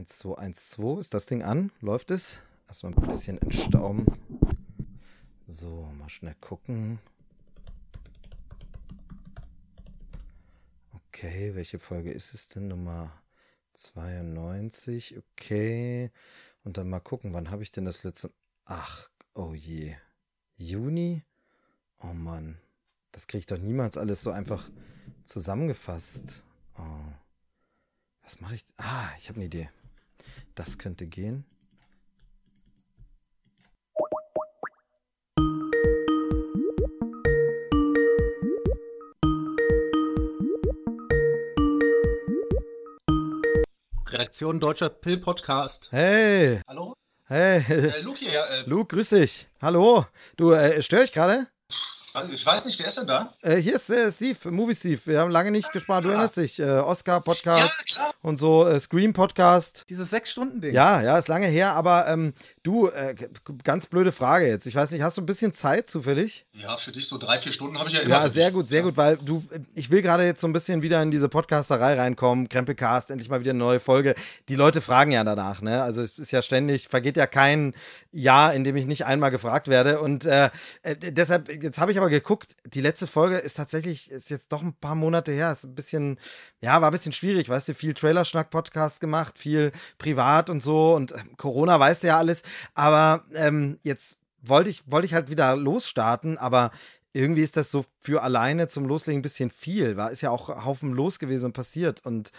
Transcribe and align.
1, 0.00 0.18
2, 0.20 0.38
1, 0.38 0.70
2. 0.70 0.98
Ist 0.98 1.12
das 1.12 1.26
Ding 1.26 1.42
an? 1.42 1.70
Läuft 1.82 2.10
es? 2.10 2.38
Erstmal 2.66 2.94
ein 2.94 3.06
bisschen 3.06 3.36
entstauben. 3.36 4.06
So, 5.46 5.92
mal 5.98 6.08
schnell 6.08 6.36
gucken. 6.40 6.98
Okay, 10.94 11.54
welche 11.54 11.78
Folge 11.78 12.12
ist 12.12 12.32
es 12.32 12.48
denn? 12.48 12.68
Nummer 12.68 13.12
92. 13.74 15.18
Okay. 15.18 16.10
Und 16.64 16.78
dann 16.78 16.88
mal 16.88 17.00
gucken, 17.00 17.34
wann 17.34 17.50
habe 17.50 17.62
ich 17.62 17.70
denn 17.70 17.84
das 17.84 18.02
letzte. 18.02 18.32
Ach, 18.64 19.10
oh 19.34 19.52
je. 19.52 19.94
Juni? 20.54 21.24
Oh 21.98 22.14
Mann. 22.14 22.58
Das 23.12 23.26
kriege 23.26 23.40
ich 23.40 23.46
doch 23.46 23.58
niemals 23.58 23.98
alles 23.98 24.22
so 24.22 24.30
einfach 24.30 24.70
zusammengefasst. 25.26 26.46
Oh. 26.78 27.12
Was 28.22 28.40
mache 28.40 28.54
ich? 28.54 28.64
Ah, 28.78 29.10
ich 29.18 29.28
habe 29.28 29.36
eine 29.36 29.44
Idee. 29.44 29.68
Das 30.60 30.76
könnte 30.76 31.06
gehen. 31.06 31.46
Redaktion 44.06 44.60
Deutscher 44.60 44.90
Pill 44.90 45.16
Podcast. 45.16 45.88
Hey. 45.92 46.60
Hallo? 46.68 46.92
Hey. 47.24 47.64
Äh, 47.66 48.02
Luke 48.02 48.18
hier. 48.18 48.44
Äh, 48.44 48.68
Luke, 48.68 48.94
grüß 48.94 49.08
dich. 49.08 49.48
Hallo. 49.62 50.04
Du, 50.36 50.52
äh, 50.52 50.82
störe 50.82 51.04
ich 51.04 51.12
gerade? 51.12 51.46
Ich 52.32 52.44
weiß 52.44 52.64
nicht, 52.64 52.78
wer 52.78 52.88
ist 52.88 52.98
denn 52.98 53.06
da? 53.06 53.32
Äh, 53.42 53.56
hier 53.56 53.76
ist 53.76 53.88
äh, 53.90 54.10
Steve, 54.10 54.50
Movie 54.50 54.74
Steve. 54.74 55.00
Wir 55.04 55.20
haben 55.20 55.30
lange 55.30 55.50
nicht 55.50 55.72
gesprochen. 55.72 56.02
Du 56.02 56.08
erinnerst 56.08 56.36
dich. 56.36 56.58
Äh, 56.58 56.64
Oscar-Podcast 56.64 57.94
Ja, 57.96 58.10
und 58.22 58.38
so, 58.38 58.66
äh, 58.66 58.80
Scream-Podcast. 58.80 59.86
Dieses 59.88 60.10
Sechs-Stunden-Ding. 60.10 60.74
Ja, 60.74 61.02
ja, 61.02 61.16
ist 61.18 61.28
lange 61.28 61.46
her, 61.46 61.74
aber 61.74 62.08
ähm, 62.08 62.34
du, 62.62 62.88
äh, 62.88 63.14
ganz 63.62 63.86
blöde 63.86 64.10
Frage 64.12 64.48
jetzt. 64.48 64.66
Ich 64.66 64.74
weiß 64.74 64.90
nicht, 64.90 65.02
hast 65.02 65.18
du 65.18 65.22
ein 65.22 65.26
bisschen 65.26 65.52
Zeit 65.52 65.88
zufällig? 65.88 66.46
Ja, 66.52 66.76
für 66.76 66.90
dich 66.92 67.06
so 67.06 67.16
drei, 67.16 67.38
vier 67.38 67.52
Stunden 67.52 67.78
habe 67.78 67.88
ich 67.88 67.94
ja 67.94 68.00
immer. 68.00 68.10
Ja, 68.10 68.28
sehr 68.28 68.46
dich. 68.46 68.54
gut, 68.54 68.68
sehr 68.68 68.82
gut, 68.82 68.96
weil 68.96 69.16
du, 69.16 69.44
ich 69.74 69.90
will 69.90 70.02
gerade 70.02 70.24
jetzt 70.24 70.40
so 70.40 70.48
ein 70.48 70.52
bisschen 70.52 70.82
wieder 70.82 71.00
in 71.02 71.10
diese 71.10 71.28
Podcasterei 71.28 71.94
reinkommen, 71.94 72.48
Krempelcast, 72.48 73.10
endlich 73.10 73.28
mal 73.28 73.40
wieder 73.40 73.50
eine 73.50 73.58
neue 73.60 73.80
Folge. 73.80 74.14
Die 74.48 74.56
Leute 74.56 74.80
fragen 74.80 75.12
ja 75.12 75.22
danach, 75.22 75.62
ne? 75.62 75.82
Also 75.82 76.02
es 76.02 76.18
ist 76.18 76.32
ja 76.32 76.42
ständig, 76.42 76.88
vergeht 76.88 77.16
ja 77.16 77.26
kein 77.26 77.74
Jahr, 78.10 78.52
in 78.54 78.64
dem 78.64 78.76
ich 78.76 78.86
nicht 78.86 79.06
einmal 79.06 79.30
gefragt 79.30 79.68
werde. 79.68 80.00
Und 80.00 80.24
äh, 80.24 80.50
äh, 80.82 80.96
deshalb, 80.96 81.48
jetzt 81.62 81.78
habe 81.78 81.92
ich 81.92 81.99
aber 82.00 82.10
geguckt, 82.10 82.56
die 82.64 82.80
letzte 82.80 83.06
Folge 83.06 83.36
ist 83.36 83.54
tatsächlich, 83.54 84.10
ist 84.10 84.30
jetzt 84.30 84.52
doch 84.52 84.62
ein 84.62 84.74
paar 84.74 84.94
Monate 84.94 85.32
her, 85.32 85.52
ist 85.52 85.64
ein 85.64 85.74
bisschen, 85.74 86.18
ja, 86.60 86.80
war 86.80 86.88
ein 86.88 86.92
bisschen 86.92 87.12
schwierig, 87.12 87.48
weißt 87.48 87.68
du, 87.68 87.74
viel 87.74 87.94
Trailerschnack-Podcast 87.94 89.00
gemacht, 89.00 89.38
viel 89.38 89.72
privat 89.98 90.50
und 90.50 90.62
so 90.62 90.94
und 90.94 91.12
äh, 91.12 91.18
Corona 91.36 91.78
weißt 91.78 92.02
du 92.02 92.08
ja 92.08 92.18
alles. 92.18 92.42
Aber 92.74 93.24
ähm, 93.34 93.78
jetzt 93.82 94.18
wollte 94.42 94.70
ich, 94.70 94.90
wollte 94.90 95.06
ich 95.06 95.14
halt 95.14 95.30
wieder 95.30 95.56
losstarten, 95.56 96.38
aber 96.38 96.70
irgendwie 97.12 97.42
ist 97.42 97.56
das 97.56 97.70
so 97.70 97.84
für 98.00 98.22
alleine 98.22 98.68
zum 98.68 98.86
Loslegen 98.86 99.20
ein 99.20 99.22
bisschen 99.22 99.50
viel. 99.50 99.96
War, 99.96 100.10
ist 100.10 100.20
ja 100.20 100.30
auch 100.30 100.64
Haufen 100.64 100.92
los 100.92 101.18
gewesen 101.18 101.46
und 101.46 101.52
passiert. 101.52 102.06
Und 102.06 102.32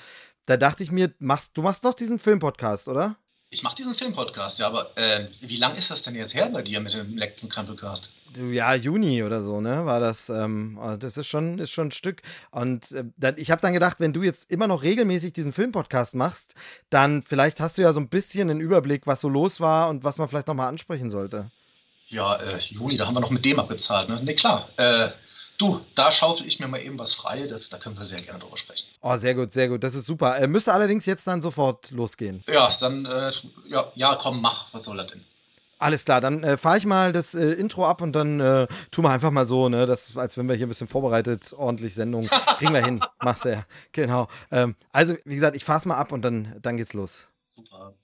da 0.46 0.58
dachte 0.58 0.84
ich 0.84 0.92
mir, 0.92 1.14
machst, 1.20 1.58
du 1.58 1.62
machst 1.62 1.86
doch 1.86 1.94
diesen 1.94 2.20
Filmpodcast, 2.20 2.88
oder? 2.88 3.18
Ich 3.54 3.64
mache 3.64 3.76
diesen 3.76 3.96
Filmpodcast, 3.96 4.60
ja, 4.60 4.68
aber 4.68 4.98
äh, 4.98 5.28
wie 5.42 5.58
lang 5.58 5.76
ist 5.76 5.92
das 5.92 6.04
denn 6.04 6.16
jetzt 6.16 6.34
her 6.34 6.50
bei 6.54 6.62
dir 6.62 6.80
mit 6.80 6.94
dem 6.94 7.18
letzten 7.18 7.50
Krempelcast? 7.50 8.10
Ja, 8.38 8.74
Juni 8.76 9.24
oder 9.24 9.42
so, 9.42 9.60
ne? 9.60 9.86
War 9.86 10.00
das, 10.00 10.30
ähm, 10.30 10.80
das 11.00 11.18
ist 11.18 11.28
schon, 11.28 11.60
ist 11.60 11.72
schon 11.72 11.90
ein 11.90 11.92
Stück. 11.92 12.22
Und 12.52 12.94
äh, 12.94 13.04
dann, 13.18 13.36
ich 13.38 13.52
habe 13.52 13.62
dann 13.62 13.74
gedacht, 13.74 14.00
wenn 14.00 14.14
du 14.14 14.24
jetzt 14.24 14.50
immer 14.50 14.68
noch 14.68 14.84
regelmäßig 14.84 15.34
diesen 15.34 15.52
Filmpodcast 15.52 16.16
machst, 16.16 16.56
dann 16.90 17.24
vielleicht 17.24 17.60
hast 17.60 17.78
du 17.78 17.82
ja 17.82 17.92
so 17.92 18.00
ein 18.00 18.08
bisschen 18.08 18.50
einen 18.50 18.62
Überblick, 18.62 19.06
was 19.06 19.20
so 19.20 19.28
los 19.28 19.60
war 19.60 19.90
und 19.90 20.06
was 20.06 20.18
man 20.18 20.30
vielleicht 20.30 20.48
nochmal 20.48 20.70
ansprechen 20.70 21.10
sollte. 21.10 21.52
Ja, 22.08 22.38
äh, 22.38 22.58
Juni, 22.58 22.96
da 22.96 23.06
haben 23.06 23.16
wir 23.16 23.20
noch 23.20 23.32
mit 23.32 23.44
dem 23.44 23.60
abgezahlt, 23.60 24.08
ne? 24.08 24.24
Ne, 24.24 24.34
klar. 24.34 24.70
Äh, 24.78 25.10
du, 25.62 25.82
da 25.96 26.12
schaufel 26.12 26.48
ich 26.48 26.60
mir 26.60 26.68
mal 26.68 26.82
eben 26.82 26.98
was 26.98 27.14
frei, 27.14 27.48
das, 27.48 27.70
da 27.70 27.78
können 27.78 27.98
wir 27.98 28.06
sehr 28.06 28.22
gerne 28.22 28.40
drüber 28.40 28.58
sprechen. 28.58 28.88
Oh, 29.02 29.16
sehr 29.16 29.36
gut, 29.36 29.52
sehr 29.52 29.70
gut. 29.70 29.84
Das 29.84 29.96
ist 29.96 30.06
super. 30.06 30.38
Äh, 30.38 30.48
müsste 30.48 30.74
allerdings 30.74 31.06
jetzt 31.06 31.28
dann 31.28 31.42
sofort 31.42 31.92
losgehen. 31.92 32.44
Ja, 32.48 32.76
dann, 32.80 33.06
äh, 33.06 33.32
ja, 33.68 33.92
ja, 33.96 34.18
komm, 34.22 34.42
mach, 34.42 34.74
was 34.74 34.84
soll 34.84 34.98
das 34.98 35.08
denn? 35.08 35.24
Alles 35.78 36.06
klar, 36.06 36.22
dann 36.22 36.44
äh, 36.44 36.58
fahre 36.58 36.78
ich 36.78 36.86
mal 36.86 37.12
das 37.12 37.34
äh, 37.34 37.54
Intro 37.54 37.88
ab 37.88 38.02
und 38.02 38.14
dann 38.14 38.40
äh, 38.40 38.68
tun 38.92 39.04
wir 39.04 39.10
einfach 39.10 39.32
mal 39.32 39.48
so, 39.48 39.68
ne, 39.68 39.88
das, 39.88 40.16
als 40.16 40.38
wenn 40.38 40.48
wir 40.48 40.56
hier 40.56 40.68
ein 40.68 40.70
bisschen 40.70 40.88
vorbereitet, 40.88 41.54
ordentlich 41.58 41.96
Sendung, 41.96 42.28
kriegen 42.58 42.74
wir 42.74 42.86
hin. 42.86 43.04
Machst 43.20 43.46
du 43.46 43.50
ja. 43.50 43.64
Genau. 43.92 44.28
Ähm, 44.52 44.76
also, 44.92 45.16
wie 45.26 45.34
gesagt, 45.34 45.56
ich 45.56 45.66
fahr's 45.66 45.86
mal 45.86 45.96
ab 45.96 46.12
und 46.12 46.22
dann, 46.22 46.56
dann 46.62 46.78
geht's 46.78 46.94
los. 46.94 47.30
Super. 47.56 47.96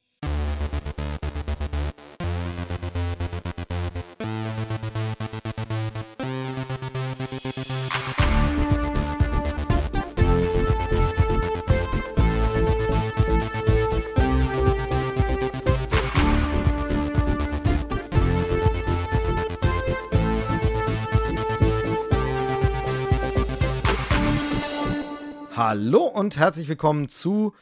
Hallo 25.70 26.06
und 26.06 26.38
herzlich 26.38 26.70
willkommen 26.70 27.10
zu 27.10 27.54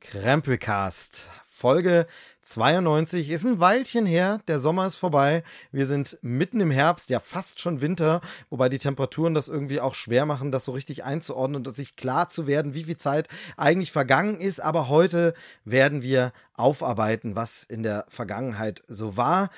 Krempelcast. 0.00 1.30
Folge 1.46 2.06
92 2.42 3.30
ist 3.30 3.46
ein 3.46 3.58
Weilchen 3.58 4.04
her, 4.04 4.42
der 4.48 4.58
Sommer 4.58 4.84
ist 4.84 4.96
vorbei. 4.96 5.42
Wir 5.72 5.86
sind 5.86 6.18
mitten 6.20 6.60
im 6.60 6.70
Herbst, 6.70 7.08
ja 7.08 7.20
fast 7.20 7.60
schon 7.60 7.80
Winter, 7.80 8.20
wobei 8.50 8.68
die 8.68 8.76
Temperaturen 8.76 9.32
das 9.32 9.48
irgendwie 9.48 9.80
auch 9.80 9.94
schwer 9.94 10.26
machen, 10.26 10.52
das 10.52 10.66
so 10.66 10.72
richtig 10.72 11.04
einzuordnen 11.04 11.64
und 11.64 11.74
sich 11.74 11.96
klar 11.96 12.28
zu 12.28 12.46
werden, 12.46 12.74
wie 12.74 12.84
viel 12.84 12.98
Zeit 12.98 13.28
eigentlich 13.56 13.92
vergangen 13.92 14.42
ist. 14.42 14.60
Aber 14.60 14.90
heute 14.90 15.32
werden 15.64 16.02
wir 16.02 16.34
aufarbeiten, 16.52 17.34
was 17.34 17.62
in 17.62 17.82
der 17.82 18.04
Vergangenheit 18.08 18.82
so 18.88 19.16
war. 19.16 19.48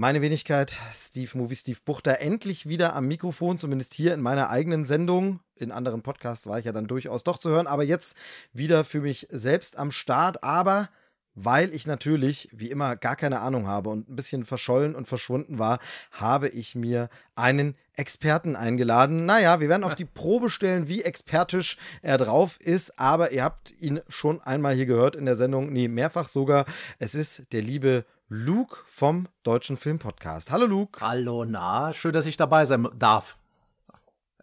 Meine 0.00 0.22
Wenigkeit, 0.22 0.78
Steve 0.94 1.36
Movie, 1.36 1.56
Steve 1.56 1.80
Buchter, 1.84 2.20
endlich 2.20 2.68
wieder 2.68 2.94
am 2.94 3.08
Mikrofon, 3.08 3.58
zumindest 3.58 3.94
hier 3.94 4.14
in 4.14 4.20
meiner 4.20 4.48
eigenen 4.48 4.84
Sendung. 4.84 5.40
In 5.56 5.72
anderen 5.72 6.02
Podcasts 6.02 6.46
war 6.46 6.56
ich 6.60 6.66
ja 6.66 6.70
dann 6.70 6.86
durchaus 6.86 7.24
doch 7.24 7.36
zu 7.36 7.50
hören, 7.50 7.66
aber 7.66 7.82
jetzt 7.82 8.16
wieder 8.52 8.84
für 8.84 9.00
mich 9.00 9.26
selbst 9.28 9.76
am 9.76 9.90
Start. 9.90 10.44
Aber 10.44 10.88
weil 11.34 11.74
ich 11.74 11.84
natürlich, 11.88 12.48
wie 12.52 12.70
immer, 12.70 12.94
gar 12.94 13.16
keine 13.16 13.40
Ahnung 13.40 13.66
habe 13.66 13.90
und 13.90 14.08
ein 14.08 14.14
bisschen 14.14 14.44
verschollen 14.44 14.94
und 14.94 15.08
verschwunden 15.08 15.58
war, 15.58 15.80
habe 16.12 16.48
ich 16.48 16.76
mir 16.76 17.08
einen 17.34 17.74
Experten 17.96 18.54
eingeladen. 18.54 19.26
Naja, 19.26 19.58
wir 19.58 19.68
werden 19.68 19.82
auf 19.82 19.96
die 19.96 20.04
Probe 20.04 20.48
stellen, 20.48 20.86
wie 20.86 21.02
expertisch 21.02 21.76
er 22.02 22.18
drauf 22.18 22.60
ist, 22.60 23.00
aber 23.00 23.32
ihr 23.32 23.42
habt 23.42 23.72
ihn 23.80 23.98
schon 24.08 24.40
einmal 24.42 24.76
hier 24.76 24.86
gehört 24.86 25.16
in 25.16 25.26
der 25.26 25.34
Sendung, 25.34 25.72
nee, 25.72 25.88
mehrfach 25.88 26.28
sogar. 26.28 26.66
Es 27.00 27.16
ist 27.16 27.52
der 27.52 27.62
liebe 27.62 28.04
Luke 28.30 28.76
vom 28.84 29.26
Deutschen 29.42 29.78
Filmpodcast. 29.78 30.52
Hallo 30.52 30.66
Luke. 30.66 31.00
Hallo, 31.00 31.46
na, 31.46 31.94
schön, 31.94 32.12
dass 32.12 32.26
ich 32.26 32.36
dabei 32.36 32.66
sein 32.66 32.86
darf. 32.94 33.38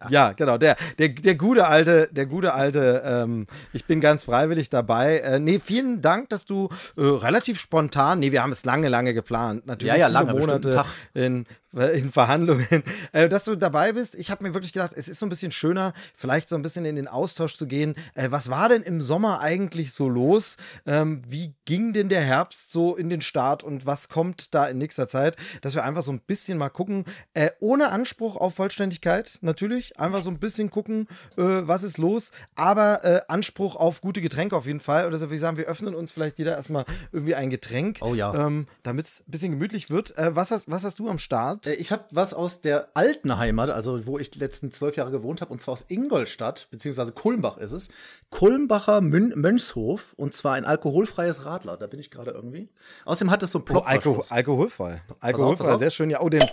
Ja, 0.09 0.33
genau, 0.33 0.57
der, 0.57 0.75
der, 0.99 1.09
der 1.09 1.35
gute 1.35 1.67
alte, 1.67 2.09
der 2.11 2.25
gute 2.25 2.53
alte, 2.53 3.01
ähm, 3.05 3.47
ich 3.73 3.85
bin 3.85 4.01
ganz 4.01 4.25
freiwillig 4.25 4.69
dabei. 4.69 5.19
Äh, 5.19 5.39
nee, 5.39 5.59
vielen 5.59 6.01
Dank, 6.01 6.29
dass 6.29 6.45
du 6.45 6.69
äh, 6.97 7.01
relativ 7.01 7.59
spontan, 7.59 8.19
nee, 8.19 8.31
wir 8.31 8.43
haben 8.43 8.51
es 8.51 8.65
lange, 8.65 8.89
lange 8.89 9.13
geplant, 9.13 9.65
natürlich 9.65 9.93
Ja, 9.93 9.99
ja, 9.99 10.07
lange, 10.07 10.33
Monate 10.33 10.83
in, 11.13 11.45
in 11.75 12.11
Verhandlungen, 12.11 12.83
äh, 13.11 13.27
dass 13.29 13.45
du 13.45 13.55
dabei 13.55 13.93
bist. 13.93 14.15
Ich 14.15 14.31
habe 14.31 14.43
mir 14.43 14.53
wirklich 14.53 14.73
gedacht, 14.73 14.93
es 14.95 15.07
ist 15.07 15.19
so 15.19 15.25
ein 15.25 15.29
bisschen 15.29 15.51
schöner, 15.51 15.93
vielleicht 16.15 16.49
so 16.49 16.55
ein 16.55 16.61
bisschen 16.61 16.85
in 16.85 16.95
den 16.95 17.07
Austausch 17.07 17.55
zu 17.55 17.67
gehen. 17.67 17.95
Äh, 18.13 18.31
was 18.31 18.49
war 18.49 18.69
denn 18.69 18.81
im 18.81 19.01
Sommer 19.01 19.41
eigentlich 19.41 19.91
so 19.93 20.07
los? 20.07 20.57
Ähm, 20.85 21.21
wie 21.27 21.53
ging 21.65 21.93
denn 21.93 22.09
der 22.09 22.21
Herbst 22.21 22.71
so 22.71 22.95
in 22.95 23.09
den 23.09 23.21
Start 23.21 23.63
und 23.63 23.85
was 23.85 24.09
kommt 24.09 24.53
da 24.53 24.65
in 24.67 24.77
nächster 24.77 25.07
Zeit? 25.07 25.35
Dass 25.61 25.75
wir 25.75 25.83
einfach 25.83 26.01
so 26.03 26.11
ein 26.11 26.21
bisschen 26.21 26.57
mal 26.57 26.69
gucken, 26.69 27.05
äh, 27.33 27.49
ohne 27.59 27.91
Anspruch 27.91 28.35
auf 28.35 28.55
Vollständigkeit 28.55 29.39
natürlich, 29.41 29.99
einfach 29.99 30.21
so 30.21 30.29
ein 30.29 30.39
bisschen 30.39 30.69
gucken, 30.69 31.07
äh, 31.37 31.43
was 31.43 31.83
ist 31.83 31.97
los, 31.97 32.31
aber 32.55 33.03
äh, 33.03 33.21
Anspruch 33.27 33.75
auf 33.75 34.01
gute 34.01 34.21
Getränke 34.21 34.55
auf 34.55 34.65
jeden 34.65 34.79
Fall. 34.79 35.07
Oder 35.07 35.17
so, 35.17 35.31
wie 35.31 35.37
sagen, 35.37 35.57
wir 35.57 35.65
öffnen 35.65 35.95
uns 35.95 36.11
vielleicht 36.11 36.37
jeder 36.37 36.55
erstmal 36.55 36.85
irgendwie 37.11 37.35
ein 37.35 37.49
Getränk, 37.49 37.97
Oh 38.01 38.13
ja. 38.13 38.33
ähm, 38.33 38.67
damit 38.83 39.05
es 39.05 39.23
ein 39.27 39.31
bisschen 39.31 39.51
gemütlich 39.51 39.89
wird. 39.89 40.17
Äh, 40.17 40.35
was, 40.35 40.51
hast, 40.51 40.69
was 40.69 40.83
hast 40.83 40.99
du 40.99 41.09
am 41.09 41.17
Start? 41.19 41.64
Äh, 41.67 41.73
Ich 41.73 41.91
habe 41.91 42.05
was 42.11 42.33
aus 42.33 42.61
der 42.61 42.89
alten 42.93 43.37
Heimat, 43.37 43.69
also 43.69 44.05
wo 44.05 44.17
ich 44.19 44.31
die 44.31 44.39
letzten 44.39 44.71
zwölf 44.71 44.95
Jahre 44.95 45.11
gewohnt 45.11 45.41
habe, 45.41 45.51
und 45.51 45.61
zwar 45.61 45.73
aus 45.73 45.85
Ingolstadt, 45.87 46.67
beziehungsweise 46.71 47.11
Kulmbach 47.11 47.57
ist 47.57 47.71
es. 47.73 47.89
Kulmbacher 48.29 49.01
Mün 49.01 49.33
Mönchshof, 49.35 50.13
und 50.17 50.33
zwar 50.33 50.53
ein 50.53 50.65
alkoholfreies 50.65 51.45
Radler. 51.45 51.77
Da 51.77 51.87
bin 51.87 51.99
ich 51.99 52.11
gerade 52.11 52.31
irgendwie. 52.31 52.69
Außerdem 53.05 53.31
hat 53.31 53.43
es 53.43 53.51
so 53.51 53.59
einen 53.59 53.77
Oh, 53.77 53.79
Alko 53.81 54.01
Plopverschluss. 54.01 54.31
alkoholfrei. 54.31 55.01
pass 55.07 55.17
Alkoholfrei, 55.21 55.71
auf. 55.73 55.79
sehr 55.79 55.91
schön. 55.91 56.09
Ja, 56.09 56.21
oh, 56.21 56.29
den. 56.29 56.43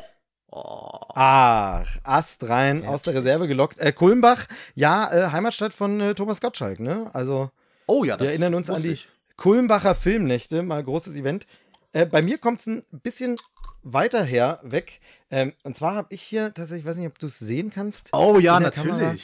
Oh, 0.51 0.99
Ach, 1.15 1.89
Ast 2.03 2.47
rein 2.49 2.85
aus 2.87 3.03
der 3.03 3.15
Reserve 3.15 3.49
gelockt. 3.49 3.79
Äh, 3.79 3.93
Kulmbach, 3.93 4.47
ja, 4.75 5.11
äh, 5.11 5.31
Heimatstadt 5.33 5.73
von 5.73 6.01
äh, 6.01 6.15
Thomas 6.15 6.41
Gottschalk, 6.43 6.79
ne? 6.79 7.09
Also, 7.15 7.51
oh 7.87 8.05
ja, 8.05 8.21
wir 8.21 8.29
erinnern 8.29 8.55
uns 8.55 8.69
an 8.69 8.83
die 8.83 8.91
ich. 8.93 9.09
Kulmbacher 9.39 9.95
Filmnächte, 9.95 10.63
mal 10.63 10.85
großes 10.85 11.17
Event. 11.17 11.47
Äh, 11.93 12.05
bei 12.07 12.21
mir 12.23 12.37
kommt 12.39 12.61
es 12.61 12.67
ein 12.67 12.85
bisschen 12.91 13.37
weiter 13.83 14.23
her 14.25 14.61
weg. 14.63 15.01
Ähm, 15.31 15.53
und 15.63 15.77
zwar 15.77 15.95
habe 15.95 16.09
ich 16.11 16.23
hier 16.23 16.53
tatsächlich, 16.55 16.81
ich 16.81 16.87
weiß 16.87 16.97
nicht, 16.97 17.09
ob 17.09 17.19
du 17.19 17.27
es 17.27 17.39
sehen 17.39 17.73
kannst. 17.73 18.11
Oh 18.13 18.39
ja, 18.39 18.61
natürlich. 18.61 18.91
Kamera. 18.91 19.17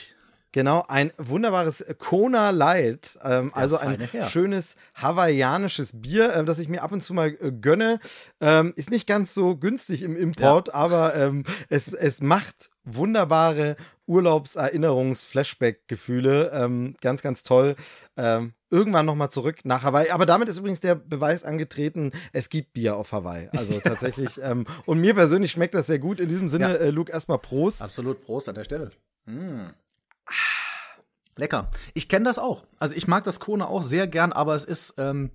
Genau, 0.52 0.82
ein 0.88 1.12
wunderbares 1.18 1.84
Kona 1.98 2.50
Light, 2.50 3.18
ähm, 3.22 3.52
also 3.54 3.76
ein 3.76 4.00
Herr. 4.00 4.30
schönes 4.30 4.76
hawaiianisches 4.94 6.00
Bier, 6.00 6.34
äh, 6.34 6.44
das 6.44 6.58
ich 6.58 6.68
mir 6.68 6.82
ab 6.82 6.90
und 6.90 7.02
zu 7.02 7.12
mal 7.12 7.36
äh, 7.40 7.52
gönne. 7.52 8.00
Ähm, 8.40 8.72
ist 8.74 8.90
nicht 8.90 9.06
ganz 9.06 9.34
so 9.34 9.56
günstig 9.56 10.02
im 10.02 10.16
Import, 10.16 10.68
ja. 10.68 10.74
aber 10.74 11.14
ähm, 11.14 11.44
es, 11.68 11.92
es 11.92 12.22
macht 12.22 12.70
wunderbare 12.96 13.76
Urlaubserinnerungs-Flashback-Gefühle. 14.06 16.50
Ähm, 16.52 16.94
ganz, 17.00 17.22
ganz 17.22 17.42
toll. 17.42 17.74
Ähm, 18.16 18.52
irgendwann 18.70 19.06
nochmal 19.06 19.30
zurück 19.30 19.64
nach 19.64 19.82
Hawaii. 19.82 20.10
Aber 20.10 20.26
damit 20.26 20.48
ist 20.48 20.58
übrigens 20.58 20.80
der 20.80 20.94
Beweis 20.94 21.44
angetreten, 21.44 22.12
es 22.32 22.50
gibt 22.50 22.72
Bier 22.72 22.96
auf 22.96 23.12
Hawaii. 23.12 23.48
Also 23.56 23.80
tatsächlich. 23.84 24.40
ähm, 24.42 24.66
und 24.86 25.00
mir 25.00 25.14
persönlich 25.14 25.50
schmeckt 25.50 25.74
das 25.74 25.86
sehr 25.86 25.98
gut. 25.98 26.20
In 26.20 26.28
diesem 26.28 26.48
Sinne, 26.48 26.70
ja. 26.70 26.76
äh, 26.76 26.90
Luke, 26.90 27.12
erstmal 27.12 27.38
Prost. 27.38 27.82
Absolut 27.82 28.22
Prost 28.22 28.48
an 28.48 28.54
der 28.54 28.64
Stelle. 28.64 28.90
Mm. 29.26 29.68
Lecker. 31.36 31.70
Ich 31.94 32.08
kenne 32.08 32.24
das 32.24 32.38
auch. 32.38 32.64
Also 32.78 32.96
ich 32.96 33.06
mag 33.06 33.24
das 33.24 33.40
Kone 33.40 33.68
auch 33.68 33.82
sehr 33.82 34.08
gern, 34.08 34.32
aber 34.32 34.54
es 34.54 34.64
ist 34.64 34.94
ähm, 34.98 35.30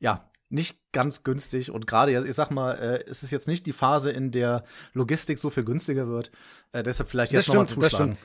ja 0.00 0.27
nicht 0.50 0.78
ganz 0.92 1.22
günstig 1.24 1.70
und 1.70 1.86
gerade, 1.86 2.26
ich 2.26 2.34
sag 2.34 2.50
mal, 2.50 2.72
äh, 2.72 3.04
es 3.08 3.22
ist 3.22 3.30
jetzt 3.30 3.48
nicht 3.48 3.66
die 3.66 3.72
Phase, 3.72 4.10
in 4.10 4.30
der 4.30 4.64
Logistik 4.94 5.38
so 5.38 5.50
viel 5.50 5.64
günstiger 5.64 6.08
wird. 6.08 6.30
Äh, 6.72 6.82
deshalb 6.82 7.10
vielleicht 7.10 7.32
jetzt 7.32 7.48
nochmal 7.48 7.66
zuschlagen. 7.66 7.80
Das 7.82 7.92
stimmt. 7.92 8.18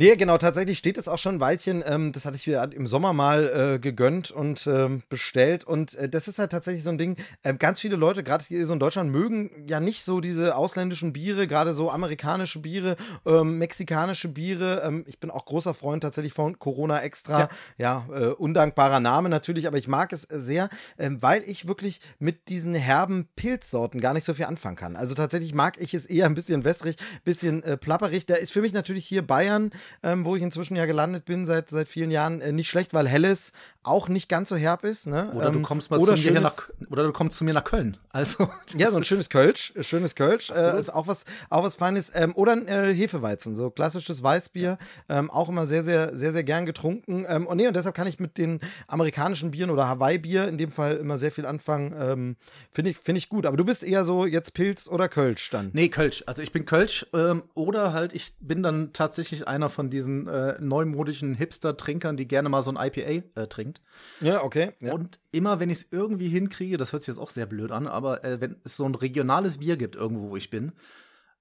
Nee, 0.00 0.16
genau, 0.16 0.38
tatsächlich 0.38 0.78
steht 0.78 0.96
es 0.96 1.08
auch 1.08 1.18
schon 1.18 1.34
ein 1.34 1.40
Weilchen. 1.40 1.84
Ähm, 1.86 2.12
das 2.12 2.24
hatte 2.24 2.34
ich 2.34 2.46
mir 2.46 2.70
im 2.72 2.86
Sommer 2.86 3.12
mal 3.12 3.74
äh, 3.74 3.78
gegönnt 3.78 4.30
und 4.30 4.66
ähm, 4.66 5.02
bestellt. 5.10 5.62
Und 5.64 5.94
äh, 5.96 6.08
das 6.08 6.26
ist 6.26 6.38
halt 6.38 6.52
tatsächlich 6.52 6.82
so 6.82 6.88
ein 6.88 6.96
Ding. 6.96 7.16
Äh, 7.42 7.52
ganz 7.52 7.80
viele 7.80 7.96
Leute, 7.96 8.22
gerade 8.22 8.42
hier 8.42 8.64
so 8.64 8.72
in 8.72 8.78
Deutschland, 8.78 9.10
mögen 9.10 9.50
ja 9.68 9.78
nicht 9.78 10.02
so 10.02 10.20
diese 10.22 10.56
ausländischen 10.56 11.12
Biere, 11.12 11.46
gerade 11.46 11.74
so 11.74 11.90
amerikanische 11.90 12.60
Biere, 12.60 12.96
ähm, 13.26 13.58
mexikanische 13.58 14.28
Biere. 14.28 14.80
Ähm, 14.86 15.04
ich 15.06 15.20
bin 15.20 15.30
auch 15.30 15.44
großer 15.44 15.74
Freund 15.74 16.02
tatsächlich 16.02 16.32
von 16.32 16.58
Corona 16.58 17.02
Extra. 17.02 17.38
Ja, 17.38 17.48
ja 17.76 18.06
äh, 18.10 18.26
undankbarer 18.28 19.00
Name 19.00 19.28
natürlich, 19.28 19.66
aber 19.66 19.76
ich 19.76 19.86
mag 19.86 20.14
es 20.14 20.22
sehr, 20.22 20.70
ähm, 20.96 21.20
weil 21.20 21.42
ich 21.42 21.68
wirklich 21.68 22.00
mit 22.18 22.48
diesen 22.48 22.74
herben 22.74 23.28
Pilzsorten 23.36 24.00
gar 24.00 24.14
nicht 24.14 24.24
so 24.24 24.32
viel 24.32 24.46
anfangen 24.46 24.76
kann. 24.76 24.96
Also 24.96 25.14
tatsächlich 25.14 25.52
mag 25.52 25.78
ich 25.78 25.92
es 25.92 26.06
eher 26.06 26.24
ein 26.24 26.34
bisschen 26.34 26.64
wässrig, 26.64 26.96
bisschen 27.22 27.62
äh, 27.64 27.76
plapperig. 27.76 28.24
Da 28.24 28.36
ist 28.36 28.50
für 28.50 28.62
mich 28.62 28.72
natürlich 28.72 29.04
hier 29.04 29.20
Bayern 29.20 29.72
ähm, 30.02 30.24
wo 30.24 30.36
ich 30.36 30.42
inzwischen 30.42 30.76
ja 30.76 30.86
gelandet 30.86 31.24
bin 31.24 31.46
seit, 31.46 31.68
seit 31.70 31.88
vielen 31.88 32.10
Jahren, 32.10 32.40
äh, 32.40 32.52
nicht 32.52 32.68
schlecht, 32.68 32.94
weil 32.94 33.08
Helles 33.08 33.52
auch 33.82 34.08
nicht 34.08 34.28
ganz 34.28 34.50
so 34.50 34.56
herb 34.56 34.84
ist. 34.84 35.06
Ne? 35.06 35.30
Oder, 35.34 35.50
du 35.50 35.58
ähm, 35.58 35.62
kommst 35.62 35.90
mal 35.90 35.98
oder, 35.98 36.14
zu 36.14 36.30
mir 36.30 36.40
nach, 36.40 36.68
oder 36.90 37.04
du 37.04 37.12
kommst 37.12 37.38
zu 37.38 37.44
mir 37.44 37.54
nach 37.54 37.64
Köln. 37.64 37.96
Also, 38.10 38.50
ja, 38.76 38.90
so 38.90 38.98
ein 38.98 39.04
schönes 39.04 39.30
Kölsch. 39.30 39.72
Äh, 39.74 39.82
schönes 39.82 40.14
Kölsch 40.14 40.50
äh, 40.50 40.78
ist 40.78 40.90
auch 40.90 41.06
was, 41.06 41.24
auch 41.48 41.62
was 41.62 41.76
Feines. 41.76 42.12
Ähm, 42.14 42.34
oder 42.34 42.52
ein 42.52 42.68
äh, 42.68 42.92
Hefeweizen, 42.92 43.56
so 43.56 43.70
klassisches 43.70 44.22
Weißbier. 44.22 44.76
Ähm, 45.08 45.30
auch 45.30 45.48
immer 45.48 45.64
sehr, 45.64 45.82
sehr, 45.82 46.14
sehr, 46.14 46.32
sehr 46.32 46.44
gern 46.44 46.66
getrunken. 46.66 47.24
Ähm, 47.26 47.46
und 47.46 47.56
nee, 47.56 47.66
und 47.66 47.74
deshalb 47.74 47.94
kann 47.94 48.06
ich 48.06 48.20
mit 48.20 48.36
den 48.36 48.60
amerikanischen 48.86 49.50
Bieren 49.50 49.70
oder 49.70 49.88
Hawaii-Bier 49.88 50.46
in 50.46 50.58
dem 50.58 50.70
Fall 50.70 50.96
immer 50.96 51.16
sehr 51.16 51.32
viel 51.32 51.46
anfangen. 51.46 51.94
Ähm, 51.98 52.36
Finde 52.70 52.90
ich, 52.90 52.98
find 52.98 53.16
ich 53.16 53.30
gut. 53.30 53.46
Aber 53.46 53.56
du 53.56 53.64
bist 53.64 53.82
eher 53.82 54.04
so 54.04 54.26
jetzt 54.26 54.52
Pilz 54.52 54.88
oder 54.88 55.08
Kölsch 55.08 55.48
dann? 55.48 55.70
Nee, 55.72 55.88
Kölsch. 55.88 56.22
Also 56.26 56.42
ich 56.42 56.52
bin 56.52 56.66
Kölsch 56.66 57.06
ähm, 57.14 57.44
oder 57.54 57.94
halt, 57.94 58.12
ich 58.12 58.34
bin 58.40 58.62
dann 58.62 58.92
tatsächlich 58.92 59.48
einer 59.48 59.69
von 59.70 59.90
diesen 59.90 60.26
äh, 60.28 60.56
neumodischen 60.60 61.34
Hipster-Trinkern, 61.34 62.16
die 62.16 62.28
gerne 62.28 62.48
mal 62.48 62.62
so 62.62 62.72
ein 62.72 62.76
IPA 62.76 63.40
äh, 63.40 63.46
trinkt. 63.46 63.80
Ja, 64.20 64.42
okay. 64.42 64.72
Ja. 64.80 64.92
Und 64.92 65.18
immer, 65.32 65.60
wenn 65.60 65.70
ich 65.70 65.78
es 65.78 65.86
irgendwie 65.90 66.28
hinkriege, 66.28 66.76
das 66.76 66.92
hört 66.92 67.02
sich 67.02 67.14
jetzt 67.14 67.22
auch 67.22 67.30
sehr 67.30 67.46
blöd 67.46 67.72
an, 67.72 67.86
aber 67.86 68.24
äh, 68.24 68.40
wenn 68.40 68.56
es 68.64 68.76
so 68.76 68.84
ein 68.84 68.94
regionales 68.94 69.58
Bier 69.58 69.76
gibt, 69.76 69.96
irgendwo, 69.96 70.30
wo 70.30 70.36
ich 70.36 70.50
bin, 70.50 70.72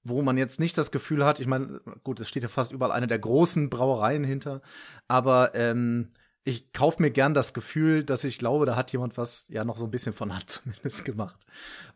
wo 0.04 0.22
man 0.22 0.38
jetzt 0.38 0.60
nicht 0.60 0.78
das 0.78 0.92
Gefühl 0.92 1.26
hat, 1.26 1.40
ich 1.40 1.48
meine, 1.48 1.82
gut, 2.04 2.20
es 2.20 2.30
steht 2.30 2.44
ja 2.44 2.50
fast 2.50 2.72
überall 2.72 2.92
eine 2.92 3.08
der 3.08 3.20
großen 3.20 3.70
Brauereien 3.70 4.24
hinter, 4.24 4.62
aber 5.08 5.52
ähm, 5.56 6.10
ich 6.44 6.74
kaufe 6.74 7.02
mir 7.02 7.12
gern 7.12 7.34
das 7.34 7.54
Gefühl, 7.54 8.04
dass 8.04 8.24
ich 8.24 8.38
glaube, 8.38 8.66
da 8.66 8.76
hat 8.76 8.92
jemand 8.92 9.18
was 9.18 9.48
ja 9.50 9.66
noch 9.66 9.78
so 9.78 9.86
ein 9.86 9.92
bisschen 9.92 10.14
von 10.14 10.34
Hand 10.34 10.50
zumindest 10.50 11.06
gemacht. 11.06 11.40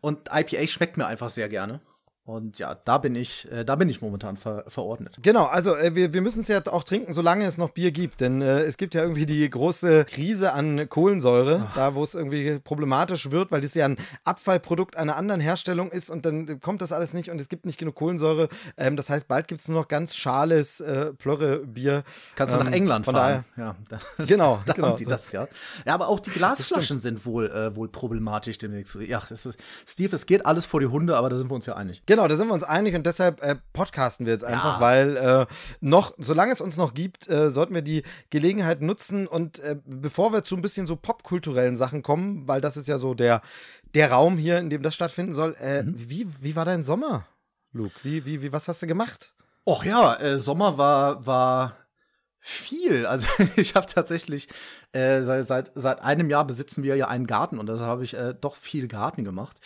Und 0.00 0.28
IPA 0.32 0.66
schmeckt 0.66 0.96
mir 0.96 1.06
einfach 1.06 1.30
sehr 1.30 1.48
gerne. 1.48 1.80
Und 2.26 2.58
ja, 2.58 2.74
da 2.74 2.96
bin 2.96 3.14
ich, 3.16 3.52
äh, 3.52 3.66
da 3.66 3.76
bin 3.76 3.90
ich 3.90 4.00
momentan 4.00 4.38
ver 4.38 4.64
verordnet. 4.66 5.18
Genau, 5.20 5.44
also 5.44 5.76
äh, 5.76 5.94
wir, 5.94 6.14
wir 6.14 6.22
müssen 6.22 6.40
es 6.40 6.48
ja 6.48 6.62
auch 6.68 6.82
trinken, 6.82 7.12
solange 7.12 7.44
es 7.44 7.58
noch 7.58 7.68
Bier 7.68 7.90
gibt. 7.90 8.22
Denn 8.22 8.40
äh, 8.40 8.60
es 8.60 8.78
gibt 8.78 8.94
ja 8.94 9.02
irgendwie 9.02 9.26
die 9.26 9.48
große 9.50 10.06
Krise 10.06 10.54
an 10.54 10.88
Kohlensäure, 10.88 11.66
Ach. 11.68 11.74
da 11.74 11.94
wo 11.94 12.02
es 12.02 12.14
irgendwie 12.14 12.60
problematisch 12.60 13.30
wird, 13.30 13.52
weil 13.52 13.60
das 13.60 13.74
ja 13.74 13.84
ein 13.84 13.98
Abfallprodukt 14.24 14.96
einer 14.96 15.16
anderen 15.16 15.42
Herstellung 15.42 15.90
ist 15.90 16.08
und 16.08 16.24
dann 16.24 16.60
kommt 16.60 16.80
das 16.80 16.92
alles 16.92 17.12
nicht 17.12 17.30
und 17.30 17.38
es 17.38 17.50
gibt 17.50 17.66
nicht 17.66 17.78
genug 17.78 17.94
Kohlensäure. 17.96 18.48
Ähm, 18.78 18.96
das 18.96 19.10
heißt, 19.10 19.28
bald 19.28 19.46
gibt 19.46 19.60
es 19.60 19.68
nur 19.68 19.82
noch 19.82 19.88
ganz 19.88 20.16
schales 20.16 20.80
äh, 20.80 21.12
Plörre-Bier. 21.12 22.04
Kannst 22.36 22.54
du 22.54 22.58
ähm, 22.58 22.64
nach 22.64 22.72
England 22.72 23.04
fahren. 23.04 23.44
ja, 23.58 23.76
da, 23.90 23.98
genau, 24.24 24.62
da 24.66 24.72
genau. 24.72 24.88
haben 24.88 24.96
die 24.96 25.04
das, 25.04 25.30
ja. 25.32 25.46
Ja, 25.84 25.92
aber 25.92 26.08
auch 26.08 26.20
die 26.20 26.30
Glasflaschen 26.30 27.00
sind 27.00 27.26
wohl, 27.26 27.48
äh, 27.48 27.76
wohl 27.76 27.88
problematisch 27.88 28.56
demnächst. 28.56 28.94
Ja, 28.94 29.22
ist, 29.28 29.58
Steve, 29.86 30.16
es 30.16 30.24
geht 30.24 30.46
alles 30.46 30.64
vor 30.64 30.80
die 30.80 30.86
Hunde, 30.86 31.18
aber 31.18 31.28
da 31.28 31.36
sind 31.36 31.50
wir 31.50 31.54
uns 31.54 31.66
ja 31.66 31.76
einig. 31.76 32.02
Genau. 32.06 32.13
Genau, 32.14 32.28
da 32.28 32.36
sind 32.36 32.46
wir 32.46 32.54
uns 32.54 32.62
einig 32.62 32.94
und 32.94 33.06
deshalb 33.06 33.42
äh, 33.42 33.56
podcasten 33.72 34.24
wir 34.24 34.32
jetzt 34.32 34.44
einfach, 34.44 34.76
ja. 34.76 34.80
weil 34.80 35.16
äh, 35.16 35.46
noch, 35.80 36.14
solange 36.16 36.52
es 36.52 36.60
uns 36.60 36.76
noch 36.76 36.94
gibt, 36.94 37.28
äh, 37.28 37.50
sollten 37.50 37.74
wir 37.74 37.82
die 37.82 38.04
Gelegenheit 38.30 38.82
nutzen 38.82 39.26
und 39.26 39.58
äh, 39.58 39.74
bevor 39.84 40.32
wir 40.32 40.44
zu 40.44 40.54
ein 40.54 40.62
bisschen 40.62 40.86
so 40.86 40.94
popkulturellen 40.94 41.74
Sachen 41.74 42.04
kommen, 42.04 42.46
weil 42.46 42.60
das 42.60 42.76
ist 42.76 42.86
ja 42.86 42.98
so 42.98 43.14
der, 43.14 43.40
der 43.94 44.12
Raum 44.12 44.38
hier, 44.38 44.58
in 44.58 44.70
dem 44.70 44.80
das 44.80 44.94
stattfinden 44.94 45.34
soll. 45.34 45.56
Äh, 45.58 45.82
mhm. 45.82 45.94
wie, 45.96 46.28
wie 46.40 46.54
war 46.54 46.64
dein 46.64 46.84
Sommer, 46.84 47.26
Luke? 47.72 47.96
Wie, 48.04 48.24
wie, 48.24 48.42
wie, 48.42 48.52
was 48.52 48.68
hast 48.68 48.80
du 48.80 48.86
gemacht? 48.86 49.34
Och 49.66 49.84
ja, 49.84 50.14
äh, 50.14 50.38
Sommer 50.38 50.78
war, 50.78 51.26
war 51.26 51.76
viel. 52.46 53.06
Also 53.06 53.26
ich 53.56 53.74
habe 53.74 53.86
tatsächlich 53.86 54.48
äh, 54.92 55.22
seit, 55.22 55.72
seit, 55.74 56.02
einem 56.02 56.28
Jahr 56.28 56.46
besitzen 56.46 56.82
wir 56.82 56.94
ja 56.94 57.08
einen 57.08 57.26
Garten 57.26 57.58
und 57.58 57.70
deshalb 57.70 57.88
habe 57.88 58.04
ich 58.04 58.12
äh, 58.12 58.34
doch 58.38 58.56
viel 58.56 58.86
Garten 58.86 59.24
gemacht. 59.24 59.58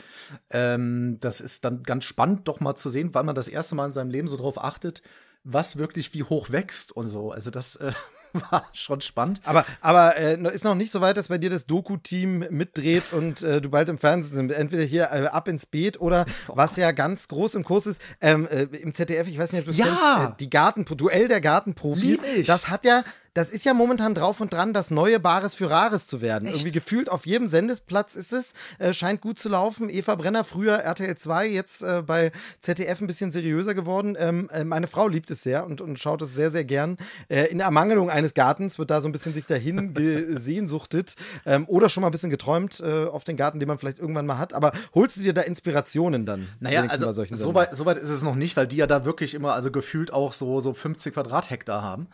Ähm, 0.50 1.16
das 1.18 1.40
ist 1.40 1.64
dann 1.64 1.82
ganz 1.82 2.04
spannend, 2.04 2.46
doch 2.46 2.60
mal 2.60 2.76
zu 2.76 2.88
sehen, 2.88 3.10
wann 3.14 3.26
man 3.26 3.34
das 3.34 3.48
erste 3.48 3.74
Mal 3.74 3.86
in 3.86 3.90
seinem 3.90 4.10
Leben 4.10 4.28
so 4.28 4.36
drauf 4.36 4.62
achtet, 4.62 5.02
was 5.42 5.76
wirklich 5.76 6.14
wie 6.14 6.22
hoch 6.22 6.50
wächst 6.50 6.92
und 6.92 7.08
so. 7.08 7.32
Also 7.32 7.50
das 7.50 7.74
äh, 7.76 7.92
war 8.50 8.68
schon 8.72 9.00
spannend. 9.00 9.40
Aber, 9.44 9.64
aber 9.80 10.16
äh, 10.16 10.38
ist 10.52 10.64
noch 10.64 10.74
nicht 10.74 10.90
so 10.90 11.00
weit, 11.00 11.16
dass 11.16 11.28
bei 11.28 11.38
dir 11.38 11.50
das 11.50 11.66
Doku-Team 11.66 12.46
mitdreht 12.50 13.12
und 13.12 13.42
äh, 13.42 13.60
du 13.60 13.70
bald 13.70 13.88
im 13.88 13.98
Fernsehen 13.98 14.48
bist. 14.48 14.58
Entweder 14.58 14.84
hier 14.84 15.10
äh, 15.12 15.26
ab 15.26 15.48
ins 15.48 15.66
Beet 15.66 16.00
oder 16.00 16.24
oh 16.48 16.52
was 16.56 16.76
ja 16.76 16.92
ganz 16.92 17.28
groß 17.28 17.56
im 17.56 17.64
Kurs 17.64 17.86
ist, 17.86 18.02
ähm, 18.20 18.46
äh, 18.48 18.62
im 18.64 18.92
ZDF, 18.92 19.28
ich 19.28 19.38
weiß 19.38 19.52
nicht, 19.52 19.60
ob 19.60 19.64
du 19.66 19.70
es 19.70 19.76
ja. 19.76 19.84
kennst, 19.84 20.32
äh, 20.32 20.36
die 20.40 20.50
Garten, 20.50 20.84
Duell 20.84 21.28
der 21.28 21.40
Gartenprofis. 21.40 22.20
Das 22.46 22.70
hat 22.70 22.84
ja 22.84 23.04
das 23.38 23.50
ist 23.50 23.64
ja 23.64 23.72
momentan 23.72 24.16
drauf 24.16 24.40
und 24.40 24.52
dran, 24.52 24.72
das 24.72 24.90
neue 24.90 25.20
Bares 25.20 25.54
für 25.54 25.70
Rares 25.70 26.08
zu 26.08 26.20
werden. 26.20 26.48
Echt? 26.48 26.56
Irgendwie 26.56 26.72
gefühlt 26.72 27.08
auf 27.08 27.24
jedem 27.24 27.46
Sendesplatz 27.46 28.16
ist 28.16 28.32
es, 28.32 28.52
äh, 28.80 28.92
scheint 28.92 29.20
gut 29.20 29.38
zu 29.38 29.48
laufen. 29.48 29.88
Eva 29.90 30.16
Brenner, 30.16 30.42
früher 30.42 30.78
RTL 30.78 31.16
2, 31.16 31.46
jetzt 31.46 31.84
äh, 31.84 32.02
bei 32.04 32.32
ZDF 32.58 33.00
ein 33.00 33.06
bisschen 33.06 33.30
seriöser 33.30 33.74
geworden. 33.74 34.16
Ähm, 34.18 34.48
äh, 34.52 34.64
meine 34.64 34.88
Frau 34.88 35.06
liebt 35.06 35.30
es 35.30 35.44
sehr 35.44 35.64
und, 35.66 35.80
und 35.80 36.00
schaut 36.00 36.20
es 36.20 36.34
sehr, 36.34 36.50
sehr 36.50 36.64
gern. 36.64 36.96
Äh, 37.28 37.44
in 37.44 37.60
Ermangelung 37.60 38.10
eines 38.10 38.34
Gartens 38.34 38.76
wird 38.80 38.90
da 38.90 39.00
so 39.00 39.08
ein 39.08 39.12
bisschen 39.12 39.32
sich 39.32 39.46
dahin 39.46 39.94
gesehnsuchtet 39.94 41.14
ähm, 41.46 41.64
oder 41.68 41.88
schon 41.88 42.00
mal 42.00 42.08
ein 42.08 42.12
bisschen 42.12 42.30
geträumt 42.30 42.80
äh, 42.80 43.04
auf 43.04 43.22
den 43.22 43.36
Garten, 43.36 43.60
den 43.60 43.68
man 43.68 43.78
vielleicht 43.78 44.00
irgendwann 44.00 44.26
mal 44.26 44.38
hat. 44.38 44.52
Aber 44.52 44.72
holst 44.96 45.16
du 45.16 45.22
dir 45.22 45.32
da 45.32 45.42
Inspirationen 45.42 46.26
dann? 46.26 46.48
Naja, 46.58 46.86
also 46.88 47.12
so 47.12 47.54
weit, 47.54 47.76
so 47.76 47.86
weit 47.86 47.98
ist 47.98 48.10
es 48.10 48.22
noch 48.22 48.34
nicht, 48.34 48.56
weil 48.56 48.66
die 48.66 48.78
ja 48.78 48.88
da 48.88 49.04
wirklich 49.04 49.34
immer, 49.34 49.52
also 49.52 49.70
gefühlt 49.70 50.12
auch 50.12 50.32
so, 50.32 50.60
so 50.60 50.74
50 50.74 51.14
Quadrathektar 51.14 51.84
haben. 51.84 52.08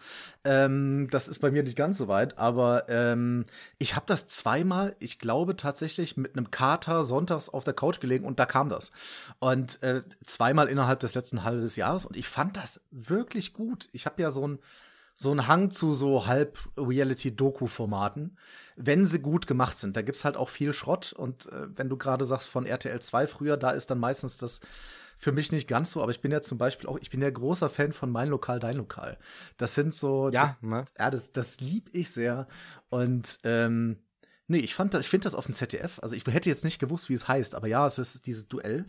Ähm, 0.44 1.08
das 1.14 1.28
ist 1.28 1.38
bei 1.38 1.50
mir 1.50 1.62
nicht 1.62 1.76
ganz 1.76 1.98
so 1.98 2.08
weit, 2.08 2.36
aber 2.38 2.88
ähm, 2.88 3.46
ich 3.78 3.94
habe 3.94 4.06
das 4.06 4.26
zweimal, 4.26 4.96
ich 4.98 5.18
glaube 5.18 5.56
tatsächlich 5.56 6.16
mit 6.16 6.36
einem 6.36 6.50
Kater 6.50 7.02
sonntags 7.02 7.48
auf 7.48 7.64
der 7.64 7.74
Couch 7.74 8.00
gelegen 8.00 8.24
und 8.24 8.38
da 8.38 8.46
kam 8.46 8.68
das. 8.68 8.90
Und 9.38 9.82
äh, 9.82 10.02
zweimal 10.24 10.68
innerhalb 10.68 11.00
des 11.00 11.14
letzten 11.14 11.44
halben 11.44 11.66
Jahres 11.66 12.04
und 12.04 12.16
ich 12.16 12.28
fand 12.28 12.56
das 12.56 12.80
wirklich 12.90 13.54
gut. 13.54 13.88
Ich 13.92 14.06
habe 14.06 14.20
ja 14.20 14.30
so 14.30 14.46
ein 14.46 14.58
so 15.16 15.30
einen 15.30 15.46
Hang 15.46 15.70
zu 15.70 15.94
so 15.94 16.26
halb 16.26 16.58
Reality-Doku-Formaten, 16.76 18.36
wenn 18.74 19.04
sie 19.04 19.20
gut 19.20 19.46
gemacht 19.46 19.78
sind. 19.78 19.96
Da 19.96 20.02
gibt's 20.02 20.24
halt 20.24 20.36
auch 20.36 20.48
viel 20.48 20.72
Schrott 20.72 21.12
und 21.12 21.46
äh, 21.52 21.68
wenn 21.76 21.88
du 21.88 21.96
gerade 21.96 22.24
sagst 22.24 22.48
von 22.48 22.66
RTL 22.66 23.00
2 23.00 23.28
früher, 23.28 23.56
da 23.56 23.70
ist 23.70 23.90
dann 23.90 24.00
meistens 24.00 24.38
das 24.38 24.58
für 25.18 25.32
mich 25.32 25.52
nicht 25.52 25.68
ganz 25.68 25.90
so, 25.92 26.02
aber 26.02 26.10
ich 26.10 26.20
bin 26.20 26.32
ja 26.32 26.42
zum 26.42 26.58
Beispiel 26.58 26.88
auch, 26.88 26.98
ich 27.00 27.10
bin 27.10 27.22
ja 27.22 27.30
großer 27.30 27.68
Fan 27.68 27.92
von 27.92 28.10
Mein 28.10 28.28
Lokal, 28.28 28.58
Dein 28.58 28.76
Lokal. 28.76 29.18
Das 29.56 29.74
sind 29.74 29.94
so, 29.94 30.30
ja, 30.30 30.56
ne? 30.60 30.84
ja 30.98 31.10
das, 31.10 31.32
das 31.32 31.60
lieb 31.60 31.88
ich 31.92 32.10
sehr. 32.10 32.46
Und 32.90 33.38
ähm, 33.44 33.98
nee, 34.46 34.58
ich 34.58 34.74
fand 34.74 34.94
das, 34.94 35.02
ich 35.02 35.08
finde 35.08 35.24
das 35.24 35.34
auf 35.34 35.46
dem 35.46 35.54
ZDF, 35.54 35.98
also 36.02 36.14
ich 36.14 36.26
hätte 36.26 36.48
jetzt 36.48 36.64
nicht 36.64 36.78
gewusst, 36.78 37.08
wie 37.08 37.14
es 37.14 37.28
heißt, 37.28 37.54
aber 37.54 37.68
ja, 37.68 37.86
es 37.86 37.98
ist 37.98 38.26
dieses 38.26 38.48
Duell. 38.48 38.86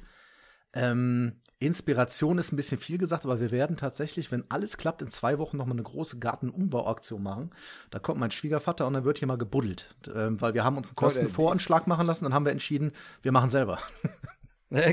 Ähm, 0.74 1.42
Inspiration 1.60 2.38
ist 2.38 2.52
ein 2.52 2.58
bisschen 2.58 2.78
viel 2.78 2.98
gesagt, 2.98 3.24
aber 3.24 3.40
wir 3.40 3.50
werden 3.50 3.78
tatsächlich, 3.78 4.30
wenn 4.32 4.44
alles 4.50 4.76
klappt, 4.76 5.02
in 5.02 5.10
zwei 5.10 5.40
Wochen 5.40 5.56
noch 5.56 5.66
mal 5.66 5.72
eine 5.72 5.84
große 5.84 6.20
Gartenumbauaktion 6.20 7.24
machen. 7.24 7.52
Da 7.92 8.00
kommt 8.00 8.20
mein 8.20 8.32
Schwiegervater 8.32 8.86
und 8.86 8.94
dann 8.94 9.06
wird 9.06 9.20
hier 9.20 9.28
mal 9.28 9.38
gebuddelt. 9.38 9.96
Ähm, 10.14 10.40
weil 10.42 10.54
wir 10.54 10.66
haben 10.66 10.76
uns 10.76 10.90
einen 10.90 10.98
Kostenvoranschlag 10.98 11.88
machen 11.88 12.06
lassen, 12.06 12.26
dann 12.26 12.34
haben 12.34 12.46
wir 12.46 12.52
entschieden, 12.52 12.92
wir 13.22 13.32
machen 13.32 13.50
selber. 13.50 13.80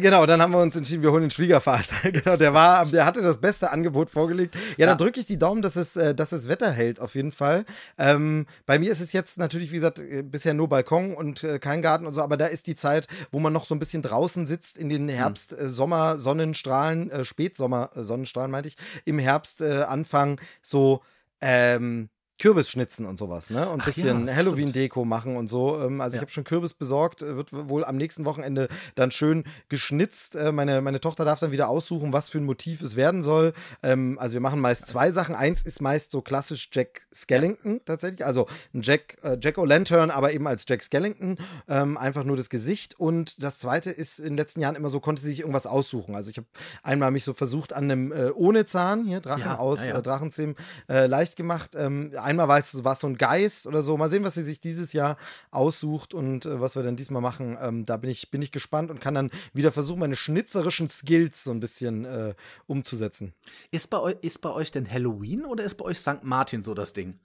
Genau, 0.00 0.26
dann 0.26 0.40
haben 0.40 0.52
wir 0.52 0.60
uns 0.60 0.76
entschieden, 0.76 1.02
wir 1.02 1.10
holen 1.10 1.22
den 1.22 1.30
Schwiegervater. 1.30 1.96
genau, 2.10 2.36
der 2.36 2.54
war, 2.54 2.86
der 2.86 3.04
hatte 3.04 3.20
das 3.20 3.40
beste 3.40 3.70
Angebot 3.70 4.10
vorgelegt. 4.10 4.56
Ja, 4.76 4.86
dann 4.86 4.98
drücke 4.98 5.18
ich 5.18 5.26
die 5.26 5.38
Daumen, 5.38 5.62
dass 5.62 5.76
es, 5.76 5.96
äh, 5.96 6.14
dass 6.14 6.32
es 6.32 6.48
Wetter 6.48 6.70
hält, 6.70 7.00
auf 7.00 7.14
jeden 7.14 7.32
Fall. 7.32 7.64
Ähm, 7.98 8.46
bei 8.66 8.78
mir 8.78 8.92
ist 8.92 9.00
es 9.00 9.12
jetzt 9.12 9.38
natürlich, 9.38 9.70
wie 9.70 9.76
gesagt, 9.76 9.98
äh, 9.98 10.22
bisher 10.22 10.54
nur 10.54 10.68
Balkon 10.68 11.14
und 11.14 11.42
äh, 11.42 11.58
kein 11.58 11.82
Garten 11.82 12.06
und 12.06 12.14
so, 12.14 12.22
aber 12.22 12.36
da 12.36 12.46
ist 12.46 12.66
die 12.66 12.76
Zeit, 12.76 13.08
wo 13.32 13.40
man 13.40 13.52
noch 13.52 13.64
so 13.64 13.74
ein 13.74 13.78
bisschen 13.78 14.02
draußen 14.02 14.46
sitzt 14.46 14.76
in 14.76 14.88
den 14.88 15.08
Herbst, 15.08 15.52
äh, 15.52 15.68
Sommer, 15.68 16.18
Sonnenstrahlen, 16.18 17.10
äh, 17.10 17.24
Spätsommer, 17.24 17.90
Sonnenstrahlen 17.94 18.50
meinte 18.50 18.68
ich, 18.68 18.76
im 19.04 19.18
Herbst 19.18 19.62
äh, 19.62 19.82
Anfang 19.82 20.40
so, 20.62 21.02
ähm, 21.40 22.08
Kürbisschnitzen 22.38 23.06
und 23.06 23.18
sowas, 23.18 23.50
ne? 23.50 23.68
Und 23.68 23.80
ein 23.80 23.84
bisschen 23.84 24.26
ja, 24.26 24.34
Halloween-Deko 24.34 25.04
machen 25.04 25.36
und 25.36 25.48
so. 25.48 25.80
Ähm, 25.80 26.00
also 26.00 26.14
ja. 26.14 26.18
ich 26.18 26.22
habe 26.22 26.32
schon 26.32 26.44
Kürbis 26.44 26.74
besorgt, 26.74 27.22
äh, 27.22 27.36
wird 27.36 27.52
wohl 27.52 27.84
am 27.84 27.96
nächsten 27.96 28.24
Wochenende 28.24 28.68
dann 28.94 29.10
schön 29.10 29.44
geschnitzt. 29.68 30.34
Äh, 30.34 30.50
meine, 30.50 30.80
meine 30.80 31.00
Tochter 31.00 31.24
darf 31.24 31.40
dann 31.40 31.52
wieder 31.52 31.68
aussuchen, 31.68 32.12
was 32.12 32.28
für 32.28 32.38
ein 32.38 32.44
Motiv 32.44 32.82
es 32.82 32.96
werden 32.96 33.22
soll. 33.22 33.52
Ähm, 33.82 34.18
also 34.18 34.34
wir 34.34 34.40
machen 34.40 34.60
meist 34.60 34.86
zwei 34.86 35.12
Sachen. 35.12 35.34
Eins 35.34 35.62
ist 35.62 35.80
meist 35.80 36.10
so 36.10 36.20
klassisch 36.20 36.70
Jack 36.72 37.06
Skellington 37.14 37.80
tatsächlich, 37.84 38.24
also 38.24 38.46
ein 38.74 38.82
Jack, 38.82 39.18
äh, 39.22 39.36
Jack 39.40 39.58
O'Lantern, 39.58 40.10
aber 40.10 40.32
eben 40.32 40.46
als 40.46 40.64
Jack 40.66 40.82
Skellington, 40.82 41.38
ähm, 41.68 41.96
einfach 41.96 42.24
nur 42.24 42.36
das 42.36 42.50
Gesicht. 42.50 42.98
Und 42.98 43.42
das 43.42 43.58
zweite 43.58 43.90
ist 43.90 44.18
in 44.18 44.30
den 44.30 44.36
letzten 44.36 44.60
Jahren 44.60 44.74
immer 44.74 44.88
so, 44.88 45.00
konnte 45.00 45.22
sie 45.22 45.28
sich 45.28 45.40
irgendwas 45.40 45.66
aussuchen. 45.66 46.14
Also 46.16 46.30
ich 46.30 46.38
habe 46.38 46.46
einmal 46.82 47.10
mich 47.10 47.24
so 47.24 47.34
versucht 47.34 47.72
an 47.72 47.84
einem 47.84 48.12
äh, 48.12 48.30
ohne 48.30 48.64
Zahn, 48.64 49.04
hier 49.04 49.20
Drachen 49.20 49.42
ja, 49.42 49.58
aus. 49.58 49.86
Äh, 49.86 50.02
Drachenzähmen, 50.02 50.56
äh, 50.88 51.06
leicht 51.06 51.36
gemacht. 51.36 51.74
Ähm, 51.76 52.10
einmal 52.22 52.48
war 52.48 52.58
es, 52.58 52.84
war 52.84 52.92
es 52.92 53.00
so 53.00 53.06
ein 53.06 53.18
Geist 53.18 53.66
oder 53.66 53.82
so. 53.82 53.96
Mal 53.96 54.08
sehen, 54.08 54.24
was 54.24 54.34
sie 54.34 54.42
sich 54.42 54.60
dieses 54.60 54.92
Jahr 54.92 55.16
aussucht 55.50 56.14
und 56.14 56.46
äh, 56.46 56.60
was 56.60 56.76
wir 56.76 56.82
dann 56.82 56.96
diesmal 56.96 57.22
machen. 57.22 57.58
Ähm, 57.60 57.86
da 57.86 57.96
bin 57.96 58.10
ich, 58.10 58.30
bin 58.30 58.42
ich 58.42 58.52
gespannt 58.52 58.90
und 58.90 59.00
kann 59.00 59.14
dann 59.14 59.30
wieder 59.52 59.72
versuchen, 59.72 60.00
meine 60.00 60.16
schnitzerischen 60.16 60.88
Skills 60.88 61.44
so 61.44 61.50
ein 61.50 61.60
bisschen 61.60 62.04
äh, 62.04 62.34
umzusetzen. 62.66 63.34
Ist 63.70 63.90
bei, 63.90 64.16
ist 64.22 64.40
bei 64.40 64.50
euch 64.50 64.70
denn 64.70 64.90
Halloween 64.90 65.44
oder 65.44 65.64
ist 65.64 65.74
bei 65.76 65.84
euch 65.84 65.98
St. 65.98 66.22
Martin 66.22 66.62
so 66.62 66.74
das 66.74 66.92
Ding? 66.92 67.18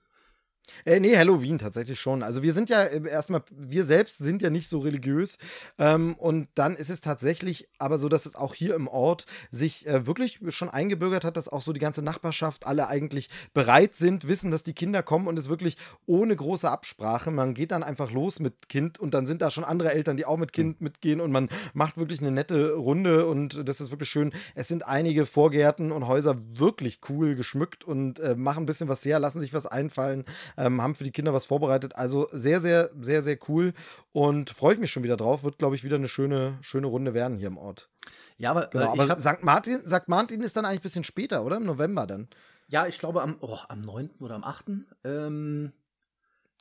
Äh, 0.86 1.00
nee, 1.00 1.16
Halloween 1.18 1.58
tatsächlich 1.58 2.00
schon. 2.00 2.24
Also 2.24 2.44
wir 2.44 2.54
sind 2.54 2.70
ja 2.70 2.84
äh, 2.84 3.08
erstmal, 3.08 3.44
wir 3.52 3.84
selbst 3.84 4.18
sind 4.20 4.42
ja 4.42 4.50
nicht 4.50 4.68
so 4.68 4.80
religiös. 4.80 5.38
Ähm, 5.78 6.16
und 6.16 6.50
dann 6.56 6.76
ist 6.76 6.90
es 6.90 7.02
tatsächlich 7.02 7.68
aber 7.78 7.98
so, 7.98 8.10
dass 8.10 8.26
es 8.26 8.36
auch 8.36 8.54
hier 8.54 8.76
im 8.76 8.88
Ort 8.88 9.26
sich 9.52 9.88
äh, 9.88 10.06
wirklich 10.06 10.40
schon 10.50 10.70
eingebürgert 10.70 11.24
hat, 11.24 11.38
dass 11.38 11.50
auch 11.50 11.62
so 11.62 11.74
die 11.74 11.80
ganze 11.80 12.02
Nachbarschaft 12.02 12.66
alle 12.66 12.88
eigentlich 12.88 13.30
bereit 13.54 13.96
sind, 13.96 14.28
wissen, 14.28 14.52
dass 14.52 14.64
die 14.64 14.74
Kinder 14.74 15.04
kommen 15.04 15.28
und 15.28 15.38
es 15.38 15.50
wirklich 15.50 15.78
ohne 16.06 16.36
große 16.36 16.70
Absprache. 16.70 17.32
Man 17.32 17.54
geht 17.54 17.72
dann 17.72 17.84
einfach 17.84 18.12
los 18.12 18.40
mit 18.40 18.70
Kind 18.70 19.00
und 19.00 19.14
dann 19.14 19.28
sind 19.28 19.42
da 19.42 19.52
schon 19.52 19.64
andere 19.64 19.94
Eltern, 19.94 20.18
die 20.18 20.26
auch 20.26 20.38
mit 20.38 20.54
Kind 20.54 20.82
mitgehen 20.82 21.22
und 21.22 21.32
man 21.32 21.50
macht 21.74 21.98
wirklich 21.98 22.20
eine 22.20 22.32
nette 22.32 22.74
Runde 22.74 23.26
und 23.26 23.68
das 23.68 23.82
ist 23.82 23.92
wirklich 23.92 24.10
schön. 24.10 24.34
Es 24.56 24.68
sind 24.68 24.86
einige 24.88 25.26
Vorgärten 25.26 25.92
und 25.92 26.08
Häuser 26.08 26.38
wirklich 26.54 27.00
cool 27.10 27.36
geschmückt 27.36 27.84
und 27.84 28.20
äh, 28.20 28.36
machen 28.36 28.64
ein 28.64 28.66
bisschen 28.66 28.88
was 28.88 29.04
her, 29.06 29.20
lassen 29.20 29.42
sich 29.42 29.54
was 29.54 29.66
einfallen 29.66 30.26
ähm, 30.58 30.82
haben 30.82 30.96
für 30.96 31.04
die 31.04 31.12
Kinder 31.12 31.34
was 31.34 31.46
vorbereitet. 31.46 31.96
Also 31.96 32.28
sehr, 32.32 32.60
sehr, 32.60 32.90
sehr, 33.00 33.22
sehr 33.22 33.38
cool 33.48 33.74
und 34.12 34.50
freue 34.50 34.74
ich 34.74 34.80
mich 34.80 34.92
schon 34.92 35.04
wieder 35.04 35.18
drauf. 35.18 35.44
Wird, 35.44 35.58
glaube 35.58 35.76
ich, 35.76 35.84
wieder 35.84 35.96
eine 35.96 36.08
schöne, 36.08 36.58
schöne 36.62 36.88
Runde 36.88 37.14
werden 37.14 37.38
hier 37.38 37.48
im 37.48 37.58
Ort. 37.58 37.90
Ja, 38.38 38.52
aber, 38.52 38.68
genau, 38.68 38.94
aber 38.94 39.20
St. 39.20 39.44
Martin, 39.44 39.82
St. 39.88 40.08
Martin 40.08 40.42
ist 40.42 40.56
dann 40.58 40.66
eigentlich 40.66 40.80
ein 40.80 40.84
bisschen 40.84 41.04
später, 41.04 41.44
oder? 41.44 41.58
Im 41.58 41.66
November 41.66 42.06
dann. 42.06 42.28
Ja, 42.68 42.86
ich 42.86 43.00
glaube 43.00 43.22
am, 43.22 43.38
oh, 43.40 43.58
am 43.70 43.82
9. 43.82 44.10
oder 44.20 44.36
am 44.36 44.44
8. 44.44 44.66
Ähm 45.06 45.72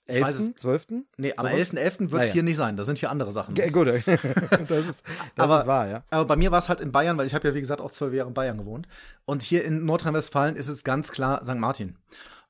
11., 0.09 0.55
12.? 0.55 0.87
Nee, 1.17 1.35
am 1.37 1.47
11.11. 1.47 1.75
.11. 1.75 2.11
wird 2.13 2.23
es 2.23 2.33
hier 2.33 2.45
nicht 2.45 2.57
sein. 2.57 2.77
Da 2.77 2.85
sind 2.85 2.99
hier 2.99 3.11
andere 3.11 3.33
Sachen. 3.33 3.57
Ja, 3.57 3.69
gut, 3.71 3.89
das 4.07 4.07
ist, 4.07 4.07
das 4.07 5.03
aber, 5.37 5.61
ist 5.61 5.67
wahr, 5.67 5.89
ja. 5.89 6.05
Aber 6.11 6.25
bei 6.27 6.37
mir 6.37 6.53
war 6.53 6.59
es 6.59 6.69
halt 6.69 6.81
in 6.81 6.93
Bayern, 6.93 7.19
weil 7.19 7.27
ich 7.27 7.35
habe 7.35 7.49
ja, 7.49 7.55
wie 7.55 7.61
gesagt, 7.61 7.81
auch 7.81 7.91
zwölf 7.91 8.15
Jahre 8.15 8.29
in 8.29 8.35
Bayern 8.35 8.57
gewohnt. 8.57 8.87
Und 9.25 9.43
hier 9.43 9.65
in 9.65 9.85
Nordrhein-Westfalen 9.85 10.55
ist 10.55 10.69
es 10.69 10.85
ganz 10.85 11.11
klar 11.11 11.43
St. 11.45 11.57
Martin. 11.57 11.97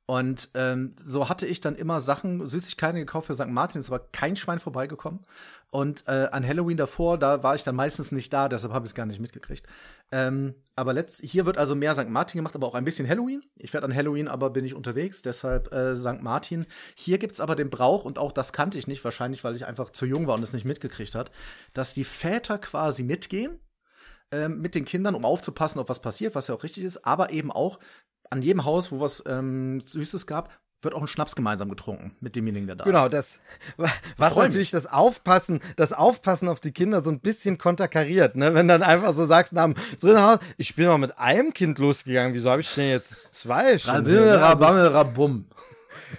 Und 0.06 0.50
ähm, 0.54 0.94
so 1.02 1.28
hatte 1.28 1.46
ich 1.46 1.60
dann 1.60 1.74
immer 1.74 1.98
Sachen, 1.98 2.46
Süßigkeiten 2.46 2.96
gekauft 2.96 3.26
für 3.26 3.34
St. 3.34 3.48
Martin, 3.48 3.80
ist 3.80 3.90
aber 3.90 4.06
kein 4.12 4.36
Schwein 4.36 4.60
vorbeigekommen. 4.60 5.26
Und 5.70 6.04
äh, 6.06 6.28
an 6.30 6.46
Halloween 6.46 6.76
davor, 6.76 7.18
da 7.18 7.42
war 7.42 7.56
ich 7.56 7.64
dann 7.64 7.74
meistens 7.74 8.12
nicht 8.12 8.32
da, 8.32 8.48
deshalb 8.48 8.72
habe 8.72 8.86
ich 8.86 8.90
es 8.90 8.94
gar 8.94 9.04
nicht 9.04 9.18
mitgekriegt. 9.18 9.66
Ähm, 10.12 10.54
aber 10.76 10.92
letzt, 10.92 11.22
hier 11.22 11.44
wird 11.44 11.58
also 11.58 11.74
mehr 11.74 11.94
St. 11.94 12.08
Martin 12.08 12.38
gemacht, 12.38 12.54
aber 12.54 12.68
auch 12.68 12.76
ein 12.76 12.84
bisschen 12.84 13.08
Halloween. 13.08 13.42
Ich 13.56 13.72
werde 13.72 13.84
an 13.84 13.94
Halloween 13.94 14.28
aber 14.28 14.50
bin 14.50 14.64
ich 14.64 14.74
unterwegs, 14.74 15.22
deshalb 15.22 15.74
äh, 15.74 15.96
St. 15.96 16.22
Martin. 16.22 16.66
Hier 16.94 17.18
gibt 17.18 17.32
es 17.32 17.40
aber 17.40 17.56
den 17.56 17.68
Brauch, 17.68 18.04
und 18.04 18.20
auch 18.20 18.30
das 18.30 18.52
kannte 18.52 18.78
ich 18.78 18.86
nicht, 18.86 19.02
wahrscheinlich, 19.04 19.42
weil 19.42 19.56
ich 19.56 19.66
einfach 19.66 19.90
zu 19.90 20.06
jung 20.06 20.28
war 20.28 20.36
und 20.36 20.42
es 20.44 20.52
nicht 20.52 20.66
mitgekriegt 20.66 21.16
hat, 21.16 21.32
dass 21.72 21.94
die 21.94 22.04
Väter 22.04 22.58
quasi 22.58 23.02
mitgehen 23.02 23.58
ähm, 24.30 24.60
mit 24.60 24.76
den 24.76 24.84
Kindern, 24.84 25.16
um 25.16 25.24
aufzupassen, 25.24 25.80
ob 25.80 25.88
was 25.88 26.00
passiert, 26.00 26.36
was 26.36 26.46
ja 26.46 26.54
auch 26.54 26.62
richtig 26.62 26.84
ist, 26.84 27.04
aber 27.04 27.30
eben 27.30 27.50
auch 27.50 27.80
an 28.30 28.42
jedem 28.42 28.64
Haus, 28.64 28.92
wo 28.92 29.00
was 29.00 29.22
ähm, 29.26 29.80
Süßes 29.80 30.26
gab, 30.26 30.50
wird 30.82 30.94
auch 30.94 31.00
ein 31.00 31.08
Schnaps 31.08 31.34
gemeinsam 31.34 31.68
getrunken 31.68 32.16
mit 32.20 32.36
demjenigen, 32.36 32.66
der 32.66 32.76
da 32.76 32.84
genau, 32.84 33.06
ist. 33.06 33.40
Genau, 33.76 33.88
das, 33.88 33.92
was 34.16 34.36
natürlich 34.36 34.72
mich. 34.72 34.82
das 34.82 34.86
Aufpassen, 34.86 35.60
das 35.76 35.92
Aufpassen 35.92 36.48
auf 36.48 36.60
die 36.60 36.72
Kinder 36.72 37.02
so 37.02 37.10
ein 37.10 37.20
bisschen 37.20 37.58
konterkariert, 37.58 38.36
ne? 38.36 38.54
Wenn 38.54 38.68
dann 38.68 38.82
einfach 38.82 39.14
so 39.14 39.26
sagst, 39.26 39.52
nach 39.52 39.64
dem 39.64 39.74
dritten 40.00 40.38
ich 40.56 40.74
bin 40.76 40.86
mal 40.86 40.98
mit 40.98 41.18
einem 41.18 41.52
Kind 41.52 41.78
losgegangen, 41.78 42.34
wieso 42.34 42.50
habe 42.50 42.60
ich 42.60 42.74
denn 42.74 42.90
jetzt 42.90 43.34
zwei? 43.34 43.76
Rabimmel, 43.76 44.36
rabammel, 44.36 44.86
rabum. 44.88 45.46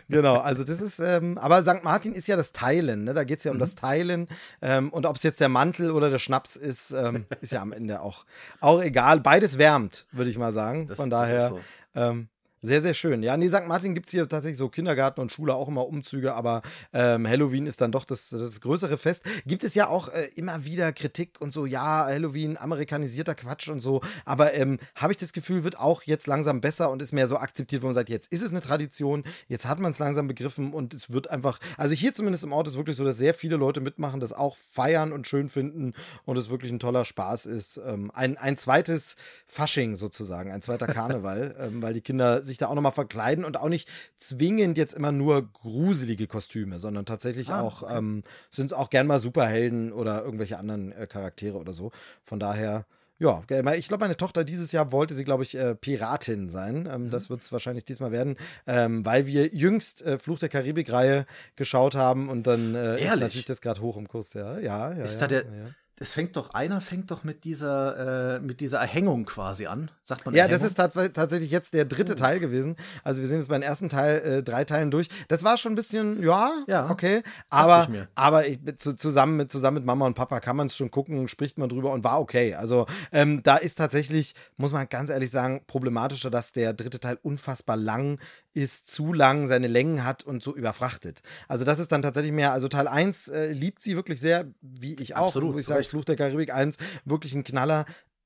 Genau, 0.10 0.38
also 0.38 0.64
das 0.64 0.82
ist, 0.82 1.00
ähm, 1.00 1.38
aber 1.38 1.62
St. 1.62 1.84
Martin 1.84 2.14
ist 2.14 2.28
ja 2.28 2.36
das 2.36 2.52
Teilen, 2.52 3.06
ne? 3.06 3.14
Da 3.14 3.24
geht 3.24 3.40
es 3.40 3.44
ja 3.46 3.52
um 3.52 3.58
mhm. 3.58 3.62
das 3.62 3.76
Teilen. 3.76 4.28
Ähm, 4.62 4.92
und 4.92 5.06
ob 5.06 5.16
es 5.16 5.24
jetzt 5.24 5.40
der 5.40 5.50
Mantel 5.50 5.92
oder 5.92 6.10
der 6.10 6.20
Schnaps 6.20 6.56
ist, 6.56 6.92
ähm, 6.92 7.26
ist 7.42 7.52
ja 7.52 7.62
am 7.62 7.72
Ende 7.72 8.02
auch, 8.02 8.26
auch 8.60 8.82
egal. 8.82 9.22
Beides 9.22 9.58
wärmt, 9.58 10.06
würde 10.12 10.30
ich 10.30 10.38
mal 10.38 10.52
sagen. 10.52 10.88
Das, 10.88 10.98
Von 10.98 11.10
daher. 11.10 11.54
So. 11.98 12.01
Ähm, 12.01 12.30
sehr, 12.62 12.82
sehr 12.82 12.94
schön. 12.96 13.22
Ja, 13.22 13.38
nee, 13.38 13.48
St. 13.48 13.68
Martin 13.68 13.94
gibt 13.94 14.08
es 14.08 14.12
hier 14.12 14.28
tatsächlich 14.28 14.58
so 14.58 14.68
Kindergarten 14.68 15.22
und 15.22 15.32
Schule 15.32 15.54
auch 15.54 15.68
immer 15.68 15.88
Umzüge, 15.88 16.34
aber 16.34 16.64
ähm, 16.92 17.28
Halloween 17.28 17.68
ist 17.68 17.82
dann 17.82 17.92
doch 17.92 18.04
das, 18.04 18.30
das 18.30 18.62
größere 18.62 18.98
Fest. 18.98 19.24
Gibt 19.46 19.64
es 19.64 19.76
ja 19.76 19.88
auch 19.88 20.10
äh, 20.10 20.30
immer 20.36 20.66
wieder 20.66 20.92
Kritik 20.92 21.40
und 21.40 21.54
so, 21.54 21.68
ja, 21.68 22.06
Halloween, 22.06 22.58
amerikanisierter 22.58 23.36
Quatsch 23.36 23.70
und 23.70 23.82
so, 23.82 24.02
aber 24.26 24.56
ähm, 24.56 24.80
habe 24.96 25.14
ich 25.14 25.18
das 25.18 25.34
Gefühl, 25.34 25.64
wird 25.64 25.78
auch 25.78 26.02
jetzt 26.04 26.26
langsam 26.26 26.60
besser 26.60 26.90
und 26.90 27.02
ist 27.02 27.12
mehr 27.12 27.28
so 27.28 27.38
akzeptiert, 27.38 27.84
wo 27.84 27.88
man 27.88 27.94
sagt, 27.94 28.10
jetzt 28.10 28.32
ist 28.32 28.42
es 28.42 28.50
eine 28.50 28.62
Tradition, 28.62 29.24
jetzt 29.48 29.68
hat 29.68 29.80
man 29.80 29.92
es 29.92 30.00
langsam 30.00 30.28
begriffen 30.28 30.74
und 30.74 30.96
es 30.96 31.12
wird 31.12 31.30
einfach, 31.30 31.60
also 31.78 31.94
hier 31.94 32.14
zumindest 32.14 32.44
im 32.44 32.54
Ort 32.54 32.68
ist 32.68 32.78
wirklich 32.78 32.98
so, 32.98 33.04
dass 33.04 33.18
sehr 33.18 33.36
viele 33.36 33.58
Leute 33.58 33.82
mitmachen, 33.82 34.20
das 34.20 34.34
auch 34.34 34.58
feiern 34.72 35.14
und 35.14 35.28
schön 35.28 35.48
finden 35.48 35.94
und 36.26 36.38
es 36.38 36.50
wirklich 36.50 36.72
ein 36.72 36.80
toller 36.80 37.06
Spaß 37.06 37.46
ist. 37.46 37.80
Ähm, 37.86 38.10
ein, 38.16 38.38
ein 38.38 38.58
zweites 38.58 39.16
Fasching 39.46 39.96
sozusagen, 39.96 40.52
ein 40.52 40.64
zweiter 40.64 40.88
Karneval, 40.88 41.56
ähm, 41.60 41.82
weil 41.84 41.94
die 41.94 42.02
Kinder 42.02 42.42
sich 42.48 42.58
da 42.58 42.68
auch 42.68 42.75
nochmal 42.75 42.92
verkleiden 42.92 43.46
und 43.46 43.58
auch 43.58 43.70
nicht 43.70 43.88
zwingend 44.18 44.77
jetzt 44.77 44.94
immer 44.94 45.12
nur 45.12 45.51
gruselige 45.51 46.27
Kostüme, 46.27 46.80
sondern 46.80 47.06
tatsächlich 47.06 47.50
ah, 47.50 47.62
auch, 47.62 47.84
okay. 47.84 47.98
ähm, 47.98 48.24
sind 48.50 48.68
es 48.68 48.74
auch 48.74 48.89
gern 48.89 49.08
mal 49.08 49.20
Superhelden 49.20 49.92
oder 49.92 50.24
irgendwelche 50.24 50.58
anderen 50.58 50.92
äh, 50.92 51.08
Charaktere 51.08 51.58
oder 51.58 51.74
so. 51.74 51.92
Von 52.24 52.39
daher. 52.39 52.86
Ja, 53.20 53.42
ich 53.74 53.88
glaube, 53.88 54.04
meine 54.04 54.16
Tochter 54.16 54.44
dieses 54.44 54.72
Jahr 54.72 54.92
wollte 54.92 55.16
sie, 55.16 55.24
glaube 55.24 55.42
ich, 55.42 55.58
äh, 55.58 55.74
Piratin 55.74 56.51
sein. 56.51 56.88
Ähm, 56.92 57.06
mhm. 57.06 57.10
Das 57.10 57.32
wird 57.32 57.42
es 57.42 57.51
wahrscheinlich 57.51 57.84
diesmal 57.84 58.12
werden, 58.12 58.38
ähm, 58.68 59.04
weil 59.06 59.25
wir 59.25 59.48
jüngst 59.48 60.04
äh, 60.04 60.20
Fluch 60.20 60.38
der 60.38 60.50
Karibik-Reihe 60.50 61.25
geschaut 61.56 61.96
haben 61.96 62.30
und 62.30 62.46
dann 62.46 62.75
äh, 62.75 63.04
ist 63.04 63.16
natürlich 63.16 63.46
das 63.46 63.62
gerade 63.62 63.82
hoch 63.82 63.98
im 63.98 64.08
Kurs. 64.08 64.34
Ja, 64.34 64.60
ja, 64.60 64.94
ja. 64.94 65.04
Ist 65.04 65.16
ja, 65.16 65.22
da 65.22 65.27
der, 65.27 65.44
ja 65.46 65.74
es 66.00 66.12
fängt 66.13 66.36
doch, 66.36 66.51
einer 66.51 66.80
fängt 66.80 67.10
doch 67.10 67.24
mit 67.24 67.44
dieser, 67.44 68.36
äh, 68.36 68.39
mit 68.39 68.62
dieser 68.62 68.77
Erhängung 68.80 69.25
quasi 69.25 69.66
an, 69.66 69.89
sagt 70.04 70.25
man. 70.25 70.36
Ja, 70.36 70.44
Erhängung? 70.44 70.62
das 70.62 70.70
ist 70.70 70.75
tats 70.75 70.96
tatsächlich 71.13 71.50
jetzt 71.50 71.74
der 71.74 71.86
dritte 71.86 72.13
oh. 72.13 72.16
Teil 72.16 72.39
gewesen. 72.39 72.75
Also 73.04 73.22
wir 73.22 73.27
sind 73.27 73.39
jetzt 73.39 73.48
beim 73.48 73.63
ersten 73.63 73.89
Teil 73.89 74.20
äh, 74.20 74.44
drei 74.44 74.63
Teilen 74.63 74.92
durch. 74.92 75.08
Das 75.27 75.44
war 75.44 75.58
schon 75.58 75.74
ein 75.74 75.75
bisschen, 75.75 76.22
ja, 76.22 76.51
ja 76.68 76.89
okay. 76.89 77.24
Aber, 77.50 77.88
aber 78.13 78.48
ich, 78.48 78.60
zu, 78.77 78.96
zusammen, 78.96 79.38
mit, 79.38 79.51
zusammen 79.51 79.75
mit 79.75 79.86
Mama 79.86 80.06
und 80.06 80.13
Papa 80.13 80.39
kann 80.39 80.56
man 80.56 80.68
es 80.68 80.75
schon 80.75 80.92
gucken, 80.92 81.27
spricht 81.30 81.58
man 81.58 81.68
drüber 81.68 81.92
und 81.92 82.04
war 82.04 82.20
okay. 82.20 82.54
Also 82.54 82.86
ähm, 83.12 83.42
da 83.42 83.58
ist 83.58 83.75
tatsächlich, 83.75 84.36
muss 84.58 84.74
man 84.74 84.88
ganz 84.89 85.10
ehrlich 85.10 85.32
sagen, 85.32 85.63
problematischer, 85.66 86.30
dass 86.30 86.51
der 86.51 86.74
dritte 86.74 87.00
Teil 87.00 87.18
unfassbar 87.24 87.75
lang 87.75 88.20
ist, 88.58 88.88
zu 88.88 89.14
lang, 89.14 89.48
seine 89.48 89.68
Längen 89.68 90.04
hat 90.04 90.24
und 90.24 90.42
so 90.42 90.56
überfrachtet. 90.56 91.22
Also 91.48 91.64
das 91.64 91.78
ist 91.80 91.92
dann 91.92 92.02
tatsächlich 92.02 92.34
mehr, 92.34 92.52
also 92.52 92.68
Teil 92.68 92.88
1 92.88 93.28
äh, 93.28 93.52
liebt 93.52 93.82
sie 93.82 93.96
wirklich 93.96 94.20
sehr, 94.20 94.48
wie 94.62 94.96
ich 94.96 95.16
auch. 95.16 95.28
Absolut. 95.28 95.54
Wo 95.54 95.60
ich 95.60 95.66
sage, 95.66 95.84
Fluch 95.84 96.06
der 96.06 96.16
Karibik 96.16 96.54
1, 96.54 96.78
wirklich 97.06 97.36
ein 97.36 97.44
Knaller. 97.44 97.86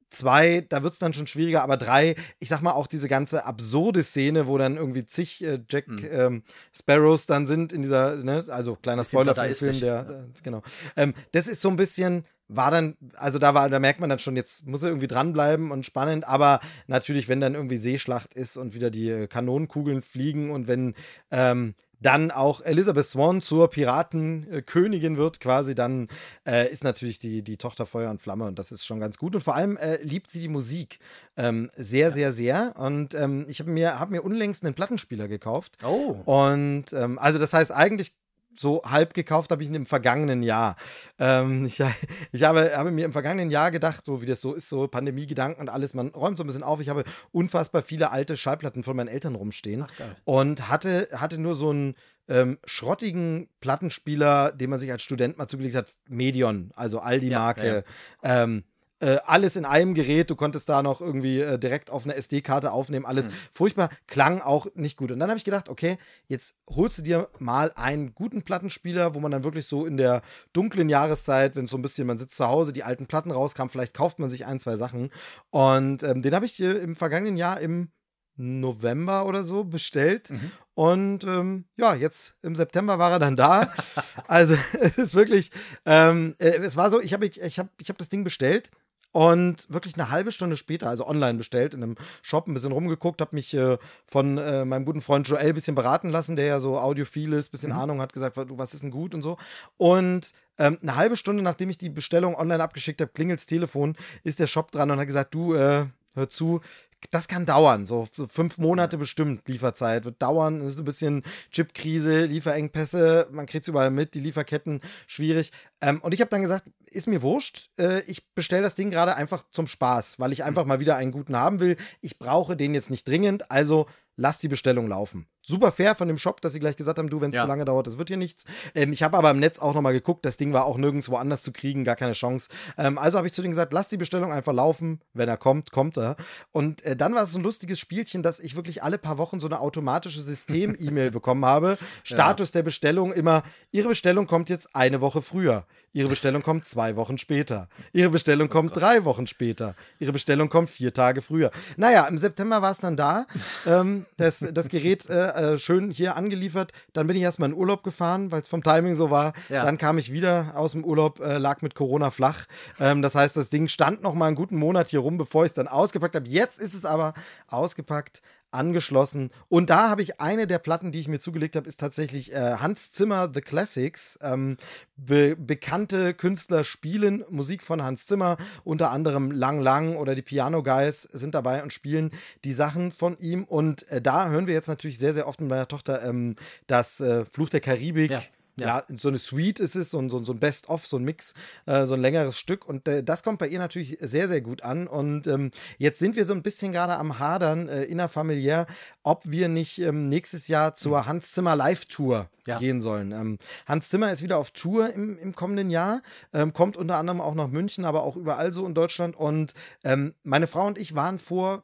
Zwei, 0.09 0.65
da 0.67 0.83
wird 0.83 0.93
es 0.93 0.99
dann 0.99 1.13
schon 1.13 1.27
schwieriger, 1.27 1.63
aber 1.63 1.77
drei, 1.77 2.15
ich 2.39 2.49
sag 2.49 2.61
mal 2.61 2.71
auch 2.71 2.87
diese 2.87 3.07
ganze 3.07 3.45
absurde 3.45 4.03
Szene, 4.03 4.45
wo 4.47 4.57
dann 4.57 4.75
irgendwie 4.75 5.05
zig 5.05 5.41
äh, 5.41 5.59
Jack 5.69 5.87
mhm. 5.87 6.07
ähm, 6.11 6.43
Sparrows 6.73 7.27
dann 7.27 7.47
sind 7.47 7.71
in 7.71 7.81
dieser, 7.81 8.17
ne, 8.17 8.43
also 8.49 8.75
kleiner 8.75 9.05
Spoiler 9.05 9.35
für 9.35 9.43
den 9.43 9.55
Film, 9.55 9.79
der, 9.79 10.25
äh, 10.35 10.41
genau. 10.43 10.63
Ähm, 10.97 11.13
das 11.31 11.47
ist 11.47 11.61
so 11.61 11.69
ein 11.69 11.77
bisschen, 11.77 12.25
war 12.55 12.71
dann, 12.71 12.97
also 13.15 13.39
da 13.39 13.53
war, 13.53 13.69
da 13.69 13.79
merkt 13.79 13.99
man 13.99 14.09
dann 14.09 14.19
schon, 14.19 14.35
jetzt 14.35 14.67
muss 14.67 14.83
er 14.83 14.89
irgendwie 14.89 15.07
dranbleiben 15.07 15.71
und 15.71 15.85
spannend, 15.85 16.27
aber 16.27 16.59
natürlich, 16.87 17.29
wenn 17.29 17.39
dann 17.39 17.55
irgendwie 17.55 17.77
Seeschlacht 17.77 18.33
ist 18.33 18.57
und 18.57 18.75
wieder 18.75 18.91
die 18.91 19.27
Kanonenkugeln 19.27 20.01
fliegen 20.01 20.51
und 20.51 20.67
wenn 20.67 20.93
ähm, 21.31 21.75
dann 22.01 22.31
auch 22.31 22.61
Elizabeth 22.61 23.05
Swan 23.05 23.41
zur 23.41 23.69
Piratenkönigin 23.69 25.17
wird, 25.17 25.39
quasi, 25.39 25.75
dann 25.75 26.07
äh, 26.47 26.69
ist 26.71 26.83
natürlich 26.83 27.19
die, 27.19 27.43
die 27.43 27.57
Tochter 27.57 27.85
Feuer 27.85 28.09
und 28.09 28.21
Flamme 28.21 28.45
und 28.45 28.57
das 28.57 28.71
ist 28.71 28.85
schon 28.85 28.99
ganz 28.99 29.17
gut. 29.17 29.35
Und 29.35 29.41
vor 29.41 29.55
allem 29.55 29.77
äh, 29.77 30.01
liebt 30.01 30.29
sie 30.29 30.39
die 30.39 30.47
Musik 30.47 30.99
ähm, 31.37 31.69
sehr, 31.77 32.07
ja. 32.07 32.11
sehr, 32.11 32.33
sehr. 32.33 32.73
Und 32.77 33.13
ähm, 33.13 33.45
ich 33.47 33.59
habe 33.59 33.69
mir, 33.69 33.99
hab 33.99 34.09
mir 34.09 34.23
unlängst 34.23 34.65
einen 34.65 34.73
Plattenspieler 34.73 35.27
gekauft. 35.27 35.77
Oh. 35.85 36.15
Und 36.25 36.91
ähm, 36.93 37.19
also 37.19 37.37
das 37.37 37.53
heißt, 37.53 37.71
eigentlich 37.71 38.15
so 38.55 38.81
halb 38.83 39.13
gekauft 39.13 39.51
habe 39.51 39.63
ich 39.63 39.69
ihn 39.69 39.75
im 39.75 39.85
vergangenen 39.85 40.43
Jahr. 40.43 40.75
Ähm, 41.19 41.65
ich, 41.65 41.81
ich 42.31 42.43
habe, 42.43 42.71
habe, 42.75 42.91
mir 42.91 43.05
im 43.05 43.13
vergangenen 43.13 43.49
Jahr 43.49 43.71
gedacht, 43.71 44.05
so 44.05 44.21
wie 44.21 44.25
das 44.25 44.41
so 44.41 44.53
ist, 44.53 44.69
so 44.69 44.87
Pandemie-Gedanken 44.87 45.61
und 45.61 45.69
alles, 45.69 45.93
man 45.93 46.09
räumt 46.09 46.37
so 46.37 46.43
ein 46.43 46.47
bisschen 46.47 46.63
auf. 46.63 46.79
Ich 46.81 46.89
habe 46.89 47.03
unfassbar 47.31 47.81
viele 47.81 48.11
alte 48.11 48.37
Schallplatten 48.37 48.83
von 48.83 48.95
meinen 48.95 49.07
Eltern 49.07 49.35
rumstehen 49.35 49.85
Ach, 49.85 50.03
und 50.25 50.69
hatte, 50.69 51.07
hatte 51.13 51.37
nur 51.37 51.55
so 51.55 51.69
einen 51.69 51.95
ähm, 52.27 52.57
schrottigen 52.63 53.49
Plattenspieler, 53.59 54.51
den 54.51 54.69
man 54.69 54.79
sich 54.79 54.91
als 54.91 55.01
Student 55.01 55.37
mal 55.37 55.47
zugelegt 55.47 55.75
hat, 55.75 55.95
Medion, 56.07 56.71
also 56.75 56.99
Aldi-Marke. 56.99 57.83
Ja, 58.23 58.29
ja. 58.29 58.43
ähm, 58.43 58.63
äh, 59.01 59.17
alles 59.25 59.55
in 59.55 59.65
einem 59.65 59.93
Gerät. 59.93 60.29
Du 60.29 60.35
konntest 60.35 60.69
da 60.69 60.81
noch 60.83 61.01
irgendwie 61.01 61.39
äh, 61.39 61.57
direkt 61.57 61.89
auf 61.89 62.03
eine 62.03 62.15
SD-Karte 62.15 62.71
aufnehmen, 62.71 63.05
alles 63.05 63.27
mhm. 63.27 63.33
furchtbar, 63.51 63.89
klang 64.07 64.41
auch 64.41 64.67
nicht 64.75 64.97
gut. 64.97 65.11
Und 65.11 65.19
dann 65.19 65.29
habe 65.29 65.37
ich 65.37 65.45
gedacht, 65.45 65.69
okay, 65.69 65.97
jetzt 66.27 66.55
holst 66.69 66.99
du 66.99 67.01
dir 67.01 67.29
mal 67.39 67.71
einen 67.75 68.13
guten 68.13 68.43
Plattenspieler, 68.43 69.15
wo 69.15 69.19
man 69.19 69.31
dann 69.31 69.43
wirklich 69.43 69.65
so 69.65 69.85
in 69.85 69.97
der 69.97 70.21
dunklen 70.53 70.89
Jahreszeit, 70.89 71.55
wenn 71.55 71.65
es 71.65 71.71
so 71.71 71.77
ein 71.77 71.81
bisschen, 71.81 72.07
man 72.07 72.17
sitzt 72.17 72.37
zu 72.37 72.47
Hause, 72.47 72.73
die 72.73 72.83
alten 72.83 73.07
Platten 73.07 73.31
rauskam, 73.31 73.67
vielleicht 73.67 73.93
kauft 73.93 74.19
man 74.19 74.29
sich 74.29 74.45
ein, 74.45 74.59
zwei 74.59 74.77
Sachen. 74.77 75.09
Und 75.49 76.03
ähm, 76.03 76.21
den 76.21 76.35
habe 76.35 76.45
ich 76.45 76.61
äh, 76.61 76.71
im 76.71 76.95
vergangenen 76.95 77.37
Jahr 77.37 77.59
im 77.59 77.89
November 78.37 79.25
oder 79.25 79.43
so 79.43 79.63
bestellt. 79.63 80.29
Mhm. 80.29 80.51
Und 80.73 81.23
ähm, 81.23 81.65
ja, 81.75 81.93
jetzt 81.95 82.35
im 82.41 82.55
September 82.55 82.97
war 82.97 83.11
er 83.11 83.19
dann 83.19 83.35
da. 83.35 83.73
also 84.27 84.55
es 84.79 84.97
ist 84.97 85.15
wirklich, 85.15 85.51
ähm, 85.85 86.35
äh, 86.39 86.57
es 86.57 86.77
war 86.77 86.89
so, 86.89 87.01
ich 87.01 87.13
habe 87.13 87.25
ich, 87.25 87.41
ich 87.41 87.59
hab, 87.59 87.69
ich 87.79 87.89
hab 87.89 87.97
das 87.97 88.09
Ding 88.09 88.23
bestellt 88.23 88.71
und 89.11 89.67
wirklich 89.69 89.95
eine 89.95 90.09
halbe 90.09 90.31
Stunde 90.31 90.55
später, 90.55 90.87
also 90.87 91.07
online 91.07 91.37
bestellt, 91.37 91.73
in 91.73 91.83
einem 91.83 91.95
Shop 92.21 92.47
ein 92.47 92.53
bisschen 92.53 92.71
rumgeguckt, 92.71 93.21
habe 93.21 93.35
mich 93.35 93.53
äh, 93.53 93.77
von 94.05 94.37
äh, 94.37 94.63
meinem 94.65 94.85
guten 94.85 95.01
Freund 95.01 95.27
Joel 95.27 95.47
ein 95.49 95.53
bisschen 95.53 95.75
beraten 95.75 96.09
lassen, 96.09 96.35
der 96.35 96.45
ja 96.45 96.59
so 96.59 96.77
audiophil 96.77 97.33
ist, 97.33 97.49
ein 97.49 97.51
bisschen 97.51 97.73
mhm. 97.73 97.79
Ahnung 97.79 98.01
hat, 98.01 98.13
gesagt, 98.13 98.37
was 98.37 98.73
ist 98.73 98.83
denn 98.83 98.91
gut 98.91 99.13
und 99.13 99.21
so. 99.21 99.37
Und 99.77 100.31
ähm, 100.57 100.77
eine 100.81 100.95
halbe 100.95 101.17
Stunde, 101.17 101.43
nachdem 101.43 101.69
ich 101.69 101.77
die 101.77 101.89
Bestellung 101.89 102.35
online 102.35 102.63
abgeschickt 102.63 103.01
habe, 103.01 103.11
klingelt's 103.11 103.45
Telefon, 103.45 103.95
ist 104.23 104.39
der 104.39 104.47
Shop 104.47 104.71
dran 104.71 104.91
und 104.91 104.99
hat 104.99 105.07
gesagt, 105.07 105.33
du, 105.33 105.55
äh, 105.55 105.85
hör 106.13 106.29
zu, 106.29 106.61
das 107.09 107.27
kann 107.27 107.45
dauern, 107.45 107.85
so 107.85 108.07
fünf 108.29 108.57
Monate 108.57 108.97
bestimmt 108.97 109.47
Lieferzeit 109.47 110.05
wird 110.05 110.21
dauern. 110.21 110.61
Es 110.61 110.73
ist 110.73 110.79
ein 110.79 110.85
bisschen 110.85 111.23
Chipkrise, 111.51 112.25
Lieferengpässe, 112.25 113.27
man 113.31 113.47
kriegt 113.47 113.63
es 113.63 113.67
überall 113.67 113.89
mit, 113.89 114.13
die 114.13 114.19
Lieferketten 114.19 114.81
schwierig. 115.07 115.51
Ähm, 115.81 115.99
und 116.01 116.13
ich 116.13 116.21
habe 116.21 116.29
dann 116.29 116.41
gesagt, 116.41 116.65
ist 116.91 117.07
mir 117.07 117.21
wurscht, 117.21 117.69
äh, 117.79 118.01
ich 118.01 118.33
bestelle 118.35 118.61
das 118.61 118.75
Ding 118.75 118.91
gerade 118.91 119.15
einfach 119.15 119.43
zum 119.51 119.67
Spaß, 119.67 120.19
weil 120.19 120.33
ich 120.33 120.43
einfach 120.43 120.65
mal 120.65 120.79
wieder 120.79 120.97
einen 120.97 121.11
guten 121.11 121.35
haben 121.35 121.59
will. 121.59 121.77
Ich 122.01 122.19
brauche 122.19 122.55
den 122.55 122.75
jetzt 122.75 122.89
nicht 122.89 123.07
dringend, 123.07 123.49
also 123.49 123.87
lass 124.15 124.39
die 124.39 124.49
Bestellung 124.49 124.87
laufen. 124.87 125.27
Super 125.41 125.71
fair 125.71 125.95
von 125.95 126.07
dem 126.07 126.17
Shop, 126.17 126.39
dass 126.41 126.53
sie 126.53 126.59
gleich 126.59 126.75
gesagt 126.75 126.99
haben, 126.99 127.09
du, 127.09 127.19
wenn 127.21 127.31
es 127.31 127.37
ja. 127.37 127.43
zu 127.43 127.47
lange 127.47 127.65
dauert, 127.65 127.87
das 127.87 127.97
wird 127.97 128.09
hier 128.09 128.17
nichts. 128.17 128.45
Ähm, 128.75 128.93
ich 128.93 129.01
habe 129.03 129.17
aber 129.17 129.31
im 129.31 129.39
Netz 129.39 129.59
auch 129.59 129.73
nochmal 129.73 129.93
geguckt, 129.93 130.23
das 130.25 130.37
Ding 130.37 130.53
war 130.53 130.65
auch 130.65 130.77
nirgendwo 130.77 131.15
anders 131.15 131.41
zu 131.41 131.51
kriegen, 131.51 131.83
gar 131.83 131.95
keine 131.95 132.13
Chance. 132.13 132.49
Ähm, 132.77 132.97
also 132.97 133.17
habe 133.17 133.27
ich 133.27 133.33
zu 133.33 133.41
denen 133.41 133.51
gesagt, 133.51 133.73
lass 133.73 133.89
die 133.89 133.97
Bestellung 133.97 134.31
einfach 134.31 134.53
laufen. 134.53 135.01
Wenn 135.13 135.29
er 135.29 135.37
kommt, 135.37 135.71
kommt 135.71 135.97
er. 135.97 136.15
Und 136.51 136.83
äh, 136.85 136.95
dann 136.95 137.15
war 137.15 137.23
es 137.23 137.31
so 137.31 137.39
ein 137.39 137.43
lustiges 137.43 137.79
Spielchen, 137.79 138.23
dass 138.23 138.39
ich 138.39 138.55
wirklich 138.55 138.83
alle 138.83 138.97
paar 138.97 139.17
Wochen 139.17 139.39
so 139.39 139.47
eine 139.47 139.59
automatische 139.59 140.21
System-E-Mail 140.21 141.11
bekommen 141.11 141.45
habe. 141.45 141.77
Status 142.03 142.49
ja. 142.49 142.59
der 142.59 142.63
Bestellung 142.63 143.11
immer, 143.11 143.43
Ihre 143.71 143.89
Bestellung 143.89 144.27
kommt 144.27 144.49
jetzt 144.49 144.75
eine 144.75 145.01
Woche 145.01 145.21
früher. 145.21 145.65
Ihre 145.93 146.07
Bestellung 146.07 146.41
kommt 146.41 146.63
zwei 146.63 146.95
Wochen 146.95 147.17
später. 147.17 147.67
Ihre 147.91 148.09
Bestellung 148.09 148.47
oh 148.49 148.51
kommt 148.51 148.73
Gott. 148.73 148.81
drei 148.81 149.03
Wochen 149.03 149.27
später. 149.27 149.75
Ihre 149.99 150.13
Bestellung 150.13 150.47
kommt 150.47 150.69
vier 150.69 150.93
Tage 150.93 151.21
früher. 151.21 151.51
Naja, 151.75 152.07
im 152.07 152.17
September 152.17 152.61
war 152.61 152.71
es 152.71 152.77
dann 152.77 152.95
da. 152.95 153.25
ähm, 153.67 154.05
das, 154.15 154.39
das 154.53 154.69
Gerät 154.69 155.09
äh, 155.09 155.53
äh, 155.53 155.57
schön 155.57 155.91
hier 155.91 156.15
angeliefert. 156.15 156.71
Dann 156.93 157.07
bin 157.07 157.17
ich 157.17 157.23
erstmal 157.23 157.49
in 157.49 157.55
Urlaub 157.55 157.83
gefahren, 157.83 158.31
weil 158.31 158.41
es 158.41 158.47
vom 158.47 158.63
Timing 158.63 158.95
so 158.95 159.11
war. 159.11 159.33
Ja. 159.49 159.65
Dann 159.65 159.77
kam 159.77 159.97
ich 159.97 160.13
wieder 160.13 160.53
aus 160.55 160.71
dem 160.71 160.85
Urlaub, 160.85 161.19
äh, 161.19 161.37
lag 161.37 161.61
mit 161.61 161.75
Corona 161.75 162.09
flach. 162.09 162.45
Ähm, 162.79 163.01
das 163.01 163.15
heißt, 163.15 163.35
das 163.35 163.49
Ding 163.49 163.67
stand 163.67 164.01
noch 164.01 164.13
mal 164.13 164.27
einen 164.27 164.37
guten 164.37 164.57
Monat 164.57 164.87
hier 164.87 164.99
rum, 165.01 165.17
bevor 165.17 165.43
ich 165.43 165.49
es 165.49 165.55
dann 165.55 165.67
ausgepackt 165.67 166.15
habe. 166.15 166.27
Jetzt 166.27 166.61
ist 166.61 166.73
es 166.73 166.85
aber 166.85 167.13
ausgepackt 167.47 168.21
angeschlossen. 168.51 169.31
Und 169.49 169.69
da 169.69 169.89
habe 169.89 170.01
ich 170.01 170.19
eine 170.19 170.47
der 170.47 170.59
Platten, 170.59 170.91
die 170.91 170.99
ich 170.99 171.07
mir 171.07 171.19
zugelegt 171.19 171.55
habe, 171.55 171.67
ist 171.67 171.79
tatsächlich 171.79 172.33
äh, 172.33 172.55
Hans 172.59 172.91
Zimmer 172.91 173.29
The 173.33 173.41
Classics. 173.41 174.19
Ähm, 174.21 174.57
be 174.97 175.35
bekannte 175.35 176.13
Künstler 176.13 176.63
spielen 176.63 177.23
Musik 177.29 177.63
von 177.63 177.81
Hans 177.81 178.05
Zimmer, 178.05 178.37
unter 178.63 178.91
anderem 178.91 179.31
Lang 179.31 179.61
Lang 179.61 179.95
oder 179.95 180.15
die 180.15 180.21
Piano 180.21 180.63
Guys 180.63 181.03
sind 181.03 181.33
dabei 181.35 181.63
und 181.63 181.73
spielen 181.73 182.11
die 182.43 182.53
Sachen 182.53 182.91
von 182.91 183.17
ihm. 183.17 183.43
Und 183.43 183.87
äh, 183.89 184.01
da 184.01 184.29
hören 184.29 184.47
wir 184.47 184.53
jetzt 184.53 184.67
natürlich 184.67 184.99
sehr, 184.99 185.13
sehr 185.13 185.27
oft 185.27 185.41
mit 185.41 185.49
meiner 185.49 185.67
Tochter 185.67 186.03
ähm, 186.03 186.35
das 186.67 186.99
äh, 186.99 187.25
Fluch 187.25 187.49
der 187.49 187.61
Karibik. 187.61 188.11
Ja 188.11 188.21
ja. 188.59 188.83
ja. 188.87 188.97
so 188.97 189.07
eine 189.07 189.17
Suite 189.17 189.59
ist 189.59 189.75
es, 189.75 189.91
so 189.91 189.99
ein, 189.99 190.09
so, 190.09 190.23
so 190.23 190.33
ein 190.33 190.39
Best-of, 190.39 190.85
so 190.85 190.97
ein 190.97 191.03
Mix, 191.03 191.33
äh, 191.65 191.85
so 191.85 191.93
ein 191.93 192.01
längeres 192.01 192.37
Stück. 192.37 192.67
Und 192.67 192.87
äh, 192.87 193.03
das 193.03 193.23
kommt 193.23 193.39
bei 193.39 193.47
ihr 193.47 193.59
natürlich 193.59 193.97
sehr, 193.99 194.27
sehr 194.27 194.41
gut 194.41 194.63
an. 194.63 194.87
Und 194.87 195.27
ähm, 195.27 195.51
jetzt 195.77 195.99
sind 195.99 196.15
wir 196.15 196.25
so 196.25 196.33
ein 196.33 196.43
bisschen 196.43 196.71
gerade 196.71 196.95
am 196.95 197.19
Hadern, 197.19 197.69
äh, 197.69 197.83
innerfamiliär, 197.83 198.65
ob 199.03 199.23
wir 199.25 199.47
nicht 199.47 199.79
ähm, 199.79 200.09
nächstes 200.09 200.47
Jahr 200.47 200.75
zur 200.75 201.01
mhm. 201.01 201.05
Hans 201.07 201.31
Zimmer 201.31 201.55
Live-Tour 201.55 202.29
ja. 202.47 202.57
gehen 202.57 202.81
sollen. 202.81 203.11
Ähm, 203.11 203.37
Hans 203.65 203.89
Zimmer 203.89 204.11
ist 204.11 204.21
wieder 204.21 204.37
auf 204.37 204.51
Tour 204.51 204.93
im, 204.93 205.17
im 205.17 205.35
kommenden 205.35 205.69
Jahr, 205.69 206.01
ähm, 206.33 206.53
kommt 206.53 206.77
unter 206.77 206.97
anderem 206.97 207.21
auch 207.21 207.35
nach 207.35 207.47
München, 207.47 207.85
aber 207.85 208.03
auch 208.03 208.15
überall 208.15 208.53
so 208.53 208.65
in 208.65 208.73
Deutschland. 208.73 209.15
Und 209.15 209.53
ähm, 209.83 210.13
meine 210.23 210.47
Frau 210.47 210.65
und 210.65 210.77
ich 210.77 210.95
waren 210.95 211.19
vor 211.19 211.63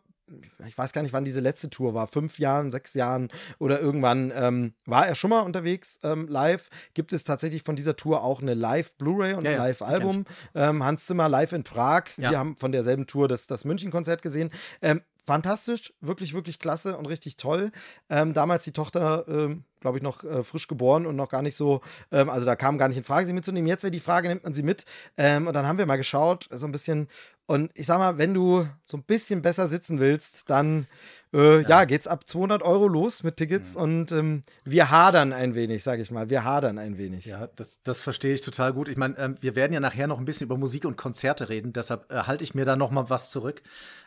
ich 0.67 0.77
weiß 0.77 0.93
gar 0.93 1.01
nicht, 1.01 1.13
wann 1.13 1.25
diese 1.25 1.39
letzte 1.39 1.69
Tour 1.69 1.93
war, 1.93 2.07
fünf 2.07 2.39
Jahren, 2.39 2.71
sechs 2.71 2.93
Jahren 2.93 3.29
oder 3.59 3.79
irgendwann 3.79 4.31
ähm, 4.35 4.73
war 4.85 5.07
er 5.07 5.15
schon 5.15 5.29
mal 5.29 5.41
unterwegs 5.41 5.99
ähm, 6.03 6.27
live. 6.27 6.69
Gibt 6.93 7.13
es 7.13 7.23
tatsächlich 7.23 7.63
von 7.63 7.75
dieser 7.75 7.95
Tour 7.95 8.23
auch 8.23 8.41
eine 8.41 8.53
Live-Blu-ray 8.53 9.33
und 9.33 9.45
ja, 9.45 9.51
ein 9.51 9.57
Live-Album. 9.57 10.25
Ähm, 10.55 10.83
Hans 10.83 11.05
Zimmer 11.05 11.29
live 11.29 11.53
in 11.53 11.63
Prag. 11.63 12.03
Ja. 12.17 12.31
Wir 12.31 12.39
haben 12.39 12.57
von 12.57 12.71
derselben 12.71 13.07
Tour 13.07 13.27
das, 13.27 13.47
das 13.47 13.65
München-Konzert 13.65 14.21
gesehen. 14.21 14.51
Ähm, 14.81 15.01
fantastisch, 15.27 15.93
wirklich, 15.99 16.33
wirklich 16.33 16.57
klasse 16.57 16.97
und 16.97 17.05
richtig 17.05 17.37
toll. 17.37 17.71
Ähm, 18.09 18.33
damals 18.33 18.63
die 18.63 18.71
Tochter, 18.71 19.25
ähm, 19.27 19.65
glaube 19.81 19.97
ich, 19.97 20.03
noch 20.03 20.23
äh, 20.23 20.41
frisch 20.41 20.67
geboren 20.67 21.05
und 21.05 21.17
noch 21.17 21.29
gar 21.29 21.41
nicht 21.41 21.55
so, 21.55 21.81
ähm, 22.11 22.29
also 22.29 22.45
da 22.45 22.55
kam 22.55 22.77
gar 22.77 22.87
nicht 22.87 22.97
in 22.97 23.03
Frage, 23.03 23.27
sie 23.27 23.33
mitzunehmen. 23.33 23.67
Jetzt 23.67 23.83
wäre 23.83 23.91
die 23.91 23.99
Frage, 23.99 24.29
nimmt 24.29 24.45
man 24.45 24.53
sie 24.53 24.63
mit? 24.63 24.85
Ähm, 25.17 25.47
und 25.47 25.53
dann 25.53 25.67
haben 25.67 25.77
wir 25.77 25.85
mal 25.85 25.97
geschaut, 25.97 26.47
so 26.49 26.65
ein 26.65 26.71
bisschen. 26.71 27.07
Und 27.47 27.71
ich 27.75 27.85
sag 27.85 27.97
mal, 27.97 28.17
wenn 28.17 28.33
du 28.33 28.67
so 28.83 28.97
ein 28.97 29.03
bisschen 29.03 29.41
besser 29.41 29.67
sitzen 29.67 30.01
willst, 30.01 30.49
dann 30.49 30.85
äh, 31.33 31.61
ja. 31.61 31.69
ja. 31.69 31.85
geht's 31.85 32.05
ab 32.05 32.27
200 32.27 32.61
Euro 32.61 32.89
los 32.89 33.23
mit 33.23 33.37
Tickets 33.37 33.75
mhm. 33.75 33.81
und 33.81 34.11
ähm, 34.11 34.41
wir 34.65 34.91
hadern 34.91 35.31
ein 35.31 35.55
wenig, 35.55 35.81
sage 35.81 36.01
ich 36.01 36.11
mal. 36.11 36.29
Wir 36.29 36.43
hadern 36.43 36.77
ein 36.77 36.97
wenig. 36.97 37.25
Ja, 37.25 37.47
das, 37.55 37.79
das 37.83 38.01
verstehe 38.01 38.33
ich 38.33 38.41
total 38.41 38.73
gut. 38.73 38.89
Ich 38.89 38.97
meine, 38.97 39.17
ähm, 39.17 39.35
wir 39.39 39.55
werden 39.55 39.71
ja 39.71 39.79
nachher 39.79 40.07
noch 40.07 40.19
ein 40.19 40.25
bisschen 40.25 40.45
über 40.45 40.57
Musik 40.57 40.83
und 40.83 40.97
Konzerte 40.97 41.47
reden, 41.47 41.71
deshalb 41.71 42.11
äh, 42.11 42.23
halte 42.23 42.43
ich 42.43 42.53
mir 42.53 42.65
da 42.65 42.75
noch 42.75 42.91
mal 42.91 43.09
was 43.09 43.31
zurück. 43.31 43.61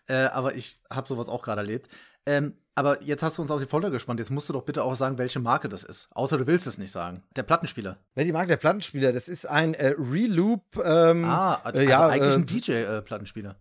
Äh, 0.07 0.15
aber 0.15 0.55
ich 0.55 0.79
habe 0.91 1.09
sowas 1.09 1.31
auch 1.31 1.43
gerade 1.43 1.63
erlebt. 1.63 1.91
Ähm, 2.27 2.55
aber 2.81 3.03
jetzt 3.03 3.23
hast 3.23 3.37
du 3.37 3.43
uns 3.43 3.51
auf 3.51 3.61
die 3.61 3.67
Folter 3.67 3.91
gespannt. 3.91 4.21
Jetzt 4.21 4.31
musst 4.31 4.49
du 4.49 4.55
doch 4.55 4.63
bitte 4.63 4.83
auch 4.85 4.95
sagen, 4.95 5.19
welche 5.19 5.39
Marke 5.39 5.69
das 5.69 5.85
ist. 5.85 6.09
Außer 6.13 6.39
du 6.39 6.47
willst 6.47 6.67
es 6.67 6.79
nicht 6.79 6.91
sagen. 6.91 7.23
Der 7.37 7.43
Plattenspieler. 7.43 7.99
Wer 8.15 8.25
die 8.25 8.33
Marke 8.33 8.49
der 8.49 8.57
Plattenspieler? 8.57 9.13
Das 9.13 9.29
ist 9.29 9.45
ein 9.45 9.75
äh, 9.75 9.95
Reloop. 9.99 10.83
Ähm, 10.83 11.27
ah, 11.27 11.61
also 11.63 11.79
äh, 11.79 11.87
ja, 11.87 12.09
eigentlich 12.09 12.35
ein 12.35 12.47
DJ-Plattenspieler. 12.47 13.57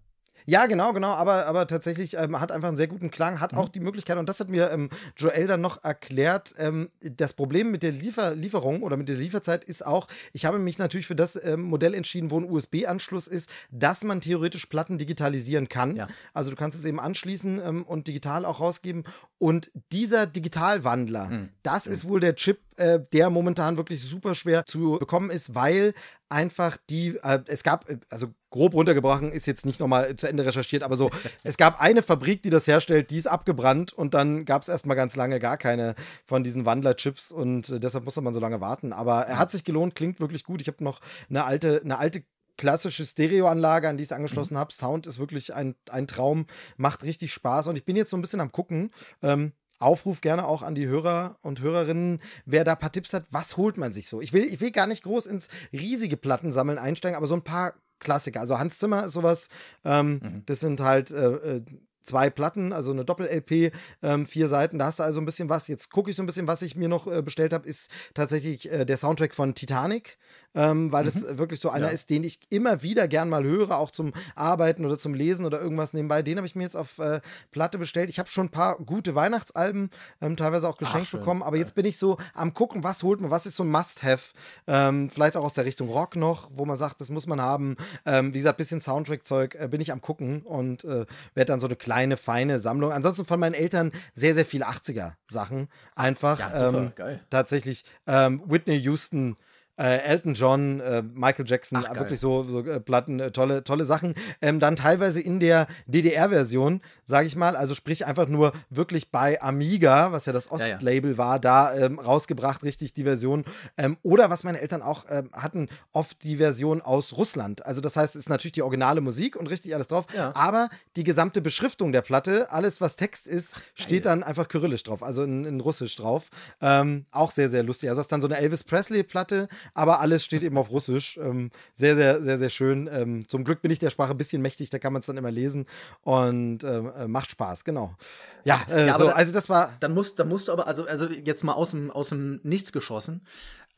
Ja, 0.50 0.66
genau, 0.66 0.94
genau, 0.94 1.10
aber, 1.12 1.46
aber 1.46 1.68
tatsächlich 1.68 2.16
ähm, 2.18 2.40
hat 2.40 2.52
einfach 2.52 2.70
einen 2.70 2.78
sehr 2.78 2.88
guten 2.88 3.12
Klang, 3.12 3.40
hat 3.40 3.54
mhm. 3.54 3.60
auch 3.60 3.70
die 3.70 3.80
Möglichkeit, 3.80 4.18
und 4.18 4.28
das 4.28 4.40
hat 4.40 4.50
mir 4.50 4.72
ähm, 4.72 4.90
Joel 5.16 5.46
dann 5.46 5.62
noch 5.62 5.84
erklärt, 5.84 6.56
ähm, 6.58 6.90
das 7.02 7.34
Problem 7.34 7.70
mit 7.70 7.84
der 7.84 7.92
Liefer 7.92 8.34
Lieferung 8.34 8.82
oder 8.82 8.98
mit 8.98 9.10
der 9.10 9.16
Lieferzeit 9.16 9.64
ist 9.64 9.86
auch, 9.86 10.08
ich 10.34 10.46
habe 10.46 10.58
mich 10.58 10.80
natürlich 10.80 11.06
für 11.06 11.16
das 11.16 11.42
ähm, 11.44 11.62
Modell 11.62 11.94
entschieden, 11.94 12.32
wo 12.32 12.40
ein 12.40 12.50
USB-Anschluss 12.50 13.28
ist, 13.28 13.52
dass 13.70 14.04
man 14.04 14.22
theoretisch 14.22 14.66
Platten 14.66 14.98
digitalisieren 14.98 15.70
kann. 15.70 15.96
Ja. 15.96 16.08
Also 16.34 16.50
du 16.50 16.56
kannst 16.56 16.80
es 16.80 16.86
eben 16.86 17.00
anschließen 17.00 17.62
ähm, 17.64 17.84
und 17.84 18.08
digital 18.08 18.44
auch 18.44 18.60
rausgeben. 18.60 19.04
Und 19.38 19.72
dieser 19.92 20.26
Digitalwandler, 20.26 21.30
mhm. 21.30 21.50
das 21.62 21.86
mhm. 21.86 21.94
ist 21.94 22.08
wohl 22.08 22.20
der 22.20 22.34
Chip, 22.36 22.60
äh, 22.78 23.00
der 23.14 23.30
momentan 23.30 23.78
wirklich 23.78 24.02
super 24.02 24.34
schwer 24.34 24.66
zu 24.66 24.98
bekommen 25.00 25.30
ist, 25.30 25.54
weil 25.54 25.94
einfach 26.30 26.78
die, 26.90 27.18
äh, 27.24 27.40
es 27.48 27.64
gab, 27.64 27.90
äh, 27.90 27.98
also 28.10 28.28
grob 28.52 28.74
runtergebrochen, 28.74 29.32
ist 29.32 29.48
jetzt 29.48 29.66
nicht 29.66 29.80
nochmal 29.80 30.16
zu 30.16 30.28
Ende 30.28 30.46
recherchiert, 30.46 30.84
aber 30.84 30.98
so, 30.98 31.10
es 31.44 31.58
gab 31.58 31.82
eine 31.82 32.02
Fabrik, 32.02 32.42
die 32.44 32.50
das 32.50 32.68
herstellt, 32.68 33.10
die 33.10 33.18
ist 33.18 33.28
abgebrannt 33.28 33.94
und 33.94 34.14
dann 34.14 34.46
gab 34.46 34.62
es 34.62 34.70
erstmal 34.70 34.96
ganz 34.96 35.16
lange 35.16 35.40
gar 35.40 35.58
keine 35.58 35.96
von 36.26 36.44
diesen 36.44 36.66
Wandlerchips 36.66 37.32
und 37.32 37.70
äh, 37.70 37.80
deshalb 37.80 38.06
musste 38.06 38.22
man 38.22 38.34
so 38.34 38.40
lange 38.40 38.62
warten. 38.62 38.94
Aber 38.94 39.24
er 39.24 39.38
hat 39.38 39.52
sich 39.52 39.64
gelohnt, 39.64 39.96
klingt 39.96 40.20
wirklich 40.20 40.44
gut. 40.44 40.62
Ich 40.62 40.68
habe 40.68 40.84
noch 40.84 41.00
eine 41.30 41.46
alte, 41.46 41.82
eine 41.84 41.98
alte 41.98 42.24
klassische 42.58 43.06
Stereoanlage, 43.06 43.88
an 43.88 43.98
die 43.98 44.04
ich 44.04 44.10
es 44.10 44.12
angeschlossen 44.12 44.56
mhm. 44.56 44.60
habe. 44.60 44.74
Sound 44.74 45.08
ist 45.08 45.18
wirklich 45.18 45.54
ein, 45.56 45.76
ein 45.90 46.08
Traum, 46.08 46.46
macht 46.78 47.04
richtig 47.04 47.34
Spaß 47.34 47.68
und 47.68 47.78
ich 47.78 47.86
bin 47.86 47.96
jetzt 47.96 48.12
so 48.12 48.18
ein 48.18 48.22
bisschen 48.22 48.42
am 48.42 48.52
gucken. 48.52 48.92
Ähm, 49.24 49.54
Aufruf 49.80 50.22
gerne 50.22 50.46
auch 50.46 50.62
an 50.62 50.76
die 50.76 50.88
Hörer 50.88 51.38
und 51.42 51.62
Hörerinnen, 51.62 52.20
wer 52.46 52.64
da 52.64 52.74
ein 52.74 52.80
paar 52.80 52.92
Tipps 52.92 53.14
hat, 53.14 53.26
was 53.32 53.58
holt 53.58 53.78
man 53.78 53.92
sich 53.92 54.08
so? 54.08 54.22
Ich 54.22 54.34
will, 54.34 54.44
ich 54.44 54.62
will 54.62 54.72
gar 54.72 54.88
nicht 54.88 55.04
groß 55.04 55.26
ins 55.26 55.48
riesige 55.72 56.18
Plattensammeln 56.18 56.78
einsteigen, 56.78 57.18
aber 57.18 57.28
so 57.28 57.36
ein 57.36 57.44
paar 57.44 57.74
Klassiker. 58.00 58.42
Also 58.42 58.60
Hans 58.60 58.80
Zimmer 58.80 59.06
ist 59.06 59.14
sowas, 59.14 59.50
ähm, 59.84 60.20
mhm. 60.22 60.44
das 60.46 60.60
sind 60.60 60.80
halt 60.82 61.12
äh, 61.12 61.58
äh 61.58 61.62
zwei 62.02 62.30
Platten, 62.30 62.74
also 62.74 62.92
eine 62.92 63.06
Doppel-LP, 63.06 63.72
ähm, 64.02 64.26
vier 64.26 64.48
Seiten. 64.48 64.80
Da 64.80 64.86
hast 64.86 65.00
du 65.00 65.04
also 65.04 65.22
ein 65.22 65.26
bisschen 65.26 65.50
was. 65.50 65.68
Jetzt 65.68 65.92
gucke 65.92 66.10
ich 66.10 66.16
so 66.16 66.24
ein 66.24 66.26
bisschen, 66.26 66.48
was 66.48 66.62
ich 66.62 66.76
mir 66.76 66.90
noch 66.90 67.08
äh, 67.08 67.22
bestellt 67.22 67.54
habe, 67.54 67.68
ist 67.68 67.92
tatsächlich 68.14 68.72
äh, 68.72 68.86
der 68.86 68.98
Soundtrack 68.98 69.36
von 69.36 69.54
Titanic, 69.54 70.18
ähm, 70.56 70.92
weil 70.92 71.04
mhm. 71.04 71.08
das 71.08 71.38
wirklich 71.38 71.60
so 71.60 71.70
einer 71.70 71.88
ja. 71.88 71.94
ist, 71.94 72.10
den 72.10 72.24
ich 72.24 72.40
immer 72.50 72.84
wieder 72.84 73.08
gern 73.08 73.30
mal 73.30 73.44
höre, 73.44 73.78
auch 73.78 73.92
zum 73.92 74.14
Arbeiten 74.36 74.86
oder 74.86 74.98
zum 74.98 75.14
Lesen 75.14 75.46
oder 75.46 75.62
irgendwas 75.62 75.94
nebenbei. 75.94 76.22
Den 76.22 76.38
habe 76.38 76.48
ich 76.48 76.56
mir 76.56 76.64
jetzt 76.64 76.76
auf 76.76 77.00
äh, 77.00 77.22
Platte 77.52 77.78
bestellt. 77.78 78.10
Ich 78.10 78.20
habe 78.20 78.30
schon 78.30 78.48
ein 78.48 78.52
paar 78.52 78.78
gute 78.78 79.16
Weihnachtsalben, 79.16 79.90
ähm, 80.22 80.38
teilweise 80.38 80.68
auch 80.68 80.78
geschenkt 80.78 81.10
Ach, 81.10 81.20
bekommen, 81.20 81.44
aber 81.44 81.58
jetzt 81.58 81.76
bin 81.76 81.86
ich 81.86 81.98
so 81.98 82.18
am 82.34 82.54
gucken, 82.54 82.84
was 82.84 83.04
holt 83.04 83.22
man, 83.22 83.32
was 83.32 83.46
ist 83.46 83.56
so 83.56 83.64
ein 83.64 83.72
Must-Have, 83.72 84.34
ähm, 84.68 85.10
vielleicht 85.10 85.38
auch 85.38 85.44
aus 85.44 85.54
der 85.54 85.66
Richtung 85.66 85.90
Rock 85.90 86.16
noch, 86.16 86.50
wo 86.54 86.66
man 86.66 86.78
sagt, 86.78 87.02
das 87.02 87.10
muss 87.10 87.28
man 87.28 87.42
haben. 87.42 87.78
Ähm, 88.06 88.34
wie 88.34 88.38
gesagt, 88.38 88.58
bisschen 88.58 88.82
Soundtrack-Zeug 88.82 89.56
äh, 89.56 89.68
bin 89.68 89.82
ich 89.82 89.92
am 89.92 90.02
gucken 90.02 90.42
und 90.42 90.84
äh, 90.84 91.06
werde 91.34 91.46
dann 91.52 91.60
so 91.60 91.68
eine 91.68 91.76
kleine 91.76 92.18
feine 92.18 92.60
Sammlung. 92.60 92.92
Ansonsten 92.92 93.26
von 93.26 93.40
meinen 93.40 93.54
Eltern 93.54 93.92
sehr, 94.14 94.34
sehr 94.34 94.46
viele 94.46 94.68
80er-Sachen. 94.68 95.70
Einfach. 95.96 96.40
Ja, 96.40 96.50
super, 96.50 96.78
ähm, 96.78 96.92
geil. 96.96 97.20
Tatsächlich. 97.30 97.86
Ähm, 98.08 98.42
Whitney 98.46 98.76
Houston 98.78 99.38
äh, 99.80 100.00
Elton 100.00 100.34
John, 100.34 100.80
äh, 100.82 101.02
Michael 101.02 101.46
Jackson, 101.48 101.84
Ach, 101.88 101.96
wirklich 101.96 102.20
so, 102.20 102.44
so 102.44 102.60
äh, 102.60 102.80
Platten, 102.80 103.20
äh, 103.20 103.32
tolle, 103.32 103.64
tolle 103.64 103.86
Sachen. 103.86 104.14
Ähm, 104.42 104.60
dann 104.60 104.76
teilweise 104.76 105.22
in 105.22 105.40
der 105.40 105.68
DDR-Version, 105.88 106.82
sage 107.06 107.28
ich 107.28 107.36
mal, 107.36 107.56
also 107.56 107.74
sprich 107.74 108.06
einfach 108.06 108.28
nur 108.28 108.52
wirklich 108.70 109.12
bei 109.12 109.42
Amiga, 109.42 110.12
was 110.12 110.26
ja 110.26 110.34
das 110.34 110.52
Ostlabel 110.52 111.12
ja, 111.12 111.12
ja. 111.12 111.18
war, 111.18 111.40
da 111.40 111.76
ähm, 111.76 111.98
rausgebracht, 111.98 112.64
richtig 112.64 112.94
die 112.94 113.04
Version. 113.04 113.46
Ähm, 113.78 113.98
oder 114.04 114.30
was 114.30 114.44
meine 114.44 114.60
Eltern 114.60 114.82
auch 114.82 115.06
ähm, 115.10 115.30
hatten, 115.34 115.70
oft 115.94 116.24
die 116.24 116.38
Version 116.38 116.82
aus 116.82 117.18
Russland. 117.18 117.66
Also 117.66 117.80
das 117.80 117.96
heißt, 117.96 118.16
es 118.16 118.24
ist 118.24 118.30
natürlich 118.30 118.54
die 118.54 118.62
originale 118.62 119.00
Musik 119.00 119.38
und 119.38 119.48
richtig 119.48 119.74
alles 119.74 119.88
drauf, 119.88 120.06
ja. 120.16 120.32
aber 120.36 120.70
die 120.98 121.04
gesamte 121.04 121.42
Beschriftung 121.42 121.94
der 121.94 122.02
Platte, 122.02 122.52
alles 122.52 122.82
was 122.82 122.98
Text 122.98 123.28
ist, 123.28 123.56
steht 123.76 124.06
dann 124.06 124.24
einfach 124.24 124.50
kyrillisch 124.50 124.84
drauf, 124.84 125.04
also 125.04 125.24
in, 125.24 125.46
in 125.46 125.62
Russisch 125.62 125.96
drauf. 125.96 126.30
Ähm, 126.62 127.06
auch 127.12 127.32
sehr, 127.32 127.48
sehr 127.48 127.64
lustig. 127.64 127.90
Also 127.90 128.00
das 128.00 128.06
ist 128.06 128.12
dann 128.12 128.22
so 128.22 128.28
eine 128.28 128.38
Elvis 128.38 128.64
Presley-Platte, 128.64 129.48
aber 129.74 130.00
alles 130.00 130.24
steht 130.24 130.44
eben 130.44 130.58
auf 130.58 130.72
Russisch. 130.72 131.18
Ähm, 131.18 131.52
sehr, 131.74 131.96
sehr, 131.96 132.24
sehr, 132.24 132.38
sehr 132.38 132.50
schön. 132.50 132.90
Ähm, 132.92 133.28
zum 133.28 133.44
Glück 133.44 133.62
bin 133.62 133.72
ich 133.72 133.80
der 133.80 133.90
Sprache 133.90 134.12
ein 134.12 134.18
bisschen 134.18 134.42
mächtig, 134.42 134.70
da 134.70 134.80
kann 134.80 134.94
man 134.94 135.02
es 135.02 135.06
dann 135.06 135.18
immer 135.18 135.32
lesen 135.32 135.66
und 136.04 136.64
ähm, 136.64 136.92
äh, 136.98 137.08
macht 137.08 137.32
Spaß, 137.32 137.64
genau. 137.64 137.96
Ja, 138.44 138.62
äh, 138.70 138.88
ja 138.88 138.98
so, 138.98 139.06
da, 139.06 139.12
also 139.12 139.34
das 139.34 139.50
war. 139.50 139.74
Dann 139.80 139.94
musst, 139.94 140.20
dann 140.20 140.28
musst 140.28 140.48
du 140.48 140.52
aber, 140.52 140.68
also, 140.68 140.86
also 140.86 141.08
jetzt 141.08 141.44
mal 141.44 141.54
aus 141.54 141.72
dem, 141.72 141.92
aus 141.92 142.10
dem 142.10 142.40
Nichts 142.44 142.72
geschossen 142.72 143.22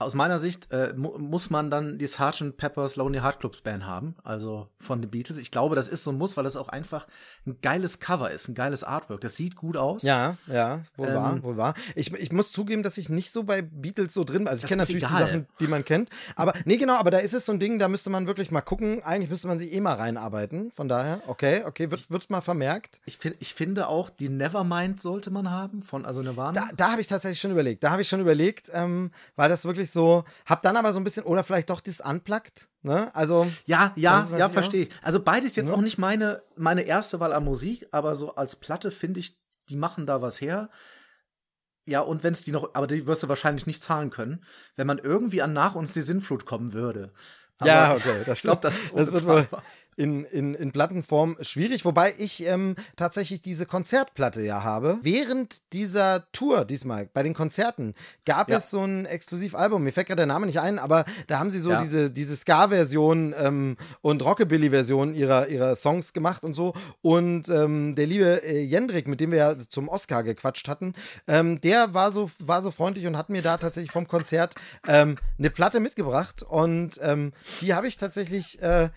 aus 0.04 0.16
meiner 0.16 0.40
Sicht 0.40 0.72
äh, 0.72 0.94
mu 0.96 1.18
muss 1.18 1.50
man 1.50 1.70
dann 1.70 1.98
die 1.98 2.08
Sgt. 2.08 2.58
Pepper's 2.58 2.96
Lonely 2.96 3.20
Heart 3.20 3.40
Clubs 3.40 3.62
Band 3.62 3.86
haben, 3.86 4.16
also 4.24 4.68
von 4.80 5.02
den 5.02 5.10
Beatles. 5.10 5.38
Ich 5.38 5.52
glaube, 5.52 5.76
das 5.76 5.88
ist 5.88 6.04
so 6.04 6.12
ein 6.12 6.18
Muss, 6.18 6.38
weil 6.38 6.44
das 6.44 6.56
auch 6.56 6.70
einfach 6.70 7.08
ein 7.46 7.60
geiles 7.62 8.00
Cover 8.00 8.32
ist, 8.32 8.48
ein 8.48 8.56
geiles 8.56 8.84
Artwork. 8.84 9.22
Das 9.22 9.36
sieht 9.36 9.56
gut 9.56 9.78
aus. 9.78 10.04
Ja, 10.04 10.38
ja, 10.48 10.82
wohl 10.96 11.08
ähm, 11.08 11.16
wahr, 11.16 11.44
wohl 11.44 11.58
wahr. 11.58 11.74
Ich, 11.96 12.14
ich 12.14 12.32
muss 12.32 12.52
zugeben, 12.52 12.84
dass 12.84 12.98
ich 12.98 13.10
nicht 13.10 13.32
so 13.32 13.44
bei 13.44 13.62
Beatles 13.62 14.14
so 14.14 14.24
drin 14.24 14.40
bin. 14.40 14.48
Also 14.48 14.64
ich 14.64 14.70
kenne 14.70 14.82
natürlich 14.82 15.04
egal. 15.04 15.18
die 15.18 15.24
Sachen, 15.24 15.48
die 15.60 15.68
man 15.68 15.86
kennt. 15.86 16.10
Aber 16.36 16.54
nee, 16.66 16.78
genau, 16.78 16.96
aber 16.96 17.12
da 17.12 17.20
ist 17.20 17.34
es 17.34 17.46
so 17.46 17.52
ein 17.52 17.60
Ding, 17.60 17.80
da 17.80 17.88
müsste 17.88 18.10
man 18.10 18.28
wirklich 18.28 18.52
mal 18.52 18.62
gucken. 18.62 19.04
Eigentlich 19.04 19.30
müsste 19.30 19.48
man 19.48 19.58
sich 19.58 19.74
eh 19.74 19.80
mal 19.80 19.96
reinarbeiten. 19.96 20.72
Von 20.72 20.88
daher, 20.88 21.22
okay, 21.28 21.64
okay, 21.66 21.92
wird 21.92 22.10
es 22.12 22.30
mal 22.30 22.42
vermerkt. 22.42 23.02
Ich, 23.06 23.18
find, 23.18 23.36
ich 23.40 23.54
finde 23.54 23.88
auch, 23.88 24.10
die 24.10 24.30
Nevermind 24.30 25.02
sollte 25.02 25.32
man 25.32 25.50
haben, 25.50 25.84
von 25.84 26.06
also 26.06 26.22
Nirvana. 26.22 26.54
Da, 26.54 26.68
da 26.76 26.92
habe 26.92 27.02
ich 27.02 27.08
tatsächlich 27.08 27.40
schon 27.40 27.52
überlegt. 27.52 27.84
Da 27.84 27.92
habe 27.92 28.02
ich 28.02 28.10
schon 28.10 28.20
überlegt, 28.20 28.70
ähm, 28.74 29.12
weil 29.36 29.50
das 29.50 29.66
wirklich 29.92 30.24
so, 30.24 30.24
hab 30.46 30.62
dann 30.62 30.78
aber 30.78 30.94
so 30.94 31.00
ein 31.00 31.04
bisschen, 31.04 31.24
oder 31.24 31.44
vielleicht 31.44 31.70
doch 31.70 31.82
das 31.82 32.00
Unplugged, 32.00 32.70
ne? 32.82 33.14
Also. 33.16 33.52
Ja, 33.66 33.94
ja, 33.96 34.28
ja, 34.38 34.50
verstehe 34.50 34.84
ich. 34.84 34.90
Also 35.02 35.22
beides 35.22 35.56
jetzt 35.56 35.70
ja. 35.70 35.76
auch 35.76 35.82
nicht 35.82 35.98
meine, 35.98 36.42
meine 36.56 36.82
erste 36.82 37.20
Wahl 37.20 37.34
an 37.34 37.44
Musik, 37.44 37.88
aber 37.92 38.16
so 38.16 38.36
als 38.36 38.56
Platte 38.56 38.92
finde 38.92 39.20
ich, 39.20 39.38
die 39.70 39.76
machen 39.76 40.06
da 40.06 40.22
was 40.22 40.42
her. 40.42 40.70
Ja, 41.86 42.02
und 42.02 42.24
wenn 42.24 42.34
es 42.34 42.44
die 42.44 42.52
noch, 42.52 42.74
aber 42.76 42.88
die 42.88 43.06
wirst 43.08 43.24
du 43.24 43.30
wahrscheinlich 43.30 43.66
nicht 43.66 43.82
zahlen 43.82 44.12
können, 44.12 44.44
wenn 44.76 44.88
man 44.88 45.00
irgendwie 45.00 45.42
an 45.42 45.54
Nach 45.54 45.76
uns 45.76 45.94
die 45.94 46.02
Sinnflut 46.02 46.46
kommen 46.46 46.74
würde. 46.74 47.12
Aber 47.60 47.70
ja, 47.70 47.96
okay. 47.96 48.24
Das, 48.26 48.38
ich 48.38 48.44
glaube, 48.44 48.62
das 48.62 48.80
ist 48.80 48.96
das 48.96 49.12
wird 49.12 49.26
wohl, 49.26 49.48
in, 49.98 50.24
in, 50.26 50.54
in 50.56 50.72
Plattenform 50.72 51.38
schwierig, 51.42 51.86
wobei 51.86 52.14
ich 52.18 52.46
ähm, 52.46 52.76
tatsächlich 52.96 53.42
diese 53.42 53.66
Konzertplatte 53.66 54.42
ja 54.42 54.64
habe. 54.64 54.98
Während 55.02 55.74
dieser 55.74 56.32
Tour 56.32 56.66
diesmal, 56.66 57.10
bei 57.14 57.24
den 57.24 57.34
Konzerten, 57.34 57.94
gab 58.26 58.50
ja. 58.50 58.58
es 58.58 58.70
so 58.70 58.80
ein 58.80 59.06
Exklusivalbum. 59.06 59.84
Mir 59.84 59.92
fällt 59.92 60.08
gerade 60.08 60.22
der 60.22 60.26
Name 60.28 60.46
nicht 60.46 60.60
ein, 60.60 60.80
aber 60.80 61.06
da 61.28 61.40
haben 61.40 61.52
sie 61.52 61.60
so 61.60 61.72
ja. 61.72 61.82
diese, 61.82 62.10
diese 62.12 62.36
Ska-Version 62.36 63.36
ähm, 63.38 63.78
und 64.02 64.24
Rockabilly-Version 64.24 65.14
ihrer, 65.14 65.48
ihrer 65.50 65.76
Songs 65.76 66.14
gemacht 66.14 66.44
und 66.44 66.54
so. 66.54 66.74
Und 67.02 67.50
ähm, 67.50 67.96
der 67.96 68.08
liebe 68.08 68.44
äh, 68.44 68.64
Jendrik, 68.64 69.08
mit 69.08 69.20
dem 69.20 69.32
wir 69.32 69.38
ja 69.38 69.58
zum 69.58 69.90
Oscar 69.90 70.24
gequatscht 70.24 70.68
hatten, 70.68 70.94
ähm, 71.28 71.60
der 71.62 71.94
war 71.94 72.12
so, 72.12 72.32
war 72.40 72.62
so 72.62 72.72
freundlich 72.72 73.08
und 73.08 73.18
hat 73.18 73.30
mir 73.30 73.42
da 73.42 73.58
tatsächlich 73.58 73.92
vom 73.92 74.08
Konzert 74.08 74.56
ähm, 74.88 75.18
eine 75.38 75.50
Platte 75.50 75.80
mitgebracht. 75.80 76.44
Und 76.44 77.00
ähm, 77.02 77.34
die 77.62 77.74
habe 77.74 77.88
ich 77.88 77.98
tatsächlich. 77.98 78.62
Äh, 78.62 78.90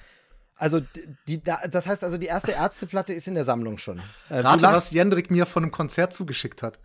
also, 0.56 0.80
die, 1.26 1.42
das 1.42 1.86
heißt 1.86 2.04
also, 2.04 2.16
die 2.16 2.26
erste 2.26 2.52
Ärzteplatte 2.52 3.12
ist 3.12 3.26
in 3.26 3.34
der 3.34 3.44
Sammlung 3.44 3.78
schon. 3.78 4.00
Äh, 4.28 4.40
Rate, 4.40 4.62
was 4.62 4.92
Jendrik 4.92 5.30
mir 5.30 5.46
von 5.46 5.64
einem 5.64 5.72
Konzert 5.72 6.12
zugeschickt 6.12 6.62
hat. 6.62 6.78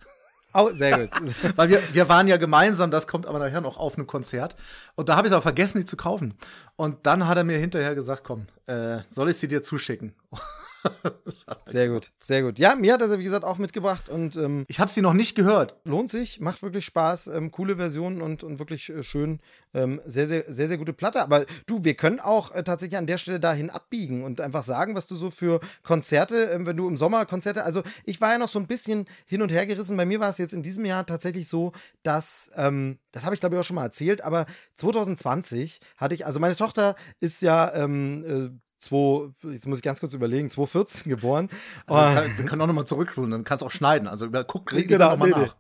Oh, 0.54 0.72
sehr 0.74 1.08
gut. 1.08 1.12
Weil 1.58 1.70
wir, 1.70 1.84
wir 1.92 2.10
waren 2.10 2.28
ja 2.28 2.38
gemeinsam, 2.38 2.90
das 2.90 3.06
kommt 3.06 3.28
aber 3.28 3.38
nachher 3.38 3.62
noch 3.62 3.78
auf 3.78 3.98
einem 3.98 4.08
Konzert. 4.08 4.56
Und 4.96 5.10
da 5.10 5.16
habe 5.16 5.28
ich 5.28 5.32
es 5.32 5.38
auch 5.38 5.44
vergessen, 5.44 5.80
die 5.80 5.86
zu 5.86 5.96
kaufen. 5.96 6.34
Und 6.76 7.06
dann 7.06 7.28
hat 7.28 7.38
er 7.38 7.44
mir 7.44 7.60
hinterher 7.60 7.94
gesagt, 7.94 8.24
komm, 8.24 8.48
äh, 8.70 9.02
soll 9.10 9.30
ich 9.30 9.38
sie 9.38 9.48
dir 9.48 9.64
zuschicken? 9.64 10.14
sehr 11.66 11.90
gut, 11.90 12.12
sehr 12.20 12.44
gut. 12.44 12.60
Ja, 12.60 12.76
mir 12.76 12.94
hat 12.94 13.02
er 13.02 13.10
sie, 13.10 13.20
wie 13.20 13.24
gesagt, 13.24 13.44
auch 13.44 13.58
mitgebracht. 13.58 14.10
Und, 14.10 14.36
ähm, 14.36 14.66
ich 14.68 14.80
habe 14.80 14.92
sie 14.92 15.02
noch 15.02 15.14
nicht 15.14 15.36
gehört. 15.36 15.76
Lohnt 15.84 16.10
sich, 16.10 16.40
macht 16.40 16.62
wirklich 16.62 16.86
Spaß. 16.86 17.28
Ähm, 17.28 17.52
coole 17.52 17.78
Versionen 17.78 18.22
und, 18.22 18.44
und 18.44 18.60
wirklich 18.60 18.90
äh, 18.90 19.04
schön. 19.04 19.40
Ähm, 19.74 20.00
sehr, 20.06 20.28
sehr, 20.28 20.44
sehr, 20.48 20.68
sehr 20.68 20.78
gute 20.78 20.94
Platte. 20.94 21.22
Aber 21.22 21.46
du, 21.66 21.84
wir 21.84 21.96
können 21.96 22.20
auch 22.20 22.54
äh, 22.54 22.64
tatsächlich 22.64 22.98
an 22.98 23.08
der 23.08 23.18
Stelle 23.18 23.40
dahin 23.40 23.70
abbiegen 23.70 24.24
und 24.24 24.40
einfach 24.40 24.64
sagen, 24.64 24.96
was 24.96 25.08
du 25.08 25.16
so 25.16 25.32
für 25.32 25.60
Konzerte, 25.84 26.52
äh, 26.52 26.66
wenn 26.66 26.78
du 26.78 26.88
im 26.88 26.98
Sommer 26.98 27.26
Konzerte, 27.26 27.64
also 27.64 27.82
ich 28.06 28.22
war 28.22 28.32
ja 28.32 28.38
noch 28.38 28.50
so 28.50 28.60
ein 28.60 28.68
bisschen 28.68 29.06
hin 29.26 29.42
und 29.42 29.52
her 29.52 29.66
gerissen. 29.66 29.98
Bei 29.98 30.06
mir 30.06 30.20
war 30.20 30.30
es 30.30 30.38
jetzt 30.38 30.54
in 30.54 30.64
diesem 30.64 30.86
Jahr 30.86 31.06
tatsächlich 31.06 31.48
so, 31.48 31.72
dass, 32.04 32.52
ähm, 32.56 33.00
das 33.12 33.26
habe 33.26 33.36
ich 33.36 33.42
glaube 33.42 33.56
ich 33.56 33.60
auch 33.60 33.66
schon 33.66 33.76
mal 33.76 33.84
erzählt, 33.84 34.22
aber 34.22 34.46
2020 34.76 35.82
hatte 35.98 36.16
ich, 36.16 36.26
also 36.26 36.40
meine 36.40 36.56
Tochter 36.56 36.96
ist 37.20 37.42
ja 37.42 37.74
ähm, 38.92 39.34
äh, 39.34 39.42
zwei, 39.42 39.54
jetzt 39.54 39.68
muss 39.68 39.78
ich 39.78 39.84
ganz 39.84 40.00
kurz 40.00 40.14
überlegen, 40.14 40.50
2014 40.50 41.10
geboren. 41.10 41.50
Also, 41.88 42.22
kann, 42.22 42.38
wir 42.38 42.46
können 42.46 42.62
auch 42.62 42.68
nochmal 42.68 42.86
zurückspulen, 42.86 43.32
dann 43.32 43.44
kannst 43.44 43.62
du 43.62 43.66
auch 43.66 43.72
schneiden. 43.72 44.08
Also 44.08 44.30
guck 44.48 44.68
genau, 44.68 45.12
nochmal 45.12 45.30
nee, 45.30 45.36
nach. 45.36 45.56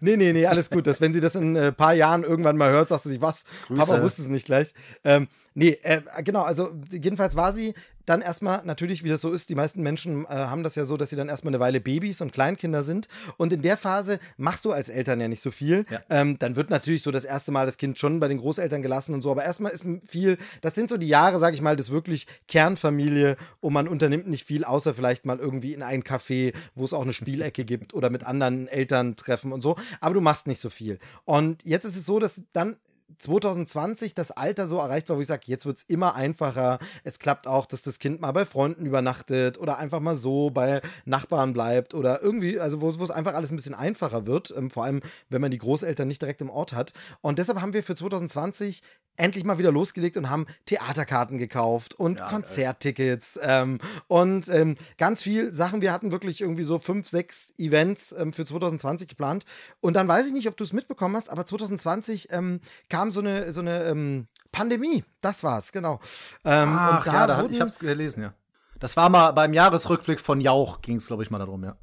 Nee, 0.00 0.16
nee, 0.16 0.32
nee, 0.32 0.46
alles 0.46 0.70
gut. 0.70 0.86
Dass, 0.86 1.00
wenn 1.00 1.12
sie 1.12 1.20
das 1.20 1.34
in 1.34 1.54
ein 1.54 1.56
äh, 1.56 1.72
paar 1.72 1.94
Jahren 1.94 2.22
irgendwann 2.22 2.56
mal 2.56 2.70
hört, 2.70 2.88
sagt 2.88 3.02
sie 3.04 3.10
sich, 3.10 3.20
was? 3.20 3.44
Grüße. 3.66 3.80
Papa 3.80 4.02
wusste 4.02 4.22
es 4.22 4.28
nicht 4.28 4.46
gleich. 4.46 4.74
Ähm, 5.04 5.28
nee, 5.54 5.76
äh, 5.82 6.00
genau, 6.22 6.42
also 6.42 6.70
jedenfalls 6.90 7.36
war 7.36 7.52
sie 7.52 7.74
dann 8.08 8.22
erstmal, 8.22 8.64
natürlich, 8.64 9.04
wie 9.04 9.08
das 9.08 9.20
so 9.20 9.32
ist, 9.32 9.50
die 9.50 9.54
meisten 9.54 9.82
Menschen 9.82 10.24
äh, 10.24 10.28
haben 10.28 10.62
das 10.62 10.74
ja 10.74 10.84
so, 10.84 10.96
dass 10.96 11.10
sie 11.10 11.16
dann 11.16 11.28
erstmal 11.28 11.52
eine 11.52 11.60
Weile 11.60 11.80
Babys 11.80 12.20
und 12.20 12.32
Kleinkinder 12.32 12.82
sind. 12.82 13.08
Und 13.36 13.52
in 13.52 13.62
der 13.62 13.76
Phase 13.76 14.18
machst 14.36 14.64
du 14.64 14.72
als 14.72 14.88
Eltern 14.88 15.20
ja 15.20 15.28
nicht 15.28 15.42
so 15.42 15.50
viel. 15.50 15.84
Ja. 15.90 16.00
Ähm, 16.08 16.38
dann 16.38 16.56
wird 16.56 16.70
natürlich 16.70 17.02
so 17.02 17.10
das 17.10 17.24
erste 17.24 17.52
Mal 17.52 17.66
das 17.66 17.76
Kind 17.76 17.98
schon 17.98 18.20
bei 18.20 18.28
den 18.28 18.38
Großeltern 18.38 18.82
gelassen 18.82 19.14
und 19.14 19.20
so. 19.20 19.30
Aber 19.30 19.44
erstmal 19.44 19.72
ist 19.72 19.84
viel, 20.06 20.38
das 20.62 20.74
sind 20.74 20.88
so 20.88 20.96
die 20.96 21.08
Jahre, 21.08 21.38
sag 21.38 21.54
ich 21.54 21.60
mal, 21.60 21.76
des 21.76 21.90
wirklich 21.90 22.26
Kernfamilie 22.46 23.36
und 23.60 23.72
man 23.72 23.88
unternimmt 23.88 24.28
nicht 24.28 24.46
viel, 24.46 24.64
außer 24.64 24.94
vielleicht 24.94 25.26
mal 25.26 25.38
irgendwie 25.38 25.74
in 25.74 25.82
ein 25.82 26.02
Café, 26.02 26.54
wo 26.74 26.84
es 26.84 26.92
auch 26.92 27.02
eine 27.02 27.12
Spielecke 27.12 27.64
gibt 27.64 27.94
oder 27.94 28.10
mit 28.10 28.24
anderen 28.24 28.68
Eltern 28.68 29.16
treffen 29.16 29.52
und 29.52 29.62
so. 29.62 29.76
Aber 30.00 30.14
du 30.14 30.20
machst 30.20 30.46
nicht 30.46 30.60
so 30.60 30.70
viel. 30.70 30.98
Und 31.24 31.64
jetzt 31.64 31.84
ist 31.84 31.96
es 31.96 32.06
so, 32.06 32.18
dass 32.18 32.42
dann 32.52 32.76
2020 33.18 34.14
das 34.14 34.30
Alter 34.30 34.66
so 34.66 34.78
erreicht 34.78 35.08
war, 35.08 35.16
wo 35.16 35.20
ich 35.20 35.26
sage, 35.26 35.42
jetzt 35.46 35.66
wird 35.66 35.78
es 35.78 35.82
immer 35.84 36.14
einfacher. 36.14 36.78
Es 37.04 37.18
klappt 37.18 37.46
auch, 37.46 37.66
dass 37.66 37.82
das 37.82 37.98
Kind 37.98 38.20
mal 38.20 38.32
bei 38.32 38.44
Freunden 38.44 38.84
übernachtet 38.84 39.58
oder 39.58 39.78
einfach 39.78 40.00
mal 40.00 40.16
so 40.16 40.50
bei 40.50 40.82
Nachbarn 41.04 41.52
bleibt 41.52 41.94
oder 41.94 42.22
irgendwie, 42.22 42.60
also 42.60 42.80
wo, 42.80 42.88
es 42.88 43.10
einfach 43.10 43.34
alles 43.34 43.50
ein 43.50 43.56
bisschen 43.56 43.74
einfacher 43.74 44.26
wird, 44.26 44.52
ähm, 44.56 44.70
vor 44.70 44.84
allem 44.84 45.00
wenn 45.30 45.40
man 45.40 45.50
die 45.50 45.58
Großeltern 45.58 46.06
nicht 46.06 46.20
direkt 46.20 46.42
im 46.42 46.50
Ort 46.50 46.72
hat. 46.72 46.92
Und 47.20 47.38
deshalb 47.38 47.60
haben 47.60 47.72
wir 47.72 47.82
für 47.82 47.94
2020 47.94 48.82
endlich 49.18 49.44
mal 49.44 49.58
wieder 49.58 49.72
losgelegt 49.72 50.16
und 50.16 50.30
haben 50.30 50.46
Theaterkarten 50.64 51.38
gekauft 51.38 51.94
und 51.94 52.20
Ja, 52.20 52.28
Konzerttickets 52.28 53.38
ähm, 53.42 53.78
und 54.06 54.48
ähm, 54.48 54.76
ganz 54.96 55.22
viel 55.22 55.52
Sachen. 55.52 55.82
Wir 55.82 55.92
hatten 55.92 56.12
wirklich 56.12 56.40
irgendwie 56.40 56.62
so 56.62 56.78
fünf, 56.78 57.08
sechs 57.08 57.52
Events 57.58 58.12
ähm, 58.12 58.32
für 58.32 58.46
2020 58.46 59.08
geplant. 59.08 59.44
Und 59.80 59.94
dann 59.94 60.08
weiß 60.08 60.26
ich 60.26 60.32
nicht, 60.32 60.48
ob 60.48 60.56
du 60.56 60.64
es 60.64 60.72
mitbekommen 60.72 61.16
hast, 61.16 61.28
aber 61.28 61.44
2020 61.44 62.32
ähm, 62.32 62.60
kam 62.88 63.10
so 63.10 63.20
eine, 63.20 63.52
so 63.52 63.60
eine 63.60 63.84
ähm, 63.84 64.28
Pandemie. 64.52 65.04
Das 65.20 65.44
war's, 65.44 65.72
genau. 65.72 66.00
Ähm, 66.44 66.70
Ach, 66.72 66.98
und 66.98 67.06
da 67.06 67.12
ja, 67.12 67.26
da, 67.26 67.42
wurden, 67.42 67.52
ich 67.52 67.60
hab's 67.60 67.78
gelesen, 67.78 68.22
ja. 68.22 68.34
Das 68.80 68.96
war 68.96 69.08
mal 69.08 69.32
beim 69.32 69.52
Jahresrückblick 69.52 70.20
von 70.20 70.40
Jauch, 70.40 70.80
ging 70.82 70.96
es, 70.96 71.08
glaube 71.08 71.22
ich, 71.24 71.30
mal 71.30 71.38
darum, 71.38 71.64
ja. 71.64 71.76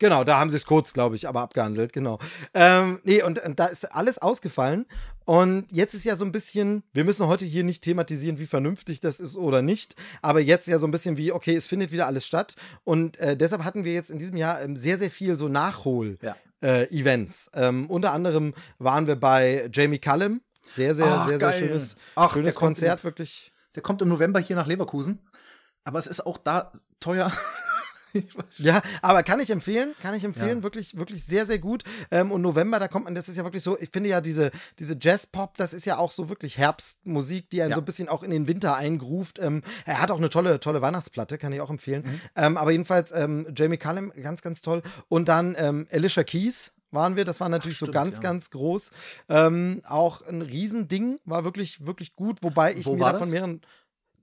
Genau, 0.00 0.24
da 0.24 0.40
haben 0.40 0.50
sie 0.50 0.56
es 0.56 0.64
kurz, 0.66 0.92
glaube 0.94 1.14
ich, 1.14 1.28
aber 1.28 1.42
abgehandelt, 1.42 1.92
genau. 1.92 2.18
Ähm, 2.54 3.00
nee, 3.04 3.22
und, 3.22 3.38
und 3.44 3.60
da 3.60 3.66
ist 3.66 3.84
alles 3.94 4.18
ausgefallen. 4.18 4.86
Und 5.26 5.66
jetzt 5.70 5.94
ist 5.94 6.04
ja 6.04 6.16
so 6.16 6.24
ein 6.24 6.32
bisschen, 6.32 6.82
wir 6.92 7.04
müssen 7.04 7.26
heute 7.28 7.44
hier 7.44 7.62
nicht 7.62 7.82
thematisieren, 7.84 8.38
wie 8.38 8.46
vernünftig 8.46 9.00
das 9.00 9.20
ist 9.20 9.36
oder 9.36 9.60
nicht, 9.62 9.94
aber 10.22 10.40
jetzt 10.40 10.66
ja 10.68 10.78
so 10.78 10.86
ein 10.86 10.90
bisschen 10.90 11.18
wie, 11.18 11.30
okay, 11.32 11.54
es 11.54 11.66
findet 11.68 11.92
wieder 11.92 12.06
alles 12.06 12.26
statt. 12.26 12.56
Und 12.82 13.18
äh, 13.18 13.36
deshalb 13.36 13.62
hatten 13.62 13.84
wir 13.84 13.92
jetzt 13.92 14.10
in 14.10 14.18
diesem 14.18 14.36
Jahr 14.38 14.60
ähm, 14.62 14.74
sehr, 14.74 14.96
sehr 14.98 15.10
viel 15.10 15.36
so 15.36 15.48
Nachhol. 15.48 16.18
Ja. 16.22 16.34
Äh, 16.62 16.88
Events. 16.98 17.50
Ähm, 17.54 17.86
unter 17.86 18.12
anderem 18.12 18.54
waren 18.78 19.06
wir 19.06 19.16
bei 19.16 19.68
Jamie 19.72 19.98
Cullum. 19.98 20.40
Sehr, 20.68 20.94
sehr, 20.94 21.06
Ach, 21.06 21.28
sehr, 21.28 21.38
geil. 21.38 21.52
sehr 21.52 21.68
schönes, 21.68 21.96
Ach, 22.16 22.32
schönes 22.34 22.54
Konzert, 22.54 23.00
in- 23.00 23.04
wirklich. 23.04 23.52
Der 23.74 23.82
kommt 23.82 24.02
im 24.02 24.08
November 24.08 24.40
hier 24.40 24.56
nach 24.56 24.66
Leverkusen. 24.66 25.20
Aber 25.84 25.98
es 25.98 26.06
ist 26.06 26.24
auch 26.26 26.38
da 26.38 26.72
teuer. 27.00 27.30
Ja, 28.58 28.82
aber 29.02 29.22
kann 29.22 29.40
ich 29.40 29.50
empfehlen, 29.50 29.94
kann 30.02 30.14
ich 30.14 30.24
empfehlen, 30.24 30.58
Ja. 30.58 30.62
wirklich, 30.62 30.96
wirklich 30.96 31.24
sehr, 31.24 31.46
sehr 31.46 31.58
gut. 31.58 31.82
Ähm, 32.10 32.32
und 32.32 32.42
November, 32.42 32.78
da 32.78 32.88
kommt 32.88 33.04
man, 33.06 33.14
das 33.14 33.28
ist 33.28 33.36
ja 33.36 33.44
wirklich 33.44 33.62
so, 33.62 33.78
ich 33.78 33.90
finde 33.90 34.10
ja 34.10 34.20
diese, 34.20 34.50
diese 34.78 34.96
Jazz-Pop, 35.00 35.56
das 35.56 35.72
ist 35.72 35.86
ja 35.86 35.98
auch 35.98 36.12
so 36.12 36.28
wirklich 36.28 36.58
Herbstmusik, 36.58 37.50
die 37.50 37.62
einen 37.62 37.70
Ja. 37.70 37.76
so 37.76 37.82
ein 37.82 37.84
bisschen 37.84 38.08
auch 38.08 38.22
in 38.22 38.30
den 38.30 38.46
Winter 38.46 38.76
eingruft. 38.76 39.38
Ähm, 39.40 39.62
er 39.84 40.00
hat 40.00 40.10
auch 40.10 40.18
eine 40.18 40.30
tolle, 40.30 40.60
tolle 40.60 40.82
Weihnachtsplatte, 40.82 41.38
kann 41.38 41.52
ich 41.52 41.60
auch 41.60 41.70
empfehlen. 41.70 42.02
Mhm. 42.04 42.20
Ähm, 42.36 42.56
aber 42.56 42.70
jedenfalls 42.72 43.12
ähm, 43.12 43.46
Jamie 43.54 43.78
Cullum, 43.78 44.12
ganz, 44.22 44.42
ganz 44.42 44.62
toll. 44.62 44.82
Und 45.08 45.28
dann 45.28 45.54
ähm, 45.58 45.86
Alicia 45.90 46.24
Keys 46.24 46.72
waren 46.92 47.14
wir, 47.16 47.24
das 47.24 47.40
war 47.40 47.48
natürlich 47.48 47.78
so 47.78 47.86
stimmt, 47.86 47.94
ganz, 47.94 48.16
ja. 48.16 48.22
ganz 48.22 48.50
groß. 48.50 48.90
Ähm, 49.28 49.80
auch 49.86 50.26
ein 50.26 50.42
Riesending, 50.42 51.20
war 51.24 51.44
wirklich, 51.44 51.86
wirklich 51.86 52.16
gut, 52.16 52.38
wobei 52.42 52.74
ich 52.74 52.86
Wo 52.86 52.96
mir 52.96 53.12
davon 53.12 53.30
mehreren 53.30 53.60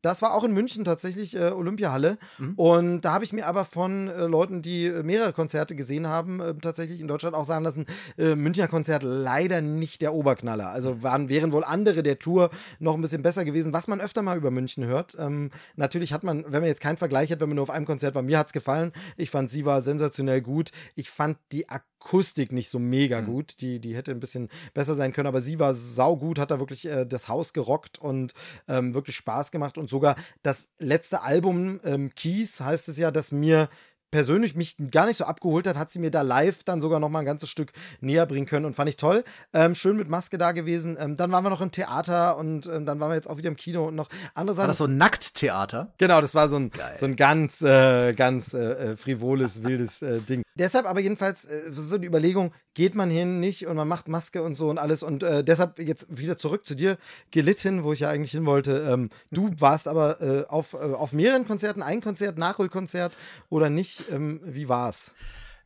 das 0.01 0.21
war 0.21 0.33
auch 0.33 0.43
in 0.43 0.53
München 0.53 0.83
tatsächlich, 0.83 1.35
äh, 1.35 1.51
Olympiahalle. 1.51 2.17
Mhm. 2.37 2.53
Und 2.55 3.01
da 3.01 3.13
habe 3.13 3.23
ich 3.23 3.33
mir 3.33 3.47
aber 3.47 3.65
von 3.65 4.07
äh, 4.07 4.25
Leuten, 4.25 4.61
die 4.61 4.85
äh, 4.85 5.03
mehrere 5.03 5.33
Konzerte 5.33 5.75
gesehen 5.75 6.07
haben, 6.07 6.39
äh, 6.39 6.53
tatsächlich 6.55 6.99
in 6.99 7.07
Deutschland 7.07 7.35
auch 7.35 7.45
sagen 7.45 7.63
lassen, 7.63 7.85
äh, 8.17 8.35
Münchner 8.35 8.67
Konzert 8.67 9.03
leider 9.03 9.61
nicht 9.61 10.01
der 10.01 10.13
Oberknaller. 10.13 10.69
Also 10.69 11.03
waren, 11.03 11.29
wären 11.29 11.51
wohl 11.51 11.63
andere 11.63 12.03
der 12.03 12.19
Tour 12.19 12.49
noch 12.79 12.95
ein 12.95 13.01
bisschen 13.01 13.21
besser 13.21 13.45
gewesen, 13.45 13.73
was 13.73 13.87
man 13.87 14.01
öfter 14.01 14.21
mal 14.21 14.37
über 14.37 14.51
München 14.51 14.85
hört. 14.85 15.15
Ähm, 15.19 15.51
natürlich 15.75 16.13
hat 16.13 16.23
man, 16.23 16.43
wenn 16.45 16.61
man 16.61 16.65
jetzt 16.65 16.81
keinen 16.81 16.97
Vergleich 16.97 17.31
hat, 17.31 17.39
wenn 17.39 17.49
man 17.49 17.55
nur 17.55 17.63
auf 17.63 17.69
einem 17.69 17.85
Konzert 17.85 18.15
war, 18.15 18.21
mir 18.21 18.37
hat 18.37 18.47
es 18.47 18.53
gefallen. 18.53 18.91
Ich 19.15 19.29
fand, 19.29 19.49
sie 19.49 19.65
war 19.65 19.81
sensationell 19.81 20.41
gut. 20.41 20.71
Ich 20.95 21.09
fand 21.09 21.37
die 21.51 21.69
Akustik 22.07 22.51
nicht 22.51 22.69
so 22.69 22.79
mega 22.79 23.21
gut. 23.21 23.59
Die, 23.61 23.79
die 23.79 23.95
hätte 23.95 24.11
ein 24.11 24.19
bisschen 24.19 24.49
besser 24.73 24.95
sein 24.95 25.11
können, 25.11 25.27
aber 25.27 25.41
sie 25.41 25.59
war 25.59 25.73
saugut, 25.73 26.39
hat 26.39 26.51
da 26.51 26.59
wirklich 26.59 26.85
äh, 26.85 27.05
das 27.05 27.27
Haus 27.27 27.53
gerockt 27.53 27.99
und 27.99 28.33
ähm, 28.67 28.93
wirklich 28.93 29.15
Spaß 29.17 29.51
gemacht. 29.51 29.77
Und 29.77 29.89
sogar 29.89 30.15
das 30.41 30.69
letzte 30.79 31.21
Album, 31.21 31.79
ähm, 31.83 32.11
Keys, 32.15 32.61
heißt 32.61 32.87
es 32.87 32.97
ja, 32.97 33.11
dass 33.11 33.31
mir 33.31 33.69
persönlich 34.11 34.55
mich 34.55 34.75
gar 34.91 35.05
nicht 35.05 35.17
so 35.17 35.25
abgeholt 35.25 35.67
hat, 35.67 35.77
hat 35.77 35.89
sie 35.89 35.99
mir 35.99 36.11
da 36.11 36.21
live 36.21 36.63
dann 36.63 36.81
sogar 36.81 36.99
noch 36.99 37.09
mal 37.09 37.19
ein 37.19 37.25
ganzes 37.25 37.49
Stück 37.49 37.71
näher 37.99 38.25
bringen 38.25 38.45
können 38.45 38.65
und 38.65 38.75
fand 38.75 38.89
ich 38.89 38.97
toll. 38.97 39.23
Ähm, 39.53 39.75
schön 39.75 39.97
mit 39.97 40.09
Maske 40.09 40.37
da 40.37 40.51
gewesen. 40.51 40.97
Ähm, 40.99 41.17
dann 41.17 41.31
waren 41.31 41.43
wir 41.43 41.49
noch 41.49 41.61
im 41.61 41.71
Theater 41.71 42.37
und 42.37 42.67
ähm, 42.67 42.85
dann 42.85 42.99
waren 42.99 43.09
wir 43.09 43.15
jetzt 43.15 43.29
auch 43.29 43.37
wieder 43.37 43.49
im 43.49 43.57
Kino 43.57 43.87
und 43.87 43.95
noch 43.95 44.09
andere 44.33 44.55
Sachen. 44.55 44.63
War 44.63 44.67
das 44.67 44.77
so 44.77 44.85
ein 44.85 44.97
Nackttheater? 44.97 45.93
Genau, 45.97 46.21
das 46.21 46.35
war 46.35 46.49
so 46.49 46.57
ein, 46.57 46.69
Geil. 46.69 46.95
so 46.97 47.05
ein 47.05 47.15
ganz, 47.15 47.61
äh, 47.61 48.13
ganz 48.13 48.53
äh, 48.53 48.91
äh, 48.91 48.95
frivoles, 48.95 49.63
wildes 49.63 50.01
äh, 50.01 50.21
Ding. 50.21 50.43
Deshalb 50.55 50.85
aber 50.85 50.99
jedenfalls 50.99 51.45
äh, 51.45 51.71
so 51.71 51.97
die 51.97 52.07
Überlegung, 52.07 52.53
geht 52.77 52.93
man 52.93 53.09
hin, 53.09 53.39
nicht 53.39 53.65
und 53.65 53.75
man 53.75 53.87
macht 53.87 54.07
Maske 54.07 54.43
und 54.43 54.53
so 54.53 54.69
und 54.69 54.77
alles 54.77 55.01
und 55.01 55.23
äh, 55.23 55.43
deshalb 55.43 55.79
jetzt 55.79 56.15
wieder 56.15 56.37
zurück 56.37 56.63
zu 56.63 56.75
dir 56.75 56.99
gelitten, 57.31 57.83
wo 57.83 57.91
ich 57.91 58.01
ja 58.01 58.09
eigentlich 58.11 58.33
hin 58.33 58.45
wollte. 58.45 58.87
Ähm, 58.87 59.09
du 59.31 59.49
warst 59.57 59.87
aber 59.87 60.21
äh, 60.21 60.45
auf, 60.47 60.75
äh, 60.75 60.77
auf 60.77 61.11
mehreren 61.11 61.47
Konzerten, 61.47 61.81
ein 61.81 62.01
Konzert, 62.01 62.37
Nachholkonzert 62.37 63.17
oder 63.49 63.71
nicht. 63.71 64.03
Ähm, 64.11 64.41
wie 64.43 64.69
war's? 64.69 65.13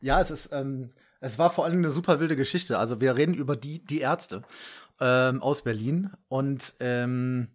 Ja, 0.00 0.22
es 0.22 0.30
ist, 0.30 0.52
ähm, 0.52 0.88
es 1.20 1.38
war 1.38 1.50
vor 1.50 1.66
allem 1.66 1.76
eine 1.76 1.90
super 1.90 2.18
wilde 2.18 2.34
Geschichte. 2.34 2.78
Also 2.78 3.02
wir 3.02 3.14
reden 3.14 3.34
über 3.34 3.56
die, 3.56 3.84
die 3.84 4.00
Ärzte 4.00 4.40
ähm, 4.98 5.42
aus 5.42 5.60
Berlin 5.60 6.12
und 6.28 6.76
ähm, 6.80 7.48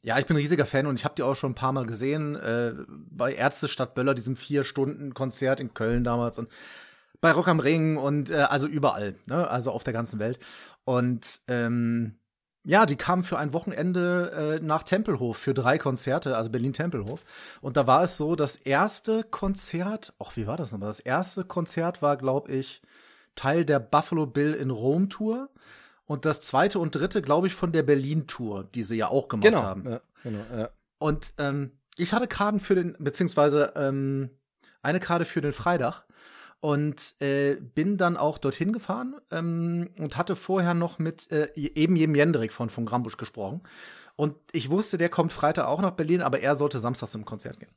ja, 0.00 0.18
ich 0.18 0.24
bin 0.24 0.38
ein 0.38 0.40
riesiger 0.40 0.64
Fan 0.64 0.86
und 0.86 0.98
ich 0.98 1.04
habe 1.04 1.16
die 1.16 1.22
auch 1.22 1.36
schon 1.36 1.50
ein 1.50 1.54
paar 1.54 1.72
Mal 1.72 1.84
gesehen 1.84 2.34
äh, 2.36 2.72
bei 2.88 3.34
Ärzte 3.34 3.68
Stadt 3.68 3.94
Böller, 3.94 4.14
diesem 4.14 4.36
vier 4.36 4.64
Stunden 4.64 5.12
Konzert 5.12 5.60
in 5.60 5.74
Köln 5.74 6.02
damals 6.02 6.38
und 6.38 6.48
bei 7.22 7.32
Rock 7.32 7.48
am 7.48 7.60
Ring 7.60 7.96
und 7.96 8.28
äh, 8.30 8.34
also 8.50 8.66
überall, 8.66 9.14
ne? 9.26 9.48
also 9.48 9.70
auf 9.70 9.84
der 9.84 9.94
ganzen 9.94 10.18
Welt. 10.18 10.38
Und 10.84 11.40
ähm, 11.48 12.18
ja, 12.64 12.84
die 12.84 12.96
kamen 12.96 13.22
für 13.22 13.38
ein 13.38 13.52
Wochenende 13.52 14.58
äh, 14.60 14.64
nach 14.64 14.82
Tempelhof 14.82 15.36
für 15.36 15.54
drei 15.54 15.78
Konzerte, 15.78 16.36
also 16.36 16.50
Berlin-Tempelhof. 16.50 17.24
Und 17.60 17.76
da 17.76 17.86
war 17.86 18.02
es 18.02 18.16
so, 18.16 18.34
das 18.36 18.56
erste 18.56 19.22
Konzert, 19.24 20.12
ach, 20.18 20.36
wie 20.36 20.46
war 20.46 20.56
das 20.56 20.72
nochmal? 20.72 20.90
Das 20.90 21.00
erste 21.00 21.44
Konzert 21.44 22.02
war, 22.02 22.16
glaube 22.16 22.52
ich, 22.52 22.82
Teil 23.36 23.64
der 23.64 23.80
Buffalo 23.80 24.26
Bill 24.26 24.52
in 24.52 24.70
Rom 24.70 25.08
Tour. 25.08 25.48
Und 26.04 26.24
das 26.24 26.40
zweite 26.40 26.78
und 26.80 26.94
dritte, 26.94 27.22
glaube 27.22 27.46
ich, 27.46 27.54
von 27.54 27.72
der 27.72 27.84
Berlin 27.84 28.26
Tour, 28.26 28.64
die 28.74 28.82
sie 28.82 28.96
ja 28.96 29.08
auch 29.08 29.28
gemacht 29.28 29.46
Genau. 29.46 29.62
haben. 29.62 29.88
Ja, 29.88 30.00
genau 30.24 30.44
ja. 30.56 30.68
Und 30.98 31.32
ähm, 31.38 31.72
ich 31.96 32.12
hatte 32.12 32.26
Karten 32.26 32.58
für 32.60 32.74
den, 32.74 32.96
beziehungsweise 32.98 33.72
ähm, 33.76 34.30
eine 34.82 34.98
Karte 35.00 35.24
für 35.24 35.40
den 35.40 35.52
Freitag 35.52 36.04
und 36.62 37.20
äh, 37.20 37.56
bin 37.56 37.96
dann 37.96 38.16
auch 38.16 38.38
dorthin 38.38 38.72
gefahren 38.72 39.16
ähm, 39.32 39.90
und 39.98 40.16
hatte 40.16 40.36
vorher 40.36 40.74
noch 40.74 41.00
mit 41.00 41.30
äh, 41.32 41.48
eben 41.56 41.96
jedem 41.96 42.14
Jendrik 42.14 42.52
von 42.52 42.70
von 42.70 42.86
Grambusch 42.86 43.16
gesprochen. 43.16 43.62
Und 44.14 44.36
ich 44.52 44.70
wusste, 44.70 44.96
der 44.96 45.08
kommt 45.08 45.32
Freitag 45.32 45.66
auch 45.66 45.82
nach 45.82 45.90
Berlin, 45.90 46.22
aber 46.22 46.38
er 46.38 46.54
sollte 46.54 46.78
Samstag 46.78 47.08
zum 47.08 47.24
Konzert 47.24 47.58
gehen. 47.58 47.72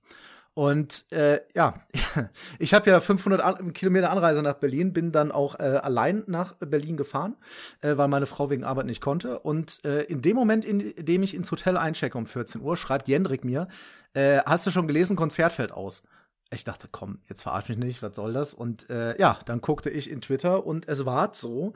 Und 0.53 1.11
äh, 1.11 1.39
ja, 1.55 1.73
ich 2.59 2.75
habe 2.75 2.91
ja 2.91 2.99
500 2.99 3.41
An 3.41 3.73
Kilometer 3.73 4.11
Anreise 4.11 4.43
nach 4.43 4.53
Berlin, 4.53 4.93
bin 4.93 5.11
dann 5.11 5.31
auch 5.31 5.59
äh, 5.59 5.63
allein 5.63 6.23
nach 6.27 6.53
Berlin 6.59 6.95
gefahren, 6.95 7.37
äh, 7.81 7.97
weil 7.97 8.07
meine 8.07 8.27
Frau 8.27 8.51
wegen 8.51 8.63
Arbeit 8.63 8.85
nicht 8.85 9.01
konnte. 9.01 9.39
Und 9.39 9.83
äh, 9.83 10.03
in 10.03 10.21
dem 10.21 10.35
Moment, 10.35 10.63
in 10.63 10.93
dem 10.95 11.23
ich 11.23 11.33
ins 11.33 11.51
Hotel 11.51 11.75
einchecke 11.75 12.19
um 12.19 12.27
14 12.27 12.61
Uhr, 12.61 12.77
schreibt 12.77 13.07
Jendrik 13.07 13.43
mir, 13.43 13.67
äh, 14.13 14.41
hast 14.45 14.67
du 14.67 14.71
schon 14.71 14.87
gelesen, 14.87 15.15
Konzert 15.15 15.53
fällt 15.53 15.71
aus. 15.71 16.03
Ich 16.55 16.63
dachte, 16.63 16.87
komm, 16.91 17.19
jetzt 17.27 17.43
verarsch 17.43 17.69
mich 17.69 17.77
nicht, 17.77 18.01
was 18.01 18.15
soll 18.15 18.33
das? 18.33 18.53
Und 18.53 18.89
äh, 18.89 19.19
ja, 19.19 19.39
dann 19.45 19.61
guckte 19.61 19.89
ich 19.89 20.09
in 20.09 20.21
Twitter 20.21 20.65
und 20.65 20.87
es 20.87 21.05
war 21.05 21.33
so 21.33 21.73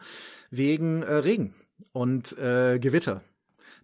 wegen 0.49 1.03
äh, 1.03 1.13
Regen 1.15 1.53
und 1.91 2.37
äh, 2.37 2.79
Gewitter. 2.79 3.21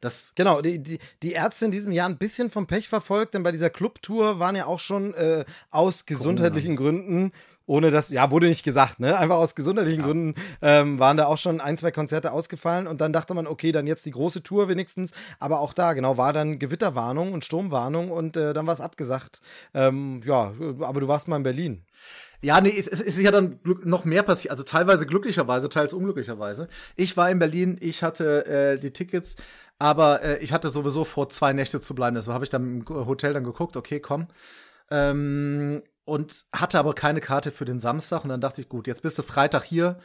Das 0.01 0.29
Genau, 0.35 0.61
die, 0.61 0.81
die, 0.81 0.99
die 1.23 1.31
Ärzte 1.33 1.65
in 1.65 1.71
diesem 1.71 1.91
Jahr 1.91 2.07
ein 2.07 2.17
bisschen 2.17 2.49
vom 2.49 2.67
Pech 2.67 2.87
verfolgt, 2.87 3.33
denn 3.33 3.43
bei 3.43 3.51
dieser 3.51 3.69
Clubtour 3.69 4.39
waren 4.39 4.55
ja 4.55 4.65
auch 4.65 4.79
schon 4.79 5.13
äh, 5.13 5.45
aus 5.71 6.05
gesundheitlichen 6.05 6.75
Gründen, 6.75 7.31
ohne 7.65 7.91
das, 7.91 8.09
ja, 8.09 8.29
wurde 8.31 8.47
nicht 8.47 8.63
gesagt, 8.63 8.99
ne? 8.99 9.17
Einfach 9.17 9.37
aus 9.37 9.55
gesundheitlichen 9.55 10.03
Gründen 10.03 10.35
ähm, 10.61 10.99
waren 10.99 11.17
da 11.17 11.25
auch 11.25 11.37
schon 11.37 11.61
ein, 11.61 11.77
zwei 11.77 11.91
Konzerte 11.91 12.31
ausgefallen 12.31 12.87
und 12.87 13.01
dann 13.01 13.13
dachte 13.13 13.33
man, 13.33 13.47
okay, 13.47 13.71
dann 13.71 13.87
jetzt 13.87 14.05
die 14.05 14.11
große 14.11 14.43
Tour 14.43 14.69
wenigstens. 14.69 15.13
Aber 15.39 15.59
auch 15.59 15.73
da, 15.73 15.93
genau, 15.93 16.17
war 16.17 16.33
dann 16.33 16.59
Gewitterwarnung 16.59 17.33
und 17.33 17.43
Sturmwarnung 17.43 18.11
und 18.11 18.37
äh, 18.37 18.53
dann 18.53 18.67
war 18.67 18.73
es 18.73 18.81
abgesagt. 18.81 19.41
Ähm, 19.73 20.21
ja, 20.25 20.53
aber 20.81 20.99
du 20.99 21.07
warst 21.07 21.27
mal 21.27 21.37
in 21.37 21.43
Berlin. 21.43 21.85
Ja, 22.41 22.61
nee, 22.61 22.73
es, 22.77 22.87
es 22.87 23.01
ist 23.01 23.19
ja 23.19 23.31
dann 23.31 23.59
noch 23.63 24.05
mehr 24.05 24.21
passiert. 24.21 24.51
Also 24.51 24.61
teilweise 24.61 25.07
glücklicherweise, 25.07 25.67
teils 25.69 25.93
unglücklicherweise. 25.93 26.67
Ich 26.95 27.17
war 27.17 27.31
in 27.31 27.39
Berlin, 27.39 27.77
ich 27.79 28.03
hatte 28.03 28.45
äh, 28.45 28.79
die 28.79 28.91
Tickets, 28.91 29.35
aber 29.79 30.21
äh, 30.21 30.37
ich 30.43 30.53
hatte 30.53 30.69
sowieso 30.69 31.03
vor, 31.03 31.29
zwei 31.29 31.53
Nächte 31.53 31.79
zu 31.79 31.95
bleiben. 31.95 32.15
Deshalb 32.15 32.35
habe 32.35 32.45
ich 32.45 32.51
dann 32.51 32.81
im 32.81 32.87
Hotel 32.87 33.33
dann 33.33 33.43
geguckt, 33.43 33.75
okay, 33.75 33.99
komm. 33.99 34.27
Ähm, 34.91 35.81
und 36.05 36.45
hatte 36.55 36.79
aber 36.79 36.93
keine 36.93 37.19
Karte 37.19 37.51
für 37.51 37.65
den 37.65 37.79
Samstag. 37.79 38.23
Und 38.23 38.29
dann 38.29 38.41
dachte 38.41 38.61
ich, 38.61 38.69
gut, 38.69 38.87
jetzt 38.87 39.01
bist 39.01 39.17
du 39.17 39.23
Freitag 39.23 39.63
hier. 39.63 39.97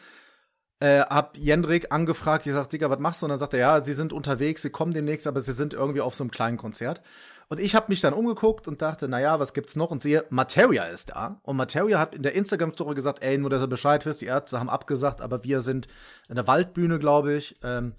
Äh, 0.80 1.00
hab 1.00 1.36
Jendrik 1.36 1.92
angefragt, 1.92 2.46
ich 2.46 2.54
sag, 2.54 2.68
Digga, 2.70 2.88
was 2.88 2.98
machst 2.98 3.20
du? 3.20 3.26
Und 3.26 3.30
dann 3.30 3.38
sagt 3.38 3.52
er, 3.52 3.60
ja, 3.60 3.80
sie 3.82 3.92
sind 3.92 4.14
unterwegs, 4.14 4.62
sie 4.62 4.70
kommen 4.70 4.94
demnächst, 4.94 5.26
aber 5.26 5.40
sie 5.40 5.52
sind 5.52 5.74
irgendwie 5.74 6.00
auf 6.00 6.14
so 6.14 6.24
einem 6.24 6.30
kleinen 6.30 6.56
Konzert. 6.56 7.02
Und 7.48 7.60
ich 7.60 7.74
habe 7.74 7.86
mich 7.88 8.00
dann 8.00 8.14
umgeguckt 8.14 8.66
und 8.66 8.80
dachte, 8.80 9.08
naja, 9.08 9.38
was 9.40 9.52
gibt's 9.52 9.76
noch? 9.76 9.90
Und 9.90 10.00
sehe, 10.00 10.24
Materia 10.30 10.84
ist 10.84 11.10
da. 11.10 11.40
Und 11.42 11.56
Materia 11.56 11.98
hat 11.98 12.14
in 12.14 12.22
der 12.22 12.34
Instagram-Story 12.34 12.94
gesagt, 12.94 13.22
ey, 13.22 13.36
nur 13.36 13.50
dass 13.50 13.60
ihr 13.60 13.66
Bescheid 13.66 14.06
wisst, 14.06 14.22
die 14.22 14.26
Ärzte 14.26 14.58
haben 14.58 14.70
abgesagt, 14.70 15.20
aber 15.20 15.44
wir 15.44 15.60
sind 15.60 15.88
in 16.28 16.36
der 16.36 16.46
Waldbühne, 16.46 16.98
glaube 16.98 17.34
ich. 17.34 17.56
Ähm, 17.62 17.94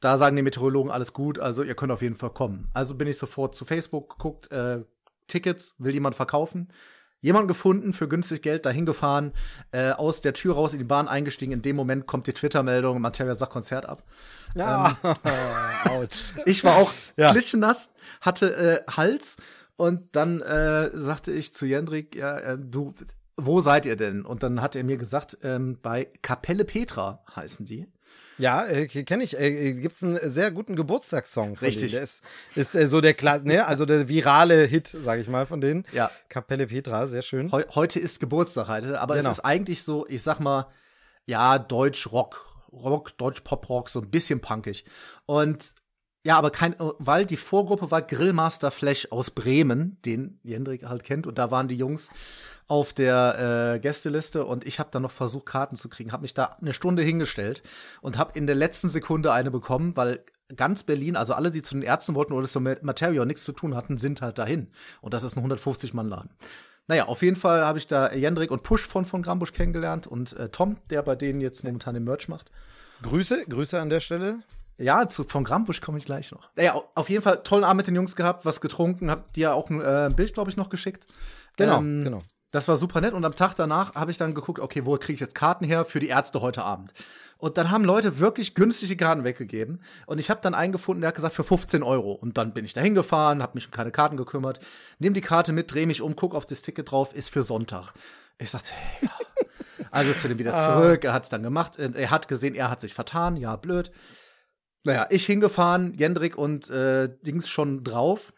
da 0.00 0.16
sagen 0.16 0.34
die 0.34 0.42
Meteorologen 0.42 0.90
alles 0.90 1.12
gut, 1.12 1.38
also 1.38 1.62
ihr 1.62 1.74
könnt 1.74 1.92
auf 1.92 2.02
jeden 2.02 2.14
Fall 2.14 2.30
kommen. 2.30 2.70
Also 2.72 2.94
bin 2.94 3.06
ich 3.06 3.18
sofort 3.18 3.54
zu 3.54 3.66
Facebook 3.66 4.16
geguckt, 4.16 4.50
äh, 4.50 4.82
Tickets, 5.28 5.74
will 5.78 5.92
jemand 5.92 6.16
verkaufen? 6.16 6.68
Jemanden 7.20 7.48
gefunden 7.48 7.92
für 7.92 8.08
günstig 8.08 8.42
Geld, 8.42 8.66
dahin 8.66 8.86
gefahren, 8.86 9.32
äh, 9.72 9.90
aus 9.90 10.20
der 10.20 10.32
Tür 10.34 10.54
raus 10.54 10.72
in 10.72 10.78
die 10.78 10.84
Bahn 10.84 11.08
eingestiegen. 11.08 11.52
In 11.52 11.62
dem 11.62 11.76
Moment 11.76 12.06
kommt 12.06 12.26
die 12.26 12.32
Twitter-Meldung, 12.32 13.00
Materia 13.00 13.34
sagt 13.34 13.52
Konzert 13.52 13.86
ab. 13.86 14.02
Ja, 14.54 14.96
ähm, 15.04 16.08
ich 16.46 16.64
war 16.64 16.76
auch 16.76 16.92
ja. 17.16 17.30
klitschenass, 17.32 17.90
hatte 18.20 18.84
äh, 18.88 18.90
Hals 18.90 19.36
und 19.76 20.14
dann 20.16 20.40
äh, 20.42 20.90
sagte 20.92 21.32
ich 21.32 21.54
zu 21.54 21.66
Jendrik, 21.66 22.14
ja, 22.14 22.38
äh, 22.38 22.58
du, 22.58 22.94
wo 23.36 23.60
seid 23.60 23.86
ihr 23.86 23.96
denn? 23.96 24.24
Und 24.24 24.42
dann 24.42 24.60
hat 24.60 24.76
er 24.76 24.84
mir 24.84 24.96
gesagt, 24.96 25.38
ähm, 25.42 25.78
bei 25.80 26.08
Kapelle 26.22 26.64
Petra 26.64 27.24
heißen 27.34 27.64
die. 27.64 27.86
Ja, 28.40 28.66
äh, 28.66 28.86
kenne 28.86 29.22
ich. 29.22 29.38
Äh, 29.38 29.74
Gibt 29.74 29.96
es 29.96 30.02
einen 30.02 30.18
sehr 30.30 30.50
guten 30.50 30.76
Geburtstagssong 30.76 31.56
von 31.56 31.66
Richtig. 31.66 31.92
Denen. 31.92 31.92
Der 31.92 32.02
ist, 32.02 32.24
ist 32.54 32.74
äh, 32.74 32.86
so 32.86 33.00
der 33.00 33.14
Kla 33.14 33.38
ne, 33.38 33.66
also 33.66 33.86
der 33.86 34.08
virale 34.08 34.64
Hit, 34.64 34.88
sage 34.88 35.20
ich 35.20 35.28
mal, 35.28 35.46
von 35.46 35.60
denen. 35.60 35.84
Ja. 35.92 36.10
Kapelle 36.28 36.66
Petra, 36.66 37.06
sehr 37.06 37.22
schön. 37.22 37.52
Heu 37.52 37.64
heute 37.74 38.00
ist 38.00 38.18
Geburtstag, 38.20 38.68
heute, 38.68 39.00
aber 39.00 39.16
genau. 39.16 39.30
es 39.30 39.38
ist 39.38 39.44
eigentlich 39.44 39.82
so, 39.82 40.06
ich 40.08 40.22
sag 40.22 40.40
mal, 40.40 40.68
ja, 41.26 41.58
Deutsch-Rock. 41.58 42.46
Rock, 42.72 43.18
Deutsch-Pop-Rock, 43.18 43.90
so 43.90 44.00
ein 44.00 44.10
bisschen 44.10 44.40
punkig. 44.40 44.84
Und 45.26 45.74
ja, 46.24 46.36
aber 46.36 46.50
kein, 46.50 46.74
weil 46.78 47.24
die 47.26 47.36
Vorgruppe 47.36 47.90
war 47.90 48.02
Grillmaster 48.02 48.70
Flash 48.70 49.08
aus 49.10 49.30
Bremen, 49.30 49.98
den 50.04 50.38
Jendrik 50.42 50.84
halt 50.84 51.02
kennt, 51.02 51.26
und 51.26 51.38
da 51.38 51.50
waren 51.50 51.66
die 51.66 51.76
Jungs 51.76 52.10
auf 52.70 52.92
der 52.92 53.74
äh, 53.74 53.80
Gästeliste 53.80 54.44
und 54.44 54.64
ich 54.64 54.78
habe 54.78 54.90
dann 54.92 55.02
noch 55.02 55.10
versucht, 55.10 55.44
Karten 55.44 55.74
zu 55.74 55.88
kriegen, 55.88 56.12
habe 56.12 56.22
mich 56.22 56.34
da 56.34 56.56
eine 56.60 56.72
Stunde 56.72 57.02
hingestellt 57.02 57.64
und 58.00 58.16
habe 58.16 58.38
in 58.38 58.46
der 58.46 58.54
letzten 58.54 58.88
Sekunde 58.88 59.32
eine 59.32 59.50
bekommen, 59.50 59.96
weil 59.96 60.24
ganz 60.54 60.84
Berlin, 60.84 61.16
also 61.16 61.34
alle, 61.34 61.50
die 61.50 61.62
zu 61.62 61.74
den 61.74 61.82
Ärzten 61.82 62.14
wollten 62.14 62.32
oder 62.32 62.46
so 62.46 62.60
mit 62.60 62.84
Material 62.84 63.26
nichts 63.26 63.44
zu 63.44 63.50
tun 63.50 63.74
hatten, 63.74 63.98
sind 63.98 64.20
halt 64.20 64.38
dahin. 64.38 64.68
Und 65.00 65.14
das 65.14 65.24
ist 65.24 65.36
ein 65.36 65.44
150-Mann-Laden. 65.44 66.30
Naja, 66.86 67.06
auf 67.06 67.22
jeden 67.22 67.34
Fall 67.34 67.66
habe 67.66 67.78
ich 67.78 67.88
da 67.88 68.12
Jendrik 68.12 68.52
und 68.52 68.62
Push 68.62 68.86
von 68.86 69.04
von 69.04 69.22
Grambusch 69.22 69.52
kennengelernt 69.52 70.06
und 70.06 70.38
äh, 70.38 70.48
Tom, 70.48 70.76
der 70.90 71.02
bei 71.02 71.16
denen 71.16 71.40
jetzt 71.40 71.64
momentan 71.64 71.94
den 71.94 72.04
Merch 72.04 72.28
macht. 72.28 72.52
Grüße, 73.02 73.46
Grüße 73.48 73.80
an 73.80 73.90
der 73.90 73.98
Stelle. 73.98 74.44
Ja, 74.78 75.08
zu, 75.08 75.24
von 75.24 75.42
Grambusch 75.42 75.80
komme 75.80 75.98
ich 75.98 76.04
gleich 76.04 76.30
noch. 76.30 76.50
Naja, 76.54 76.80
auf 76.94 77.10
jeden 77.10 77.24
Fall 77.24 77.42
tollen 77.42 77.64
Abend 77.64 77.78
mit 77.78 77.88
den 77.88 77.96
Jungs 77.96 78.14
gehabt, 78.14 78.46
was 78.46 78.60
getrunken, 78.60 79.10
hab 79.10 79.32
dir 79.32 79.54
auch 79.54 79.70
ein 79.70 79.80
äh, 79.80 80.10
Bild, 80.14 80.34
glaube 80.34 80.50
ich, 80.50 80.56
noch 80.56 80.70
geschickt. 80.70 81.08
Genau, 81.56 81.78
ähm, 81.78 82.04
genau. 82.04 82.22
Das 82.50 82.66
war 82.66 82.76
super 82.76 83.00
nett 83.00 83.14
und 83.14 83.24
am 83.24 83.36
Tag 83.36 83.54
danach 83.54 83.94
habe 83.94 84.10
ich 84.10 84.16
dann 84.16 84.34
geguckt, 84.34 84.58
okay, 84.58 84.84
wo 84.84 84.96
kriege 84.96 85.14
ich 85.14 85.20
jetzt 85.20 85.34
Karten 85.34 85.64
her 85.64 85.84
für 85.84 86.00
die 86.00 86.08
Ärzte 86.08 86.40
heute 86.40 86.64
Abend? 86.64 86.92
Und 87.38 87.56
dann 87.56 87.70
haben 87.70 87.84
Leute 87.84 88.18
wirklich 88.18 88.54
günstige 88.54 88.96
Karten 88.96 89.24
weggegeben. 89.24 89.80
Und 90.06 90.18
ich 90.18 90.28
habe 90.30 90.40
dann 90.42 90.54
einen 90.54 90.72
gefunden, 90.72 91.00
der 91.00 91.08
hat 91.08 91.14
gesagt, 91.14 91.34
für 91.34 91.44
15 91.44 91.82
Euro. 91.82 92.12
Und 92.12 92.36
dann 92.36 92.52
bin 92.52 92.64
ich 92.64 92.74
da 92.74 92.82
hingefahren, 92.82 93.42
habe 93.42 93.54
mich 93.54 93.66
um 93.66 93.70
keine 93.70 93.90
Karten 93.92 94.16
gekümmert, 94.16 94.60
nehme 94.98 95.14
die 95.14 95.22
Karte 95.22 95.52
mit, 95.52 95.72
drehe 95.72 95.86
mich 95.86 96.02
um, 96.02 96.16
guck 96.16 96.34
auf 96.34 96.44
das 96.44 96.60
Ticket 96.60 96.90
drauf, 96.90 97.14
ist 97.14 97.30
für 97.30 97.42
Sonntag. 97.42 97.92
Ich 98.38 98.50
sagte, 98.50 98.72
ja. 99.00 99.10
Also 99.90 100.12
zu 100.12 100.28
dem 100.28 100.38
wieder 100.38 100.54
ah. 100.54 100.74
zurück, 100.74 101.04
er 101.04 101.12
hat 101.12 101.24
es 101.24 101.30
dann 101.30 101.42
gemacht. 101.42 101.78
Er 101.78 102.10
hat 102.10 102.28
gesehen, 102.28 102.54
er 102.54 102.70
hat 102.70 102.80
sich 102.80 102.94
vertan, 102.94 103.36
ja, 103.36 103.56
blöd. 103.56 103.90
Naja, 104.84 105.06
ich 105.10 105.24
hingefahren, 105.26 105.94
Jendrik 105.94 106.36
und 106.36 106.68
äh, 106.70 107.08
Dings 107.22 107.48
schon 107.48 107.84
drauf. 107.84 108.32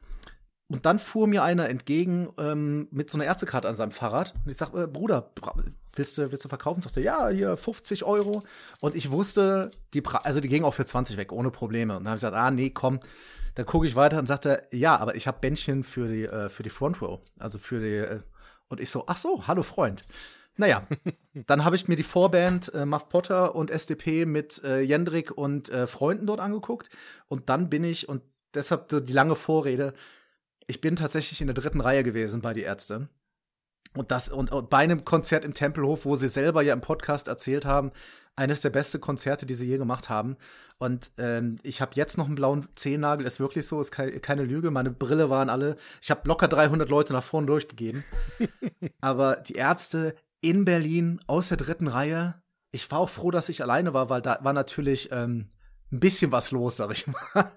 Und 0.73 0.87
dann 0.87 0.99
fuhr 0.99 1.27
mir 1.27 1.43
einer 1.43 1.69
entgegen 1.69 2.31
ähm, 2.39 2.89
mit 2.91 3.11
so 3.11 3.19
einer 3.19 3.27
Ärztekarte 3.27 3.69
an 3.69 3.77
seinem 3.77 3.91
Fahrrad. 3.91 4.33
Und 4.43 4.51
ich 4.51 4.57
sag, 4.57 4.73
äh, 4.73 4.87
Bruder, 4.87 5.31
willst 5.95 6.17
du, 6.17 6.33
willst 6.33 6.47
du 6.47 6.49
verkaufen? 6.49 6.81
Sagte, 6.81 7.03
ja, 7.03 7.29
hier 7.29 7.59
50 7.59 8.05
Euro. 8.05 8.43
Und 8.81 8.95
ich 8.95 9.11
wusste, 9.11 9.71
die, 9.93 10.01
pra 10.01 10.19
also 10.25 10.41
die 10.41 10.49
gingen 10.49 10.65
auch 10.65 10.73
für 10.73 10.87
20 10.87 11.19
weg, 11.19 11.31
ohne 11.31 11.51
Probleme. 11.51 11.95
Und 11.99 12.05
dann 12.05 12.13
habe 12.13 12.17
ich 12.17 12.23
gesagt, 12.23 12.37
ah, 12.37 12.51
nee, 12.51 12.71
komm. 12.71 13.01
Dann 13.55 13.67
gucke 13.67 13.87
ich 13.87 13.97
weiter 13.97 14.19
und 14.19 14.27
sagte, 14.27 14.63
ja, 14.73 14.97
aber 14.97 15.15
ich 15.15 15.27
habe 15.27 15.41
Bändchen 15.43 15.85
für 15.85 16.09
die, 16.09 16.25
äh, 16.25 16.49
für 16.49 16.63
die 16.63 16.71
Front 16.71 17.03
Row. 17.03 17.21
Also 17.39 17.59
für 17.59 17.81
die, 17.81 17.97
äh, 17.97 18.21
und 18.69 18.81
ich 18.81 18.89
so, 18.89 19.05
ach 19.09 19.19
so, 19.19 19.47
hallo 19.47 19.63
Freund. 19.63 20.05
Naja, 20.57 20.87
dann 21.35 21.67
habe 21.67 21.77
ich 21.77 21.87
mir 21.87 21.97
die 21.97 22.03
Vorband 22.03 22.73
äh, 22.73 22.87
Muff 22.87 23.11
Potter 23.11 23.55
und 23.55 23.71
SDP 23.71 24.25
mit 24.25 24.65
äh, 24.65 24.81
Jendrik 24.81 25.37
und 25.37 25.69
äh, 25.69 25.87
Freunden 25.87 26.27
dort 26.27 26.41
angeguckt. 26.41 26.89
Und 27.29 27.51
dann 27.51 27.69
bin 27.69 27.85
ich, 27.85 28.09
und 28.09 28.23
deshalb 28.55 28.89
die 28.89 29.13
lange 29.13 29.35
Vorrede, 29.35 29.93
ich 30.67 30.81
bin 30.81 30.97
tatsächlich 30.97 31.41
in 31.41 31.47
der 31.47 31.55
dritten 31.55 31.81
Reihe 31.81 32.05
gewesen 32.05 32.41
bei 32.43 32.53
die 32.53 32.63
Ärzte. 32.63 33.09
Und 33.95 34.11
das, 34.11 34.29
und, 34.31 34.53
und 34.53 34.71
bei 34.71 34.79
einem 34.79 35.05
Konzert 35.05 35.45
im 35.45 35.55
Tempelhof, 35.55 36.05
wo 36.05 36.17
sie 36.17 36.29
selber 36.29 36.63
ja 36.63 36.73
im 36.73 36.81
Podcast 36.81 37.29
erzählt 37.29 37.67
haben, 37.67 37.93
eines 38.37 38.63
der 38.63 38.71
besten 38.71 39.01
Konzerte, 39.01 39.45
die 39.45 39.55
sie 39.55 39.69
je 39.69 39.77
gemacht 39.77 40.09
haben. 40.09 40.37
Und 40.79 41.13
ähm, 41.19 41.57
ich 41.63 41.83
habe 41.83 41.93
jetzt 41.97 42.17
noch 42.17 42.27
einen 42.27 42.35
blauen 42.35 42.67
Zehennagel, 42.75 43.27
ist 43.27 43.41
wirklich 43.41 43.67
so, 43.67 43.81
ist 43.81 43.91
keine, 43.91 44.19
keine 44.21 44.45
Lüge. 44.45 44.71
Meine 44.71 44.91
Brille 44.91 45.29
waren 45.29 45.51
alle, 45.51 45.77
ich 46.01 46.11
habe 46.11 46.27
locker 46.27 46.49
300 46.49 46.89
Leute 46.89 47.13
nach 47.13 47.23
vorne 47.23 47.47
durchgegeben. 47.47 48.03
Aber 49.03 49.37
die 49.37 49.55
Ärzte, 49.55 50.15
in 50.43 50.65
Berlin 50.65 51.21
aus 51.27 51.49
der 51.49 51.57
dritten 51.57 51.87
Reihe. 51.87 52.35
Ich 52.73 52.91
war 52.91 52.99
auch 52.99 53.09
froh, 53.09 53.31
dass 53.31 53.49
ich 53.49 53.63
alleine 53.63 53.95
war, 53.95 54.11
weil 54.11 54.21
da 54.21 54.39
war 54.43 54.53
natürlich 54.53 55.11
ähm, 55.13 55.51
ein 55.91 56.01
bisschen 56.01 56.33
was 56.33 56.51
los, 56.51 56.77
sag 56.77 56.91
ich 56.91 57.07
mal. 57.07 57.53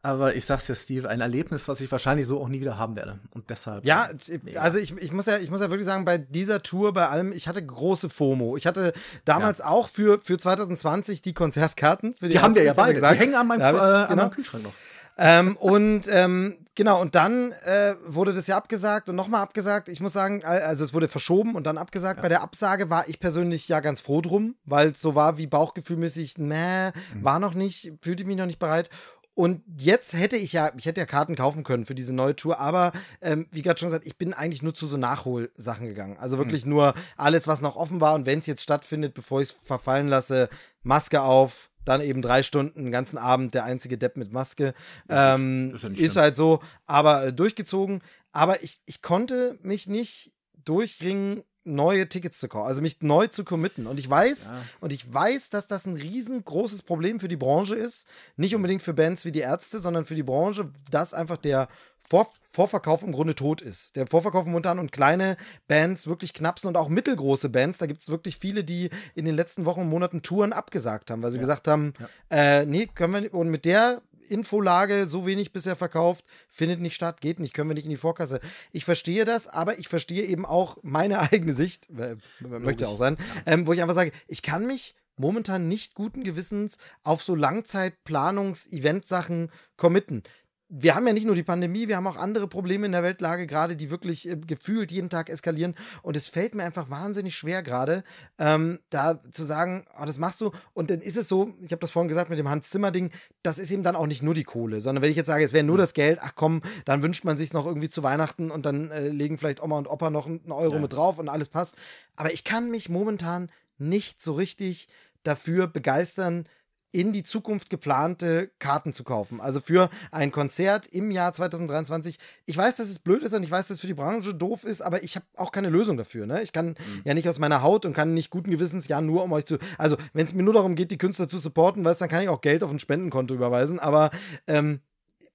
Aber 0.00 0.36
ich 0.36 0.46
sag's 0.46 0.66
dir, 0.66 0.76
Steve, 0.76 1.08
ein 1.08 1.20
Erlebnis, 1.20 1.66
was 1.66 1.80
ich 1.80 1.90
wahrscheinlich 1.90 2.26
so 2.26 2.40
auch 2.40 2.48
nie 2.48 2.60
wieder 2.60 2.78
haben 2.78 2.94
werde. 2.94 3.18
Und 3.30 3.50
deshalb. 3.50 3.84
Ja, 3.84 4.08
mega. 4.44 4.60
also 4.60 4.78
ich, 4.78 4.96
ich, 4.96 5.12
muss 5.12 5.26
ja, 5.26 5.38
ich 5.38 5.50
muss 5.50 5.60
ja 5.60 5.70
wirklich 5.70 5.86
sagen, 5.86 6.04
bei 6.04 6.18
dieser 6.18 6.62
Tour, 6.62 6.94
bei 6.94 7.08
allem, 7.08 7.32
ich 7.32 7.48
hatte 7.48 7.64
große 7.64 8.08
FOMO. 8.08 8.56
Ich 8.56 8.66
hatte 8.66 8.92
damals 9.24 9.58
ja. 9.58 9.66
auch 9.66 9.88
für, 9.88 10.20
für 10.22 10.38
2020 10.38 11.20
die 11.22 11.34
Konzertkarten. 11.34 12.14
die, 12.22 12.28
die 12.28 12.38
haben 12.38 12.54
wir 12.54 12.62
ja 12.62 12.74
beide. 12.74 12.94
Gesagt. 12.94 13.14
Die 13.16 13.18
hängen 13.18 13.34
an 13.34 13.48
meinem, 13.48 13.60
äh, 13.60 13.64
an 13.64 13.74
meinem 13.74 14.08
genau. 14.08 14.28
Kühlschrank 14.30 14.64
noch. 14.64 14.72
Ähm, 15.20 15.56
und 15.56 16.02
ähm, 16.08 16.58
genau, 16.76 17.00
und 17.00 17.16
dann 17.16 17.50
äh, 17.64 17.96
wurde 18.06 18.32
das 18.32 18.46
ja 18.46 18.56
abgesagt 18.56 19.08
und 19.08 19.16
nochmal 19.16 19.42
abgesagt. 19.42 19.88
Ich 19.88 20.00
muss 20.00 20.12
sagen, 20.12 20.44
also 20.44 20.84
es 20.84 20.94
wurde 20.94 21.08
verschoben 21.08 21.56
und 21.56 21.66
dann 21.66 21.76
abgesagt. 21.76 22.18
Ja. 22.18 22.22
Bei 22.22 22.28
der 22.28 22.40
Absage 22.40 22.88
war 22.88 23.08
ich 23.08 23.18
persönlich 23.18 23.66
ja 23.66 23.80
ganz 23.80 23.98
froh 23.98 24.20
drum, 24.20 24.54
weil 24.64 24.90
es 24.90 25.02
so 25.02 25.16
war 25.16 25.36
wie 25.36 25.48
bauchgefühlmäßig, 25.48 26.38
mhm. 26.38 26.92
war 27.20 27.40
noch 27.40 27.54
nicht, 27.54 27.94
fühlte 28.00 28.24
mich 28.24 28.36
noch 28.36 28.46
nicht 28.46 28.60
bereit. 28.60 28.90
Und 29.38 29.62
jetzt 29.76 30.14
hätte 30.14 30.36
ich 30.36 30.52
ja, 30.52 30.72
ich 30.76 30.84
hätte 30.84 30.98
ja 30.98 31.06
Karten 31.06 31.36
kaufen 31.36 31.62
können 31.62 31.86
für 31.86 31.94
diese 31.94 32.12
neue 32.12 32.34
Tour, 32.34 32.58
aber 32.58 32.90
ähm, 33.22 33.46
wie 33.52 33.62
gerade 33.62 33.78
schon 33.78 33.86
gesagt, 33.86 34.04
ich 34.04 34.18
bin 34.18 34.34
eigentlich 34.34 34.64
nur 34.64 34.74
zu 34.74 34.88
so 34.88 34.96
Nachholsachen 34.96 35.86
gegangen. 35.86 36.16
Also 36.18 36.38
wirklich 36.38 36.64
mhm. 36.64 36.70
nur 36.70 36.94
alles, 37.16 37.46
was 37.46 37.60
noch 37.60 37.76
offen 37.76 38.00
war 38.00 38.16
und 38.16 38.26
wenn 38.26 38.40
es 38.40 38.46
jetzt 38.46 38.64
stattfindet, 38.64 39.14
bevor 39.14 39.40
ich 39.40 39.50
es 39.50 39.52
verfallen 39.52 40.08
lasse, 40.08 40.48
Maske 40.82 41.22
auf, 41.22 41.70
dann 41.84 42.00
eben 42.00 42.20
drei 42.20 42.42
Stunden, 42.42 42.82
den 42.82 42.90
ganzen 42.90 43.16
Abend 43.16 43.54
der 43.54 43.62
einzige 43.62 43.96
Depp 43.96 44.16
mit 44.16 44.32
Maske. 44.32 44.74
Ähm, 45.08 45.72
ist, 45.72 45.84
ja 45.84 45.90
ist 45.90 46.16
halt 46.16 46.34
so, 46.34 46.58
aber 46.86 47.26
äh, 47.26 47.32
durchgezogen. 47.32 48.02
Aber 48.32 48.64
ich, 48.64 48.80
ich 48.86 49.02
konnte 49.02 49.56
mich 49.62 49.86
nicht 49.86 50.32
durchringen, 50.64 51.44
neue 51.68 52.08
Tickets 52.08 52.38
zu 52.38 52.48
kaufen, 52.48 52.66
also 52.66 52.82
mich 52.82 53.00
neu 53.00 53.26
zu 53.28 53.44
committen. 53.44 53.86
Und 53.86 54.00
ich 54.00 54.08
weiß, 54.08 54.46
ja. 54.46 54.62
und 54.80 54.92
ich 54.92 55.12
weiß, 55.12 55.50
dass 55.50 55.66
das 55.66 55.86
ein 55.86 55.94
riesengroßes 55.94 56.82
Problem 56.82 57.20
für 57.20 57.28
die 57.28 57.36
Branche 57.36 57.74
ist. 57.74 58.06
Nicht 58.36 58.54
unbedingt 58.54 58.82
für 58.82 58.94
Bands 58.94 59.24
wie 59.24 59.32
die 59.32 59.40
Ärzte, 59.40 59.80
sondern 59.80 60.04
für 60.04 60.14
die 60.14 60.22
Branche, 60.22 60.64
dass 60.90 61.14
einfach 61.14 61.36
der 61.36 61.68
vor 62.08 62.26
Vorverkauf 62.50 63.04
im 63.04 63.12
Grunde 63.12 63.36
tot 63.36 63.60
ist. 63.60 63.94
Der 63.94 64.08
Vorverkauf 64.08 64.44
momentan 64.44 64.80
und 64.80 64.90
kleine 64.90 65.36
Bands 65.68 66.08
wirklich 66.08 66.32
knapsen 66.32 66.66
und 66.66 66.76
auch 66.76 66.88
mittelgroße 66.88 67.50
Bands. 67.50 67.78
Da 67.78 67.86
gibt 67.86 68.00
es 68.00 68.08
wirklich 68.08 68.36
viele, 68.36 68.64
die 68.64 68.90
in 69.14 69.26
den 69.26 69.36
letzten 69.36 69.64
Wochen 69.64 69.82
und 69.82 69.88
Monaten 69.88 70.22
Touren 70.22 70.52
abgesagt 70.52 71.10
haben, 71.10 71.22
weil 71.22 71.30
sie 71.30 71.36
ja. 71.36 71.42
gesagt 71.42 71.68
haben, 71.68 71.92
ja. 72.00 72.60
äh, 72.60 72.66
nee, 72.66 72.86
können 72.86 73.12
wir 73.12 73.20
nicht. 73.20 73.34
Und 73.34 73.50
mit 73.50 73.64
der 73.64 74.00
Infolage 74.28 75.06
so 75.06 75.26
wenig 75.26 75.52
bisher 75.52 75.74
verkauft, 75.76 76.24
findet 76.48 76.80
nicht 76.80 76.94
statt, 76.94 77.20
geht 77.20 77.38
nicht, 77.40 77.54
können 77.54 77.70
wir 77.70 77.74
nicht 77.74 77.84
in 77.84 77.90
die 77.90 77.96
Vorkasse. 77.96 78.40
Ich 78.72 78.84
verstehe 78.84 79.24
das, 79.24 79.48
aber 79.48 79.78
ich 79.78 79.88
verstehe 79.88 80.24
eben 80.24 80.44
auch 80.46 80.78
meine 80.82 81.20
eigene 81.32 81.52
Sicht, 81.52 81.88
äh, 81.90 82.16
möchte 82.40 82.88
auch 82.88 82.96
sein, 82.96 83.16
ähm, 83.46 83.66
wo 83.66 83.72
ich 83.72 83.82
einfach 83.82 83.94
sage, 83.94 84.12
ich 84.26 84.42
kann 84.42 84.66
mich 84.66 84.96
momentan 85.16 85.68
nicht 85.68 85.94
guten 85.94 86.24
Gewissens 86.24 86.78
auf 87.02 87.22
so 87.22 87.34
Langzeitplanungs-Event-Sachen 87.34 89.50
committen 89.76 90.22
wir 90.68 90.94
haben 90.94 91.06
ja 91.06 91.14
nicht 91.14 91.26
nur 91.26 91.34
die 91.34 91.42
Pandemie, 91.42 91.88
wir 91.88 91.96
haben 91.96 92.06
auch 92.06 92.16
andere 92.16 92.46
Probleme 92.46 92.84
in 92.86 92.92
der 92.92 93.02
Weltlage 93.02 93.46
gerade, 93.46 93.74
die 93.74 93.90
wirklich 93.90 94.28
äh, 94.28 94.36
gefühlt 94.36 94.92
jeden 94.92 95.08
Tag 95.08 95.30
eskalieren. 95.30 95.74
Und 96.02 96.16
es 96.16 96.28
fällt 96.28 96.54
mir 96.54 96.64
einfach 96.64 96.90
wahnsinnig 96.90 97.34
schwer 97.34 97.62
gerade, 97.62 98.04
ähm, 98.38 98.78
da 98.90 99.22
zu 99.32 99.44
sagen, 99.44 99.86
oh, 99.98 100.04
das 100.04 100.18
machst 100.18 100.40
du. 100.40 100.50
Und 100.74 100.90
dann 100.90 101.00
ist 101.00 101.16
es 101.16 101.28
so, 101.28 101.54
ich 101.62 101.72
habe 101.72 101.80
das 101.80 101.90
vorhin 101.90 102.08
gesagt 102.08 102.28
mit 102.28 102.38
dem 102.38 102.48
Hans-Zimmer-Ding, 102.48 103.10
das 103.42 103.58
ist 103.58 103.70
eben 103.70 103.82
dann 103.82 103.96
auch 103.96 104.06
nicht 104.06 104.22
nur 104.22 104.34
die 104.34 104.44
Kohle, 104.44 104.80
sondern 104.80 105.02
wenn 105.02 105.10
ich 105.10 105.16
jetzt 105.16 105.26
sage, 105.26 105.44
es 105.44 105.52
wäre 105.52 105.64
nur 105.64 105.78
das 105.78 105.94
Geld, 105.94 106.18
ach 106.20 106.32
komm, 106.34 106.60
dann 106.84 107.02
wünscht 107.02 107.24
man 107.24 107.36
sich 107.36 107.52
noch 107.52 107.66
irgendwie 107.66 107.88
zu 107.88 108.02
Weihnachten 108.02 108.50
und 108.50 108.66
dann 108.66 108.90
äh, 108.90 109.08
legen 109.08 109.38
vielleicht 109.38 109.62
Oma 109.62 109.78
und 109.78 109.88
Opa 109.88 110.10
noch 110.10 110.26
einen 110.26 110.52
Euro 110.52 110.74
ja. 110.74 110.80
mit 110.80 110.92
drauf 110.92 111.18
und 111.18 111.28
alles 111.28 111.48
passt. 111.48 111.76
Aber 112.16 112.32
ich 112.32 112.44
kann 112.44 112.70
mich 112.70 112.90
momentan 112.90 113.50
nicht 113.78 114.20
so 114.20 114.34
richtig 114.34 114.88
dafür 115.22 115.66
begeistern, 115.66 116.46
in 116.90 117.12
die 117.12 117.22
Zukunft 117.22 117.70
geplante 117.70 118.50
Karten 118.58 118.92
zu 118.92 119.04
kaufen. 119.04 119.40
Also 119.40 119.60
für 119.60 119.90
ein 120.10 120.32
Konzert 120.32 120.86
im 120.86 121.10
Jahr 121.10 121.32
2023. 121.32 122.18
Ich 122.46 122.56
weiß, 122.56 122.76
dass 122.76 122.88
es 122.88 122.98
blöd 122.98 123.22
ist 123.22 123.34
und 123.34 123.42
ich 123.42 123.50
weiß, 123.50 123.68
dass 123.68 123.76
es 123.76 123.80
für 123.80 123.86
die 123.86 123.94
Branche 123.94 124.34
doof 124.34 124.64
ist, 124.64 124.80
aber 124.80 125.02
ich 125.02 125.16
habe 125.16 125.26
auch 125.36 125.52
keine 125.52 125.68
Lösung 125.68 125.96
dafür. 125.96 126.26
Ne? 126.26 126.42
Ich 126.42 126.52
kann 126.52 126.68
mhm. 126.68 127.02
ja 127.04 127.14
nicht 127.14 127.28
aus 127.28 127.38
meiner 127.38 127.62
Haut 127.62 127.84
und 127.84 127.92
kann 127.92 128.14
nicht 128.14 128.30
guten 128.30 128.50
Gewissens 128.50 128.88
ja 128.88 129.00
nur 129.00 129.22
um 129.22 129.32
euch 129.32 129.44
zu. 129.44 129.58
Also, 129.76 129.96
wenn 130.12 130.24
es 130.24 130.32
mir 130.32 130.42
nur 130.42 130.54
darum 130.54 130.74
geht, 130.74 130.90
die 130.90 130.98
Künstler 130.98 131.28
zu 131.28 131.38
supporten, 131.38 131.84
weißt, 131.84 132.00
dann 132.00 132.08
kann 132.08 132.22
ich 132.22 132.28
auch 132.28 132.40
Geld 132.40 132.62
auf 132.62 132.70
ein 132.70 132.78
Spendenkonto 132.78 133.34
überweisen. 133.34 133.78
Aber 133.78 134.10
ähm, 134.46 134.80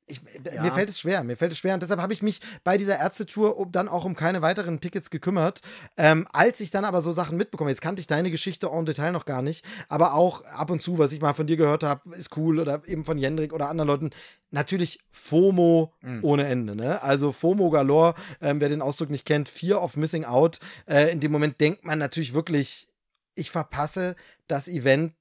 ich, 0.06 0.22
ja. 0.43 0.62
Mir 0.62 0.72
fällt 0.72 0.89
es 0.89 0.99
schwer, 0.99 1.24
mir 1.24 1.38
fällt 1.38 1.54
es 1.54 1.58
schwer. 1.60 1.74
Und 1.74 1.82
deshalb 1.82 2.01
habe 2.01 2.12
ich 2.12 2.22
mich 2.22 2.41
bei 2.64 2.78
dieser 2.78 2.99
Ärztetour 2.99 3.66
dann 3.72 3.88
auch 3.88 4.04
um 4.04 4.16
keine 4.16 4.41
weiteren 4.41 4.82
Tickets 4.82 5.10
gekümmert. 5.10 5.62
Ähm, 5.95 6.28
als 6.34 6.60
ich 6.60 6.72
dann 6.72 6.84
aber 6.84 7.01
so 7.01 7.12
Sachen 7.14 7.38
mitbekomme, 7.38 7.70
jetzt 7.70 7.82
kannte 7.82 8.01
ich 8.01 8.08
deine 8.08 8.30
Geschichte 8.30 8.68
en 8.68 8.86
Detail 8.86 9.12
noch 9.12 9.26
gar 9.26 9.41
nicht, 9.41 9.66
aber 9.88 10.14
auch 10.14 10.43
ab 10.45 10.70
und 10.72 10.82
zu, 10.82 10.97
was 10.97 11.14
ich 11.14 11.22
mal 11.22 11.34
von 11.34 11.47
dir 11.47 11.56
gehört 11.56 11.84
habe, 11.84 12.16
ist 12.16 12.36
cool 12.36 12.60
oder 12.60 12.82
eben 12.86 13.06
von 13.06 13.18
Jendrik 13.18 13.54
oder 13.54 13.70
anderen 13.70 13.88
Leuten. 13.88 14.10
Natürlich 14.51 14.99
FOMO 15.12 15.93
mhm. 16.01 16.20
ohne 16.22 16.45
Ende. 16.45 16.76
Ne? 16.76 17.01
Also 17.01 17.32
FOMO 17.32 17.70
galore, 17.70 18.14
ähm, 18.41 18.60
wer 18.60 18.70
den 18.70 18.82
Ausdruck 18.82 19.10
nicht 19.10 19.26
kennt, 19.26 19.47
Fear 19.47 19.82
of 19.82 19.95
Missing 19.95 20.26
Out. 20.26 20.60
Äh, 20.86 21.12
in 21.12 21.22
dem 21.22 21.32
Moment 21.32 21.62
denkt 21.62 21.86
man 21.86 21.97
natürlich 21.97 22.34
wirklich, 22.34 22.89
ich 23.36 23.51
verpasse 23.51 24.16
das 24.47 24.68
Event 24.68 25.14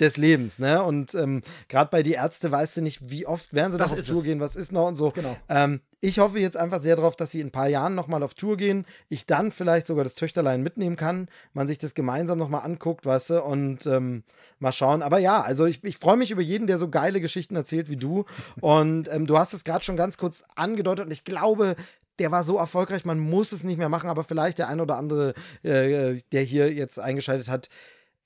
des 0.00 0.16
Lebens, 0.16 0.58
ne? 0.58 0.82
Und 0.82 1.14
ähm, 1.14 1.42
gerade 1.68 1.90
bei 1.90 2.02
die 2.02 2.12
Ärzte 2.12 2.50
weißt 2.50 2.76
du 2.78 2.82
nicht, 2.82 3.10
wie 3.10 3.26
oft 3.26 3.54
werden 3.54 3.72
sie 3.72 3.78
das 3.78 3.92
noch 3.92 3.98
auf 3.98 4.06
Tour 4.06 4.18
es. 4.18 4.24
gehen, 4.24 4.40
was 4.40 4.56
ist 4.56 4.72
noch 4.72 4.86
und 4.86 4.96
so. 4.96 5.10
Genau. 5.10 5.36
Ähm, 5.48 5.80
ich 6.00 6.18
hoffe 6.18 6.38
jetzt 6.38 6.56
einfach 6.56 6.80
sehr 6.80 6.96
darauf, 6.96 7.16
dass 7.16 7.30
sie 7.30 7.40
in 7.40 7.48
ein 7.48 7.52
paar 7.52 7.68
Jahren 7.68 7.94
nochmal 7.94 8.22
auf 8.22 8.34
Tour 8.34 8.56
gehen, 8.56 8.84
ich 9.08 9.26
dann 9.26 9.50
vielleicht 9.50 9.86
sogar 9.86 10.04
das 10.04 10.14
Töchterlein 10.14 10.62
mitnehmen 10.62 10.96
kann, 10.96 11.28
man 11.54 11.66
sich 11.66 11.78
das 11.78 11.94
gemeinsam 11.94 12.38
nochmal 12.38 12.62
anguckt, 12.62 13.06
weißt 13.06 13.30
du, 13.30 13.42
und 13.42 13.86
ähm, 13.86 14.22
mal 14.58 14.72
schauen. 14.72 15.02
Aber 15.02 15.18
ja, 15.18 15.40
also 15.40 15.64
ich, 15.64 15.82
ich 15.84 15.96
freue 15.96 16.16
mich 16.16 16.30
über 16.30 16.42
jeden, 16.42 16.66
der 16.66 16.78
so 16.78 16.90
geile 16.90 17.20
Geschichten 17.20 17.56
erzählt 17.56 17.90
wie 17.90 17.96
du. 17.96 18.24
Und 18.60 19.12
ähm, 19.12 19.26
du 19.26 19.38
hast 19.38 19.54
es 19.54 19.64
gerade 19.64 19.84
schon 19.84 19.96
ganz 19.96 20.18
kurz 20.18 20.44
angedeutet 20.54 21.06
und 21.06 21.12
ich 21.12 21.24
glaube, 21.24 21.76
der 22.18 22.30
war 22.30 22.44
so 22.44 22.56
erfolgreich, 22.56 23.04
man 23.04 23.18
muss 23.18 23.52
es 23.52 23.64
nicht 23.64 23.78
mehr 23.78 23.88
machen, 23.88 24.08
aber 24.08 24.24
vielleicht 24.24 24.58
der 24.58 24.68
ein 24.68 24.80
oder 24.80 24.96
andere, 24.96 25.34
äh, 25.62 26.20
der 26.32 26.42
hier 26.42 26.72
jetzt 26.72 26.98
eingeschaltet 26.98 27.48
hat, 27.48 27.68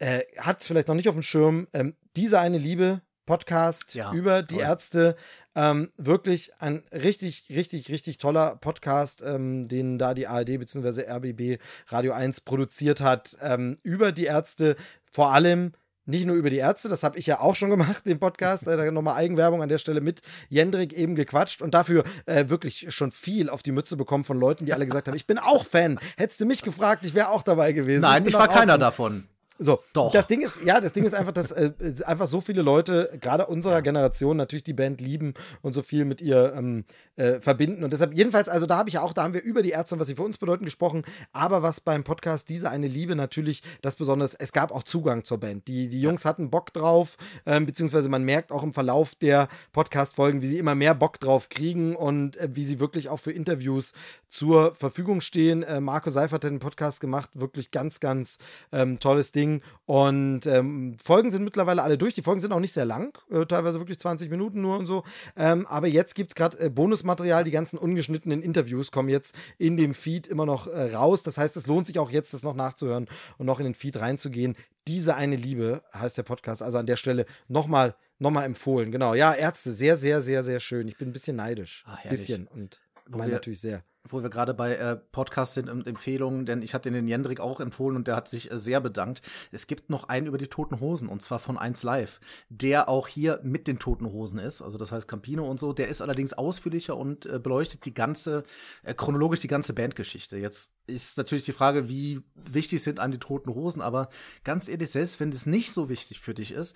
äh, 0.00 0.20
hat 0.38 0.60
es 0.60 0.66
vielleicht 0.66 0.88
noch 0.88 0.94
nicht 0.94 1.08
auf 1.08 1.14
dem 1.14 1.22
Schirm. 1.22 1.68
Ähm, 1.72 1.94
diese 2.16 2.40
eine 2.40 2.58
Liebe 2.58 3.02
Podcast 3.26 3.94
ja, 3.94 4.12
über 4.12 4.42
die 4.42 4.56
toll. 4.56 4.64
Ärzte. 4.64 5.16
Ähm, 5.54 5.90
wirklich 5.96 6.52
ein 6.58 6.82
richtig, 6.92 7.46
richtig, 7.50 7.88
richtig 7.88 8.18
toller 8.18 8.56
Podcast, 8.56 9.22
ähm, 9.24 9.68
den 9.68 9.98
da 9.98 10.14
die 10.14 10.26
ARD 10.26 10.58
bzw. 10.58 11.02
RBB 11.02 11.62
Radio 11.88 12.12
1 12.12 12.40
produziert 12.40 13.00
hat. 13.00 13.36
Ähm, 13.40 13.76
über 13.84 14.10
die 14.10 14.24
Ärzte, 14.24 14.74
vor 15.12 15.32
allem 15.32 15.72
nicht 16.06 16.26
nur 16.26 16.34
über 16.34 16.50
die 16.50 16.56
Ärzte, 16.56 16.88
das 16.88 17.04
habe 17.04 17.18
ich 17.18 17.26
ja 17.26 17.38
auch 17.40 17.54
schon 17.54 17.70
gemacht, 17.70 18.04
den 18.06 18.18
Podcast, 18.18 18.66
äh, 18.66 18.90
nochmal 18.90 19.14
Eigenwerbung 19.14 19.62
an 19.62 19.68
der 19.68 19.78
Stelle 19.78 20.00
mit 20.00 20.22
Jendrik 20.48 20.92
eben 20.92 21.14
gequatscht 21.14 21.62
und 21.62 21.72
dafür 21.72 22.04
äh, 22.26 22.48
wirklich 22.48 22.92
schon 22.92 23.12
viel 23.12 23.48
auf 23.48 23.62
die 23.62 23.70
Mütze 23.70 23.96
bekommen 23.96 24.24
von 24.24 24.40
Leuten, 24.40 24.66
die 24.66 24.72
alle 24.72 24.86
gesagt 24.86 25.06
haben, 25.06 25.14
ich 25.14 25.26
bin 25.26 25.38
auch 25.38 25.64
Fan. 25.64 26.00
Hättest 26.16 26.40
du 26.40 26.46
mich 26.46 26.62
gefragt, 26.62 27.04
ich 27.04 27.14
wäre 27.14 27.28
auch 27.28 27.42
dabei 27.42 27.72
gewesen. 27.72 28.02
Nein, 28.02 28.24
ich, 28.24 28.30
ich 28.30 28.34
war 28.34 28.48
keiner 28.48 28.78
davon. 28.78 29.28
So, 29.62 29.80
Doch. 29.92 30.10
das 30.10 30.26
Ding 30.26 30.40
ist, 30.40 30.54
ja, 30.64 30.80
das 30.80 30.94
Ding 30.94 31.04
ist 31.04 31.14
einfach, 31.14 31.32
dass 31.32 31.50
äh, 31.52 31.72
einfach 32.06 32.26
so 32.26 32.40
viele 32.40 32.62
Leute, 32.62 33.10
gerade 33.20 33.46
unserer 33.46 33.82
Generation, 33.82 34.38
natürlich 34.38 34.62
die 34.62 34.72
Band 34.72 35.02
lieben 35.02 35.34
und 35.60 35.74
so 35.74 35.82
viel 35.82 36.06
mit 36.06 36.22
ihr 36.22 36.54
ähm, 36.56 36.84
äh, 37.16 37.40
verbinden. 37.40 37.84
Und 37.84 37.92
deshalb, 37.92 38.14
jedenfalls, 38.14 38.48
also 38.48 38.64
da 38.64 38.78
habe 38.78 38.88
ich 38.88 38.94
ja 38.94 39.02
auch, 39.02 39.12
da 39.12 39.22
haben 39.22 39.34
wir 39.34 39.42
über 39.42 39.62
die 39.62 39.70
Ärzte 39.70 39.94
und 39.94 40.00
was 40.00 40.08
sie 40.08 40.14
für 40.14 40.22
uns 40.22 40.38
bedeuten 40.38 40.64
gesprochen, 40.64 41.04
aber 41.32 41.62
was 41.62 41.82
beim 41.82 42.04
Podcast 42.04 42.48
diese 42.48 42.70
eine 42.70 42.88
Liebe 42.88 43.14
natürlich 43.14 43.62
das 43.82 43.96
Besondere 43.96 44.30
es 44.38 44.52
gab 44.52 44.72
auch 44.72 44.82
Zugang 44.82 45.24
zur 45.24 45.38
Band. 45.38 45.68
Die, 45.68 45.88
die 45.88 46.00
Jungs 46.00 46.24
hatten 46.24 46.50
Bock 46.50 46.72
drauf, 46.72 47.18
ähm, 47.44 47.66
beziehungsweise 47.66 48.08
man 48.08 48.24
merkt 48.24 48.52
auch 48.52 48.62
im 48.62 48.72
Verlauf 48.72 49.14
der 49.14 49.48
Podcast-Folgen, 49.72 50.40
wie 50.40 50.46
sie 50.46 50.58
immer 50.58 50.74
mehr 50.74 50.94
Bock 50.94 51.20
drauf 51.20 51.50
kriegen 51.50 51.96
und 51.96 52.38
äh, 52.38 52.48
wie 52.52 52.64
sie 52.64 52.80
wirklich 52.80 53.10
auch 53.10 53.18
für 53.18 53.32
Interviews 53.32 53.92
zur 54.28 54.74
Verfügung 54.74 55.20
stehen. 55.20 55.62
Äh, 55.64 55.80
Marco 55.80 56.08
Seifert 56.08 56.44
hat 56.44 56.50
den 56.50 56.60
Podcast 56.60 57.00
gemacht, 57.00 57.30
wirklich 57.34 57.70
ganz, 57.70 58.00
ganz 58.00 58.38
ähm, 58.72 59.00
tolles 59.00 59.32
Ding. 59.32 59.49
Ding. 59.50 59.62
Und 59.86 60.46
ähm, 60.46 60.96
Folgen 61.02 61.30
sind 61.30 61.42
mittlerweile 61.42 61.82
alle 61.82 61.98
durch. 61.98 62.14
Die 62.14 62.22
Folgen 62.22 62.40
sind 62.40 62.52
auch 62.52 62.60
nicht 62.60 62.72
sehr 62.72 62.84
lang, 62.84 63.18
äh, 63.30 63.44
teilweise 63.46 63.80
wirklich 63.80 63.98
20 63.98 64.30
Minuten 64.30 64.60
nur 64.60 64.78
und 64.78 64.86
so. 64.86 65.02
Ähm, 65.36 65.66
aber 65.66 65.88
jetzt 65.88 66.14
gibt 66.14 66.30
es 66.30 66.34
gerade 66.34 66.58
äh, 66.60 66.70
Bonusmaterial. 66.70 67.44
Die 67.44 67.50
ganzen 67.50 67.78
ungeschnittenen 67.78 68.42
Interviews 68.42 68.92
kommen 68.92 69.08
jetzt 69.08 69.34
in 69.58 69.76
dem 69.76 69.94
Feed 69.94 70.26
immer 70.26 70.46
noch 70.46 70.66
äh, 70.66 70.94
raus. 70.94 71.22
Das 71.22 71.38
heißt, 71.38 71.56
es 71.56 71.66
lohnt 71.66 71.86
sich 71.86 71.98
auch 71.98 72.10
jetzt, 72.10 72.32
das 72.34 72.42
noch 72.42 72.54
nachzuhören 72.54 73.08
und 73.38 73.46
noch 73.46 73.58
in 73.58 73.64
den 73.64 73.74
Feed 73.74 73.98
reinzugehen. 73.98 74.56
Diese 74.86 75.14
eine 75.14 75.36
Liebe 75.36 75.82
heißt 75.92 76.16
der 76.16 76.22
Podcast. 76.22 76.62
Also 76.62 76.78
an 76.78 76.86
der 76.86 76.96
Stelle 76.96 77.26
nochmal 77.48 77.96
nochmal 78.18 78.44
empfohlen. 78.44 78.92
Genau. 78.92 79.14
Ja, 79.14 79.32
Ärzte, 79.32 79.72
sehr, 79.72 79.96
sehr, 79.96 80.20
sehr, 80.20 80.42
sehr 80.42 80.60
schön. 80.60 80.86
Ich 80.88 80.98
bin 80.98 81.08
ein 81.08 81.12
bisschen 81.12 81.36
neidisch. 81.36 81.84
Ah, 81.86 81.96
bisschen 82.08 82.46
und 82.48 82.78
meine 83.08 83.32
natürlich 83.32 83.60
sehr 83.60 83.82
wo 84.08 84.22
wir 84.22 84.30
gerade 84.30 84.54
bei 84.54 84.74
äh, 84.74 84.96
Podcasts 84.96 85.54
sind 85.54 85.68
und 85.68 85.86
Empfehlungen, 85.86 86.46
denn 86.46 86.62
ich 86.62 86.74
hatte 86.74 86.90
den 86.90 87.06
Jendrik 87.06 87.40
auch 87.40 87.60
empfohlen 87.60 87.96
und 87.96 88.08
der 88.08 88.16
hat 88.16 88.28
sich 88.28 88.50
äh, 88.50 88.58
sehr 88.58 88.80
bedankt. 88.80 89.22
Es 89.52 89.66
gibt 89.66 89.90
noch 89.90 90.08
einen 90.08 90.26
über 90.26 90.38
die 90.38 90.48
Toten 90.48 90.80
Hosen 90.80 91.08
und 91.08 91.20
zwar 91.20 91.38
von 91.38 91.58
1 91.58 91.82
Live, 91.82 92.20
der 92.48 92.88
auch 92.88 93.08
hier 93.08 93.40
mit 93.42 93.66
den 93.66 93.78
Toten 93.78 94.06
Hosen 94.06 94.38
ist, 94.38 94.62
also 94.62 94.78
das 94.78 94.90
heißt 94.90 95.06
Campino 95.06 95.44
und 95.44 95.60
so. 95.60 95.72
Der 95.72 95.88
ist 95.88 96.00
allerdings 96.00 96.32
ausführlicher 96.32 96.96
und 96.96 97.26
äh, 97.26 97.38
beleuchtet 97.38 97.84
die 97.84 97.94
ganze, 97.94 98.44
äh, 98.82 98.94
chronologisch 98.94 99.40
die 99.40 99.48
ganze 99.48 99.74
Bandgeschichte. 99.74 100.38
Jetzt 100.38 100.72
ist 100.86 101.18
natürlich 101.18 101.44
die 101.44 101.52
Frage, 101.52 101.88
wie 101.88 102.22
wichtig 102.34 102.82
sind 102.82 103.00
an 103.00 103.12
die 103.12 103.18
Toten 103.18 103.54
Hosen, 103.54 103.82
aber 103.82 104.08
ganz 104.44 104.68
ehrlich, 104.68 104.90
selbst 104.90 105.20
wenn 105.20 105.30
es 105.30 105.46
nicht 105.46 105.72
so 105.72 105.88
wichtig 105.88 106.20
für 106.20 106.34
dich 106.34 106.52
ist, 106.52 106.74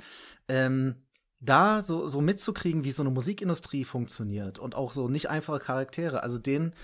ähm, 0.48 0.96
da 1.40 1.82
so, 1.82 2.08
so 2.08 2.20
mitzukriegen, 2.20 2.84
wie 2.84 2.90
so 2.90 3.02
eine 3.02 3.10
Musikindustrie 3.10 3.84
funktioniert 3.84 4.58
und 4.58 4.74
auch 4.74 4.92
so 4.92 5.08
nicht 5.08 5.28
einfache 5.30 5.58
Charaktere, 5.58 6.22
also 6.22 6.38
den 6.38 6.74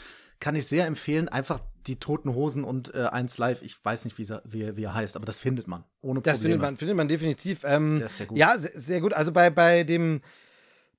kann 0.41 0.55
ich 0.57 0.67
sehr 0.67 0.87
empfehlen. 0.87 1.29
Einfach 1.29 1.61
die 1.87 1.97
Toten 1.97 2.35
Hosen 2.35 2.65
und 2.65 2.95
äh, 2.95 3.05
eins 3.05 3.39
live. 3.39 3.63
Ich 3.63 3.83
weiß 3.83 4.05
nicht, 4.05 4.19
wie, 4.19 4.29
wie, 4.45 4.77
wie 4.77 4.85
er 4.85 4.95
heißt, 4.95 5.17
aber 5.17 5.27
das 5.27 5.39
findet 5.39 5.69
man. 5.69 5.85
Ohne 6.01 6.21
Probleme. 6.21 6.23
Das 6.23 6.39
findet 6.41 6.61
man, 6.61 6.77
findet 6.77 6.97
man 6.97 7.09
definitiv. 7.09 7.63
Ähm, 7.65 8.03
sehr 8.07 8.27
gut. 8.27 8.39
Ja, 8.39 8.59
sehr, 8.59 8.73
sehr, 8.75 9.01
gut. 9.01 9.15
Also 9.15 9.33
bei, 9.33 9.51
bei 9.51 9.85
dem 9.85 10.21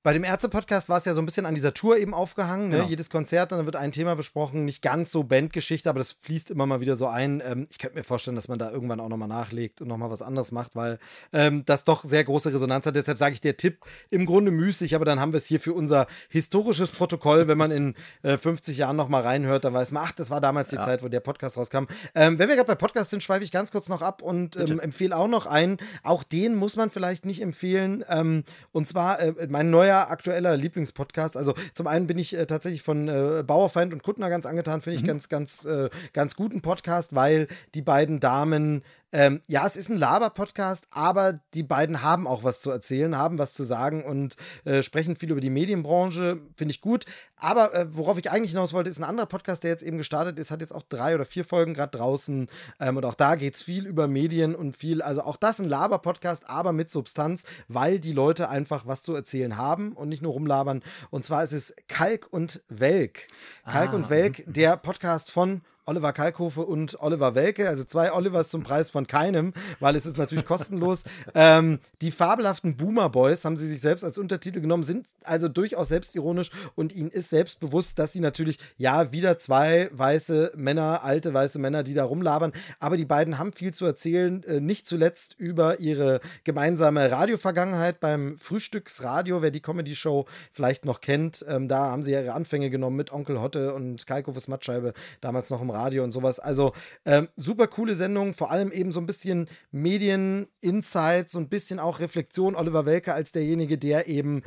bei 0.02 0.12
dem 0.12 0.24
Ärzte-Podcast 0.24 0.88
war 0.88 0.98
es 0.98 1.04
ja 1.04 1.14
so 1.14 1.22
ein 1.22 1.26
bisschen 1.26 1.46
an 1.46 1.54
dieser 1.54 1.74
Tour 1.74 1.96
eben 1.96 2.12
aufgehangen. 2.12 2.68
Ne? 2.68 2.78
Genau. 2.78 2.88
Jedes 2.88 3.08
Konzert, 3.08 3.52
dann 3.52 3.66
wird 3.66 3.76
ein 3.76 3.92
Thema 3.92 4.16
besprochen. 4.16 4.64
Nicht 4.64 4.82
ganz 4.82 5.12
so 5.12 5.22
Bandgeschichte, 5.22 5.88
aber 5.88 6.00
das 6.00 6.12
fließt 6.12 6.50
immer 6.50 6.66
mal 6.66 6.80
wieder 6.80 6.96
so 6.96 7.06
ein. 7.06 7.40
Ähm, 7.46 7.68
ich 7.70 7.78
könnte 7.78 7.96
mir 7.96 8.02
vorstellen, 8.02 8.34
dass 8.34 8.48
man 8.48 8.58
da 8.58 8.72
irgendwann 8.72 8.98
auch 8.98 9.08
nochmal 9.08 9.28
nachlegt 9.28 9.80
und 9.80 9.86
nochmal 9.86 10.10
was 10.10 10.20
anderes 10.20 10.50
macht, 10.50 10.74
weil 10.74 10.98
ähm, 11.32 11.64
das 11.66 11.84
doch 11.84 12.02
sehr 12.02 12.24
große 12.24 12.52
Resonanz 12.52 12.84
hat. 12.84 12.96
Deshalb 12.96 13.18
sage 13.18 13.34
ich 13.34 13.40
der 13.40 13.56
Tipp 13.56 13.78
im 14.10 14.26
Grunde 14.26 14.50
müßig, 14.50 14.96
aber 14.96 15.04
dann 15.04 15.20
haben 15.20 15.32
wir 15.32 15.36
es 15.36 15.46
hier 15.46 15.60
für 15.60 15.72
unser 15.72 16.08
historisches 16.28 16.90
Protokoll. 16.90 17.46
Wenn 17.46 17.58
man 17.58 17.70
in 17.70 17.94
äh, 18.22 18.38
50 18.38 18.76
Jahren 18.76 18.96
nochmal 18.96 19.22
reinhört, 19.22 19.64
dann 19.64 19.72
weiß 19.72 19.92
man, 19.92 20.02
ach, 20.06 20.12
das 20.12 20.30
war 20.30 20.40
damals 20.40 20.70
die 20.70 20.76
ja. 20.76 20.82
Zeit, 20.82 21.04
wo 21.04 21.08
der 21.08 21.20
Podcast 21.20 21.56
rauskam. 21.56 21.84
Ähm, 22.16 22.40
wenn 22.40 22.48
wir 22.48 22.56
gerade 22.56 22.66
bei 22.66 22.74
Podcasts 22.74 23.10
sind, 23.10 23.22
schweife 23.22 23.44
ich 23.44 23.52
ganz 23.52 23.70
kurz 23.70 23.88
noch 23.88 24.02
ab 24.02 24.20
und 24.20 24.56
ähm, 24.56 24.80
empfehle 24.80 25.16
auch 25.16 25.28
noch 25.28 25.46
einen. 25.46 25.78
Auch 26.02 26.24
den 26.24 26.56
muss 26.56 26.74
man 26.74 26.90
vielleicht 26.90 27.24
nicht 27.24 27.40
empfehlen. 27.40 28.04
Ähm, 28.08 28.42
und 28.72 28.88
zwar 28.88 29.20
äh, 29.20 29.32
mein 29.48 29.70
neuer 29.70 29.91
neuer 29.92 30.10
aktueller 30.10 30.56
Lieblingspodcast. 30.56 31.36
Also 31.36 31.54
zum 31.74 31.86
einen 31.86 32.06
bin 32.06 32.18
ich 32.18 32.36
äh, 32.36 32.46
tatsächlich 32.46 32.82
von 32.82 33.08
äh, 33.08 33.44
Bauerfeind 33.46 33.92
und 33.92 34.02
Kuttner 34.02 34.30
ganz 34.30 34.46
angetan, 34.46 34.80
finde 34.80 34.96
ich 34.96 35.02
mhm. 35.02 35.08
ganz, 35.08 35.28
ganz, 35.28 35.64
äh, 35.64 35.90
ganz 36.12 36.34
guten 36.36 36.62
Podcast, 36.62 37.14
weil 37.14 37.48
die 37.74 37.82
beiden 37.82 38.20
Damen 38.20 38.82
ähm, 39.12 39.42
ja, 39.46 39.66
es 39.66 39.76
ist 39.76 39.90
ein 39.90 39.98
Laber-Podcast, 39.98 40.86
aber 40.90 41.40
die 41.52 41.62
beiden 41.62 42.02
haben 42.02 42.26
auch 42.26 42.44
was 42.44 42.60
zu 42.60 42.70
erzählen, 42.70 43.16
haben 43.16 43.38
was 43.38 43.52
zu 43.52 43.64
sagen 43.64 44.04
und 44.04 44.36
äh, 44.64 44.82
sprechen 44.82 45.16
viel 45.16 45.30
über 45.30 45.40
die 45.40 45.50
Medienbranche, 45.50 46.40
finde 46.56 46.72
ich 46.72 46.80
gut. 46.80 47.04
Aber 47.36 47.74
äh, 47.74 47.86
worauf 47.94 48.16
ich 48.18 48.30
eigentlich 48.30 48.52
hinaus 48.52 48.72
wollte, 48.72 48.88
ist 48.88 48.98
ein 48.98 49.04
anderer 49.04 49.26
Podcast, 49.26 49.64
der 49.64 49.70
jetzt 49.70 49.82
eben 49.82 49.98
gestartet 49.98 50.38
ist, 50.38 50.50
hat 50.50 50.60
jetzt 50.62 50.74
auch 50.74 50.82
drei 50.88 51.14
oder 51.14 51.26
vier 51.26 51.44
Folgen 51.44 51.74
gerade 51.74 51.98
draußen. 51.98 52.48
Ähm, 52.80 52.96
und 52.96 53.04
auch 53.04 53.14
da 53.14 53.34
geht 53.34 53.54
es 53.54 53.62
viel 53.62 53.86
über 53.86 54.08
Medien 54.08 54.54
und 54.54 54.76
viel, 54.76 55.02
also 55.02 55.22
auch 55.22 55.36
das 55.36 55.58
ein 55.58 55.68
Laber-Podcast, 55.68 56.48
aber 56.48 56.72
mit 56.72 56.88
Substanz, 56.90 57.44
weil 57.68 57.98
die 57.98 58.12
Leute 58.12 58.48
einfach 58.48 58.86
was 58.86 59.02
zu 59.02 59.14
erzählen 59.14 59.58
haben 59.58 59.92
und 59.92 60.08
nicht 60.08 60.22
nur 60.22 60.32
rumlabern. 60.32 60.82
Und 61.10 61.24
zwar 61.24 61.44
ist 61.44 61.52
es 61.52 61.74
Kalk 61.86 62.28
und 62.30 62.62
Welk. 62.68 63.26
Kalk 63.70 63.90
ah. 63.90 63.96
und 63.96 64.08
Welk, 64.08 64.44
der 64.46 64.78
Podcast 64.78 65.30
von 65.30 65.60
Oliver 65.84 66.12
Kalkofe 66.12 66.62
und 66.62 67.00
Oliver 67.00 67.34
Welke, 67.34 67.68
also 67.68 67.82
zwei 67.82 68.12
Olivers 68.12 68.48
zum 68.48 68.62
Preis 68.62 68.90
von 68.90 69.06
keinem, 69.08 69.52
weil 69.80 69.96
es 69.96 70.06
ist 70.06 70.16
natürlich 70.16 70.46
kostenlos. 70.46 71.02
ähm, 71.34 71.80
die 72.00 72.12
fabelhaften 72.12 72.76
Boomer 72.76 73.08
Boys 73.10 73.44
haben 73.44 73.56
sie 73.56 73.66
sich 73.66 73.80
selbst 73.80 74.04
als 74.04 74.16
Untertitel 74.16 74.60
genommen, 74.60 74.84
sind 74.84 75.06
also 75.24 75.48
durchaus 75.48 75.88
selbstironisch 75.88 76.50
und 76.76 76.94
ihnen 76.94 77.10
ist 77.10 77.30
selbst 77.30 77.58
bewusst, 77.58 77.98
dass 77.98 78.12
sie 78.12 78.20
natürlich, 78.20 78.58
ja, 78.76 79.10
wieder 79.10 79.38
zwei 79.38 79.90
weiße 79.92 80.52
Männer, 80.54 81.02
alte 81.02 81.34
weiße 81.34 81.58
Männer, 81.58 81.82
die 81.82 81.94
da 81.94 82.04
rumlabern, 82.04 82.52
aber 82.78 82.96
die 82.96 83.04
beiden 83.04 83.38
haben 83.38 83.52
viel 83.52 83.74
zu 83.74 83.84
erzählen, 83.84 84.44
äh, 84.44 84.60
nicht 84.60 84.86
zuletzt 84.86 85.34
über 85.38 85.80
ihre 85.80 86.20
gemeinsame 86.44 87.10
Radiovergangenheit 87.10 87.98
beim 87.98 88.36
Frühstücksradio, 88.36 89.42
wer 89.42 89.50
die 89.50 89.60
Comedy-Show 89.60 90.26
vielleicht 90.52 90.84
noch 90.84 91.00
kennt. 91.00 91.44
Ähm, 91.48 91.66
da 91.66 91.86
haben 91.86 92.04
sie 92.04 92.12
ihre 92.12 92.34
Anfänge 92.34 92.70
genommen 92.70 92.96
mit 92.96 93.12
Onkel 93.12 93.40
Hotte 93.40 93.74
und 93.74 94.06
Kalkofes 94.06 94.46
Mattscheibe, 94.46 94.92
damals 95.20 95.50
noch 95.50 95.60
im 95.60 95.71
Radio 95.72 96.04
und 96.04 96.12
sowas. 96.12 96.38
Also 96.38 96.72
ähm, 97.04 97.28
super 97.36 97.66
coole 97.66 97.94
Sendung, 97.94 98.34
vor 98.34 98.50
allem 98.50 98.72
eben 98.72 98.92
so 98.92 99.00
ein 99.00 99.06
bisschen 99.06 99.48
Medien-Insights, 99.70 101.32
so 101.32 101.38
ein 101.38 101.48
bisschen 101.48 101.78
auch 101.78 102.00
Reflexion. 102.00 102.54
Oliver 102.54 102.86
Welke 102.86 103.14
als 103.14 103.32
derjenige, 103.32 103.78
der 103.78 104.08
eben 104.08 104.42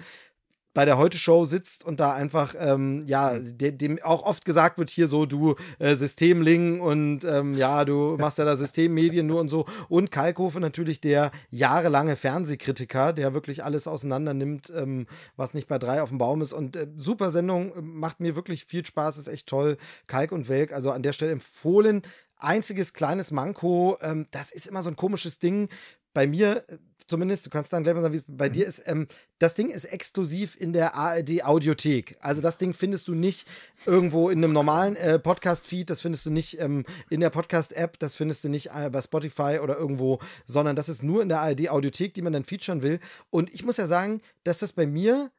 bei 0.76 0.84
der 0.84 0.98
Heute-Show 0.98 1.46
sitzt 1.46 1.86
und 1.86 2.02
da 2.02 2.14
einfach, 2.14 2.54
ähm, 2.60 3.06
ja, 3.08 3.40
de 3.40 3.72
dem 3.72 3.98
auch 4.04 4.24
oft 4.24 4.44
gesagt 4.44 4.78
wird, 4.78 4.90
hier 4.90 5.08
so, 5.08 5.26
du 5.26 5.56
äh, 5.80 5.96
Systemling 5.96 6.82
und 6.82 7.24
ähm, 7.24 7.56
ja, 7.56 7.86
du 7.86 8.18
machst 8.20 8.38
ja 8.38 8.46
da 8.46 8.58
Systemmedien 8.58 9.26
nur 9.26 9.40
und 9.40 9.48
so. 9.48 9.66
Und 9.88 10.12
Kalkofe 10.12 10.60
natürlich 10.60 11.00
der 11.00 11.32
jahrelange 11.50 12.18
Fernsehkritiker, 12.18 13.14
der 13.14 13.34
wirklich 13.34 13.64
alles 13.64 13.88
auseinander 13.88 14.34
nimmt, 14.34 14.72
ähm, 14.76 15.08
was 15.38 15.54
nicht 15.54 15.70
bei 15.70 15.80
drei 15.80 16.02
auf 16.02 16.10
dem 16.10 16.18
Baum 16.18 16.42
ist. 16.42 16.52
Und 16.52 16.76
äh, 16.76 16.88
super 16.98 17.32
Sendung, 17.32 17.72
macht 17.82 18.20
mir 18.20 18.36
wirklich 18.36 18.66
viel 18.66 18.86
Spaß, 18.86 19.18
ist 19.18 19.30
echt 19.30 19.48
toll. 19.48 19.78
Kalk 20.08 20.34
und 20.34 20.50
Welk, 20.50 20.74
also 20.74 20.92
an 20.92 21.04
der 21.04 21.14
Stelle 21.14 21.32
empfohlen. 21.32 22.02
Einziges 22.36 22.94
kleines 22.94 23.32
Manko, 23.32 23.98
ähm, 24.02 24.28
das 24.32 24.52
ist 24.52 24.68
immer 24.68 24.84
so 24.84 24.90
ein 24.90 24.98
komisches 24.98 25.40
Ding. 25.40 25.70
Bei 26.14 26.28
mir 26.28 26.66
zumindest, 27.08 27.46
du 27.46 27.50
kannst 27.50 27.72
dann 27.74 27.84
gleich 27.84 27.96
mal 27.96 28.02
sagen, 28.02 28.14
wie 28.14 28.18
es 28.18 28.24
bei 28.28 28.50
mhm. 28.50 28.54
dir 28.54 28.66
ist, 28.66 28.84
ähm, 28.88 29.08
das 29.40 29.56
Ding 29.56 29.70
ist 29.70 29.86
exklusiv 29.86 30.56
in 30.60 30.74
der 30.74 30.96
ARD 30.96 31.44
Audiothek. 31.44 32.18
Also 32.22 32.42
das 32.42 32.58
Ding 32.58 32.74
findest 32.74 33.08
du 33.08 33.16
nicht 33.16 33.48
irgendwo 33.86 34.30
in 34.30 34.44
einem 34.44 34.54
normalen 34.54 34.96
äh, 34.96 35.20
Podcast-Feed, 35.20 35.90
das 35.90 36.02
findest 36.02 36.26
du 36.26 36.32
nicht 36.32 36.60
ähm, 36.60 36.86
in 37.10 37.20
der 37.20 37.30
Podcast-App, 37.30 38.00
das 38.00 38.16
findest 38.16 38.44
du 38.44 38.50
nicht 38.50 38.72
äh, 38.74 38.90
bei 38.90 39.02
Spotify 39.02 39.60
oder 39.62 39.78
irgendwo, 39.78 40.20
sondern 40.46 40.76
das 40.76 40.90
ist 40.90 41.04
nur 41.04 41.22
in 41.22 41.30
der 41.30 41.42
ARD 41.42 41.70
Audiothek, 41.70 42.14
die 42.14 42.22
man 42.22 42.34
dann 42.34 42.46
featuren 42.46 42.82
will. 42.82 43.00
Und 43.30 43.54
ich 43.54 43.64
muss 43.64 43.78
ja 43.78 43.88
sagen, 43.88 44.22
dass 44.44 44.60
das 44.60 44.74
bei 44.74 44.86
mir 44.86 45.32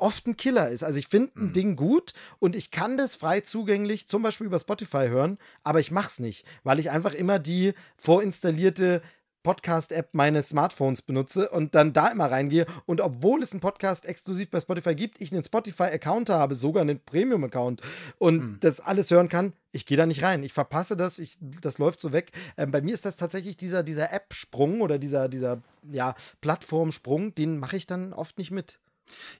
oft 0.00 0.26
ein 0.26 0.36
Killer 0.36 0.68
ist. 0.68 0.82
Also 0.82 0.98
ich 0.98 1.08
finde 1.08 1.38
ein 1.38 1.46
mhm. 1.46 1.52
Ding 1.52 1.76
gut 1.76 2.12
und 2.38 2.56
ich 2.56 2.70
kann 2.70 2.96
das 2.96 3.14
frei 3.14 3.40
zugänglich 3.40 4.08
zum 4.08 4.22
Beispiel 4.22 4.46
über 4.46 4.58
Spotify 4.58 5.08
hören, 5.08 5.38
aber 5.62 5.80
ich 5.80 5.90
mache 5.90 6.08
es 6.08 6.18
nicht, 6.18 6.46
weil 6.64 6.78
ich 6.78 6.90
einfach 6.90 7.14
immer 7.14 7.38
die 7.38 7.74
vorinstallierte 7.96 9.02
Podcast-App 9.42 10.10
meines 10.12 10.50
Smartphones 10.50 11.02
benutze 11.02 11.48
und 11.48 11.74
dann 11.74 11.92
da 11.92 12.08
immer 12.08 12.30
reingehe. 12.30 12.66
Und 12.86 13.00
obwohl 13.00 13.42
es 13.42 13.52
einen 13.52 13.60
Podcast 13.60 14.06
exklusiv 14.06 14.50
bei 14.50 14.60
Spotify 14.60 14.94
gibt, 14.94 15.20
ich 15.20 15.32
einen 15.32 15.44
Spotify-Account 15.44 16.30
habe, 16.30 16.54
sogar 16.54 16.82
einen 16.82 17.00
Premium-Account 17.00 17.80
und 18.18 18.36
mhm. 18.38 18.56
das 18.60 18.80
alles 18.80 19.10
hören 19.10 19.28
kann, 19.28 19.52
ich 19.72 19.86
gehe 19.86 19.96
da 19.96 20.06
nicht 20.06 20.22
rein. 20.22 20.42
Ich 20.42 20.52
verpasse 20.52 20.96
das, 20.96 21.18
ich, 21.18 21.38
das 21.40 21.78
läuft 21.78 22.00
so 22.00 22.12
weg. 22.12 22.32
Ähm, 22.56 22.70
bei 22.70 22.80
mir 22.80 22.94
ist 22.94 23.04
das 23.04 23.16
tatsächlich 23.16 23.56
dieser, 23.56 23.82
dieser 23.82 24.12
App-Sprung 24.12 24.80
oder 24.80 24.98
dieser, 24.98 25.28
dieser 25.28 25.62
ja, 25.90 26.14
Plattform-Sprung, 26.40 27.34
den 27.34 27.58
mache 27.58 27.76
ich 27.76 27.86
dann 27.86 28.12
oft 28.12 28.38
nicht 28.38 28.50
mit. 28.50 28.78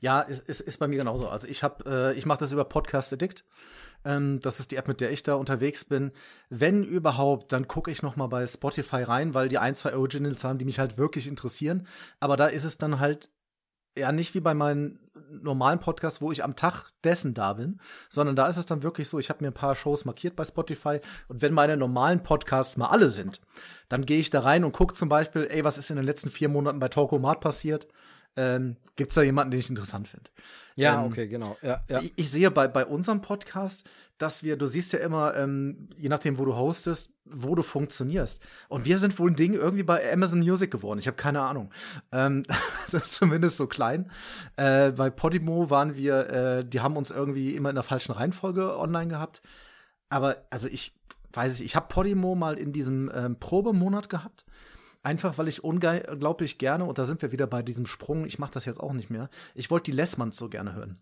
Ja, 0.01 0.25
es 0.29 0.41
ist, 0.41 0.61
ist, 0.61 0.79
bei 0.79 0.89
mir 0.89 0.99
genauso. 0.99 1.29
Also 1.29 1.47
ich 1.47 1.63
habe, 1.63 2.13
äh, 2.15 2.19
ich 2.19 2.27
mache 2.27 2.41
das 2.41 2.53
über 2.53 2.65
Podcast 2.65 3.13
Addict. 3.13 3.45
Ähm, 4.05 4.41
das 4.41 4.61
ist 4.61 4.71
die 4.71 4.77
App, 4.77 4.89
mit 4.89 5.01
der 5.01 5.11
ich 5.11 5.23
da 5.23 5.35
unterwegs 5.35 5.85
bin. 5.85 6.13
Wenn 6.49 6.85
überhaupt, 6.85 7.53
dann 7.53 7.69
gucke 7.69 7.91
ich 7.91 8.03
noch 8.03 8.17
mal 8.17 8.29
bei 8.29 8.47
Spotify 8.47 9.03
rein, 9.03 9.35
weil 9.35 9.49
die 9.49 9.59
ein, 9.59 9.75
zwei 9.75 9.95
Originals 9.95 10.45
haben, 10.45 10.59
die 10.59 10.65
mich 10.65 10.79
halt 10.79 10.99
wirklich 10.99 11.27
interessieren. 11.27 11.87
Aber 12.19 12.37
da 12.37 12.47
ist 12.47 12.65
es 12.65 12.79
dann 12.79 13.01
halt 13.01 13.29
ja 13.97 14.13
nicht 14.13 14.35
wie 14.35 14.41
bei 14.41 14.55
meinen 14.55 14.99
normalen 15.31 15.81
Podcasts, 15.81 16.21
wo 16.21 16.33
ich 16.33 16.45
am 16.45 16.57
Tag 16.57 16.91
dessen 17.05 17.35
da 17.35 17.55
bin, 17.55 17.81
sondern 18.09 18.37
da 18.37 18.49
ist 18.49 18.57
es 18.57 18.67
dann 18.67 18.83
wirklich 18.83 19.09
so, 19.09 19.19
ich 19.19 19.29
habe 19.29 19.45
mir 19.45 19.51
ein 19.51 19.55
paar 19.55 19.75
Shows 19.75 20.05
markiert 20.05 20.37
bei 20.37 20.45
Spotify 20.45 21.01
und 21.29 21.43
wenn 21.43 21.53
meine 21.53 21.77
normalen 21.77 22.23
Podcasts 22.23 22.77
mal 22.77 22.89
alle 22.89 23.11
sind, 23.11 23.41
dann 23.89 24.07
gehe 24.07 24.19
ich 24.19 24.31
da 24.31 24.41
rein 24.41 24.65
und 24.65 24.73
gucke 24.73 24.95
zum 24.95 25.09
Beispiel, 25.09 25.47
ey, 25.51 25.65
was 25.65 25.79
ist 25.79 25.91
in 25.91 25.97
den 25.97 26.05
letzten 26.05 26.31
vier 26.31 26.49
Monaten 26.49 26.79
bei 26.79 26.89
Talkomat 26.89 27.41
passiert? 27.41 27.89
Ähm, 28.37 28.77
Gibt 28.97 29.11
es 29.11 29.17
da 29.17 29.23
jemanden, 29.23 29.51
den 29.51 29.61
ich 29.61 29.71
interessant 29.71 30.09
finde? 30.09 30.31
Ja, 30.81 31.01
ähm, 31.01 31.11
okay, 31.11 31.29
genau. 31.29 31.57
Ja, 31.63 31.83
ja. 31.89 32.01
Ich, 32.01 32.13
ich, 32.17 32.31
sehe 32.31 32.51
bei, 32.51 32.69
bei 32.69 32.85
unserem 32.85 33.21
Podcast, 33.21 33.85
dass 34.19 34.43
wir, 34.43 34.57
du 34.57 34.67
siehst 34.67 34.93
ja 34.93 35.01
immer, 35.01 35.37
ähm, 35.37 35.89
je 35.97 36.09
nachdem, 36.09 36.39
wo 36.39 36.45
du 36.45 36.55
hostest, 36.57 37.11
wo 37.25 37.55
du 37.55 37.63
funktionierst. 37.63 38.41
Und 38.69 38.85
wir 38.85 38.99
sind 38.99 39.19
wohl 39.19 39.31
ein 39.31 39.37
Ding 39.37 39.55
irgendwie 39.55 39.83
bei 39.83 40.13
Amazon 40.13 40.41
Music 40.41 40.71
geworden. 40.71 40.99
Ich 40.99 41.07
habe 41.07 41.17
keine 41.17 41.41
Ahnung. 41.41 41.71
Ähm, 42.13 42.45
das 42.91 43.05
ist 43.05 43.15
zumindest 43.15 43.57
so 43.57 43.67
klein. 43.67 44.11
Äh, 44.57 44.93
bei 44.93 45.11
Podimo 45.11 45.71
waren 45.71 45.97
wir, 45.97 46.31
äh, 46.31 46.65
die 46.65 46.81
haben 46.81 46.97
uns 46.97 47.11
irgendwie 47.11 47.55
immer 47.55 47.71
in 47.71 47.77
der 47.77 47.85
falschen 47.85 48.13
Reihenfolge 48.13 48.79
online 48.79 49.09
gehabt. 49.09 49.43
Aber 50.09 50.37
also 50.51 50.67
ich 50.67 50.95
weiß 51.33 51.61
ich, 51.61 51.65
ich 51.65 51.77
habe 51.77 51.87
Podimo 51.89 52.35
mal 52.35 52.59
in 52.59 52.73
diesem 52.73 53.11
ähm, 53.15 53.37
Probemonat 53.39 54.09
gehabt. 54.09 54.45
Einfach 55.03 55.39
weil 55.39 55.49
ich 55.49 55.65
unglaublich 55.65 56.59
gerne, 56.59 56.85
und 56.85 56.99
da 56.99 57.07
sind 57.07 57.23
wir 57.23 57.33
wieder 57.33 57.47
bei 57.47 57.63
diesem 57.63 57.87
Sprung, 57.87 58.27
ich 58.27 58.39
mache 58.39 58.53
das 58.53 58.67
jetzt 58.67 58.81
auch 58.81 58.93
nicht 58.93 59.09
mehr, 59.09 59.31
ich 59.55 59.71
wollte 59.71 59.91
die 59.91 59.97
Lessmanns 59.97 60.37
so 60.37 60.49
gerne 60.49 60.75
hören. 60.75 60.99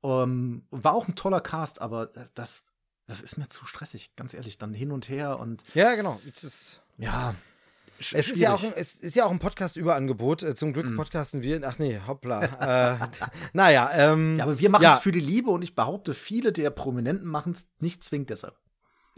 Um, 0.00 0.22
ähm, 0.22 0.62
war 0.70 0.94
auch 0.94 1.08
ein 1.08 1.16
toller 1.16 1.40
Cast, 1.40 1.80
aber 1.80 2.06
das, 2.34 2.62
das 3.06 3.20
ist 3.20 3.36
mir 3.36 3.48
zu 3.48 3.64
stressig, 3.66 4.14
ganz 4.16 4.34
ehrlich, 4.34 4.58
dann 4.58 4.72
hin 4.72 4.92
und 4.92 5.08
her 5.08 5.38
und. 5.40 5.64
Ja, 5.74 5.94
genau. 5.94 6.20
Es 6.32 6.44
ist, 6.44 6.82
ja. 6.98 7.34
Es 7.98 8.28
ist, 8.28 8.36
ja 8.36 8.54
auch 8.54 8.62
ein, 8.62 8.72
es 8.76 8.94
ist 8.94 9.16
ja 9.16 9.24
auch 9.24 9.30
ein 9.32 9.40
Podcast-Überangebot. 9.40 10.44
Äh, 10.44 10.54
zum 10.54 10.72
Glück 10.72 10.86
mm. 10.86 10.96
podcasten 10.96 11.42
wir. 11.42 11.60
Ach 11.64 11.80
nee, 11.80 11.98
hoppla. 12.06 12.44
äh, 13.02 13.08
naja. 13.52 13.90
Ähm, 13.92 14.38
ja, 14.38 14.44
aber 14.44 14.60
wir 14.60 14.70
machen 14.70 14.84
es 14.84 14.90
ja. 14.90 14.96
für 14.98 15.10
die 15.10 15.18
Liebe 15.18 15.50
und 15.50 15.62
ich 15.62 15.74
behaupte, 15.74 16.14
viele 16.14 16.52
der 16.52 16.70
Prominenten 16.70 17.26
machen 17.26 17.52
es 17.52 17.66
nicht 17.80 18.04
zwingend 18.04 18.30
deshalb. 18.30 18.56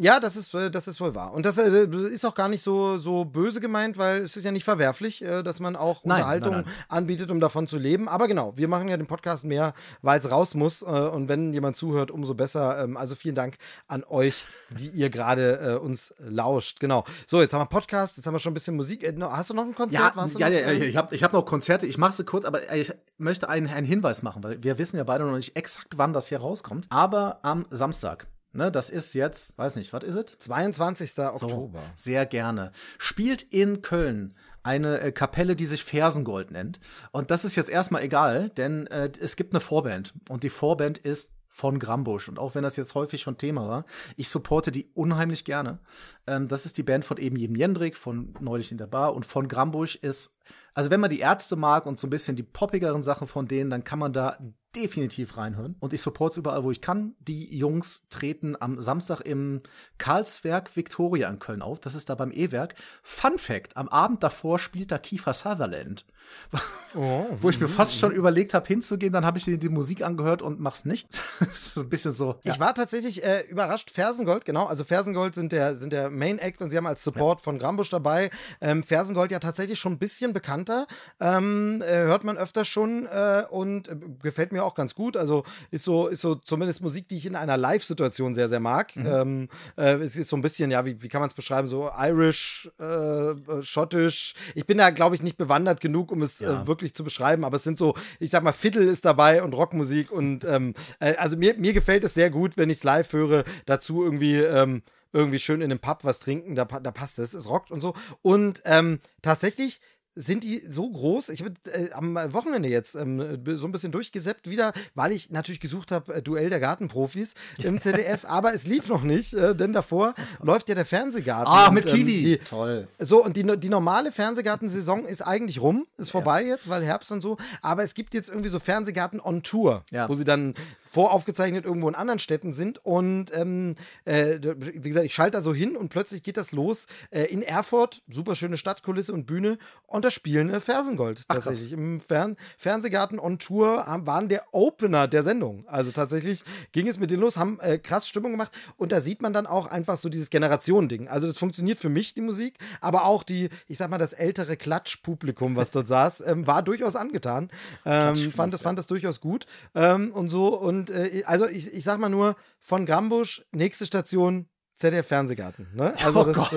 Ja, 0.01 0.19
das 0.19 0.35
ist, 0.35 0.55
äh, 0.55 0.71
das 0.71 0.89
ist 0.89 0.99
wohl 0.99 1.15
wahr. 1.15 1.35
Und 1.35 1.45
das 1.45 1.59
äh, 1.59 1.85
ist 1.85 2.25
auch 2.25 2.35
gar 2.35 2.49
nicht 2.49 2.63
so, 2.63 2.97
so 2.97 3.27
böse 3.27 3.61
gemeint, 3.61 3.99
weil 3.99 4.23
es 4.23 4.35
ist 4.35 4.45
ja 4.45 4.51
nicht 4.51 4.65
verwerflich, 4.65 5.21
äh, 5.21 5.43
dass 5.43 5.61
man 5.61 5.77
auch 5.77 6.05
nein, 6.05 6.17
Unterhaltung 6.17 6.53
nein, 6.53 6.65
nein. 6.65 6.75
anbietet, 6.89 7.31
um 7.31 7.39
davon 7.39 7.67
zu 7.67 7.77
leben. 7.77 8.09
Aber 8.09 8.27
genau, 8.27 8.57
wir 8.57 8.67
machen 8.67 8.89
ja 8.89 8.97
den 8.97 9.07
Podcast 9.07 9.45
mehr, 9.45 9.75
weil 10.01 10.19
es 10.19 10.31
raus 10.31 10.55
muss. 10.55 10.83
Und 10.83 11.29
wenn 11.29 11.53
jemand 11.53 11.77
zuhört, 11.77 12.11
umso 12.11 12.33
besser. 12.33 12.83
Ähm, 12.83 12.97
also 12.97 13.15
vielen 13.15 13.35
Dank 13.35 13.59
an 13.89 14.03
euch, 14.05 14.47
die 14.71 14.89
ihr 14.89 15.11
gerade 15.11 15.81
uns 15.81 16.15
lauscht. 16.19 16.81
Genau. 16.81 17.05
So, 17.27 17.43
jetzt 17.43 17.53
haben 17.53 17.61
wir 17.61 17.67
Podcast, 17.67 18.17
jetzt 18.17 18.27
haben 18.27 18.35
wir 18.35 18.39
schon 18.39 18.53
ein 18.53 18.55
bisschen 18.55 18.77
Musik. 18.77 19.07
Hast 19.21 19.51
du 19.51 19.55
noch 19.55 19.65
ein 19.65 19.75
Konzert? 19.75 20.15
Ja, 20.39 20.49
ja, 20.49 20.71
ja, 20.71 20.73
ich 20.73 20.97
habe 20.97 21.15
ich 21.15 21.23
hab 21.23 21.35
noch 21.35 21.45
Konzerte. 21.45 21.87
Ich 21.87 21.99
mache 21.99 22.13
sie 22.13 22.25
kurz, 22.25 22.47
aber 22.47 22.73
ich 22.75 22.93
möchte 23.19 23.51
einen, 23.51 23.69
einen 23.69 23.87
Hinweis 23.87 24.23
machen, 24.23 24.43
weil 24.43 24.63
wir 24.63 24.79
wissen 24.79 24.97
ja 24.97 25.05
beide 25.05 25.25
noch 25.25 25.37
nicht 25.37 25.57
exakt, 25.57 25.99
wann 25.99 26.15
das 26.15 26.29
hier 26.29 26.39
rauskommt. 26.39 26.87
Aber 26.89 27.41
am 27.43 27.67
Samstag 27.71 28.27
Ne, 28.53 28.73
das 28.73 28.91
ist 28.91 29.15
jetzt, 29.15 29.57
weiß 29.57 29.77
nicht, 29.77 29.93
was 29.93 30.03
ist 30.03 30.17
es? 30.17 30.39
22. 30.39 31.19
Oktober. 31.19 31.79
So, 31.79 31.85
sehr 31.95 32.27
gerne. 32.27 32.73
Spielt 32.99 33.43
in 33.43 33.81
Köln 33.81 34.35
eine 34.63 35.01
äh, 35.01 35.13
Kapelle, 35.13 35.57
die 35.57 35.67
sich 35.67 35.85
Fersengold 35.85 36.51
nennt. 36.51 36.81
Und 37.13 37.31
das 37.31 37.45
ist 37.45 37.57
jetzt 37.57 37.71
erstmal 37.71 38.03
egal, 38.03 38.51
denn 38.51 38.87
äh, 38.89 39.11
es 39.21 39.37
gibt 39.37 39.55
eine 39.55 39.61
Vorband. 39.61 40.15
Und 40.29 40.43
die 40.43 40.51
Vorband 40.51 40.99
ist 40.99 41.31
von 41.49 41.79
Grambusch. 41.79 42.29
Und 42.29 42.39
auch 42.39 42.55
wenn 42.55 42.63
das 42.63 42.77
jetzt 42.77 42.95
häufig 42.95 43.23
schon 43.23 43.39
Thema 43.39 43.69
war, 43.69 43.85
ich 44.17 44.29
supporte 44.29 44.71
die 44.71 44.91
unheimlich 44.95 45.45
gerne. 45.45 45.79
Ähm, 46.27 46.49
das 46.49 46.67
ist 46.67 46.79
die 46.79 46.83
Band 46.83 47.05
von 47.05 47.17
eben 47.19 47.37
jedem 47.37 47.57
Jendrik, 47.57 47.97
von 47.97 48.35
Neulich 48.41 48.73
in 48.73 48.79
der 48.79 48.87
Bar. 48.87 49.15
Und 49.15 49.27
von 49.27 49.49
Grambusch 49.49 49.97
ist, 49.97 50.37
also 50.75 50.91
wenn 50.91 51.01
man 51.01 51.11
die 51.11 51.21
Ärzte 51.21 51.57
mag 51.57 51.87
und 51.87 51.99
so 51.99 52.07
ein 52.07 52.11
bisschen 52.11 52.37
die 52.37 52.43
poppigeren 52.43 53.03
Sachen 53.03 53.27
von 53.27 53.49
denen, 53.49 53.71
dann 53.71 53.85
kann 53.85 53.99
man 53.99 54.13
da 54.13 54.39
definitiv 54.75 55.37
reinhören. 55.37 55.77
Und 55.81 55.93
ich 55.93 56.01
supporte 56.01 56.35
es 56.35 56.37
überall, 56.37 56.63
wo 56.63 56.71
ich 56.71 56.81
kann. 56.81 57.15
Die 57.19 57.57
Jungs 57.57 58.05
treten 58.09 58.57
am 58.61 58.81
Samstag 58.81 59.21
im 59.23 59.63
Karlswerk 59.99 60.75
Victoria 60.77 61.29
in 61.29 61.39
Köln 61.39 61.63
auf. 61.63 61.81
Das 61.81 61.95
ist 61.95 62.09
da 62.09 62.15
beim 62.15 62.31
E-Werk. 62.31 62.75
Fun 63.03 63.39
Fact: 63.39 63.77
Am 63.77 63.89
Abend 63.89 64.23
davor 64.23 64.59
spielt 64.59 64.93
da 64.93 64.99
Kiefer 64.99 65.35
Sutherland. 65.35 66.05
Oh, 66.97 67.27
wo 67.41 67.51
ich 67.51 67.61
mir 67.61 67.69
fast 67.69 67.97
schon 67.97 68.11
überlegt 68.11 68.53
habe, 68.53 68.67
hinzugehen. 68.67 69.13
Dann 69.13 69.25
habe 69.25 69.39
ich 69.39 69.45
die, 69.45 69.59
die, 69.59 69.69
Musik 69.69 70.03
angehört 70.03 70.43
und 70.43 70.59
mach's 70.59 70.85
nicht. 70.85 71.07
das 71.39 71.67
ist 71.67 71.79
ein 71.79 71.89
bisschen 71.89 72.11
so. 72.11 72.41
Ich 72.43 72.55
ja. 72.55 72.59
war 72.59 72.75
tatsächlich 72.75 73.23
äh, 73.23 73.43
überrascht. 73.43 73.93
Fersengold, 73.93 74.45
genau. 74.45 74.67
Also 74.67 74.83
Fersengold 74.83 75.37
sind 75.37 75.53
der, 75.53 75.77
sind 75.77 75.93
der 75.93 76.10
Main 76.11 76.39
Act 76.39 76.61
und 76.61 76.71
sie 76.71 76.77
haben 76.77 76.87
als 76.87 77.05
Support 77.05 77.41
ja. 77.41 77.45
von 77.45 77.59
Grambusch 77.59 77.91
dabei. 77.91 78.31
Ähm, 78.61 78.83
Fersengold 78.83 79.31
ja 79.31 79.39
tatsächlich 79.39 79.79
schon 79.79 79.93
ein 79.93 79.99
bisschen 79.99 80.33
bekannter. 80.33 80.87
Ähm, 81.21 81.83
äh, 81.83 82.05
hört 82.05 82.25
man 82.25 82.37
öfter 82.37 82.65
schon 82.65 83.07
äh, 83.07 83.45
und 83.51 83.89
äh, 83.89 83.97
gefällt 84.23 84.53
mir 84.53 84.65
auch 84.65 84.75
ganz 84.75 84.95
gut. 84.95 85.17
Also 85.17 85.45
ist 85.71 85.85
so, 85.85 86.09
ist 86.09 86.21
so 86.21 86.35
zumindest 86.35 86.83
Musik, 86.83 87.09
die 87.09 87.17
ich 87.17 87.27
in 87.27 87.37
einer 87.37 87.57
Live-Situation 87.57 88.35
sehr, 88.35 88.49
sehr 88.49 88.61
mag. 88.61 88.95
Mhm. 88.97 89.07
Ähm, 89.07 89.49
äh, 89.77 89.95
es 89.95 90.17
ist 90.17 90.29
so 90.29 90.37
ein 90.37 90.43
bisschen, 90.43 90.71
ja, 90.71 90.85
wie, 90.85 91.03
wie 91.03 91.09
kann 91.09 91.21
man 91.21 91.29
es 91.29 91.35
beschreiben? 91.35 91.67
So 91.67 91.91
Irish, 91.99 92.71
äh, 92.79 93.31
äh, 93.31 93.63
schottisch. 93.63 94.35
Ich 94.55 94.67
bin 94.67 94.79
da, 94.79 94.91
glaube 94.91 95.15
ich, 95.15 95.23
nicht 95.23 95.37
bewandert 95.37 95.81
genug, 95.81 96.13
um 96.13 96.23
es 96.23 96.41
äh, 96.41 96.47
ja. 96.47 96.63
äh, 96.63 96.67
wirklich 96.67 96.95
zu 96.95 97.05
beschreiben, 97.05 97.45
aber 97.45 97.57
es 97.57 97.65
sind 97.65 97.79
so, 97.79 97.95
ich 98.19 98.31
sag 98.31 98.43
mal, 98.43 98.53
Fiddle 98.53 98.85
ist 98.85 99.05
dabei 99.05 99.43
und 99.43 99.55
Rockmusik 99.55 100.11
und 100.11 100.45
ähm, 100.45 100.75
äh, 100.99 101.15
also 101.17 101.37
mir, 101.37 101.55
mir 101.59 101.73
gefällt 101.73 102.05
es 102.05 102.15
sehr 102.15 102.31
gut, 102.31 102.57
wenn 102.57 102.71
ich 102.71 102.79
es 102.79 102.85
live 102.85 103.13
höre, 103.13 103.45
dazu 103.67 104.05
irgendwie. 104.05 104.37
Ähm, 104.37 104.83
irgendwie 105.13 105.39
schön 105.39 105.61
in 105.61 105.71
einem 105.71 105.81
Pub 105.81 106.05
was 106.05 106.21
trinken, 106.21 106.55
da, 106.55 106.65
da 106.65 106.91
passt 106.91 107.19
es, 107.19 107.35
es 107.35 107.49
rockt 107.49 107.71
und 107.71 107.81
so. 107.81 107.95
Und 108.23 108.63
ähm, 108.65 109.01
tatsächlich 109.23 109.81
sind 110.17 110.45
die 110.45 110.63
so 110.69 110.91
groß. 110.91 111.29
Ich 111.31 111.43
habe 111.43 111.55
äh, 111.73 111.93
am 111.93 112.15
Wochenende 112.33 112.69
jetzt 112.69 112.95
ähm, 112.95 113.43
so 113.57 113.67
ein 113.67 113.73
bisschen 113.73 113.93
durchgesäppt 113.93 114.51
wieder, 114.51 114.73
weil 114.95 115.13
ich 115.13 115.31
natürlich 115.31 115.61
gesucht 115.61 115.93
habe, 115.93 116.15
äh, 116.15 116.23
Duell 116.23 116.51
der 116.51 116.61
Gartenprofis 116.61 117.35
im 117.59 117.81
ZDF, 117.81 118.25
aber 118.25 118.53
es 118.53 118.67
lief 118.67 118.89
noch 118.89 119.03
nicht, 119.03 119.35
äh, 119.35 119.55
denn 119.55 119.73
davor 119.73 120.15
läuft 120.43 120.69
ja 120.69 120.75
der 120.75 120.85
Fernsehgarten. 120.85 121.53
Ah, 121.53 121.71
mit 121.71 121.87
Kiwi. 121.87 122.19
Ähm, 122.19 122.25
die, 122.25 122.39
Toll. 122.39 122.89
So, 122.99 123.25
und 123.25 123.37
die, 123.37 123.45
die 123.59 123.69
normale 123.69 124.11
Fernsehgartensaison 124.11 125.05
ist 125.05 125.23
eigentlich 125.23 125.61
rum, 125.61 125.87
ist 125.97 126.11
vorbei 126.11 126.43
ja. 126.43 126.49
jetzt, 126.49 126.69
weil 126.69 126.85
Herbst 126.85 127.13
und 127.13 127.21
so, 127.21 127.37
aber 127.63 127.85
es 127.85 127.95
gibt 127.95 128.13
jetzt 128.13 128.29
irgendwie 128.29 128.49
so 128.49 128.59
Fernsehgarten 128.59 129.21
on 129.21 129.43
Tour, 129.43 129.85
ja. 129.91 130.09
wo 130.09 130.15
sie 130.15 130.25
dann 130.25 130.55
voraufgezeichnet 130.91 131.65
irgendwo 131.65 131.89
in 131.89 131.95
anderen 131.95 132.19
Städten 132.19 132.53
sind. 132.53 132.85
Und 132.85 133.27
ähm, 133.35 133.77
äh, 134.05 134.39
wie 134.59 134.89
gesagt, 134.89 135.07
ich 135.07 135.15
schalte 135.15 135.39
da 135.39 135.41
so 135.41 135.55
hin 135.55 135.77
und 135.77 135.89
plötzlich 135.89 136.23
geht 136.23 136.37
das 136.37 136.53
los 136.53 136.87
äh, 137.11 137.25
in 137.25 137.43
Erfurt, 137.43 138.03
super 138.09 138.35
schöne 138.35 138.57
Stadtkulisse 138.57 139.13
und 139.13 139.27
Bühne. 139.27 139.59
Und 139.87 140.05
da 140.05 140.11
spielen 140.11 140.51
äh, 140.51 140.61
Fersengold 140.61 141.23
Ach, 141.29 141.37
tatsächlich. 141.37 141.73
Im 141.73 142.01
Fern 142.01 142.37
Fernsehgarten 142.59 143.19
on 143.19 143.39
Tour 143.39 143.87
haben, 143.87 144.07
waren 144.07 144.29
der 144.29 144.45
Opener 144.53 145.09
der 145.09 145.23
Sendung. 145.23 145.65
Also 145.69 145.93
tatsächlich 145.93 146.43
ging 146.73 146.89
es 146.89 146.99
mit 146.99 147.11
denen 147.11 147.23
los, 147.23 147.37
haben 147.37 147.59
äh, 147.61 147.79
krass 147.79 148.09
Stimmung 148.09 148.33
gemacht. 148.33 148.53
Und 148.77 148.93
da 148.93 149.01
sieht 149.01 149.23
man 149.23 149.33
dann 149.33 149.47
auch 149.47 149.67
einfach 149.67 149.97
so 149.97 150.09
dieses 150.09 150.31
Generationending. 150.31 151.09
Also 151.09 151.27
das 151.27 151.39
funktioniert 151.39 151.79
für 151.79 151.89
mich, 151.89 152.15
die 152.15 152.21
Musik, 152.21 152.59
aber 152.81 153.05
auch 153.05 153.23
die, 153.23 153.49
ich 153.69 153.79
sag 153.79 153.91
mal, 153.91 153.99
das 153.99 154.13
ältere 154.13 154.57
Klatschpublikum, 154.57 155.57
was 155.57 155.71
dort 155.71 155.89
saß, 155.89 156.27
ähm, 156.27 156.47
war 156.47 156.63
durchaus 156.63 156.97
angetan. 156.97 157.51
Ähm, 157.85 158.15
fand, 158.15 158.55
das, 158.55 158.63
fand 158.63 158.79
das 158.79 158.87
durchaus 158.87 159.21
gut. 159.21 159.47
Ähm, 159.75 160.13
und 160.13 160.29
so, 160.29 160.59
und 160.59 160.80
äh, 160.89 161.25
also 161.27 161.47
ich, 161.47 161.75
ich 161.75 161.85
sag 161.85 161.99
mal 161.99 162.09
nur, 162.09 162.37
von 162.59 162.87
Grambusch, 162.87 163.45
nächste 163.53 163.85
Station, 163.85 164.49
ZDF 164.77 165.07
Fernsehgarten. 165.07 165.69
Ne? 165.75 165.93
Also 166.03 166.21
Oh 166.21 166.25
das, 166.25 166.51
Gott. 166.51 166.53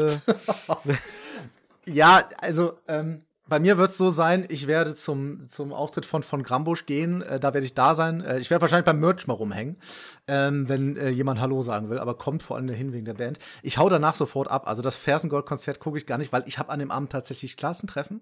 Äh, 0.88 0.94
Ja, 1.86 2.24
also 2.40 2.80
ähm, 2.88 3.24
bei 3.48 3.60
mir 3.60 3.78
wird 3.78 3.92
es 3.92 3.98
so 3.98 4.10
sein, 4.10 4.46
ich 4.48 4.68
werde 4.68 4.96
zum, 4.96 5.50
zum 5.50 5.74
Auftritt 5.74 6.06
von, 6.06 6.24
von 6.24 6.44
Grambusch 6.44 6.86
gehen, 6.86 7.22
äh, 7.22 7.40
da 7.40 7.54
werde 7.54 7.66
ich 7.66 7.74
da 7.74 7.94
sein. 7.94 8.22
Äh, 8.22 8.40
ich 8.40 8.50
werde 8.50 8.62
wahrscheinlich 8.62 8.86
beim 8.86 9.00
Merch 9.00 9.28
mal 9.28 9.34
rumhängen, 9.34 9.78
ähm, 10.28 10.70
wenn 10.70 10.96
äh, 10.96 11.10
jemand 11.10 11.42
Hallo 11.42 11.62
sagen 11.62 11.90
will, 11.90 12.00
aber 12.00 12.16
kommt 12.16 12.42
vor 12.42 12.56
allem 12.56 12.68
dahin 12.68 12.94
wegen 12.94 13.06
der 13.06 13.16
Band. 13.16 13.40
Ich 13.62 13.78
hau 13.78 13.90
danach 13.90 14.16
sofort 14.16 14.50
ab. 14.50 14.68
Also 14.68 14.82
das 14.82 14.96
Fersengold-Konzert 14.96 15.80
gucke 15.80 15.98
ich 15.98 16.06
gar 16.06 16.18
nicht, 16.18 16.32
weil 16.32 16.44
ich 16.48 16.58
habe 16.58 16.72
an 16.72 16.80
dem 16.80 16.92
Abend 16.92 17.12
tatsächlich 17.12 17.58
Klassentreffen. 17.58 18.22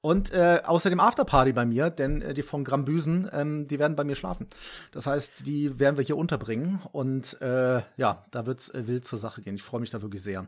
Und 0.00 0.32
äh, 0.32 0.60
außerdem 0.64 1.00
Afterparty 1.00 1.52
bei 1.52 1.66
mir, 1.66 1.90
denn 1.90 2.22
äh, 2.22 2.34
die 2.34 2.42
von 2.42 2.64
Grambüsen, 2.64 3.28
ähm, 3.32 3.66
die 3.66 3.78
werden 3.78 3.96
bei 3.96 4.04
mir 4.04 4.14
schlafen. 4.14 4.46
Das 4.92 5.06
heißt, 5.06 5.46
die 5.46 5.78
werden 5.80 5.96
wir 5.96 6.04
hier 6.04 6.16
unterbringen. 6.16 6.80
Und 6.92 7.40
äh, 7.40 7.82
ja, 7.96 8.24
da 8.30 8.46
wird's 8.46 8.68
äh, 8.70 8.86
wild 8.86 9.04
zur 9.04 9.18
Sache 9.18 9.42
gehen. 9.42 9.56
Ich 9.56 9.62
freue 9.62 9.80
mich 9.80 9.90
da 9.90 10.02
wirklich 10.02 10.22
sehr. 10.22 10.46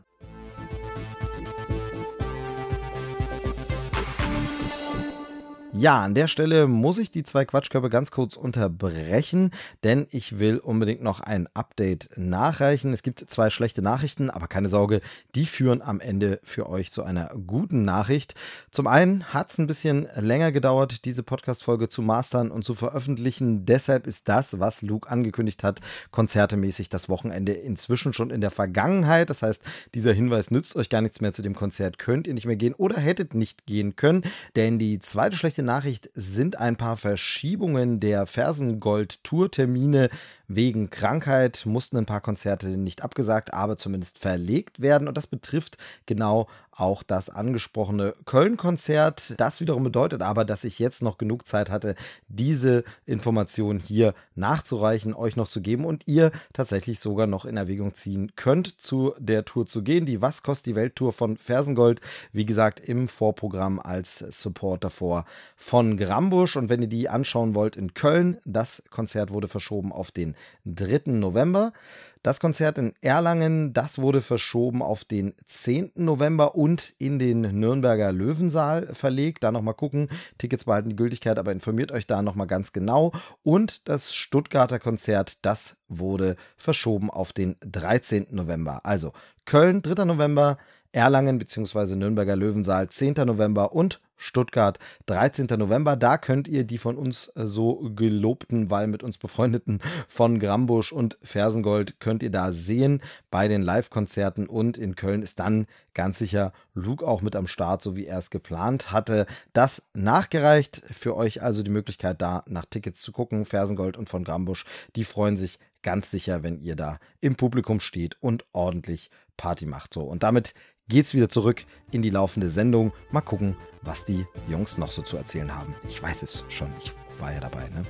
Ja, 5.79 6.01
an 6.01 6.13
der 6.13 6.27
Stelle 6.27 6.67
muss 6.67 6.97
ich 6.97 7.09
die 7.09 7.23
zwei 7.23 7.45
Quatschkörper 7.45 7.89
ganz 7.89 8.11
kurz 8.11 8.35
unterbrechen, 8.35 9.51
denn 9.85 10.07
ich 10.11 10.37
will 10.37 10.57
unbedingt 10.57 11.01
noch 11.01 11.21
ein 11.21 11.47
Update 11.53 12.09
nachreichen. 12.17 12.91
Es 12.91 13.01
gibt 13.01 13.21
zwei 13.21 13.49
schlechte 13.49 13.81
Nachrichten, 13.81 14.29
aber 14.29 14.49
keine 14.49 14.67
Sorge, 14.67 14.99
die 15.35 15.45
führen 15.45 15.81
am 15.81 16.01
Ende 16.01 16.41
für 16.43 16.67
euch 16.67 16.91
zu 16.91 17.01
einer 17.03 17.31
guten 17.47 17.85
Nachricht. 17.85 18.35
Zum 18.71 18.87
einen 18.87 19.33
hat 19.33 19.51
es 19.51 19.57
ein 19.57 19.67
bisschen 19.67 20.09
länger 20.17 20.51
gedauert, 20.51 21.05
diese 21.05 21.23
Podcast-Folge 21.23 21.87
zu 21.87 22.01
mastern 22.01 22.51
und 22.51 22.65
zu 22.65 22.75
veröffentlichen. 22.75 23.65
Deshalb 23.65 24.05
ist 24.05 24.27
das, 24.27 24.59
was 24.59 24.81
Luke 24.81 25.09
angekündigt 25.09 25.63
hat, 25.63 25.79
konzertemäßig 26.11 26.89
das 26.89 27.07
Wochenende 27.07 27.53
inzwischen 27.53 28.11
schon 28.11 28.31
in 28.31 28.41
der 28.41 28.51
Vergangenheit. 28.51 29.29
Das 29.29 29.43
heißt, 29.43 29.63
dieser 29.93 30.11
Hinweis 30.11 30.51
nützt 30.51 30.75
euch 30.75 30.89
gar 30.89 30.99
nichts 31.01 31.21
mehr 31.21 31.31
zu 31.31 31.41
dem 31.41 31.55
Konzert, 31.55 31.99
könnt 31.99 32.27
ihr 32.27 32.33
nicht 32.33 32.47
mehr 32.47 32.57
gehen 32.57 32.73
oder 32.73 32.97
hättet 32.97 33.33
nicht 33.33 33.65
gehen 33.65 33.95
können, 33.95 34.23
denn 34.57 34.77
die 34.77 34.99
zweite 34.99 35.37
schlechte 35.37 35.68
Nachricht 35.69 36.09
sind 36.15 36.57
ein 36.57 36.77
paar 36.77 36.97
Verschiebungen 36.97 37.99
der 37.99 38.25
Fersengold-Tourtermine 38.25 40.09
wegen 40.49 40.89
Krankheit. 40.89 41.65
Mussten 41.65 41.95
ein 41.95 42.05
paar 42.05 42.19
Konzerte 42.19 42.67
nicht 42.67 43.01
abgesagt, 43.01 43.53
aber 43.53 43.77
zumindest 43.77 44.19
verlegt 44.19 44.81
werden. 44.81 45.07
Und 45.07 45.15
das 45.15 45.27
betrifft 45.27 45.77
genau 46.05 46.47
auch 46.79 47.03
das 47.03 47.29
angesprochene 47.29 48.13
Köln-Konzert. 48.25 49.35
Das 49.37 49.59
wiederum 49.59 49.83
bedeutet 49.83 50.21
aber, 50.21 50.45
dass 50.45 50.63
ich 50.63 50.79
jetzt 50.79 51.01
noch 51.01 51.17
genug 51.17 51.47
Zeit 51.47 51.69
hatte, 51.69 51.95
diese 52.27 52.83
Information 53.05 53.79
hier 53.79 54.13
nachzureichen, 54.35 55.13
euch 55.13 55.35
noch 55.35 55.47
zu 55.47 55.61
geben 55.61 55.85
und 55.85 56.07
ihr 56.07 56.31
tatsächlich 56.53 56.99
sogar 56.99 57.27
noch 57.27 57.45
in 57.45 57.57
Erwägung 57.57 57.95
ziehen 57.95 58.31
könnt, 58.35 58.79
zu 58.81 59.13
der 59.19 59.45
Tour 59.45 59.65
zu 59.65 59.83
gehen. 59.83 60.05
Die 60.05 60.21
Was 60.21 60.41
kostet 60.43 60.67
die 60.67 60.75
Welt-Tour 60.75 61.13
von 61.13 61.37
Fersengold, 61.37 62.01
wie 62.31 62.45
gesagt, 62.45 62.79
im 62.79 63.07
Vorprogramm 63.07 63.79
als 63.79 64.19
Support 64.19 64.83
davor 64.83 65.25
von 65.55 65.97
Grambusch. 65.97 66.55
Und 66.55 66.69
wenn 66.69 66.81
ihr 66.81 66.87
die 66.87 67.09
anschauen 67.09 67.55
wollt 67.55 67.75
in 67.75 67.93
Köln, 67.93 68.37
das 68.45 68.83
Konzert 68.89 69.31
wurde 69.31 69.47
verschoben 69.47 69.91
auf 69.91 70.11
den 70.11 70.35
3. 70.65 71.01
November. 71.05 71.73
Das 72.21 72.41
Konzert 72.41 72.77
in 72.77 72.93
Erlangen, 72.99 73.71
das 73.71 73.97
wurde 73.97 74.21
verschoben 74.21 74.81
auf 74.81 75.05
den 75.05 75.35
10. 75.47 75.93
November 75.95 76.55
und 76.55 76.93
in 76.97 77.17
den 77.17 77.41
Nürnberger 77.41 78.11
Löwensaal 78.11 78.93
verlegt. 78.93 79.41
Da 79.41 79.53
nochmal 79.53 79.73
gucken. 79.73 80.09
Tickets 80.37 80.65
behalten 80.65 80.89
die 80.89 80.97
Gültigkeit, 80.97 81.39
aber 81.39 81.53
informiert 81.53 81.93
euch 81.93 82.07
da 82.07 82.21
nochmal 82.21 82.47
ganz 82.47 82.73
genau. 82.73 83.13
Und 83.41 83.87
das 83.87 84.13
Stuttgarter 84.13 84.79
Konzert, 84.79 85.37
das 85.43 85.77
wurde 85.87 86.35
verschoben 86.57 87.09
auf 87.09 87.31
den 87.31 87.55
13. 87.61 88.27
November. 88.31 88.85
Also 88.85 89.13
Köln, 89.45 89.81
3. 89.81 90.03
November, 90.03 90.57
Erlangen 90.91 91.39
bzw. 91.39 91.95
Nürnberger 91.95 92.35
Löwensaal, 92.35 92.89
10. 92.89 93.13
November 93.25 93.71
und 93.71 94.01
Stuttgart, 94.19 94.77
13. 95.07 95.47
November. 95.57 95.95
Da 95.95 96.17
könnt 96.17 96.47
ihr 96.47 96.65
die 96.65 96.77
von 96.77 96.97
uns 96.97 97.31
äh, 97.35 97.47
so 97.47 97.89
gelobten, 97.95 98.69
weil 98.69 98.87
mit 98.87 99.01
uns 99.01 99.17
befreundeten 99.17 99.79
von 100.07 100.39
Grambusch 100.39 100.91
und 100.91 101.17
Fersengold 101.23 101.99
könnt 101.99 102.21
ihr 102.21 102.29
da 102.29 102.51
sehen 102.51 103.01
bei 103.31 103.47
den 103.47 103.61
Live-Konzerten 103.61 104.47
und 104.47 104.77
in 104.77 104.95
Köln 104.95 105.21
ist 105.21 105.39
dann 105.39 105.65
ganz 105.93 106.19
sicher 106.19 106.51
Luke 106.73 107.07
auch 107.07 107.21
mit 107.21 107.35
am 107.35 107.47
Start, 107.47 107.81
so 107.81 107.95
wie 107.95 108.05
er 108.05 108.19
es 108.19 108.29
geplant 108.29 108.91
hatte. 108.91 109.25
Das 109.53 109.87
nachgereicht 109.93 110.83
für 110.91 111.15
euch 111.15 111.41
also 111.41 111.63
die 111.63 111.71
Möglichkeit 111.71 112.21
da 112.21 112.43
nach 112.45 112.65
Tickets 112.65 113.01
zu 113.01 113.13
gucken. 113.13 113.45
Fersengold 113.45 113.97
und 113.97 114.09
von 114.09 114.25
Grambusch, 114.25 114.65
die 114.95 115.05
freuen 115.05 115.37
sich 115.37 115.59
ganz 115.81 116.11
sicher, 116.11 116.43
wenn 116.43 116.59
ihr 116.59 116.75
da 116.75 116.99
im 117.21 117.35
Publikum 117.35 117.79
steht 117.79 118.17
und 118.21 118.45
ordentlich 118.51 119.09
Party 119.37 119.65
macht. 119.65 119.93
So 119.93 120.01
und 120.01 120.23
damit 120.23 120.53
geht's 120.89 121.13
wieder 121.13 121.29
zurück 121.29 121.63
in 121.91 122.01
die 122.01 122.09
laufende 122.09 122.49
Sendung. 122.49 122.91
Mal 123.11 123.21
gucken, 123.21 123.55
was 123.81 124.03
die 124.03 124.25
Jungs 124.49 124.77
noch 124.77 124.91
so 124.91 125.01
zu 125.01 125.15
erzählen 125.15 125.55
haben. 125.55 125.73
Ich 125.87 126.03
weiß 126.03 126.23
es 126.23 126.43
schon, 126.49 126.67
ich 126.83 126.91
war 127.19 127.31
ja 127.31 127.39
dabei, 127.39 127.69
ne? 127.69 127.85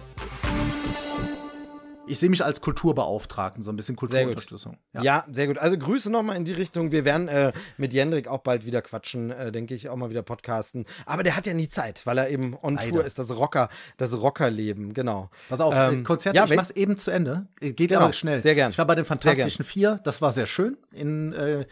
Ich 2.10 2.20
sehe 2.20 2.30
mich 2.30 2.44
als 2.44 2.60
Kulturbeauftragten, 2.62 3.62
so 3.62 3.72
ein 3.72 3.76
bisschen 3.76 3.96
Kulturunterstützung. 3.96 4.78
Ja. 4.94 5.02
ja, 5.02 5.26
sehr 5.32 5.48
gut. 5.48 5.58
Also 5.60 5.78
Grüße 5.78 6.10
nochmal 6.12 6.36
in 6.36 6.46
die 6.46 6.54
Richtung. 6.54 6.92
Wir 6.92 7.06
werden 7.06 7.28
äh, 7.28 7.54
mit 7.78 7.94
Jendrik 7.94 8.28
auch 8.28 8.40
bald 8.40 8.66
wieder 8.66 8.82
quatschen, 8.82 9.30
äh, 9.32 9.52
denke 9.52 9.74
ich, 9.76 9.90
auch 9.90 9.96
mal 9.96 10.10
wieder 10.10 10.24
podcasten. 10.24 10.86
Aber 11.06 11.24
der 11.24 11.36
hat 11.36 11.46
ja 11.46 11.54
nie 11.54 11.70
Zeit, 11.70 12.06
weil 12.06 12.18
er 12.18 12.30
eben 12.30 12.58
on 12.62 12.76
Leider. 12.76 12.90
Tour 12.92 13.06
ist, 13.06 13.20
das 13.20 13.36
Rocker, 13.36 13.70
das 13.98 14.20
Rockerleben, 14.20 14.94
genau. 14.94 15.30
Pass 15.50 15.62
auf, 15.62 15.74
Ähm, 15.76 16.00
äh, 16.00 16.04
Konzert, 16.04 16.36
ja, 16.36 16.46
ich 16.46 16.56
mach's 16.56 16.72
eben 16.72 16.98
zu 16.98 17.12
Ende. 17.12 17.46
Äh, 17.62 17.74
Geht 17.74 17.90
Genau, 17.90 18.02
aber 18.02 18.14
schnell. 18.14 18.42
sehr 18.42 18.56
gern. 18.56 18.72
Ich 18.72 18.78
war 18.78 18.86
bei 18.88 18.96
den 18.96 19.06
Fantastischen 19.06 19.64
Vier, 19.64 20.00
das 20.04 20.22
war 20.22 20.32
sehr 20.32 20.48
schön. 20.48 20.78
In, 20.92 21.34
äh, 21.34 21.66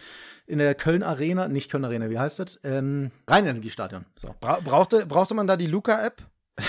in 0.45 0.59
der 0.59 0.75
Köln 0.75 1.03
Arena, 1.03 1.47
nicht 1.47 1.69
Köln 1.71 1.83
Arena, 1.83 2.09
wie 2.09 2.19
heißt 2.19 2.39
das? 2.39 2.59
Ähm, 2.63 3.11
Rheinenergiestadion. 3.27 4.05
So. 4.15 4.33
Bra 4.39 4.59
brauchte, 4.63 5.05
brauchte 5.05 5.33
man 5.33 5.47
da 5.47 5.57
die 5.57 5.67
Luca-App? 5.67 6.21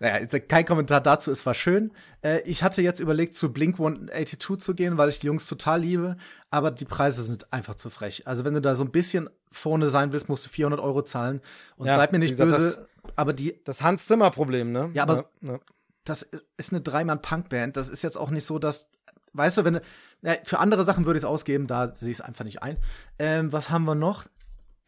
Naja, 0.00 0.18
jetzt 0.18 0.48
kein 0.48 0.64
Kommentar 0.64 1.00
dazu, 1.00 1.30
es 1.30 1.44
war 1.44 1.54
schön. 1.54 1.92
Äh, 2.22 2.40
ich 2.42 2.62
hatte 2.62 2.82
jetzt 2.82 3.00
überlegt, 3.00 3.34
zu 3.34 3.52
Blink 3.52 3.74
182 3.74 4.58
zu 4.60 4.74
gehen, 4.74 4.96
weil 4.96 5.08
ich 5.08 5.18
die 5.18 5.26
Jungs 5.26 5.46
total 5.46 5.80
liebe, 5.80 6.16
aber 6.50 6.70
die 6.70 6.84
Preise 6.84 7.22
sind 7.22 7.52
einfach 7.52 7.74
zu 7.74 7.90
frech. 7.90 8.26
Also, 8.26 8.44
wenn 8.44 8.54
du 8.54 8.60
da 8.60 8.74
so 8.76 8.84
ein 8.84 8.92
bisschen 8.92 9.28
vorne 9.50 9.88
sein 9.88 10.12
willst, 10.12 10.28
musst 10.28 10.46
du 10.46 10.50
400 10.50 10.80
Euro 10.80 11.02
zahlen. 11.02 11.40
Und 11.76 11.86
Ja, 11.86 11.96
seid 11.96 12.12
mir 12.12 12.20
nicht 12.20 12.30
gesagt, 12.30 12.50
böse, 12.50 12.88
aber 13.16 13.32
die, 13.32 13.60
Das 13.64 13.82
Hans-Zimmer-Problem, 13.82 14.70
ne? 14.70 14.90
Ja, 14.94 15.02
aber 15.02 15.28
ja, 15.40 15.52
ja. 15.52 15.58
das 16.04 16.28
ist 16.56 16.72
eine 16.72 16.80
Dreimann-Punk-Band. 16.80 17.76
Das 17.76 17.88
ist 17.88 18.02
jetzt 18.02 18.16
auch 18.16 18.30
nicht 18.30 18.44
so, 18.44 18.60
dass, 18.60 18.88
weißt 19.32 19.58
du, 19.58 19.64
wenn 19.64 19.80
ja, 20.22 20.34
für 20.44 20.60
andere 20.60 20.84
Sachen 20.84 21.06
würde 21.06 21.18
ich 21.18 21.24
es 21.24 21.28
ausgeben, 21.28 21.66
da 21.66 21.94
sehe 21.94 22.10
ich 22.10 22.18
es 22.18 22.20
einfach 22.20 22.44
nicht 22.44 22.62
ein. 22.62 22.76
Ähm, 23.18 23.52
was 23.52 23.70
haben 23.70 23.84
wir 23.84 23.94
noch? 23.94 24.26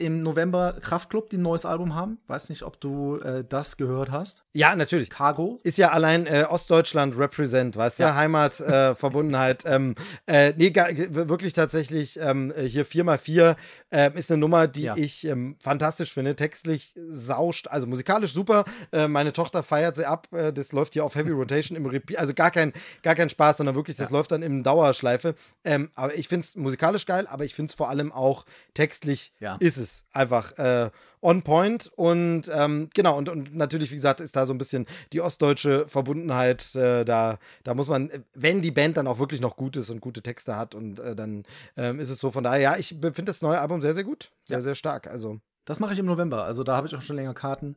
Im 0.01 0.21
November 0.23 0.77
Kraftklub, 0.81 1.29
die 1.31 1.37
ein 1.37 1.43
neues 1.43 1.65
Album 1.67 1.95
haben. 1.95 2.19
Weiß 2.27 2.49
nicht, 2.49 2.63
ob 2.63 2.81
du 2.81 3.19
äh, 3.19 3.45
das 3.47 3.77
gehört 3.77 4.11
hast. 4.11 4.43
ja, 4.55 4.75
natürlich. 4.75 5.11
Cargo. 5.11 5.61
Ist 5.63 5.77
ja 5.79 5.91
allein 5.91 6.27
äh, 6.27 6.47
Ostdeutschland 6.49 7.19
represent, 7.19 7.77
weißt 7.77 7.99
du? 7.99 8.05
Ja. 8.05 8.15
Heimat, 8.15 8.59
äh, 8.61 8.95
Verbundenheit. 8.97 9.65
Ähm, 9.67 9.95
äh, 10.27 10.55
nee, 10.57 10.71
gar, 10.71 10.89
wirklich 10.91 11.53
tatsächlich 11.53 12.19
ähm, 12.19 12.51
äh, 12.57 12.63
hier 12.65 12.87
4x4 12.87 13.57
äh, 13.91 14.11
ist 14.19 14.31
eine 14.31 14.39
Nummer, 14.39 14.67
die 14.69 14.85
Ja. 14.85 14.97
ich 14.97 15.27
ähm, 15.27 15.57
fantastisch 15.61 16.13
finde. 16.15 16.35
Textlich 16.35 16.95
sauscht, 17.11 17.69
also 17.69 17.87
musikalisch 17.87 18.33
super. 18.33 18.65
Äh, 18.93 19.07
meine 19.07 19.35
Tochter 19.35 19.63
feiert 19.63 19.97
sie 19.97 20.07
ab. 20.07 20.29
Äh, 20.33 20.53
das 20.53 20.73
läuft 20.73 20.95
hier 20.95 21.05
auf 21.05 21.15
Heavy 21.15 21.31
Rotation 21.41 21.77
im 21.77 21.85
Repeat. 21.85 22.19
Also 22.19 22.33
gar 22.33 22.51
kein, 22.51 22.73
gar 23.03 23.15
kein 23.15 23.29
Spaß, 23.29 23.59
sondern 23.59 23.75
wirklich, 23.75 23.97
das 23.97 24.11
läuft 24.11 24.33
dann 24.33 24.41
im 24.43 24.63
Dauerschleife. 24.63 25.35
Ähm, 25.65 25.91
aber 25.95 26.15
ich 26.15 26.27
finde 26.29 26.45
es 26.47 26.57
musikalisch 26.57 27.05
geil, 27.05 27.27
aber 27.29 27.45
ich 27.45 27.55
finde 27.55 27.69
es 27.69 27.75
vor 27.75 27.91
allem 27.91 28.13
auch 28.13 28.47
textlich 28.73 29.35
Ja. 29.41 29.57
ist 29.61 29.77
es 29.77 29.90
einfach 30.13 30.57
äh, 30.59 30.91
on 31.23 31.43
point 31.43 31.91
und 31.97 32.51
ähm, 32.53 32.89
genau 32.95 33.17
und, 33.19 33.29
und 33.29 33.55
natürlich 33.55 33.91
wie 33.91 33.97
gesagt 33.97 34.21
ist 34.21 34.35
da 34.37 34.47
so 34.47 34.55
ein 34.55 34.59
bisschen 34.59 34.87
die 35.13 35.21
ostdeutsche 35.21 35.87
Verbundenheit 35.87 36.75
äh, 36.75 37.05
da 37.05 37.39
da 37.65 37.75
muss 37.75 37.89
man 37.89 38.11
wenn 38.35 38.63
die 38.63 38.71
Band 38.71 38.97
dann 38.97 39.07
auch 39.07 39.19
wirklich 39.19 39.41
noch 39.41 39.57
gut 39.57 39.77
ist 39.77 39.91
und 39.91 40.01
gute 40.01 40.23
Texte 40.23 40.57
hat 40.57 40.75
und 40.75 40.99
äh, 40.99 41.15
dann 41.15 41.45
ähm, 41.77 42.01
ist 42.01 42.11
es 42.11 42.19
so 42.21 42.31
von 42.31 42.45
daher 42.45 42.61
ja 42.61 42.77
ich 42.77 42.89
finde 42.89 43.25
das 43.25 43.43
neue 43.43 43.61
Album 43.61 43.83
sehr 43.83 43.95
sehr 43.95 44.05
gut 44.05 44.33
sehr 44.47 44.59
Ja. 44.59 44.63
sehr 44.63 44.75
stark 44.75 45.07
also 45.09 45.41
Das 45.67 45.79
mache 45.79 45.93
ich 45.93 45.99
im 45.99 46.07
November. 46.07 46.45
Also 46.45 46.65
da 46.65 46.75
habe 46.77 46.87
ich 46.89 46.97
auch 46.97 47.03
schon 47.03 47.17
länger 47.17 47.35
Karten. 47.35 47.77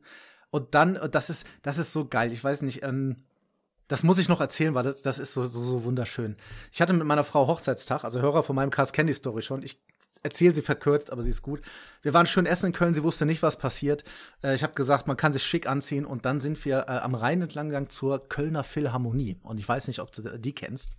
Und 0.50 0.74
dann, 0.74 0.98
das 1.10 1.30
ist, 1.30 1.46
das 1.62 1.78
ist 1.78 1.92
so 1.92 2.06
geil. 2.08 2.32
Ich 2.32 2.42
weiß 2.42 2.62
nicht, 2.62 2.82
ähm, 2.82 3.16
Das 3.88 4.02
muss 4.02 4.18
ich 4.18 4.28
noch 4.28 4.40
erzählen, 4.40 4.74
weil 4.74 4.84
das, 4.84 5.02
das 5.02 5.18
ist 5.18 5.32
so, 5.34 5.44
so, 5.44 5.62
so 5.62 5.84
wunderschön. 5.84 6.36
Ich 6.72 6.80
hatte 6.80 6.92
mit 6.94 7.06
meiner 7.06 7.24
Frau 7.24 7.46
Hochzeitstag, 7.46 8.02
also 8.04 8.20
Hörer 8.20 8.42
von 8.42 8.56
meinem 8.56 8.70
Cast 8.70 8.92
Candy 8.94 9.12
Story 9.12 9.42
schon. 9.42 9.62
Ich 9.62 9.78
erzähle 10.24 10.54
sie 10.54 10.62
verkürzt, 10.62 11.12
aber 11.12 11.22
sie 11.22 11.30
ist 11.30 11.42
gut. 11.42 11.60
Wir 12.02 12.12
waren 12.14 12.26
schön 12.26 12.46
essen 12.46 12.66
in 12.66 12.72
Köln, 12.72 12.94
sie 12.94 13.04
wusste 13.04 13.26
nicht, 13.26 13.42
was 13.42 13.56
passiert. 13.56 14.02
Äh, 14.42 14.54
ich 14.56 14.64
habe 14.64 14.74
gesagt, 14.74 15.06
man 15.06 15.16
kann 15.16 15.32
sich 15.32 15.44
schick 15.44 15.68
anziehen 15.68 16.04
und 16.04 16.24
dann 16.24 16.40
sind 16.40 16.64
wir 16.64 16.86
äh, 16.88 16.98
am 16.98 17.14
Rhein 17.14 17.42
entlang 17.42 17.68
gegangen 17.68 17.90
zur 17.90 18.28
Kölner 18.28 18.64
Philharmonie. 18.64 19.36
Und 19.42 19.58
ich 19.58 19.68
weiß 19.68 19.86
nicht, 19.86 20.00
ob 20.00 20.10
du 20.10 20.22
die 20.38 20.54
kennst. 20.54 20.96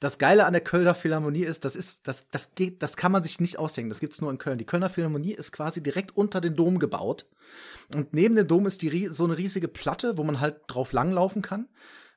Das 0.00 0.18
Geile 0.18 0.44
an 0.46 0.52
der 0.52 0.62
Kölner 0.62 0.94
Philharmonie 0.94 1.44
ist, 1.44 1.64
das 1.64 1.76
ist, 1.76 2.08
das, 2.08 2.28
das 2.30 2.54
geht, 2.54 2.82
das 2.82 2.96
kann 2.96 3.12
man 3.12 3.22
sich 3.22 3.38
nicht 3.38 3.58
ausdenken. 3.58 3.90
Das 3.90 4.00
gibt's 4.00 4.20
nur 4.20 4.30
in 4.30 4.38
Köln. 4.38 4.58
Die 4.58 4.66
Kölner 4.66 4.90
Philharmonie 4.90 5.32
ist 5.32 5.52
quasi 5.52 5.82
direkt 5.82 6.16
unter 6.16 6.40
den 6.40 6.56
Dom 6.56 6.78
gebaut. 6.78 7.26
Und 7.94 8.12
neben 8.12 8.34
dem 8.34 8.48
Dom 8.48 8.66
ist 8.66 8.82
die, 8.82 9.08
so 9.10 9.24
eine 9.24 9.38
riesige 9.38 9.68
Platte, 9.68 10.18
wo 10.18 10.24
man 10.24 10.40
halt 10.40 10.56
drauf 10.66 10.92
langlaufen 10.92 11.42
kann. 11.42 11.68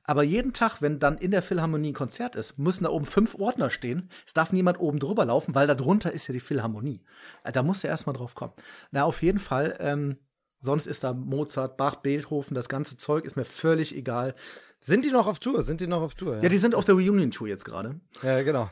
Aber 0.08 0.22
jeden 0.22 0.54
Tag, 0.54 0.80
wenn 0.80 0.98
dann 0.98 1.18
in 1.18 1.32
der 1.32 1.42
Philharmonie 1.42 1.90
ein 1.90 1.94
Konzert 1.94 2.34
ist, 2.34 2.58
müssen 2.58 2.84
da 2.84 2.90
oben 2.90 3.04
fünf 3.04 3.34
Ordner 3.34 3.68
stehen. 3.68 4.08
Es 4.26 4.32
darf 4.32 4.52
niemand 4.52 4.80
oben 4.80 4.98
drüber 4.98 5.26
laufen, 5.26 5.54
weil 5.54 5.66
da 5.66 5.74
drunter 5.74 6.10
ist 6.10 6.26
ja 6.28 6.32
die 6.32 6.40
Philharmonie. 6.40 7.02
Äh, 7.44 7.52
da 7.52 7.62
muss 7.62 7.84
er 7.84 7.90
erstmal 7.90 8.16
drauf 8.16 8.34
kommen. 8.34 8.54
Na, 8.90 9.04
auf 9.04 9.20
jeden 9.20 9.38
Fall. 9.38 9.76
Ähm, 9.80 10.16
sonst 10.60 10.86
ist 10.86 11.04
da 11.04 11.12
Mozart, 11.12 11.76
Bach, 11.76 11.96
Beethoven, 11.96 12.54
das 12.54 12.70
ganze 12.70 12.96
Zeug 12.96 13.26
ist 13.26 13.36
mir 13.36 13.44
völlig 13.44 13.94
egal. 13.94 14.34
Sind 14.80 15.04
die 15.04 15.10
noch 15.10 15.26
auf 15.26 15.40
Tour? 15.40 15.62
Sind 15.62 15.82
die 15.82 15.86
noch 15.86 16.00
auf 16.00 16.14
Tour? 16.14 16.36
Ja, 16.36 16.44
ja 16.44 16.48
die 16.48 16.56
sind 16.56 16.74
auf 16.74 16.86
der 16.86 16.94
Reunion-Tour 16.94 17.46
jetzt 17.46 17.66
gerade. 17.66 18.00
Ja, 18.22 18.40
genau. 18.40 18.70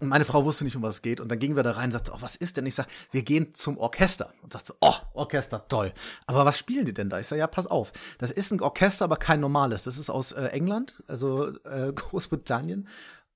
Und 0.00 0.08
meine 0.08 0.24
Frau 0.24 0.44
wusste 0.44 0.64
nicht, 0.64 0.76
um 0.76 0.82
was 0.82 0.96
es 0.96 1.02
geht. 1.02 1.20
Und 1.20 1.28
dann 1.28 1.38
gingen 1.38 1.56
wir 1.56 1.62
da 1.62 1.72
rein 1.72 1.86
und 1.86 1.92
sagte, 1.92 2.12
oh, 2.14 2.18
was 2.20 2.36
ist 2.36 2.56
denn? 2.56 2.66
Ich 2.66 2.74
sag, 2.74 2.86
wir 3.10 3.22
gehen 3.22 3.54
zum 3.54 3.78
Orchester. 3.78 4.32
Und 4.42 4.52
sagte, 4.52 4.74
oh, 4.80 4.94
Orchester, 5.12 5.66
toll. 5.68 5.92
Aber 6.26 6.44
was 6.44 6.58
spielen 6.58 6.84
die 6.84 6.94
denn 6.94 7.10
da? 7.10 7.20
Ich 7.20 7.26
sag, 7.26 7.36
ja, 7.36 7.46
pass 7.46 7.66
auf. 7.66 7.92
Das 8.18 8.30
ist 8.30 8.50
ein 8.50 8.60
Orchester, 8.60 9.04
aber 9.04 9.16
kein 9.16 9.40
normales. 9.40 9.84
Das 9.84 9.98
ist 9.98 10.10
aus 10.10 10.32
äh, 10.32 10.46
England, 10.46 11.02
also 11.06 11.48
äh, 11.64 11.92
Großbritannien. 11.94 12.88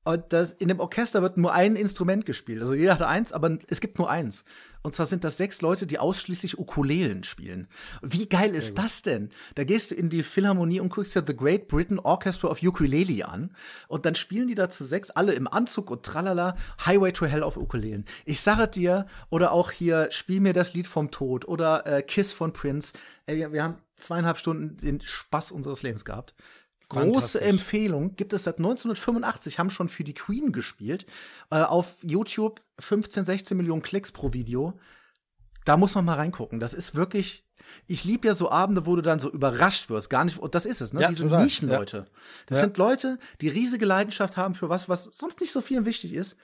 Und 0.04 0.32
das, 0.32 0.52
in 0.52 0.68
dem 0.68 0.80
Orchester 0.80 1.20
wird 1.20 1.36
nur 1.36 1.52
ein 1.52 1.76
Instrument 1.76 2.24
gespielt. 2.24 2.62
Also 2.62 2.74
jeder 2.74 2.94
hat 2.94 3.02
eins, 3.02 3.32
aber 3.32 3.58
es 3.68 3.80
gibt 3.80 3.98
nur 3.98 4.08
eins. 4.08 4.44
Und 4.82 4.94
zwar 4.94 5.06
sind 5.06 5.24
das 5.24 5.36
sechs 5.36 5.60
Leute, 5.60 5.86
die 5.86 5.98
ausschließlich 5.98 6.58
Ukulelen 6.58 7.24
spielen. 7.24 7.68
Wie 8.02 8.28
geil 8.28 8.50
Sehr 8.50 8.58
ist 8.58 8.74
gut. 8.74 8.84
das 8.84 9.02
denn? 9.02 9.30
Da 9.54 9.64
gehst 9.64 9.90
du 9.90 9.94
in 9.94 10.10
die 10.10 10.22
Philharmonie 10.22 10.80
und 10.80 10.90
guckst 10.90 11.14
dir 11.14 11.24
The 11.26 11.36
Great 11.36 11.68
Britain 11.68 11.98
Orchestra 11.98 12.48
of 12.48 12.62
Ukulele 12.62 13.28
an. 13.28 13.54
Und 13.88 14.06
dann 14.06 14.14
spielen 14.14 14.48
die 14.48 14.54
da 14.54 14.70
zu 14.70 14.84
sechs, 14.84 15.10
alle 15.10 15.32
im 15.32 15.48
Anzug 15.48 15.90
und 15.90 16.04
tralala, 16.04 16.56
Highway 16.84 17.12
to 17.12 17.26
Hell 17.26 17.42
auf 17.42 17.56
Ukulelen. 17.56 18.04
Ich 18.24 18.40
sage 18.40 18.68
dir, 18.68 19.06
oder 19.30 19.52
auch 19.52 19.70
hier, 19.70 20.08
spiel 20.10 20.40
mir 20.40 20.52
das 20.52 20.74
Lied 20.74 20.86
vom 20.86 21.10
Tod 21.10 21.46
oder 21.46 21.86
äh, 21.86 22.02
Kiss 22.02 22.32
von 22.32 22.52
Prince. 22.52 22.92
Ey, 23.26 23.52
wir 23.52 23.62
haben 23.62 23.76
zweieinhalb 23.96 24.38
Stunden 24.38 24.76
den 24.76 25.00
Spaß 25.00 25.52
unseres 25.52 25.82
Lebens 25.82 26.04
gehabt. 26.04 26.34
Große 26.88 27.40
Empfehlung. 27.40 28.16
Gibt 28.16 28.32
es 28.32 28.44
seit 28.44 28.58
1985, 28.58 29.58
haben 29.58 29.70
schon 29.70 29.88
für 29.88 30.04
die 30.04 30.14
Queen 30.14 30.52
gespielt. 30.52 31.06
Äh, 31.50 31.62
auf 31.62 31.96
YouTube 32.02 32.62
15, 32.78 33.26
16 33.26 33.56
Millionen 33.56 33.82
Klicks 33.82 34.10
pro 34.12 34.32
Video. 34.32 34.78
Da 35.64 35.76
muss 35.76 35.94
man 35.94 36.06
mal 36.06 36.14
reingucken. 36.14 36.60
Das 36.60 36.72
ist 36.72 36.94
wirklich. 36.94 37.44
Ich 37.86 38.04
liebe 38.04 38.26
ja 38.26 38.34
so 38.34 38.50
Abende, 38.50 38.86
wo 38.86 38.96
du 38.96 39.02
dann 39.02 39.18
so 39.18 39.30
überrascht 39.30 39.90
wirst. 39.90 40.08
Gar 40.08 40.24
nicht. 40.24 40.38
Und 40.38 40.54
das 40.54 40.64
ist 40.64 40.80
es, 40.80 40.94
ne? 40.94 41.02
Ja, 41.02 41.08
Diese 41.08 41.24
total. 41.24 41.44
Nischenleute. 41.44 41.96
Ja. 41.98 42.06
Das 42.46 42.56
ja. 42.56 42.64
sind 42.64 42.78
Leute, 42.78 43.18
die 43.42 43.48
riesige 43.48 43.84
Leidenschaft 43.84 44.38
haben 44.38 44.54
für 44.54 44.70
was, 44.70 44.88
was 44.88 45.04
sonst 45.04 45.40
nicht 45.40 45.52
so 45.52 45.60
viel 45.60 45.84
wichtig 45.84 46.14
ist. 46.14 46.36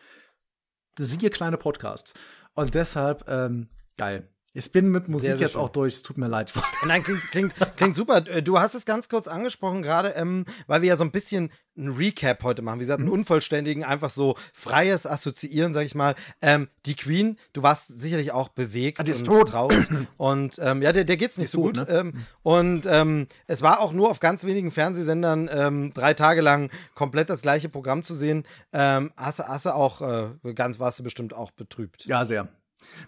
Siehe 0.98 1.30
kleine 1.30 1.56
Podcasts. 1.56 2.12
Und 2.52 2.74
deshalb, 2.74 3.24
ähm, 3.28 3.68
geil. 3.96 4.28
Ich 4.56 4.70
bin 4.70 4.88
mit 4.92 5.08
Musik 5.08 5.26
sehr, 5.26 5.36
sehr 5.36 5.46
jetzt 5.46 5.54
schön. 5.54 5.62
auch 5.62 5.68
durch, 5.68 5.94
es 5.94 6.02
tut 6.04 6.16
mir 6.16 6.28
leid. 6.28 6.52
Nein, 6.86 7.02
klingt, 7.02 7.28
klingt, 7.32 7.54
klingt 7.76 7.96
super. 7.96 8.24
Äh, 8.28 8.40
du 8.40 8.60
hast 8.60 8.74
es 8.74 8.84
ganz 8.84 9.08
kurz 9.08 9.26
angesprochen 9.26 9.82
gerade, 9.82 10.10
ähm, 10.10 10.44
weil 10.68 10.80
wir 10.80 10.90
ja 10.90 10.96
so 10.96 11.02
ein 11.02 11.10
bisschen 11.10 11.50
ein 11.76 11.88
Recap 11.88 12.44
heute 12.44 12.62
machen. 12.62 12.76
Wie 12.76 12.84
gesagt, 12.84 13.00
einen 13.00 13.08
mhm. 13.08 13.14
unvollständigen, 13.14 13.82
einfach 13.82 14.10
so 14.10 14.36
freies 14.52 15.08
Assoziieren, 15.08 15.72
sag 15.72 15.86
ich 15.86 15.96
mal. 15.96 16.14
Ähm, 16.40 16.68
die 16.86 16.94
Queen, 16.94 17.36
du 17.52 17.64
warst 17.64 18.00
sicherlich 18.00 18.30
auch 18.30 18.48
bewegt 18.48 19.00
ah, 19.00 19.02
die 19.02 19.10
ist 19.10 19.26
tot. 19.26 19.48
traurig. 19.48 19.88
Und 20.18 20.60
ähm, 20.62 20.82
ja, 20.82 20.92
der, 20.92 21.02
der 21.02 21.16
geht's 21.16 21.36
nicht 21.36 21.50
so 21.50 21.64
tot, 21.64 21.78
gut. 21.78 21.88
Ne? 21.88 21.94
Ähm, 21.98 22.26
und 22.44 22.86
ähm, 22.86 23.26
es 23.48 23.60
war 23.60 23.80
auch 23.80 23.92
nur 23.92 24.08
auf 24.08 24.20
ganz 24.20 24.44
wenigen 24.44 24.70
Fernsehsendern 24.70 25.50
ähm, 25.52 25.92
drei 25.92 26.14
Tage 26.14 26.42
lang 26.42 26.70
komplett 26.94 27.28
das 27.28 27.42
gleiche 27.42 27.68
Programm 27.68 28.04
zu 28.04 28.14
sehen. 28.14 28.44
Ähm, 28.72 29.12
hast, 29.16 29.40
hast 29.40 29.66
du 29.66 29.74
auch 29.74 30.00
äh, 30.00 30.54
ganz, 30.54 30.78
warst 30.78 31.00
du 31.00 31.02
bestimmt 31.02 31.34
auch 31.34 31.50
betrübt. 31.50 32.04
Ja, 32.06 32.24
sehr. 32.24 32.48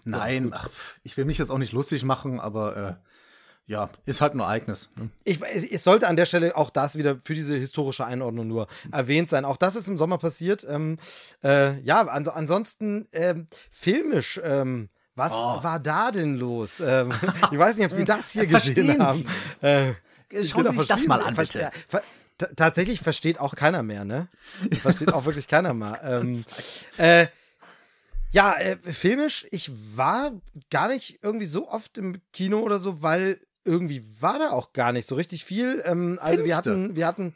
Nein, 0.05 0.51
ach, 0.53 0.69
ich 1.03 1.17
will 1.17 1.25
mich 1.25 1.37
jetzt 1.37 1.49
auch 1.49 1.57
nicht 1.57 1.73
lustig 1.73 2.03
machen, 2.03 2.39
aber 2.39 2.77
äh, 2.77 2.93
ja, 3.67 3.89
ist 4.05 4.21
halt 4.21 4.33
ein 4.33 4.39
Ereignis. 4.39 4.89
Ne? 4.95 5.09
Ich, 5.25 5.41
es 5.41 5.83
sollte 5.83 6.07
an 6.07 6.15
der 6.15 6.25
Stelle 6.25 6.55
auch 6.55 6.69
das 6.69 6.97
wieder 6.97 7.17
für 7.23 7.35
diese 7.35 7.55
historische 7.55 8.05
Einordnung 8.05 8.47
nur 8.47 8.67
erwähnt 8.91 9.29
sein. 9.29 9.43
Auch 9.43 9.57
das 9.57 9.75
ist 9.75 9.89
im 9.89 9.97
Sommer 9.97 10.17
passiert. 10.17 10.65
Ähm, 10.69 10.97
äh, 11.43 11.79
ja, 11.81 12.01
ans 12.07 12.29
ansonsten 12.29 13.07
ähm, 13.11 13.47
filmisch. 13.69 14.39
Ähm, 14.43 14.89
was 15.15 15.33
oh. 15.33 15.63
war 15.63 15.79
da 15.79 16.11
denn 16.11 16.35
los? 16.35 16.79
Ähm, 16.79 17.11
ich 17.51 17.57
weiß 17.57 17.75
nicht, 17.75 17.85
ob 17.85 17.91
Sie 17.91 18.05
das 18.05 18.31
hier 18.31 18.45
gesehen 18.47 19.03
haben. 19.03 19.25
Äh, 19.61 19.93
Schauen 20.43 20.71
Sie 20.71 20.77
sich 20.77 20.87
das 20.87 21.07
mal 21.07 21.21
an, 21.21 21.35
bitte. 21.35 21.71
Ver 21.87 22.01
tatsächlich 22.55 22.99
versteht 23.01 23.39
auch 23.39 23.55
keiner 23.55 23.81
mehr, 23.81 24.05
ne? 24.05 24.27
Versteht 24.81 25.11
auch 25.11 25.25
wirklich 25.25 25.47
keiner 25.47 25.73
mehr. 25.73 25.99
Ähm, 26.03 26.45
äh, 26.97 27.27
ja, 28.37 28.53
äh, 28.53 28.77
filmisch, 28.77 29.47
ich 29.49 29.71
war 29.97 30.31
gar 30.69 30.89
nicht 30.89 31.19
irgendwie 31.23 31.47
so 31.47 31.67
oft 31.69 31.97
im 31.97 32.21
Kino 32.33 32.59
oder 32.59 32.77
so, 32.77 33.01
weil 33.01 33.39
irgendwie 33.65 34.05
war 34.19 34.37
da 34.37 34.51
auch 34.51 34.73
gar 34.73 34.91
nicht 34.91 35.09
so 35.09 35.15
richtig 35.15 35.43
viel. 35.43 35.81
Ähm, 35.85 36.19
also 36.21 36.45
wir 36.45 36.55
hatten, 36.55 36.95
wir 36.95 37.07
hatten, 37.07 37.33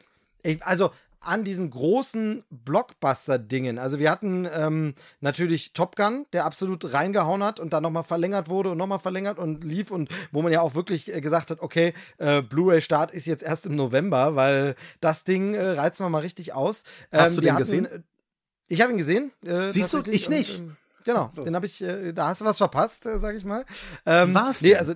also 0.59 0.91
an 1.19 1.43
diesen 1.43 1.71
großen 1.71 2.43
Blockbuster-Dingen. 2.51 3.79
Also 3.79 3.97
wir 3.97 4.11
hatten 4.11 4.47
ähm, 4.53 4.93
natürlich 5.21 5.73
Top 5.73 5.95
Gun, 5.95 6.27
der 6.33 6.45
absolut 6.45 6.93
reingehauen 6.93 7.43
hat 7.43 7.59
und 7.59 7.73
dann 7.73 7.81
nochmal 7.81 8.03
verlängert 8.03 8.47
wurde 8.47 8.69
und 8.69 8.77
nochmal 8.77 8.99
verlängert 8.99 9.39
und 9.39 9.63
lief 9.63 9.89
und 9.89 10.09
wo 10.31 10.43
man 10.43 10.51
ja 10.51 10.61
auch 10.61 10.75
wirklich 10.75 11.11
äh, 11.11 11.19
gesagt 11.19 11.49
hat, 11.49 11.61
okay, 11.61 11.93
äh, 12.19 12.43
Blu-ray-Start 12.43 13.09
ist 13.09 13.25
jetzt 13.25 13.41
erst 13.41 13.65
im 13.65 13.75
November, 13.75 14.35
weil 14.35 14.75
das 14.99 15.23
Ding 15.23 15.55
äh, 15.55 15.71
reizen 15.71 16.05
wir 16.05 16.09
mal 16.11 16.19
richtig 16.19 16.53
aus. 16.53 16.83
Ähm, 17.11 17.21
Hast 17.21 17.37
du 17.37 17.41
den 17.41 17.53
hatten, 17.53 17.63
gesehen? 17.63 18.03
Ich 18.67 18.81
habe 18.81 18.91
ihn 18.91 18.99
gesehen. 18.99 19.31
Äh, 19.43 19.69
Siehst 19.71 19.93
du, 19.93 20.03
ich 20.07 20.29
nicht. 20.29 20.59
Und, 20.59 20.65
ähm, 20.65 20.77
Genau, 21.03 21.29
so. 21.31 21.43
den 21.43 21.55
habe 21.55 21.65
ich, 21.65 21.81
äh, 21.81 22.13
da 22.13 22.27
hast 22.27 22.41
du 22.41 22.45
was 22.45 22.57
verpasst, 22.57 23.05
äh, 23.05 23.19
sag 23.19 23.35
ich 23.35 23.45
mal. 23.45 23.65
Ähm, 24.05 24.33
was? 24.33 24.61
Nee, 24.61 24.75
also 24.75 24.93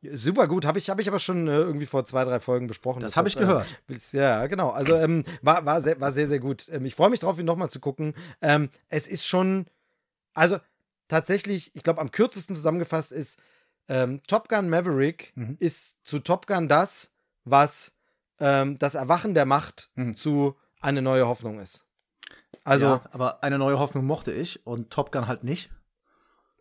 Super 0.00 0.46
gut, 0.46 0.64
habe 0.64 0.78
ich, 0.78 0.90
hab 0.90 1.00
ich 1.00 1.08
aber 1.08 1.18
schon 1.18 1.48
äh, 1.48 1.56
irgendwie 1.56 1.86
vor 1.86 2.04
zwei, 2.04 2.24
drei 2.24 2.38
Folgen 2.38 2.68
besprochen. 2.68 3.00
Das, 3.00 3.16
habe 3.16 3.26
ich 3.26 3.36
gehört. 3.36 3.66
Äh, 3.88 3.96
ja, 4.16 4.46
genau. 4.46 4.70
Also 4.70 4.94
ähm, 4.94 5.24
war, 5.42 5.66
war, 5.66 5.80
sehr, 5.80 6.00
war 6.00 6.12
sehr, 6.12 6.28
sehr 6.28 6.38
gut. 6.38 6.68
Ähm, 6.70 6.84
ich 6.84 6.94
freue 6.94 7.10
mich 7.10 7.18
drauf, 7.18 7.38
ihn 7.38 7.44
nochmal 7.44 7.68
zu 7.68 7.80
gucken. 7.80 8.14
Ähm, 8.40 8.70
es 8.88 9.08
ist 9.08 9.26
schon, 9.26 9.66
also 10.34 10.58
tatsächlich, 11.08 11.74
ich 11.74 11.82
glaube, 11.82 12.00
am 12.00 12.12
kürzesten 12.12 12.54
zusammengefasst 12.54 13.10
ist, 13.10 13.40
ähm, 13.88 14.22
Top 14.28 14.48
Gun 14.48 14.68
Maverick 14.68 15.32
mhm. 15.34 15.56
ist 15.58 15.96
zu 16.04 16.20
Top 16.20 16.46
Gun 16.46 16.68
das, 16.68 17.10
was 17.44 17.92
ähm, 18.38 18.78
das 18.78 18.94
Erwachen 18.94 19.34
der 19.34 19.46
Macht 19.46 19.90
mhm. 19.96 20.14
zu 20.14 20.54
eine 20.80 21.02
neue 21.02 21.26
Hoffnung 21.26 21.58
ist. 21.58 21.87
Also, 22.64 22.86
ja, 22.86 23.02
aber 23.12 23.42
eine 23.42 23.58
neue 23.58 23.78
Hoffnung 23.78 24.04
mochte 24.04 24.32
ich 24.32 24.66
und 24.66 24.90
Top 24.90 25.12
Gun 25.12 25.26
halt 25.26 25.44
nicht. 25.44 25.70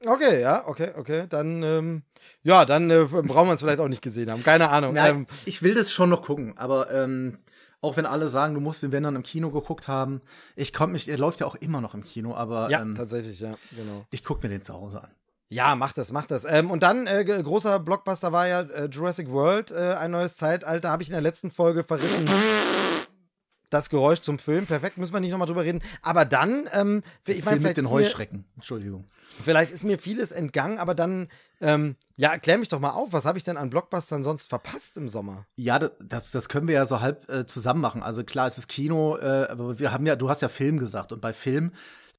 Okay, 0.05 0.41
ja, 0.41 0.67
okay, 0.67 0.93
okay. 0.95 1.25
Dann, 1.27 1.63
ähm, 1.63 2.03
ja, 2.43 2.65
dann 2.65 2.89
äh, 2.89 3.05
brauchen 3.05 3.47
wir 3.47 3.53
es 3.53 3.61
vielleicht 3.61 3.79
auch 3.79 3.87
nicht 3.87 4.01
gesehen 4.01 4.29
haben. 4.29 4.43
Keine 4.43 4.69
Ahnung. 4.69 4.93
Nein, 4.93 5.15
ähm, 5.15 5.27
ich 5.45 5.63
will 5.63 5.73
das 5.73 5.91
schon 5.91 6.09
noch 6.09 6.21
gucken, 6.21 6.57
aber 6.57 6.91
ähm, 6.91 7.39
auch 7.81 7.97
wenn 7.97 8.05
alle 8.05 8.27
sagen, 8.27 8.53
du 8.53 8.61
musst 8.61 8.83
den 8.83 8.91
wenn 8.91 9.03
dann 9.03 9.15
im 9.15 9.23
Kino 9.23 9.49
geguckt 9.49 9.87
haben, 9.87 10.21
ich 10.55 10.73
komme 10.73 10.93
mich, 10.93 11.07
er 11.09 11.17
läuft 11.17 11.39
ja 11.39 11.47
auch 11.47 11.55
immer 11.55 11.81
noch 11.81 11.93
im 11.93 12.03
Kino, 12.03 12.35
aber 12.35 12.69
ja, 12.69 12.81
ähm, 12.81 12.95
tatsächlich, 12.95 13.39
ja, 13.39 13.55
genau. 13.75 14.05
Ich 14.11 14.23
gucke 14.23 14.45
mir 14.45 14.49
den 14.49 14.61
zu 14.61 14.73
Hause 14.73 15.03
an. 15.03 15.09
Ja, 15.49 15.75
mach 15.75 15.93
das, 15.93 16.11
mach 16.11 16.25
das. 16.25 16.43
Ähm, 16.43 16.69
und 16.69 16.83
dann, 16.83 17.07
äh, 17.07 17.23
großer 17.23 17.79
Blockbuster 17.79 18.33
war 18.33 18.47
ja 18.47 18.61
äh, 18.61 18.89
Jurassic 18.91 19.31
World, 19.31 19.71
äh, 19.71 19.93
ein 19.93 20.11
neues 20.11 20.35
Zeitalter, 20.35 20.91
habe 20.91 21.03
ich 21.03 21.09
in 21.09 21.13
der 21.13 21.21
letzten 21.21 21.51
Folge 21.51 21.83
verrissen 21.83 22.27
das 23.69 23.89
Geräusch 23.89 24.21
zum 24.21 24.39
Film. 24.39 24.65
Perfekt, 24.65 24.97
müssen 24.97 25.13
wir 25.13 25.19
nicht 25.19 25.31
nochmal 25.31 25.47
drüber 25.47 25.63
reden. 25.63 25.81
Aber 26.01 26.25
dann, 26.25 26.69
ähm, 26.71 27.03
ich 27.25 27.43
meine, 27.43 27.59
mit 27.59 27.77
den 27.77 27.89
Heuschrecken. 27.89 28.45
Entschuldigung. 28.55 29.05
Vielleicht 29.41 29.71
ist 29.71 29.83
mir 29.83 29.99
vieles 29.99 30.31
entgangen, 30.31 30.79
aber 30.79 30.95
dann, 30.95 31.27
ähm, 31.59 31.95
ja, 32.15 32.31
erklär 32.31 32.57
mich 32.57 32.69
doch 32.69 32.79
mal 32.79 32.91
auf, 32.91 33.13
was 33.13 33.25
habe 33.25 33.37
ich 33.37 33.43
denn 33.43 33.57
an 33.57 33.69
Blockbustern 33.69 34.23
sonst 34.23 34.47
verpasst 34.47 34.97
im 34.97 35.09
Sommer? 35.09 35.45
Ja, 35.55 35.79
das, 35.79 36.31
das 36.31 36.49
können 36.49 36.67
wir 36.67 36.75
ja 36.75 36.85
so 36.85 37.01
halb 37.01 37.29
äh, 37.29 37.45
zusammen 37.45 37.81
machen. 37.81 38.03
Also 38.03 38.23
klar, 38.23 38.47
es 38.47 38.57
ist 38.57 38.67
Kino, 38.67 39.17
äh, 39.17 39.47
aber 39.49 39.79
wir 39.79 39.91
haben 39.91 40.05
ja, 40.05 40.15
du 40.15 40.29
hast 40.29 40.41
ja 40.41 40.49
Film 40.49 40.79
gesagt 40.79 41.11
und 41.11 41.21
bei 41.21 41.33
Film, 41.33 41.71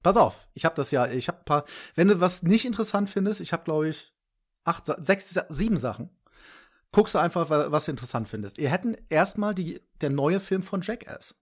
pass 0.02 0.16
auf, 0.16 0.48
ich 0.54 0.64
habe 0.64 0.74
das 0.74 0.90
ja, 0.90 1.06
ich 1.06 1.28
habe 1.28 1.38
ein 1.38 1.44
paar, 1.44 1.64
wenn 1.94 2.08
du 2.08 2.20
was 2.20 2.42
nicht 2.42 2.64
interessant 2.64 3.08
findest, 3.08 3.40
ich 3.40 3.52
habe 3.52 3.64
glaube 3.64 3.88
ich 3.88 4.12
acht, 4.64 4.84
sechs, 5.04 5.34
sieben 5.48 5.78
Sachen. 5.78 6.10
Guckst 6.92 7.14
du 7.14 7.18
einfach, 7.18 7.50
was 7.50 7.84
du 7.84 7.90
interessant 7.90 8.28
findest. 8.28 8.58
Ihr 8.58 8.70
hätten 8.70 8.96
erstmal 9.08 9.54
der 9.54 10.10
neue 10.10 10.40
Film 10.40 10.62
von 10.62 10.80
Jackass. 10.80 11.34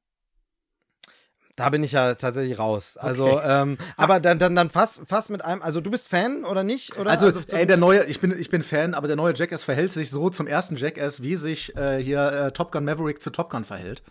Da 1.57 1.71
bin 1.71 1.83
ich 1.83 1.93
ja 1.93 2.15
tatsächlich 2.17 2.59
raus. 2.59 2.99
Also, 2.99 3.41
ähm, 3.41 3.79
aber 3.97 4.21
dann, 4.21 4.39
dann, 4.39 4.55
dann 4.55 4.69
fast, 4.69 5.01
fast 5.09 5.31
mit 5.31 5.43
einem, 5.43 5.63
also 5.63 5.81
du 5.81 5.91
bist 5.91 6.07
Fan 6.07 6.45
oder 6.45 6.63
nicht? 6.63 6.99
Oder? 6.99 7.11
Also, 7.11 7.41
ey, 7.51 7.67
der 7.67 7.79
neue, 7.79 8.05
ich 8.05 8.21
bin, 8.21 8.39
ich 8.39 8.51
bin 8.51 8.63
Fan, 8.63 8.93
aber 8.93 9.07
der 9.07 9.17
neue 9.17 9.33
Jackass 9.35 9.65
verhält 9.65 9.91
sich 9.91 10.11
so 10.11 10.29
zum 10.29 10.47
ersten 10.47 10.77
Jackass, 10.77 11.23
wie 11.23 11.37
sich 11.37 11.75
äh, 11.75 11.97
hier 12.03 12.31
äh, 12.31 12.53
Top 12.53 12.73
Gun 12.73 12.85
Maverick 12.85 13.23
zu 13.23 13.31
Top 13.31 13.49
Gun 13.49 13.65
verhält. 13.65 14.03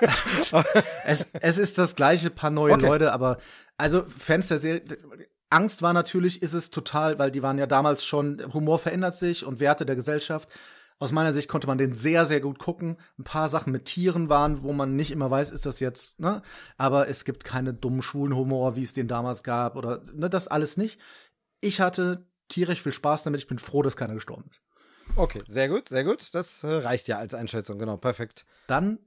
es, 1.04 1.26
es 1.34 1.58
ist 1.58 1.76
das 1.76 1.94
gleiche 1.94 2.30
paar 2.30 2.50
neue 2.50 2.72
Okay. 2.72 2.86
Leute, 2.86 3.12
aber 3.12 3.36
also 3.76 4.02
Fans 4.02 4.48
der 4.48 4.58
Serie. 4.58 4.82
Angst 5.50 5.82
war 5.82 5.92
natürlich, 5.92 6.42
ist 6.42 6.52
es 6.52 6.70
total, 6.70 7.18
weil 7.18 7.30
die 7.30 7.42
waren 7.42 7.58
ja 7.58 7.66
damals 7.66 8.04
schon, 8.04 8.42
Humor 8.52 8.78
verändert 8.78 9.14
sich 9.14 9.44
und 9.44 9.60
Werte 9.60 9.86
der 9.86 9.96
Gesellschaft. 9.96 10.48
Aus 11.00 11.12
meiner 11.12 11.32
Sicht 11.32 11.48
konnte 11.48 11.68
man 11.68 11.78
den 11.78 11.94
sehr, 11.94 12.26
sehr 12.26 12.40
gut 12.40 12.58
gucken. 12.58 12.96
Ein 13.18 13.24
paar 13.24 13.48
Sachen 13.48 13.72
mit 13.72 13.84
Tieren 13.84 14.28
waren, 14.28 14.62
wo 14.62 14.72
man 14.72 14.96
nicht 14.96 15.12
immer 15.12 15.30
weiß, 15.30 15.50
ist 15.50 15.64
das 15.64 15.78
jetzt, 15.78 16.18
ne? 16.18 16.42
Aber 16.76 17.08
es 17.08 17.24
gibt 17.24 17.44
keine 17.44 17.72
dummen 17.72 18.02
schwulen 18.02 18.34
Humor, 18.34 18.74
wie 18.74 18.82
es 18.82 18.94
den 18.94 19.06
damals 19.06 19.44
gab 19.44 19.76
oder 19.76 20.02
ne, 20.12 20.28
das 20.28 20.48
alles 20.48 20.76
nicht. 20.76 21.00
Ich 21.60 21.80
hatte 21.80 22.26
tierisch 22.48 22.82
viel 22.82 22.92
Spaß 22.92 23.22
damit. 23.22 23.40
Ich 23.40 23.46
bin 23.46 23.60
froh, 23.60 23.82
dass 23.82 23.96
keiner 23.96 24.14
gestorben 24.14 24.46
ist. 24.50 24.60
Okay, 25.14 25.42
sehr 25.46 25.68
gut, 25.68 25.88
sehr 25.88 26.04
gut. 26.04 26.34
Das 26.34 26.64
äh, 26.64 26.68
reicht 26.68 27.06
ja 27.06 27.18
als 27.18 27.32
Einschätzung, 27.32 27.78
genau, 27.78 27.96
perfekt. 27.96 28.44
Dann 28.66 28.98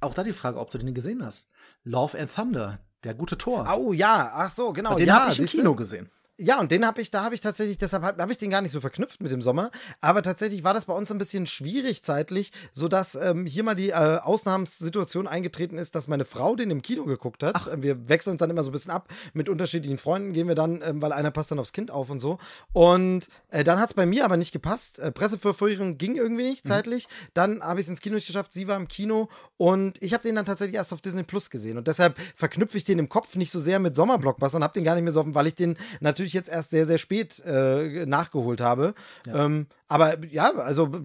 auch 0.00 0.14
da 0.14 0.22
die 0.22 0.32
Frage, 0.32 0.58
ob 0.58 0.70
du 0.70 0.78
den 0.78 0.94
gesehen 0.94 1.24
hast. 1.24 1.48
Love 1.82 2.18
and 2.18 2.32
Thunder, 2.34 2.78
der 3.04 3.14
gute 3.14 3.38
Tor. 3.38 3.68
Oh 3.76 3.92
ja, 3.92 4.30
ach 4.34 4.50
so, 4.50 4.72
genau. 4.72 4.94
den 4.96 5.06
ja, 5.06 5.20
habe 5.20 5.32
ich 5.32 5.38
im? 5.38 5.46
Kino 5.46 5.74
gesehen. 5.74 6.10
Ja, 6.42 6.58
und 6.58 6.70
den 6.70 6.86
habe 6.86 7.02
ich, 7.02 7.10
da 7.10 7.22
habe 7.22 7.34
ich 7.34 7.42
tatsächlich, 7.42 7.76
deshalb 7.76 8.02
habe 8.02 8.22
hab 8.22 8.30
ich 8.30 8.38
den 8.38 8.48
gar 8.48 8.62
nicht 8.62 8.72
so 8.72 8.80
verknüpft 8.80 9.20
mit 9.20 9.30
dem 9.30 9.42
Sommer. 9.42 9.70
Aber 10.00 10.22
tatsächlich 10.22 10.64
war 10.64 10.72
das 10.72 10.86
bei 10.86 10.94
uns 10.94 11.12
ein 11.12 11.18
bisschen 11.18 11.46
schwierig 11.46 12.02
zeitlich, 12.02 12.50
sodass 12.72 13.14
ähm, 13.14 13.44
hier 13.44 13.62
mal 13.62 13.74
die 13.74 13.90
äh, 13.90 13.92
Ausnahmssituation 13.92 15.28
eingetreten 15.28 15.76
ist, 15.76 15.94
dass 15.94 16.08
meine 16.08 16.24
Frau 16.24 16.56
den 16.56 16.70
im 16.70 16.80
Kino 16.80 17.04
geguckt 17.04 17.42
hat. 17.42 17.68
Ähm, 17.70 17.82
Wir 17.82 18.08
wechseln 18.08 18.32
uns 18.32 18.38
dann 18.38 18.48
immer 18.48 18.62
so 18.62 18.70
ein 18.70 18.72
bisschen 18.72 18.90
ab. 18.90 19.08
Mit 19.34 19.50
unterschiedlichen 19.50 19.98
Freunden 19.98 20.32
gehen 20.32 20.48
wir 20.48 20.54
dann, 20.54 20.80
ähm, 20.80 21.02
weil 21.02 21.12
einer 21.12 21.30
passt 21.30 21.50
dann 21.50 21.58
aufs 21.58 21.74
Kind 21.74 21.90
auf 21.90 22.08
und 22.08 22.20
so. 22.20 22.38
Und 22.72 23.28
äh, 23.50 23.62
dann 23.62 23.78
hat 23.78 23.90
es 23.90 23.94
bei 23.94 24.06
mir 24.06 24.24
aber 24.24 24.38
nicht 24.38 24.52
gepasst. 24.52 24.98
Äh, 24.98 25.12
Presseverführung 25.12 25.98
ging 25.98 26.16
irgendwie 26.16 26.44
nicht 26.44 26.66
zeitlich. 26.66 27.06
Dann 27.34 27.62
habe 27.62 27.80
ich 27.80 27.84
es 27.84 27.90
ins 27.90 28.00
Kino 28.00 28.14
nicht 28.14 28.26
geschafft. 28.26 28.54
Sie 28.54 28.66
war 28.66 28.78
im 28.78 28.88
Kino 28.88 29.28
und 29.58 30.02
ich 30.02 30.14
habe 30.14 30.22
den 30.22 30.36
dann 30.36 30.46
tatsächlich 30.46 30.76
erst 30.76 30.94
auf 30.94 31.02
Disney 31.02 31.22
Plus 31.22 31.50
gesehen. 31.50 31.76
Und 31.76 31.86
deshalb 31.86 32.18
verknüpfe 32.34 32.78
ich 32.78 32.84
den 32.84 32.98
im 32.98 33.10
Kopf 33.10 33.36
nicht 33.36 33.50
so 33.50 33.60
sehr 33.60 33.78
mit 33.78 33.94
Sommerblockbustern, 33.94 34.64
habe 34.64 34.72
den 34.72 34.84
gar 34.84 34.94
nicht 34.94 35.04
mehr 35.04 35.12
so 35.12 35.20
offen, 35.20 35.34
weil 35.34 35.46
ich 35.46 35.54
den 35.54 35.76
natürlich 36.00 36.29
jetzt 36.34 36.48
erst 36.48 36.70
sehr, 36.70 36.86
sehr 36.86 36.98
spät 36.98 37.40
äh, 37.44 38.06
nachgeholt 38.06 38.60
habe. 38.60 38.94
Ähm, 39.26 39.66
aber 39.88 40.24
ja, 40.26 40.52
also 40.54 41.02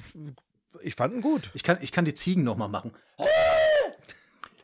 ich 0.81 0.95
fand 0.95 1.13
ihn 1.13 1.21
gut. 1.21 1.51
Ich 1.53 1.63
kann, 1.63 1.77
ich 1.81 1.91
kann 1.91 2.05
die 2.05 2.13
Ziegen 2.13 2.43
noch 2.43 2.57
mal 2.57 2.67
machen. 2.67 2.91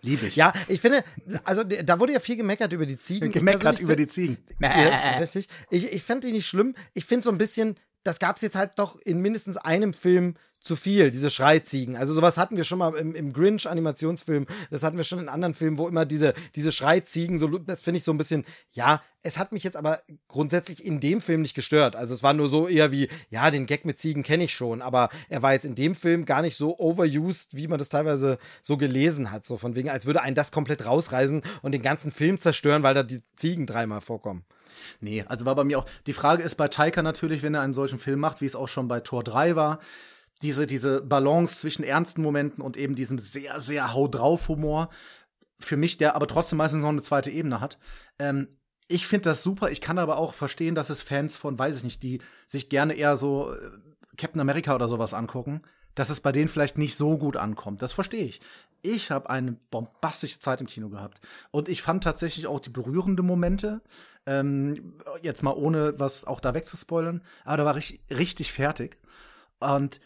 Liebe 0.03 0.26
ich. 0.26 0.36
Ja, 0.36 0.51
ich 0.68 0.82
finde, 0.82 1.03
also 1.43 1.64
da 1.64 1.99
wurde 1.99 2.14
ja 2.14 2.20
viel 2.20 2.36
gemeckert 2.36 2.74
über 2.74 2.86
die 2.86 2.97
Ziegen. 2.97 3.32
Gemeckert 3.32 3.62
persönlich 3.62 3.82
über 3.82 3.95
die 3.95 4.07
Ziegen. 4.07 4.38
Ja, 4.59 5.18
richtig. 5.20 5.47
Ich, 5.70 5.91
ich 5.91 6.03
fand 6.03 6.24
die 6.24 6.32
nicht 6.32 6.47
schlimm. 6.47 6.74
Ich 6.93 7.05
finde 7.05 7.24
so 7.24 7.30
ein 7.30 7.38
bisschen, 7.38 7.76
das 8.04 8.20
gab 8.20 8.36
es 8.36 8.41
jetzt 8.41 8.56
halt 8.56 8.74
doch 8.78 8.99
in 9.02 9.22
mindestens 9.22 9.58
einem 9.58 9.93
Film 9.93 10.36
zu 10.62 10.76
viel, 10.76 11.10
diese 11.10 11.32
Schreiziegen. 11.32 11.97
Also 11.97 12.14
sowas 12.14 12.38
hatten 12.38 12.56
wir 12.56 12.64
schon 12.64 12.78
mal 12.78 12.93
im, 12.95 13.16
im 13.16 13.34
Grinch-Animationsfilm, 13.34 14.45
das 14.70 14.84
hatten 14.84 14.95
wir 14.95 15.04
schon 15.04 15.18
in 15.18 15.28
anderen 15.28 15.56
Filmen, 15.56 15.80
wo 15.80 15.88
immer 15.88 16.06
diese, 16.06 16.36
diese 16.56 16.72
Schreiziegen, 16.72 17.39
so, 17.39 17.47
das 17.47 17.82
finde 17.82 17.97
ich 17.97 18.04
so 18.04 18.14
ein 18.14 18.20
bisschen, 18.20 18.45
ja, 18.72 19.02
es 19.24 19.39
hat 19.39 19.52
mich 19.52 19.64
jetzt 19.64 19.76
aber 19.76 20.02
grundsätzlich 20.28 20.86
in 20.86 20.99
dem 20.99 21.20
Film 21.20 21.41
nicht 21.41 21.56
gestört. 21.56 21.95
Also 21.95 22.14
es 22.14 22.22
war 22.22 22.34
nur 22.34 22.47
so 22.47 22.68
eher 22.68 22.91
wie, 22.91 23.10
ja, 23.30 23.49
den 23.49 23.66
Gag 23.66 23.86
mit 23.86 23.97
Ziegen 23.97 24.22
kenne 24.22 24.43
ich 24.43 24.54
schon, 24.54 24.84
aber 24.84 25.10
er 25.30 25.41
war 25.41 25.54
jetzt 25.54 25.66
in 25.66 25.76
dem 25.76 25.95
Film 25.95 26.26
gar 26.26 26.43
nicht 26.43 26.56
so 26.56 26.78
overused, 26.78 27.56
wie 27.56 27.68
man 27.68 27.80
das 27.80 27.89
teilweise 27.89 28.38
so 28.62 28.78
gelesen 28.78 29.32
hat. 29.32 29.47
So 29.47 29.58
von 29.58 29.76
wegen, 29.76 29.89
als 29.89 30.06
würde 30.06 30.22
einen 30.22 30.36
das 30.36 30.52
komplett 30.52 30.86
rausreißen 30.86 31.41
und 31.64 31.72
den 31.72 31.82
ganzen 31.82 32.12
Film 32.12 32.38
zerstören, 32.38 32.84
weil 32.84 32.93
da 32.93 33.02
die 33.02 33.22
Ziegen 33.36 33.66
dreimal 33.66 34.02
vorkommen. 34.02 34.45
Nee, 34.99 35.24
also 35.28 35.45
war 35.45 35.55
bei 35.55 35.63
mir 35.63 35.80
auch. 35.80 35.86
Die 36.07 36.13
Frage 36.13 36.43
ist 36.43 36.55
bei 36.55 36.67
Taika 36.67 37.01
natürlich, 37.01 37.41
wenn 37.41 37.55
er 37.55 37.61
einen 37.61 37.74
solchen 37.74 37.99
Film 37.99 38.19
macht, 38.19 38.41
wie 38.41 38.45
es 38.45 38.55
auch 38.55 38.67
schon 38.67 38.88
bei 38.88 38.99
Tor 38.99 39.24
3 39.24 39.55
war, 39.55 39.80
diese, 40.41 40.67
diese 40.67 41.01
Balance 41.01 41.59
zwischen 41.59 41.84
ernsten 41.84 42.22
Momenten 42.22 42.63
und 42.63 42.78
eben 42.78 42.95
diesem 42.95 43.19
sehr, 43.19 43.59
sehr 43.59 43.93
Hau 43.93 44.07
drauf 44.07 44.47
Humor. 44.47 44.89
Für 45.59 45.78
mich, 45.78 45.97
der 45.97 46.15
aber 46.15 46.28
trotzdem 46.28 46.57
meistens 46.57 46.82
noch 46.82 46.89
eine 46.89 47.03
zweite 47.03 47.30
Ebene 47.30 47.61
hat. 47.61 47.78
Ähm, 48.17 48.47
ich 48.88 49.07
finde 49.07 49.30
das 49.30 49.43
super. 49.43 49.72
Ich 49.72 49.82
kann 49.82 49.99
aber 49.99 50.17
auch 50.17 50.34
verstehen, 50.34 50.76
dass 50.76 50.89
es 50.89 51.01
Fans 51.01 51.38
von, 51.38 51.57
weiß 51.57 51.78
ich 51.78 51.84
nicht, 51.84 52.03
die 52.03 52.19
sich 52.47 52.69
gerne 52.69 52.93
eher 52.93 53.15
so 53.15 53.53
äh, 53.53 53.57
Captain 54.17 54.41
America 54.41 54.76
oder 54.76 54.88
sowas 54.88 55.13
angucken, 55.13 55.61
dass 55.95 56.09
es 56.09 56.19
bei 56.19 56.32
denen 56.32 56.49
vielleicht 56.49 56.78
nicht 56.78 56.95
so 56.95 57.17
gut 57.17 57.38
ankommt. 57.38 57.82
Das 57.82 57.93
verstehe 57.93 58.26
ich. 58.26 58.41
Ich 58.82 59.11
habe 59.11 59.30
eine 59.30 59.53
bombastische 59.69 60.39
Zeit 60.39 60.61
im 60.61 60.67
Kino 60.67 60.89
gehabt. 60.89 61.22
Und 61.51 61.69
ich 61.69 61.82
fand 61.82 62.03
tatsächlich 62.03 62.47
auch 62.47 62.59
die 62.59 62.69
berührenden 62.69 63.26
Momente, 63.26 63.82
ähm, 64.26 64.93
jetzt 65.22 65.43
mal 65.43 65.53
ohne 65.53 65.99
was 65.99 66.26
auch 66.26 66.39
da 66.39 66.53
wegzuspoilern, 66.53 67.22
aber 67.43 67.57
da 67.57 67.65
war 67.65 67.78
ich 67.78 68.01
richtig 68.09 68.51
fertig. 68.51 68.97
Und 69.59 69.99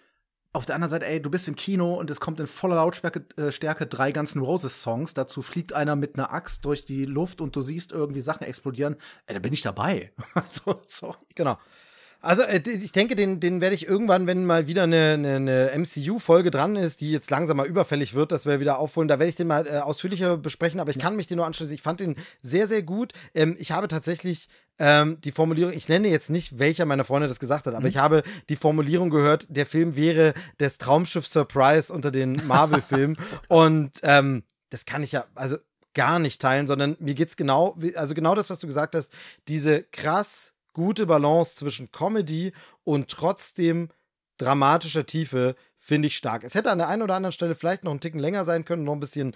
auf 0.55 0.66
der 0.66 0.76
anderen 0.76 0.89
Seite, 0.89 1.05
ey, 1.05 1.22
du 1.22 1.30
bist 1.30 1.49
im 1.49 1.55
Kino 1.55 1.95
und 1.95 2.09
es 2.09 2.22
kommt 2.22 2.39
in 2.39 2.47
voller 2.47 2.76
Lautstärke 2.76 3.26
äh, 3.36 3.51
Stärke 3.51 3.88
drei 3.88 4.13
ganzen 4.13 4.41
Roses-Songs. 4.41 5.13
Dazu 5.13 5.41
fliegt 5.41 5.74
einer 5.74 5.97
mit 5.97 6.18
einer 6.18 6.32
Axt 6.32 6.63
durch 6.63 6.86
die 6.86 7.05
Luft 7.05 7.41
und 7.41 7.55
du 7.55 7.61
siehst 7.61 7.91
irgendwie 7.91 8.22
Sachen 8.22 8.47
explodieren. 8.47 8.95
Ey, 9.26 9.34
da 9.34 9.39
bin 9.39 9.51
ich 9.51 9.61
dabei. 9.61 10.13
so, 10.49 10.82
sorry. 10.88 11.18
Genau. 11.36 11.57
Also 12.26 12.41
äh, 12.41 12.61
ich 12.67 12.91
denke, 12.91 13.15
den, 13.15 13.39
den 13.39 13.61
werde 13.61 13.76
ich 13.76 13.88
irgendwann, 13.88 14.28
wenn 14.28 14.45
mal 14.45 14.67
wieder 14.67 14.84
eine, 14.84 15.13
eine, 15.13 15.36
eine 15.36 15.71
MCU-Folge 15.78 16.51
dran 16.51 16.76
ist, 16.76 17.01
die 17.01 17.11
jetzt 17.11 17.30
langsam 17.32 17.57
mal 17.57 17.67
überfällig 17.67 18.13
wird, 18.13 18.32
dass 18.32 18.45
wir 18.45 18.59
wieder 18.59 18.80
aufholen, 18.80 19.07
da 19.07 19.19
werde 19.19 19.30
ich 19.30 19.36
den 19.36 19.47
mal 19.47 19.67
äh, 19.67 19.78
ausführlicher 19.80 20.38
besprechen, 20.38 20.80
aber 20.80 20.89
ich 20.89 20.99
kann 20.99 21.15
mich 21.15 21.28
den 21.28 21.38
nur 21.38 21.45
anschließen. 21.45 21.73
Ich 21.73 21.82
fand 21.82 21.99
den 21.99 22.15
sehr, 22.41 22.67
sehr 22.67 22.84
gut. 22.84 23.13
Ähm, 23.34 23.55
ich 23.59 23.71
habe 23.71 23.88
tatsächlich 23.88 24.49
ähm, 24.80 25.19
die 25.21 25.32
Formulierung, 25.32 25.71
ich 25.73 25.88
nenne 25.88 26.09
jetzt 26.09 26.30
nicht, 26.30 26.59
welcher 26.59 26.86
meiner 26.86 27.05
Freunde 27.05 27.28
das 27.28 27.39
gesagt 27.39 27.67
hat, 27.67 27.76
aber 27.76 27.88
ich 27.88 27.97
habe 27.97 28.23
die 28.49 28.55
Formulierung 28.57 29.09
gehört, 29.09 29.45
der 29.49 29.65
Film 29.65 29.95
wäre 29.95 30.34
das 30.57 30.78
Traumschiff 30.78 31.26
Surprise 31.28 31.93
unter 31.93 32.11
den 32.11 32.41
Marvel-Filmen. 32.47 33.17
Und 33.47 33.91
ähm, 34.03 34.43
das 34.71 34.86
kann 34.86 35.03
ich 35.03 35.13
ja, 35.13 35.26
also 35.36 35.57
gar 35.93 36.19
nicht 36.19 36.41
teilen, 36.41 36.67
sondern 36.67 36.97
mir 36.99 37.13
geht's 37.13 37.38
genau, 37.38 37.73
wie- 37.78 37.95
also 37.95 38.13
genau 38.13 38.36
das, 38.36 38.49
was 38.49 38.59
du 38.59 38.67
gesagt 38.67 38.95
hast, 38.95 39.13
diese 39.47 39.84
krass 39.84 40.51
gute 40.76 41.07
Balance 41.07 41.55
zwischen 41.55 41.91
Comedy 41.91 42.53
und 42.84 43.09
trotzdem 43.09 43.89
dramatischer 44.38 45.05
Tiefe 45.05 45.55
finde 45.78 46.07
ich 46.07 46.17
stark. 46.17 46.43
Es 46.43 46.53
hätte 46.53 46.69
an 46.69 46.78
der 46.78 46.89
einen 46.89 47.01
oder 47.01 47.15
anderen 47.15 47.32
Stelle 47.32 47.55
vielleicht 47.55 47.84
noch 47.84 47.91
einen 47.91 48.01
Ticken 48.01 48.19
länger 48.19 48.45
sein 48.45 48.65
können, 48.65 48.84
noch 48.84 48.93
ein 48.93 48.99
bisschen 48.99 49.34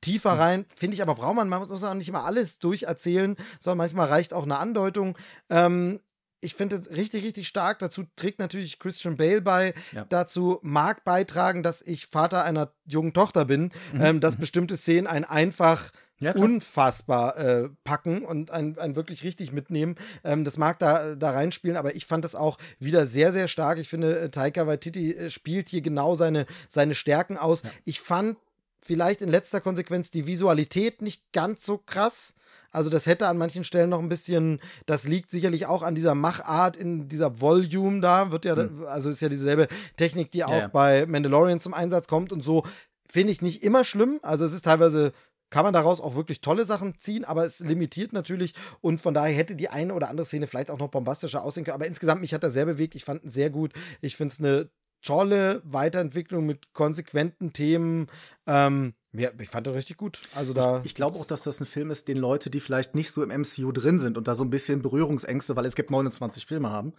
tiefer 0.00 0.32
rein. 0.32 0.64
Finde 0.74 0.94
ich 0.94 1.02
aber 1.02 1.14
braucht 1.14 1.36
man, 1.36 1.48
man 1.48 1.60
muss 1.60 1.84
auch 1.84 1.94
nicht 1.94 2.08
immer 2.08 2.24
alles 2.24 2.58
durcherzählen, 2.58 3.36
sondern 3.60 3.78
manchmal 3.78 4.08
reicht 4.08 4.32
auch 4.32 4.44
eine 4.44 4.58
Andeutung. 4.58 5.16
Ähm, 5.50 6.00
ich 6.40 6.54
finde 6.54 6.76
es 6.76 6.90
richtig, 6.90 7.22
richtig 7.22 7.46
stark. 7.46 7.78
Dazu 7.80 8.04
trägt 8.16 8.38
natürlich 8.38 8.78
Christian 8.78 9.18
Bale 9.18 9.42
bei. 9.42 9.74
Ja. 9.92 10.06
Dazu 10.08 10.58
mag 10.62 11.04
beitragen, 11.04 11.62
dass 11.62 11.82
ich 11.82 12.06
Vater 12.06 12.44
einer 12.44 12.72
jungen 12.86 13.12
Tochter 13.12 13.44
bin, 13.44 13.72
ähm, 13.92 14.20
dass 14.20 14.36
bestimmte 14.36 14.78
Szenen 14.78 15.06
ein 15.06 15.26
einfach 15.26 15.90
Ja, 16.20 16.34
unfassbar 16.34 17.38
äh, 17.38 17.68
packen 17.82 18.26
und 18.26 18.50
ein, 18.50 18.78
ein 18.78 18.94
wirklich 18.94 19.24
richtig 19.24 19.52
mitnehmen. 19.52 19.96
Ähm, 20.22 20.44
das 20.44 20.58
mag 20.58 20.78
da, 20.78 21.14
da 21.14 21.30
reinspielen, 21.30 21.78
aber 21.78 21.96
ich 21.96 22.04
fand 22.04 22.24
das 22.26 22.34
auch 22.34 22.58
wieder 22.78 23.06
sehr, 23.06 23.32
sehr 23.32 23.48
stark. 23.48 23.78
Ich 23.78 23.88
finde, 23.88 24.20
äh, 24.20 24.28
Taika 24.28 24.66
Waititi 24.66 25.14
äh, 25.14 25.30
spielt 25.30 25.70
hier 25.70 25.80
genau 25.80 26.14
seine, 26.14 26.44
seine 26.68 26.94
Stärken 26.94 27.38
aus. 27.38 27.62
Ich 27.86 28.02
fand 28.02 28.36
vielleicht 28.82 29.22
in 29.22 29.30
letzter 29.30 29.62
Konsequenz 29.62 30.10
die 30.10 30.26
Visualität 30.26 31.00
nicht 31.00 31.32
ganz 31.32 31.64
so 31.64 31.78
krass. 31.78 32.34
Also 32.72 32.88
das 32.90 33.06
hätte 33.06 33.26
an 33.26 33.38
manchen 33.38 33.64
Stellen 33.64 33.90
noch 33.90 33.98
ein 33.98 34.08
bisschen, 34.08 34.60
das 34.86 35.08
liegt 35.08 35.30
sicherlich 35.30 35.66
auch 35.66 35.82
an 35.82 35.94
dieser 35.94 36.14
Machart 36.14 36.76
in 36.76 37.08
dieser 37.08 37.40
Volume 37.40 38.00
da, 38.00 38.30
wird 38.30 38.44
ja, 38.44 38.54
also 38.86 39.10
ist 39.10 39.20
ja 39.20 39.28
dieselbe 39.28 39.68
Technik, 39.96 40.30
die 40.30 40.44
auch 40.44 40.50
ja. 40.50 40.68
bei 40.68 41.06
Mandalorian 41.06 41.60
zum 41.60 41.74
Einsatz 41.74 42.06
kommt 42.06 42.32
und 42.32 42.44
so, 42.44 42.64
finde 43.08 43.32
ich 43.32 43.42
nicht 43.42 43.64
immer 43.64 43.84
schlimm. 43.84 44.20
Also 44.22 44.44
es 44.44 44.52
ist 44.52 44.64
teilweise 44.64 45.12
kann 45.50 45.64
man 45.64 45.74
daraus 45.74 46.00
auch 46.00 46.14
wirklich 46.14 46.40
tolle 46.40 46.64
Sachen 46.64 46.98
ziehen, 46.98 47.24
aber 47.24 47.44
es 47.44 47.60
limitiert 47.60 48.12
natürlich 48.12 48.54
und 48.80 49.00
von 49.00 49.14
daher 49.14 49.36
hätte 49.36 49.56
die 49.56 49.68
eine 49.68 49.94
oder 49.94 50.08
andere 50.08 50.24
Szene 50.24 50.46
vielleicht 50.46 50.70
auch 50.70 50.78
noch 50.78 50.88
bombastischer 50.88 51.42
aussehen 51.42 51.64
können. 51.64 51.74
Aber 51.74 51.86
insgesamt, 51.86 52.20
mich 52.20 52.32
hat 52.32 52.42
er 52.42 52.50
sehr 52.50 52.66
bewegt. 52.66 52.94
Ich 52.94 53.04
fand 53.04 53.24
ihn 53.24 53.30
sehr 53.30 53.50
gut. 53.50 53.72
Ich 54.00 54.16
finde 54.16 54.32
es 54.32 54.40
eine 54.40 54.70
tolle 55.02 55.62
Weiterentwicklung 55.64 56.46
mit 56.46 56.72
konsequenten 56.72 57.52
Themen. 57.52 58.08
Ähm, 58.46 58.94
ja, 59.12 59.30
ich 59.40 59.48
fand 59.48 59.66
ihn 59.66 59.72
richtig 59.72 59.96
gut. 59.96 60.20
Also 60.34 60.52
da. 60.52 60.82
Ich 60.84 60.94
glaube 60.94 61.18
auch, 61.18 61.26
dass 61.26 61.42
das 61.42 61.60
ein 61.60 61.66
Film 61.66 61.90
ist, 61.90 62.06
den 62.08 62.18
Leute, 62.18 62.50
die 62.50 62.60
vielleicht 62.60 62.94
nicht 62.94 63.10
so 63.10 63.22
im 63.22 63.30
MCU 63.30 63.72
drin 63.72 63.98
sind 63.98 64.16
und 64.16 64.28
da 64.28 64.34
so 64.34 64.44
ein 64.44 64.50
bisschen 64.50 64.82
Berührungsängste, 64.82 65.56
weil 65.56 65.66
es 65.66 65.74
gibt 65.74 65.90
29 65.90 66.46
Filme 66.46 66.70
haben, 66.70 66.92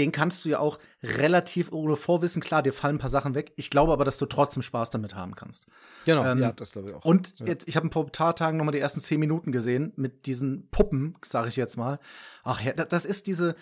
den 0.00 0.12
kannst 0.12 0.44
du 0.44 0.48
ja 0.48 0.58
auch 0.58 0.78
relativ 1.02 1.70
ohne 1.72 1.94
Vorwissen, 1.96 2.40
klar, 2.42 2.62
dir 2.62 2.72
fallen 2.72 2.96
ein 2.96 2.98
paar 2.98 3.10
Sachen 3.10 3.34
weg. 3.34 3.52
Ich 3.56 3.70
glaube 3.70 3.92
aber, 3.92 4.04
dass 4.04 4.18
du 4.18 4.26
trotzdem 4.26 4.62
Spaß 4.62 4.90
damit 4.90 5.14
haben 5.14 5.34
kannst. 5.36 5.66
genau, 6.06 6.24
ähm, 6.24 6.38
ja, 6.38 6.52
das 6.52 6.72
glaube 6.72 6.88
ich 6.88 6.94
auch. 6.94 7.04
Und 7.04 7.34
jetzt, 7.46 7.68
ich 7.68 7.76
habe 7.76 7.86
ein 7.86 7.90
paar 7.90 8.34
Tagen 8.34 8.56
noch 8.56 8.64
mal 8.64 8.72
die 8.72 8.78
ersten 8.80 9.00
zehn 9.00 9.20
Minuten 9.20 9.52
gesehen 9.52 9.92
mit 9.96 10.26
diesen 10.26 10.68
Puppen, 10.70 11.16
sage 11.24 11.48
ich 11.48 11.56
jetzt 11.56 11.76
mal. 11.76 11.98
Ach 12.42 12.60
ja, 12.62 12.72
das- 12.72 13.04
ist 13.04 13.26
diese, 13.26 13.54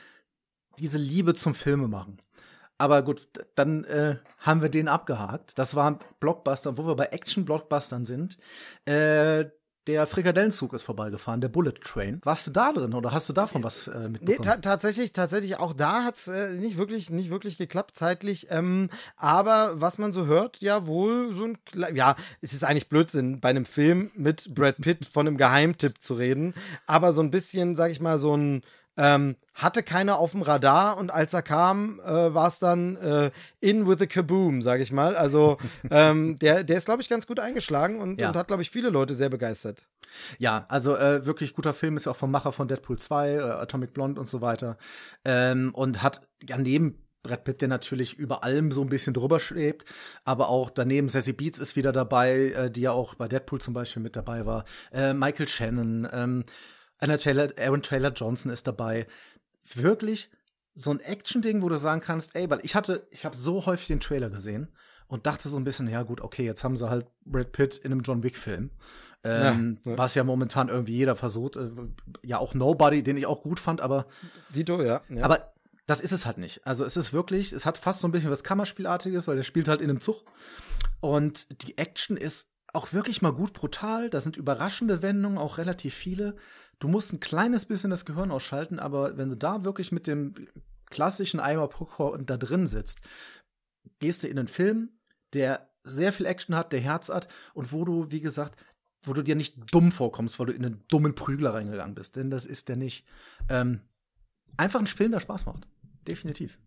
diese 0.79 0.99
Liebe 0.99 1.35
zum 1.35 1.55
Filmemachen. 1.55 2.23
Aber 2.81 3.03
gut, 3.03 3.29
dann 3.57 3.83
äh, 3.85 4.19
haben 4.39 4.63
wir 4.63 4.69
den 4.69 4.87
abgehakt. 4.87 5.59
Das 5.59 5.75
war 5.75 5.91
ein 5.91 5.99
Blockbuster, 6.21 6.79
wo 6.79 6.87
wir 6.87 6.95
bei 6.95 7.07
Action-Blockbustern 7.07 8.05
sind. 8.05 8.39
Äh, 8.85 9.47
der 9.89 10.07
Frikadellenzug 10.07 10.75
ist 10.75 10.83
vorbeigefahren, 10.83 11.41
der 11.41 11.49
Bullet 11.49 11.73
Train. 11.83 12.21
Warst 12.23 12.47
du 12.47 12.51
da 12.51 12.73
drin 12.75 12.93
oder 12.93 13.11
hast 13.11 13.27
du 13.31 13.33
davon 13.33 13.65
was 13.65 13.89
äh, 13.89 14.09
mitbekommen? 14.09 14.21
Nee, 14.27 14.37
ta 14.37 14.59
tatsächlich, 14.59 15.15
tatsächlich 15.15 15.59
auch 15.59 15.73
da 15.73 16.05
hat 16.05 16.17
es 16.17 16.29
äh, 16.29 16.51
nicht 16.51 16.77
wirklich, 16.77 17.09
nicht 17.09 17.31
wirklich 17.31 17.57
geklappt 17.57 17.97
zeitlich. 17.97 18.49
Ähm, 18.51 18.91
aber 19.17 19.81
was 19.81 19.97
man 19.97 20.13
so 20.13 20.27
hört, 20.27 20.59
ja 20.61 20.87
wohl 20.87 21.33
so 21.33 21.45
ein, 21.45 21.59
ja, 21.95 22.17
es 22.43 22.53
ist 22.53 22.65
eigentlich 22.65 22.91
Blödsinn, 22.91 23.41
bei 23.41 23.49
einem 23.49 23.65
Film 23.65 24.11
mit 24.15 24.55
Brad 24.55 24.77
Pitt 24.77 25.07
von 25.07 25.27
einem 25.27 25.39
Geheimtipp 25.39 26.03
zu 26.03 26.15
reden. 26.15 26.53
Aber 26.87 27.15
so 27.15 27.23
ein 27.23 27.31
bisschen, 27.31 27.75
sag 27.75 27.91
ich 27.91 28.01
mal, 28.01 28.19
so 28.19 28.37
ein 28.37 28.63
ähm, 28.99 29.37
hatte 29.55 29.83
keiner 29.83 30.19
auf 30.19 30.33
dem 30.33 30.43
Radar 30.43 30.99
und 30.99 31.11
als 31.11 31.33
er 31.33 31.43
kam, 31.43 32.01
äh, 32.01 32.35
war 32.35 32.49
es 32.49 32.59
dann 32.59 32.97
äh, 32.97 33.31
in 33.61 33.87
with 33.87 34.01
a 34.03 34.07
kaboom, 34.07 34.61
sag 34.61 34.81
ich 34.81 34.93
mal. 34.93 35.17
Also 35.17 35.57
ähm, 35.91 36.39
der, 36.39 36.65
der 36.65 36.77
ist, 36.77 36.85
glaube 36.85 37.01
ich, 37.01 37.09
ganz 37.09 37.27
gut 37.27 37.41
eingeschlagen 37.41 38.01
und, 38.01 38.21
ja. 38.21 38.29
und 38.29 38.37
hat, 38.37 38.49
glaube 38.49 38.63
ich, 38.63 38.71
viele 38.71 38.91
Leute 38.91 39.15
sehr 39.15 39.31
begeistert. 39.31 39.87
Ja, 40.39 40.67
also 40.69 40.97
äh, 40.97 41.25
wirklich 41.25 41.55
guter 41.55 41.75
Film, 41.75 41.97
ist 41.97 42.07
ja 42.07 42.13
auch 42.13 42.17
vom 42.17 42.31
Macher 42.31 42.53
von 42.53 42.67
Deadpool 42.67 42.99
2, 42.99 43.31
äh, 43.31 43.41
Atomic 43.41 43.93
Blonde 43.93 44.21
und 44.21 44.27
so 44.27 44.41
weiter. 44.41 44.77
Ähm, 45.25 45.71
und 45.75 46.03
hat 46.03 46.27
ja 46.49 46.59
neben 46.59 47.05
Brad 47.23 47.45
Pitt, 47.45 47.61
der 47.61 47.69
natürlich 47.69 48.15
über 48.15 48.43
allem 48.45 48.73
so 48.73 48.81
ein 48.81 48.89
bisschen 48.89 49.13
drüber 49.13 49.39
schwebt, 49.41 49.85
aber 50.25 50.49
auch 50.49 50.71
daneben 50.71 51.09
Sassy 51.09 51.33
Beats 51.33 51.59
ist 51.59 51.77
wieder 51.77 51.93
dabei, 51.93 52.53
äh, 52.57 52.71
die 52.71 52.83
ja 52.83 52.93
auch 52.93 53.15
bei 53.15 53.29
Deadpool 53.29 53.61
zum 53.61 53.75
Beispiel 53.75 54.03
mit 54.03 54.17
dabei 54.17 54.47
war. 54.47 54.65
Äh, 54.93 55.15
Michael 55.15 55.49
Shannon, 55.49 56.09
ähm, 56.13 56.45
Taylor, 56.99 57.49
Aaron 57.59 57.83
Taylor 57.83 58.13
Johnson 58.13 58.51
ist 58.51 58.67
dabei. 58.67 59.07
Wirklich 59.75 60.31
so 60.75 60.91
ein 60.91 61.01
Action-Ding, 61.01 61.63
wo 61.63 61.69
du 61.69 61.77
sagen 61.77 62.01
kannst, 62.01 62.37
ey, 62.37 62.49
weil 62.51 62.61
ich 62.63 62.75
hatte, 62.75 63.07
ich 63.11 63.25
habe 63.25 63.37
so 63.37 63.67
häufig 63.67 63.89
den 63.89 64.01
Trailer 64.01 64.31
gesehen 64.31 64.69
und 65.09 65.27
dachte 65.27 65.49
so 65.49 65.57
ein 65.57 65.65
bisschen, 65.65 65.89
ja 65.89 66.03
gut, 66.03 66.21
okay, 66.21 66.45
jetzt 66.45 66.63
haben 66.63 66.77
sie 66.77 66.89
halt 66.89 67.07
Brad 67.25 67.53
Pitt 67.53 67.77
in 67.77 67.93
einem 67.93 68.03
John 68.03 68.23
Wick-Film. 68.23 68.71
Ähm, 69.25 69.79
ja, 69.85 69.91
ja. 69.93 69.99
Was 69.99 70.15
ja 70.15 70.23
momentan 70.23 70.69
irgendwie 70.69 70.97
jeder 70.97 71.17
versucht. 71.17 71.57
Äh, 71.57 71.71
ja, 72.23 72.39
auch 72.39 72.55
Nobody, 72.55 73.03
den 73.03 73.17
ich 73.17 73.27
auch 73.27 73.43
gut 73.43 73.59
fand, 73.59 73.81
aber. 73.81 74.07
Dito, 74.55 74.81
ja, 74.81 75.01
ja. 75.09 75.25
Aber 75.25 75.53
das 75.87 76.01
ist 76.01 76.13
es 76.13 76.27
halt 76.27 76.39
nicht. 76.39 76.65
Also 76.67 76.85
es 76.85 76.97
ist 76.97 77.13
wirklich, 77.13 77.53
es 77.53 77.67
hat 77.67 77.79
fast 77.79 78.01
so 78.01 78.09
ein 78.09 78.13
bisschen 78.13 78.31
was 78.31 78.45
Kammerspielartiges, 78.45 79.27
weil 79.27 79.37
der 79.37 79.43
spielt 79.43 79.69
halt 79.69 79.81
in 79.81 79.91
einem 79.91 80.01
Zug. 80.01 80.23
Und 81.01 81.65
die 81.65 81.79
Action 81.79 82.17
ist 82.17 82.51
auch 82.73 82.93
wirklich 82.93 83.23
mal 83.23 83.33
gut 83.33 83.55
brutal. 83.55 84.11
Da 84.11 84.21
sind 84.21 84.37
überraschende 84.37 85.03
Wendungen, 85.03 85.39
auch 85.39 85.59
relativ 85.59 85.95
viele. 85.95 86.37
Du 86.79 86.89
musst 86.89 87.13
ein 87.13 87.21
kleines 87.21 87.65
bisschen 87.65 87.91
das 87.91 88.05
Gehirn 88.05 88.31
ausschalten, 88.31 88.79
aber 88.79 89.17
wenn 89.17 89.31
du 89.31 89.37
da 89.37 89.65
wirklich 89.65 89.93
mit 89.93 90.07
dem 90.07 90.35
klassischen 90.87 91.41
Eimer 91.41 91.69
Popcorn 91.69 92.27
da 92.27 92.37
drin 92.37 92.67
sitzt, 92.67 93.01
gehst 93.99 94.23
du 94.23 94.29
in 94.29 94.39
einen 94.39 94.49
Film, 94.49 94.91
der 95.33 95.69
sehr 95.85 96.13
viel 96.13 96.27
Action 96.27 96.55
hat, 96.55 96.73
der 96.73 96.81
Herz 96.81 97.09
hat 97.09 97.29
und 97.55 97.73
wo 97.73 97.85
du, 97.85 98.11
wie 98.11 98.21
gesagt, 98.21 98.59
wo 99.03 99.13
du 99.13 99.23
dir 99.23 99.37
nicht 99.37 99.57
dumm 99.73 99.93
vorkommst, 99.93 100.39
weil 100.39 100.47
du 100.47 100.53
in 100.53 100.65
einen 100.65 100.85
dummen 100.89 101.15
Prügler 101.15 101.55
reingegangen 101.55 101.95
bist, 101.95 102.17
denn 102.17 102.31
das 102.31 102.47
ist 102.47 102.69
der 102.69 102.77
nicht. 102.77 103.07
Ähm, 103.49 103.81
einfach 104.57 104.81
ein 104.81 104.87
Spiel, 104.87 105.11
der 105.11 105.21
Spaß 105.21 105.47
macht. 105.47 105.67
Definitiv. 106.07 106.59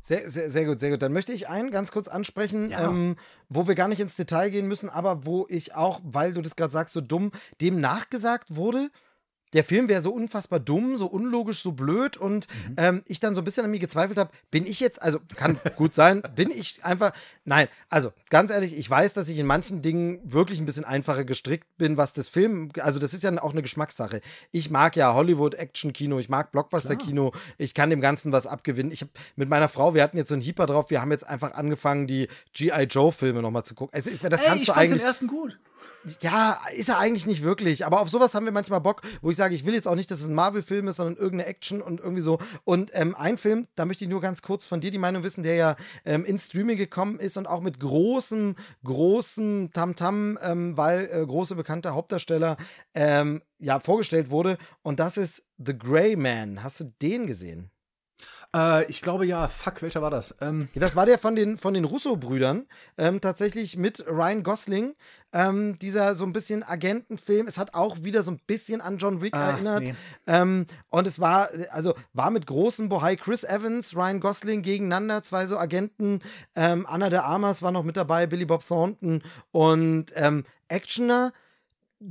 Sehr, 0.00 0.28
sehr, 0.28 0.50
sehr 0.50 0.64
gut, 0.66 0.80
sehr 0.80 0.90
gut. 0.90 1.02
Dann 1.02 1.12
möchte 1.12 1.32
ich 1.32 1.48
einen 1.48 1.70
ganz 1.70 1.92
kurz 1.92 2.08
ansprechen, 2.08 2.70
ja. 2.70 2.88
ähm, 2.88 3.16
wo 3.48 3.68
wir 3.68 3.76
gar 3.76 3.86
nicht 3.86 4.00
ins 4.00 4.16
Detail 4.16 4.50
gehen 4.50 4.66
müssen, 4.66 4.90
aber 4.90 5.24
wo 5.24 5.46
ich 5.48 5.74
auch, 5.76 6.00
weil 6.02 6.32
du 6.32 6.42
das 6.42 6.56
gerade 6.56 6.72
sagst, 6.72 6.92
so 6.92 7.00
dumm, 7.00 7.30
dem 7.60 7.80
nachgesagt 7.80 8.56
wurde, 8.56 8.90
der 9.52 9.64
Film 9.64 9.88
wäre 9.88 10.02
so 10.02 10.12
unfassbar 10.12 10.60
dumm, 10.60 10.96
so 10.96 11.06
unlogisch, 11.06 11.62
so 11.62 11.72
blöd 11.72 12.16
und 12.16 12.46
mhm. 12.68 12.74
ähm, 12.76 13.02
ich 13.06 13.20
dann 13.20 13.34
so 13.34 13.40
ein 13.40 13.44
bisschen 13.44 13.64
an 13.64 13.70
mir 13.70 13.78
gezweifelt 13.78 14.18
habe, 14.18 14.30
bin 14.50 14.66
ich 14.66 14.80
jetzt, 14.80 15.02
also 15.02 15.18
kann 15.36 15.58
gut 15.76 15.94
sein, 15.94 16.22
bin 16.34 16.50
ich 16.50 16.84
einfach, 16.84 17.12
nein, 17.44 17.68
also 17.88 18.12
ganz 18.30 18.50
ehrlich, 18.50 18.76
ich 18.76 18.88
weiß, 18.88 19.14
dass 19.14 19.28
ich 19.28 19.38
in 19.38 19.46
manchen 19.46 19.82
Dingen 19.82 20.20
wirklich 20.24 20.58
ein 20.58 20.66
bisschen 20.66 20.84
einfacher 20.84 21.24
gestrickt 21.24 21.66
bin, 21.76 21.96
was 21.96 22.12
das 22.12 22.28
Film, 22.28 22.70
also 22.80 22.98
das 22.98 23.14
ist 23.14 23.22
ja 23.22 23.32
auch 23.42 23.52
eine 23.52 23.62
Geschmackssache. 23.62 24.20
Ich 24.50 24.70
mag 24.70 24.96
ja 24.96 25.14
Hollywood-Action-Kino, 25.14 26.18
ich 26.18 26.28
mag 26.28 26.52
Blockbuster-Kino, 26.52 27.32
ich 27.58 27.74
kann 27.74 27.90
dem 27.90 28.00
Ganzen 28.00 28.32
was 28.32 28.46
abgewinnen. 28.46 28.92
Ich 28.92 29.00
habe 29.00 29.10
mit 29.36 29.48
meiner 29.48 29.68
Frau, 29.68 29.94
wir 29.94 30.02
hatten 30.02 30.16
jetzt 30.16 30.28
so 30.28 30.34
einen 30.34 30.42
Heeper 30.42 30.66
drauf, 30.66 30.90
wir 30.90 31.00
haben 31.00 31.10
jetzt 31.10 31.26
einfach 31.26 31.54
angefangen, 31.54 32.06
die 32.06 32.28
G.I. 32.52 32.84
Joe-Filme 32.84 33.42
nochmal 33.42 33.64
zu 33.64 33.74
gucken. 33.74 33.94
Also, 33.94 34.10
das 34.10 34.40
Ey, 34.40 34.46
kannst 34.46 34.62
ich 34.62 34.66
du 34.66 34.76
eigentlich. 34.76 35.00
den 35.00 35.06
ersten 35.06 35.26
gut. 35.26 35.58
Ja, 36.20 36.58
ist 36.74 36.88
er 36.88 36.98
eigentlich 36.98 37.26
nicht 37.26 37.42
wirklich. 37.42 37.84
Aber 37.86 38.00
auf 38.00 38.08
sowas 38.08 38.34
haben 38.34 38.44
wir 38.44 38.52
manchmal 38.52 38.80
Bock, 38.80 39.02
wo 39.20 39.30
ich 39.30 39.36
sage, 39.36 39.54
ich 39.54 39.66
will 39.66 39.74
jetzt 39.74 39.88
auch 39.88 39.94
nicht, 39.94 40.10
dass 40.10 40.20
es 40.20 40.28
ein 40.28 40.34
Marvel-Film 40.34 40.88
ist, 40.88 40.96
sondern 40.96 41.16
irgendeine 41.16 41.48
Action 41.48 41.82
und 41.82 42.00
irgendwie 42.00 42.22
so. 42.22 42.38
Und 42.64 42.90
ähm, 42.94 43.14
ein 43.14 43.38
Film, 43.38 43.68
da 43.74 43.84
möchte 43.84 44.04
ich 44.04 44.10
nur 44.10 44.20
ganz 44.20 44.42
kurz 44.42 44.66
von 44.66 44.80
dir 44.80 44.90
die 44.90 44.98
Meinung 44.98 45.22
wissen, 45.22 45.42
der 45.42 45.54
ja 45.54 45.76
ähm, 46.04 46.24
ins 46.24 46.46
Streaming 46.46 46.76
gekommen 46.76 47.18
ist 47.18 47.36
und 47.36 47.46
auch 47.46 47.60
mit 47.60 47.80
großem, 47.80 48.56
großem 48.84 49.70
Tamtam, 49.72 50.38
ähm, 50.42 50.76
weil 50.76 51.08
äh, 51.12 51.26
große 51.26 51.54
bekannte 51.54 51.94
Hauptdarsteller 51.94 52.56
ähm, 52.94 53.42
ja 53.58 53.80
vorgestellt 53.80 54.30
wurde. 54.30 54.58
Und 54.82 55.00
das 55.00 55.16
ist 55.16 55.44
The 55.58 55.76
Grey 55.76 56.16
Man. 56.16 56.62
Hast 56.62 56.80
du 56.80 56.84
den 57.00 57.26
gesehen? 57.26 57.71
Äh, 58.54 58.90
ich 58.90 59.00
glaube 59.02 59.26
ja. 59.26 59.48
Fuck, 59.48 59.82
welcher 59.82 60.02
war 60.02 60.10
das? 60.10 60.34
Ähm, 60.40 60.68
das 60.74 60.96
war 60.96 61.06
der 61.06 61.18
von 61.18 61.34
den, 61.34 61.58
von 61.58 61.74
den 61.74 61.84
Russo-Brüdern. 61.84 62.66
Ähm, 62.98 63.20
tatsächlich 63.20 63.76
mit 63.76 64.04
Ryan 64.06 64.42
Gosling. 64.42 64.94
Ähm, 65.32 65.78
dieser 65.78 66.14
so 66.14 66.24
ein 66.24 66.34
bisschen 66.34 66.62
Agentenfilm. 66.62 67.46
Es 67.46 67.56
hat 67.56 67.72
auch 67.74 68.02
wieder 68.02 68.22
so 68.22 68.32
ein 68.32 68.40
bisschen 68.46 68.82
an 68.82 68.98
John 68.98 69.22
Wick 69.22 69.34
ah, 69.34 69.52
erinnert. 69.52 69.84
Nee. 69.84 69.94
Ähm, 70.26 70.66
und 70.90 71.06
es 71.06 71.20
war, 71.20 71.48
also 71.70 71.94
war 72.12 72.30
mit 72.30 72.46
großen 72.46 72.90
Bohai 72.90 73.16
Chris 73.16 73.42
Evans, 73.42 73.96
Ryan 73.96 74.20
Gosling 74.20 74.60
gegeneinander, 74.60 75.22
zwei 75.22 75.46
so 75.46 75.56
Agenten. 75.56 76.20
Ähm, 76.54 76.86
Anna 76.86 77.08
de 77.08 77.20
Armas 77.20 77.62
war 77.62 77.72
noch 77.72 77.82
mit 77.82 77.96
dabei, 77.96 78.26
Billy 78.26 78.44
Bob 78.44 78.66
Thornton 78.66 79.22
und 79.52 80.12
ähm, 80.16 80.44
Actioner 80.68 81.32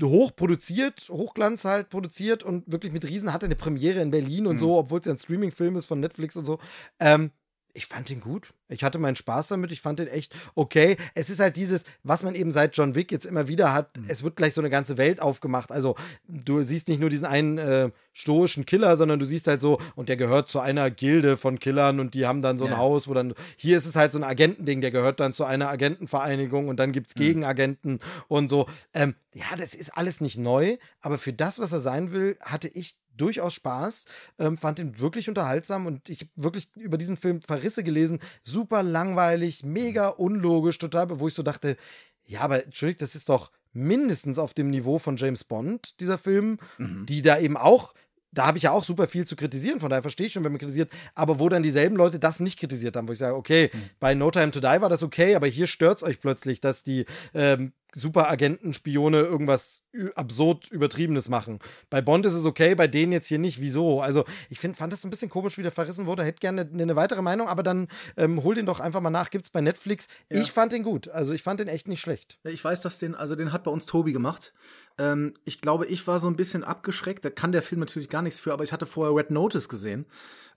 hoch 0.02 0.36
produziert, 0.36 1.10
Hochglanz 1.10 1.66
halt 1.66 1.90
produziert 1.90 2.44
und 2.44 2.72
wirklich 2.72 2.94
mit 2.94 3.08
Riesen 3.08 3.34
hatte 3.34 3.46
eine 3.46 3.56
Premiere 3.56 4.02
in 4.02 4.12
Berlin 4.12 4.48
und 4.48 4.56
mhm. 4.56 4.60
so, 4.60 4.78
obwohl 4.78 5.00
es 5.00 5.06
ja 5.06 5.14
ein 5.14 5.18
Streaming-Film 5.18 5.76
ist 5.76 5.86
von 5.86 6.00
Netflix 6.00 6.36
und 6.36 6.46
so. 6.46 6.60
Ähm, 7.00 7.32
ich 7.74 7.86
fand 7.86 8.10
ihn 8.10 8.22
gut. 8.22 8.54
Ich 8.70 8.84
hatte 8.84 9.00
meinen 9.00 9.16
Spaß 9.16 9.50
damit. 9.50 9.72
Ich 9.72 9.82
fand 9.82 10.00
den 10.00 10.08
echt 10.08 10.34
okay. 10.56 10.98
Es 11.14 11.30
ist 11.30 11.40
halt 11.40 11.56
dieses, 11.58 11.84
was 12.04 12.24
man 12.24 12.36
eben 12.36 12.52
seit 12.52 12.76
John 12.78 12.96
Wick 12.96 13.12
jetzt 13.12 13.26
immer 13.26 13.48
wieder 13.48 13.74
hat. 13.74 13.98
Mhm. 13.98 14.06
Es 14.08 14.24
wird 14.24 14.36
gleich 14.36 14.54
so 14.54 14.62
eine 14.62 14.70
ganze 14.70 14.98
Welt 14.98 15.22
aufgemacht. 15.22 15.72
Also 15.72 15.96
du 16.28 16.64
siehst 16.64 16.88
nicht 16.88 17.00
nur 17.00 17.10
diesen 17.10 17.26
einen 17.26 17.58
äh, 17.58 17.92
stoischen 18.14 18.66
Killer, 18.66 18.96
sondern 18.98 19.20
du 19.20 19.26
siehst 19.26 19.48
halt 19.48 19.62
so, 19.62 19.80
und 19.96 20.10
der 20.10 20.18
gehört 20.18 20.50
zu 20.50 20.60
einer 20.60 20.92
Gilde 20.92 21.38
von 21.38 21.60
Killern 21.60 22.00
und 22.00 22.14
die 22.14 22.26
haben 22.26 22.42
dann 22.42 22.58
so 22.58 22.66
ein 22.66 22.72
ja. 22.72 22.78
Haus, 22.78 23.08
wo 23.08 23.14
dann, 23.14 23.34
hier 23.58 23.78
ist 23.78 23.86
es 23.86 23.96
halt 23.96 24.12
so 24.12 24.20
ein 24.20 24.24
Agentending, 24.24 24.82
der 24.82 24.92
gehört 24.92 25.20
dann 25.20 25.34
zu 25.34 25.44
einer 25.46 25.70
Agentenvereinigung 25.70 26.68
und 26.68 26.78
dann 26.78 26.92
gibt 26.92 27.08
es 27.08 27.16
mhm. 27.16 27.20
Gegenagenten 27.20 27.94
mhm. 27.94 28.00
und 28.28 28.50
so. 28.50 28.68
Ähm, 28.94 29.16
ja, 29.34 29.56
das 29.58 29.76
ist 29.76 29.98
alles 29.98 30.22
nicht 30.22 30.38
neu, 30.38 30.78
aber 31.00 31.18
für 31.18 31.34
das, 31.34 31.60
was 31.60 31.72
er 31.72 31.80
sein 31.80 32.12
will, 32.12 32.38
hatte 32.42 32.68
ich 32.68 32.98
durchaus 33.22 33.54
Spaß, 33.54 34.06
ähm, 34.40 34.58
fand 34.58 34.80
ihn 34.80 35.00
wirklich 35.00 35.30
unterhaltsam 35.30 35.86
und 35.86 36.10
ich 36.10 36.22
habe 36.22 36.32
wirklich 36.36 36.70
über 36.76 36.98
diesen 36.98 37.18
Film 37.18 37.42
Verrisse 37.42 37.84
gelesen. 37.84 38.20
Super 38.42 38.84
langweilig, 38.84 39.64
mega 39.64 40.10
unlogisch, 40.10 40.78
total, 40.78 41.20
wo 41.20 41.28
ich 41.28 41.34
so 41.34 41.44
dachte, 41.44 41.78
ja, 42.26 42.42
aber 42.42 42.66
Entschuldigung, 42.66 43.00
das 43.00 43.16
ist 43.16 43.30
doch 43.30 43.52
mindestens 43.74 44.38
auf 44.38 44.54
dem 44.54 44.70
Niveau 44.70 45.00
von 45.00 45.18
James 45.18 45.44
Bond, 45.44 46.00
dieser 46.00 46.18
Film, 46.18 46.58
mhm. 46.78 47.06
die 47.06 47.22
da 47.22 47.40
eben 47.40 47.58
auch 47.58 47.94
da 48.34 48.48
habe 48.48 48.58
ich 48.58 48.64
ja 48.64 48.72
auch 48.72 48.84
super 48.84 49.08
viel 49.08 49.28
zu 49.28 49.36
kritisieren, 49.36 49.80
von 49.80 49.90
daher 49.90 50.02
verstehe 50.02 50.28
ich 50.28 50.34
schon, 50.34 50.44
wenn 50.44 50.54
man 50.54 50.60
kritisiert, 50.60 50.90
aber 51.16 51.40
wo 51.40 51.50
dann 51.50 51.64
dieselben 51.64 51.98
Leute 51.98 52.18
das 52.18 52.40
nicht 52.40 52.60
kritisiert 52.60 52.96
haben, 52.96 53.08
wo 53.08 53.12
ich 53.12 53.20
sage, 53.20 53.36
okay, 53.36 53.70
mhm. 53.74 53.90
bei 54.00 54.16
No 54.16 54.32
Time 54.32 54.52
to 54.52 54.60
Die 54.60 54.66
war 54.66 54.90
das 54.90 55.04
okay, 55.04 55.36
aber 55.36 55.48
hier 55.48 55.68
stört 55.68 55.98
es 55.98 56.04
euch 56.04 56.22
plötzlich, 56.22 56.62
dass 56.62 56.84
die 56.84 57.06
ähm, 57.34 57.74
Superagenten, 57.94 58.74
Spione 58.74 59.20
irgendwas 59.20 59.84
absurd 60.16 60.72
Übertriebenes 60.72 61.28
machen. 61.30 61.60
Bei 61.90 62.02
Bond 62.02 62.26
ist 62.26 62.34
es 62.34 62.46
okay, 62.46 62.76
bei 62.76 62.88
denen 62.88 63.12
jetzt 63.12 63.28
hier 63.28 63.40
nicht. 63.40 63.60
Wieso? 63.60 64.02
Also, 64.02 64.24
ich 64.50 64.60
find, 64.60 64.78
fand 64.78 64.94
das 64.94 65.04
ein 65.04 65.10
bisschen 65.10 65.30
komisch, 65.30 65.58
wie 65.58 65.64
der 65.64 65.72
verrissen 65.72 66.06
wurde. 66.06 66.24
Hätte 66.24 66.40
gerne 66.40 66.62
eine, 66.62 66.84
eine 66.84 66.96
weitere 66.96 67.22
Meinung, 67.22 67.48
aber 67.48 67.64
dann 67.64 67.88
ähm, 68.16 68.42
hol 68.44 68.56
den 68.56 68.66
doch 68.66 68.80
einfach 68.80 69.02
mal 69.02 69.10
nach. 69.10 69.30
Gibt 69.30 69.46
es 69.46 69.52
bei 69.52 69.62
Netflix. 69.62 70.08
Ja. 70.30 70.40
Ich 70.40 70.52
fand 70.52 70.72
den 70.72 70.84
gut. 70.84 71.10
Also, 71.10 71.34
ich 71.34 71.44
fand 71.44 71.60
den 71.60 71.68
echt 71.68 71.88
nicht 71.88 72.00
schlecht. 72.00 72.40
Ich 72.44 72.64
weiß, 72.64 72.82
dass 72.82 72.98
den, 72.98 73.16
also 73.16 73.36
den 73.36 73.52
hat 73.52 73.64
bei 73.64 73.72
uns 73.72 73.86
Tobi 73.86 74.14
gemacht. 74.14 74.54
Ähm, 74.98 75.34
ich 75.44 75.60
glaube, 75.60 75.86
ich 75.86 76.06
war 76.08 76.20
so 76.20 76.28
ein 76.28 76.36
bisschen 76.36 76.64
abgeschreckt. 76.64 77.26
Da 77.26 77.30
kann 77.30 77.52
der 77.52 77.62
Film 77.62 77.80
natürlich 77.80 78.10
gar 78.10 78.22
nichts 78.22 78.40
für, 78.40 78.54
aber 78.54 78.64
ich 78.64 78.72
hatte 78.72 78.86
vorher 78.86 79.16
Red 79.16 79.32
Notice 79.32 79.68
gesehen. 79.68 80.06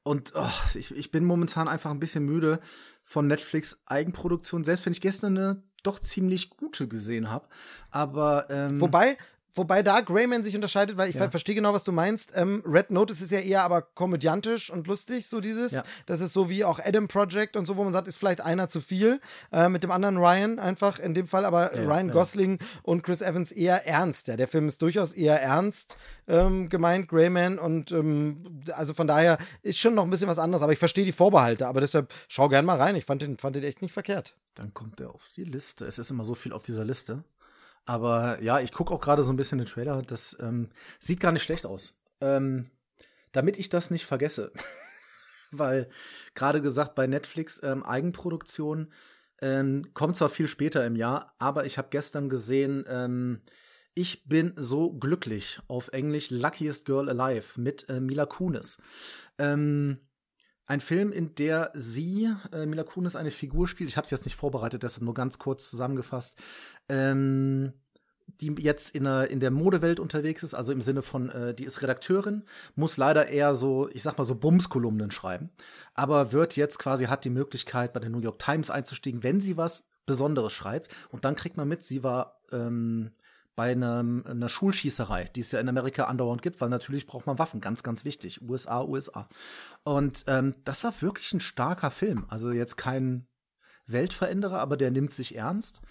Und 0.04 0.32
oh, 0.34 0.50
ich, 0.74 0.94
ich 0.94 1.10
bin 1.10 1.24
momentan 1.24 1.66
einfach 1.66 1.90
ein 1.90 1.98
bisschen 1.98 2.24
müde 2.24 2.60
von 3.04 3.26
Netflix 3.28 3.78
Eigenproduktion. 3.86 4.64
Selbst 4.64 4.86
wenn 4.86 4.92
ich 4.92 5.00
gestern 5.00 5.38
eine 5.38 5.62
doch 5.84 6.00
ziemlich 6.00 6.50
gute 6.50 6.88
gesehen 6.88 7.30
habe. 7.30 7.46
Aber 7.90 8.48
ähm, 8.50 8.80
wobei 8.80 9.16
Wobei 9.54 9.82
da 9.82 10.00
Greyman 10.00 10.42
sich 10.42 10.56
unterscheidet, 10.56 10.96
weil 10.96 11.08
ich 11.08 11.14
ja. 11.14 11.30
verstehe 11.30 11.54
genau, 11.54 11.72
was 11.72 11.84
du 11.84 11.92
meinst. 11.92 12.32
Ähm, 12.34 12.62
Red 12.66 12.90
Notice 12.90 13.20
ist 13.20 13.30
ja 13.30 13.38
eher 13.38 13.62
aber 13.62 13.82
komödiantisch 13.82 14.70
und 14.70 14.86
lustig, 14.88 15.26
so 15.26 15.40
dieses. 15.40 15.72
Ja. 15.72 15.84
Das 16.06 16.20
ist 16.20 16.32
so 16.32 16.50
wie 16.50 16.64
auch 16.64 16.80
Adam 16.84 17.06
Project 17.06 17.56
und 17.56 17.66
so, 17.66 17.76
wo 17.76 17.84
man 17.84 17.92
sagt, 17.92 18.08
ist 18.08 18.16
vielleicht 18.16 18.40
einer 18.40 18.68
zu 18.68 18.80
viel. 18.80 19.20
Äh, 19.52 19.68
mit 19.68 19.84
dem 19.84 19.92
anderen 19.92 20.16
Ryan 20.16 20.58
einfach 20.58 20.98
in 20.98 21.14
dem 21.14 21.28
Fall, 21.28 21.44
aber 21.44 21.76
ja, 21.76 21.84
Ryan 21.84 22.10
Gosling 22.10 22.58
und 22.82 23.02
Chris 23.02 23.22
Evans 23.22 23.52
eher 23.52 23.86
ernst. 23.86 24.26
Ja, 24.26 24.36
der 24.36 24.48
Film 24.48 24.66
ist 24.66 24.82
durchaus 24.82 25.12
eher 25.12 25.40
ernst 25.40 25.96
ähm, 26.26 26.68
gemeint, 26.68 27.08
Greyman. 27.08 27.58
Und 27.58 27.92
ähm, 27.92 28.62
also 28.72 28.92
von 28.94 29.06
daher 29.06 29.38
ist 29.62 29.78
schon 29.78 29.94
noch 29.94 30.04
ein 30.04 30.10
bisschen 30.10 30.28
was 30.28 30.38
anderes, 30.38 30.62
aber 30.62 30.72
ich 30.72 30.78
verstehe 30.78 31.04
die 31.04 31.12
Vorbehalte. 31.12 31.68
Aber 31.68 31.80
deshalb 31.80 32.12
schau 32.28 32.48
gern 32.48 32.64
mal 32.64 32.78
rein. 32.78 32.96
Ich 32.96 33.04
fand 33.04 33.22
den, 33.22 33.38
fand 33.38 33.56
den 33.56 33.64
echt 33.64 33.82
nicht 33.82 33.92
verkehrt. 33.92 34.36
Dann 34.54 34.72
kommt 34.72 35.00
er 35.00 35.10
auf 35.10 35.28
die 35.36 35.44
Liste. 35.44 35.84
Es 35.84 35.98
ist 35.98 36.10
immer 36.10 36.24
so 36.24 36.34
viel 36.34 36.52
auf 36.52 36.62
dieser 36.62 36.84
Liste. 36.84 37.24
Aber 37.86 38.40
ja, 38.42 38.60
ich 38.60 38.72
gucke 38.72 38.92
auch 38.92 39.00
gerade 39.00 39.22
so 39.22 39.32
ein 39.32 39.36
bisschen 39.36 39.58
den 39.58 39.66
Trailer. 39.66 40.02
Das 40.02 40.36
ähm, 40.40 40.70
sieht 40.98 41.20
gar 41.20 41.32
nicht 41.32 41.42
schlecht 41.42 41.66
aus. 41.66 41.98
Ähm, 42.20 42.70
damit 43.32 43.58
ich 43.58 43.68
das 43.68 43.90
nicht 43.90 44.06
vergesse. 44.06 44.52
Weil 45.50 45.88
gerade 46.34 46.62
gesagt, 46.62 46.94
bei 46.94 47.06
Netflix 47.06 47.60
ähm, 47.62 47.82
Eigenproduktion 47.82 48.92
ähm, 49.42 49.82
kommt 49.94 50.16
zwar 50.16 50.30
viel 50.30 50.48
später 50.48 50.86
im 50.86 50.96
Jahr, 50.96 51.34
aber 51.38 51.66
ich 51.66 51.76
habe 51.76 51.88
gestern 51.90 52.28
gesehen, 52.28 52.84
ähm, 52.88 53.42
ich 53.94 54.26
bin 54.26 54.52
so 54.56 54.92
glücklich 54.92 55.60
auf 55.68 55.88
Englisch 55.88 56.30
Luckiest 56.30 56.84
Girl 56.86 57.08
Alive 57.08 57.60
mit 57.60 57.88
äh, 57.88 58.00
Mila 58.00 58.26
Kunis. 58.26 58.78
Ähm, 59.38 59.98
ein 60.66 60.80
Film, 60.80 61.12
in 61.12 61.34
der 61.34 61.70
sie, 61.74 62.32
äh, 62.52 62.66
Mila 62.66 62.84
Kunis, 62.84 63.16
eine 63.16 63.30
Figur 63.30 63.68
spielt. 63.68 63.90
Ich 63.90 63.96
habe 63.96 64.04
es 64.04 64.10
jetzt 64.10 64.24
nicht 64.24 64.36
vorbereitet, 64.36 64.82
deshalb 64.82 65.04
nur 65.04 65.14
ganz 65.14 65.38
kurz 65.38 65.68
zusammengefasst. 65.68 66.40
Ähm, 66.88 67.72
die 68.40 68.54
jetzt 68.58 68.94
in 68.94 69.04
der, 69.04 69.30
in 69.30 69.40
der 69.40 69.50
Modewelt 69.50 70.00
unterwegs 70.00 70.42
ist, 70.42 70.54
also 70.54 70.72
im 70.72 70.80
Sinne 70.80 71.02
von, 71.02 71.28
äh, 71.28 71.54
die 71.54 71.64
ist 71.64 71.82
Redakteurin, 71.82 72.44
muss 72.74 72.96
leider 72.96 73.28
eher 73.28 73.54
so, 73.54 73.88
ich 73.92 74.02
sag 74.02 74.16
mal 74.16 74.24
so 74.24 74.34
Bumskolumnen 74.34 75.10
schreiben, 75.10 75.50
aber 75.92 76.32
wird 76.32 76.56
jetzt 76.56 76.78
quasi, 76.78 77.04
hat 77.04 77.24
die 77.24 77.30
Möglichkeit, 77.30 77.92
bei 77.92 78.00
der 78.00 78.10
New 78.10 78.20
York 78.20 78.38
Times 78.38 78.70
einzusteigen, 78.70 79.22
wenn 79.22 79.40
sie 79.40 79.56
was 79.56 79.84
Besonderes 80.06 80.52
schreibt. 80.52 80.88
Und 81.10 81.24
dann 81.24 81.34
kriegt 81.36 81.56
man 81.56 81.68
mit, 81.68 81.82
sie 81.82 82.02
war 82.02 82.40
ähm, 82.52 83.10
bei 83.56 83.72
einem, 83.72 84.24
einer 84.26 84.48
Schulschießerei, 84.48 85.24
die 85.24 85.40
es 85.40 85.52
ja 85.52 85.60
in 85.60 85.68
Amerika 85.68 86.04
andauernd 86.04 86.42
gibt, 86.42 86.60
weil 86.60 86.68
natürlich 86.68 87.06
braucht 87.06 87.26
man 87.26 87.38
Waffen, 87.38 87.60
ganz, 87.60 87.82
ganz 87.82 88.04
wichtig. 88.04 88.42
USA, 88.42 88.82
USA. 88.82 89.28
Und 89.84 90.24
ähm, 90.26 90.54
das 90.64 90.82
war 90.84 91.00
wirklich 91.02 91.32
ein 91.32 91.40
starker 91.40 91.90
Film. 91.90 92.26
Also 92.28 92.50
jetzt 92.50 92.76
kein 92.76 93.26
Weltveränderer, 93.86 94.58
aber 94.58 94.76
der 94.76 94.90
nimmt 94.90 95.12
sich 95.12 95.36
ernst. 95.36 95.82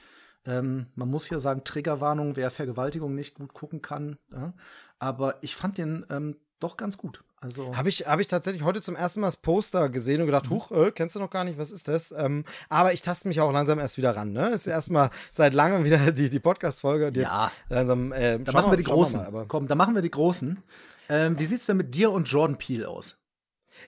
Ähm, 0.46 0.88
man 0.96 1.10
muss 1.10 1.30
ja 1.30 1.40
sagen, 1.40 1.64
Triggerwarnung, 1.64 2.36
wer 2.36 2.52
Vergewaltigung 2.52 3.16
nicht 3.16 3.36
gut 3.36 3.54
gucken 3.54 3.82
kann. 3.82 4.18
Ja? 4.32 4.54
Aber 5.00 5.38
ich 5.42 5.56
fand 5.56 5.78
den 5.78 6.06
ähm, 6.10 6.38
doch 6.60 6.76
ganz 6.78 6.98
gut. 6.98 7.24
Also 7.44 7.76
habe 7.76 7.90
ich, 7.90 8.08
hab 8.08 8.20
ich 8.20 8.28
tatsächlich 8.28 8.64
heute 8.64 8.82
zum 8.82 8.96
ersten 8.96 9.20
Mal 9.20 9.28
das 9.28 9.38
Poster 9.38 9.90
gesehen 9.90 10.22
und 10.22 10.28
gedacht, 10.28 10.50
mhm. 10.50 10.56
huch, 10.56 10.72
äh, 10.72 10.92
kennst 10.92 11.16
du 11.16 11.20
noch 11.20 11.30
gar 11.30 11.44
nicht, 11.44 11.58
was 11.58 11.72
ist 11.72 11.88
das? 11.88 12.12
Ähm, 12.12 12.46
aber 12.70 12.94
ich 12.94 13.02
taste 13.02 13.28
mich 13.28 13.42
auch 13.42 13.52
langsam 13.52 13.80
erst 13.80 13.98
wieder 13.98 14.16
ran. 14.16 14.32
Ne? 14.32 14.50
Ist 14.50 14.68
erstmal 14.68 15.10
seit 15.32 15.54
langem 15.54 15.84
wieder 15.84 16.12
die, 16.12 16.30
die 16.30 16.40
Podcast-Folge. 16.40 17.12
Ja, 17.20 17.52
langsam. 17.70 18.12
Äh, 18.12 18.40
da 18.40 18.52
machen 18.54 18.72
wir 18.72 18.78
die 18.78 18.84
Großen. 18.84 19.32
Mal, 19.32 19.46
Komm, 19.48 19.68
da 19.68 19.76
machen 19.76 19.96
wir 19.96 20.02
die 20.02 20.12
Großen. 20.12 20.64
Ähm, 21.10 21.38
wie 21.38 21.46
sieht's 21.46 21.66
denn 21.66 21.78
mit 21.78 21.94
dir 21.94 22.12
und 22.12 22.26
Jordan 22.26 22.58
Peele 22.58 22.88
aus? 22.88 23.16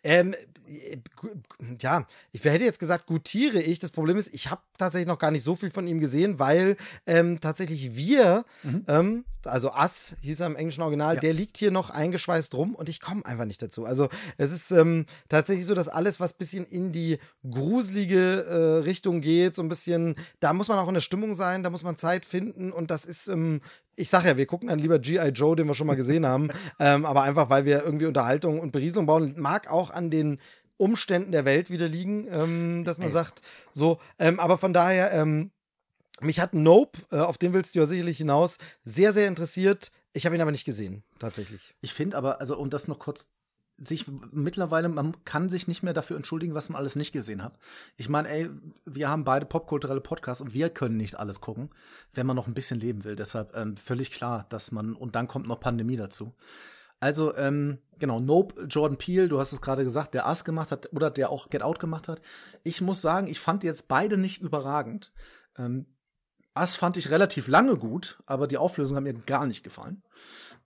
Ähm, 0.04 0.36
ja, 1.80 2.06
ich 2.32 2.44
hätte 2.44 2.64
jetzt 2.64 2.80
gesagt, 2.80 3.06
gutiere 3.06 3.62
ich. 3.62 3.80
Das 3.80 3.92
Problem 3.92 4.18
ist, 4.18 4.34
ich 4.34 4.50
habe 4.50 4.62
tatsächlich 4.78 5.08
noch 5.08 5.20
gar 5.20 5.32
nicht 5.32 5.44
so 5.44 5.56
viel 5.56 5.70
von 5.70 5.88
ihm 5.88 6.00
gesehen, 6.00 6.40
weil 6.40 6.76
ähm, 7.06 7.40
tatsächlich 7.40 7.96
wir, 7.96 8.46
mhm. 8.64 8.86
ähm, 8.88 9.26
also 9.46 9.72
Us 9.74 10.16
hieß 10.22 10.40
er 10.40 10.48
im 10.48 10.56
englischen 10.56 10.82
Original, 10.82 11.16
ja. 11.16 11.22
der 11.22 11.34
liegt 11.34 11.58
hier 11.58 11.72
noch 11.72 11.90
eingeschweißt 11.90 12.54
rum 12.56 12.76
und 12.76 12.90
ich 12.90 13.00
komme 13.00 13.26
einfach 13.26 13.46
nicht 13.46 13.62
dazu. 13.62 13.86
Also 13.86 14.10
es 14.38 14.52
ist 14.52 14.72
ähm, 14.72 15.06
tatsächlich 15.30 15.66
so, 15.66 15.76
dass 15.76 15.88
alles, 15.88 16.20
was 16.20 16.34
ein 16.34 16.38
bisschen 16.40 16.66
in 16.66 16.92
die 16.92 17.20
gruselige 17.50 18.46
äh, 18.46 18.84
Richtung 18.84 19.22
geht, 19.22 19.56
so 19.56 19.62
ein 19.62 19.70
bisschen, 19.70 20.16
da 20.40 20.54
muss 20.54 20.68
man 20.68 20.80
auch 20.80 20.88
in 20.88 20.96
der 20.96 21.02
Stimmung 21.02 21.36
sein, 21.36 21.64
da 21.64 21.70
muss 21.70 21.84
man 21.84 21.98
Zeit 21.98 22.26
finden 22.26 22.72
und 22.72 22.90
das 22.90 23.06
ist 23.06 23.28
ähm, 23.28 23.62
ich 23.96 24.10
sag 24.10 24.26
ja, 24.26 24.38
wir 24.38 24.46
gucken 24.46 24.70
dann 24.70 24.80
lieber 24.80 25.00
G.I. 25.00 25.30
Joe, 25.30 25.56
den 25.56 25.68
wir 25.68 25.74
schon 25.74 25.88
mal 25.88 25.96
gesehen 25.96 26.26
haben. 26.26 26.50
ähm, 26.80 27.06
aber 27.06 27.24
einfach, 27.24 27.50
weil 27.50 27.66
wir 27.66 27.84
irgendwie 27.84 28.06
Unterhaltung 28.06 28.60
und 28.60 28.72
Berieselung 28.72 29.06
bauen. 29.06 29.36
Mag 29.38 29.72
auch 29.72 29.90
an 29.90 30.12
den 30.12 30.40
Umständen 30.78 31.32
der 31.32 31.46
Welt 31.46 31.70
wieder 31.70 31.88
liegen, 31.88 32.28
ähm, 32.34 32.84
dass 32.84 32.98
man 32.98 33.08
Ey. 33.08 33.14
sagt, 33.14 33.42
so, 33.72 34.00
ähm, 34.20 34.40
aber 34.40 34.58
von 34.58 34.74
daher, 34.74 35.14
ähm, 35.14 35.52
mich 36.22 36.40
hat 36.40 36.54
Nope, 36.54 37.00
äh, 37.12 37.18
auf 37.18 37.38
den 37.38 37.54
willst 37.54 37.76
du 37.76 37.80
ja 37.80 37.86
sicherlich 37.86 38.18
hinaus, 38.18 38.58
sehr, 38.84 39.14
sehr 39.14 39.28
interessiert. 39.28 39.92
Ich 40.14 40.26
habe 40.26 40.36
ihn 40.36 40.42
aber 40.42 40.52
nicht 40.52 40.66
gesehen, 40.66 41.04
tatsächlich. 41.20 41.76
Ich 41.82 41.94
finde 41.94 42.18
aber, 42.18 42.40
also 42.40 42.58
um 42.58 42.70
das 42.70 42.88
noch 42.88 43.00
kurz 43.00 43.30
sich 43.78 44.06
mittlerweile, 44.32 44.90
man 44.90 45.24
kann 45.26 45.50
sich 45.50 45.68
nicht 45.68 45.84
mehr 45.84 45.94
dafür 45.94 46.18
entschuldigen, 46.18 46.54
was 46.54 46.70
man 46.70 46.80
alles 46.80 46.96
nicht 46.96 47.12
gesehen 47.12 47.44
hat. 47.44 47.58
Ich 47.98 48.10
meine, 48.10 48.30
ey, 48.30 48.50
wir 48.86 49.10
haben 49.10 49.24
beide 49.24 49.46
popkulturelle 49.46 50.02
Podcasts 50.02 50.42
und 50.42 50.54
wir 50.54 50.70
können 50.70 50.98
nicht 50.98 51.20
alles 51.20 51.42
gucken, 51.42 51.70
wenn 52.14 52.26
man 52.26 52.36
noch 52.36 52.48
ein 52.48 52.54
bisschen 52.54 52.80
leben 52.80 53.04
will. 53.04 53.16
Deshalb 53.16 53.56
ähm, 53.56 53.78
völlig 53.78 54.12
klar, 54.12 54.46
dass 54.50 54.72
man, 54.72 54.94
und 54.94 55.16
dann 55.16 55.28
kommt 55.28 55.48
noch 55.48 55.60
Pandemie 55.60 55.98
dazu. 55.98 56.34
Also, 57.00 57.36
ähm, 57.36 57.80
genau, 58.00 58.20
Nope, 58.20 58.68
Jordan 58.68 58.98
Peele, 58.98 59.28
du 59.28 59.40
hast 59.40 59.52
es 59.52 59.62
gerade 59.62 59.84
gesagt, 59.84 60.14
der 60.14 60.28
Ass 60.28 60.46
gemacht 60.46 60.72
hat 60.72 60.92
oder 60.94 61.12
der 61.12 61.30
auch 61.30 61.50
Get 61.50 61.62
Out 61.62 61.80
gemacht 61.80 62.08
hat. 62.08 62.22
Ich 62.64 62.82
muss 62.82 63.02
sagen, 63.02 63.28
ich 63.28 63.40
fand 63.40 63.64
jetzt 63.64 63.88
beide 63.88 64.18
nicht 64.18 64.42
überragend. 64.42 65.12
Ähm, 65.58 65.86
Ass 66.54 66.78
fand 66.78 66.96
ich 66.96 67.12
relativ 67.12 67.50
lange 67.50 67.76
gut, 67.76 68.18
aber 68.26 68.48
die 68.48 68.58
Auflösung 68.58 68.96
hat 68.96 69.04
mir 69.04 69.14
gar 69.14 69.46
nicht 69.46 69.64
gefallen. 69.64 70.04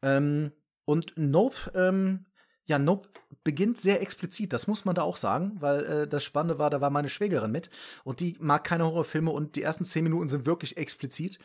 Ähm, 0.03 0.51
und 0.86 1.14
Nope, 1.18 1.72
ähm, 1.74 2.26
ja, 2.70 2.78
Nope 2.78 3.09
beginnt 3.43 3.78
sehr 3.78 4.01
explizit, 4.01 4.53
das 4.53 4.67
muss 4.67 4.86
man 4.86 4.95
da 4.95 5.01
auch 5.01 5.17
sagen, 5.17 5.53
weil 5.59 5.84
äh, 5.86 6.07
das 6.07 6.24
Spannende 6.24 6.59
war, 6.59 6.70
da 6.70 6.82
war 6.82 6.91
meine 6.91 7.09
Schwägerin 7.09 7.51
mit 7.51 7.70
und 8.03 8.20
die 8.20 8.38
mag 8.39 8.63
keine 8.63 8.86
Horrorfilme 8.86 9.32
und 9.32 9.55
die 9.55 9.63
ersten 9.63 9.86
zehn 9.86 10.03
Minuten 10.03 10.30
sind 10.30 10.45
wirklich 10.45 10.78
explizit 10.78 11.39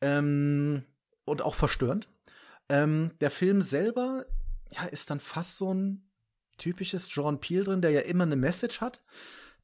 ähm, 0.00 0.84
und 1.24 1.42
auch 1.42 1.56
verstörend. 1.56 2.08
Ähm, 2.68 3.10
der 3.20 3.32
Film 3.32 3.62
selber, 3.62 4.26
ja, 4.70 4.84
ist 4.84 5.10
dann 5.10 5.18
fast 5.18 5.58
so 5.58 5.74
ein 5.74 6.08
typisches 6.56 7.12
John 7.12 7.40
Peel 7.40 7.64
drin, 7.64 7.82
der 7.82 7.90
ja 7.90 8.00
immer 8.00 8.24
eine 8.24 8.36
Message 8.36 8.80
hat. 8.80 9.00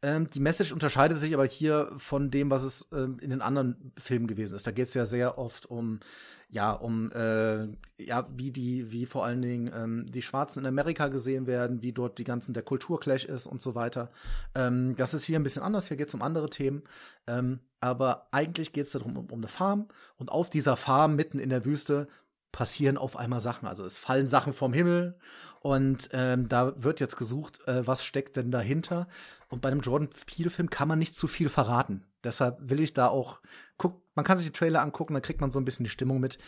Ähm, 0.02 0.30
die 0.30 0.40
Message 0.40 0.72
unterscheidet 0.72 1.18
sich 1.18 1.34
aber 1.34 1.44
hier 1.44 1.90
von 1.96 2.30
dem, 2.30 2.50
was 2.50 2.62
es 2.62 2.88
ähm, 2.92 3.18
in 3.20 3.30
den 3.30 3.42
anderen 3.42 3.92
Filmen 3.98 4.26
gewesen 4.26 4.54
ist. 4.54 4.66
Da 4.66 4.70
geht 4.70 4.88
es 4.88 4.94
ja 4.94 5.06
sehr 5.06 5.38
oft 5.38 5.66
um, 5.66 6.00
ja, 6.48 6.72
um, 6.72 7.10
äh, 7.12 7.66
ja, 7.98 8.28
wie 8.34 8.52
die, 8.52 8.92
wie 8.92 9.06
vor 9.06 9.24
allen 9.24 9.42
Dingen 9.42 9.70
ähm, 9.74 10.06
die 10.06 10.22
Schwarzen 10.22 10.60
in 10.60 10.66
Amerika 10.66 11.08
gesehen 11.08 11.46
werden, 11.46 11.82
wie 11.82 11.92
dort 11.92 12.18
die 12.18 12.24
ganzen, 12.24 12.54
der 12.54 12.62
Kulturclash 12.62 13.24
ist 13.24 13.46
und 13.46 13.62
so 13.62 13.74
weiter. 13.74 14.10
Ähm, 14.54 14.94
das 14.96 15.14
ist 15.14 15.24
hier 15.24 15.38
ein 15.38 15.42
bisschen 15.42 15.62
anders. 15.62 15.88
Hier 15.88 15.96
geht 15.96 16.08
es 16.08 16.14
um 16.14 16.22
andere 16.22 16.50
Themen. 16.50 16.82
Ähm, 17.26 17.60
aber 17.80 18.28
eigentlich 18.30 18.72
geht 18.72 18.86
es 18.86 18.92
darum, 18.92 19.16
um, 19.16 19.26
um 19.26 19.40
eine 19.40 19.48
Farm. 19.48 19.88
Und 20.16 20.30
auf 20.30 20.50
dieser 20.50 20.76
Farm 20.76 21.16
mitten 21.16 21.38
in 21.38 21.50
der 21.50 21.64
Wüste 21.64 22.08
passieren 22.52 22.96
auf 22.96 23.16
einmal 23.16 23.40
Sachen. 23.40 23.68
Also 23.68 23.84
es 23.84 23.98
fallen 23.98 24.28
Sachen 24.28 24.54
vom 24.54 24.72
Himmel 24.72 25.18
und 25.60 26.10
ähm, 26.12 26.48
da 26.48 26.80
wird 26.82 27.00
jetzt 27.00 27.16
gesucht, 27.16 27.66
äh, 27.66 27.86
was 27.86 28.04
steckt 28.04 28.36
denn 28.36 28.50
dahinter. 28.50 29.08
Und 29.48 29.62
bei 29.62 29.70
einem 29.70 29.80
Jordan 29.80 30.10
Peele-Film 30.26 30.70
kann 30.70 30.88
man 30.88 30.98
nicht 30.98 31.14
zu 31.14 31.28
viel 31.28 31.48
verraten. 31.48 32.04
Deshalb 32.24 32.58
will 32.68 32.80
ich 32.80 32.94
da 32.94 33.08
auch, 33.08 33.40
guck, 33.76 34.02
man 34.14 34.24
kann 34.24 34.38
sich 34.38 34.46
die 34.46 34.52
Trailer 34.52 34.82
angucken, 34.82 35.14
dann 35.14 35.22
kriegt 35.22 35.40
man 35.40 35.50
so 35.50 35.60
ein 35.60 35.64
bisschen 35.64 35.84
die 35.84 35.90
Stimmung 35.90 36.18
mit. 36.18 36.38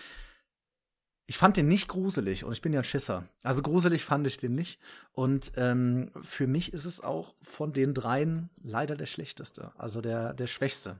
Ich 1.27 1.37
fand 1.37 1.57
den 1.57 1.69
nicht 1.69 1.89
gruselig 1.89 2.45
und 2.45 2.53
ich 2.53 2.63
bin 2.63 2.73
ja 2.73 2.81
ein 2.81 2.85
Schisser. 2.85 3.29
Also 3.43 3.63
gruselig 3.63 4.05
fand 4.05 4.27
ich 4.27 4.39
den 4.39 4.55
nicht. 4.55 4.81
Und 5.13 5.53
ähm, 5.57 6.11
für 6.23 6.47
mich 6.47 6.73
ist 6.73 6.87
es 6.87 7.01
auch 7.01 7.35
von 7.43 7.73
den 7.73 7.95
dreien 7.95 8.49
leider 8.63 8.97
der 8.97 9.07
schlechteste, 9.07 9.73
also 9.77 10.01
der, 10.01 10.33
der 10.33 10.47
schwächste. 10.47 10.99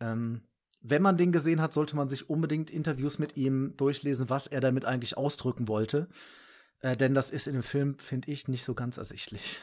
Ähm, 0.00 0.42
wenn 0.80 1.02
man 1.02 1.16
den 1.16 1.30
gesehen 1.30 1.60
hat, 1.60 1.72
sollte 1.72 1.94
man 1.94 2.08
sich 2.08 2.28
unbedingt 2.28 2.70
Interviews 2.70 3.18
mit 3.18 3.36
ihm 3.36 3.76
durchlesen, 3.76 4.30
was 4.30 4.48
er 4.48 4.60
damit 4.60 4.84
eigentlich 4.84 5.16
ausdrücken 5.16 5.68
wollte. 5.68 6.08
Äh, 6.80 6.96
denn 6.96 7.14
das 7.14 7.30
ist 7.30 7.46
in 7.46 7.52
dem 7.52 7.62
Film, 7.62 7.98
finde 7.98 8.30
ich, 8.32 8.48
nicht 8.48 8.64
so 8.64 8.74
ganz 8.74 8.96
ersichtlich. 8.96 9.60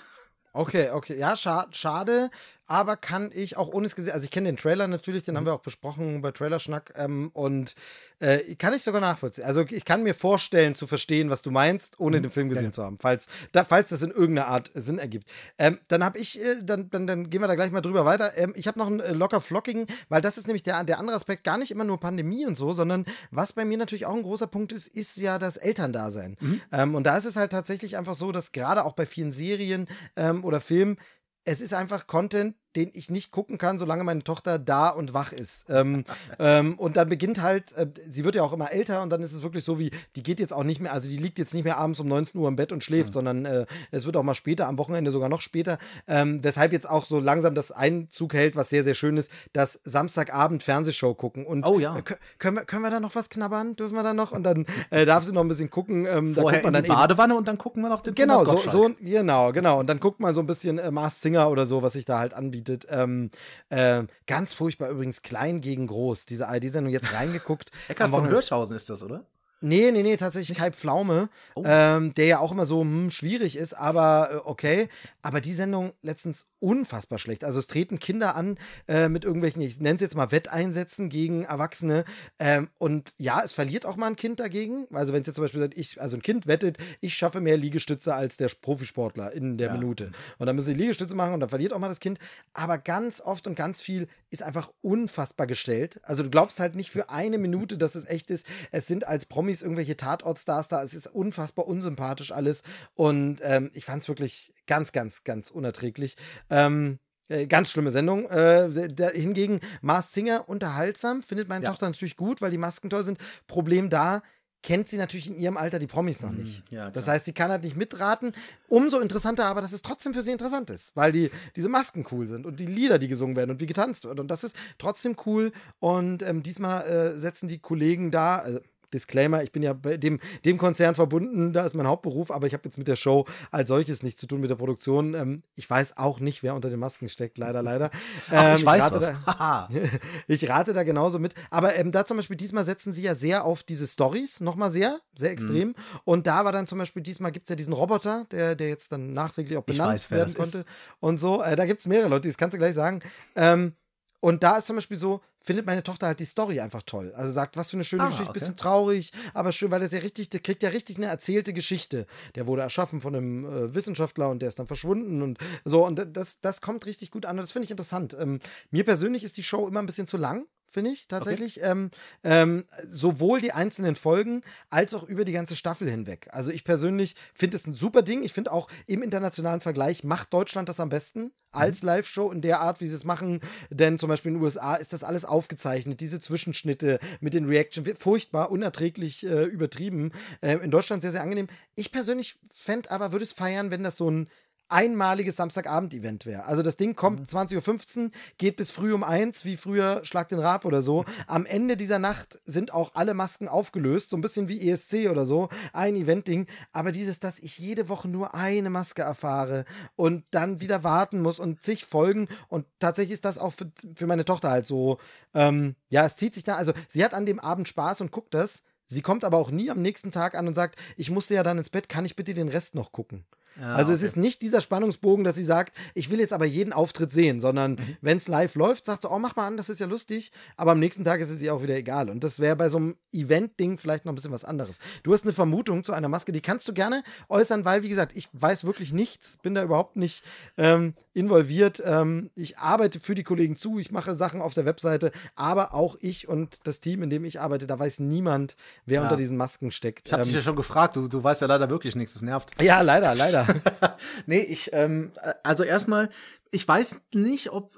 Okay, 0.54 0.90
okay. 0.90 1.18
Ja, 1.18 1.36
scha 1.36 1.68
schade 1.72 2.30
aber 2.70 2.98
kann 2.98 3.32
ich 3.34 3.58
auch 3.58 3.70
ohne 3.70 3.88
es 3.88 3.96
gesehen, 3.96 4.14
also 4.14 4.24
ich 4.24 4.32
kenne 4.32 4.48
den 4.48 4.58
Trailer 4.58 4.88
natürlich, 4.88 5.24
den 5.24 5.34
mhm. 5.34 5.38
haben 5.38 5.46
wir 5.48 5.54
auch 5.54 5.62
besprochen 5.62 6.22
bei 6.22 6.32
Trailerschnack 6.32 6.94
ähm, 6.96 7.32
und 7.34 7.74
äh, 8.20 8.56
kann 8.56 8.74
ich 8.74 8.84
sogar 8.84 9.02
nachvollziehen. 9.02 9.46
Also 9.46 9.66
ich 9.68 9.86
kann 9.86 10.04
mir 10.04 10.14
vorstellen 10.14 10.76
zu 10.76 10.86
verstehen, 10.86 11.32
was 11.32 11.42
du 11.42 11.50
meinst, 11.50 12.00
ohne 12.00 12.20
mhm. 12.20 12.24
den 12.24 12.32
Film 12.32 12.50
gesehen 12.50 12.66
ja. 12.66 12.72
zu 12.72 12.84
haben, 12.84 12.98
falls, 13.00 13.28
da, 13.54 13.64
falls 13.64 13.90
das 13.90 14.04
in 14.04 14.12
irgendeiner 14.12 14.48
Art 14.48 14.72
Sinn 14.76 15.00
ergibt. 15.00 15.28
Ähm, 15.58 15.80
dann 15.88 16.04
habe 16.04 16.20
ich, 16.20 16.40
äh, 16.40 16.62
dann, 16.62 16.92
dann, 16.92 17.08
dann 17.08 17.32
gehen 17.32 17.42
wir 17.42 17.48
da 17.48 17.56
gleich 17.56 17.72
mal 17.72 17.82
drüber 17.82 18.06
weiter. 18.06 18.38
Ähm, 18.38 18.54
ich 18.56 18.68
habe 18.68 18.78
noch 18.78 18.88
einen 18.88 19.00
äh, 19.00 19.14
locker 19.14 19.42
flockigen, 19.42 19.88
weil 20.10 20.22
das 20.22 20.38
ist 20.38 20.46
nämlich 20.46 20.64
der, 20.64 20.84
der 20.84 21.00
andere 21.00 21.16
Aspekt, 21.16 21.44
gar 21.44 21.58
nicht 21.58 21.72
immer 21.72 21.86
nur 21.86 22.00
Pandemie 22.00 22.46
und 22.46 22.56
so, 22.56 22.72
sondern 22.74 23.06
was 23.32 23.54
bei 23.54 23.66
mir 23.66 23.80
natürlich 23.80 24.06
auch 24.06 24.16
ein 24.16 24.24
großer 24.24 24.48
Punkt 24.48 24.74
ist, 24.74 24.88
ist 24.88 25.18
ja 25.18 25.40
das 25.40 25.58
Elterndasein. 25.58 26.38
Mhm. 26.40 26.62
Ähm, 26.72 26.96
und 26.96 27.06
da 27.06 27.18
ist 27.18 27.26
es 27.26 27.36
halt 27.36 27.52
tatsächlich 27.52 27.98
einfach 27.98 28.14
so, 28.14 28.32
dass 28.32 28.52
gerade 28.52 28.86
auch 28.86 28.94
bei 28.94 29.08
vielen 29.08 29.32
Serien 29.32 29.88
ähm, 30.16 30.44
oder 30.44 30.62
Filmen 30.62 30.98
es 31.46 31.62
ist 31.62 31.74
einfach 31.74 32.08
Content, 32.08 32.56
den 32.76 32.92
ich 32.94 33.10
nicht 33.10 33.32
gucken 33.32 33.58
kann, 33.58 33.78
solange 33.78 34.04
meine 34.04 34.24
Tochter 34.24 34.60
da 34.60 34.90
und 34.90 35.14
wach 35.14 35.32
ist. 35.32 35.70
Ähm, 35.70 36.06
ähm, 36.40 36.78
und 36.78 36.98
dann 36.98 37.10
beginnt 37.10 37.42
halt, 37.42 37.72
äh, 37.74 37.88
sie 38.10 38.24
wird 38.24 38.36
ja 38.36 38.44
auch 38.44 38.54
immer 38.54 38.72
älter 38.72 39.02
und 39.02 39.10
dann 39.10 39.22
ist 39.22 39.34
es 39.34 39.44
wirklich 39.44 39.64
so 39.64 39.80
wie, 39.80 39.92
die 40.16 40.24
geht 40.24 40.40
jetzt 40.40 40.54
auch 40.54 40.64
nicht 40.64 40.80
mehr, 40.80 40.94
also 40.94 41.10
die 41.10 41.18
liegt 41.18 41.40
jetzt 41.40 41.54
nicht 41.54 41.64
mehr 41.64 41.78
abends 41.78 42.00
um 42.00 42.08
19 42.08 42.40
Uhr 42.40 42.48
im 42.48 42.56
Bett 42.56 42.72
und 42.72 42.84
schläft, 42.84 43.10
mhm. 43.10 43.14
sondern 43.14 43.46
äh, 43.46 43.66
es 43.92 44.06
wird 44.06 44.16
auch 44.18 44.24
mal 44.24 44.36
später, 44.36 44.68
am 44.68 44.78
Wochenende 44.78 45.12
sogar 45.12 45.30
noch 45.30 45.42
später. 45.42 45.78
Ähm, 46.08 46.44
weshalb 46.44 46.72
jetzt 46.72 46.88
auch 46.90 47.06
so 47.06 47.20
langsam 47.20 47.56
das 47.56 47.72
Einzug 47.72 48.34
hält, 48.34 48.56
was 48.56 48.70
sehr, 48.70 48.84
sehr 48.84 48.94
schön 48.94 49.18
ist, 49.18 49.32
das 49.54 49.80
Samstagabend 49.84 50.62
Fernsehshow 50.62 51.16
gucken. 51.16 51.46
Und 51.46 51.66
oh 51.66 51.80
ja. 51.80 51.98
Äh, 51.98 52.04
können, 52.38 52.58
wir, 52.58 52.66
können 52.66 52.84
wir 52.84 52.92
da 52.92 53.00
noch 53.00 53.16
was 53.16 53.30
knabbern? 53.30 53.76
Dürfen 53.76 53.96
wir 53.96 54.04
da 54.04 54.14
noch? 54.14 54.32
Und 54.32 54.44
dann 54.44 54.66
äh, 54.92 55.06
darf 55.06 55.24
sie 55.24 55.34
noch 55.34 55.42
ein 55.42 55.48
bisschen 55.48 55.70
gucken. 55.70 56.06
Ähm, 56.06 56.36
Vorher 56.36 56.62
da 56.62 56.78
in 56.78 56.84
die 56.84 56.90
Badewanne 56.90 57.36
und 57.36 57.48
dann 57.48 57.58
gucken 57.58 57.82
wir 57.82 57.90
noch 57.90 58.02
den 58.02 58.14
Genau, 58.14 58.46
so, 58.46 58.58
so, 58.58 58.92
genau, 59.00 59.52
genau. 59.52 59.80
Und 59.80 59.88
dann 59.88 60.00
guckt 60.00 60.20
man 60.20 60.34
so 60.34 60.40
ein 60.40 60.48
bisschen 60.48 60.78
äh, 60.78 60.92
Mars 60.92 61.22
Singer 61.22 61.50
oder 61.50 61.66
so, 61.66 61.82
was 61.82 61.94
sich 61.94 62.06
da 62.06 62.20
halt 62.20 62.34
anbietet 62.34 62.59
bietet. 62.64 62.86
Ähm, 62.90 63.32
äh, 63.70 64.04
ganz 64.28 64.54
furchtbar 64.54 64.90
übrigens, 64.90 65.22
klein 65.22 65.62
gegen 65.62 65.88
groß, 65.88 66.26
diese 66.26 66.48
ARD-Sendung 66.48 66.92
jetzt 66.92 67.14
reingeguckt. 67.14 67.72
Eckart 67.88 68.10
von 68.10 68.28
Hirschhausen 68.28 68.76
ist 68.76 68.90
das, 68.90 69.04
oder? 69.04 69.26
Nee, 69.62 69.92
nee, 69.92 70.04
nee, 70.04 70.18
tatsächlich 70.18 70.58
Kai 70.58 70.72
Pflaume, 70.72 71.30
oh. 71.56 71.64
ähm, 71.66 72.14
der 72.14 72.26
ja 72.26 72.40
auch 72.40 72.52
immer 72.52 72.66
so 72.66 72.82
hm, 72.82 73.12
schwierig 73.12 73.58
ist, 73.58 73.74
aber 73.74 74.30
äh, 74.32 74.36
okay. 74.50 74.90
Aber 75.22 75.42
die 75.42 75.54
Sendung 75.54 75.94
letztens 76.02 76.48
unfassbar 76.60 77.20
schlecht. 77.20 77.44
Also 77.44 77.60
es 77.60 77.68
treten 77.68 78.00
Kinder 78.00 78.36
an 78.36 78.58
äh, 78.88 79.10
mit 79.10 79.26
irgendwelchen, 79.26 79.62
ich 79.62 79.80
nenne 79.80 79.96
es 79.96 80.02
jetzt 80.02 80.16
mal 80.16 80.32
Wetteinsätzen 80.32 81.10
gegen 81.10 81.44
Erwachsene. 81.44 82.06
Ähm, 82.38 82.70
und 82.78 83.14
ja, 83.18 83.42
es 83.44 83.54
verliert 83.54 83.86
auch 83.86 83.96
mal 83.96 84.08
ein 84.08 84.16
Kind 84.16 84.40
dagegen. 84.40 84.88
Also 84.94 85.14
wenn 85.14 85.22
es 85.22 85.28
jetzt 85.28 85.36
zum 85.36 85.44
Beispiel 85.44 85.62
sagt, 85.62 85.78
ich, 85.78 86.02
also 86.02 86.16
ein 86.16 86.22
Kind 86.22 86.48
wettet, 86.48 86.78
ich 87.02 87.16
schaffe 87.16 87.42
mehr 87.42 87.58
Liegestütze 87.58 88.14
als 88.14 88.38
der 88.38 88.50
Profisportler 88.50 89.34
in 89.34 89.58
der 89.58 89.68
ja. 89.68 89.74
Minute. 89.74 90.12
Und 90.38 90.48
dann 90.48 90.56
müssen 90.56 90.68
sie 90.68 90.74
Liegestütze 90.74 91.16
machen 91.16 91.34
und 91.34 91.40
dann 91.40 91.50
verliert 91.50 91.74
auch 91.74 91.80
mal 91.80 91.90
das 91.90 92.00
Kind. 92.00 92.20
Aber 92.54 92.78
ganz 92.78 93.22
oft 93.22 93.48
und 93.48 93.56
ganz 93.56 93.82
viel 93.82 94.08
ist 94.30 94.44
einfach 94.44 94.72
unfassbar 94.82 95.48
gestellt. 95.48 96.00
Also 96.04 96.24
du 96.24 96.30
glaubst 96.30 96.60
halt 96.60 96.76
nicht 96.76 96.92
für 96.92 97.10
eine 97.10 97.38
Minute, 97.38 97.78
dass 97.78 97.96
es 97.96 98.06
echt 98.06 98.30
ist. 98.30 98.46
Es 98.72 98.88
sind 98.88 99.08
als 99.08 99.26
Promis 99.50 99.62
irgendwelche 99.64 99.98
Tatortstars 99.98 100.68
da. 100.68 100.84
Es 100.84 100.94
ist 100.94 101.08
unfassbar 101.08 101.68
unsympathisch 101.68 102.32
alles. 102.32 102.64
Und 102.94 103.40
ähm, 103.44 103.72
ich 103.74 103.86
fand 103.86 104.04
es 104.04 104.08
wirklich 104.08 104.54
ganz, 104.68 104.92
ganz, 104.92 105.24
ganz 105.24 105.50
unerträglich. 105.50 106.16
Ähm, 106.50 107.00
äh, 107.28 107.48
Ganz 107.48 107.72
schlimme 107.72 107.92
Sendung. 107.92 108.30
Äh, 108.30 108.70
hingegen 109.14 109.60
Mars 109.82 110.14
Singer 110.14 110.48
unterhaltsam, 110.48 111.22
findet 111.22 111.48
meine 111.48 111.66
ja. 111.66 111.72
Tochter 111.72 111.88
natürlich 111.88 112.16
gut, 112.16 112.42
weil 112.42 112.52
die 112.52 112.58
Masken 112.58 112.90
toll 112.90 113.04
sind. 113.04 113.20
Problem 113.48 113.90
da, 113.90 114.24
kennt 114.62 114.88
sie 114.88 114.98
natürlich 114.98 115.28
in 115.28 115.40
ihrem 115.40 115.58
Alter 115.58 115.80
die 115.80 115.88
Promis 115.88 116.22
noch 116.22 116.32
mhm. 116.32 116.44
nicht. 116.44 116.64
Ja, 116.72 116.90
das 116.90 117.08
heißt, 117.08 117.26
sie 117.26 117.34
kann 117.34 117.52
halt 117.52 117.64
nicht 117.64 117.76
mitraten. 117.76 118.34
Umso 118.68 119.00
interessanter 119.00 119.46
aber, 119.46 119.62
dass 119.62 119.72
es 119.72 119.82
trotzdem 119.82 120.14
für 120.14 120.22
sie 120.22 120.32
interessant 120.32 120.70
ist, 120.70 120.96
weil 120.96 121.12
die, 121.12 121.32
diese 121.56 121.70
Masken 121.70 122.06
cool 122.12 122.28
sind 122.28 122.46
und 122.46 122.60
die 122.60 122.66
Lieder, 122.66 123.00
die 123.00 123.08
gesungen 123.08 123.36
werden 123.36 123.52
und 123.52 123.62
wie 123.62 123.68
getanzt 123.68 124.06
wird. 124.06 124.20
Und 124.20 124.30
das 124.30 124.44
ist 124.44 124.56
trotzdem 124.78 125.16
cool. 125.26 125.52
Und 125.80 126.24
ähm, 126.24 126.44
diesmal 126.44 126.86
äh, 126.88 127.18
setzen 127.18 127.48
die 127.48 127.60
Kollegen 127.60 128.12
da, 128.12 128.46
äh, 128.46 128.62
Disclaimer, 128.94 129.44
ich 129.44 129.52
bin 129.52 129.64
ja 129.64 129.74
bei 129.74 129.98
dem, 129.98 130.20
dem 130.46 130.58
Konzern 130.58 130.96
verbunden, 130.96 131.54
da 131.54 131.66
ist 131.66 131.76
mein 131.76 131.88
Hauptberuf, 131.88 132.32
aber 132.32 132.48
ich 132.48 132.54
habe 132.54 132.64
jetzt 132.66 132.78
mit 132.78 132.88
der 132.88 132.96
Show 132.96 133.26
als 133.52 133.70
solches 133.70 134.04
nichts 134.04 134.20
zu 134.20 134.28
tun 134.28 134.42
mit 134.42 134.50
der 134.50 134.56
Produktion. 134.56 135.14
Ähm, 135.14 135.42
ich 135.56 135.70
weiß 135.70 135.98
auch 135.98 136.20
nicht, 136.20 136.44
wer 136.44 136.56
unter 136.56 136.70
den 136.70 136.80
Masken 136.80 137.10
steckt, 137.10 137.38
leider, 137.38 137.62
leider. 137.62 137.92
Ach, 138.32 138.56
ich 138.56 138.62
ähm, 138.62 138.66
weiß 138.66 138.88
ich 138.88 138.94
was. 138.94 139.14
Da, 139.26 139.70
ich 140.28 140.50
rate 140.50 140.74
da 140.74 140.84
genauso 140.84 141.20
mit. 141.20 141.36
Aber 141.50 141.76
ähm, 141.76 141.92
da 141.92 142.06
zum 142.06 142.18
Beispiel 142.18 142.38
diesmal 142.38 142.66
setzen 142.66 142.94
sie 142.94 143.04
ja 143.04 143.16
sehr 143.16 143.46
auf 143.46 143.64
diese 143.64 143.88
Stories, 143.88 144.42
nochmal 144.42 144.72
sehr, 144.72 145.00
sehr 145.16 145.32
extrem. 145.32 145.70
Mhm. 145.70 145.76
Und 146.04 146.28
da 146.28 146.46
war 146.46 146.52
dann 146.52 146.68
zum 146.68 146.78
Beispiel, 146.78 147.02
diesmal 147.02 147.32
gibt 147.32 147.46
es 147.46 147.50
ja 147.50 147.56
diesen 147.56 147.74
Roboter, 147.74 148.26
der, 148.32 148.56
der 148.56 148.70
jetzt 148.70 148.92
dann 148.92 149.14
nachträglich 149.14 149.58
auch 149.58 149.64
benannt 149.64 149.94
weiß, 149.94 150.12
werden 150.12 150.34
konnte. 150.34 150.60
Ist. 150.60 150.68
Und 151.00 151.18
so, 151.18 151.42
äh, 151.42 151.56
da 151.56 151.66
gibt 151.66 151.80
es 151.80 151.86
mehrere 151.86 152.10
Leute, 152.10 152.28
das 152.28 152.38
kannst 152.38 152.54
du 152.54 152.58
gleich 152.58 152.76
sagen. 152.76 153.02
Ähm, 153.36 153.74
und 154.22 154.44
da 154.44 154.58
ist 154.58 154.68
zum 154.68 154.76
Beispiel 154.76 154.98
so, 154.98 155.22
findet 155.42 155.66
meine 155.66 155.84
Tochter 155.84 156.08
halt 156.08 156.20
die 156.20 156.26
Story 156.26 156.60
einfach 156.60 156.84
toll. 156.84 157.14
Also 157.16 157.32
sagt, 157.32 157.56
was 157.56 157.70
für 157.70 157.78
eine 157.78 157.84
schöne 157.84 158.04
ah, 158.04 158.08
Geschichte, 158.08 158.30
okay. 158.30 158.40
bisschen 158.40 158.58
traurig, 158.58 159.12
aber 159.34 159.52
schön, 159.52 159.72
weil 159.72 159.80
das 159.80 159.94
ja 159.94 160.00
richtig, 160.00 160.30
der 160.30 160.42
kriegt 160.42 160.62
ja 160.64 160.70
richtig 160.70 160.98
eine 160.98 161.06
erzählte 161.06 161.54
Geschichte. 161.54 162.06
Der 162.36 162.46
wurde 162.46 162.62
erschaffen 162.62 163.02
von 163.02 163.16
einem 163.16 163.46
äh, 163.46 163.74
Wissenschaftler 163.74 164.30
und 164.30 164.42
der 164.42 164.50
ist 164.50 164.60
dann 164.60 164.68
verschwunden 164.68 165.22
und 165.22 165.38
so. 165.64 165.86
Und 165.86 166.16
das, 166.16 166.42
das 166.42 166.62
kommt 166.62 166.86
richtig 166.86 167.12
gut 167.12 167.26
an 167.26 167.38
und 167.38 167.42
das 167.42 167.52
finde 167.52 167.66
ich 167.66 167.72
interessant. 167.72 168.16
Ähm, 168.20 168.40
mir 168.72 168.84
persönlich 168.84 169.24
ist 169.24 169.38
die 169.38 169.44
Show 169.44 169.68
immer 169.68 169.80
ein 169.80 169.86
bisschen 169.86 170.08
zu 170.08 170.18
lang 170.18 170.46
finde 170.72 170.92
ich 170.92 171.08
tatsächlich. 171.08 171.58
Okay. 171.58 171.72
Ähm, 171.72 171.92
ähm, 172.24 172.66
sowohl 172.88 173.42
die 173.42 173.52
einzelnen 173.52 173.96
Folgen 173.96 174.44
als 174.70 174.94
auch 174.94 175.04
über 175.04 175.26
die 175.26 175.32
ganze 175.32 175.56
Staffel 175.56 175.90
hinweg. 175.90 176.28
Also 176.32 176.52
ich 176.52 176.64
persönlich 176.64 177.16
finde 177.34 177.58
es 177.58 177.68
ein 177.68 177.74
super 177.74 178.02
Ding. 178.02 178.24
Ich 178.24 178.34
finde 178.34 178.52
auch 178.52 178.70
im 178.88 179.04
internationalen 179.04 179.62
Vergleich 179.62 180.04
macht 180.04 180.34
Deutschland 180.34 180.70
das 180.70 180.80
am 180.80 180.90
besten 180.90 181.32
als 181.52 181.82
mhm. 181.82 181.88
Live-Show 181.88 182.32
in 182.32 182.42
der 182.42 182.62
Art, 182.62 182.82
wie 182.82 182.88
sie 182.88 182.96
es 182.96 183.04
machen. 183.04 183.42
Denn 183.70 183.98
zum 183.98 184.10
Beispiel 184.10 184.30
in 184.30 184.38
den 184.38 184.44
USA 184.44 184.76
ist 184.76 184.94
das 184.94 185.04
alles 185.04 185.26
aufgezeichnet. 185.26 186.00
Diese 186.00 186.20
Zwischenschnitte 186.20 187.00
mit 187.20 187.34
den 187.34 187.46
Reactions, 187.46 187.90
furchtbar, 187.98 188.52
unerträglich 188.52 189.26
äh, 189.26 189.46
übertrieben. 189.46 190.12
Äh, 190.42 190.58
in 190.58 190.72
Deutschland 190.72 191.02
sehr, 191.02 191.12
sehr 191.12 191.22
angenehm. 191.22 191.48
Ich 191.76 191.92
persönlich 191.92 192.38
fände 192.52 192.92
aber, 192.92 193.12
würde 193.12 193.26
es 193.26 193.34
feiern, 193.34 193.72
wenn 193.72 193.84
das 193.84 193.98
so 193.98 194.10
ein 194.10 194.30
einmaliges 194.70 195.36
Samstagabend-Event 195.36 196.26
wäre. 196.26 196.46
Also 196.46 196.64
das 196.64 196.78
Ding 196.78 196.96
kommt 196.96 197.20
mhm. 197.20 197.26
20.15 197.26 198.06
Uhr, 198.06 198.12
geht 198.38 198.56
bis 198.56 198.72
früh 198.72 198.94
um 198.94 199.04
eins, 199.04 199.46
wie 199.46 199.58
früher 199.58 200.02
Schlag 200.04 200.30
den 200.30 200.40
Rab 200.40 200.66
oder 200.66 200.82
so. 200.82 201.06
Am 201.28 201.46
Ende 201.46 201.76
dieser 201.78 202.00
Nacht 202.00 202.40
sind 202.46 202.74
auch 202.74 202.92
alle 202.96 203.14
Masken 203.14 203.48
aufgelöst, 203.48 204.10
so 204.10 204.18
ein 204.18 204.22
bisschen 204.22 204.48
wie 204.48 204.70
ESC 204.70 205.10
oder 205.10 205.26
so, 205.26 205.50
ein 205.74 205.96
Event-Ding. 205.96 206.48
Aber 206.72 206.92
dieses, 206.92 207.20
dass 207.20 207.40
ich 207.40 207.58
jede 207.58 207.90
Woche 207.90 208.08
nur 208.08 208.36
eine 208.36 208.70
Maske 208.70 209.02
erfahre 209.02 209.66
und 209.96 210.24
dann 210.32 210.62
wieder 210.62 210.84
warten 210.84 211.22
muss 211.22 211.40
und 211.40 211.62
zig 211.62 211.86
Folgen 211.86 212.28
und 212.48 212.66
tatsächlich 212.80 213.16
ist 213.16 213.26
das 213.26 213.38
auch 213.38 213.54
für, 213.54 213.72
für 213.96 214.08
meine 214.08 214.26
Tochter 214.26 214.50
halt 214.50 214.66
so, 214.66 215.00
ähm, 215.34 215.76
ja, 215.90 216.06
es 216.06 216.16
zieht 216.18 216.34
sich 216.34 216.44
da, 216.44 216.56
also 216.56 216.74
sie 216.88 217.04
hat 217.04 217.14
an 217.14 217.26
dem 217.26 217.40
Abend 217.40 217.68
Spaß 217.68 218.02
und 218.02 218.12
guckt 218.12 218.34
das. 218.34 218.62
Sie 218.92 219.02
kommt 219.04 219.24
aber 219.24 219.38
auch 219.38 219.52
nie 219.52 219.70
am 219.70 219.82
nächsten 219.84 220.10
Tag 220.10 220.34
an 220.34 220.48
und 220.48 220.56
sagt, 220.56 220.80
ich 220.98 221.12
musste 221.12 221.36
ja 221.36 221.44
dann 221.44 221.60
ins 221.60 221.70
Bett, 221.70 221.90
kann 221.90 222.06
ich 222.06 222.16
bitte 222.16 222.34
den 222.34 222.50
Rest 222.50 222.74
noch 222.74 222.92
gucken? 222.92 223.26
Ja, 223.60 223.76
also 223.76 223.92
es 223.92 224.04
ist 224.04 224.18
nicht 224.18 224.42
dieser 224.42 224.62
Spannungsbogen, 224.62 225.24
dass 225.24 225.36
sie 225.36 225.44
sagt, 225.44 225.76
ich 225.94 226.10
will 226.10 226.20
jetzt 226.20 226.34
aber 226.34 226.46
jeden 226.46 226.74
Auftritt 226.74 227.12
sehen, 227.12 227.40
sondern 227.40 227.74
mhm. 227.74 227.98
wenn 228.02 228.18
es 228.18 228.28
live 228.28 228.56
läuft, 228.56 228.86
sagt 228.86 229.04
sie, 229.04 229.12
oh, 229.12 229.20
mach 229.20 229.36
mal 229.36 229.48
an, 229.48 229.58
das 229.58 229.70
ist 229.70 229.80
ja 229.80 229.88
lustig, 229.88 230.32
aber 230.58 230.72
am 230.72 230.80
nächsten 230.80 231.04
Tag 231.04 231.20
ist 231.20 231.30
es 231.30 231.42
ihr 231.42 231.54
auch 231.54 231.62
wieder 231.62 231.76
egal. 231.76 232.10
Und 232.10 232.24
das 232.24 232.40
wäre 232.40 232.56
bei 232.56 232.70
so 232.70 232.78
einem 232.78 232.98
Event-Ding 233.12 233.78
vielleicht 233.78 234.06
noch 234.06 234.14
ein 234.14 234.16
bisschen 234.16 234.32
was 234.32 234.46
anderes. 234.46 234.78
Du 235.04 235.14
hast 235.14 235.24
eine 235.24 235.34
Vermutung 235.34 235.84
zu 235.84 235.94
einer 235.94 236.08
Maske, 236.08 236.32
die 236.32 236.42
kannst 236.42 236.68
du 236.68 236.74
gerne 236.74 237.04
äußern, 237.28 237.66
weil, 237.66 237.84
wie 237.84 237.90
gesagt, 237.90 238.16
ich 238.16 238.30
weiß 238.34 238.66
wirklich 238.66 238.94
nichts, 238.94 239.38
bin 239.42 239.56
da 239.56 239.64
überhaupt 239.64 239.96
nicht 239.96 240.24
ähm, 240.58 240.94
involviert. 241.14 241.82
Ähm, 241.86 242.30
ich 242.36 242.58
arbeite 242.60 243.00
für 243.00 243.16
die 243.16 243.24
Kollegen 243.24 243.56
zu, 243.56 243.80
ich 243.80 243.92
mache 243.92 244.16
Sachen 244.16 244.42
auf 244.42 244.54
der 244.54 244.66
Webseite, 244.66 245.12
aber 245.36 245.74
auch 245.74 245.98
ich 246.00 246.28
und 246.28 246.60
das 246.66 246.80
Team, 246.80 247.04
in 247.04 247.10
dem 247.10 247.26
ich 247.26 247.40
arbeite, 247.40 247.68
da 247.68 247.78
weiß 247.78 248.00
niemand, 248.00 248.56
wer 248.86 248.98
ja. 248.98 249.04
unter 249.04 249.18
diesen 249.18 249.38
Masken 249.38 249.72
steckt. 249.72 250.08
Ich 250.08 250.14
habe 250.14 250.24
ähm, 250.24 250.28
dich 250.28 250.36
ja 250.36 250.42
schon 250.42 250.56
gefragt, 250.56 250.96
du, 250.96 251.08
du 251.08 251.24
weißt 251.24 251.42
ja 251.42 251.48
leider 251.48 251.70
wirklich 251.70 251.96
nichts, 251.96 252.14
das 252.14 252.22
nervt. 252.22 252.52
Ja, 252.62 252.82
leider, 252.82 253.16
leider. 253.16 253.39
nee, 254.26 254.40
ich, 254.40 254.72
ähm, 254.74 255.12
also 255.44 255.64
erstmal, 255.64 256.10
ich 256.52 256.68
weiß 256.68 257.02
nicht, 257.14 257.52
ob, 257.52 257.76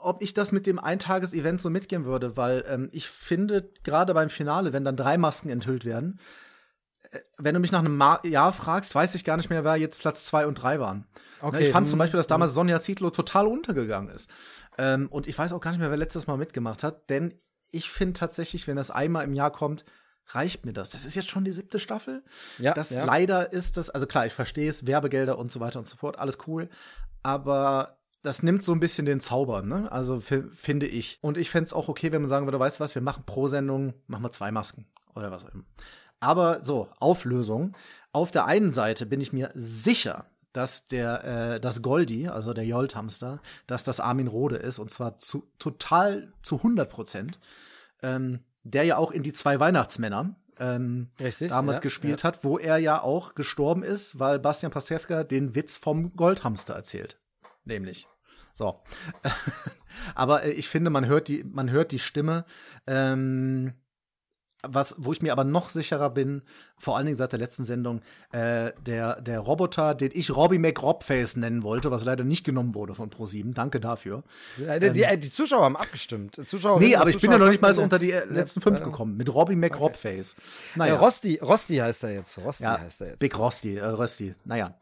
ob 0.00 0.22
ich 0.22 0.34
das 0.34 0.52
mit 0.52 0.66
dem 0.66 0.78
Eintages-Event 0.78 1.60
so 1.60 1.70
mitgehen 1.70 2.04
würde, 2.04 2.36
weil 2.36 2.64
ähm, 2.68 2.88
ich 2.92 3.08
finde, 3.08 3.70
gerade 3.82 4.14
beim 4.14 4.30
Finale, 4.30 4.72
wenn 4.72 4.84
dann 4.84 4.96
drei 4.96 5.18
Masken 5.18 5.48
enthüllt 5.48 5.84
werden, 5.84 6.20
äh, 7.10 7.18
wenn 7.38 7.54
du 7.54 7.60
mich 7.60 7.72
nach 7.72 7.80
einem 7.80 7.96
Ma 7.96 8.20
Jahr 8.24 8.52
fragst, 8.52 8.94
weiß 8.94 9.14
ich 9.14 9.24
gar 9.24 9.36
nicht 9.36 9.50
mehr, 9.50 9.64
wer 9.64 9.76
jetzt 9.76 9.98
Platz 9.98 10.26
zwei 10.26 10.46
und 10.46 10.54
drei 10.62 10.80
waren. 10.80 10.98
Ne, 10.98 11.48
okay. 11.48 11.66
Ich 11.66 11.72
fand 11.72 11.88
zum 11.88 11.94
hm, 11.94 12.00
Beispiel, 12.00 12.18
dass 12.18 12.26
damals 12.26 12.52
hm. 12.52 12.56
Sonja 12.56 12.80
Zietlow 12.80 13.10
total 13.10 13.46
untergegangen 13.46 14.14
ist. 14.14 14.30
Ähm, 14.78 15.08
und 15.08 15.26
ich 15.26 15.36
weiß 15.36 15.52
auch 15.52 15.60
gar 15.60 15.70
nicht 15.70 15.80
mehr, 15.80 15.90
wer 15.90 15.96
letztes 15.96 16.26
Mal 16.26 16.36
mitgemacht 16.36 16.82
hat, 16.82 17.08
denn 17.10 17.34
ich 17.70 17.90
finde 17.90 18.14
tatsächlich, 18.14 18.66
wenn 18.66 18.76
das 18.76 18.90
einmal 18.90 19.24
im 19.24 19.34
Jahr 19.34 19.50
kommt, 19.50 19.84
reicht 20.28 20.66
mir 20.66 20.72
das. 20.72 20.90
Das 20.90 21.04
ist 21.04 21.14
jetzt 21.14 21.28
schon 21.30 21.44
die 21.44 21.52
siebte 21.52 21.78
Staffel. 21.78 22.22
Ja, 22.58 22.74
das 22.74 22.90
ja. 22.90 23.04
leider 23.04 23.52
ist 23.52 23.76
das, 23.76 23.90
also 23.90 24.06
klar, 24.06 24.26
ich 24.26 24.32
verstehe 24.32 24.68
es, 24.68 24.86
Werbegelder 24.86 25.38
und 25.38 25.52
so 25.52 25.60
weiter 25.60 25.78
und 25.78 25.86
so 25.86 25.96
fort, 25.96 26.18
alles 26.18 26.38
cool. 26.46 26.68
Aber 27.22 27.98
das 28.22 28.42
nimmt 28.42 28.62
so 28.62 28.72
ein 28.72 28.80
bisschen 28.80 29.06
den 29.06 29.20
Zauber, 29.20 29.62
ne? 29.62 29.90
Also 29.92 30.20
finde 30.20 30.86
ich. 30.86 31.18
Und 31.20 31.38
ich 31.38 31.50
fände 31.50 31.66
es 31.66 31.72
auch 31.72 31.88
okay, 31.88 32.10
wenn 32.12 32.22
man 32.22 32.28
sagen 32.28 32.46
würde, 32.46 32.58
weißt 32.58 32.80
du 32.80 32.84
was, 32.84 32.94
wir 32.94 33.02
machen 33.02 33.24
pro 33.24 33.46
Sendung, 33.46 33.94
machen 34.06 34.24
wir 34.24 34.32
zwei 34.32 34.50
Masken 34.50 34.86
oder 35.14 35.30
was 35.30 35.44
auch 35.44 35.54
immer. 35.54 35.64
Aber 36.20 36.64
so, 36.64 36.88
Auflösung. 36.98 37.76
Auf 38.12 38.30
der 38.30 38.46
einen 38.46 38.72
Seite 38.72 39.06
bin 39.06 39.20
ich 39.20 39.32
mir 39.32 39.50
sicher, 39.54 40.26
dass 40.52 40.86
der, 40.86 41.24
äh, 41.54 41.60
das 41.60 41.82
Goldi, 41.82 42.28
also 42.28 42.54
der 42.54 42.64
Jolt-Hamster, 42.64 43.40
dass 43.66 43.84
das 43.84 44.00
Armin 44.00 44.26
Rode 44.26 44.56
ist 44.56 44.78
und 44.78 44.90
zwar 44.90 45.18
zu, 45.18 45.46
total 45.58 46.32
zu 46.42 46.56
100 46.56 46.88
Prozent. 46.88 47.38
Ähm, 48.02 48.40
der 48.66 48.84
ja 48.84 48.96
auch 48.96 49.10
in 49.10 49.22
die 49.22 49.32
zwei 49.32 49.60
Weihnachtsmänner 49.60 50.36
ähm, 50.58 51.08
Richtig, 51.20 51.50
damals 51.50 51.78
ja, 51.78 51.82
gespielt 51.82 52.22
ja. 52.22 52.28
hat, 52.28 52.44
wo 52.44 52.58
er 52.58 52.78
ja 52.78 53.02
auch 53.02 53.34
gestorben 53.34 53.82
ist, 53.82 54.18
weil 54.18 54.38
Bastian 54.38 54.72
Pastewka 54.72 55.24
den 55.24 55.54
Witz 55.54 55.76
vom 55.76 56.14
Goldhamster 56.16 56.74
erzählt. 56.74 57.18
Nämlich. 57.64 58.08
So. 58.54 58.82
Aber 60.14 60.44
äh, 60.44 60.52
ich 60.52 60.68
finde, 60.68 60.90
man 60.90 61.06
hört 61.06 61.28
die, 61.28 61.44
man 61.44 61.70
hört 61.70 61.92
die 61.92 61.98
Stimme. 61.98 62.44
Ähm, 62.86 63.74
was, 64.62 64.94
wo 64.98 65.12
ich 65.12 65.22
mir 65.22 65.32
aber 65.32 65.44
noch 65.44 65.70
sicherer 65.70 66.10
bin, 66.10 66.42
vor 66.78 66.96
allen 66.96 67.06
Dingen 67.06 67.16
seit 67.16 67.32
der 67.32 67.38
letzten 67.38 67.64
Sendung, 67.64 68.00
äh, 68.32 68.72
der, 68.84 69.20
der 69.20 69.40
Roboter, 69.40 69.94
den 69.94 70.10
ich 70.14 70.34
Robbie 70.34 70.58
McRobface 70.58 71.36
nennen 71.36 71.62
wollte, 71.62 71.90
was 71.90 72.04
leider 72.04 72.24
nicht 72.24 72.44
genommen 72.44 72.74
wurde 72.74 72.94
von 72.94 73.10
Pro7. 73.10 73.54
Danke 73.54 73.80
dafür. 73.80 74.24
Ja, 74.58 74.78
die, 74.78 75.02
ähm, 75.02 75.20
die, 75.20 75.30
Zuschauer 75.30 75.64
haben 75.64 75.76
abgestimmt. 75.76 76.40
Zuschauer 76.46 76.80
nee, 76.80 76.96
aber 76.96 77.10
ich 77.10 77.20
bin 77.20 77.30
ja 77.30 77.38
noch 77.38 77.48
nicht 77.48 77.62
mal 77.62 77.74
so 77.74 77.82
unter 77.82 77.98
die 77.98 78.12
äh, 78.12 78.24
letzten 78.24 78.60
fünf 78.60 78.82
gekommen. 78.82 79.16
Mit 79.16 79.32
Robbie 79.32 79.56
McRobface. 79.56 80.36
Okay. 80.36 80.42
Naja. 80.76 80.94
Ja, 80.94 81.00
Rosti, 81.00 81.38
Rosti 81.42 81.76
heißt 81.76 82.04
er 82.04 82.14
jetzt. 82.14 82.38
Rosti 82.38 82.64
heißt 82.64 83.00
er 83.02 83.06
jetzt. 83.08 83.18
Big 83.18 83.38
Rosti, 83.38 83.76
äh, 83.76 83.84
Rösti. 83.84 84.34
Naja. 84.44 84.74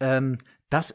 Ähm, 0.00 0.38
das 0.70 0.94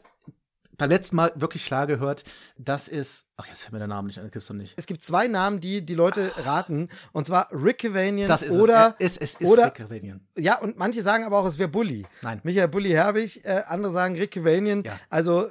beim 0.82 0.90
letzten 0.90 1.14
Mal 1.16 1.32
wirklich 1.36 1.64
klar 1.64 1.86
gehört, 1.86 2.24
das 2.58 2.88
ist. 2.88 3.26
Ach, 3.36 3.46
jetzt 3.46 3.62
fällt 3.62 3.72
mir 3.72 3.78
der 3.78 3.86
Name 3.88 4.08
nicht 4.08 4.18
an, 4.18 4.24
das 4.24 4.32
gibt's 4.32 4.48
doch 4.48 4.54
nicht. 4.54 4.74
Es 4.76 4.86
gibt 4.86 5.02
zwei 5.02 5.28
Namen, 5.28 5.60
die 5.60 5.84
die 5.86 5.94
Leute 5.94 6.32
raten. 6.44 6.88
Und 7.12 7.24
zwar 7.24 7.48
Rick 7.52 7.78
Cavanian 7.78 8.28
das 8.28 8.42
ist 8.42 8.50
oder. 8.52 8.96
Es, 8.98 9.16
es, 9.16 9.34
es 9.34 9.40
ist 9.42 9.48
oder, 9.48 9.66
Rick 9.66 9.74
Cavanian. 9.74 10.20
Ja, 10.36 10.58
und 10.58 10.76
manche 10.76 11.02
sagen 11.02 11.24
aber 11.24 11.38
auch, 11.38 11.46
es 11.46 11.58
wäre 11.58 11.68
Bully. 11.68 12.04
Nein. 12.22 12.40
Michael 12.42 12.66
Bully 12.68 12.90
Herbig, 12.90 13.44
äh, 13.44 13.62
andere 13.68 13.92
sagen 13.92 14.16
Rick 14.16 14.32
Cavanian. 14.32 14.82
Ja. 14.82 14.98
Also 15.08 15.48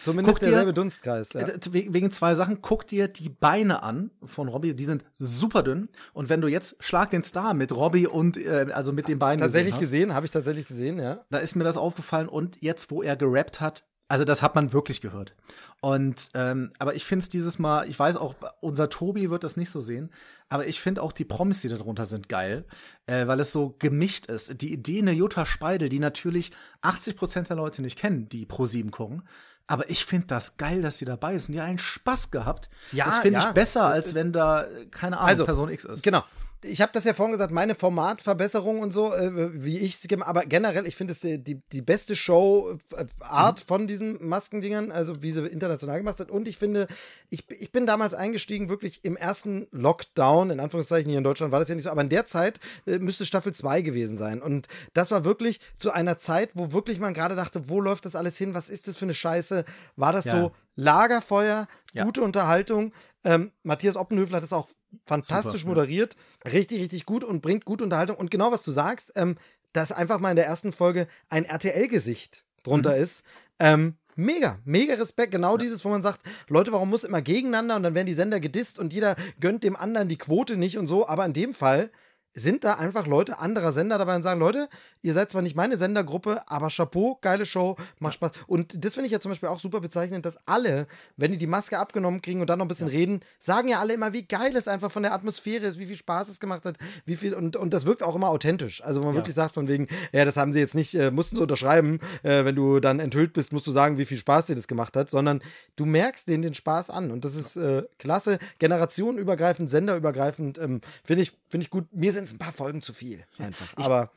Zumindest 0.00 0.36
Guck 0.36 0.40
dir- 0.40 0.50
derselbe 0.50 0.72
Dunstkreis. 0.72 1.32
Ja. 1.32 1.40
Äh, 1.40 1.58
we- 1.70 1.92
Wegen 1.92 2.10
zwei 2.12 2.36
Sachen. 2.36 2.62
Guck 2.62 2.86
dir 2.86 3.08
die 3.08 3.28
Beine 3.28 3.82
an 3.82 4.12
von 4.24 4.46
Robbie. 4.46 4.74
Die 4.74 4.84
sind 4.84 5.04
super 5.14 5.64
dünn. 5.64 5.88
Und 6.12 6.28
wenn 6.28 6.40
du 6.40 6.46
jetzt 6.46 6.76
Schlag 6.78 7.10
den 7.10 7.24
Star 7.24 7.52
mit 7.52 7.72
Robbie 7.72 8.06
und 8.06 8.36
äh, 8.36 8.66
also 8.72 8.92
mit 8.92 9.08
den 9.08 9.18
Beinen 9.18 9.40
Tatsächlich 9.40 9.74
gesehen, 9.78 10.02
gesehen, 10.02 10.14
habe 10.14 10.24
ich 10.26 10.30
tatsächlich 10.30 10.66
gesehen, 10.66 10.98
ja. 11.00 11.24
da 11.30 11.38
ist 11.38 11.56
mir 11.56 11.64
das 11.64 11.76
aufgefallen. 11.76 12.28
Und 12.28 12.62
jetzt, 12.62 12.92
wo 12.92 13.02
er 13.02 13.16
gerappt 13.16 13.60
hat, 13.60 13.84
also 14.08 14.24
das 14.24 14.40
hat 14.42 14.54
man 14.54 14.72
wirklich 14.72 15.00
gehört. 15.00 15.34
Und 15.80 16.30
ähm, 16.34 16.72
aber 16.78 16.94
ich 16.94 17.04
finde 17.04 17.22
es 17.22 17.28
dieses 17.28 17.58
Mal, 17.58 17.88
ich 17.88 17.98
weiß 17.98 18.16
auch, 18.16 18.34
unser 18.60 18.88
Tobi 18.88 19.30
wird 19.30 19.44
das 19.44 19.56
nicht 19.56 19.70
so 19.70 19.80
sehen, 19.80 20.10
aber 20.48 20.66
ich 20.66 20.80
finde 20.80 21.02
auch 21.02 21.12
die 21.12 21.26
Promis, 21.26 21.60
die 21.60 21.68
da 21.68 21.76
drunter 21.76 22.06
sind, 22.06 22.28
geil, 22.28 22.64
äh, 23.06 23.26
weil 23.26 23.38
es 23.40 23.52
so 23.52 23.76
gemischt 23.78 24.26
ist. 24.26 24.60
Die 24.62 24.72
Idee 24.72 25.00
eine 25.00 25.12
Jutta 25.12 25.44
Speidel, 25.44 25.90
die 25.90 26.00
natürlich 26.00 26.52
80 26.80 27.16
Prozent 27.16 27.48
der 27.50 27.56
Leute 27.56 27.82
nicht 27.82 27.98
kennen, 27.98 28.28
die 28.28 28.46
pro 28.46 28.64
7 28.64 28.90
gucken. 28.90 29.22
Aber 29.66 29.90
ich 29.90 30.06
finde 30.06 30.28
das 30.28 30.56
geil, 30.56 30.80
dass 30.80 30.96
sie 30.96 31.04
dabei 31.04 31.34
ist 31.34 31.48
und 31.48 31.52
die 31.52 31.60
hat 31.60 31.68
einen 31.68 31.76
Spaß 31.76 32.30
gehabt. 32.30 32.70
Ja, 32.90 33.04
das 33.04 33.18
finde 33.18 33.40
ja. 33.40 33.48
ich 33.48 33.52
besser, 33.52 33.84
als 33.84 34.14
wenn 34.14 34.32
da, 34.32 34.64
äh, 34.64 34.86
keine 34.90 35.18
Ahnung, 35.18 35.28
Also, 35.28 35.44
Person 35.44 35.68
X 35.68 35.84
ist. 35.84 36.02
Genau. 36.02 36.24
Ich 36.62 36.80
habe 36.80 36.90
das 36.92 37.04
ja 37.04 37.14
vorhin 37.14 37.32
gesagt, 37.32 37.52
meine 37.52 37.74
Formatverbesserung 37.74 38.80
und 38.80 38.92
so, 38.92 39.14
äh, 39.14 39.62
wie 39.62 39.78
ich 39.78 39.94
es 39.94 40.20
aber 40.22 40.42
generell, 40.42 40.86
ich 40.86 40.96
finde 40.96 41.12
es 41.12 41.20
die, 41.20 41.38
die, 41.38 41.62
die 41.72 41.82
beste 41.82 42.16
Show-Art 42.16 43.60
von 43.60 43.86
diesen 43.86 44.26
Maskendingern, 44.26 44.90
also 44.90 45.22
wie 45.22 45.30
sie 45.30 45.46
international 45.46 45.98
gemacht 45.98 46.18
sind. 46.18 46.30
Und 46.30 46.48
ich 46.48 46.58
finde, 46.58 46.88
ich, 47.30 47.48
ich 47.50 47.70
bin 47.70 47.86
damals 47.86 48.14
eingestiegen, 48.14 48.68
wirklich 48.68 49.04
im 49.04 49.16
ersten 49.16 49.68
Lockdown, 49.70 50.50
in 50.50 50.60
Anführungszeichen 50.60 51.08
hier 51.08 51.18
in 51.18 51.24
Deutschland 51.24 51.52
war 51.52 51.60
das 51.60 51.68
ja 51.68 51.74
nicht 51.74 51.84
so, 51.84 51.90
aber 51.90 52.02
in 52.02 52.08
der 52.08 52.26
Zeit 52.26 52.58
äh, 52.86 52.98
müsste 52.98 53.24
Staffel 53.24 53.54
2 53.54 53.82
gewesen 53.82 54.16
sein. 54.16 54.42
Und 54.42 54.66
das 54.94 55.10
war 55.10 55.24
wirklich 55.24 55.60
zu 55.76 55.92
einer 55.92 56.18
Zeit, 56.18 56.50
wo 56.54 56.72
wirklich 56.72 56.98
man 56.98 57.14
gerade 57.14 57.36
dachte, 57.36 57.68
wo 57.68 57.80
läuft 57.80 58.04
das 58.04 58.16
alles 58.16 58.36
hin? 58.36 58.54
Was 58.54 58.68
ist 58.68 58.88
das 58.88 58.96
für 58.96 59.04
eine 59.04 59.14
Scheiße? 59.14 59.64
War 59.96 60.12
das 60.12 60.24
Ja. 60.24 60.40
so 60.40 60.52
Lagerfeuer, 60.78 61.66
Ja. 61.92 62.04
gute 62.04 62.22
Unterhaltung? 62.22 62.92
Ähm, 63.24 63.50
Matthias 63.64 63.96
Oppenhöfel 63.96 64.36
hat 64.36 64.44
es 64.44 64.52
auch 64.52 64.68
fantastisch 65.06 65.62
Super, 65.62 65.72
ja. 65.72 65.74
moderiert, 65.74 66.16
richtig, 66.44 66.80
richtig 66.80 67.04
gut 67.04 67.24
und 67.24 67.42
bringt 67.42 67.64
gute 67.64 67.82
Unterhaltung. 67.84 68.16
Und 68.16 68.30
genau 68.30 68.52
was 68.52 68.62
du 68.62 68.70
sagst, 68.72 69.12
ähm, 69.16 69.36
dass 69.72 69.92
einfach 69.92 70.18
mal 70.20 70.30
in 70.30 70.36
der 70.36 70.46
ersten 70.46 70.72
Folge 70.72 71.08
ein 71.28 71.44
RTL-Gesicht 71.44 72.44
drunter 72.62 72.96
Mhm. 72.96 73.02
ist. 73.02 73.22
Ähm, 73.58 73.96
mega, 74.14 74.58
mega 74.64 74.94
Respekt. 74.94 75.32
Genau 75.32 75.56
dieses, 75.56 75.84
wo 75.84 75.88
man 75.88 76.02
sagt, 76.02 76.20
Leute, 76.48 76.72
warum 76.72 76.88
muss 76.90 77.04
immer 77.04 77.22
gegeneinander 77.22 77.76
und 77.76 77.82
dann 77.82 77.94
werden 77.94 78.06
die 78.06 78.14
Sender 78.14 78.40
gedisst 78.40 78.78
und 78.78 78.92
jeder 78.92 79.16
gönnt 79.40 79.64
dem 79.64 79.76
anderen 79.76 80.08
die 80.08 80.16
Quote 80.16 80.56
nicht 80.56 80.78
und 80.78 80.86
so. 80.86 81.06
Aber 81.08 81.26
in 81.26 81.32
dem 81.32 81.54
Fall 81.54 81.90
sind 82.38 82.64
da 82.64 82.74
einfach 82.74 83.06
Leute 83.06 83.38
anderer 83.38 83.72
Sender 83.72 83.98
dabei 83.98 84.16
und 84.16 84.22
sagen, 84.22 84.40
Leute, 84.40 84.68
ihr 85.02 85.12
seid 85.12 85.30
zwar 85.30 85.42
nicht 85.42 85.56
meine 85.56 85.76
Sendergruppe, 85.76 86.40
aber 86.46 86.68
Chapeau, 86.68 87.18
geile 87.20 87.46
Show, 87.46 87.76
macht 87.98 88.14
Spaß. 88.14 88.32
Und 88.46 88.84
das 88.84 88.94
finde 88.94 89.06
ich 89.06 89.12
ja 89.12 89.20
zum 89.20 89.30
Beispiel 89.30 89.48
auch 89.48 89.60
super 89.60 89.80
bezeichnend, 89.80 90.24
dass 90.26 90.38
alle, 90.46 90.86
wenn 91.16 91.32
die 91.32 91.38
die 91.38 91.46
Maske 91.46 91.78
abgenommen 91.78 92.22
kriegen 92.22 92.40
und 92.40 92.48
dann 92.48 92.58
noch 92.58 92.64
ein 92.64 92.68
bisschen 92.68 92.88
reden, 92.88 93.20
sagen 93.38 93.68
ja 93.68 93.80
alle 93.80 93.94
immer, 93.94 94.12
wie 94.12 94.22
geil 94.24 94.54
es 94.56 94.68
einfach 94.68 94.90
von 94.90 95.02
der 95.02 95.12
Atmosphäre 95.12 95.66
ist, 95.66 95.78
wie 95.78 95.86
viel 95.86 95.96
Spaß 95.96 96.28
es 96.28 96.40
gemacht 96.40 96.64
hat, 96.64 96.76
wie 97.04 97.16
viel, 97.16 97.34
und, 97.34 97.56
und 97.56 97.72
das 97.74 97.86
wirkt 97.86 98.02
auch 98.02 98.16
immer 98.16 98.28
authentisch. 98.28 98.82
Also, 98.84 99.00
wenn 99.00 99.06
man 99.08 99.14
Ja. 99.16 99.20
wirklich 99.20 99.34
sagt, 99.34 99.54
von 99.54 99.68
wegen, 99.68 99.88
ja, 100.12 100.24
das 100.24 100.36
haben 100.36 100.52
sie 100.52 100.60
jetzt 100.60 100.74
nicht, 100.74 100.94
äh, 100.94 101.10
mussten 101.10 101.36
sie 101.36 101.42
unterschreiben, 101.42 102.00
äh, 102.22 102.44
wenn 102.44 102.54
du 102.54 102.80
dann 102.80 103.00
enthüllt 103.00 103.32
bist, 103.32 103.52
musst 103.52 103.66
du 103.66 103.70
sagen, 103.70 103.98
wie 103.98 104.04
viel 104.04 104.16
Spaß 104.18 104.46
dir 104.46 104.54
das 104.54 104.68
gemacht 104.68 104.96
hat, 104.96 105.10
sondern 105.10 105.42
du 105.76 105.84
merkst 105.86 106.28
denen 106.28 106.42
den 106.42 106.54
Spaß 106.54 106.90
an 106.90 107.10
und 107.10 107.24
das 107.24 107.34
ist 107.36 107.56
äh, 107.56 107.82
klasse, 107.98 108.38
generationenübergreifend, 108.58 109.68
senderübergreifend, 109.70 110.58
ähm, 110.58 110.80
finde 111.04 111.22
ich, 111.22 111.32
finde 111.48 111.64
ich 111.64 111.70
gut. 111.70 111.86
Mir 111.92 112.12
sind 112.12 112.27
es 112.28 112.34
ein 112.34 112.38
paar 112.38 112.52
Folgen 112.52 112.82
zu 112.82 112.92
viel, 112.92 113.24
einfach. 113.38 113.66
Aber 113.76 114.10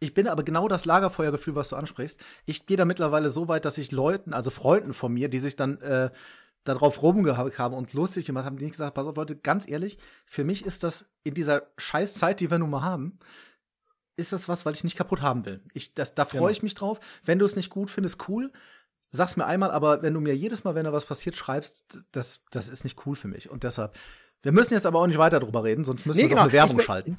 Ich 0.00 0.14
bin 0.14 0.28
aber 0.28 0.42
genau 0.44 0.68
das 0.68 0.84
Lagerfeuergefühl, 0.84 1.54
was 1.56 1.70
du 1.70 1.76
ansprichst. 1.76 2.20
Ich 2.46 2.66
gehe 2.66 2.76
da 2.76 2.84
mittlerweile 2.84 3.30
so 3.30 3.48
weit, 3.48 3.64
dass 3.64 3.78
ich 3.78 3.90
Leuten, 3.90 4.32
also 4.32 4.50
Freunden 4.50 4.92
von 4.94 5.12
mir, 5.12 5.28
die 5.28 5.38
sich 5.40 5.56
dann 5.56 5.80
äh, 5.80 6.10
darauf 6.64 7.02
rumgehackt 7.02 7.58
haben 7.58 7.74
und 7.74 7.92
lustig 7.94 8.24
gemacht 8.24 8.44
haben, 8.44 8.58
die 8.58 8.64
nicht 8.64 8.74
gesagt, 8.74 8.94
pass 8.94 9.06
auf, 9.06 9.16
Leute, 9.16 9.34
ganz 9.36 9.66
ehrlich, 9.68 9.98
für 10.26 10.44
mich 10.44 10.64
ist 10.66 10.84
das 10.84 11.06
in 11.24 11.34
dieser 11.34 11.68
scheiß 11.78 12.14
Zeit, 12.14 12.40
die 12.40 12.50
wir 12.50 12.58
nun 12.58 12.70
mal 12.70 12.82
haben, 12.82 13.18
ist 14.16 14.32
das 14.32 14.48
was, 14.48 14.66
weil 14.66 14.74
ich 14.74 14.84
nicht 14.84 14.96
kaputt 14.96 15.20
haben 15.22 15.44
will. 15.44 15.62
Ich, 15.74 15.94
das, 15.94 16.14
da 16.14 16.24
freue 16.24 16.40
Genau. 16.40 16.50
ich 16.50 16.62
mich 16.62 16.74
drauf. 16.74 17.00
Wenn 17.24 17.38
du 17.38 17.44
es 17.44 17.56
nicht 17.56 17.70
gut 17.70 17.90
findest, 17.90 18.28
cool. 18.28 18.52
Sag's 19.10 19.36
mir 19.36 19.46
einmal, 19.46 19.70
aber 19.70 20.02
wenn 20.02 20.12
du 20.14 20.20
mir 20.20 20.36
jedes 20.36 20.64
Mal, 20.64 20.74
wenn 20.74 20.84
da 20.84 20.92
was 20.92 21.06
passiert, 21.06 21.36
schreibst, 21.36 21.98
das, 22.12 22.42
das 22.50 22.68
ist 22.68 22.84
nicht 22.84 23.06
cool 23.06 23.16
für 23.16 23.28
mich. 23.28 23.48
Und 23.48 23.62
deshalb, 23.64 23.96
wir 24.42 24.52
müssen 24.52 24.74
jetzt 24.74 24.86
aber 24.86 25.00
auch 25.00 25.06
nicht 25.06 25.18
weiter 25.18 25.40
drüber 25.40 25.64
reden, 25.64 25.84
sonst 25.84 26.06
müssen 26.06 26.18
Nee, 26.18 26.24
wir 26.24 26.28
genau. 26.30 26.42
eine 26.42 26.52
Werbung 26.52 26.76
bin- 26.76 26.86
schalten. 26.86 27.18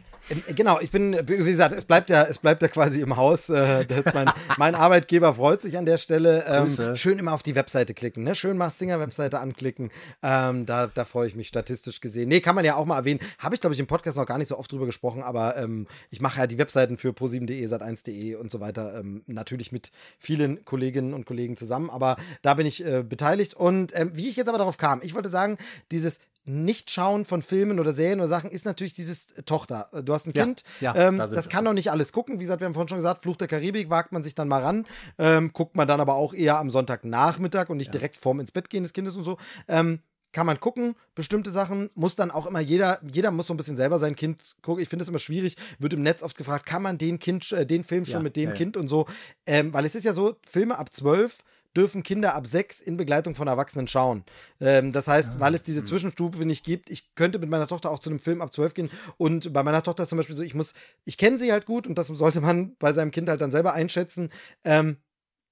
Genau, 0.55 0.79
ich 0.79 0.89
bin, 0.91 1.17
wie 1.27 1.37
gesagt, 1.43 1.75
es 1.75 1.83
bleibt 1.83 2.09
ja, 2.09 2.23
es 2.23 2.37
bleibt 2.37 2.61
ja 2.61 2.67
quasi 2.67 3.01
im 3.01 3.17
Haus. 3.17 3.49
Äh, 3.49 3.85
mein, 4.13 4.29
mein 4.57 4.75
Arbeitgeber 4.75 5.33
freut 5.33 5.61
sich 5.61 5.77
an 5.77 5.85
der 5.85 5.97
Stelle. 5.97 6.45
Ähm, 6.47 6.95
schön 6.95 7.19
immer 7.19 7.33
auf 7.33 7.43
die 7.43 7.55
Webseite 7.55 7.93
klicken, 7.93 8.23
ne? 8.23 8.35
Schön 8.35 8.55
Mars 8.57 8.77
Singer 8.79 8.99
Webseite 8.99 9.39
anklicken. 9.39 9.91
Ähm, 10.23 10.65
da, 10.65 10.87
da 10.87 11.03
freue 11.03 11.27
ich 11.27 11.35
mich 11.35 11.47
statistisch 11.47 11.99
gesehen. 11.99 12.29
Nee, 12.29 12.39
kann 12.41 12.55
man 12.55 12.63
ja 12.63 12.75
auch 12.75 12.85
mal 12.85 12.97
erwähnen. 12.97 13.19
Habe 13.39 13.55
ich, 13.55 13.61
glaube 13.61 13.73
ich, 13.73 13.79
im 13.79 13.87
Podcast 13.87 14.17
noch 14.17 14.25
gar 14.25 14.37
nicht 14.37 14.47
so 14.47 14.57
oft 14.57 14.71
drüber 14.71 14.85
gesprochen, 14.85 15.21
aber 15.23 15.57
ähm, 15.57 15.87
ich 16.11 16.21
mache 16.21 16.39
ja 16.39 16.47
die 16.47 16.57
Webseiten 16.57 16.95
für 16.97 17.09
pro7.de, 17.09 17.65
sat1.de 17.65 18.35
und 18.35 18.49
so 18.51 18.59
weiter. 18.59 18.99
Ähm, 18.99 19.23
natürlich 19.25 19.71
mit 19.71 19.91
vielen 20.17 20.63
Kolleginnen 20.63 21.13
und 21.13 21.25
Kollegen 21.25 21.57
zusammen, 21.57 21.89
aber 21.89 22.15
da 22.43 22.53
bin 22.53 22.65
ich 22.65 22.85
äh, 22.85 23.03
beteiligt. 23.03 23.55
Und 23.55 23.91
ähm, 23.99 24.11
wie 24.13 24.29
ich 24.29 24.35
jetzt 24.35 24.47
aber 24.47 24.57
darauf 24.59 24.77
kam, 24.77 25.01
ich 25.03 25.13
wollte 25.15 25.29
sagen, 25.29 25.57
dieses 25.91 26.19
Nicht-Schauen 26.49 27.25
von 27.25 27.41
Filmen 27.41 27.79
oder 27.79 27.93
Serien 27.93 28.19
oder 28.19 28.27
Sachen 28.27 28.49
ist 28.51 28.65
natürlich 28.65 28.93
dieses 28.93 29.31
äh, 29.31 29.43
Tochter. 29.43 29.87
Äh, 29.93 30.03
Du 30.03 30.13
hast 30.13 30.27
ein 30.27 30.31
Ja, 30.33 30.43
Kind, 30.45 30.63
ja, 30.81 30.95
ähm, 30.95 31.17
da 31.17 31.27
das 31.27 31.49
kann 31.49 31.65
doch 31.65 31.73
nicht 31.73 31.91
alles 31.91 32.11
gucken. 32.11 32.35
Wie 32.39 32.43
gesagt, 32.43 32.59
wir 32.61 32.65
haben 32.65 32.73
vorhin 32.73 32.89
schon 32.89 32.97
gesagt, 32.97 33.21
Fluch 33.21 33.37
der 33.37 33.47
Karibik 33.47 33.89
wagt 33.89 34.11
man 34.11 34.23
sich 34.23 34.35
dann 34.35 34.47
mal 34.47 34.61
ran. 34.61 34.85
Ähm, 35.17 35.51
guckt 35.53 35.75
man 35.75 35.87
dann 35.87 35.99
aber 36.01 36.15
auch 36.15 36.33
eher 36.33 36.57
am 36.57 36.69
Sonntagnachmittag 36.69 37.69
und 37.69 37.77
nicht 37.77 37.93
direkt 37.93 38.17
vorm 38.17 38.39
ins 38.39 38.51
Bett 38.51 38.69
gehen 38.69 38.83
des 38.83 38.93
Kindes 38.93 39.15
und 39.15 39.23
so. 39.23 39.37
Ähm, 39.67 39.99
kann 40.31 40.45
man 40.45 40.59
gucken, 40.59 40.95
bestimmte 41.15 41.49
Sachen, 41.49 41.89
muss 41.95 42.15
dann 42.15 42.29
auch 42.29 42.45
immer 42.45 42.59
jeder, 42.59 42.99
jeder 43.01 43.31
muss 43.31 43.47
so 43.47 43.53
ein 43.53 43.57
bisschen 43.57 43.75
selber 43.75 43.97
sein 43.97 44.15
Kind 44.15 44.57
gucken. 44.61 44.83
Ich 44.83 44.87
finde 44.89 45.01
es 45.03 45.09
immer 45.09 45.17
schwierig, 45.17 45.57
wird 45.79 45.93
im 45.93 46.03
Netz 46.03 46.21
oft 46.21 46.37
gefragt, 46.37 46.67
kann 46.67 46.83
man 46.83 46.99
den 46.99 47.17
Kind, 47.17 47.51
äh, 47.51 47.65
den 47.65 47.83
Film 47.83 48.05
schon 48.05 48.17
Ja, 48.17 48.23
mit 48.23 48.35
dem 48.35 48.43
ja, 48.43 48.49
ja. 48.51 48.55
Kind 48.55 48.77
und 48.77 48.87
so. 48.89 49.07
Ähm, 49.47 49.73
weil 49.73 49.85
es 49.85 49.95
ist 49.95 50.03
ja 50.03 50.13
so, 50.13 50.35
Filme 50.45 50.77
ab 50.77 50.93
12 50.93 51.39
dürfen 51.75 52.03
Kinder 52.03 52.35
ab 52.35 52.47
6 52.47 52.81
in 52.81 52.97
Begleitung 52.97 53.35
von 53.35 53.47
Erwachsenen 53.47 53.87
schauen. 53.87 54.23
Ähm, 54.59 54.91
das 54.91 55.07
heißt, 55.07 55.39
weil 55.39 55.55
es 55.55 55.63
diese 55.63 55.83
Zwischenstufe 55.83 56.45
nicht 56.45 56.65
gibt, 56.65 56.89
ich 56.89 57.15
könnte 57.15 57.39
mit 57.39 57.49
meiner 57.49 57.67
Tochter 57.67 57.91
auch 57.91 57.99
zu 57.99 58.09
einem 58.09 58.19
Film 58.19 58.41
ab 58.41 58.53
12 58.53 58.73
gehen 58.73 58.89
und 59.17 59.53
bei 59.53 59.63
meiner 59.63 59.83
Tochter 59.83 60.03
ist 60.03 60.09
zum 60.09 60.17
Beispiel 60.17 60.35
so, 60.35 60.43
ich 60.43 60.55
muss, 60.55 60.73
ich 61.05 61.17
kenne 61.17 61.37
sie 61.37 61.51
halt 61.51 61.65
gut 61.65 61.87
und 61.87 61.97
das 61.97 62.07
sollte 62.07 62.41
man 62.41 62.75
bei 62.77 62.93
seinem 62.93 63.11
Kind 63.11 63.29
halt 63.29 63.41
dann 63.41 63.51
selber 63.51 63.73
einschätzen. 63.73 64.29
Ähm, 64.63 64.97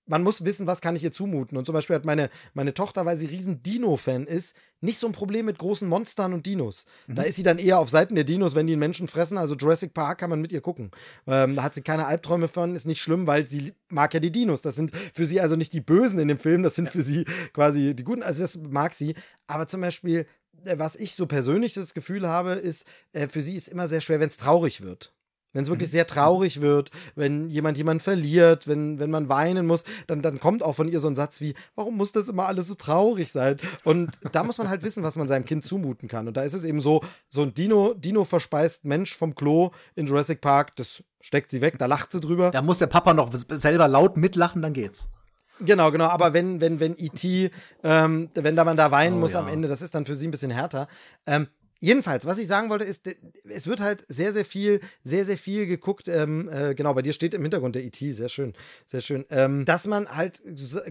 man 0.07 0.23
muss 0.23 0.43
wissen, 0.45 0.67
was 0.67 0.81
kann 0.81 0.95
ich 0.95 1.03
ihr 1.03 1.11
zumuten. 1.11 1.57
Und 1.57 1.65
zum 1.65 1.73
Beispiel 1.73 1.95
hat 1.95 2.05
meine, 2.05 2.29
meine 2.53 2.73
Tochter, 2.73 3.05
weil 3.05 3.17
sie 3.17 3.27
riesen 3.27 3.61
Dino-Fan 3.61 4.25
ist, 4.25 4.55
nicht 4.79 4.99
so 4.99 5.07
ein 5.07 5.13
Problem 5.13 5.45
mit 5.45 5.57
großen 5.57 5.87
Monstern 5.87 6.33
und 6.33 6.45
Dinos. 6.45 6.85
Da 7.07 7.23
ist 7.23 7.35
sie 7.35 7.43
dann 7.43 7.57
eher 7.57 7.79
auf 7.79 7.89
Seiten 7.89 8.15
der 8.15 8.23
Dinos, 8.23 8.55
wenn 8.55 8.67
die 8.67 8.73
einen 8.73 8.79
Menschen 8.79 9.07
fressen. 9.07 9.37
Also 9.37 9.55
Jurassic 9.55 9.93
Park 9.93 10.19
kann 10.19 10.29
man 10.29 10.41
mit 10.41 10.51
ihr 10.51 10.61
gucken. 10.61 10.91
Ähm, 11.25 11.55
da 11.55 11.63
hat 11.63 11.73
sie 11.73 11.81
keine 11.81 12.05
Albträume 12.05 12.47
von, 12.47 12.75
ist 12.75 12.85
nicht 12.85 13.01
schlimm, 13.01 13.27
weil 13.27 13.47
sie 13.47 13.73
mag 13.89 14.13
ja 14.13 14.19
die 14.19 14.31
Dinos. 14.31 14.61
Das 14.61 14.75
sind 14.75 14.91
für 15.13 15.25
sie 15.25 15.41
also 15.41 15.55
nicht 15.55 15.73
die 15.73 15.81
Bösen 15.81 16.19
in 16.19 16.27
dem 16.27 16.37
Film, 16.37 16.63
das 16.63 16.75
sind 16.75 16.89
für 16.89 17.01
sie 17.01 17.25
quasi 17.53 17.95
die 17.95 18.03
Guten. 18.03 18.23
Also 18.23 18.41
das 18.41 18.55
mag 18.55 18.93
sie. 18.93 19.15
Aber 19.47 19.67
zum 19.67 19.81
Beispiel, 19.81 20.27
äh, 20.65 20.77
was 20.77 20.95
ich 20.95 21.15
so 21.15 21.25
persönlich 21.25 21.73
das 21.73 21.93
Gefühl 21.93 22.27
habe, 22.27 22.51
ist, 22.51 22.85
äh, 23.13 23.27
für 23.27 23.41
sie 23.41 23.55
ist 23.55 23.67
immer 23.67 23.87
sehr 23.87 24.01
schwer, 24.01 24.19
wenn 24.19 24.29
es 24.29 24.37
traurig 24.37 24.81
wird. 24.81 25.13
Wenn 25.57 25.63
es 25.63 25.71
wirklich 25.71 25.89
sehr 25.89 26.05
traurig 26.05 26.61
wird, 26.61 26.91
wenn 27.15 27.49
jemand 27.49 27.79
jemanden 27.79 27.99
verliert, 27.99 28.67
wenn, 28.67 28.99
wenn 28.99 29.09
man 29.09 29.27
weinen 29.27 29.65
muss, 29.65 29.85
dann, 30.05 30.21
dann 30.21 30.39
kommt 30.39 30.61
auch 30.61 30.73
von 30.73 30.87
ihr 30.87 30.99
so 30.99 31.07
ein 31.07 31.15
Satz 31.15 31.41
wie, 31.41 31.55
warum 31.73 31.97
muss 31.97 32.11
das 32.11 32.27
immer 32.27 32.45
alles 32.45 32.67
so 32.67 32.75
traurig 32.75 33.31
sein? 33.31 33.57
Und 33.83 34.11
da 34.33 34.43
muss 34.43 34.59
man 34.59 34.69
halt 34.69 34.83
wissen, 34.83 35.01
was 35.01 35.15
man 35.15 35.27
seinem 35.27 35.45
Kind 35.45 35.63
zumuten 35.63 36.07
kann. 36.07 36.27
Und 36.27 36.37
da 36.37 36.43
ist 36.43 36.53
es 36.53 36.63
eben 36.63 36.79
so, 36.79 37.01
so 37.27 37.41
ein 37.41 37.55
Dino, 37.55 37.95
Dino 37.95 38.23
verspeist 38.23 38.85
Mensch 38.85 39.17
vom 39.17 39.33
Klo 39.33 39.71
in 39.95 40.05
Jurassic 40.05 40.41
Park, 40.41 40.75
das 40.75 41.03
steckt 41.21 41.49
sie 41.49 41.61
weg, 41.61 41.79
da 41.79 41.87
lacht 41.87 42.11
sie 42.11 42.19
drüber. 42.19 42.51
Da 42.51 42.61
muss 42.61 42.77
der 42.77 42.85
Papa 42.85 43.15
noch 43.15 43.31
selber 43.33 43.87
laut 43.87 44.15
mitlachen, 44.15 44.61
dann 44.61 44.73
geht's. 44.73 45.09
Genau, 45.59 45.91
genau. 45.91 46.05
Aber 46.05 46.33
wenn, 46.33 46.61
wenn, 46.61 46.79
wenn 46.79 46.95
E.T., 46.97 47.49
ähm, 47.83 48.29
wenn 48.35 48.55
da 48.55 48.63
man 48.63 48.77
da 48.77 48.91
weinen 48.91 49.17
Oh, 49.17 49.21
muss 49.21 49.33
ja. 49.33 49.39
am 49.39 49.47
Ende, 49.47 49.67
das 49.67 49.81
ist 49.81 49.95
dann 49.95 50.05
für 50.05 50.15
sie 50.15 50.27
ein 50.27 50.31
bisschen 50.31 50.51
härter. 50.51 50.87
Ähm, 51.25 51.47
Jedenfalls, 51.79 52.25
was 52.25 52.39
ich 52.39 52.47
sagen 52.47 52.69
wollte, 52.69 52.85
ist, 52.85 53.07
es 53.43 53.67
wird 53.67 53.79
halt 53.79 54.03
sehr, 54.07 54.33
sehr 54.33 54.45
viel, 54.45 54.79
sehr, 55.03 55.25
sehr 55.25 55.37
viel 55.37 55.67
geguckt. 55.67 56.07
Ähm, 56.07 56.49
äh, 56.49 56.75
genau, 56.75 56.93
bei 56.93 57.01
dir 57.01 57.13
steht 57.13 57.33
im 57.33 57.41
Hintergrund 57.41 57.75
der 57.75 57.83
IT, 57.83 57.97
sehr 57.97 58.29
schön, 58.29 58.53
sehr 58.85 59.01
schön. 59.01 59.25
Ähm, 59.29 59.65
dass 59.65 59.85
man 59.85 60.09
halt 60.09 60.41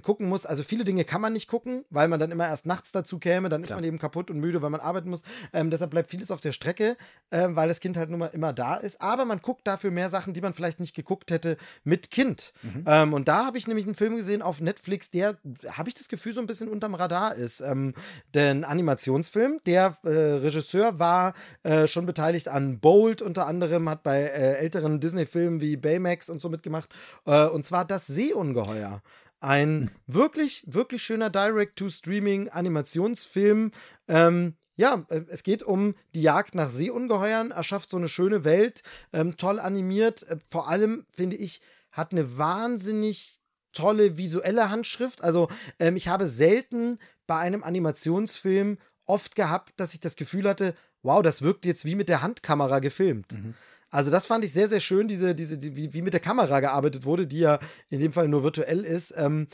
gucken 0.03 0.29
muss, 0.29 0.47
also 0.47 0.63
viele 0.63 0.85
Dinge 0.85 1.05
kann 1.05 1.21
man 1.21 1.33
nicht 1.33 1.49
gucken, 1.49 1.85
weil 1.91 2.09
man 2.09 2.21
dann 2.21 2.31
immer 2.31 2.47
erst 2.47 2.67
nachts 2.67 2.93
dazu 2.93 3.19
käme, 3.19 3.49
dann 3.49 3.63
ist 3.63 3.69
Klar. 3.69 3.79
man 3.79 3.85
eben 3.85 3.99
kaputt 3.99 4.31
und 4.31 4.39
müde, 4.39 4.63
weil 4.63 4.71
man 4.71 4.81
arbeiten 4.81 5.11
muss. 5.11 5.23
Ähm, 5.53 5.71
deshalb 5.71 5.91
bleibt 5.91 6.11
vieles 6.11 6.31
auf 6.31 6.41
der 6.41 6.53
Strecke, 6.53 6.97
ähm, 7.31 7.57
weil 7.57 7.69
das 7.69 7.81
Kind 7.81 7.97
halt 7.97 8.11
nun 8.11 8.21
mal 8.21 8.27
immer 8.27 8.53
da 8.53 8.77
ist. 8.77 9.01
Aber 9.01 9.25
man 9.25 9.41
guckt 9.41 9.67
dafür 9.67 9.91
mehr 9.91 10.11
Sachen, 10.11 10.35
die 10.35 10.41
man 10.41 10.55
vielleicht 10.55 10.81
nicht 10.81 10.95
geguckt 10.95 11.31
hätte 11.31 11.57
mit 11.85 12.11
Kind. 12.11 12.53
Ähm, 12.87 13.13
und 13.13 13.29
da 13.29 13.47
habe 13.47 13.59
ich 13.59 13.67
nämlich 13.67 13.87
einen 13.87 13.95
Film 13.95 14.17
gesehen 14.17 14.43
auf 14.43 14.61
Netflix, 14.61 15.11
der, 15.11 15.39
habe 15.71 15.89
ich 15.89 15.95
das 15.95 16.09
Gefühl, 16.09 16.33
so 16.33 16.41
ein 16.41 16.47
bisschen 16.47 16.69
unterm 16.69 16.95
Radar 16.95 17.35
ist. 17.35 17.61
Ähm, 17.61 17.95
den 18.35 18.65
Animationsfilm, 18.65 19.61
der 19.67 19.97
äh, 20.05 20.09
Regisseur 20.09 20.76
war 20.98 21.35
äh, 21.62 21.86
schon 21.86 22.07
beteiligt 22.07 22.48
an 22.48 22.81
Bold 22.81 23.23
unter 23.23 23.47
anderem, 23.47 23.89
hat 23.89 24.03
bei 24.03 24.23
äh, 24.23 24.57
älteren 24.59 24.98
Disney-Filmen 25.01 25.61
wie 25.61 25.77
Baymax 25.77 26.28
und 26.31 26.40
so 26.40 26.48
mitgemacht. 26.48 26.94
Äh, 27.24 27.47
und 27.47 27.65
zwar 27.65 27.85
das 27.85 28.07
Seeungeheuer. 28.07 29.03
Ein 29.40 29.90
wirklich, 30.07 30.62
wirklich 30.66 31.03
schöner 31.03 31.31
Direct-to-Streaming-Animationsfilm. 31.31 33.70
Ähm, 34.09 34.55
ja, 34.77 35.05
äh, 35.09 35.23
es 35.28 35.43
geht 35.43 35.62
um 35.62 35.94
die 36.15 36.23
Jagd 36.23 36.55
nach 36.55 36.70
Seeungeheuern. 36.70 37.51
Er 37.51 37.62
schafft 37.62 37.90
so 37.90 37.97
eine 37.97 38.09
schöne 38.09 38.44
Welt, 38.44 38.82
ähm, 39.12 39.36
toll 39.36 39.59
animiert. 39.59 40.23
Äh, 40.24 40.39
vor 40.47 40.69
allem, 40.69 41.07
finde 41.11 41.36
ich, 41.36 41.61
hat 41.93 42.12
eine 42.12 42.39
wahnsinnig 42.39 43.40
tolle 43.73 44.16
visuelle 44.16 44.70
Handschrift. 44.70 45.23
Also, 45.23 45.48
ähm, 45.78 45.97
ich 45.97 46.09
habe 46.09 46.28
selten 46.28 46.98
bei 47.27 47.36
einem 47.36 47.62
Animationsfilm 47.62 48.78
oft 49.07 49.37
gehabt, 49.37 49.73
dass 49.78 49.95
ich 49.95 50.01
das 50.01 50.16
Gefühl 50.16 50.49
hatte, 50.49 50.74
wow, 51.03 51.23
das 51.23 51.43
wirkt 51.43 51.65
jetzt 51.65 51.85
wie 51.85 51.95
mit 51.95 52.09
der 52.09 52.23
Handkamera 52.23 52.81
gefilmt. 52.81 53.33
Mhm. 53.33 53.55
Also 53.91 54.11
das 54.11 54.27
fand 54.27 54.45
ich 54.45 54.53
sehr, 54.53 54.69
sehr 54.69 54.81
schön, 54.81 55.09
diese, 55.09 55.35
diese, 55.35 55.59
die, 55.59 55.77
wie, 55.77 55.95
wie 55.95 56.03
mit 56.03 56.12
der 56.12 56.20
Kamera 56.20 56.61
gearbeitet 56.61 57.05
wurde, 57.05 57.27
die 57.27 57.39
ja 57.39 57.59
in 57.89 58.01
dem 58.01 58.12
Fall 58.12 58.28
nur 58.28 58.43
virtuell 58.43 58.85
ist. 58.85 59.15
Ähm, 59.16 59.47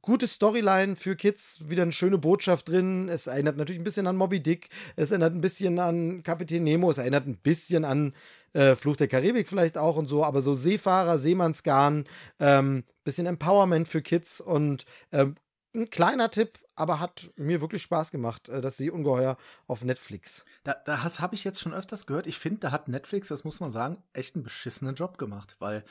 gute 0.00 0.26
Storyline 0.26 0.96
für 0.96 1.16
Kids, 1.16 1.68
wieder 1.68 1.82
eine 1.82 1.92
schöne 1.92 2.18
Botschaft 2.18 2.68
drin. 2.68 3.08
Es 3.08 3.26
erinnert 3.26 3.56
natürlich 3.56 3.80
ein 3.80 3.84
bisschen 3.84 4.06
an 4.06 4.16
Moby 4.16 4.42
Dick, 4.42 4.68
es 4.96 5.10
erinnert 5.10 5.34
ein 5.34 5.40
bisschen 5.40 5.78
an 5.78 6.22
Kapitän 6.22 6.64
Nemo, 6.64 6.90
es 6.90 6.98
erinnert 6.98 7.26
ein 7.26 7.36
bisschen 7.36 7.84
an 7.84 8.14
äh, 8.52 8.74
Fluch 8.74 8.96
der 8.96 9.08
Karibik 9.08 9.48
vielleicht 9.48 9.76
auch 9.76 9.96
und 9.96 10.08
so, 10.08 10.24
aber 10.24 10.40
so 10.40 10.54
Seefahrer, 10.54 11.18
Seemannsgarn, 11.18 12.04
ähm, 12.38 12.84
bisschen 13.04 13.26
Empowerment 13.26 13.88
für 13.88 14.02
Kids 14.02 14.40
und 14.40 14.84
ähm, 15.12 15.34
ein 15.74 15.90
kleiner 15.90 16.30
Tipp, 16.30 16.58
aber 16.74 17.00
hat 17.00 17.30
mir 17.36 17.60
wirklich 17.60 17.82
Spaß 17.82 18.10
gemacht, 18.10 18.48
äh, 18.48 18.60
das 18.60 18.76
Seeungeheuer 18.76 19.36
auf 19.66 19.84
Netflix. 19.84 20.44
Da, 20.64 20.74
da 20.84 21.02
habe 21.04 21.34
ich 21.34 21.44
jetzt 21.44 21.60
schon 21.60 21.74
öfters 21.74 22.06
gehört. 22.06 22.26
Ich 22.26 22.38
finde, 22.38 22.60
da 22.60 22.72
hat 22.72 22.88
Netflix, 22.88 23.28
das 23.28 23.44
muss 23.44 23.60
man 23.60 23.70
sagen, 23.70 24.02
echt 24.12 24.34
einen 24.34 24.44
beschissenen 24.44 24.94
Job 24.94 25.18
gemacht, 25.18 25.56
weil 25.58 25.84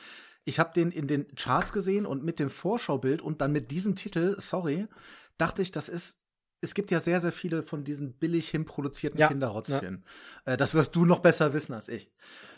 ich 0.44 0.58
habe 0.58 0.72
den 0.74 0.90
in 0.90 1.06
den 1.06 1.34
Charts 1.34 1.72
gesehen 1.72 2.06
und 2.06 2.24
mit 2.24 2.38
dem 2.38 2.50
Vorschaubild 2.50 3.22
und 3.22 3.40
dann 3.40 3.52
mit 3.52 3.70
diesem 3.70 3.94
Titel, 3.94 4.36
sorry, 4.38 4.86
dachte 5.38 5.62
ich, 5.62 5.70
das 5.70 5.88
ist 5.88 6.20
es 6.62 6.74
gibt 6.74 6.90
ja 6.90 7.00
sehr, 7.00 7.20
sehr 7.20 7.32
viele 7.32 7.62
von 7.62 7.84
diesen 7.84 8.12
billig 8.12 8.50
hinproduzierten 8.50 9.18
ja, 9.18 9.28
Kinderrotzfilmen. 9.28 10.04
Ja. 10.46 10.52
Äh, 10.52 10.56
das 10.56 10.74
wirst 10.74 10.94
du 10.94 11.04
noch 11.06 11.20
besser 11.20 11.52
wissen 11.52 11.72
als 11.72 11.88
ich. 11.88 12.10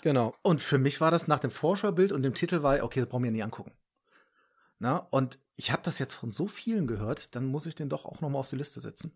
Genau. 0.03 0.35
Und 0.43 0.61
für 0.61 0.79
mich 0.79 1.01
war 1.01 1.11
das 1.11 1.29
nach 1.29 1.39
dem 1.39 1.51
Vorschaubild 1.51 2.13
und 2.13 2.23
dem 2.23 2.35
Titel 2.35 2.63
war, 2.63 2.83
okay, 2.83 3.01
das 3.01 3.09
brauchen 3.09 3.25
wir 3.25 3.31
nie 3.31 3.43
angucken. 3.43 3.73
Na, 4.83 5.07
und 5.11 5.39
ich 5.55 5.71
habe 5.71 5.83
das 5.85 6.01
jetzt 6.01 6.15
von 6.15 6.33
so 6.33 6.49
vielen 6.49 6.89
gehört, 6.89 7.37
dann 7.37 7.47
muss 7.47 7.67
ich 7.67 7.77
den 7.77 7.89
doch 7.89 8.05
auch 8.05 8.21
noch 8.21 8.29
mal 8.29 8.41
auf 8.41 8.51
die 8.51 8.57
Liste 8.57 8.81
setzen. 8.81 9.13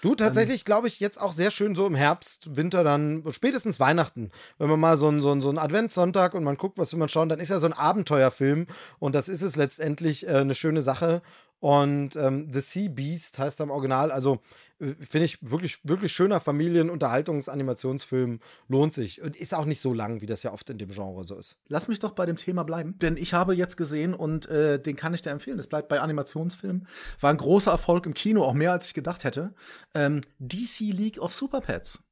Du, 0.00 0.14
tatsächlich 0.14 0.64
glaube 0.64 0.88
ich 0.88 0.98
jetzt 0.98 1.20
auch 1.20 1.32
sehr 1.32 1.50
schön 1.50 1.74
so 1.74 1.86
im 1.86 1.94
Herbst, 1.94 2.56
Winter 2.56 2.82
dann, 2.84 3.22
spätestens 3.32 3.78
Weihnachten. 3.78 4.30
Wenn 4.56 4.70
man 4.70 4.80
mal 4.80 4.96
so 4.96 5.08
einen 5.08 5.20
so 5.20 5.38
so 5.42 5.50
ein 5.50 5.58
Adventssonntag 5.58 6.32
und 6.32 6.42
man 6.42 6.56
guckt, 6.56 6.78
was 6.78 6.92
will 6.92 7.00
man 7.00 7.10
schauen, 7.10 7.28
dann 7.28 7.38
ist 7.38 7.50
ja 7.50 7.58
so 7.58 7.66
ein 7.66 7.74
Abenteuerfilm 7.74 8.66
und 8.98 9.14
das 9.14 9.28
ist 9.28 9.42
es 9.42 9.56
letztendlich 9.56 10.26
äh, 10.26 10.36
eine 10.36 10.54
schöne 10.54 10.80
Sache. 10.80 11.20
Und 11.60 12.16
ähm, 12.16 12.48
The 12.52 12.60
Sea 12.60 12.88
Beast 12.88 13.38
heißt 13.38 13.60
im 13.60 13.70
Original. 13.70 14.10
Also 14.10 14.40
äh, 14.80 14.94
finde 14.94 15.26
ich 15.26 15.38
wirklich, 15.42 15.78
wirklich 15.84 16.10
schöner 16.10 16.40
Familienunterhaltungsanimationsfilm. 16.40 18.40
Lohnt 18.68 18.94
sich. 18.94 19.20
Und 19.20 19.36
ist 19.36 19.54
auch 19.54 19.66
nicht 19.66 19.80
so 19.80 19.92
lang, 19.92 20.22
wie 20.22 20.26
das 20.26 20.42
ja 20.42 20.52
oft 20.52 20.70
in 20.70 20.78
dem 20.78 20.90
Genre 20.90 21.24
so 21.24 21.36
ist. 21.36 21.58
Lass 21.68 21.86
mich 21.86 21.98
doch 21.98 22.12
bei 22.12 22.24
dem 22.24 22.36
Thema 22.36 22.64
bleiben. 22.64 22.98
Denn 22.98 23.18
ich 23.18 23.34
habe 23.34 23.54
jetzt 23.54 23.76
gesehen 23.76 24.14
und 24.14 24.48
äh, 24.48 24.80
den 24.80 24.96
kann 24.96 25.12
ich 25.12 25.20
dir 25.20 25.30
empfehlen. 25.30 25.58
Es 25.58 25.66
bleibt 25.66 25.88
bei 25.88 26.00
Animationsfilmen. 26.00 26.88
War 27.20 27.30
ein 27.30 27.36
großer 27.36 27.70
Erfolg 27.70 28.06
im 28.06 28.14
Kino, 28.14 28.42
auch 28.42 28.54
mehr 28.54 28.72
als 28.72 28.86
ich 28.86 28.94
gedacht 28.94 29.24
hätte. 29.24 29.54
Ähm, 29.94 30.22
DC 30.38 30.80
League 30.80 31.18
of 31.18 31.34
Super 31.34 31.60
Pets. 31.60 32.02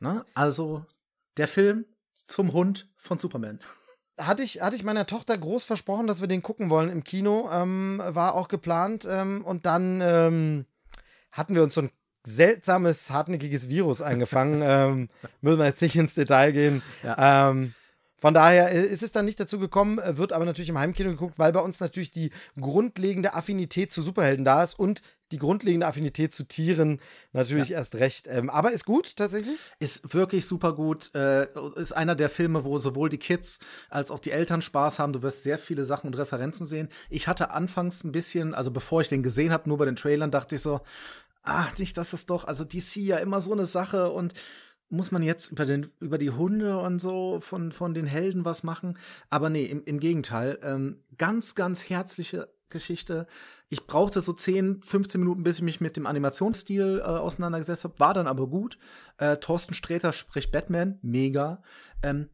Na, 0.00 0.24
also 0.34 0.84
der 1.36 1.48
Film 1.48 1.84
zum 2.14 2.52
Hund 2.52 2.88
von 2.96 3.18
Superman 3.18 3.60
hatte 4.18 4.42
ich, 4.42 4.60
hatte 4.60 4.76
ich 4.76 4.84
meiner 4.84 5.06
Tochter 5.06 5.36
groß 5.36 5.64
versprochen, 5.64 6.06
dass 6.06 6.20
wir 6.20 6.28
den 6.28 6.42
gucken 6.42 6.70
wollen 6.70 6.90
im 6.90 7.04
Kino. 7.04 7.48
Ähm, 7.52 8.02
war 8.04 8.34
auch 8.34 8.48
geplant. 8.48 9.06
Ähm, 9.10 9.44
und 9.44 9.66
dann 9.66 10.00
ähm, 10.00 10.66
hatten 11.32 11.54
wir 11.54 11.62
uns 11.62 11.74
so 11.74 11.82
ein 11.82 11.90
seltsames, 12.24 13.10
hartnäckiges 13.10 13.68
Virus 13.68 14.02
eingefangen. 14.02 14.62
ähm, 14.64 15.08
müssen 15.40 15.58
wir 15.58 15.66
jetzt 15.66 15.82
nicht 15.82 15.96
ins 15.96 16.14
Detail 16.14 16.52
gehen. 16.52 16.82
Ja. 17.02 17.50
Ähm, 17.50 17.74
von 18.16 18.34
daher 18.34 18.72
äh, 18.72 18.84
ist 18.84 19.02
es 19.02 19.12
dann 19.12 19.24
nicht 19.24 19.38
dazu 19.38 19.58
gekommen, 19.58 19.98
äh, 19.98 20.16
wird 20.16 20.32
aber 20.32 20.44
natürlich 20.44 20.68
im 20.68 20.78
Heimkino 20.78 21.10
geguckt, 21.10 21.38
weil 21.38 21.52
bei 21.52 21.60
uns 21.60 21.78
natürlich 21.80 22.10
die 22.10 22.30
grundlegende 22.60 23.34
Affinität 23.34 23.92
zu 23.92 24.02
Superhelden 24.02 24.44
da 24.44 24.64
ist 24.64 24.78
und 24.78 25.02
die 25.32 25.38
grundlegende 25.38 25.86
Affinität 25.86 26.32
zu 26.32 26.44
Tieren 26.44 27.00
natürlich 27.32 27.70
ja. 27.70 27.78
erst 27.78 27.96
recht. 27.96 28.26
Ähm, 28.28 28.50
aber 28.50 28.72
ist 28.72 28.84
gut 28.84 29.16
tatsächlich? 29.16 29.58
Ist 29.78 30.14
wirklich 30.14 30.46
super 30.46 30.72
gut. 30.74 31.14
Äh, 31.14 31.48
ist 31.76 31.92
einer 31.92 32.14
der 32.14 32.30
Filme, 32.30 32.64
wo 32.64 32.78
sowohl 32.78 33.08
die 33.08 33.18
Kids 33.18 33.58
als 33.90 34.10
auch 34.10 34.18
die 34.18 34.30
Eltern 34.30 34.62
Spaß 34.62 34.98
haben. 34.98 35.12
Du 35.12 35.22
wirst 35.22 35.42
sehr 35.42 35.58
viele 35.58 35.84
Sachen 35.84 36.06
und 36.08 36.18
Referenzen 36.18 36.66
sehen. 36.66 36.88
Ich 37.10 37.28
hatte 37.28 37.50
anfangs 37.50 38.04
ein 38.04 38.12
bisschen, 38.12 38.54
also 38.54 38.70
bevor 38.70 39.00
ich 39.00 39.08
den 39.08 39.22
gesehen 39.22 39.52
habe, 39.52 39.68
nur 39.68 39.78
bei 39.78 39.84
den 39.84 39.96
Trailern, 39.96 40.30
dachte 40.30 40.54
ich 40.54 40.62
so, 40.62 40.80
ah, 41.42 41.66
nicht, 41.78 41.96
dass 41.96 42.10
das 42.10 42.26
doch, 42.26 42.46
also 42.46 42.64
DC 42.64 42.96
ja 42.96 43.18
immer 43.18 43.40
so 43.40 43.52
eine 43.52 43.64
Sache 43.64 44.10
und 44.10 44.34
muss 44.90 45.10
man 45.10 45.22
jetzt 45.22 45.52
über, 45.52 45.66
den, 45.66 45.90
über 46.00 46.18
die 46.18 46.30
Hunde 46.30 46.78
und 46.78 46.98
so 46.98 47.40
von, 47.40 47.72
von 47.72 47.92
den 47.92 48.06
Helden 48.06 48.44
was 48.44 48.62
machen. 48.62 48.96
Aber 49.28 49.50
nee, 49.50 49.64
im, 49.64 49.84
im 49.84 50.00
Gegenteil. 50.00 50.58
Ähm, 50.62 51.04
ganz, 51.18 51.54
ganz 51.54 51.90
herzliche 51.90 52.48
Geschichte. 52.70 53.26
Ich 53.68 53.86
brauchte 53.86 54.20
so 54.20 54.32
10, 54.32 54.82
15 54.82 55.20
Minuten, 55.20 55.42
bis 55.42 55.56
ich 55.56 55.62
mich 55.62 55.80
mit 55.80 55.96
dem 55.96 56.06
Animationsstil 56.06 56.98
äh, 56.98 57.02
auseinandergesetzt 57.02 57.84
habe. 57.84 57.98
War 57.98 58.14
dann 58.14 58.26
aber 58.26 58.46
gut. 58.46 58.78
Äh, 59.18 59.36
Thorsten 59.38 59.74
Sträter 59.74 60.12
spricht 60.12 60.52
Batman. 60.52 60.98
Mega. 61.02 61.62
Ähm, 62.02 62.28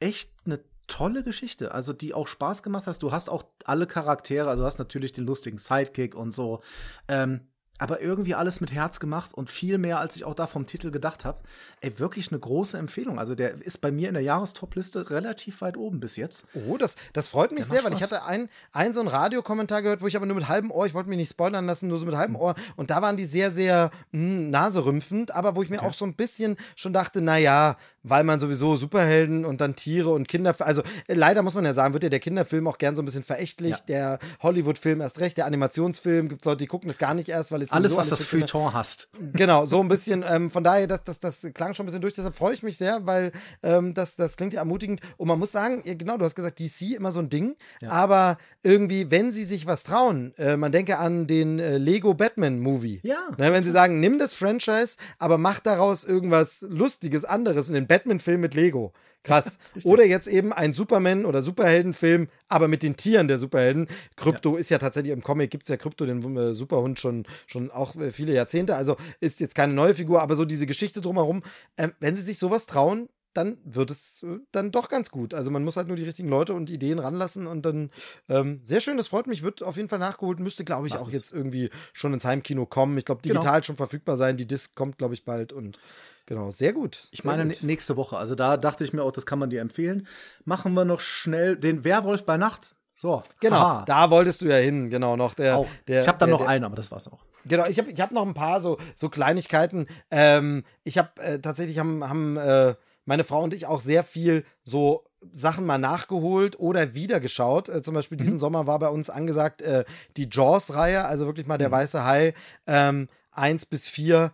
echt 0.00 0.32
eine 0.44 0.60
tolle 0.86 1.22
Geschichte, 1.22 1.72
also 1.72 1.92
die 1.92 2.14
auch 2.14 2.28
Spaß 2.28 2.62
gemacht 2.62 2.86
hast. 2.86 3.02
Du 3.02 3.12
hast 3.12 3.28
auch 3.28 3.44
alle 3.64 3.86
Charaktere, 3.86 4.48
also 4.48 4.62
du 4.62 4.66
hast 4.66 4.78
natürlich 4.78 5.12
den 5.12 5.26
lustigen 5.26 5.58
Sidekick 5.58 6.14
und 6.14 6.32
so. 6.32 6.60
Ähm, 7.08 7.48
aber 7.78 8.00
irgendwie 8.00 8.34
alles 8.34 8.60
mit 8.60 8.72
Herz 8.72 9.00
gemacht 9.00 9.34
und 9.34 9.50
viel 9.50 9.78
mehr, 9.78 10.00
als 10.00 10.16
ich 10.16 10.24
auch 10.24 10.34
da 10.34 10.46
vom 10.46 10.66
Titel 10.66 10.90
gedacht 10.90 11.24
habe. 11.24 11.38
Ey, 11.80 11.98
wirklich 11.98 12.30
eine 12.30 12.38
große 12.38 12.78
Empfehlung. 12.78 13.18
Also 13.18 13.34
der 13.34 13.60
ist 13.62 13.80
bei 13.80 13.90
mir 13.90 14.08
in 14.08 14.14
der 14.14 14.22
Jahrestop-Liste 14.22 15.10
relativ 15.10 15.60
weit 15.60 15.76
oben 15.76 16.00
bis 16.00 16.16
jetzt. 16.16 16.46
Oh, 16.54 16.76
das, 16.76 16.96
das 17.12 17.28
freut 17.28 17.52
mich 17.52 17.66
sehr, 17.66 17.84
weil 17.84 17.92
ich 17.92 18.02
hatte 18.02 18.24
einen 18.24 18.48
ein 18.72 18.92
so 18.92 19.00
einen 19.00 19.08
Radiokommentar 19.08 19.82
gehört, 19.82 20.00
wo 20.00 20.06
ich 20.06 20.16
aber 20.16 20.26
nur 20.26 20.36
mit 20.36 20.48
halbem 20.48 20.70
Ohr, 20.70 20.86
ich 20.86 20.94
wollte 20.94 21.08
mich 21.08 21.18
nicht 21.18 21.30
spoilern 21.30 21.66
lassen, 21.66 21.88
nur 21.88 21.98
so 21.98 22.06
mit 22.06 22.16
halbem 22.16 22.36
mhm. 22.36 22.42
Ohr. 22.42 22.54
Und 22.76 22.90
da 22.90 23.02
waren 23.02 23.16
die 23.16 23.26
sehr, 23.26 23.50
sehr 23.50 23.90
mh, 24.12 24.20
hm, 24.20 24.50
naserümpfend, 24.50 25.34
aber 25.34 25.56
wo 25.56 25.62
ich 25.62 25.70
mir 25.70 25.78
okay. 25.78 25.86
auch 25.86 25.94
so 25.94 26.04
ein 26.04 26.14
bisschen 26.14 26.56
schon 26.74 26.92
dachte, 26.92 27.20
naja, 27.20 27.76
weil 28.08 28.24
man 28.24 28.40
sowieso 28.40 28.76
Superhelden 28.76 29.44
und 29.44 29.60
dann 29.60 29.76
Tiere 29.76 30.10
und 30.10 30.28
Kinder, 30.28 30.54
also 30.60 30.82
äh, 31.08 31.14
leider 31.14 31.42
muss 31.42 31.54
man 31.54 31.64
ja 31.64 31.74
sagen, 31.74 31.92
wird 31.92 32.04
ja 32.04 32.08
der 32.08 32.20
Kinderfilm 32.20 32.66
auch 32.68 32.78
gern 32.78 32.96
so 32.96 33.02
ein 33.02 33.04
bisschen 33.04 33.22
verächtlich, 33.22 33.72
ja. 33.72 33.82
der 33.88 34.18
Hollywood-Film 34.42 35.00
erst 35.00 35.20
recht, 35.20 35.36
der 35.36 35.46
Animationsfilm, 35.46 36.28
gibt 36.28 36.44
Leute, 36.44 36.58
die 36.58 36.66
gucken 36.66 36.88
das 36.88 36.98
gar 36.98 37.14
nicht 37.14 37.28
erst, 37.28 37.50
weil 37.50 37.62
es 37.62 37.72
alles, 37.72 37.96
was 37.96 38.08
das 38.08 38.22
Feuilleton 38.22 38.72
hast. 38.72 39.08
Genau, 39.32 39.66
so 39.66 39.80
ein 39.80 39.88
bisschen, 39.88 40.24
ähm, 40.28 40.50
von 40.50 40.62
daher, 40.62 40.86
das, 40.86 41.02
das, 41.04 41.20
das 41.20 41.46
klang 41.54 41.74
schon 41.74 41.84
ein 41.84 41.88
bisschen 41.88 42.00
durch, 42.00 42.14
deshalb 42.14 42.36
freue 42.36 42.54
ich 42.54 42.62
mich 42.62 42.76
sehr, 42.76 43.06
weil 43.06 43.32
ähm, 43.62 43.94
das, 43.94 44.16
das 44.16 44.36
klingt 44.36 44.52
ja 44.52 44.60
ermutigend 44.60 45.00
und 45.16 45.28
man 45.28 45.38
muss 45.38 45.52
sagen, 45.52 45.82
genau, 45.84 46.16
du 46.16 46.24
hast 46.24 46.34
gesagt, 46.34 46.60
DC 46.60 46.94
immer 46.96 47.10
so 47.10 47.20
ein 47.20 47.28
Ding, 47.28 47.56
ja. 47.82 47.90
aber 47.90 48.38
irgendwie, 48.62 49.10
wenn 49.10 49.32
sie 49.32 49.44
sich 49.44 49.66
was 49.66 49.84
trauen, 49.84 50.34
äh, 50.38 50.56
man 50.56 50.72
denke 50.72 50.98
an 50.98 51.26
den 51.26 51.58
äh, 51.58 51.78
Lego 51.78 52.14
Batman 52.14 52.60
Movie. 52.60 53.00
Ja. 53.04 53.28
Ne, 53.36 53.52
wenn 53.52 53.64
sie 53.64 53.70
sagen, 53.70 54.00
nimm 54.00 54.18
das 54.18 54.34
Franchise, 54.34 54.96
aber 55.18 55.38
mach 55.38 55.60
daraus 55.60 56.04
irgendwas 56.04 56.62
Lustiges, 56.68 57.24
anderes 57.24 57.68
und 57.68 57.74
den 57.74 57.86
Batman-Film 57.96 58.40
mit 58.40 58.54
Lego. 58.54 58.92
Krass. 59.22 59.58
oder 59.84 60.04
jetzt 60.04 60.28
eben 60.28 60.52
ein 60.52 60.72
Superman- 60.72 61.24
oder 61.24 61.42
Superheldenfilm, 61.42 62.28
aber 62.48 62.68
mit 62.68 62.82
den 62.82 62.96
Tieren 62.96 63.26
der 63.26 63.38
Superhelden. 63.38 63.88
Krypto 64.16 64.54
ja. 64.54 64.60
ist 64.60 64.70
ja 64.70 64.78
tatsächlich 64.78 65.12
im 65.12 65.22
Comic, 65.22 65.50
gibt 65.50 65.64
es 65.64 65.68
ja 65.68 65.76
Krypto, 65.76 66.06
den 66.06 66.36
äh, 66.36 66.54
Superhund, 66.54 67.00
schon, 67.00 67.26
schon 67.46 67.70
auch 67.70 67.96
äh, 67.96 68.12
viele 68.12 68.34
Jahrzehnte. 68.34 68.76
Also 68.76 68.96
ist 69.20 69.40
jetzt 69.40 69.54
keine 69.54 69.72
neue 69.72 69.94
Figur, 69.94 70.22
aber 70.22 70.36
so 70.36 70.44
diese 70.44 70.66
Geschichte 70.66 71.00
drumherum. 71.00 71.42
Ähm, 71.76 71.92
wenn 71.98 72.14
sie 72.14 72.22
sich 72.22 72.38
sowas 72.38 72.66
trauen, 72.66 73.08
dann 73.34 73.58
wird 73.64 73.90
es 73.90 74.22
äh, 74.22 74.38
dann 74.52 74.72
doch 74.72 74.88
ganz 74.88 75.10
gut. 75.10 75.34
Also 75.34 75.50
man 75.50 75.64
muss 75.64 75.76
halt 75.76 75.88
nur 75.88 75.96
die 75.96 76.04
richtigen 76.04 76.28
Leute 76.28 76.54
und 76.54 76.70
Ideen 76.70 76.98
ranlassen 76.98 77.46
und 77.46 77.62
dann 77.66 77.90
ähm, 78.28 78.60
sehr 78.62 78.80
schön, 78.80 78.96
das 78.96 79.08
freut 79.08 79.26
mich, 79.26 79.42
wird 79.42 79.62
auf 79.62 79.76
jeden 79.76 79.88
Fall 79.88 79.98
nachgeholt, 79.98 80.38
müsste 80.38 80.64
glaube 80.64 80.86
ich 80.86 80.94
Mach 80.94 81.00
auch 81.00 81.08
es. 81.08 81.14
jetzt 81.14 81.32
irgendwie 81.32 81.70
schon 81.92 82.12
ins 82.12 82.24
Heimkino 82.24 82.66
kommen. 82.66 82.96
Ich 82.96 83.04
glaube, 83.04 83.22
genau. 83.22 83.34
digital 83.34 83.60
genau. 83.60 83.64
schon 83.64 83.76
verfügbar 83.76 84.16
sein, 84.16 84.36
die 84.36 84.46
Disc 84.46 84.74
kommt 84.74 84.98
glaube 84.98 85.14
ich 85.14 85.24
bald 85.24 85.52
und 85.52 85.78
Genau, 86.26 86.50
sehr 86.50 86.72
gut. 86.72 87.08
Ich 87.12 87.22
sehr 87.22 87.30
meine, 87.30 87.52
gut. 87.52 87.62
nächste 87.62 87.96
Woche. 87.96 88.16
Also 88.16 88.34
da 88.34 88.56
dachte 88.56 88.84
ich 88.84 88.92
mir 88.92 89.02
auch, 89.02 89.12
das 89.12 89.26
kann 89.26 89.38
man 89.38 89.48
dir 89.48 89.60
empfehlen. 89.60 90.06
Machen 90.44 90.74
wir 90.74 90.84
noch 90.84 91.00
schnell 91.00 91.56
den 91.56 91.84
Werwolf 91.84 92.24
bei 92.24 92.36
Nacht. 92.36 92.74
So, 93.00 93.22
genau. 93.40 93.56
Aha. 93.56 93.84
Da 93.86 94.10
wolltest 94.10 94.40
du 94.40 94.46
ja 94.46 94.56
hin, 94.56 94.90
genau 94.90 95.16
noch. 95.16 95.34
Der, 95.34 95.58
auch. 95.58 95.66
Der, 95.86 96.00
ich 96.00 96.08
habe 96.08 96.18
dann 96.18 96.30
der, 96.30 96.38
noch 96.38 96.44
der, 96.44 96.50
einen, 96.50 96.64
aber 96.64 96.76
das 96.76 96.90
war's 96.90 97.06
auch. 97.08 97.20
Genau, 97.44 97.66
ich 97.66 97.78
habe 97.78 97.90
ich 97.90 98.00
hab 98.00 98.10
noch 98.10 98.26
ein 98.26 98.34
paar 98.34 98.60
so, 98.60 98.78
so 98.94 99.08
Kleinigkeiten. 99.08 99.86
Ähm, 100.10 100.64
ich 100.82 100.98
habe 100.98 101.22
äh, 101.22 101.38
tatsächlich 101.38 101.78
haben, 101.78 102.08
haben 102.08 102.36
äh, 102.36 102.74
meine 103.04 103.24
Frau 103.24 103.42
und 103.42 103.54
ich 103.54 103.66
auch 103.66 103.80
sehr 103.80 104.02
viel 104.02 104.44
so 104.64 105.04
Sachen 105.32 105.64
mal 105.66 105.78
nachgeholt 105.78 106.58
oder 106.58 106.94
wieder 106.94 107.20
geschaut. 107.20 107.68
Äh, 107.68 107.82
zum 107.82 107.94
Beispiel 107.94 108.18
diesen 108.18 108.34
mhm. 108.34 108.38
Sommer 108.38 108.66
war 108.66 108.78
bei 108.78 108.88
uns 108.88 109.10
angesagt 109.10 109.62
äh, 109.62 109.84
die 110.16 110.28
Jaws-Reihe, 110.30 111.04
also 111.04 111.26
wirklich 111.26 111.46
mal 111.46 111.58
der 111.58 111.68
mhm. 111.68 111.74
weiße 111.74 112.04
Hai, 112.04 112.34
ähm, 112.66 113.08
1 113.30 113.66
bis 113.66 113.88
4. 113.88 114.32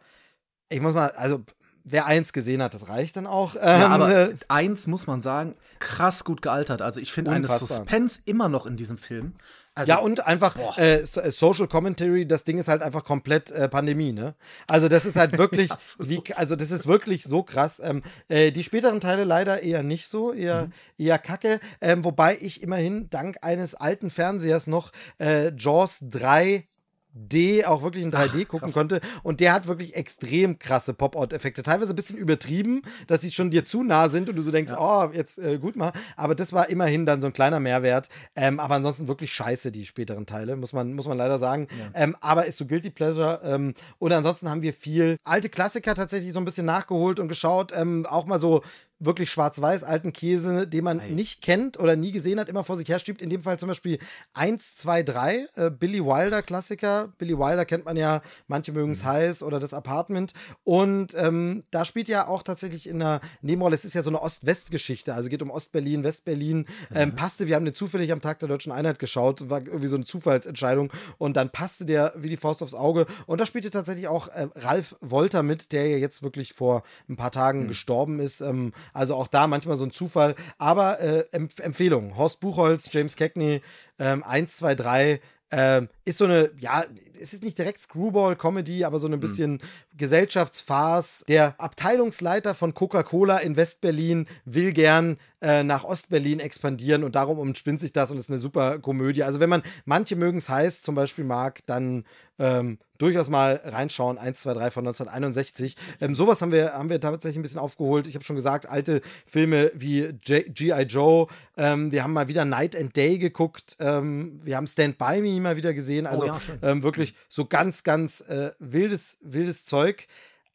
Ich 0.69 0.81
muss 0.81 0.95
mal, 0.95 1.11
also 1.11 1.43
wer 1.85 2.07
eins 2.07 2.33
gesehen 2.33 2.63
hat, 2.63 2.75
das 2.75 2.89
reicht 2.89 3.17
dann 3.17 3.27
auch. 3.27 3.55
Ja, 3.55 3.87
Ähm, 3.87 3.93
aber 3.93 4.17
äh, 4.31 4.35
eins 4.49 4.87
muss 4.87 5.07
man 5.07 5.23
sagen, 5.23 5.55
krass 5.79 6.25
gut 6.25 6.43
gealtert. 6.43 6.83
Also 6.83 7.01
ich 7.01 7.13
finde 7.13 7.31
eine. 7.33 7.47
Suspense 7.49 8.21
immer 8.25 8.49
noch 8.49 8.67
in 8.67 8.77
diesem 8.77 8.99
Film. 8.99 9.35
Also, 9.75 9.89
ja, 9.91 9.99
und 10.01 10.27
einfach 10.27 10.55
äh, 10.77 10.97
äh, 11.01 11.05
Social 11.07 11.67
Commentary, 11.67 12.27
das 12.27 12.45
Ding 12.45 12.59
ist 12.59 12.69
halt 12.69 12.83
einfach 12.83 13.05
komplett 13.05 13.51
äh, 13.53 13.71
Pandemie, 13.71 14.13
ne? 14.13 14.35
Also 14.67 14.89
das 14.89 15.07
ist 15.07 15.17
halt 15.17 15.39
wirklich, 15.39 15.71
Absolut. 15.71 16.11
wie, 16.11 16.35
also 16.35 16.57
das 16.57 16.71
ist 16.71 16.87
wirklich 16.87 17.25
so 17.25 17.43
krass. 17.43 17.81
Ähm, 17.83 18.03
äh, 18.29 18.53
die 18.53 18.65
späteren 18.65 19.01
Teile 19.01 19.25
leider 19.25 19.63
eher 19.63 19.83
nicht 19.83 20.09
so, 20.09 20.35
eher, 20.35 20.67
Mhm. 20.67 20.73
eher 20.99 21.19
kacke. 21.19 21.59
Ähm, 21.81 22.05
wobei 22.05 22.37
ich 22.39 22.63
immerhin 22.63 23.09
dank 23.09 23.39
eines 23.41 23.75
alten 23.75 24.11
Fernsehers 24.11 24.67
noch 24.67 24.93
äh, 25.19 25.53
Jaws 25.57 26.01
3 26.03 26.69
D 27.15 27.65
auch 27.65 27.83
wirklich 27.83 28.05
in 28.05 28.11
3D 28.11 28.47
gucken 28.47 28.61
krass. 28.61 28.73
konnte. 28.75 29.01
Und 29.23 29.41
der 29.41 29.53
hat 29.53 29.67
wirklich 29.67 29.95
extrem 29.95 30.59
krasse 30.59 30.95
Pop-Out-Effekte. 30.95 31.63
Teilweise 31.63 31.93
ein 31.93 31.97
bisschen 31.97 32.17
übertrieben, 32.17 32.83
dass 33.07 33.21
sie 33.21 33.31
schon 33.31 33.51
dir 33.51 33.65
zu 33.65 33.83
nah 33.83 34.09
sind 34.09 34.29
und 34.29 34.37
du 34.37 34.43
so 34.43 34.51
denkst, 34.51 34.73
oh, 34.79 35.09
jetzt 35.13 35.39
äh, 35.39 35.59
gut 35.59 35.77
mal. 35.77 35.93
Aber 36.17 36.35
das 36.35 36.53
war 36.53 36.71
immerhin 36.71 37.07
dann 37.07 37.21
so 37.21 37.27
ein 37.27 37.33
kleiner 37.33 37.61
Mehrwert. 37.61 38.09
Ähm, 38.35 38.61
aber 38.61 38.77
ansonsten 38.77 39.09
wirklich 39.09 39.33
scheiße, 39.33 39.73
die 39.73 39.85
späteren 39.85 40.27
Teile, 40.27 40.57
muss 40.57 40.73
man, 40.73 40.95
muss 40.95 41.07
man 41.07 41.19
leider 41.19 41.39
sagen. 41.39 41.69
Ähm, 41.95 42.17
aber 42.21 42.47
ist 42.47 42.59
so 42.59 42.67
Guilty 42.67 42.91
Pleasure. 42.91 43.41
Ähm, 43.45 43.75
und 43.99 44.13
ansonsten 44.13 44.49
haben 44.49 44.63
wir 44.63 44.73
viel 44.73 45.17
alte 45.25 45.49
Klassiker 45.49 45.95
tatsächlich 45.95 46.33
so 46.33 46.39
ein 46.39 46.45
bisschen 46.45 46.67
nachgeholt 46.67 47.21
und 47.21 47.29
geschaut. 47.29 47.73
Ähm, 47.75 48.07
auch 48.07 48.27
mal 48.27 48.39
so 48.39 48.63
wirklich 49.05 49.31
schwarz-weiß 49.31 49.85
alten 49.85 50.13
Käse, 50.13 50.67
den 50.67 50.85
man 50.85 50.99
nicht 51.15 51.43
kennt 51.43 51.79
oder 51.79 51.97
nie 51.97 52.13
gesehen 52.13 52.39
hat, 52.39 52.49
immer 52.49 52.65
vor 52.65 52.77
sich 52.77 52.89
her 52.89 52.99
schiebt. 52.99 53.21
In 53.21 53.31
dem 53.31 53.43
Fall 53.43 53.59
zum 53.59 53.69
Beispiel 53.69 53.99
1, 54.35 54.77
2, 54.77 55.03
3, 55.03 55.49
äh, 55.57 55.71
Billy 55.71 56.05
Wilder 56.05 56.43
Klassiker. 56.43 57.13
Billy 57.19 57.37
Wilder 57.39 57.65
kennt 57.65 57.85
man 57.85 57.97
ja, 57.97 58.23
manche 58.47 58.73
mögen 58.73 58.93
es 58.93 59.05
heiß 59.05 59.43
oder 59.43 59.61
das 59.61 59.75
Apartment. 59.75 60.33
Und 60.65 61.15
ähm, 61.15 61.65
da 61.71 61.85
spielt 61.85 62.09
ja 62.09 62.27
auch 62.27 62.43
tatsächlich 62.43 62.89
in 62.89 63.01
der 63.01 63.21
Nebenrolle, 63.41 63.75
es 63.75 63.85
ist 63.85 63.95
ja 63.95 64.03
so 64.03 64.11
eine 64.11 64.23
Ost-West-Geschichte, 64.23 65.15
also 65.15 65.29
geht 65.29 65.43
um 65.43 65.51
Ostberlin, 65.51 66.05
Westberlin. 66.05 66.67
Ähm, 66.95 67.15
passte, 67.15 67.49
wir 67.49 67.57
haben 67.57 67.65
den 67.65 67.75
zufällig 67.75 68.13
am 68.13 68.21
Tag 68.21 68.39
der 68.39 68.49
Deutschen 68.49 68.73
Einheit 68.73 68.99
geschaut, 68.99 69.51
war 69.51 69.61
irgendwie 69.61 69.87
so 69.87 69.97
eine 69.97 70.05
Zufallsentscheidung 70.05 70.93
und 71.19 71.37
dann 71.37 71.51
passte 71.51 71.85
der 71.85 72.13
wie 72.17 72.29
die 72.29 72.37
Faust 72.37 72.63
aufs 72.63 72.75
Auge. 72.75 73.07
Und 73.27 73.41
da 73.41 73.47
spielte 73.47 73.71
tatsächlich 73.71 74.09
auch 74.09 74.29
äh, 74.29 74.49
Ralf 74.57 74.97
Wolter 75.01 75.43
mit, 75.43 75.73
der 75.73 75.89
ja 75.89 75.97
jetzt 75.97 76.23
wirklich 76.23 76.53
vor 76.53 76.83
ein 77.09 77.17
paar 77.17 77.33
Tagen 77.33 77.69
gestorben 77.69 78.21
ist. 78.21 78.41
Ähm, 78.41 78.73
also 78.93 79.15
auch 79.15 79.29
da 79.29 79.47
manchmal 79.47 79.77
so 79.77 79.85
ein 79.85 79.91
Zufall. 79.91 80.35
Aber 80.59 81.01
äh, 81.01 81.25
Empf 81.33 81.59
Empfehlung: 81.59 82.17
Horst 82.17 82.41
Buchholz, 82.41 82.93
James 82.93 83.17
Cagney, 83.17 83.63
ähm, 83.99 84.23
1, 84.23 84.57
2, 84.57 84.75
3. 84.75 85.21
Ähm, 85.55 85.91
ist 86.07 86.17
so 86.17 86.25
eine, 86.25 86.51
ja, 86.61 86.83
es 87.21 87.35
ist 87.35 87.45
nicht 87.45 87.59
direkt 87.59 87.83
Screwball-Comedy, 87.83 88.85
aber 88.85 88.99
so 88.99 89.07
ein 89.07 89.21
bisschen 89.21 89.61
Gesellschaftsfarce. 89.95 91.27
Der 91.29 91.61
Abteilungsleiter 91.61 92.55
von 92.55 92.73
Coca-Cola 92.73 93.37
in 93.37 93.55
Westberlin 93.55 94.27
will 94.47 94.73
gern 94.73 95.19
äh, 95.43 95.63
nach 95.63 95.85
Ostberlin 95.85 96.41
expandieren 96.41 97.05
und 97.05 97.17
darum 97.17 97.39
umspinnt 97.39 97.81
sich 97.81 97.93
das 97.93 98.11
und 98.11 98.17
ist 98.17 98.31
eine 98.31 98.39
super 98.39 98.79
Komödie. 98.79 99.25
Also 99.25 99.41
wenn 99.41 99.51
man, 99.51 99.63
manche 99.85 100.17
mögen 100.17 100.39
es 100.39 100.49
heiß 100.49 100.81
zum 100.81 100.95
Beispiel 100.95 101.25
mag, 101.25 101.61
dann 101.67 102.05
ähm, 102.39 102.79
durchaus 102.99 103.29
mal 103.29 103.61
reinschauen. 103.65 104.19
1, 104.19 104.41
2, 104.41 104.55
3 104.55 104.71
von 104.71 104.87
1961. 104.87 105.77
Ähm, 106.01 106.15
sowas 106.15 106.41
haben 106.41 106.53
wir, 106.53 106.75
haben 106.75 106.89
wir 106.91 107.01
tatsächlich 107.01 107.39
ein 107.39 107.43
bisschen 107.43 107.59
aufgeholt. 107.59 108.07
Ich 108.07 108.15
habe 108.15 108.25
schon 108.25 108.37
gesagt, 108.37 108.69
alte 108.69 109.01
Filme 109.27 109.73
wie 109.75 110.13
G.I. 110.13 110.83
Joe. 110.83 111.27
Ähm, 111.57 111.93
wir 111.93 112.03
haben 112.03 112.13
mal 112.13 112.29
wieder 112.29 112.45
Night 112.45 112.77
and 112.77 112.97
Day 112.97 113.19
geguckt. 113.19 113.77
Ähm, 113.81 114.41
wir 114.45 114.57
haben 114.57 114.67
Stand 114.67 114.99
By 114.99 115.21
Me 115.21 115.41
mal 115.41 115.57
wieder 115.57 115.75
gesehen. 115.75 116.07
Also 116.07 116.27
ja, 116.27 116.41
schön. 116.41 116.59
ähm, 116.63 116.83
wirklich 116.83 117.15
so 117.29 117.45
ganz, 117.45 117.83
ganz 117.83 118.21
äh, 118.23 118.53
wildes, 118.59 119.19
wildes 119.23 119.65
Zeug. 119.65 120.07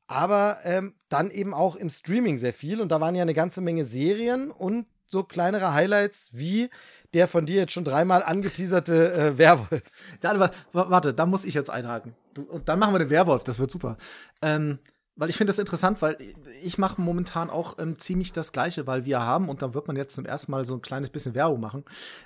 Aber 0.07 0.59
ähm, 0.63 0.93
dann 1.09 1.31
eben 1.31 1.53
auch 1.53 1.75
im 1.75 1.89
Streaming 1.89 2.37
sehr 2.37 2.53
viel. 2.53 2.79
Und 2.79 2.89
da 2.91 3.01
waren 3.01 3.15
ja 3.15 3.21
eine 3.21 3.33
ganze 3.33 3.61
Menge 3.61 3.83
Serien 3.83 4.51
und 4.51 4.87
so 5.05 5.23
kleinere 5.23 5.73
Highlights 5.73 6.29
wie 6.33 6.69
der 7.18 7.27
von 7.27 7.45
dir 7.48 7.56
jetzt 7.56 7.73
schon 7.73 7.84
dreimal 7.84 8.23
angeteaserte 8.23 9.14
äh, 9.14 9.38
Werwolf. 9.38 9.81
Da, 10.22 10.39
wa- 10.39 10.52
wa- 10.73 10.89
warte, 10.89 11.14
da 11.14 11.26
muss 11.26 11.45
ich 11.45 11.53
jetzt 11.56 11.69
einhaken. 11.69 12.15
Du, 12.35 12.44
und 12.44 12.69
dann 12.69 12.77
machen 12.80 12.94
wir 12.94 12.99
den 12.99 13.10
Werwolf, 13.10 13.44
das 13.44 13.57
wird 13.60 13.72
super. 13.72 13.98
Ähm, 14.41 14.77
weil 15.15 15.31
ich 15.31 15.35
finde 15.35 15.49
das 15.49 15.57
interessant, 15.57 15.99
weil 16.03 16.15
ich 16.64 16.77
mache 16.77 17.02
momentan 17.02 17.49
auch 17.49 17.80
ähm, 17.80 17.98
ziemlich 17.98 18.34
das 18.34 18.52
Gleiche, 18.52 18.85
weil 18.85 19.06
wir 19.06 19.19
haben, 19.23 19.49
und 19.49 19.64
dann 19.64 19.73
wird 19.73 19.88
man 19.88 19.95
jetzt 19.95 20.14
zum 20.14 20.26
ersten 20.26 20.52
Mal 20.52 20.64
so 20.64 20.76
ein 20.76 20.81
kleines 20.84 21.10
bisschen 21.10 21.34
Werbung 21.34 21.60
machen, 21.60 21.84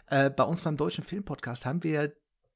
äh, 0.07 0.29
bei 0.29 0.43
uns 0.43 0.61
beim 0.61 0.75
Deutschen 0.75 1.03
Filmpodcast 1.05 1.65
haben 1.65 1.83
wir 1.83 1.91
ja 2.03 2.07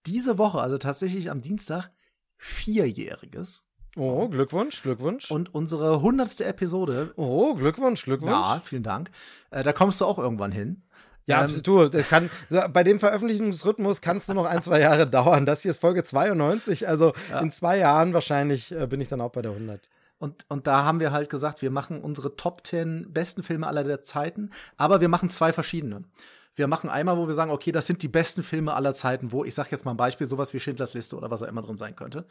diese 0.06 0.38
Woche, 0.38 0.60
also 0.60 0.78
tatsächlich 0.78 1.32
am 1.32 1.42
Dienstag, 1.42 1.90
Vierjähriges. 2.38 3.64
Oh, 3.98 4.28
Glückwunsch, 4.28 4.82
Glückwunsch. 4.82 5.32
Und 5.32 5.54
unsere 5.56 6.02
hundertste 6.02 6.44
Episode, 6.46 7.14
oh, 7.16 7.54
Glückwunsch, 7.56 8.04
Glückwunsch. 8.04 8.32
ja, 8.32 8.62
vielen 8.64 8.84
Dank, 8.84 9.10
äh, 9.52 9.64
da 9.64 9.72
kommst 9.72 10.02
du 10.02 10.06
auch 10.06 10.18
irgendwann 10.18 10.52
hin. 10.52 10.84
Ja, 11.28 11.46
Ähm, 11.46 11.64
du, 11.64 11.90
kann, 11.90 12.30
bei 12.72 12.84
dem 12.84 13.00
Veröffentlichungsrhythmus 13.00 14.02
kann 14.02 14.18
es 14.18 14.28
nur 14.28 14.36
noch 14.36 14.46
ein, 14.46 14.62
zwei 14.62 14.80
Jahre 14.80 15.08
dauern. 15.10 15.46
Das 15.46 15.62
hier 15.62 15.72
ist 15.72 15.82
Folge 15.82 16.04
92, 16.04 16.88
also 16.88 17.14
in 17.42 17.52
zwei 17.52 17.78
Jahren 17.78 18.14
wahrscheinlich 18.14 18.72
äh, 18.72 18.88
bin 18.88 19.02
ich 19.02 19.08
dann 19.08 19.22
auch 19.22 19.32
bei 19.32 19.42
der 19.42 19.52
100. 19.52 19.90
Und, 20.18 20.46
und 20.50 20.66
da 20.68 20.86
haben 20.86 21.00
wir 21.00 21.12
halt 21.12 21.30
gesagt, 21.30 21.62
wir 21.62 21.72
machen 21.72 22.02
unsere 22.02 22.36
Top 22.36 22.66
10 22.66 23.12
besten 23.12 23.44
Filme 23.44 23.68
aller 23.68 23.84
der 23.84 24.02
Zeiten, 24.02 24.52
aber 24.78 25.02
wir 25.02 25.10
machen 25.10 25.30
zwei 25.30 25.52
verschiedene. 25.52 26.04
Wir 26.56 26.68
machen 26.68 26.90
einmal, 26.90 27.18
wo 27.18 27.28
wir 27.28 27.34
sagen, 27.34 27.52
okay, 27.52 27.74
das 27.74 27.86
sind 27.86 28.02
die 28.02 28.08
besten 28.08 28.42
Filme 28.42 28.74
aller 28.74 28.94
Zeiten, 28.94 29.34
wo, 29.34 29.44
ich 29.44 29.54
sag 29.54 29.72
jetzt 29.72 29.84
mal 29.84 29.92
ein 29.92 29.98
Beispiel, 29.98 30.26
sowas 30.26 30.54
wie 30.54 30.60
Schindlers 30.60 30.94
Liste 30.94 31.18
oder 31.18 31.30
was 31.30 31.44
auch 31.44 31.50
immer 31.50 31.62
drin 31.62 31.76
sein 31.76 31.98
könnte. 31.98 32.26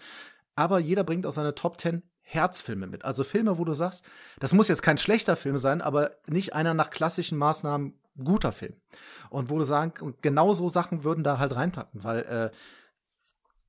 Aber 0.57 0.79
jeder 0.79 1.05
bringt 1.05 1.27
auch 1.27 1.33
seine 1.33 1.55
Top 1.55 1.79
10 1.79 2.03
Herzfilme 2.23 2.87
mit. 2.87 3.05
Also 3.05 3.23
Filme, 3.23 3.59
wo 3.59 3.65
du 3.65 3.75
sagst, 3.75 4.03
das 4.41 4.55
muss 4.55 4.69
jetzt 4.69 4.83
kein 4.83 4.97
schlechter 4.97 5.37
Film 5.37 5.59
sein, 5.59 5.83
aber 5.83 6.13
nicht 6.27 6.55
einer 6.55 6.73
nach 6.73 6.89
klassischen 6.89 7.37
Maßnahmen 7.37 7.93
guter 8.23 8.53
Film. 8.53 8.75
Und 9.31 9.51
wo 9.51 9.59
du 9.59 9.65
sagen, 9.65 10.15
genau 10.21 10.55
so 10.55 10.69
Sachen 10.69 11.05
würden 11.05 11.25
da 11.25 11.39
halt 11.39 11.55
reinpacken, 11.57 12.05
weil 12.05 12.21
äh, 12.23 12.51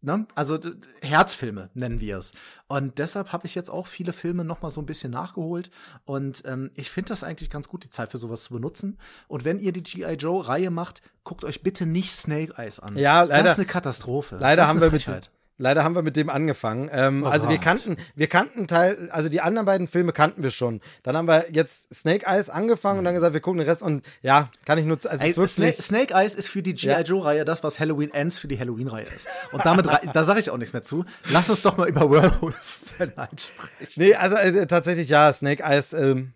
Ne? 0.02 0.28
Also 0.36 0.60
Herzfilme 1.02 1.72
nennen 1.74 2.00
wir 2.00 2.18
es. 2.20 2.32
Und 2.68 3.00
deshalb 3.00 3.34
habe 3.34 3.48
ich 3.48 3.56
jetzt 3.56 3.72
auch 3.72 3.88
viele 3.88 4.14
Filme 4.14 4.46
noch 4.46 4.62
mal 4.62 4.70
so 4.70 4.80
ein 4.80 4.86
bisschen 4.86 5.12
nachgeholt. 5.12 5.72
Und 6.04 6.44
ähm, 6.46 6.70
ich 6.76 6.92
finde 6.92 7.10
das 7.10 7.24
eigentlich 7.24 7.50
ganz 7.50 7.68
gut, 7.70 7.84
die 7.86 7.90
Zeit 7.90 8.12
für 8.12 8.20
sowas 8.20 8.44
zu 8.44 8.54
benutzen. 8.54 9.00
Und 9.28 9.46
wenn 9.46 9.58
ihr 9.60 9.72
die 9.72 9.82
G.I. 9.82 10.14
Joe-Reihe 10.14 10.70
macht, 10.70 11.02
guckt 11.24 11.44
euch 11.44 11.64
bitte 11.64 11.88
nicht 11.88 12.12
Snake 12.12 12.54
Eyes 12.56 12.80
an. 12.80 12.96
Ja, 12.98 13.24
leider- 13.24 13.44
Das 13.46 13.52
ist 13.54 13.58
eine 13.58 13.66
Katastrophe. 13.66 14.38
Leider 14.40 14.68
haben 14.68 14.80
wir 14.80 14.92
mit, 14.92 15.02
Frechheit. 15.02 15.32
Leider 15.58 15.84
haben 15.84 15.96
wir 15.96 16.02
mit 16.02 16.16
dem 16.16 16.30
angefangen. 16.30 16.90
Ähm, 16.92 17.24
Oh 17.24 17.28
also 17.28 17.50
wir 17.50 17.58
kannten, 17.58 17.98
wir 18.16 18.28
kannten 18.28 18.68
Teil, 18.68 19.10
also 19.12 19.30
die 19.30 19.42
anderen 19.42 19.66
beiden 19.66 19.88
Filme 19.88 20.12
kannten 20.14 20.44
wir 20.44 20.52
schon. 20.52 20.82
Dann 21.04 21.16
haben 21.18 21.28
wir 21.28 21.48
jetzt 21.52 21.94
Snake 21.94 22.26
Eyes 22.26 22.50
angefangen 22.50 23.00
und 23.00 23.06
dann 23.06 23.14
gesagt, 23.14 23.34
wir 23.34 23.42
gucken 23.42 23.60
den 23.60 23.68
Rest 23.68 23.82
und 23.84 24.06
ja, 24.22 24.46
kann 24.66 24.78
ich 24.78 24.86
nur, 24.86 24.98
also 25.10 25.24
Ey, 25.24 25.36
wirklich, 25.38 25.78
Snake, 25.78 26.14
Eyes 26.14 26.36
ist 26.36 26.50
für 26.50 26.62
die 26.62 26.74
G.I. 26.74 26.90
Ja. 26.90 27.02
Joe-Reihe 27.02 27.46
das, 27.46 27.64
was 27.64 27.80
Halloween 27.80 28.14
Ends 28.14 28.38
für 28.38 28.48
die 28.48 28.60
Halloween-Reihe 28.60 29.06
ist. 29.16 29.28
Und 29.52 29.66
damit, 29.66 29.88
da 30.14 30.24
sage 30.24 30.40
ich 30.40 30.50
auch 30.50 30.58
nichts 30.58 30.74
mehr 30.74 30.84
zu. 30.84 31.06
Lass 31.30 31.50
uns 31.50 31.62
doch 31.62 31.78
mal 31.78 31.88
über 31.88 32.10
Werewolf 32.12 32.80
Night 33.00 33.42
sprechen. 33.42 33.94
nee, 33.96 34.16
also 34.16 34.36
äh, 34.36 34.68
tatsächlich 34.68 35.10
ja, 35.10 35.32
Snake 35.34 35.64
Eyes, 35.64 35.94
ähm, 35.94 36.34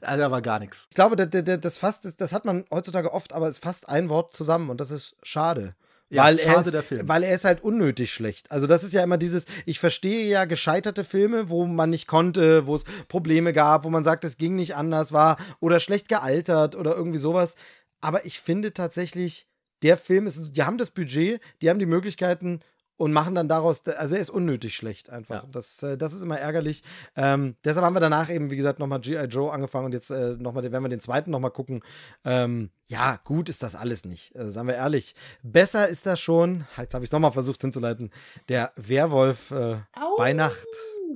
Also, 0.00 0.22
da 0.22 0.30
war 0.30 0.42
gar 0.42 0.58
nichts. 0.58 0.86
ich 0.88 0.94
glaube, 0.94 1.16
das, 1.16 1.28
das, 1.44 1.60
das 1.60 1.76
fasst, 1.76 2.04
das, 2.04 2.16
das 2.16 2.32
hat 2.32 2.44
man 2.44 2.64
heutzutage 2.70 3.12
oft, 3.12 3.32
aber 3.32 3.48
es 3.48 3.58
fasst 3.58 3.88
ein 3.88 4.08
Wort 4.08 4.34
zusammen 4.34 4.70
und 4.70 4.80
das 4.80 4.90
ist 4.90 5.14
schade. 5.22 5.74
Ja, 6.12 6.24
weil, 6.24 6.38
er 6.38 6.60
ist, 6.60 7.08
weil 7.08 7.22
er 7.22 7.34
ist 7.34 7.46
halt 7.46 7.64
unnötig 7.64 8.12
schlecht. 8.12 8.50
Also 8.50 8.66
das 8.66 8.84
ist 8.84 8.92
ja 8.92 9.02
immer 9.02 9.16
dieses, 9.16 9.46
ich 9.64 9.80
verstehe 9.80 10.28
ja 10.28 10.44
gescheiterte 10.44 11.04
Filme, 11.04 11.48
wo 11.48 11.64
man 11.64 11.88
nicht 11.88 12.06
konnte, 12.06 12.66
wo 12.66 12.74
es 12.74 12.84
Probleme 13.08 13.54
gab, 13.54 13.84
wo 13.84 13.88
man 13.88 14.04
sagt, 14.04 14.24
es 14.24 14.36
ging 14.36 14.54
nicht 14.54 14.76
anders, 14.76 15.12
war 15.12 15.38
oder 15.58 15.80
schlecht 15.80 16.08
gealtert 16.08 16.76
oder 16.76 16.94
irgendwie 16.94 17.18
sowas. 17.18 17.54
Aber 18.02 18.26
ich 18.26 18.40
finde 18.40 18.74
tatsächlich, 18.74 19.46
der 19.82 19.96
Film 19.96 20.26
ist, 20.26 20.52
die 20.54 20.62
haben 20.64 20.76
das 20.76 20.90
Budget, 20.90 21.40
die 21.62 21.70
haben 21.70 21.78
die 21.78 21.86
Möglichkeiten 21.86 22.60
und 22.96 23.12
machen 23.12 23.34
dann 23.34 23.48
daraus, 23.48 23.86
also 23.86 24.14
er 24.14 24.20
ist 24.20 24.30
unnötig 24.30 24.76
schlecht 24.76 25.10
einfach. 25.10 25.44
Ja. 25.44 25.48
Das, 25.50 25.82
äh, 25.82 25.96
das 25.96 26.12
ist 26.12 26.22
immer 26.22 26.38
ärgerlich. 26.38 26.82
Ähm, 27.16 27.56
deshalb 27.64 27.84
haben 27.84 27.94
wir 27.94 28.00
danach 28.00 28.30
eben, 28.30 28.50
wie 28.50 28.56
gesagt, 28.56 28.78
nochmal 28.78 29.00
G.I. 29.00 29.24
Joe 29.24 29.52
angefangen 29.52 29.86
und 29.86 29.92
jetzt 29.92 30.10
äh, 30.10 30.36
nochmal, 30.38 30.62
werden 30.62 30.82
wir 30.82 30.88
den 30.88 31.00
zweiten 31.00 31.30
nochmal 31.30 31.50
gucken. 31.50 31.82
Ähm, 32.24 32.70
ja, 32.86 33.18
gut 33.24 33.48
ist 33.48 33.62
das 33.62 33.74
alles 33.74 34.04
nicht, 34.04 34.34
äh, 34.36 34.50
sagen 34.50 34.68
wir 34.68 34.74
ehrlich. 34.74 35.14
Besser 35.42 35.88
ist 35.88 36.06
das 36.06 36.20
schon, 36.20 36.66
jetzt 36.76 36.94
habe 36.94 37.04
ich 37.04 37.08
es 37.08 37.12
nochmal 37.12 37.32
versucht 37.32 37.60
hinzuleiten, 37.60 38.10
der 38.48 38.72
Werwolf 38.76 39.50
äh, 39.50 39.76
bei 40.16 40.32
Nacht. 40.32 40.68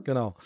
Genau. 0.05 0.37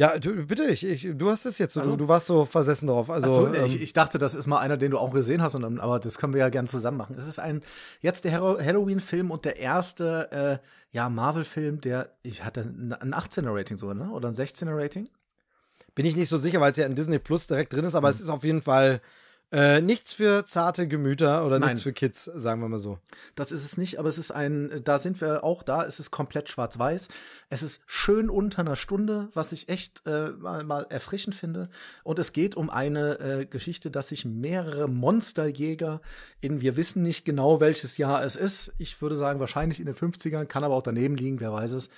Ja, 0.00 0.18
du, 0.18 0.46
bitte, 0.46 0.64
ich, 0.64 0.82
ich, 0.82 1.08
du 1.14 1.28
hast 1.28 1.44
es 1.44 1.58
jetzt, 1.58 1.74
so, 1.74 1.80
Also- 1.80 1.92
du, 1.92 1.98
du 1.98 2.08
warst 2.08 2.26
so 2.26 2.46
versessen 2.46 2.86
drauf. 2.86 3.10
Also, 3.10 3.28
Ach 3.28 3.34
so, 3.34 3.54
ähm, 3.60 3.66
ich, 3.66 3.82
ich 3.82 3.92
dachte, 3.92 4.18
das 4.18 4.34
ist 4.34 4.46
mal 4.46 4.58
einer, 4.58 4.78
den 4.78 4.92
du 4.92 4.98
auch 4.98 5.12
gesehen 5.12 5.42
hast, 5.42 5.54
und, 5.56 5.60
dann- 5.62 5.78
aber 5.78 5.98
das 6.00 6.16
können 6.16 6.32
wir 6.32 6.40
ja 6.40 6.48
gerne 6.48 6.68
zusammen 6.68 6.96
machen. 6.96 7.16
Es 7.18 7.26
ist 7.26 7.38
ein 7.38 7.60
jetzt 8.00 8.24
der 8.24 8.32
Halloween-Film 8.32 9.30
und 9.30 9.44
der 9.44 9.58
erste 9.58 10.60
äh, 10.62 10.96
ja, 10.96 11.10
Marvel-Film, 11.10 11.82
der 11.82 12.10
ich 12.22 12.42
hatte 12.44 12.62
ein 12.62 12.94
ein 12.94 13.12
18er-Rating 13.12 13.76
sogar, 13.76 13.94
ne? 13.94 14.10
Oder 14.10 14.28
ein 14.28 14.34
16er-Rating? 14.34 15.08
bin 15.94 16.06
ich 16.06 16.16
nicht 16.16 16.28
so 16.30 16.36
sicher, 16.38 16.60
weil 16.62 16.70
es 16.70 16.76
ja 16.78 16.86
in 16.86 16.94
Disney 16.94 17.18
Plus 17.18 17.46
direkt 17.46 17.72
drin 17.74 17.84
ist, 17.84 17.94
aber 17.94 18.08
Mhm. 18.08 18.14
es 18.14 18.20
ist 18.22 18.28
auf 18.30 18.42
jeden 18.44 18.62
Fall 18.62 19.02
Äh, 19.52 19.80
nichts 19.80 20.12
für 20.12 20.44
zarte 20.44 20.86
Gemüter 20.86 21.44
oder 21.44 21.58
Nein. 21.58 21.70
nichts 21.70 21.82
für 21.82 21.92
Kids, 21.92 22.24
sagen 22.24 22.60
wir 22.60 22.68
mal 22.68 22.78
so. 22.78 22.98
Das 23.34 23.50
ist 23.50 23.64
es 23.64 23.76
nicht, 23.76 23.98
aber 23.98 24.08
es 24.08 24.16
ist 24.16 24.30
ein, 24.30 24.82
da 24.84 25.00
sind 25.00 25.20
wir 25.20 25.42
auch 25.42 25.64
da, 25.64 25.84
es 25.84 25.98
ist 25.98 26.12
komplett 26.12 26.48
schwarz-weiß. 26.48 27.08
Es 27.48 27.64
ist 27.64 27.80
schön 27.86 28.30
unter 28.30 28.60
einer 28.60 28.76
Stunde, 28.76 29.28
was 29.34 29.50
ich 29.50 29.68
echt 29.68 30.06
äh, 30.06 30.30
mal, 30.30 30.62
mal 30.62 30.86
erfrischend 30.88 31.34
finde. 31.34 31.68
Und 32.04 32.20
es 32.20 32.32
geht 32.32 32.54
um 32.54 32.70
eine 32.70 33.18
äh, 33.18 33.46
Geschichte, 33.46 33.90
dass 33.90 34.08
sich 34.08 34.24
mehrere 34.24 34.88
Monsterjäger 34.88 36.00
in, 36.40 36.60
wir 36.60 36.76
wissen 36.76 37.02
nicht 37.02 37.24
genau, 37.24 37.58
welches 37.58 37.98
Jahr 37.98 38.24
es 38.24 38.36
ist. 38.36 38.72
Ich 38.78 39.02
würde 39.02 39.16
sagen, 39.16 39.40
wahrscheinlich 39.40 39.80
in 39.80 39.86
den 39.86 39.96
50ern, 39.96 40.44
kann 40.44 40.62
aber 40.62 40.76
auch 40.76 40.82
daneben 40.82 41.16
liegen, 41.16 41.40
wer 41.40 41.52
weiß 41.52 41.72
es. 41.72 41.88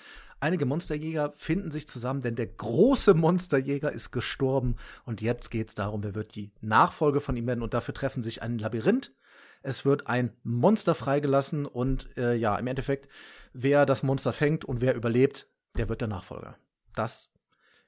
Einige 0.43 0.67
Monsterjäger 0.67 1.33
finden 1.37 1.71
sich 1.71 1.87
zusammen, 1.87 2.21
denn 2.21 2.35
der 2.35 2.49
große 2.49 3.15
Monsterjäger 3.15 3.93
ist 3.93 4.11
gestorben. 4.11 4.75
Und 5.05 5.23
jetzt 5.23 5.53
geht 5.53 5.69
es 5.69 5.77
darum, 5.77 6.03
wer 6.03 6.17
wird 6.17 6.35
die 6.35 6.51
Nachfolge 6.61 7.21
von 7.21 7.37
ihm 7.37 7.47
werden. 7.47 7.63
Und 7.63 7.75
dafür 7.75 7.95
treffen 7.95 8.25
sich 8.25 8.43
ein 8.43 8.59
Labyrinth. 8.59 9.13
Es 9.63 9.85
wird 9.85 10.09
ein 10.09 10.33
Monster 10.43 10.97
freigelassen 10.97 11.65
und 11.65 12.09
äh, 12.17 12.35
ja, 12.35 12.57
im 12.57 12.67
Endeffekt, 12.67 13.09
wer 13.53 13.87
das 13.87 14.03
Monster 14.03 14.33
fängt 14.33 14.65
und 14.65 14.81
wer 14.81 14.97
überlebt, 14.97 15.47
der 15.77 15.89
wird 15.89 16.01
der 16.01 16.09
Nachfolger. 16.09 16.59
Das 16.97 17.31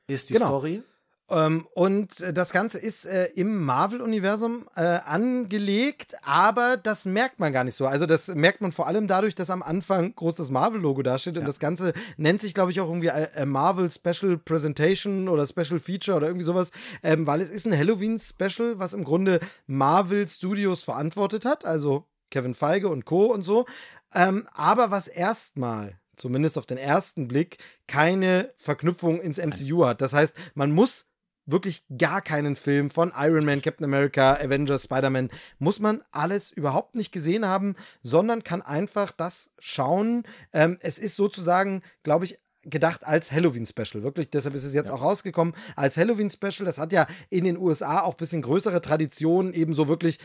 ist 0.07 0.31
die 0.31 0.35
Genau. 0.35 0.47
Story. 0.47 0.85
Ähm, 1.31 1.67
und 1.75 2.21
äh, 2.21 2.33
das 2.35 2.53
Ganze 2.53 2.79
ist 2.79 3.07
äh, 3.07 3.27
im 3.35 3.65
Marvel-Universum 3.65 4.69
äh, 4.77 4.83
angelegt, 4.83 6.15
aber 6.23 6.77
das 6.77 7.07
merkt 7.07 7.41
man 7.41 7.53
gar 7.53 7.65
nicht 7.65 7.77
so. 7.77 7.87
Also 7.87 8.05
das 8.05 8.29
merkt 8.29 8.61
man 8.61 8.73
vor 8.73 8.87
allem 8.87 9.09
dadurch, 9.09 9.35
dass 9.35 9.49
am 9.49 9.63
Anfang 9.63 10.15
groß 10.15 10.35
das 10.35 10.51
Marvel-Logo 10.51 11.03
dasteht. 11.03 11.35
Und 11.37 11.43
Ja. 11.43 11.47
das 11.47 11.59
Ganze 11.61 11.95
nennt 12.19 12.41
sich, 12.43 12.53
glaube 12.53 12.73
ich, 12.73 12.81
auch 12.81 12.89
irgendwie 12.89 13.09
äh, 13.09 13.29
äh, 13.35 13.47
Marvel 13.47 13.91
Special 13.91 14.37
Presentation 14.37 15.29
oder 15.29 15.47
Special 15.47 15.79
Feature 15.81 16.19
oder 16.19 16.27
irgendwie 16.27 16.45
sowas, 16.45 16.73
ähm, 17.03 17.27
weil 17.27 17.41
es 17.41 17.51
ist 17.51 17.67
ein 17.67 17.77
Halloween-Special, 17.77 18.79
was 18.79 18.93
im 18.93 19.05
Grunde 19.05 19.41
Marvel 19.67 20.29
Studios 20.29 20.85
verantwortet 20.85 21.47
hat. 21.47 21.65
Also 21.65 22.07
Kevin 22.31 22.55
Feige 22.55 22.89
und 22.89 23.07
Co. 23.07 23.27
und 23.33 23.45
so. 23.45 23.65
Ähm, 24.15 24.47
aber 24.53 24.91
was 24.91 25.07
erstmal, 25.09 25.99
zumindest 26.17 26.59
auf 26.59 26.67
den 26.67 26.79
ersten 26.79 27.29
Blick, 27.29 27.57
keine 27.89 28.53
Verknüpfung 28.57 29.21
ins 29.21 29.39
MCU 29.39 29.87
hat. 29.87 30.01
Das 30.03 30.13
heißt, 30.13 30.35
man 30.55 30.71
muss 30.71 31.07
wirklich 31.47 31.85
gar 31.99 32.23
keinen 32.23 32.57
Film 32.57 32.91
von 32.91 33.13
Iron 33.17 33.45
Man, 33.45 33.63
Captain 33.63 33.85
America, 33.85 34.35
Avengers, 34.35 34.85
Spider-Man, 34.85 35.31
muss 35.59 35.81
man 35.81 36.03
alles 36.11 36.51
überhaupt 36.51 36.95
nicht 36.95 37.13
gesehen 37.13 37.47
haben, 37.47 37.75
sondern 38.03 38.45
kann 38.45 38.63
einfach 38.63 39.11
das 39.11 39.53
schauen. 39.59 40.25
Ähm, 40.53 40.79
es 40.81 40.99
ist 40.99 41.17
sozusagen, 41.17 41.83
glaube 42.03 42.25
ich, 42.25 42.39
gedacht 42.63 43.07
als 43.07 43.31
Halloween-Special. 43.31 44.03
Wirklich, 44.03 44.31
deshalb 44.31 44.55
ist 44.55 44.65
es 44.65 44.75
jetzt 44.75 44.91
auch 44.91 45.03
rausgekommen 45.03 45.55
als 45.77 45.97
Halloween-Special. 45.97 46.65
Das 46.65 46.79
hat 46.79 46.93
ja 46.93 47.07
in 47.29 47.45
den 47.45 47.59
USA 47.59 48.01
auch 48.01 48.13
ein 48.13 48.17
bisschen 48.17 48.43
größere 48.43 48.81
Traditionen, 48.81 49.53
ebenso 49.53 49.89
wirklich 49.89 50.19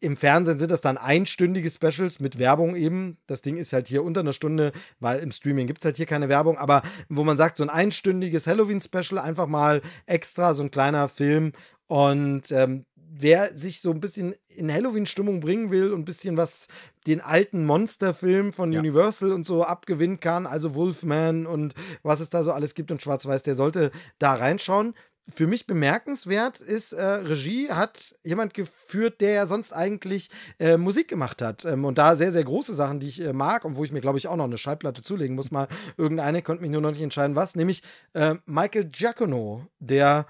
im 0.00 0.16
Fernsehen 0.16 0.58
sind 0.58 0.70
das 0.70 0.80
dann 0.80 0.96
einstündige 0.96 1.70
Specials 1.70 2.20
mit 2.20 2.38
Werbung 2.38 2.74
eben. 2.74 3.18
Das 3.26 3.42
Ding 3.42 3.56
ist 3.58 3.72
halt 3.72 3.86
hier 3.86 4.02
unter 4.02 4.20
einer 4.20 4.32
Stunde, 4.32 4.72
weil 4.98 5.20
im 5.20 5.30
Streaming 5.30 5.66
gibt 5.66 5.80
es 5.80 5.84
halt 5.84 5.96
hier 5.96 6.06
keine 6.06 6.28
Werbung. 6.28 6.58
Aber 6.58 6.82
wo 7.08 7.22
man 7.22 7.36
sagt, 7.36 7.58
so 7.58 7.62
ein 7.62 7.70
einstündiges 7.70 8.46
Halloween-Special, 8.46 9.18
einfach 9.18 9.46
mal 9.46 9.82
extra, 10.06 10.54
so 10.54 10.62
ein 10.62 10.70
kleiner 10.70 11.08
Film. 11.08 11.52
Und 11.86 12.50
ähm, 12.50 12.86
wer 12.94 13.56
sich 13.56 13.80
so 13.80 13.90
ein 13.90 14.00
bisschen 14.00 14.34
in 14.48 14.72
Halloween-Stimmung 14.72 15.40
bringen 15.40 15.70
will 15.70 15.92
und 15.92 16.00
ein 16.00 16.04
bisschen 16.04 16.36
was 16.36 16.68
den 17.06 17.20
alten 17.20 17.64
Monsterfilm 17.64 18.52
von 18.52 18.72
Ja. 18.72 18.80
Universal 18.80 19.32
und 19.32 19.44
so 19.44 19.64
abgewinnen 19.64 20.20
kann, 20.20 20.46
also 20.46 20.74
Wolfman 20.74 21.46
und 21.46 21.74
was 22.02 22.20
es 22.20 22.30
da 22.30 22.42
so 22.42 22.52
alles 22.52 22.74
gibt 22.74 22.90
und 22.90 23.02
Schwarz-Weiß, 23.02 23.42
der 23.42 23.54
sollte 23.54 23.90
da 24.18 24.34
reinschauen 24.34 24.94
für 25.28 25.46
mich 25.46 25.66
bemerkenswert 25.66 26.60
ist, 26.60 26.92
äh, 26.92 27.02
Regie 27.02 27.70
hat 27.70 28.14
jemand 28.24 28.54
geführt, 28.54 29.20
der 29.20 29.32
ja 29.32 29.46
sonst 29.46 29.72
eigentlich 29.72 30.30
äh, 30.58 30.76
Musik 30.76 31.08
gemacht 31.08 31.42
hat. 31.42 31.64
Ähm, 31.64 31.84
und 31.84 31.98
da 31.98 32.16
sehr, 32.16 32.32
sehr 32.32 32.44
große 32.44 32.74
Sachen, 32.74 33.00
die 33.00 33.08
ich 33.08 33.20
äh, 33.20 33.32
mag 33.32 33.64
und 33.64 33.76
wo 33.76 33.84
ich 33.84 33.92
mir, 33.92 34.00
glaube 34.00 34.18
ich, 34.18 34.28
auch 34.28 34.36
noch 34.36 34.44
eine 34.44 34.58
Schallplatte 34.58 35.02
zulegen 35.02 35.36
muss. 35.36 35.50
Mal 35.50 35.68
irgendeine, 35.96 36.42
konnte 36.42 36.62
mich 36.62 36.70
nur 36.70 36.80
noch 36.80 36.90
nicht 36.90 37.02
entscheiden, 37.02 37.36
was. 37.36 37.54
Nämlich 37.54 37.82
äh, 38.14 38.34
Michael 38.46 38.86
Giacono, 38.86 39.66
der 39.78 40.26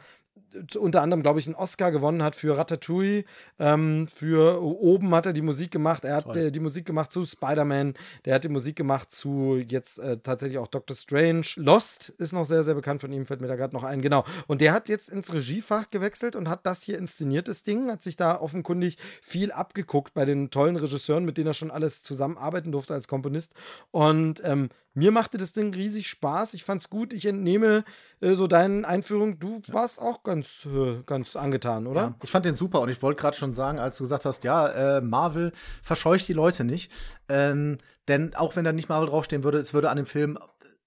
unter 0.77 1.03
anderem, 1.03 1.23
glaube 1.23 1.39
ich, 1.39 1.47
einen 1.47 1.55
Oscar 1.55 1.93
gewonnen 1.93 2.23
hat 2.23 2.37
für 2.37 2.57
Ratatouille. 2.57 3.25
Ähm, 3.59 4.09
für 4.09 4.63
Oben 4.63 5.15
hat 5.15 5.27
er 5.27 5.33
die 5.33 5.43
Musik 5.43 5.71
gemacht. 5.71 6.05
Er 6.05 6.17
hat 6.17 6.37
äh, 6.37 6.51
die 6.51 6.61
Musik 6.61 6.87
gemacht 6.87 7.13
zu 7.13 7.25
Spider-Man. 7.25 7.95
Der 8.25 8.35
hat 8.35 8.45
die 8.45 8.49
Musik 8.49 8.77
gemacht 8.77 9.11
zu 9.11 9.57
jetzt 9.69 9.99
äh, 9.99 10.19
tatsächlich 10.19 10.59
auch 10.59 10.69
Doctor 10.69 10.97
Strange. 10.97 11.47
Lost 11.57 12.11
ist 12.19 12.33
noch 12.33 12.45
sehr, 12.45 12.65
sehr 12.65 12.75
bekannt 12.75 13.01
von 13.01 13.13
ihm, 13.13 13.27
fällt 13.27 13.41
mir 13.41 13.49
da 13.49 13.57
gerade 13.57 13.75
noch 13.75 13.85
ein. 13.85 14.03
Genau. 14.03 14.25
Und 14.47 14.61
der 14.61 14.73
hat 14.73 14.89
jetzt 14.89 15.09
ins 15.09 15.33
Regiefach 15.33 15.91
gewechselt 15.91 16.37
und 16.37 16.49
hat 16.49 16.67
das 16.67 16.83
hier 16.83 16.99
inszeniert, 16.99 17.49
das 17.49 17.63
Ding. 17.63 17.91
Hat 17.91 18.03
sich 18.03 18.17
da 18.17 18.41
offenkundig 18.41 18.99
viel 19.23 19.53
abgeguckt 19.53 20.15
bei 20.15 20.25
den 20.25 20.51
tollen 20.51 20.77
Regisseuren, 20.77 21.25
mit 21.25 21.37
denen 21.37 21.49
er 21.49 21.55
schon 21.55 21.71
alles 21.71 22.03
zusammenarbeiten 22.03 22.73
durfte 22.73 22.95
als 22.95 23.09
Komponist. 23.09 23.55
Und 23.91 24.43
ähm, 24.45 24.71
mir 24.95 25.13
machte 25.13 25.39
das 25.39 25.53
Ding 25.53 25.73
riesig 25.73 26.09
Spaß. 26.09 26.55
Ich 26.55 26.65
fand's 26.65 26.91
gut. 26.91 27.13
Ich 27.13 27.27
entnehme 27.27 27.85
äh, 28.21 28.35
so 28.35 28.47
deinen 28.47 28.85
Einführung. 28.85 29.39
Du 29.39 29.63
warst 29.69 30.01
auch 30.01 30.23
ganz, 30.23 30.67
äh, 30.67 31.03
ganz 31.07 31.37
angetan, 31.37 31.87
oder? 31.87 32.01
Ja, 32.01 32.15
ich 32.23 32.31
fand 32.31 32.45
den 32.45 32.57
super 32.57 32.81
und 32.81 32.89
ich 32.89 33.01
wollte 33.03 33.21
gerade 33.21 33.37
schon 33.37 33.55
sagen, 33.55 33.79
als 33.79 33.97
du 33.97 34.05
gesagt 34.05 34.25
hast, 34.25 34.45
ja, 34.45 34.97
äh, 34.97 35.01
Marvel 35.01 35.53
verscheucht 35.83 36.27
die 36.29 36.33
Leute 36.33 36.65
nicht. 36.65 36.91
Ähm, 37.29 37.79
denn 38.09 38.35
auch 38.35 38.57
wenn 38.57 38.65
da 38.65 38.73
nicht 38.73 38.89
Marvel 38.89 39.09
draufstehen 39.09 39.45
würde, 39.45 39.59
es 39.59 39.75
würde 39.75 39.91
an 39.91 39.97
dem 39.97 40.07
Film 40.07 40.39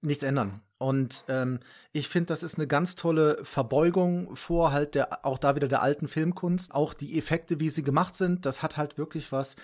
nichts 0.02 0.24
ändern. 0.24 0.60
Und 0.78 1.24
ähm, 1.30 1.60
ich 1.94 2.10
finde, 2.10 2.28
das 2.28 2.44
ist 2.44 2.58
eine 2.58 2.68
ganz 2.68 2.98
tolle 2.98 3.38
Verbeugung 3.44 4.36
vor 4.36 4.74
halt 4.74 4.96
der, 4.96 5.26
auch 5.26 5.38
da 5.38 5.56
wieder 5.56 5.70
der 5.70 5.82
alten 5.82 6.10
Filmkunst. 6.10 6.76
Auch 6.76 6.94
die 6.94 7.18
Effekte, 7.18 7.62
wie 7.62 7.70
sie 7.70 7.84
gemacht 7.84 8.18
sind, 8.18 8.46
das 8.46 8.62
hat 8.62 8.76
halt 8.76 8.98
wirklich 8.98 9.32
was. 9.32 9.56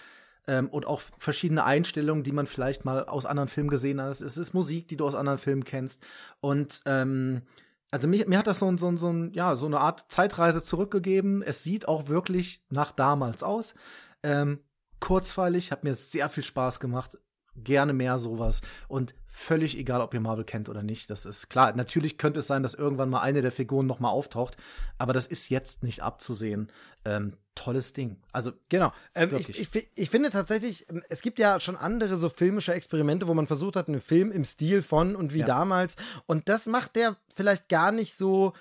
Ähm, 0.50 0.68
und 0.68 0.88
auch 0.88 1.00
verschiedene 1.20 1.64
Einstellungen, 1.64 2.24
die 2.24 2.32
man 2.32 2.48
vielleicht 2.48 2.84
mal 2.84 3.06
aus 3.06 3.28
anderen 3.28 3.50
Filmen 3.50 3.70
gesehen 3.70 4.02
hat. 4.02 4.20
Es 4.20 4.36
ist 4.36 4.54
Musik, 4.56 4.88
die 4.88 4.98
du 4.98 5.06
aus 5.06 5.14
anderen 5.14 5.38
Filmen 5.38 5.64
kennst. 5.64 6.02
Und 6.42 6.82
ähm, 6.88 7.44
also 7.92 8.08
mir, 8.08 8.28
mir 8.28 8.40
hat 8.40 8.48
das 8.48 8.58
so, 8.58 8.76
so, 8.76 8.98
so, 8.98 9.14
ja, 9.32 9.54
so 9.54 9.68
eine 9.68 9.80
Art 9.80 10.06
Zeitreise 10.12 10.64
zurückgegeben. 10.64 11.44
Es 11.44 11.62
sieht 11.62 11.88
auch 11.88 12.08
wirklich 12.08 12.66
nach 12.72 12.92
damals 12.92 13.44
aus. 13.44 13.76
Ähm, 14.24 14.60
kurzweilig, 15.00 15.72
hat 15.72 15.84
mir 15.84 15.94
sehr 15.94 16.30
viel 16.30 16.44
Spaß 16.44 16.80
gemacht. 16.80 17.20
Gerne 17.56 17.94
mehr 17.94 18.18
sowas. 18.18 18.62
Und 18.88 19.14
völlig 19.28 19.78
egal, 19.78 20.02
ob 20.02 20.16
ihr 20.16 20.20
Marvel 20.20 20.46
kennt 20.46 20.68
oder 20.68 20.82
nicht. 20.82 21.12
Das 21.12 21.28
ist 21.28 21.50
klar. 21.50 21.76
Natürlich 21.76 22.18
könnte 22.18 22.40
es 22.40 22.48
sein, 22.48 22.64
dass 22.64 22.74
irgendwann 22.74 23.12
mal 23.12 23.22
eine 23.22 23.44
der 23.44 23.52
Figuren 23.52 23.86
noch 23.86 24.00
mal 24.00 24.10
auftaucht. 24.10 24.58
Aber 24.98 25.14
das 25.14 25.28
ist 25.28 25.50
jetzt 25.50 25.84
nicht 25.84 26.02
abzusehen. 26.02 26.72
Ähm, 27.06 27.36
tolles 27.60 27.94
Ding. 27.94 28.18
Also 28.32 28.52
Genau. 28.70 28.92
Ähm, 29.16 29.30
ich, 29.38 29.50
ich, 29.76 29.90
ich 29.96 30.10
finde 30.10 30.30
tatsächlich, 30.30 30.88
ähm, 30.90 31.04
es 31.10 31.22
gibt 31.22 31.40
ja 31.40 31.60
schon 31.60 31.76
andere 31.76 32.16
so 32.18 32.30
filmische 32.30 32.74
Experimente, 32.74 33.28
wo 33.28 33.34
man 33.34 33.48
versucht 33.48 33.76
hat, 33.76 33.88
einen 33.88 34.02
Film 34.02 34.32
im 34.32 34.46
Stil 34.46 34.82
von 34.82 35.16
und 35.16 35.34
wie 35.34 35.40
Ja. 35.40 35.46
damals. 35.46 35.96
Und 36.26 36.50
das 36.50 36.66
macht 36.68 36.96
der 36.96 37.18
vielleicht 37.34 37.70
gar 37.70 37.92
nicht 37.92 38.14
so 38.16 38.54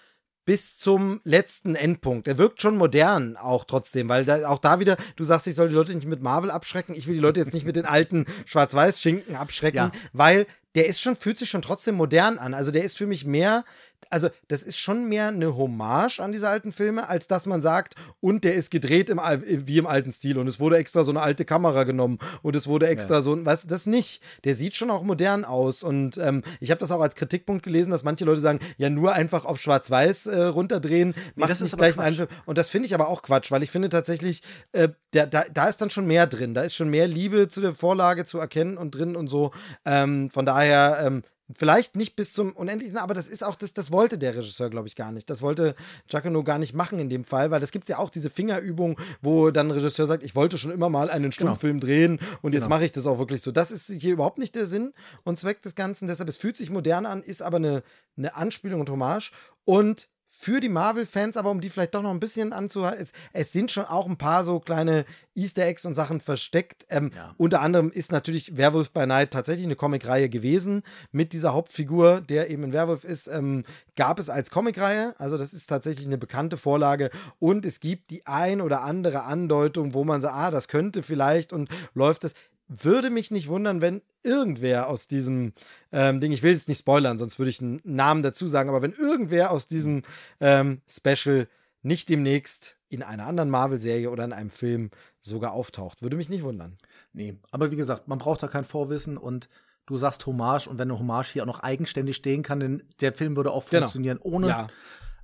bis 0.45 0.79
zum 0.79 1.21
letzten 1.25 1.75
Endpunkt. 1.75 2.27
Er 2.27 2.39
wirkt 2.39 2.63
schon 2.63 2.79
modern 2.79 3.37
auch 3.37 3.65
trotzdem, 3.67 4.09
weil 4.09 4.25
da, 4.25 4.49
auch 4.49 4.59
da 4.59 4.81
wieder, 4.81 4.97
du 5.17 5.25
sagst, 5.25 5.47
ich 5.47 5.55
soll 5.55 5.69
die 5.69 5.75
Leute 5.75 5.95
nicht 5.95 6.07
mit 6.09 6.23
Marvel 6.23 6.51
abschrecken. 6.51 6.95
Ich 6.95 7.07
will 7.07 7.15
die 7.15 7.21
Leute 7.21 7.41
jetzt 7.41 7.53
nicht 7.53 7.67
mit 7.67 7.77
den 7.77 7.85
alten 7.85 8.25
Schwarz-Weiß-Schinken 8.47 9.37
abschrecken, 9.37 9.77
Ja. 9.77 9.93
weil 10.15 10.47
der 10.75 10.87
ist 10.87 11.01
schon, 11.03 11.17
fühlt 11.17 11.39
sich 11.39 11.51
schon 11.51 11.61
trotzdem 11.61 11.97
modern 11.97 12.39
an. 12.39 12.55
Also 12.55 12.71
der 12.71 12.85
ist 12.85 12.97
für 12.97 13.07
mich 13.07 13.27
mehr, 13.27 13.63
also 14.11 14.29
das 14.49 14.63
ist 14.63 14.79
schon 14.79 15.09
mehr 15.09 15.29
eine 15.29 15.57
Hommage 15.57 16.21
an 16.21 16.33
diese 16.33 16.49
alten 16.49 16.73
Filme, 16.73 17.09
als 17.09 17.27
dass 17.27 17.47
man 17.47 17.61
sagt, 17.61 17.95
und 18.21 18.45
der 18.45 18.55
ist 18.55 18.71
gedreht 18.71 19.11
im, 19.11 19.21
wie 19.21 19.79
im 19.79 19.87
alten 19.87 20.13
Stil 20.13 20.39
und 20.39 20.49
es 20.49 20.59
wurde 20.61 20.79
extra 20.79 21.05
so 21.05 21.11
eine 21.13 21.21
alte 21.21 21.45
Kamera 21.45 21.85
genommen 21.85 22.19
und 22.43 22.57
es 22.57 22.67
wurde 22.67 22.87
extra 22.89 23.21
so, 23.23 23.35
ein- 23.35 23.45
weißt 23.45 23.71
das 23.71 23.87
nicht. 23.87 24.23
Der 24.45 24.55
sieht 24.55 24.77
schon 24.77 24.91
auch 24.91 25.03
modern 25.03 25.45
aus 25.45 25.83
und 25.83 26.17
ähm, 26.19 26.43
ich 26.61 26.71
habe 26.71 26.81
das 26.81 26.91
auch 26.91 27.01
als 27.01 27.15
Kritikpunkt 27.17 27.63
gelesen, 27.63 27.91
dass 27.91 28.03
manche 28.03 28.25
Leute 28.25 28.41
sagen, 28.41 28.61
ja 28.79 28.89
nur 28.89 29.13
einfach 29.13 29.45
auf 29.45 29.61
Schwarz-Weiß 29.61 30.27
äh, 30.27 30.43
runterdrehen, 30.45 31.15
macht 31.37 31.51
das 31.51 31.61
nicht 31.61 31.77
gleich 31.77 31.99
einen. 31.99 32.17
Film. 32.17 32.29
Und 32.47 32.57
das 32.59 32.71
finde 32.71 32.87
ich 32.87 32.95
aber 32.95 33.09
auch 33.09 33.23
Quatsch, 33.23 33.51
weil 33.51 33.63
ich 33.63 33.71
finde 33.71 33.89
tatsächlich, 33.91 34.43
äh, 34.73 34.89
der, 35.13 35.27
da, 35.27 35.45
da 35.53 35.69
ist 35.69 35.81
dann 35.83 35.91
schon 35.91 36.07
mehr 36.07 36.27
drin. 36.27 36.55
Da 36.55 36.63
ist 36.63 36.75
schon 36.75 36.89
mehr 36.89 37.07
Liebe 37.09 37.49
zu 37.49 37.61
der 37.61 37.75
Vorlage 37.75 38.25
zu 38.25 38.39
erkennen 38.39 38.79
und 38.79 38.93
drin 38.95 39.17
und 39.17 39.29
so. 39.29 39.51
Ähm, 39.85 40.31
von 40.31 40.47
daher, 40.47 41.01
ähm, 41.05 41.23
vielleicht 41.55 41.97
nicht 41.97 42.15
bis 42.17 42.33
zum 42.33 42.53
Unendlichen, 42.53 42.99
aber 42.99 43.15
das 43.15 43.29
ist 43.29 43.43
auch, 43.43 43.55
das, 43.55 43.73
das 43.73 43.91
wollte 43.91 44.19
der 44.19 44.37
Regisseur, 44.37 44.69
glaube 44.71 44.89
ich, 44.89 44.97
gar 44.97 45.13
nicht. 45.13 45.31
Das 45.31 45.41
wollte 45.43 45.75
Giacono 46.09 46.43
gar 46.45 46.59
nicht 46.59 46.75
machen 46.75 46.99
in 46.99 47.09
dem 47.09 47.25
Fall, 47.25 47.51
weil 47.51 47.61
das 47.61 47.71
gibt 47.73 47.85
es 47.85 47.89
ja 47.89 47.99
auch 47.99 48.11
diese 48.11 48.31
Fingerübung, 48.31 48.99
wo 49.23 49.51
dann 49.51 49.69
ein 49.69 49.71
Regisseur 49.71 50.07
sagt, 50.07 50.23
ich 50.23 50.35
wollte 50.35 50.59
schon 50.59 50.71
immer 50.71 50.89
mal 50.91 51.11
einen 51.11 51.33
Stummfilm 51.33 51.81
drehen 51.81 52.21
und 52.43 52.53
jetzt 52.53 52.65
Genau. 52.65 52.77
mache 52.77 52.85
ich 52.85 52.93
das 52.93 53.07
auch 53.07 53.19
wirklich 53.19 53.41
so. 53.43 53.51
Das 53.51 53.71
ist 53.71 53.91
hier 53.91 54.13
überhaupt 54.13 54.39
nicht 54.39 54.55
der 54.55 54.67
Sinn 54.67 54.93
und 55.25 55.39
Zweck 55.39 55.63
des 55.63 55.75
Ganzen. 55.75 56.07
Deshalb, 56.07 56.29
es 56.29 56.37
fühlt 56.37 56.57
sich 56.57 56.71
modern 56.71 57.07
an, 57.07 57.23
ist 57.23 57.43
aber 57.43 57.57
eine, 57.57 57.83
eine 58.17 58.37
Anspielung 58.37 58.81
und 58.81 58.91
Hommage 58.91 59.33
und 59.65 60.09
für 60.41 60.61
die 60.61 60.69
Marvel-Fans, 60.69 61.37
aber 61.37 61.51
um 61.51 61.61
die 61.61 61.69
vielleicht 61.69 61.97
doch 61.97 62.03
noch 62.03 62.13
ein 62.13 62.21
bisschen 62.21 62.53
anzuhalten, 62.53 63.03
es, 63.03 63.11
es, 63.33 63.53
sind 63.53 63.73
schon 63.73 63.87
auch 63.87 64.07
ein 64.07 64.19
paar 64.19 64.45
so 64.45 64.61
kleine 64.61 65.05
Easter 65.35 65.67
Eggs 65.67 65.85
und 65.85 65.95
Sachen 65.95 66.21
versteckt. 66.21 66.87
Ähm, 66.91 67.11
ja. 67.13 67.35
Unter 67.39 67.61
anderem 67.61 67.91
ist 67.91 68.13
natürlich 68.13 68.57
Werewolf 68.57 68.93
by 68.93 69.05
Night 69.05 69.33
tatsächlich 69.33 69.67
eine 69.67 69.75
Comicreihe 69.75 70.29
gewesen 70.29 70.85
mit 71.11 71.33
dieser 71.33 71.55
Hauptfigur, 71.55 72.21
der 72.21 72.51
eben 72.51 72.63
ein 72.63 72.73
Werwolf 72.73 73.03
ist. 73.03 73.27
Ähm, 73.27 73.65
gab 73.97 74.21
es 74.21 74.31
als 74.31 74.51
Comicreihe, 74.51 75.17
also 75.19 75.39
das 75.39 75.53
ist 75.53 75.67
tatsächlich 75.67 76.07
eine 76.07 76.19
bekannte 76.19 76.57
Vorlage 76.57 77.11
und 77.41 77.67
es 77.67 77.81
gibt 77.81 78.13
die 78.13 78.25
ein 78.25 78.61
oder 78.61 78.83
andere 78.83 79.25
Andeutung, 79.25 79.93
wo 79.93 80.05
man 80.05 80.21
sagt, 80.21 80.37
ah, 80.37 80.53
das 80.53 80.69
könnte 80.69 81.03
vielleicht 81.03 81.53
und 81.53 81.69
läuft 81.95 82.23
es 82.23 82.35
würde 82.69 83.11
mich 83.11 83.31
nicht 83.31 83.49
wundern, 83.49 83.81
wenn 83.81 84.03
irgendwer 84.23 84.89
aus 84.89 85.09
diesem 85.09 85.53
ähm, 85.91 86.21
Ding, 86.21 86.33
ich 86.33 86.43
will 86.43 86.53
jetzt 86.53 86.69
nicht 86.69 86.79
spoilern, 86.79 87.19
sonst 87.19 87.39
würde 87.39 87.51
ich 87.51 87.61
einen 87.61 87.81
Namen 87.85 88.23
dazu 88.23 88.47
sagen, 88.47 88.69
aber 88.69 88.83
wenn 88.83 88.93
irgendwer 88.93 89.51
aus 89.51 89.67
diesem 89.67 90.03
ähm, 90.41 90.83
Special 90.89 91.49
nicht 91.83 92.09
demnächst 92.09 92.77
in 92.89 93.03
einer 93.03 93.27
anderen 93.27 93.51
Marvel-Serie 93.51 94.11
oder 94.11 94.25
in 94.25 94.33
einem 94.33 94.51
Film 94.51 94.91
sogar 95.21 95.53
auftaucht, 95.53 96.03
würde 96.03 96.17
mich 96.17 96.29
nicht 96.29 96.43
wundern. 96.43 96.79
Nee, 97.13 97.37
aber 97.51 97.71
wie 97.71 97.77
gesagt, 97.77 98.09
man 98.09 98.19
braucht 98.19 98.43
da 98.43 98.49
kein 98.49 98.65
Vorwissen 98.65 99.17
und 99.17 99.49
du 99.87 99.97
sagst 99.97 100.27
Hommage 100.27 100.69
und 100.69 100.79
wenn 100.79 100.91
eine 100.91 100.99
Hommage 100.99 101.33
hier 101.33 101.43
auch 101.43 101.47
noch 101.47 101.61
eigenständig 101.61 102.17
stehen 102.17 102.43
kann, 102.43 102.61
denn 102.61 102.83
der 103.01 103.15
Film 103.15 103.37
würde 103.37 103.51
auch 103.51 103.69
genau. 103.69 103.83
funktionieren 103.83 104.19
genau. 104.23 104.37
ohne. 104.37 104.49
Ja. 104.49 104.69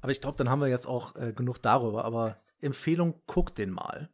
Aber 0.00 0.12
ich 0.12 0.20
glaube, 0.20 0.36
dann 0.36 0.50
haben 0.50 0.60
wir 0.60 0.68
jetzt 0.68 0.86
auch 0.86 1.16
äh, 1.16 1.32
genug 1.32 1.62
darüber. 1.62 2.04
Aber 2.04 2.36
Empfehlung, 2.60 3.14
guck 3.26 3.54
den 3.54 3.70
mal. 3.70 4.08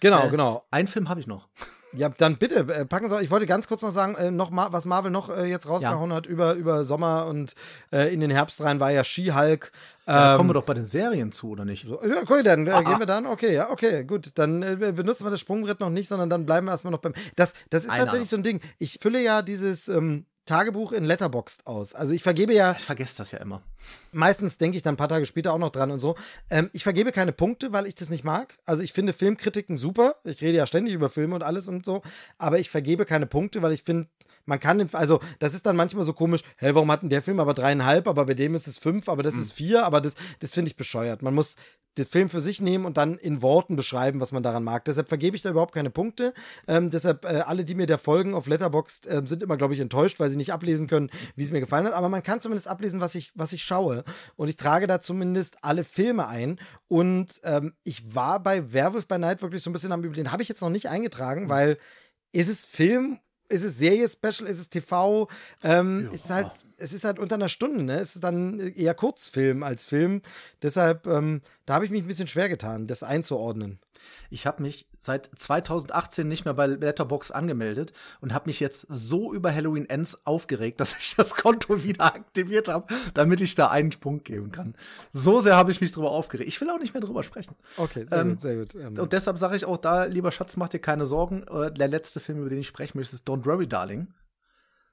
Genau, 0.00 0.26
äh, 0.26 0.30
genau. 0.30 0.64
Einen 0.70 0.88
Film 0.88 1.08
habe 1.08 1.20
ich 1.20 1.26
noch. 1.26 1.48
Ja, 1.94 2.08
dann 2.08 2.38
bitte, 2.38 2.60
äh, 2.72 2.86
packen 2.86 3.08
Sie 3.08 3.14
auch. 3.14 3.20
Ich 3.20 3.30
wollte 3.30 3.46
ganz 3.46 3.68
kurz 3.68 3.82
noch 3.82 3.90
sagen, 3.90 4.14
äh, 4.14 4.30
noch 4.30 4.50
mal, 4.50 4.72
was 4.72 4.86
Marvel 4.86 5.10
noch 5.10 5.28
äh, 5.28 5.44
jetzt 5.44 5.68
rausgehauen 5.68 6.10
ja. 6.10 6.16
hat 6.16 6.26
über, 6.26 6.54
über 6.54 6.84
Sommer 6.84 7.26
und 7.26 7.54
äh, 7.92 8.12
in 8.12 8.20
den 8.20 8.30
Herbst 8.30 8.62
rein, 8.62 8.80
war 8.80 8.90
ja 8.90 9.04
She-Hulk. 9.04 9.72
Ja, 10.06 10.32
ähm, 10.32 10.36
kommen 10.38 10.50
wir 10.50 10.54
doch 10.54 10.64
bei 10.64 10.74
den 10.74 10.86
Serien 10.86 11.32
zu, 11.32 11.50
oder 11.50 11.64
nicht? 11.64 11.86
So, 11.86 12.02
ja, 12.02 12.22
okay, 12.22 12.42
dann 12.42 12.66
äh, 12.66 12.70
ah, 12.70 12.82
gehen 12.82 12.98
wir 12.98 13.06
dann. 13.06 13.26
Okay, 13.26 13.54
ja, 13.54 13.70
okay, 13.70 14.04
gut. 14.04 14.30
Dann 14.36 14.62
äh, 14.62 14.92
benutzen 14.94 15.26
wir 15.26 15.30
das 15.30 15.40
Sprungbrett 15.40 15.80
noch 15.80 15.90
nicht, 15.90 16.08
sondern 16.08 16.30
dann 16.30 16.46
bleiben 16.46 16.66
wir 16.66 16.72
erstmal 16.72 16.92
noch 16.92 17.00
beim. 17.00 17.12
Das, 17.36 17.52
das 17.70 17.84
ist 17.84 17.90
Einer. 17.90 18.04
tatsächlich 18.04 18.30
so 18.30 18.36
ein 18.36 18.42
Ding. 18.42 18.60
Ich 18.78 18.98
fülle 19.00 19.22
ja 19.22 19.42
dieses 19.42 19.88
ähm, 19.88 20.24
Tagebuch 20.46 20.92
in 20.92 21.04
Letterboxd 21.04 21.66
aus. 21.66 21.94
Also 21.94 22.12
ich 22.14 22.22
vergebe 22.22 22.52
ja. 22.52 22.72
Ich 22.72 22.84
vergesse 22.84 23.18
das 23.18 23.30
ja 23.30 23.38
immer. 23.38 23.62
Meistens 24.10 24.58
denke 24.58 24.76
ich 24.76 24.82
dann 24.82 24.94
ein 24.94 24.98
paar 24.98 25.08
Tage 25.08 25.26
später 25.26 25.52
auch 25.52 25.58
noch 25.58 25.70
dran 25.70 25.90
und 25.90 25.98
so. 25.98 26.16
Ähm, 26.50 26.70
ich 26.72 26.82
vergebe 26.82 27.12
keine 27.12 27.32
Punkte, 27.32 27.72
weil 27.72 27.86
ich 27.86 27.94
das 27.94 28.10
nicht 28.10 28.24
mag. 28.24 28.58
Also 28.66 28.82
ich 28.82 28.92
finde 28.92 29.12
Filmkritiken 29.12 29.76
super. 29.76 30.16
Ich 30.24 30.40
rede 30.40 30.58
ja 30.58 30.66
ständig 30.66 30.94
über 30.94 31.08
Filme 31.08 31.34
und 31.34 31.42
alles 31.42 31.68
und 31.68 31.84
so. 31.84 32.02
Aber 32.38 32.58
ich 32.58 32.70
vergebe 32.70 33.04
keine 33.04 33.26
Punkte, 33.26 33.62
weil 33.62 33.72
ich 33.72 33.82
finde, 33.82 34.08
man 34.44 34.60
kann, 34.60 34.78
den, 34.78 34.88
also 34.92 35.20
das 35.38 35.54
ist 35.54 35.66
dann 35.66 35.76
manchmal 35.76 36.04
so 36.04 36.12
komisch, 36.12 36.42
hey, 36.56 36.74
warum 36.74 36.90
hat 36.90 37.02
denn 37.02 37.08
der 37.08 37.22
Film 37.22 37.40
aber 37.40 37.54
dreieinhalb, 37.54 38.08
aber 38.08 38.26
bei 38.26 38.34
dem 38.34 38.54
ist 38.54 38.66
es 38.66 38.78
fünf, 38.78 39.08
aber 39.08 39.22
das 39.22 39.34
mhm. 39.34 39.42
ist 39.42 39.52
vier, 39.52 39.84
aber 39.84 40.00
das, 40.00 40.14
das 40.40 40.52
finde 40.52 40.70
ich 40.70 40.76
bescheuert. 40.76 41.22
Man 41.22 41.34
muss 41.34 41.56
den 41.98 42.06
Film 42.06 42.30
für 42.30 42.40
sich 42.40 42.60
nehmen 42.60 42.86
und 42.86 42.96
dann 42.96 43.18
in 43.18 43.42
Worten 43.42 43.76
beschreiben, 43.76 44.20
was 44.20 44.32
man 44.32 44.42
daran 44.42 44.64
mag. 44.64 44.84
Deshalb 44.86 45.08
vergebe 45.08 45.36
ich 45.36 45.42
da 45.42 45.50
überhaupt 45.50 45.74
keine 45.74 45.90
Punkte. 45.90 46.32
Ähm, 46.66 46.90
deshalb, 46.90 47.24
äh, 47.24 47.42
alle, 47.46 47.64
die 47.64 47.74
mir 47.74 47.86
da 47.86 47.98
folgen 47.98 48.34
auf 48.34 48.46
Letterboxd, 48.46 49.06
äh, 49.06 49.22
sind 49.26 49.42
immer, 49.42 49.58
glaube 49.58 49.74
ich, 49.74 49.80
enttäuscht, 49.80 50.18
weil 50.18 50.30
sie 50.30 50.36
nicht 50.36 50.52
ablesen 50.52 50.86
können, 50.86 51.10
wie 51.36 51.42
es 51.42 51.50
mir 51.50 51.60
gefallen 51.60 51.84
hat. 51.86 51.92
Aber 51.92 52.08
man 52.08 52.22
kann 52.22 52.40
zumindest 52.40 52.68
ablesen, 52.68 53.00
was 53.00 53.14
ich, 53.14 53.30
was 53.34 53.52
ich 53.52 53.62
schaue. 53.62 54.04
Und 54.36 54.48
ich 54.48 54.56
trage 54.56 54.86
da 54.86 55.00
zumindest 55.00 55.58
alle 55.62 55.84
Filme 55.84 56.28
ein. 56.28 56.58
Und 56.88 57.40
ähm, 57.44 57.74
ich 57.84 58.14
war 58.14 58.42
bei 58.42 58.72
Werwolf 58.72 59.06
by 59.06 59.18
Night 59.18 59.42
wirklich 59.42 59.62
so 59.62 59.68
ein 59.68 59.74
bisschen 59.74 59.92
am 59.92 60.02
Über. 60.02 60.14
Den 60.14 60.32
habe 60.32 60.42
ich 60.42 60.48
jetzt 60.48 60.62
noch 60.62 60.70
nicht 60.70 60.88
eingetragen, 60.88 61.44
mhm. 61.44 61.48
weil 61.50 61.78
ist 62.32 62.48
es 62.48 62.64
Film 62.64 63.18
ist 63.52 63.62
es 63.64 63.78
Serie-Special, 63.78 64.48
ist 64.48 64.58
es 64.58 64.68
TV, 64.70 65.28
ähm, 65.62 66.06
ja. 66.06 66.14
ist 66.14 66.30
halt, 66.30 66.50
es 66.78 66.92
ist 66.92 67.04
halt 67.04 67.18
unter 67.18 67.34
einer 67.36 67.48
Stunde, 67.48 67.82
ne? 67.82 67.98
Es 67.98 68.14
ist 68.16 68.24
dann 68.24 68.58
eher 68.58 68.94
Kurzfilm 68.94 69.62
als 69.62 69.84
Film. 69.84 70.22
Deshalb, 70.62 71.06
ähm, 71.06 71.42
da 71.66 71.74
habe 71.74 71.84
ich 71.84 71.90
mich 71.90 72.02
ein 72.02 72.08
bisschen 72.08 72.26
schwer 72.26 72.48
getan, 72.48 72.86
das 72.86 73.02
einzuordnen. 73.02 73.78
Ich 74.30 74.46
habe 74.46 74.62
mich 74.62 74.86
seit 75.00 75.30
2018 75.36 76.26
nicht 76.26 76.44
mehr 76.44 76.54
bei 76.54 76.66
Letterbox 76.66 77.30
angemeldet 77.30 77.92
und 78.20 78.32
habe 78.32 78.48
mich 78.48 78.60
jetzt 78.60 78.86
so 78.88 79.32
über 79.32 79.54
Halloween 79.54 79.88
Ends 79.88 80.20
aufgeregt, 80.24 80.80
dass 80.80 80.96
ich 80.98 81.14
das 81.16 81.34
Konto 81.34 81.82
wieder 81.82 82.04
aktiviert 82.04 82.68
habe, 82.68 82.92
damit 83.14 83.40
ich 83.40 83.54
da 83.54 83.68
einen 83.68 83.90
Punkt 83.90 84.24
geben 84.24 84.52
kann. 84.52 84.74
So 85.12 85.40
sehr 85.40 85.56
habe 85.56 85.70
ich 85.70 85.80
mich 85.80 85.92
drüber 85.92 86.10
aufgeregt. 86.10 86.48
Ich 86.48 86.60
will 86.60 86.70
auch 86.70 86.78
nicht 86.78 86.94
mehr 86.94 87.02
drüber 87.02 87.22
sprechen. 87.22 87.54
Okay, 87.76 88.04
sehr 88.06 88.20
ähm, 88.20 88.30
gut, 88.30 88.40
sehr 88.40 88.56
gut. 88.56 88.74
Ähm. 88.74 88.98
Und 88.98 89.12
deshalb 89.12 89.38
sage 89.38 89.56
ich 89.56 89.64
auch 89.64 89.76
da, 89.76 90.04
lieber 90.04 90.30
Schatz, 90.30 90.56
mach 90.56 90.68
dir 90.68 90.80
keine 90.80 91.04
Sorgen. 91.04 91.44
Äh, 91.48 91.72
der 91.72 91.88
letzte 91.88 92.20
Film, 92.20 92.38
über 92.40 92.50
den 92.50 92.58
ich 92.58 92.66
sprechen 92.66 92.98
möchte, 92.98 93.16
ist 93.16 93.28
Don't 93.28 93.44
Worry, 93.44 93.66
Darling. 93.66 94.08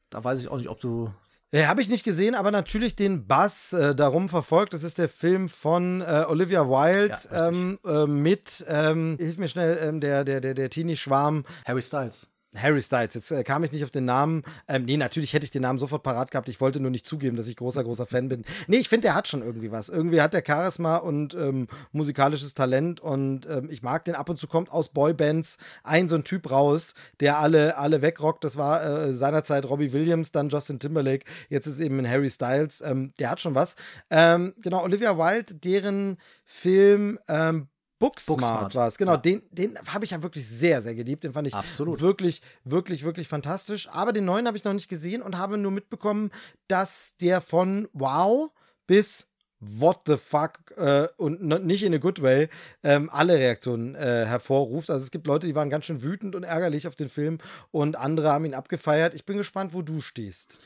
Da 0.10 0.24
weiß 0.24 0.42
ich 0.42 0.48
auch 0.48 0.58
nicht, 0.58 0.70
ob 0.70 0.80
du 0.80 1.14
ja, 1.52 1.68
habe 1.68 1.82
ich 1.82 1.90
nicht 1.90 2.04
gesehen, 2.04 2.36
aber 2.36 2.52
natürlich 2.52 2.96
den 2.96 3.28
Buzz 3.28 3.74
äh, 3.74 3.96
darum 3.96 4.30
verfolgt. 4.30 4.74
Das 4.74 4.84
ist 4.84 4.98
der 4.98 5.10
Film 5.10 5.50
von 5.50 6.02
äh, 6.02 6.26
Olivia 6.28 6.68
Wilde 6.68 7.18
ja, 7.32 7.48
ähm, 7.48 7.80
äh, 7.86 8.06
mit, 8.06 8.66
ähm, 8.68 9.18
hilf 9.20 9.38
mir 9.38 9.48
schnell, 9.48 9.80
ähm, 9.82 10.00
der, 10.00 10.24
der, 10.24 10.42
der, 10.42 10.54
der 10.54 10.70
Teenie-Schwarm. 10.70 11.46
Harry 11.66 11.82
Styles. 11.82 12.28
Harry 12.56 12.82
Styles, 12.82 13.14
jetzt 13.14 13.32
äh, 13.32 13.44
kam 13.44 13.64
ich 13.64 13.72
nicht 13.72 13.84
auf 13.84 13.92
den 13.92 14.06
Namen. 14.06 14.44
Ähm, 14.68 14.86
nee, 14.86 14.98
natürlich 14.98 15.34
hätte 15.34 15.44
ich 15.44 15.52
den 15.52 15.62
Namen 15.62 15.78
sofort 15.78 16.02
parat 16.02 16.32
gehabt. 16.32 16.50
Ich 16.50 16.60
wollte 16.60 16.80
nur 16.80 16.90
nicht 16.90 17.06
zugeben, 17.06 17.38
dass 17.38 17.48
ich 17.48 17.56
großer, 17.56 17.84
großer 17.84 18.08
Fan 18.08 18.28
bin. 18.28 18.44
Nee, 18.68 18.78
ich 18.78 18.90
finde, 18.90 19.08
der 19.08 19.16
hat 19.16 19.28
schon 19.28 19.44
irgendwie 19.44 19.72
was. 19.72 19.90
Irgendwie 19.90 20.22
hat 20.22 20.34
der 20.34 20.44
Charisma 20.46 20.98
und 20.98 21.36
ähm, 21.36 21.68
musikalisches 21.92 22.56
Talent 22.56 23.00
und 23.02 23.48
ähm, 23.48 23.70
ich 23.70 23.84
mag 23.84 24.04
den 24.06 24.16
ab 24.16 24.30
und 24.30 24.40
zu 24.40 24.48
kommt 24.48 24.72
aus 24.72 24.90
Boybands 24.90 25.58
ein 25.84 26.08
so 26.08 26.16
ein 26.16 26.24
Typ 26.24 26.50
raus, 26.50 26.96
der 27.20 27.38
alle, 27.38 27.78
alle 27.78 28.02
wegrockt. 28.02 28.44
Das 28.44 28.58
war 28.58 28.84
äh, 28.84 29.14
seinerzeit 29.14 29.66
Robbie 29.66 29.94
Williams, 29.94 30.32
dann 30.32 30.50
Justin 30.50 30.80
Timberlake, 30.80 31.26
jetzt 31.50 31.68
ist 31.68 31.80
eben 31.80 32.00
ein 32.00 32.10
Harry 32.10 32.30
Styles. 32.30 32.82
Ähm, 32.82 33.14
der 33.20 33.30
hat 33.30 33.42
schon 33.42 33.54
was. 33.54 33.76
Ähm, 34.10 34.56
genau, 34.62 34.84
Olivia 34.84 35.18
Wilde, 35.18 35.54
deren 35.56 36.18
Film 36.46 37.20
ähm, 37.28 37.68
Booksmart, 38.00 38.40
Booksmart. 38.40 38.76
war 38.76 38.88
es. 38.88 38.98
Genau, 38.98 39.14
ja. 39.14 39.18
den, 39.18 39.44
den 39.52 39.78
habe 39.88 40.06
ich 40.06 40.12
ja 40.12 40.24
wirklich 40.24 40.48
sehr, 40.48 40.82
sehr 40.82 40.96
geliebt. 40.96 41.24
Den 41.24 41.34
fand 41.34 41.48
ich 41.48 41.54
Absolut. 41.54 42.00
wirklich, 42.00 42.42
wirklich, 42.64 43.04
wirklich 43.04 43.28
fantastisch. 43.28 43.90
Aber 43.90 44.14
den 44.14 44.26
neuen 44.26 44.48
habe 44.48 44.58
ich 44.58 44.64
noch 44.64 44.74
nicht 44.74 44.90
gesehen 44.90 45.22
und 45.22 45.38
habe 45.38 45.58
nur 45.58 45.72
mitbekommen, 45.72 46.32
dass 46.68 47.16
der 47.18 47.42
von 47.42 47.90
Wow 47.94 48.52
bis 48.88 49.28
What 49.62 50.04
the 50.06 50.16
fuck 50.16 50.60
äh, 50.78 51.10
und 51.18 51.42
nicht 51.42 51.84
in 51.84 51.94
a 51.94 51.98
good 51.98 52.22
way 52.22 52.48
ähm, 52.82 53.10
alle 53.12 53.38
Reaktionen 53.38 53.94
äh, 53.94 54.26
hervorruft. 54.26 54.90
Also 54.90 55.04
es 55.04 55.12
gibt 55.12 55.28
Leute, 55.28 55.48
die 55.48 55.56
waren 55.56 55.70
ganz 55.70 55.84
schön 55.84 56.02
wütend 56.02 56.34
und 56.34 56.44
ärgerlich 56.44 56.88
auf 56.88 56.96
den 56.96 57.10
Film 57.10 57.40
und 57.72 57.98
andere 57.98 58.30
haben 58.30 58.46
ihn 58.46 58.54
abgefeiert. 58.54 59.14
Ich 59.14 59.26
bin 59.26 59.36
gespannt, 59.36 59.74
wo 59.74 59.82
du 59.82 60.00
stehst. 60.00 60.60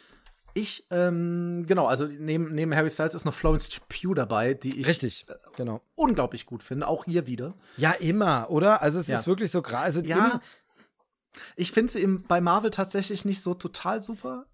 Ich, 0.55 0.85
ähm, 0.91 1.65
genau, 1.67 1.87
also 1.87 2.05
neben, 2.05 2.53
neben 2.53 2.75
Harry 2.75 2.89
Styles 2.89 3.15
ist 3.15 3.25
noch 3.25 3.33
Florence 3.33 3.69
Pugh 3.89 4.13
dabei, 4.13 4.53
die 4.53 4.79
ich 4.79 4.87
Richtig, 4.87 5.25
genau. 5.55 5.81
unglaublich 5.95 6.45
gut 6.45 6.61
finde, 6.61 6.87
auch 6.87 7.05
hier 7.05 7.25
wieder. 7.25 7.55
Ja, 7.77 7.91
immer, 7.93 8.51
oder? 8.51 8.81
Also 8.81 8.99
es 8.99 9.07
ja. 9.07 9.17
ist 9.17 9.25
wirklich 9.25 9.49
so 9.49 9.63
krass. 9.63 9.81
Also 9.81 10.01
ja, 10.01 10.41
ich 11.55 11.71
finde 11.71 11.91
sie 11.91 12.05
bei 12.05 12.39
Marvel 12.39 12.69
tatsächlich 12.69 13.25
nicht 13.25 13.41
so 13.41 13.55
total 13.55 14.03
super. 14.03 14.45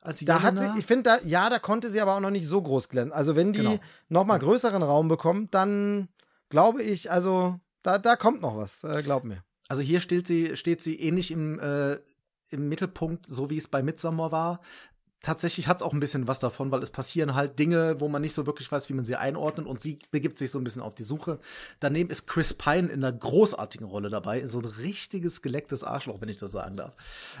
Als 0.00 0.20
da 0.20 0.42
hat 0.42 0.58
sie, 0.58 0.70
ich 0.78 0.86
finde, 0.86 1.02
da, 1.04 1.18
ja, 1.26 1.48
da 1.50 1.58
konnte 1.58 1.88
sie 1.88 2.00
aber 2.00 2.14
auch 2.14 2.20
noch 2.20 2.30
nicht 2.30 2.46
so 2.46 2.60
groß 2.62 2.88
glänzen. 2.90 3.12
Also 3.12 3.34
wenn 3.34 3.52
die 3.52 3.60
genau. 3.60 3.78
noch 4.08 4.24
mal 4.24 4.38
größeren 4.38 4.82
Raum 4.82 5.08
bekommt, 5.08 5.54
dann 5.54 6.08
glaube 6.50 6.82
ich, 6.82 7.10
also 7.10 7.58
da, 7.82 7.98
da 7.98 8.16
kommt 8.16 8.42
noch 8.42 8.56
was, 8.56 8.84
äh, 8.84 9.02
glaub 9.02 9.24
mir. 9.24 9.42
Also 9.68 9.82
hier 9.82 10.00
steht 10.00 10.26
sie, 10.26 10.56
steht 10.56 10.82
sie 10.82 11.00
ähnlich 11.00 11.30
im, 11.30 11.58
äh, 11.58 11.98
im 12.50 12.68
Mittelpunkt, 12.68 13.26
so 13.26 13.50
wie 13.50 13.56
es 13.56 13.68
bei 13.68 13.82
Midsommar 13.82 14.30
war 14.30 14.60
tatsächlich 15.22 15.68
hat 15.68 15.78
es 15.78 15.82
auch 15.82 15.92
ein 15.92 16.00
bisschen 16.00 16.28
was 16.28 16.38
davon, 16.38 16.70
weil 16.70 16.82
es 16.82 16.90
passieren 16.90 17.34
halt 17.34 17.58
Dinge, 17.58 18.00
wo 18.00 18.08
man 18.08 18.22
nicht 18.22 18.34
so 18.34 18.46
wirklich 18.46 18.70
weiß, 18.70 18.88
wie 18.88 18.94
man 18.94 19.04
sie 19.04 19.16
einordnet 19.16 19.66
und 19.66 19.80
sie 19.80 19.98
begibt 20.10 20.38
sich 20.38 20.50
so 20.50 20.58
ein 20.58 20.64
bisschen 20.64 20.82
auf 20.82 20.94
die 20.94 21.02
Suche. 21.02 21.38
Daneben 21.80 22.10
ist 22.10 22.26
Chris 22.26 22.54
Pine 22.54 22.88
in 22.88 23.04
einer 23.04 23.12
großartigen 23.12 23.86
Rolle 23.86 24.10
dabei, 24.10 24.46
so 24.46 24.60
ein 24.60 24.64
richtiges 24.64 25.42
gelecktes 25.42 25.84
Arschloch, 25.84 26.20
wenn 26.20 26.28
ich 26.28 26.36
das 26.36 26.52
sagen 26.52 26.76
darf. 26.76 26.94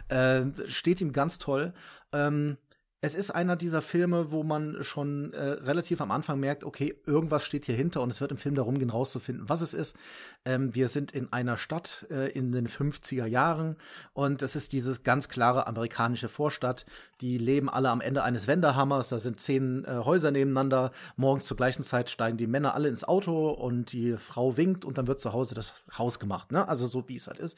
Äh, 0.08 0.46
steht 0.66 1.00
ihm 1.00 1.12
ganz 1.12 1.38
toll. 1.38 1.72
Ähm, 2.12 2.56
es 3.00 3.14
ist 3.14 3.30
einer 3.30 3.54
dieser 3.54 3.80
Filme, 3.80 4.32
wo 4.32 4.42
man 4.42 4.82
schon 4.82 5.32
äh, 5.32 5.42
relativ 5.42 6.00
am 6.00 6.10
Anfang 6.10 6.40
merkt, 6.40 6.64
okay, 6.64 7.00
irgendwas 7.06 7.44
steht 7.44 7.66
hier 7.66 7.76
hinter 7.76 8.02
und 8.02 8.10
es 8.10 8.20
wird 8.20 8.32
im 8.32 8.38
Film 8.38 8.56
darum 8.56 8.78
gehen, 8.78 8.90
rauszufinden, 8.90 9.48
was 9.48 9.60
es 9.60 9.72
ist. 9.72 9.96
Ähm, 10.44 10.74
wir 10.74 10.88
sind 10.88 11.12
in 11.12 11.32
einer 11.32 11.56
Stadt 11.56 12.06
äh, 12.10 12.32
in 12.32 12.50
den 12.50 12.66
50er 12.66 13.26
Jahren 13.26 13.76
und 14.14 14.42
es 14.42 14.56
ist 14.56 14.72
dieses 14.72 15.04
ganz 15.04 15.28
klare 15.28 15.68
amerikanische 15.68 16.28
Vorstadt. 16.28 16.86
Die 17.20 17.38
leben 17.38 17.68
alle 17.68 17.90
am 17.90 18.00
Ende 18.00 18.24
eines 18.24 18.48
Wendehammers. 18.48 19.10
Da 19.10 19.20
sind 19.20 19.38
zehn 19.38 19.84
äh, 19.84 19.98
Häuser 20.04 20.32
nebeneinander. 20.32 20.90
Morgens 21.16 21.44
zur 21.44 21.56
gleichen 21.56 21.84
Zeit 21.84 22.10
steigen 22.10 22.36
die 22.36 22.48
Männer 22.48 22.74
alle 22.74 22.88
ins 22.88 23.04
Auto 23.04 23.50
und 23.50 23.92
die 23.92 24.16
Frau 24.16 24.56
winkt 24.56 24.84
und 24.84 24.98
dann 24.98 25.06
wird 25.06 25.20
zu 25.20 25.32
Hause 25.32 25.54
das 25.54 25.72
Haus 25.96 26.18
gemacht. 26.18 26.50
Ne? 26.50 26.66
Also 26.66 26.88
so 26.88 27.08
wie 27.08 27.16
es 27.16 27.28
halt 27.28 27.38
ist. 27.38 27.56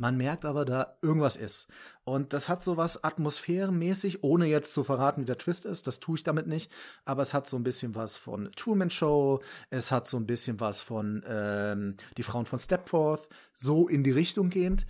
Man 0.00 0.16
merkt 0.16 0.46
aber, 0.46 0.64
da 0.64 0.96
irgendwas 1.02 1.36
ist. 1.36 1.66
Und 2.04 2.32
das 2.32 2.48
hat 2.48 2.62
so 2.62 2.78
was 2.78 3.04
atmosphärenmäßig, 3.04 4.24
ohne 4.24 4.46
jetzt 4.46 4.72
zu 4.72 4.82
verraten, 4.82 5.20
wie 5.20 5.26
der 5.26 5.36
Twist 5.36 5.66
ist. 5.66 5.86
Das 5.86 6.00
tue 6.00 6.16
ich 6.16 6.22
damit 6.22 6.46
nicht. 6.46 6.72
Aber 7.04 7.20
es 7.20 7.34
hat 7.34 7.46
so 7.46 7.58
ein 7.58 7.64
bisschen 7.64 7.94
was 7.94 8.16
von 8.16 8.50
Truman 8.56 8.88
Show. 8.88 9.42
Es 9.68 9.92
hat 9.92 10.08
so 10.08 10.16
ein 10.16 10.26
bisschen 10.26 10.58
was 10.58 10.80
von 10.80 11.22
ähm, 11.28 11.96
Die 12.16 12.22
Frauen 12.22 12.46
von 12.46 12.58
Stepforth. 12.58 13.28
So 13.52 13.88
in 13.88 14.02
die 14.02 14.10
Richtung 14.10 14.48
gehend. 14.48 14.86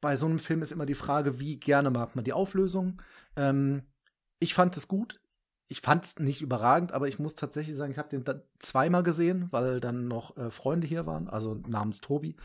Bei 0.00 0.16
so 0.16 0.26
einem 0.26 0.40
Film 0.40 0.60
ist 0.60 0.72
immer 0.72 0.86
die 0.86 0.96
Frage, 0.96 1.38
wie 1.38 1.60
gerne 1.60 1.90
mag 1.90 2.16
man 2.16 2.24
die 2.24 2.32
Auflösung. 2.32 3.00
Ähm, 3.36 3.82
ich 4.40 4.54
fand 4.54 4.76
es 4.76 4.88
gut. 4.88 5.20
Ich 5.68 5.80
fand 5.80 6.04
es 6.04 6.18
nicht 6.18 6.42
überragend, 6.42 6.92
aber 6.92 7.08
ich 7.08 7.18
muss 7.18 7.34
tatsächlich 7.34 7.76
sagen, 7.76 7.92
ich 7.92 7.98
habe 7.98 8.08
den 8.08 8.24
zweimal 8.58 9.02
gesehen, 9.02 9.48
weil 9.50 9.80
dann 9.80 10.08
noch 10.08 10.36
äh, 10.36 10.50
Freunde 10.50 10.86
hier 10.86 11.06
waren, 11.06 11.28
also 11.28 11.54
namens 11.66 12.00
Tobi. 12.00 12.36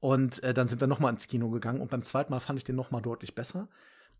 Und 0.00 0.42
äh, 0.42 0.52
dann 0.52 0.68
sind 0.68 0.80
wir 0.80 0.88
noch 0.88 1.00
mal 1.00 1.10
ins 1.10 1.28
Kino 1.28 1.50
gegangen 1.50 1.80
und 1.80 1.90
beim 1.90 2.02
zweiten 2.02 2.32
Mal 2.32 2.40
fand 2.40 2.58
ich 2.58 2.64
den 2.64 2.76
noch 2.76 2.90
mal 2.90 3.00
deutlich 3.00 3.34
besser. 3.34 3.68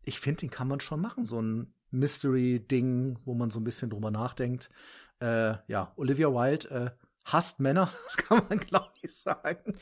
Ich 0.05 0.20
finde, 0.20 0.40
den 0.40 0.51
kann 0.51 0.68
man 0.68 0.81
schon 0.81 1.01
machen, 1.01 1.24
so 1.24 1.40
ein 1.40 1.72
Mystery-Ding, 1.90 3.18
wo 3.24 3.35
man 3.35 3.51
so 3.51 3.60
ein 3.60 3.64
bisschen 3.64 3.90
drüber 3.90 4.10
nachdenkt. 4.10 4.70
Äh, 5.20 5.55
ja, 5.68 5.93
Olivia 5.97 6.28
Wilde 6.28 6.70
äh, 6.70 6.90
hasst 7.25 7.61
Männer, 7.61 7.91
das 8.05 8.17
kann 8.17 8.43
man, 8.49 8.59
glaube 8.61 8.91
ich, 9.03 9.15
sagen. 9.15 9.77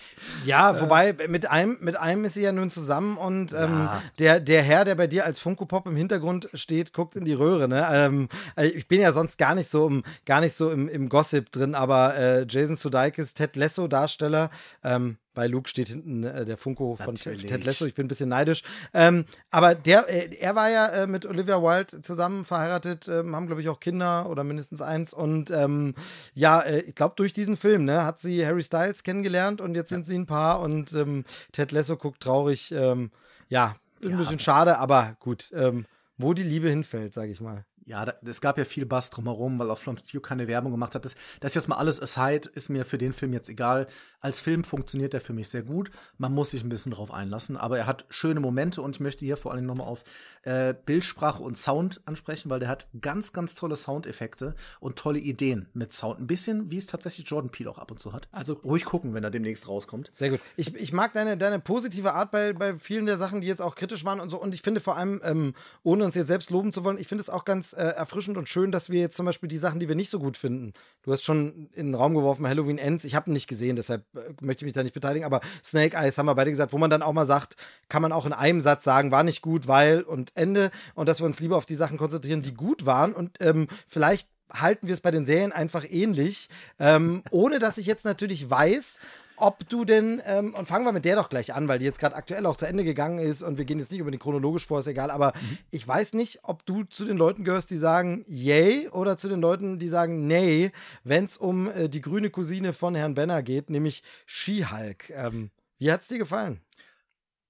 Ja, 0.44 0.72
äh, 0.72 0.80
wobei 0.80 1.12
mit 1.28 1.50
einem, 1.50 1.78
mit 1.80 1.96
einem 1.96 2.24
ist 2.24 2.34
sie 2.34 2.42
ja 2.42 2.52
nun 2.52 2.70
zusammen 2.70 3.16
und 3.16 3.52
ähm, 3.52 3.84
ja. 3.84 4.02
der, 4.18 4.40
der 4.40 4.62
Herr, 4.62 4.84
der 4.84 4.94
bei 4.94 5.06
dir 5.06 5.24
als 5.24 5.38
Funko 5.38 5.66
Pop 5.66 5.86
im 5.86 5.96
Hintergrund 5.96 6.48
steht, 6.54 6.92
guckt 6.92 7.16
in 7.16 7.24
die 7.24 7.34
Röhre. 7.34 7.68
Ne? 7.68 7.86
Ähm, 7.90 8.28
äh, 8.56 8.66
ich 8.68 8.88
bin 8.88 9.00
ja 9.00 9.12
sonst 9.12 9.38
gar 9.38 9.54
nicht 9.54 9.68
so 9.68 9.86
im, 9.86 10.02
gar 10.26 10.40
nicht 10.40 10.54
so 10.54 10.70
im, 10.70 10.88
im 10.88 11.08
Gossip 11.08 11.50
drin, 11.50 11.74
aber 11.74 12.16
äh, 12.16 12.46
Jason 12.48 12.76
Sudeikis, 12.76 13.34
Ted 13.34 13.56
Lesso 13.56 13.88
Darsteller, 13.88 14.50
ähm, 14.84 15.18
bei 15.34 15.46
Luke 15.46 15.68
steht 15.68 15.88
hinten 15.88 16.24
äh, 16.24 16.44
der 16.44 16.56
Funko 16.56 16.96
Natürlich. 16.98 17.40
von 17.40 17.48
Ted 17.48 17.64
Lasso. 17.64 17.86
Ich 17.86 17.94
bin 17.94 18.06
ein 18.06 18.08
bisschen 18.08 18.28
neidisch. 18.28 18.62
Ähm, 18.92 19.24
aber 19.50 19.74
der, 19.74 20.08
äh, 20.08 20.34
er 20.36 20.54
war 20.54 20.70
ja 20.70 20.86
äh, 20.88 21.06
mit 21.06 21.26
Olivia 21.26 21.62
Wilde 21.62 22.02
zusammen 22.02 22.44
verheiratet, 22.44 23.08
ähm, 23.08 23.34
haben, 23.34 23.46
glaube 23.46 23.62
ich, 23.62 23.68
auch 23.68 23.80
Kinder 23.80 24.28
oder 24.28 24.44
mindestens 24.44 24.82
eins. 24.82 25.14
Und 25.14 25.50
ähm, 25.50 25.94
ja, 26.34 26.60
äh, 26.60 26.80
ich 26.80 26.94
glaube, 26.94 27.14
durch 27.16 27.32
diesen 27.32 27.56
Film 27.56 27.84
ne, 27.84 28.04
hat 28.04 28.18
sie 28.18 28.44
Harry 28.44 28.62
Styles 28.62 29.02
kennengelernt 29.02 29.60
und 29.60 29.74
jetzt 29.74 29.88
sind 29.88 30.06
sie 30.06 30.16
ein 30.16 30.26
Paar. 30.26 30.60
Und 30.60 30.92
ähm, 30.92 31.24
Ted 31.52 31.72
Lasso 31.72 31.96
guckt 31.96 32.20
traurig. 32.20 32.72
Ähm, 32.72 33.10
ja, 33.48 33.74
ein 34.02 34.10
ja, 34.10 34.16
bisschen 34.16 34.38
schade, 34.38 34.78
aber 34.78 35.16
gut. 35.20 35.50
Ähm, 35.54 35.86
wo 36.18 36.34
die 36.34 36.42
Liebe 36.42 36.68
hinfällt, 36.68 37.14
sage 37.14 37.32
ich 37.32 37.40
mal 37.40 37.64
ja, 37.84 38.06
es 38.24 38.40
gab 38.40 38.58
ja 38.58 38.64
viel 38.64 38.86
Bass 38.86 39.10
drumherum, 39.10 39.58
weil 39.58 39.70
auch 39.70 39.78
Florence 39.78 40.04
Pugh 40.10 40.20
keine 40.20 40.46
Werbung 40.46 40.72
gemacht 40.72 40.94
hat. 40.94 41.04
Das, 41.04 41.14
das 41.40 41.54
jetzt 41.54 41.68
mal 41.68 41.76
alles 41.76 42.00
aside, 42.00 42.48
ist 42.54 42.68
mir 42.68 42.84
für 42.84 42.98
den 42.98 43.12
Film 43.12 43.32
jetzt 43.32 43.48
egal. 43.48 43.86
Als 44.22 44.38
Film 44.38 44.62
funktioniert 44.62 45.14
er 45.14 45.20
für 45.20 45.32
mich 45.32 45.48
sehr 45.48 45.62
gut. 45.62 45.90
Man 46.16 46.32
muss 46.32 46.52
sich 46.52 46.62
ein 46.62 46.68
bisschen 46.68 46.92
drauf 46.92 47.12
einlassen, 47.12 47.56
aber 47.56 47.76
er 47.76 47.86
hat 47.86 48.06
schöne 48.08 48.38
Momente 48.38 48.80
und 48.80 48.94
ich 48.94 49.00
möchte 49.00 49.24
hier 49.24 49.36
vor 49.36 49.52
allem 49.52 49.66
nochmal 49.66 49.88
auf 49.88 50.04
äh, 50.42 50.74
Bildsprache 50.86 51.42
und 51.42 51.58
Sound 51.58 52.00
ansprechen, 52.06 52.48
weil 52.48 52.60
der 52.60 52.68
hat 52.68 52.86
ganz, 53.00 53.32
ganz 53.32 53.56
tolle 53.56 53.74
Soundeffekte 53.74 54.54
und 54.78 54.96
tolle 54.96 55.18
Ideen 55.18 55.66
mit 55.74 55.92
Sound. 55.92 56.20
Ein 56.20 56.28
bisschen, 56.28 56.70
wie 56.70 56.76
es 56.76 56.86
tatsächlich 56.86 57.28
Jordan 57.28 57.50
Peele 57.50 57.68
auch 57.68 57.78
ab 57.78 57.90
und 57.90 57.98
zu 57.98 58.12
hat. 58.12 58.28
Also 58.30 58.54
ruhig 58.54 58.84
gucken, 58.84 59.12
wenn 59.12 59.24
er 59.24 59.30
demnächst 59.30 59.68
rauskommt. 59.68 60.08
Sehr 60.12 60.30
gut. 60.30 60.40
Ich, 60.56 60.72
ich 60.76 60.92
mag 60.92 61.12
deine, 61.14 61.36
deine 61.36 61.58
positive 61.58 62.12
Art 62.12 62.30
bei, 62.30 62.52
bei 62.52 62.78
vielen 62.78 63.06
der 63.06 63.18
Sachen, 63.18 63.40
die 63.40 63.48
jetzt 63.48 63.60
auch 63.60 63.74
kritisch 63.74 64.04
waren 64.04 64.20
und 64.20 64.30
so. 64.30 64.40
Und 64.40 64.54
ich 64.54 64.62
finde 64.62 64.80
vor 64.80 64.96
allem, 64.96 65.20
ähm, 65.24 65.54
ohne 65.82 66.04
uns 66.04 66.14
jetzt 66.14 66.28
selbst 66.28 66.50
loben 66.50 66.72
zu 66.72 66.84
wollen, 66.84 66.98
ich 66.98 67.08
finde 67.08 67.22
es 67.22 67.28
auch 67.28 67.44
ganz 67.44 67.72
äh, 67.72 67.82
erfrischend 67.82 68.38
und 68.38 68.48
schön, 68.48 68.70
dass 68.70 68.88
wir 68.88 69.00
jetzt 69.00 69.16
zum 69.16 69.26
Beispiel 69.26 69.48
die 69.48 69.58
Sachen, 69.58 69.80
die 69.80 69.88
wir 69.88 69.96
nicht 69.96 70.10
so 70.10 70.20
gut 70.20 70.36
finden, 70.36 70.74
du 71.02 71.12
hast 71.12 71.24
schon 71.24 71.68
in 71.72 71.86
den 71.86 71.94
Raum 71.96 72.14
geworfen, 72.14 72.46
Halloween 72.46 72.78
Ends, 72.78 73.02
ich 73.02 73.16
habe 73.16 73.28
ihn 73.30 73.32
nicht 73.32 73.48
gesehen, 73.48 73.74
deshalb 73.74 74.04
möchte 74.40 74.64
ich 74.64 74.66
mich 74.66 74.72
da 74.72 74.82
nicht 74.82 74.94
beteiligen, 74.94 75.24
aber 75.24 75.40
Snake 75.64 75.96
Eyes 75.96 76.18
haben 76.18 76.26
wir 76.26 76.34
beide 76.34 76.50
gesagt, 76.50 76.72
wo 76.72 76.78
man 76.78 76.90
dann 76.90 77.02
auch 77.02 77.12
mal 77.12 77.26
sagt, 77.26 77.56
kann 77.88 78.02
man 78.02 78.12
auch 78.12 78.26
in 78.26 78.32
einem 78.32 78.60
Satz 78.60 78.84
sagen, 78.84 79.10
war 79.10 79.22
nicht 79.22 79.42
gut, 79.42 79.68
weil 79.68 80.02
und 80.02 80.32
Ende. 80.34 80.70
Und 80.94 81.08
dass 81.08 81.20
wir 81.20 81.26
uns 81.26 81.40
lieber 81.40 81.56
auf 81.56 81.66
die 81.66 81.74
Sachen 81.74 81.98
konzentrieren, 81.98 82.42
die 82.42 82.54
gut 82.54 82.86
waren. 82.86 83.12
Und 83.14 83.38
ähm, 83.40 83.68
vielleicht 83.86 84.28
halten 84.52 84.86
wir 84.86 84.92
es 84.92 85.00
bei 85.00 85.10
den 85.10 85.26
Serien 85.26 85.52
einfach 85.52 85.84
ähnlich, 85.88 86.48
ähm, 86.78 87.22
ohne 87.30 87.58
dass 87.58 87.78
ich 87.78 87.86
jetzt 87.86 88.04
natürlich 88.04 88.48
weiß, 88.48 89.00
ob 89.36 89.68
du 89.68 89.84
denn, 89.84 90.22
ähm, 90.26 90.54
und 90.54 90.66
fangen 90.66 90.84
wir 90.84 90.92
mit 90.92 91.04
der 91.04 91.16
doch 91.16 91.28
gleich 91.28 91.54
an, 91.54 91.68
weil 91.68 91.78
die 91.78 91.84
jetzt 91.84 91.98
gerade 91.98 92.14
aktuell 92.14 92.46
auch 92.46 92.56
zu 92.56 92.66
Ende 92.66 92.84
gegangen 92.84 93.18
ist 93.18 93.42
und 93.42 93.58
wir 93.58 93.64
gehen 93.64 93.78
jetzt 93.78 93.90
nicht 93.90 94.00
über 94.00 94.10
den 94.10 94.20
chronologisch 94.20 94.66
vor, 94.66 94.80
ist 94.80 94.86
egal, 94.86 95.10
aber 95.10 95.32
mhm. 95.34 95.58
ich 95.70 95.86
weiß 95.86 96.14
nicht, 96.14 96.40
ob 96.42 96.64
du 96.66 96.84
zu 96.84 97.04
den 97.04 97.16
Leuten 97.16 97.44
gehörst, 97.44 97.70
die 97.70 97.76
sagen 97.76 98.24
yay 98.26 98.88
oder 98.88 99.16
zu 99.16 99.28
den 99.28 99.40
Leuten, 99.40 99.78
die 99.78 99.88
sagen 99.88 100.26
nee, 100.26 100.72
wenn 101.04 101.24
es 101.24 101.36
um 101.36 101.70
äh, 101.70 101.88
die 101.88 102.00
grüne 102.00 102.30
Cousine 102.30 102.72
von 102.72 102.94
Herrn 102.94 103.14
Benner 103.14 103.42
geht, 103.42 103.70
nämlich 103.70 104.02
She-Hulk. 104.26 105.10
Ähm, 105.10 105.50
wie 105.78 105.90
hat 105.90 106.02
es 106.02 106.08
dir 106.08 106.18
gefallen? 106.18 106.60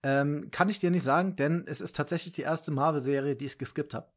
Ähm, 0.02 0.48
kann 0.50 0.68
ich 0.68 0.80
dir 0.80 0.90
nicht 0.90 1.04
sagen, 1.04 1.36
denn 1.36 1.64
es 1.66 1.80
ist 1.80 1.94
tatsächlich 1.94 2.34
die 2.34 2.42
erste 2.42 2.72
Marvel-Serie, 2.72 3.36
die 3.36 3.46
ich 3.46 3.58
geskippt 3.58 3.94
habe. 3.94 4.08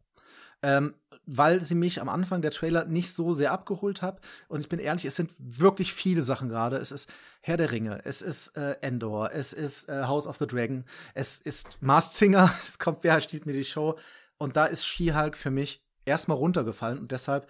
Ähm, 0.64 0.96
weil 1.26 1.62
sie 1.62 1.76
mich 1.76 2.02
am 2.02 2.10
Anfang 2.10 2.42
der 2.42 2.52
Trailer 2.52 2.86
nicht 2.86 3.14
so 3.14 3.34
sehr 3.34 3.52
abgeholt 3.52 4.02
hat. 4.02 4.20
Und 4.48 4.62
ich 4.62 4.70
bin 4.70 4.80
ehrlich, 4.80 5.06
es 5.06 5.16
sind 5.16 5.32
wirklich 5.38 5.94
viele 5.94 6.22
Sachen 6.22 6.50
gerade. 6.50 6.78
Es 6.78 6.92
ist 6.92 7.10
Herr 7.42 7.58
der 7.58 7.72
Ringe, 7.72 8.02
es 8.04 8.22
ist 8.22 8.58
äh, 8.58 8.76
Endor, 8.82 9.32
es 9.34 9.54
ist 9.54 9.90
äh, 9.90 10.04
House 10.04 10.28
of 10.28 10.38
the 10.38 10.48
Dragon, 10.48 10.86
es 11.14 11.38
ist 11.38 11.82
Masked 11.82 12.14
Singer, 12.14 12.52
es 12.68 12.80
kommt, 12.80 13.04
wer 13.04 13.20
steht 13.22 13.46
mir 13.46 13.54
die 13.54 13.66
Show. 13.66 13.98
Und 14.38 14.58
da 14.58 14.66
ist 14.66 14.86
She-Hulk 14.86 15.38
für 15.38 15.52
mich 15.52 15.84
erstmal 16.06 16.38
runtergefallen 16.38 17.00
und 17.00 17.12
deshalb 17.12 17.48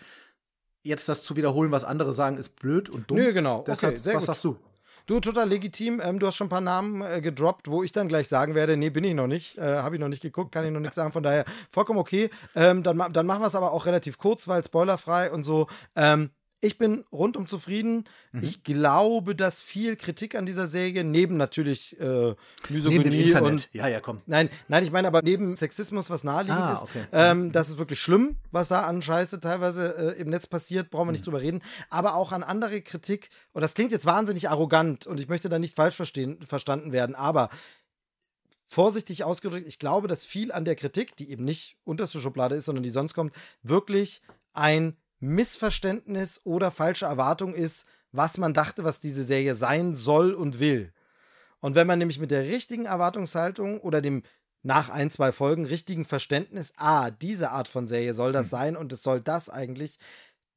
jetzt 0.83 1.09
das 1.09 1.23
zu 1.23 1.35
wiederholen, 1.35 1.71
was 1.71 1.83
andere 1.83 2.13
sagen, 2.13 2.37
ist 2.37 2.55
blöd 2.57 2.89
und 2.89 3.09
dumm. 3.09 3.17
Nö, 3.17 3.33
genau. 3.33 3.63
Deshalb, 3.67 3.95
okay, 3.95 4.03
sehr 4.03 4.13
was 4.15 4.21
gut. 4.21 4.27
sagst 4.27 4.43
du? 4.43 4.57
Du, 5.07 5.19
total 5.19 5.47
legitim. 5.47 6.01
Ähm, 6.03 6.17
du 6.17 6.25
hast 6.25 6.35
schon 6.35 6.47
ein 6.47 6.49
paar 6.49 6.61
Namen 6.61 7.01
äh, 7.03 7.21
gedroppt, 7.21 7.69
wo 7.69 7.83
ich 7.83 7.91
dann 7.91 8.07
gleich 8.07 8.27
sagen 8.27 8.55
werde, 8.55 8.75
nee, 8.75 8.89
bin 8.89 9.03
ich 9.03 9.13
noch 9.13 9.27
nicht. 9.27 9.55
Äh, 9.57 9.77
Habe 9.77 9.95
ich 9.95 10.01
noch 10.01 10.07
nicht 10.07 10.23
geguckt, 10.23 10.51
kann 10.51 10.65
ich 10.65 10.71
noch 10.71 10.79
nichts 10.79 10.95
sagen. 10.95 11.11
Von 11.11 11.21
daher 11.21 11.45
vollkommen 11.69 11.99
okay. 11.99 12.31
Ähm, 12.55 12.81
dann, 12.81 13.13
dann 13.13 13.25
machen 13.27 13.41
wir 13.41 13.47
es 13.47 13.55
aber 13.55 13.71
auch 13.71 13.85
relativ 13.85 14.17
kurz, 14.17 14.47
weil 14.47 14.63
spoilerfrei 14.63 15.31
und 15.31 15.43
so. 15.43 15.67
Ähm, 15.95 16.31
ich 16.65 16.77
bin 16.77 17.05
rundum 17.11 17.47
zufrieden. 17.47 18.05
Mhm. 18.31 18.43
Ich 18.43 18.63
glaube, 18.63 19.35
dass 19.35 19.61
viel 19.61 19.95
Kritik 19.95 20.35
an 20.35 20.45
dieser 20.45 20.67
Serie, 20.67 21.03
neben 21.03 21.37
natürlich 21.37 21.99
äh, 21.99 22.35
Misogynie 22.69 22.97
neben 22.97 23.03
dem 23.03 23.13
Internet. 23.13 23.51
und 23.51 23.69
ja, 23.71 23.87
ja, 23.87 23.99
komm. 23.99 24.17
Nein, 24.25 24.49
nein, 24.67 24.83
ich 24.83 24.91
meine 24.91 25.07
aber 25.07 25.21
neben 25.21 25.55
Sexismus, 25.55 26.09
was 26.09 26.23
naheliegend 26.23 26.61
ah, 26.61 26.73
ist, 26.73 26.83
okay. 26.83 27.05
ähm, 27.11 27.51
das 27.51 27.69
ist 27.69 27.77
wirklich 27.77 27.99
schlimm, 27.99 28.37
was 28.51 28.69
da 28.69 28.81
an 28.81 29.01
Scheiße 29.01 29.39
teilweise 29.39 30.15
äh, 30.15 30.21
im 30.21 30.29
Netz 30.29 30.47
passiert, 30.47 30.89
brauchen 30.89 31.07
wir 31.07 31.11
nicht 31.11 31.21
mhm. 31.21 31.31
drüber 31.31 31.41
reden. 31.41 31.61
Aber 31.89 32.15
auch 32.15 32.31
an 32.31 32.43
andere 32.43 32.81
Kritik, 32.81 33.29
und 33.53 33.61
das 33.61 33.73
klingt 33.73 33.91
jetzt 33.91 34.05
wahnsinnig 34.05 34.49
arrogant 34.49 35.07
und 35.07 35.19
ich 35.19 35.29
möchte 35.29 35.49
da 35.49 35.59
nicht 35.59 35.75
falsch 35.75 35.95
verstehen, 35.95 36.41
verstanden 36.41 36.91
werden, 36.91 37.15
aber 37.15 37.49
vorsichtig 38.67 39.23
ausgedrückt, 39.23 39.67
ich 39.67 39.79
glaube, 39.79 40.07
dass 40.07 40.25
viel 40.25 40.51
an 40.51 40.65
der 40.65 40.75
Kritik, 40.75 41.15
die 41.15 41.29
eben 41.29 41.45
nicht 41.45 41.77
unterste 41.83 42.19
Schublade 42.19 42.55
ist, 42.55 42.65
sondern 42.65 42.83
die 42.83 42.89
sonst 42.89 43.13
kommt, 43.13 43.35
wirklich 43.61 44.21
ein 44.53 44.97
Missverständnis 45.19 46.41
oder 46.43 46.71
falsche 46.71 47.05
Erwartung 47.05 47.53
ist, 47.53 47.85
was 48.11 48.37
man 48.37 48.53
dachte, 48.53 48.83
was 48.83 48.99
diese 48.99 49.23
Serie 49.23 49.55
sein 49.55 49.95
soll 49.95 50.33
und 50.33 50.59
will. 50.59 50.93
Und 51.59 51.75
wenn 51.75 51.87
man 51.87 51.99
nämlich 51.99 52.19
mit 52.19 52.31
der 52.31 52.43
richtigen 52.43 52.85
Erwartungshaltung 52.85 53.79
oder 53.81 54.01
dem 54.01 54.23
nach 54.61 54.89
ein, 54.89 55.11
zwei 55.11 55.31
Folgen 55.31 55.65
richtigen 55.65 56.05
Verständnis, 56.05 56.73
ah, 56.77 57.11
diese 57.11 57.51
Art 57.51 57.67
von 57.67 57.87
Serie 57.87 58.13
soll 58.13 58.31
das 58.31 58.45
hm. 58.45 58.49
sein 58.49 58.77
und 58.77 58.91
es 58.91 59.03
soll 59.03 59.21
das 59.21 59.49
eigentlich, 59.49 59.99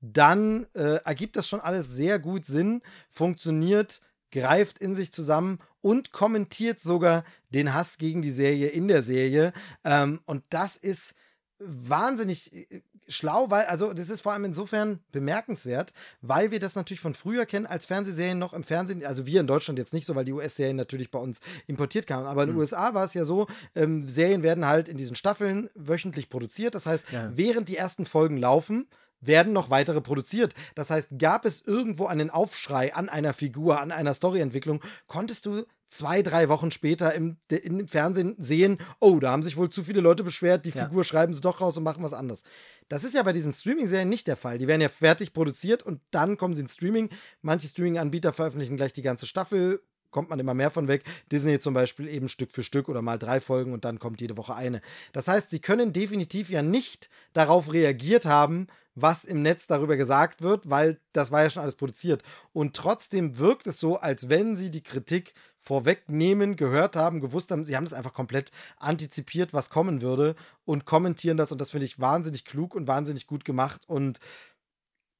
dann 0.00 0.66
äh, 0.74 1.00
ergibt 1.04 1.36
das 1.36 1.48
schon 1.48 1.60
alles 1.60 1.88
sehr 1.88 2.18
gut 2.18 2.44
Sinn, 2.46 2.82
funktioniert, 3.10 4.00
greift 4.30 4.78
in 4.78 4.94
sich 4.94 5.12
zusammen 5.12 5.58
und 5.80 6.12
kommentiert 6.12 6.80
sogar 6.80 7.24
den 7.50 7.74
Hass 7.74 7.98
gegen 7.98 8.22
die 8.22 8.30
Serie 8.30 8.68
in 8.68 8.88
der 8.88 9.02
Serie. 9.02 9.52
Ähm, 9.84 10.20
und 10.26 10.44
das 10.50 10.76
ist 10.76 11.14
wahnsinnig 11.58 12.52
äh, 12.52 12.82
schlau, 13.08 13.50
weil, 13.50 13.64
also 13.66 13.92
das 13.92 14.10
ist 14.10 14.20
vor 14.20 14.32
allem 14.32 14.44
insofern 14.44 15.00
bemerkenswert, 15.12 15.92
weil 16.20 16.50
wir 16.50 16.60
das 16.60 16.74
natürlich 16.74 17.00
von 17.00 17.14
früher 17.14 17.46
kennen, 17.46 17.66
als 17.66 17.86
Fernsehserien 17.86 18.38
noch 18.38 18.52
im 18.52 18.62
Fernsehen, 18.62 19.04
also 19.04 19.26
wir 19.26 19.40
in 19.40 19.46
Deutschland 19.46 19.78
jetzt 19.78 19.94
nicht 19.94 20.06
so, 20.06 20.14
weil 20.14 20.24
die 20.24 20.32
US-Serien 20.32 20.76
natürlich 20.76 21.10
bei 21.10 21.18
uns 21.18 21.40
importiert 21.66 22.06
kamen, 22.06 22.26
aber 22.26 22.42
in 22.42 22.50
den 22.50 22.54
mhm. 22.54 22.60
USA 22.60 22.94
war 22.94 23.04
es 23.04 23.14
ja 23.14 23.24
so, 23.24 23.46
ähm, 23.74 24.08
Serien 24.08 24.42
werden 24.42 24.66
halt 24.66 24.88
in 24.88 24.96
diesen 24.96 25.16
Staffeln 25.16 25.70
wöchentlich 25.74 26.28
produziert, 26.28 26.74
das 26.74 26.86
heißt, 26.86 27.04
ja. 27.10 27.30
während 27.34 27.68
die 27.68 27.76
ersten 27.76 28.04
Folgen 28.04 28.36
laufen, 28.36 28.86
werden 29.20 29.52
noch 29.52 29.68
weitere 29.68 30.00
produziert. 30.00 30.54
Das 30.76 30.90
heißt, 30.90 31.18
gab 31.18 31.44
es 31.44 31.60
irgendwo 31.60 32.06
einen 32.06 32.30
Aufschrei 32.30 32.94
an 32.94 33.08
einer 33.08 33.32
Figur, 33.32 33.80
an 33.80 33.90
einer 33.90 34.14
Storyentwicklung, 34.14 34.80
konntest 35.08 35.46
du 35.46 35.64
zwei, 35.88 36.22
drei 36.22 36.48
Wochen 36.48 36.70
später 36.70 37.14
im, 37.14 37.38
im 37.50 37.88
Fernsehen 37.88 38.36
sehen, 38.38 38.78
oh, 39.00 39.18
da 39.18 39.30
haben 39.30 39.42
sich 39.42 39.56
wohl 39.56 39.70
zu 39.70 39.82
viele 39.82 40.00
Leute 40.00 40.22
beschwert, 40.22 40.64
die 40.64 40.70
ja. 40.70 40.84
Figur 40.84 41.02
schreiben 41.02 41.32
sie 41.32 41.40
doch 41.40 41.60
raus 41.60 41.76
und 41.76 41.84
machen 41.84 42.02
was 42.02 42.12
anderes. 42.12 42.42
Das 42.88 43.04
ist 43.04 43.14
ja 43.14 43.22
bei 43.22 43.32
diesen 43.32 43.52
Streaming-Serien 43.52 44.08
nicht 44.08 44.26
der 44.26 44.36
Fall. 44.36 44.58
Die 44.58 44.66
werden 44.66 44.80
ja 44.80 44.88
fertig 44.88 45.32
produziert 45.32 45.82
und 45.82 46.00
dann 46.10 46.36
kommen 46.36 46.54
sie 46.54 46.62
ins 46.62 46.74
Streaming. 46.74 47.10
Manche 47.42 47.68
Streaming-Anbieter 47.68 48.32
veröffentlichen 48.32 48.76
gleich 48.76 48.92
die 48.92 49.02
ganze 49.02 49.26
Staffel, 49.26 49.82
kommt 50.10 50.30
man 50.30 50.38
immer 50.38 50.54
mehr 50.54 50.70
von 50.70 50.88
weg. 50.88 51.04
Disney 51.30 51.58
zum 51.58 51.74
Beispiel 51.74 52.08
eben 52.08 52.28
Stück 52.28 52.52
für 52.52 52.62
Stück 52.62 52.88
oder 52.88 53.02
mal 53.02 53.18
drei 53.18 53.40
Folgen 53.40 53.72
und 53.72 53.84
dann 53.84 53.98
kommt 53.98 54.20
jede 54.20 54.36
Woche 54.36 54.54
eine. 54.54 54.80
Das 55.12 55.28
heißt, 55.28 55.50
sie 55.50 55.60
können 55.60 55.92
definitiv 55.92 56.50
ja 56.50 56.62
nicht 56.62 57.08
darauf 57.32 57.72
reagiert 57.72 58.26
haben, 58.26 58.66
was 58.94 59.24
im 59.24 59.42
Netz 59.42 59.66
darüber 59.66 59.96
gesagt 59.96 60.42
wird, 60.42 60.68
weil 60.68 61.00
das 61.12 61.30
war 61.30 61.42
ja 61.42 61.50
schon 61.50 61.62
alles 61.62 61.76
produziert. 61.76 62.22
Und 62.52 62.74
trotzdem 62.74 63.38
wirkt 63.38 63.66
es 63.66 63.78
so, 63.78 63.96
als 63.96 64.28
wenn 64.28 64.56
sie 64.56 64.70
die 64.70 64.82
Kritik 64.82 65.34
vorwegnehmen, 65.58 66.56
gehört 66.56 66.96
haben, 66.96 67.20
gewusst 67.20 67.50
haben, 67.50 67.64
sie 67.64 67.76
haben 67.76 67.84
es 67.84 67.92
einfach 67.92 68.14
komplett 68.14 68.50
antizipiert, 68.76 69.52
was 69.52 69.70
kommen 69.70 70.02
würde 70.02 70.34
und 70.64 70.84
kommentieren 70.84 71.36
das. 71.36 71.52
Und 71.52 71.60
das 71.60 71.70
finde 71.70 71.86
ich 71.86 72.00
wahnsinnig 72.00 72.44
klug 72.44 72.74
und 72.74 72.88
wahnsinnig 72.88 73.26
gut 73.26 73.44
gemacht. 73.44 73.82
Und 73.86 74.18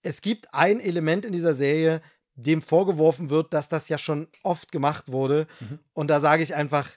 es 0.02 0.20
gibt 0.20 0.55
ein 0.55 0.81
Element 0.81 1.24
in 1.24 1.32
dieser 1.32 1.55
Serie, 1.55 2.01
dem 2.39 2.62
vorgeworfen 2.62 3.31
wird, 3.31 3.52
dass 3.52 3.69
das 3.69 3.89
ja 3.89 3.98
schon 3.98 4.28
oft 4.43 4.73
gemacht 4.73 5.10
wurde. 5.10 5.47
Mhm. 5.60 5.81
Und 5.93 6.09
da 6.09 6.20
sage 6.20 6.43
ich 6.43 6.55
einfach, 6.55 6.90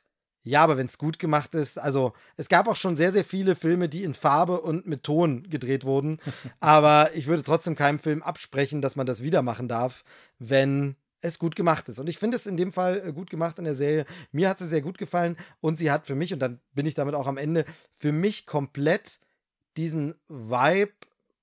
Ja, 0.44 0.64
aber 0.64 0.78
wenn 0.78 0.88
es 0.88 0.98
gut 0.98 1.20
gemacht 1.20 1.54
ist, 1.54 1.78
also 1.78 2.14
es 2.36 2.50
gab 2.50 2.68
auch 2.68 2.76
schon 2.76 2.96
sehr, 2.96 3.12
sehr 3.12 3.24
viele 3.24 3.56
Filme, 3.56 3.90
die 3.90 4.04
in 4.04 4.16
Farbe 4.16 4.62
und 4.62 4.88
mit 4.88 5.04
Ton 5.04 5.44
gedreht 5.50 5.84
wurden. 5.84 6.18
aber 6.60 7.12
ich 7.16 7.28
würde 7.28 7.44
trotzdem 7.44 7.76
keinem 7.76 8.00
Film 8.00 8.24
absprechen, 8.24 8.82
dass 8.82 8.96
man 8.96 9.06
das 9.06 9.24
wieder 9.24 9.42
machen 9.44 9.68
darf, 9.68 10.04
wenn 10.40 10.96
es 11.22 11.38
gut 11.38 11.56
gemacht 11.56 11.88
ist. 11.90 12.00
Und 12.00 12.10
ich 12.10 12.18
finde 12.18 12.38
es 12.38 12.48
in 12.48 12.58
dem 12.58 12.74
Fall 12.74 13.02
äh, 13.08 13.14
gut 13.14 13.30
gemacht 13.30 13.60
in 13.60 13.66
der 13.66 13.76
Serie. 13.76 14.06
Mir 14.32 14.50
hat 14.50 14.58
sie 14.58 14.68
sehr 14.68 14.82
gut 14.82 14.98
gefallen 14.98 15.38
und 15.60 15.76
sie 15.76 15.92
hat 15.92 16.08
für 16.08 16.16
mich, 16.16 16.34
und 16.34 16.40
dann 16.40 16.60
bin 16.74 16.88
ich 16.88 16.96
damit 16.96 17.14
auch 17.16 17.28
am 17.28 17.38
Ende, 17.38 17.66
für 17.96 18.12
mich 18.12 18.46
komplett 18.48 19.20
diesen 19.78 20.16
Vibe 20.28 20.94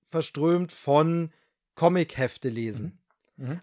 verströmt 0.04 0.72
von 0.72 1.30
Comic-Hefte 1.76 2.48
lesen. 2.48 2.86
Mhm. 2.86 2.97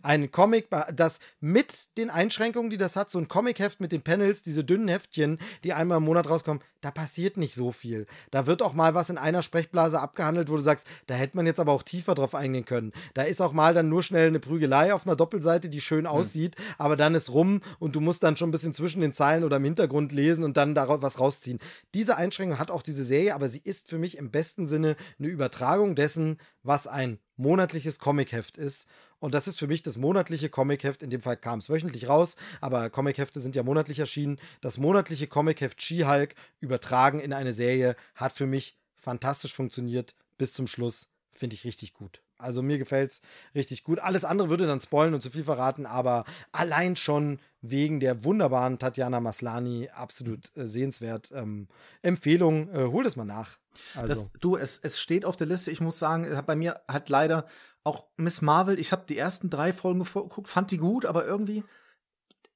Ein 0.02 0.32
Comic, 0.32 0.70
das 0.94 1.20
mit 1.42 1.98
den 1.98 2.10
Einschränkungen, 2.10 2.70
die 2.70 2.78
das 2.78 2.96
hat, 2.96 3.10
so 3.10 3.20
ein 3.20 3.28
Comic-Heft 3.28 3.82
mit 3.82 3.92
den 3.92 4.02
Panels, 4.02 4.42
diese 4.42 4.64
dünnen 4.64 4.88
Heftchen, 4.88 5.38
die 5.64 5.74
einmal 5.74 5.98
im 5.98 6.06
Monat 6.06 6.30
rauskommen, 6.30 6.62
da 6.80 6.92
passiert 6.92 7.36
nicht 7.36 7.56
so 7.56 7.72
viel. 7.72 8.06
Da 8.32 8.48
wird 8.48 8.62
auch 8.62 8.74
mal 8.74 8.94
was 8.94 9.10
in 9.10 9.18
einer 9.18 9.42
Sprechblase 9.42 10.00
abgehandelt, 10.00 10.50
wo 10.50 10.56
du 10.56 10.62
sagst, 10.62 10.88
da 11.08 11.16
hätte 11.16 11.36
man 11.36 11.46
jetzt 11.46 11.60
aber 11.60 11.74
auch 11.74 11.84
tiefer 11.84 12.16
drauf 12.16 12.36
eingehen 12.36 12.64
können. 12.64 12.94
Da 13.14 13.24
ist 13.24 13.42
auch 13.42 13.54
mal 13.54 13.74
dann 13.74 13.90
nur 13.90 14.04
schnell 14.04 14.28
eine 14.28 14.40
Prügelei 14.40 14.94
auf 14.94 15.06
einer 15.06 15.16
Doppelseite, 15.16 15.68
die 15.68 15.82
schön 15.82 16.02
mhm. 16.02 16.12
aussieht, 16.12 16.56
mhm. 16.58 16.64
aber 16.78 16.96
dann 16.96 17.16
ist 17.16 17.34
rum 17.34 17.62
und 17.80 17.96
du 17.96 18.02
musst 18.02 18.24
dann 18.24 18.38
schon 18.38 18.50
ein 18.50 18.52
bisschen 18.52 18.74
zwischen 18.74 19.02
den 19.02 19.14
Zeilen 19.14 19.44
oder 19.44 19.58
im 19.58 19.64
Hintergrund 19.64 20.12
lesen 20.14 20.44
und 20.44 20.58
dann 20.58 20.76
daraus 20.76 21.02
was 21.02 21.20
rausziehen. 21.20 21.60
Diese 21.94 22.18
Einschränkung 22.18 22.60
hat 22.60 22.72
auch 22.72 22.82
diese 22.82 23.04
Serie, 23.04 23.36
aber 23.36 23.50
sie 23.50 23.62
ist 23.64 23.90
für 23.90 23.98
mich 23.98 24.18
im 24.18 24.32
besten 24.32 24.68
Sinne 24.68 24.96
eine 25.20 25.28
Übertragung 25.28 25.96
dessen, 25.96 26.38
was 26.64 26.88
ein 26.88 27.20
monatliches 27.38 28.00
Comicheft 28.00 28.58
ist. 28.58 28.88
Und 29.20 29.34
das 29.34 29.48
ist 29.48 29.58
für 29.58 29.68
mich 29.68 29.82
das 29.82 29.98
monatliche 29.98 30.50
Comicheft. 30.50 31.02
In 31.02 31.10
dem 31.10 31.22
Fall 31.22 31.38
kam 31.38 31.60
es 31.60 31.70
wöchentlich 31.70 32.08
raus, 32.08 32.36
aber 32.62 32.90
Comichefte 32.90 33.40
sind 33.40 33.56
ja 33.56 33.64
monatlich 33.64 34.00
erschienen. 34.00 34.40
Das 34.62 34.78
monatliche 34.78 35.28
Comicheft 35.28 35.82
She-Hulk 35.82 36.36
übertragen 36.60 37.20
in 37.20 37.34
eine 37.34 37.54
Serie 37.54 37.96
hat 38.14 38.34
für 38.34 38.46
mich 38.46 38.78
fantastisch 38.98 39.54
funktioniert 39.54 40.16
bis 40.38 40.54
zum 40.54 40.68
Schluss. 40.68 41.08
Finde 41.32 41.56
ich 41.56 41.64
richtig 41.66 41.94
gut. 41.94 42.22
Also 42.38 42.62
mir 42.62 42.78
gefällt 42.78 43.12
es 43.12 43.22
richtig 43.54 43.84
gut. 43.84 44.00
Alles 44.00 44.26
andere 44.26 44.50
würde 44.50 44.68
dann 44.68 44.80
spoilen 44.80 45.14
und 45.14 45.22
zu 45.22 45.30
viel 45.30 45.44
verraten, 45.44 45.86
aber 45.86 46.26
allein 46.52 46.96
schon 46.96 47.40
wegen 47.62 48.00
der 48.00 48.24
wunderbaren 48.24 48.78
Tatjana 48.78 49.20
Maslani 49.20 49.90
absolut 49.90 50.52
äh, 50.56 50.68
sehenswert. 50.68 51.32
Ähm, 51.34 51.68
Empfehlung, 52.02 52.70
äh, 52.74 52.86
hol 52.86 53.06
es 53.06 53.16
mal 53.16 53.26
nach. 53.26 53.58
Also. 53.96 54.24
Das, 54.24 54.40
du, 54.40 54.58
es, 54.58 54.80
es 54.82 55.00
steht 55.00 55.26
auf 55.26 55.38
der 55.38 55.48
Liste. 55.48 55.72
Ich 55.72 55.82
muss 55.82 56.00
sagen, 56.00 56.28
bei 56.46 56.56
mir 56.56 56.82
hat 56.88 57.10
leider 57.10 57.46
auch 57.86 58.08
Miss 58.18 58.42
Marvel, 58.42 58.80
ich 58.80 58.92
habe 58.92 59.06
die 59.08 59.18
ersten 59.18 59.50
drei 59.50 59.72
Folgen 59.72 60.04
geguckt, 60.04 60.48
fand 60.48 60.72
die 60.72 60.78
gut, 60.78 61.06
aber 61.06 61.26
irgendwie 61.26 61.64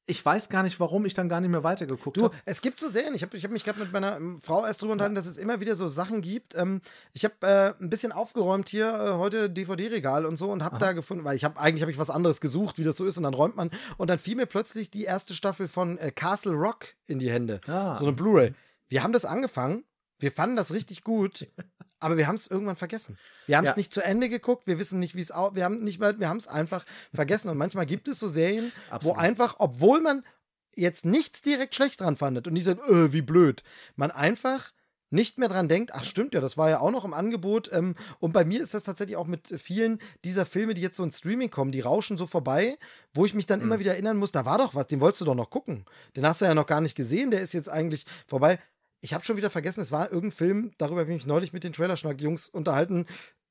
ich 0.09 0.25
weiß 0.25 0.49
gar 0.49 0.63
nicht, 0.63 0.79
warum 0.79 1.05
ich 1.05 1.13
dann 1.13 1.29
gar 1.29 1.39
nicht 1.39 1.51
mehr 1.51 1.63
weitergeguckt 1.63 2.17
habe. 2.17 2.29
Du, 2.29 2.35
es 2.45 2.61
gibt 2.61 2.79
so 2.79 2.89
Serien. 2.89 3.13
Ich 3.13 3.21
habe 3.21 3.37
ich 3.37 3.43
hab 3.43 3.51
mich 3.51 3.63
gerade 3.63 3.79
mit 3.79 3.91
meiner 3.91 4.17
ähm, 4.17 4.39
Frau 4.41 4.65
erst 4.65 4.81
drüber 4.81 4.93
unterhalten, 4.93 5.15
dass 5.15 5.27
es 5.27 5.37
immer 5.37 5.61
wieder 5.61 5.75
so 5.75 5.87
Sachen 5.87 6.21
gibt. 6.21 6.57
Ähm, 6.57 6.81
ich 7.13 7.23
habe 7.23 7.35
äh, 7.41 7.73
ein 7.81 7.91
bisschen 7.91 8.11
aufgeräumt 8.11 8.69
hier 8.69 8.87
äh, 8.87 9.11
heute 9.17 9.49
DVD-Regal 9.51 10.25
und 10.25 10.35
so 10.35 10.49
und 10.51 10.63
habe 10.63 10.79
da 10.79 10.93
gefunden, 10.93 11.25
weil 11.25 11.35
ich 11.35 11.43
habe 11.43 11.59
eigentlich 11.59 11.83
habe 11.83 11.91
ich 11.91 11.99
was 11.99 12.09
anderes 12.09 12.41
gesucht, 12.41 12.79
wie 12.79 12.83
das 12.83 12.97
so 12.97 13.05
ist 13.05 13.17
und 13.17 13.23
dann 13.23 13.35
räumt 13.35 13.55
man 13.55 13.69
und 13.97 14.09
dann 14.09 14.17
fiel 14.17 14.35
mir 14.35 14.47
plötzlich 14.47 14.89
die 14.89 15.03
erste 15.03 15.35
Staffel 15.35 15.67
von 15.67 15.99
äh, 15.99 16.11
Castle 16.11 16.53
Rock 16.53 16.87
in 17.05 17.19
die 17.19 17.29
Hände. 17.29 17.61
Ah. 17.67 17.95
So 17.95 18.05
eine 18.05 18.13
Blu-ray. 18.13 18.53
Wir 18.87 19.03
haben 19.03 19.13
das 19.13 19.25
angefangen. 19.25 19.83
Wir 20.17 20.31
fanden 20.31 20.55
das 20.55 20.73
richtig 20.73 21.03
gut. 21.03 21.47
aber 21.99 22.17
wir 22.17 22.27
haben 22.27 22.35
es 22.35 22.47
irgendwann 22.47 22.75
vergessen. 22.75 23.17
Wir 23.45 23.57
haben 23.57 23.65
es 23.65 23.71
ja. 23.71 23.77
nicht 23.77 23.93
zu 23.93 24.03
Ende 24.03 24.29
geguckt, 24.29 24.67
wir 24.67 24.79
wissen 24.79 24.99
nicht, 24.99 25.15
wie 25.15 25.21
es 25.21 25.31
auch, 25.31 25.55
wir 25.55 25.63
haben 25.63 25.83
nicht 25.83 25.99
mehr, 25.99 26.19
wir 26.19 26.29
haben 26.29 26.37
es 26.37 26.47
einfach 26.47 26.85
vergessen. 27.13 27.49
Und 27.49 27.57
manchmal 27.57 27.85
gibt 27.85 28.07
es 28.07 28.19
so 28.19 28.27
Serien, 28.27 28.71
Absolut. 28.89 29.17
wo 29.17 29.19
einfach, 29.19 29.55
obwohl 29.59 30.01
man 30.01 30.23
jetzt 30.75 31.05
nichts 31.05 31.41
direkt 31.41 31.75
schlecht 31.75 32.01
dran 32.01 32.15
fandet 32.15 32.47
und 32.47 32.53
nicht 32.53 32.63
so, 32.63 32.71
äh, 32.71 33.11
wie 33.11 33.21
blöd, 33.21 33.63
man 33.95 34.11
einfach 34.11 34.71
nicht 35.11 35.37
mehr 35.37 35.49
dran 35.49 35.67
denkt, 35.67 35.93
ach 35.93 36.03
stimmt 36.03 36.33
ja, 36.33 36.41
das 36.41 36.57
war 36.57 36.69
ja 36.69 36.79
auch 36.79 36.91
noch 36.91 37.05
im 37.05 37.13
Angebot. 37.13 37.69
Ähm, 37.73 37.95
und 38.19 38.31
bei 38.31 38.45
mir 38.45 38.61
ist 38.61 38.73
das 38.73 38.83
tatsächlich 38.83 39.17
auch 39.17 39.27
mit 39.27 39.47
vielen 39.59 39.99
dieser 40.23 40.45
Filme, 40.45 40.73
die 40.73 40.81
jetzt 40.81 40.97
so 40.97 41.03
ins 41.03 41.17
Streaming 41.17 41.49
kommen, 41.49 41.71
die 41.71 41.79
rauschen 41.79 42.17
so 42.17 42.27
vorbei, 42.27 42.77
wo 43.13 43.25
ich 43.25 43.33
mich 43.33 43.47
dann 43.47 43.59
mhm. 43.59 43.65
immer 43.65 43.79
wieder 43.79 43.93
erinnern 43.93 44.17
muss, 44.17 44.31
da 44.31 44.45
war 44.45 44.57
doch 44.57 44.75
was, 44.75 44.87
den 44.87 45.01
wolltest 45.01 45.21
du 45.21 45.25
doch 45.25 45.35
noch 45.35 45.49
gucken. 45.49 45.85
Den 46.15 46.25
hast 46.25 46.41
du 46.41 46.45
ja 46.45 46.53
noch 46.53 46.67
gar 46.67 46.81
nicht 46.81 46.95
gesehen, 46.95 47.31
der 47.31 47.41
ist 47.41 47.53
jetzt 47.53 47.69
eigentlich 47.69 48.05
vorbei 48.27 48.59
ich 49.01 49.13
habe 49.13 49.23
schon 49.23 49.37
wieder 49.37 49.49
vergessen, 49.49 49.81
es 49.81 49.91
war 49.91 50.11
irgendein 50.11 50.31
Film, 50.31 50.71
darüber 50.77 51.01
habe 51.01 51.11
ich 51.11 51.17
mich 51.17 51.25
neulich 51.25 51.53
mit 51.53 51.63
den 51.63 51.73
Trailerschnack-Jungs 51.73 52.49
unterhalten. 52.49 53.05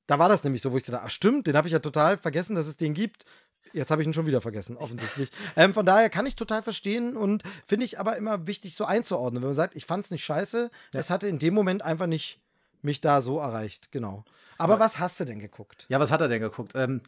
Da 0.07 0.19
war 0.19 0.29
das 0.29 0.43
nämlich 0.43 0.61
so, 0.61 0.71
wo 0.71 0.77
ich 0.77 0.83
dachte, 0.83 1.03
ach 1.03 1.09
stimmt, 1.09 1.47
den 1.47 1.55
habe 1.55 1.67
ich 1.67 1.71
ja 1.71 1.79
total 1.79 2.17
vergessen, 2.17 2.55
dass 2.55 2.67
es 2.67 2.77
den 2.77 2.93
gibt. 2.93 3.25
Jetzt 3.73 3.91
habe 3.91 4.01
ich 4.01 4.07
ihn 4.07 4.13
schon 4.13 4.25
wieder 4.25 4.41
vergessen, 4.41 4.77
offensichtlich. 4.77 5.31
ähm, 5.55 5.73
von 5.73 5.85
daher 5.85 6.09
kann 6.09 6.25
ich 6.25 6.35
total 6.35 6.63
verstehen 6.63 7.15
und 7.15 7.43
finde 7.65 7.85
ich 7.85 7.99
aber 7.99 8.17
immer 8.17 8.47
wichtig, 8.47 8.75
so 8.75 8.85
einzuordnen. 8.85 9.43
Wenn 9.43 9.49
man 9.49 9.55
sagt, 9.55 9.75
ich 9.75 9.85
fand 9.85 10.05
es 10.05 10.11
nicht 10.11 10.23
scheiße, 10.23 10.71
ja. 10.93 10.99
es 10.99 11.09
hatte 11.09 11.27
in 11.27 11.39
dem 11.39 11.53
Moment 11.53 11.83
einfach 11.83 12.07
nicht 12.07 12.41
mich 12.81 13.01
da 13.01 13.21
so 13.21 13.39
erreicht, 13.39 13.91
genau. 13.91 14.23
Aber 14.57 14.75
ja. 14.75 14.79
was 14.79 14.99
hast 14.99 15.19
du 15.19 15.25
denn 15.25 15.39
geguckt? 15.39 15.85
Ja, 15.89 15.99
was 15.99 16.11
hat 16.11 16.21
er 16.21 16.27
denn 16.27 16.41
geguckt? 16.41 16.71
Ähm, 16.75 17.01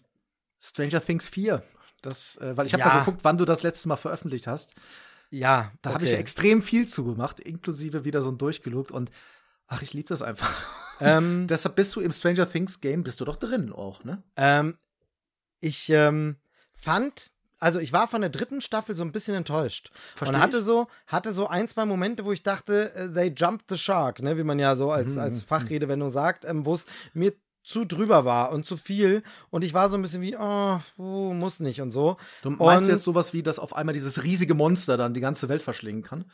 Stranger 0.60 1.04
Things 1.04 1.28
4. 1.28 1.64
Das, 2.02 2.38
äh, 2.38 2.56
weil 2.58 2.66
ich 2.66 2.74
habe 2.74 2.82
ja. 2.82 2.88
mal 2.88 3.00
geguckt, 3.00 3.24
wann 3.24 3.38
du 3.38 3.46
das 3.46 3.64
letzte 3.64 3.88
Mal 3.88 3.98
veröffentlicht 3.98 4.48
hast. 4.48 4.74
Ja, 5.32 5.72
da 5.82 5.90
okay. 5.90 5.96
habe 5.96 6.06
ich 6.06 6.14
extrem 6.14 6.62
viel 6.62 6.88
zugemacht, 6.88 7.40
inklusive 7.40 8.06
wieder 8.06 8.22
so 8.22 8.30
ein 8.30 8.38
durchgelugt 8.38 8.92
und 8.92 9.10
ach, 9.68 9.82
ich 9.82 9.94
liebe 9.94 10.10
das 10.10 10.22
einfach. 10.22 10.52
Ähm, 11.04 11.48
Deshalb 11.48 11.78
bist 11.78 11.96
du 11.96 12.00
im 12.00 12.12
Stranger 12.12 12.48
Things 12.48 12.80
Game, 12.80 13.02
bist 13.02 13.20
du 13.20 13.26
doch 13.26 13.36
drin 13.36 13.74
auch, 13.74 14.04
ne? 14.04 14.22
Ähm, 14.36 14.78
ich 15.60 15.90
ähm, 15.90 16.36
fand 16.74 17.32
also 17.58 17.80
ich 17.80 17.92
war 17.92 18.08
von 18.08 18.22
der 18.22 18.30
dritten 18.30 18.62
Staffel 18.62 18.96
so 18.96 19.04
ein 19.04 19.12
bisschen 19.12 19.36
enttäuscht 19.36 19.92
Versteh 20.16 20.36
und 20.36 20.42
hatte 20.42 20.62
so 20.62 20.86
hatte 21.08 21.32
so 21.32 21.48
ein 21.48 21.68
zwei 21.68 21.86
Momente, 21.86 22.24
wo 22.24 22.32
ich 22.32 22.44
dachte, 22.44 22.94
äh, 22.94 23.12
they 23.12 23.34
jumped 23.36 23.66
the 23.70 23.78
shark, 23.80 24.22
ne, 24.22 24.38
wie 24.38 24.44
man 24.44 24.60
ja 24.60 24.76
so 24.76 24.92
als 24.92 25.14
mhm. 25.16 25.22
als 25.22 25.42
Fachredewendung 25.42 26.10
sagt, 26.10 26.46
ähm, 26.46 26.68
wo 26.68 26.76
es 26.76 26.86
mir 27.14 27.34
zu 27.64 27.86
drüber 27.86 28.26
war 28.26 28.52
und 28.52 28.66
zu 28.66 28.78
viel. 28.78 29.24
Und 29.50 29.64
ich 29.64 29.74
war 29.74 29.90
so 29.90 29.98
ein 29.98 30.02
bisschen 30.02 30.22
wie, 30.22 30.36
oh, 30.36 30.80
uh, 30.98 31.34
muss 31.34 31.60
nicht 31.60 31.82
und 31.82 31.92
so. 31.92 32.18
Du 32.42 32.52
meinst 32.52 32.88
und, 32.88 32.94
jetzt 32.94 33.04
sowas 33.04 33.34
wie, 33.34 33.44
dass 33.44 33.60
auf 33.60 33.76
einmal 33.76 33.94
dieses 33.94 34.24
riesige 34.24 34.54
Monster 34.54 34.98
dann 34.98 35.14
die 35.14 35.22
ganze 35.22 35.50
Welt 35.50 35.64
verschlingen 35.64 36.04
kann? 36.04 36.26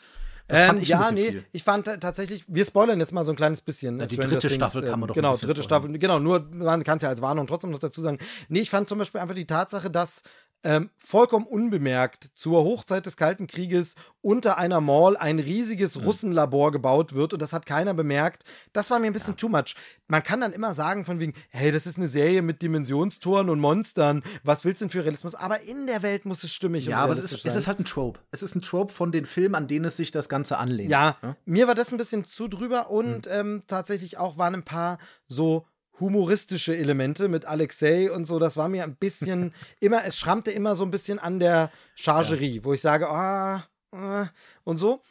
Ähm, 0.50 0.82
ja, 0.82 1.12
nee, 1.12 1.30
viel. 1.30 1.46
ich 1.52 1.64
fand 1.64 1.86
tatsächlich, 1.86 2.46
wir 2.48 2.64
spoilern 2.64 3.00
jetzt 3.00 3.12
mal 3.12 3.26
so 3.26 3.34
ein 3.34 3.36
kleines 3.36 3.60
bisschen. 3.60 4.00
Ja, 4.00 4.06
die 4.06 4.16
dritte 4.16 4.48
Things, 4.48 4.56
Staffel 4.56 4.84
kann 4.84 5.00
man 5.00 5.08
doch 5.08 5.16
Genau, 5.16 5.36
dritte 5.36 5.62
Staffel, 5.62 6.00
genau, 6.00 6.20
nur 6.20 6.48
man 6.54 6.86
kann 6.86 6.98
es 6.98 7.04
ja 7.04 7.10
als 7.10 7.22
Warnung 7.22 7.48
trotzdem 7.48 7.72
noch 7.72 7.80
dazu 7.80 8.02
sagen. 8.02 8.18
Nee, 8.48 8.62
ich 8.62 8.70
fand 8.70 8.88
zum 8.88 8.98
Beispiel 8.98 9.20
einfach 9.20 9.36
die 9.36 9.46
Tatsache, 9.46 9.90
dass 9.90 10.24
ähm, 10.68 10.90
vollkommen 10.98 11.48
unbemerkt 11.48 12.26
zur 12.36 12.66
Hochzeit 12.66 13.06
des 13.06 13.16
Kalten 13.16 13.48
Krieges 13.48 13.96
unter 14.20 14.58
einer 14.58 14.82
Mall 14.82 15.16
ein 15.16 15.40
riesiges 15.40 15.96
mhm. 15.96 16.04
Russenlabor 16.04 16.74
gebaut 16.74 17.16
wird 17.16 17.32
und 17.32 17.42
das 17.42 17.54
hat 17.54 17.66
keiner 17.66 17.94
bemerkt. 17.94 18.44
Das 18.74 18.92
war 18.92 19.00
mir 19.00 19.08
ein 19.08 19.14
bisschen 19.14 19.36
ja. 19.36 19.38
too 19.38 19.48
much. 19.48 19.76
Man 20.10 20.22
kann 20.24 20.42
dann 20.42 20.52
immer 20.52 20.74
sagen 20.74 21.06
von 21.06 21.22
wegen, 21.22 21.34
hey, 21.52 21.72
das 21.72 21.88
ist 21.88 21.98
eine 21.98 22.10
Serie 22.10 22.42
mit 22.42 22.62
Dimensionstoren 22.62 23.50
und 23.50 23.62
Monstern. 23.62 24.24
Was 24.44 24.66
willst 24.66 24.82
du 24.82 24.86
denn 24.86 24.90
für 24.90 25.06
Realismus? 25.06 25.36
Aber 25.36 25.62
in 25.62 25.88
der 25.88 26.02
Welt 26.02 26.26
muss 26.26 26.44
es 26.44 26.52
stimmig 26.52 26.86
ja, 26.86 26.98
aber 26.98 27.14
es 27.14 27.20
ist, 27.20 27.42
sein. 27.42 27.50
es 27.50 27.56
ist 27.56 27.68
halt 27.68 27.80
ein 27.80 27.86
Trope. 27.86 28.20
Es 28.32 28.44
ist 28.44 28.54
ein 28.54 28.62
Trope 28.62 28.92
von 28.92 29.14
den 29.14 29.24
Filmen, 29.24 29.56
an 29.56 29.70
denen 29.70 29.86
es 29.86 29.96
sich 29.96 30.12
das 30.12 30.28
Ganze 30.28 30.58
anlehnt. 30.58 30.90
Ja, 30.90 31.16
ja? 31.24 31.38
mir 31.46 31.68
war 31.68 31.76
das 31.76 31.94
ein 31.94 31.98
bisschen 31.98 32.26
zu 32.26 32.50
drüber 32.50 32.90
und 32.90 33.26
mhm. 33.26 33.32
ähm, 33.32 33.62
tatsächlich 33.68 34.18
auch 34.18 34.38
waren 34.38 34.54
ein 34.54 34.64
paar 34.66 34.98
so 35.30 35.66
humoristische 36.00 36.76
Elemente 36.76 37.28
mit 37.28 37.46
Alexei 37.46 38.12
und 38.12 38.26
so. 38.26 38.40
Das 38.40 38.58
war 38.58 38.68
mir 38.70 38.84
ein 38.84 38.96
bisschen 38.96 39.54
immer, 39.80 40.06
es 40.06 40.18
schrammte 40.18 40.52
immer 40.52 40.76
so 40.76 40.84
ein 40.84 40.92
bisschen 40.92 41.20
an 41.20 41.40
der 41.40 41.72
Chargerie, 41.96 42.58
ja. 42.58 42.64
wo 42.64 42.74
ich 42.74 42.82
sage, 42.82 43.10
ah, 43.10 43.64
ah 43.92 44.28
und 44.64 44.78
so. 44.78 45.02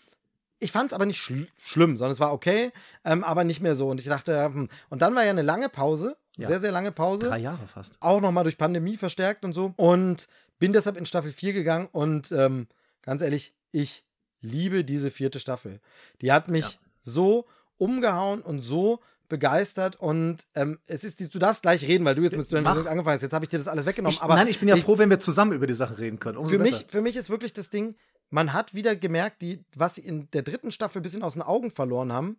Ich 0.59 0.73
fand 0.73 0.91
es 0.91 0.95
aber 0.95 1.05
nicht 1.05 1.19
schl 1.19 1.49
schlimm, 1.59 1.99
sondern 1.99 2.13
es 2.13 2.21
war 2.21 2.33
okay, 2.33 2.73
ähm, 3.05 3.25
aber 3.25 3.45
nicht 3.45 3.61
mehr 3.61 3.77
so. 3.77 3.89
Und 3.89 4.01
ich 4.01 4.07
dachte, 4.07 4.43
hm. 4.43 4.69
und 4.89 5.03
dann 5.03 5.15
war 5.15 5.23
ja 5.23 5.31
eine 5.31 5.43
lange 5.43 5.69
Pause, 5.69 6.17
ja. 6.39 6.49
sehr, 6.49 6.61
sehr 6.61 6.73
lange 6.73 6.93
Pause. 6.93 7.27
Drei 7.27 7.39
Jahre 7.39 7.67
fast. 7.67 7.97
Auch 8.01 8.21
nochmal 8.21 8.45
durch 8.45 8.57
Pandemie 8.57 8.97
verstärkt 8.97 9.45
und 9.45 9.53
so. 9.53 9.75
Und 9.77 10.29
bin 10.59 10.73
deshalb 10.73 10.97
in 10.97 11.05
Staffel 11.05 11.31
4 11.31 11.53
gegangen 11.53 11.89
und 11.93 12.33
ähm, 12.33 12.69
ganz 13.03 13.21
ehrlich, 13.21 13.55
ich 13.73 14.05
liebe 14.41 14.85
diese 14.85 15.11
vierte 15.11 15.41
Staffel. 15.41 15.81
Die 16.23 16.33
hat 16.33 16.49
mich 16.49 16.65
ja. 16.65 16.79
so 17.03 17.47
umgehauen 17.77 18.41
und 18.41 18.63
so 18.63 19.01
begeistert 19.29 19.97
und 19.97 20.47
ähm, 20.55 20.79
es 20.87 21.05
ist, 21.05 21.35
du 21.35 21.39
darfst 21.39 21.63
gleich 21.63 21.83
reden, 21.83 22.05
weil 22.05 22.15
du 22.15 22.23
jetzt 22.23 22.37
mit 22.37 22.47
Stranger 22.47 22.75
Things 22.75 22.87
angefangen 22.87 23.15
hast. 23.15 23.23
Jetzt 23.23 23.33
habe 23.33 23.45
ich 23.45 23.49
dir 23.49 23.59
das 23.59 23.69
alles 23.69 23.87
weggenommen. 23.87 24.15
Ich, 24.15 24.23
aber 24.23 24.35
nein, 24.35 24.49
ich 24.49 24.59
bin 24.59 24.69
ja 24.69 24.77
ich, 24.77 24.85
froh, 24.85 24.99
wenn 24.99 25.11
wir 25.11 25.19
zusammen 25.19 25.53
über 25.53 25.67
die 25.67 25.75
Sachen 25.75 25.97
reden 25.97 26.19
können. 26.19 26.49
für 26.49 26.59
mich, 26.59 26.87
für 26.89 27.01
mich 27.01 27.17
ist 27.17 27.31
wirklich 27.31 27.53
das 27.53 27.71
Ding, 27.71 27.97
man 28.31 28.53
hat 28.53 28.75
wieder 28.75 28.97
gemerkt, 28.97 29.43
die, 29.43 29.65
was 29.75 29.97
sie 29.97 30.03
in 30.03 30.31
der 30.31 30.43
dritten 30.43 30.71
Staffel 30.71 31.01
ein 31.01 31.03
bisschen 31.03 31.23
aus 31.23 31.35
den 31.35 31.43
Augen 31.43 31.71
verloren 31.71 32.13
haben, 32.13 32.39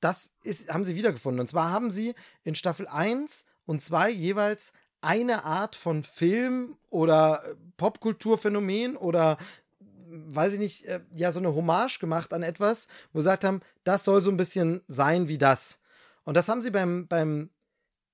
das 0.00 0.32
ist, 0.42 0.72
haben 0.72 0.84
sie 0.84 0.96
wiedergefunden. 0.96 1.40
Und 1.40 1.46
zwar 1.48 1.70
haben 1.70 1.90
sie 1.90 2.14
in 2.42 2.54
Staffel 2.54 2.86
1 2.88 3.44
und 3.66 3.82
2 3.82 4.10
jeweils 4.10 4.72
eine 5.02 5.44
Art 5.44 5.76
von 5.76 6.02
Film 6.02 6.76
oder 6.90 7.42
Popkulturphänomen 7.76 8.96
oder 8.96 9.38
weiß 10.10 10.54
ich 10.54 10.58
nicht, 10.58 10.84
äh, 10.86 11.00
ja, 11.14 11.32
so 11.32 11.38
eine 11.38 11.54
Hommage 11.54 11.98
gemacht 11.98 12.32
an 12.32 12.42
etwas, 12.42 12.88
wo 13.12 13.20
sie 13.20 13.24
gesagt 13.24 13.44
haben, 13.44 13.60
das 13.84 14.04
soll 14.04 14.20
so 14.22 14.30
ein 14.30 14.36
bisschen 14.36 14.82
sein 14.88 15.28
wie 15.28 15.38
das. 15.38 15.78
Und 16.24 16.36
das 16.36 16.48
haben 16.48 16.62
sie 16.62 16.70
beim, 16.70 17.06
beim 17.08 17.50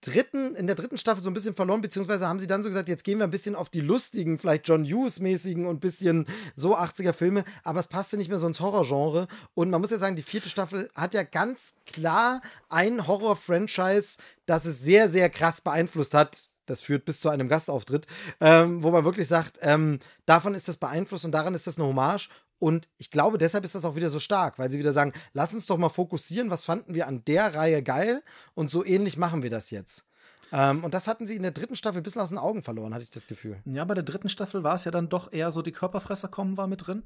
dritten, 0.00 0.54
in 0.54 0.66
der 0.66 0.76
dritten 0.76 0.98
Staffel 0.98 1.22
so 1.22 1.30
ein 1.30 1.34
bisschen 1.34 1.54
verloren, 1.54 1.80
beziehungsweise 1.80 2.28
haben 2.28 2.38
sie 2.38 2.46
dann 2.46 2.62
so 2.62 2.68
gesagt, 2.68 2.88
jetzt 2.88 3.04
gehen 3.04 3.18
wir 3.18 3.24
ein 3.24 3.30
bisschen 3.30 3.56
auf 3.56 3.68
die 3.68 3.80
lustigen, 3.80 4.38
vielleicht 4.38 4.68
John 4.68 4.84
Hughes-mäßigen 4.84 5.66
und 5.66 5.76
ein 5.76 5.80
bisschen 5.80 6.26
so 6.54 6.76
80er-Filme, 6.76 7.44
aber 7.64 7.80
es 7.80 7.88
passte 7.88 8.16
nicht 8.16 8.28
mehr 8.28 8.38
so 8.38 8.46
ins 8.46 8.60
Horrorgenre. 8.60 9.26
Und 9.54 9.70
man 9.70 9.80
muss 9.80 9.90
ja 9.90 9.98
sagen, 9.98 10.16
die 10.16 10.22
vierte 10.22 10.48
Staffel 10.48 10.90
hat 10.94 11.14
ja 11.14 11.22
ganz 11.22 11.74
klar 11.86 12.40
ein 12.68 13.06
Horror-Franchise, 13.06 14.18
das 14.46 14.64
es 14.64 14.80
sehr, 14.80 15.08
sehr 15.08 15.30
krass 15.30 15.60
beeinflusst 15.60 16.14
hat 16.14 16.48
das 16.66 16.80
führt 16.80 17.04
bis 17.04 17.20
zu 17.20 17.28
einem 17.28 17.48
Gastauftritt, 17.48 18.06
ähm, 18.40 18.82
wo 18.82 18.90
man 18.90 19.04
wirklich 19.04 19.28
sagt, 19.28 19.58
ähm, 19.62 20.00
davon 20.26 20.54
ist 20.54 20.68
das 20.68 20.76
beeinflusst 20.76 21.24
und 21.24 21.32
daran 21.32 21.54
ist 21.54 21.66
das 21.66 21.78
eine 21.78 21.86
Hommage. 21.86 22.28
Und 22.58 22.88
ich 22.96 23.10
glaube, 23.10 23.38
deshalb 23.38 23.64
ist 23.64 23.74
das 23.74 23.84
auch 23.84 23.96
wieder 23.96 24.10
so 24.10 24.18
stark, 24.18 24.58
weil 24.58 24.70
sie 24.70 24.78
wieder 24.78 24.92
sagen, 24.92 25.12
lass 25.32 25.54
uns 25.54 25.66
doch 25.66 25.76
mal 25.76 25.88
fokussieren, 25.88 26.50
was 26.50 26.64
fanden 26.64 26.94
wir 26.94 27.06
an 27.06 27.24
der 27.24 27.54
Reihe 27.54 27.82
geil 27.82 28.22
und 28.54 28.70
so 28.70 28.84
ähnlich 28.84 29.16
machen 29.16 29.42
wir 29.42 29.50
das 29.50 29.70
jetzt. 29.70 30.04
Ähm, 30.52 30.84
und 30.84 30.94
das 30.94 31.08
hatten 31.08 31.26
sie 31.26 31.36
in 31.36 31.42
der 31.42 31.50
dritten 31.50 31.74
Staffel 31.74 32.00
ein 32.00 32.02
bisschen 32.02 32.22
aus 32.22 32.28
den 32.28 32.38
Augen 32.38 32.62
verloren, 32.62 32.94
hatte 32.94 33.04
ich 33.04 33.10
das 33.10 33.26
Gefühl. 33.26 33.58
Ja, 33.64 33.84
bei 33.84 33.94
der 33.94 34.04
dritten 34.04 34.28
Staffel 34.28 34.62
war 34.62 34.76
es 34.76 34.84
ja 34.84 34.90
dann 34.90 35.08
doch 35.08 35.32
eher 35.32 35.50
so, 35.50 35.60
die 35.60 35.72
Körperfresser 35.72 36.28
kommen 36.28 36.56
war 36.56 36.66
mit 36.66 36.86
drin. 36.86 37.02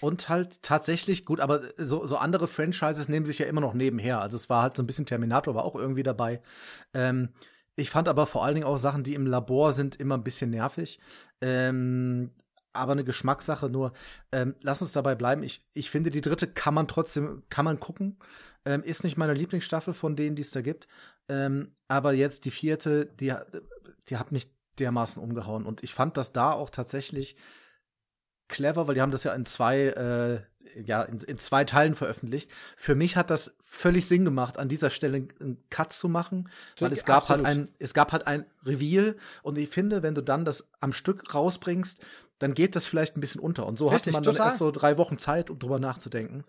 Und 0.00 0.28
halt 0.28 0.62
tatsächlich, 0.62 1.24
gut, 1.24 1.40
aber 1.40 1.60
so, 1.76 2.06
so 2.06 2.16
andere 2.16 2.48
Franchises 2.48 3.08
nehmen 3.08 3.26
sich 3.26 3.38
ja 3.38 3.46
immer 3.46 3.60
noch 3.60 3.74
nebenher. 3.74 4.20
Also 4.20 4.36
es 4.36 4.48
war 4.48 4.62
halt 4.62 4.76
so 4.76 4.82
ein 4.82 4.86
bisschen 4.86 5.06
Terminator, 5.06 5.54
war 5.54 5.64
auch 5.64 5.76
irgendwie 5.76 6.02
dabei. 6.02 6.40
Ähm, 6.94 7.28
ich 7.76 7.90
fand 7.90 8.08
aber 8.08 8.26
vor 8.26 8.44
allen 8.44 8.54
Dingen 8.54 8.66
auch 8.66 8.78
Sachen, 8.78 9.04
die 9.04 9.14
im 9.14 9.26
Labor 9.26 9.72
sind, 9.72 9.96
immer 9.96 10.16
ein 10.16 10.24
bisschen 10.24 10.50
nervig. 10.50 10.98
Ähm, 11.40 12.30
aber 12.78 12.92
eine 12.92 13.04
Geschmackssache 13.04 13.68
nur. 13.68 13.92
Ähm, 14.32 14.54
lass 14.60 14.82
uns 14.82 14.92
dabei 14.92 15.14
bleiben. 15.14 15.42
Ich, 15.42 15.68
ich 15.72 15.90
finde, 15.90 16.10
die 16.10 16.20
dritte 16.20 16.46
kann 16.46 16.74
man 16.74 16.88
trotzdem, 16.88 17.42
kann 17.48 17.64
man 17.64 17.80
gucken. 17.80 18.18
Ähm, 18.64 18.82
ist 18.82 19.04
nicht 19.04 19.16
meine 19.16 19.34
Lieblingsstaffel 19.34 19.94
von 19.94 20.16
denen, 20.16 20.36
die 20.36 20.42
es 20.42 20.50
da 20.50 20.62
gibt. 20.62 20.88
Ähm, 21.28 21.74
aber 21.88 22.12
jetzt 22.12 22.44
die 22.44 22.50
vierte, 22.50 23.06
die, 23.06 23.34
die 24.08 24.16
hat 24.16 24.32
mich 24.32 24.50
dermaßen 24.78 25.22
umgehauen. 25.22 25.66
Und 25.66 25.82
ich 25.82 25.94
fand 25.94 26.16
das 26.16 26.32
da 26.32 26.52
auch 26.52 26.70
tatsächlich 26.70 27.36
clever, 28.48 28.86
weil 28.86 28.94
die 28.94 29.00
haben 29.00 29.10
das 29.10 29.24
ja 29.24 29.34
in 29.34 29.44
zwei, 29.44 29.78
äh, 29.78 30.40
ja, 30.82 31.02
in, 31.02 31.20
in, 31.20 31.38
zwei 31.38 31.64
Teilen 31.64 31.94
veröffentlicht. 31.94 32.50
Für 32.76 32.94
mich 32.94 33.16
hat 33.16 33.30
das 33.30 33.54
völlig 33.62 34.06
Sinn 34.06 34.24
gemacht, 34.24 34.58
an 34.58 34.68
dieser 34.68 34.90
Stelle 34.90 35.28
einen 35.40 35.58
Cut 35.70 35.92
zu 35.92 36.08
machen, 36.08 36.48
weil 36.78 36.92
es 36.92 37.04
gab 37.04 37.28
halt 37.28 37.44
ein, 37.44 37.68
es 37.78 37.94
gab 37.94 38.12
halt 38.12 38.26
ein 38.26 38.44
Reveal 38.64 39.16
und 39.42 39.58
ich 39.58 39.68
finde, 39.68 40.02
wenn 40.02 40.14
du 40.14 40.22
dann 40.22 40.44
das 40.44 40.68
am 40.80 40.92
Stück 40.92 41.34
rausbringst, 41.34 42.00
dann 42.38 42.54
geht 42.54 42.76
das 42.76 42.86
vielleicht 42.86 43.16
ein 43.16 43.20
bisschen 43.20 43.40
unter. 43.40 43.66
Und 43.66 43.78
so 43.78 43.88
Richtig, 43.88 44.06
hatte 44.06 44.12
man 44.12 44.22
dann 44.22 44.34
total. 44.34 44.48
erst 44.48 44.58
so 44.58 44.70
drei 44.70 44.96
Wochen 44.96 45.18
Zeit, 45.18 45.50
um 45.50 45.58
drüber 45.58 45.78
nachzudenken. 45.78 46.44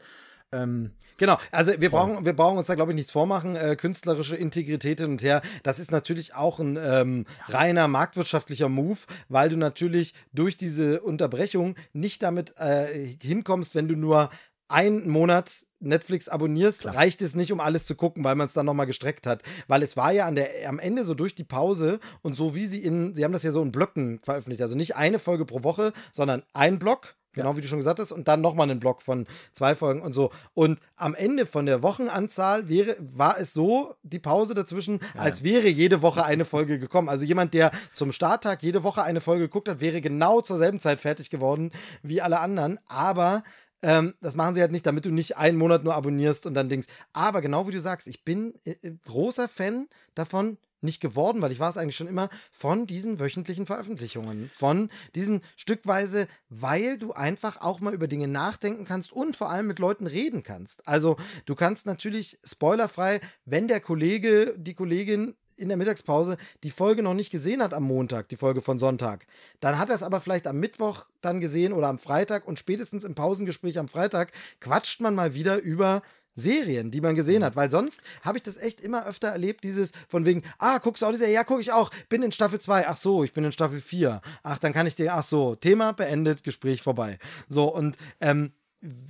Ähm, 0.52 0.92
genau, 1.18 1.38
also 1.52 1.74
wir 1.80 1.90
brauchen, 1.90 2.26
wir 2.26 2.34
brauchen 2.34 2.58
uns 2.58 2.68
da, 2.68 2.76
glaube 2.76 2.92
ich, 2.92 2.96
nichts 2.96 3.12
vormachen. 3.12 3.56
Äh, 3.56 3.76
künstlerische 3.76 4.36
Integrität 4.36 5.00
hin 5.00 5.12
und 5.12 5.22
her, 5.22 5.42
das 5.64 5.80
ist 5.80 5.92
natürlich 5.92 6.34
auch 6.36 6.60
ein 6.60 6.78
ähm, 6.82 7.26
reiner 7.48 7.88
marktwirtschaftlicher 7.88 8.70
Move, 8.70 9.00
weil 9.28 9.50
du 9.50 9.58
natürlich 9.58 10.14
durch 10.34 10.58
diese 10.58 11.02
Unterbrechung 11.02 11.76
nicht 11.94 12.24
damit 12.24 12.56
äh, 12.58 13.16
hinkommst, 13.22 13.76
wenn 13.76 13.88
du 13.88 13.96
nur 13.96 14.30
einen 14.68 15.10
Monat 15.10 15.66
Netflix 15.80 16.30
abonnierst, 16.30 16.82
Klar. 16.82 16.96
reicht 16.96 17.22
es 17.22 17.36
nicht, 17.36 17.52
um 17.52 17.60
alles 17.60 17.86
zu 17.86 17.96
gucken, 17.96 18.24
weil 18.24 18.36
man 18.36 18.48
es 18.48 18.54
dann 18.54 18.66
nochmal 18.66 18.86
gestreckt 18.86 19.26
hat. 19.26 19.44
Weil 19.68 19.82
es 19.82 19.98
war 19.98 20.12
ja 20.12 20.26
an 20.26 20.36
der, 20.36 20.68
am 20.68 20.78
Ende 20.78 21.04
so 21.04 21.14
durch 21.14 21.36
die 21.36 21.44
Pause 21.44 22.00
und 22.22 22.36
so 22.36 22.54
wie 22.54 22.66
sie 22.66 22.84
in, 22.84 23.16
sie 23.16 23.24
haben 23.24 23.32
das 23.32 23.44
ja 23.44 23.52
so 23.52 23.62
in 23.62 23.72
Blöcken 23.72 24.20
veröffentlicht. 24.20 24.62
Also 24.62 24.76
nicht 24.76 24.96
eine 24.96 25.20
Folge 25.20 25.46
pro 25.46 25.64
Woche, 25.64 25.94
sondern 26.12 26.44
ein 26.54 26.80
Block 26.80 27.16
Genau 27.34 27.56
wie 27.56 27.62
du 27.62 27.68
schon 27.68 27.80
gesagt 27.80 28.00
hast. 28.00 28.12
Und 28.12 28.28
dann 28.28 28.42
nochmal 28.42 28.70
einen 28.70 28.80
Block 28.80 29.02
von 29.02 29.28
zwei 29.52 29.76
Folgen 29.76 30.02
und 30.02 30.14
so. 30.14 30.32
Und 30.54 30.80
am 30.96 31.16
Ende 31.16 31.46
von 31.46 31.66
der 31.66 31.82
Wochenanzahl 31.82 32.70
wäre, 32.70 32.96
war 33.00 33.40
es 33.40 33.54
so, 33.54 33.96
die 34.04 34.20
Pause 34.20 34.54
dazwischen, 34.54 35.00
ja. 35.16 35.22
als 35.22 35.44
wäre 35.44 35.68
jede 35.68 36.02
Woche 36.02 36.26
eine 36.26 36.46
Folge 36.46 36.80
gekommen. 36.80 37.10
Also 37.10 37.26
jemand, 37.26 37.54
der 37.54 37.72
zum 37.94 38.12
Starttag 38.12 38.64
jede 38.64 38.84
Woche 38.84 39.04
eine 39.04 39.22
Folge 39.22 39.44
geguckt 39.44 39.70
hat, 39.70 39.82
wäre 39.82 40.02
genau 40.02 40.42
zur 40.42 40.58
selben 40.58 40.80
Zeit 40.80 41.00
fertig 41.00 41.30
geworden 41.30 41.72
wie 42.02 42.22
alle 42.22 42.40
anderen. 42.40 42.80
Aber 42.88 43.44
ähm, 43.82 44.14
das 44.22 44.36
machen 44.36 44.56
sie 44.56 44.62
halt 44.62 44.72
nicht, 44.72 44.86
damit 44.86 45.06
du 45.06 45.12
nicht 45.12 45.38
einen 45.38 45.58
Monat 45.58 45.84
nur 45.84 45.96
abonnierst 45.96 46.46
und 46.46 46.54
dann 46.54 46.70
denkst. 46.70 46.88
Aber 47.14 47.42
genau 47.42 47.68
wie 47.68 47.72
du 47.72 47.80
sagst, 47.80 48.08
ich 48.08 48.26
bin 48.26 48.54
äh, 48.66 48.76
äh 48.82 48.96
großer 49.06 49.48
Fan 49.48 49.88
davon, 50.16 50.58
nicht 50.82 51.02
geworden, 51.02 51.42
weil 51.42 51.52
ich 51.52 51.60
war 51.60 51.70
es 51.70 51.78
eigentlich 51.78 51.96
schon 51.96 52.08
immer, 52.08 52.30
von 52.52 52.86
diesen 52.86 53.20
wöchentlichen 53.20 53.66
Veröffentlichungen. 53.66 54.50
Von 54.56 54.90
diesen 55.16 55.42
stückweise, 55.56 56.28
weil 56.50 56.98
du 56.98 57.14
einfach 57.14 57.62
auch 57.62 57.80
mal 57.80 57.94
über 57.94 58.08
Dinge 58.08 58.28
nachdenken 58.28 58.86
kannst 58.86 59.12
und 59.12 59.36
vor 59.36 59.50
allem 59.50 59.68
mit 59.68 59.80
Leuten 59.80 60.08
reden 60.08 60.44
kannst. 60.44 60.88
Also 60.88 61.18
du 61.46 61.56
kannst 61.56 61.86
natürlich 61.86 62.40
spoilerfrei, 62.44 63.22
wenn 63.46 63.68
der 63.68 63.80
Kollege, 63.80 64.56
die 64.58 64.74
Kollegin 64.74 65.36
in 65.60 65.68
der 65.68 65.78
Mittagspause 65.78 66.38
die 66.64 66.72
Folge 66.72 67.04
noch 67.04 67.14
nicht 67.14 67.32
gesehen 67.32 67.62
hat 67.62 67.74
am 67.74 67.84
Montag, 67.84 68.30
die 68.30 68.38
Folge 68.38 68.62
von 68.62 68.80
Sonntag, 68.80 69.28
dann 69.60 69.78
hat 69.78 69.90
er 69.90 69.96
es 69.96 70.04
aber 70.04 70.22
vielleicht 70.22 70.48
am 70.48 70.60
Mittwoch 70.60 71.06
dann 71.22 71.42
gesehen 71.42 71.74
oder 71.74 71.88
am 71.88 72.00
Freitag 72.00 72.48
und 72.48 72.60
spätestens 72.60 73.04
im 73.04 73.16
Pausengespräch 73.16 73.78
am 73.78 73.88
Freitag 73.88 74.32
quatscht 74.62 75.02
man 75.02 75.16
mal 75.16 75.34
wieder 75.34 75.58
über 75.58 76.02
Serien, 76.40 76.92
die 76.92 77.02
man 77.02 77.16
gesehen 77.16 77.42
mhm. 77.42 77.46
hat, 77.46 77.56
weil 77.56 77.70
sonst 77.70 78.02
habe 78.24 78.38
ich 78.38 78.44
das 78.44 78.58
echt 78.58 78.82
immer 78.82 79.06
öfter 79.06 79.28
erlebt, 79.30 79.64
dieses 79.64 79.92
von 80.08 80.26
wegen, 80.26 80.44
ah, 80.58 80.80
guckst 80.80 81.02
du 81.02 81.06
auch 81.06 81.12
die 81.12 81.18
Serie? 81.18 81.36
Ja, 81.36 81.44
gucke 81.44 81.62
ich 81.62 81.72
auch, 81.72 81.92
bin 82.10 82.24
in 82.24 82.32
Staffel 82.32 82.60
2, 82.60 82.88
ach 82.88 82.98
so, 82.98 83.24
ich 83.24 83.34
bin 83.34 83.44
in 83.44 83.52
Staffel 83.52 83.82
4, 83.82 84.22
ach, 84.44 84.60
dann 84.60 84.74
kann 84.74 84.88
ich 84.88 84.96
dir, 84.96 85.14
ach 85.14 85.24
so, 85.24 85.56
Thema 85.56 85.94
beendet, 85.94 86.44
Gespräch 86.44 86.82
vorbei. 86.82 87.20
So, 87.48 87.74
und 87.74 87.98
ähm, 88.22 88.52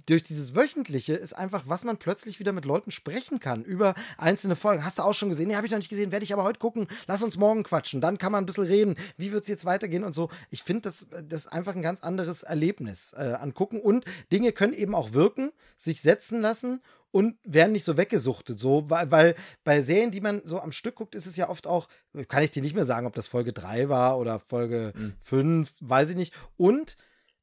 durch 0.05 0.23
dieses 0.23 0.55
Wöchentliche 0.55 1.13
ist 1.13 1.33
einfach, 1.33 1.63
was 1.67 1.83
man 1.83 1.97
plötzlich 1.97 2.39
wieder 2.39 2.51
mit 2.51 2.65
Leuten 2.65 2.89
sprechen 2.89 3.39
kann 3.39 3.63
über 3.63 3.93
einzelne 4.17 4.55
Folgen. 4.55 4.83
Hast 4.83 4.97
du 4.97 5.03
auch 5.03 5.13
schon 5.13 5.29
gesehen? 5.29 5.47
Nee, 5.47 5.55
habe 5.55 5.67
ich 5.67 5.71
noch 5.71 5.77
nicht 5.77 5.89
gesehen, 5.89 6.11
werde 6.11 6.23
ich 6.23 6.33
aber 6.33 6.43
heute 6.43 6.59
gucken. 6.59 6.87
Lass 7.05 7.21
uns 7.21 7.37
morgen 7.37 7.63
quatschen. 7.63 8.01
Dann 8.01 8.17
kann 8.17 8.31
man 8.31 8.43
ein 8.43 8.45
bisschen 8.47 8.63
reden. 8.63 8.95
Wie 9.17 9.31
wird 9.31 9.43
es 9.43 9.47
jetzt 9.47 9.65
weitergehen 9.65 10.03
und 10.03 10.13
so. 10.13 10.29
Ich 10.49 10.63
finde, 10.63 10.83
das, 10.83 11.07
das 11.11 11.41
ist 11.41 11.53
einfach 11.53 11.75
ein 11.75 11.83
ganz 11.83 12.01
anderes 12.01 12.41
Erlebnis 12.41 13.13
äh, 13.15 13.33
angucken. 13.39 13.79
Und 13.79 14.05
Dinge 14.31 14.53
können 14.53 14.73
eben 14.73 14.95
auch 14.95 15.13
wirken, 15.13 15.51
sich 15.77 16.01
setzen 16.01 16.41
lassen 16.41 16.81
und 17.11 17.37
werden 17.43 17.71
nicht 17.71 17.83
so 17.83 17.97
weggesuchtet. 17.97 18.59
So, 18.59 18.89
weil, 18.89 19.11
weil 19.11 19.35
bei 19.63 19.81
Serien, 19.81 20.11
die 20.11 20.21
man 20.21 20.41
so 20.45 20.59
am 20.59 20.71
Stück 20.71 20.95
guckt, 20.95 21.15
ist 21.15 21.25
es 21.25 21.35
ja 21.35 21.49
oft 21.49 21.67
auch, 21.67 21.87
kann 22.27 22.43
ich 22.43 22.51
dir 22.51 22.61
nicht 22.61 22.75
mehr 22.75 22.85
sagen, 22.85 23.07
ob 23.07 23.15
das 23.15 23.27
Folge 23.27 23.53
3 23.53 23.89
war 23.89 24.19
oder 24.19 24.39
Folge 24.39 24.93
mhm. 24.95 25.13
5, 25.19 25.73
weiß 25.81 26.11
ich 26.11 26.15
nicht. 26.15 26.33
Und 26.57 26.97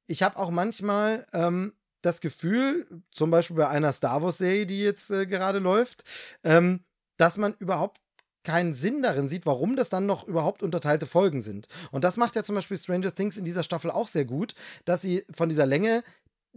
ich 0.07 0.23
habe 0.23 0.37
auch 0.37 0.51
manchmal 0.51 1.27
ähm, 1.33 1.73
das 2.03 2.21
Gefühl, 2.21 2.87
zum 3.11 3.31
Beispiel 3.31 3.57
bei 3.57 3.69
einer 3.69 3.93
Star 3.93 4.23
Wars-Serie, 4.23 4.67
die 4.67 4.81
jetzt 4.81 5.11
äh, 5.11 5.27
gerade 5.27 5.59
läuft, 5.59 6.05
ähm, 6.45 6.85
dass 7.17 7.37
man 7.37 7.55
überhaupt 7.55 8.01
keinen 8.45 8.75
Sinn 8.75 9.03
darin 9.03 9.27
sieht, 9.27 9.45
warum 9.45 9.75
das 9.75 9.91
dann 9.91 10.07
noch 10.07 10.23
überhaupt 10.23 10.63
unterteilte 10.63 11.07
Folgen 11.07 11.41
sind. 11.41 11.67
Und 11.91 12.05
das 12.05 12.17
macht 12.17 12.37
ja 12.37 12.45
zum 12.45 12.55
Beispiel 12.55 12.77
Stranger 12.77 13.13
Things 13.13 13.37
in 13.37 13.45
dieser 13.45 13.65
Staffel 13.65 13.91
auch 13.91 14.07
sehr 14.07 14.25
gut, 14.25 14.55
dass 14.85 15.03
sie 15.03 15.25
von 15.35 15.49
dieser 15.49 15.67
Länge 15.67 16.05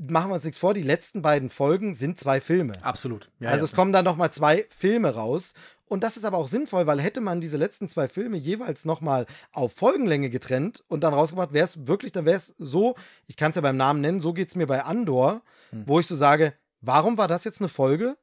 machen 0.07 0.31
wir 0.31 0.35
uns 0.35 0.43
nichts 0.43 0.59
vor, 0.59 0.73
die 0.73 0.81
letzten 0.81 1.21
beiden 1.21 1.49
Folgen 1.49 1.93
sind 1.93 2.17
zwei 2.17 2.39
Filme. 2.39 2.73
Absolut. 2.81 3.29
Ja, 3.39 3.49
also 3.49 3.65
ja. 3.65 3.69
es 3.69 3.75
kommen 3.75 3.91
dann 3.91 4.05
noch 4.05 4.15
mal 4.15 4.31
zwei 4.31 4.65
Filme 4.69 5.13
raus. 5.13 5.53
Und 5.87 6.03
das 6.03 6.17
ist 6.17 6.23
aber 6.23 6.37
auch 6.37 6.47
sinnvoll, 6.47 6.85
weil 6.85 7.01
hätte 7.01 7.19
man 7.19 7.41
diese 7.41 7.57
letzten 7.57 7.87
zwei 7.87 8.07
Filme 8.07 8.37
jeweils 8.37 8.85
noch 8.85 9.01
mal 9.01 9.25
auf 9.51 9.73
Folgenlänge 9.73 10.29
getrennt 10.29 10.83
und 10.87 11.03
dann 11.03 11.15
rausgebracht, 11.15 11.51
wäre 11.51 11.65
es 11.65 11.87
wirklich, 11.87 12.11
dann 12.11 12.25
wäre 12.25 12.37
es 12.37 12.53
so, 12.59 12.95
ich 13.25 13.37
kann 13.37 13.49
es 13.49 13.55
ja 13.55 13.61
beim 13.61 13.75
Namen 13.75 13.99
nennen, 13.99 14.21
so 14.21 14.31
geht 14.31 14.49
es 14.49 14.55
mir 14.55 14.67
bei 14.67 14.83
Andor, 14.83 15.41
hm. 15.71 15.83
wo 15.87 15.99
ich 15.99 16.05
so 16.05 16.15
sage, 16.15 16.53
warum 16.81 17.17
war 17.17 17.27
das 17.27 17.43
jetzt 17.43 17.59
eine 17.59 17.69
Folge? 17.69 18.17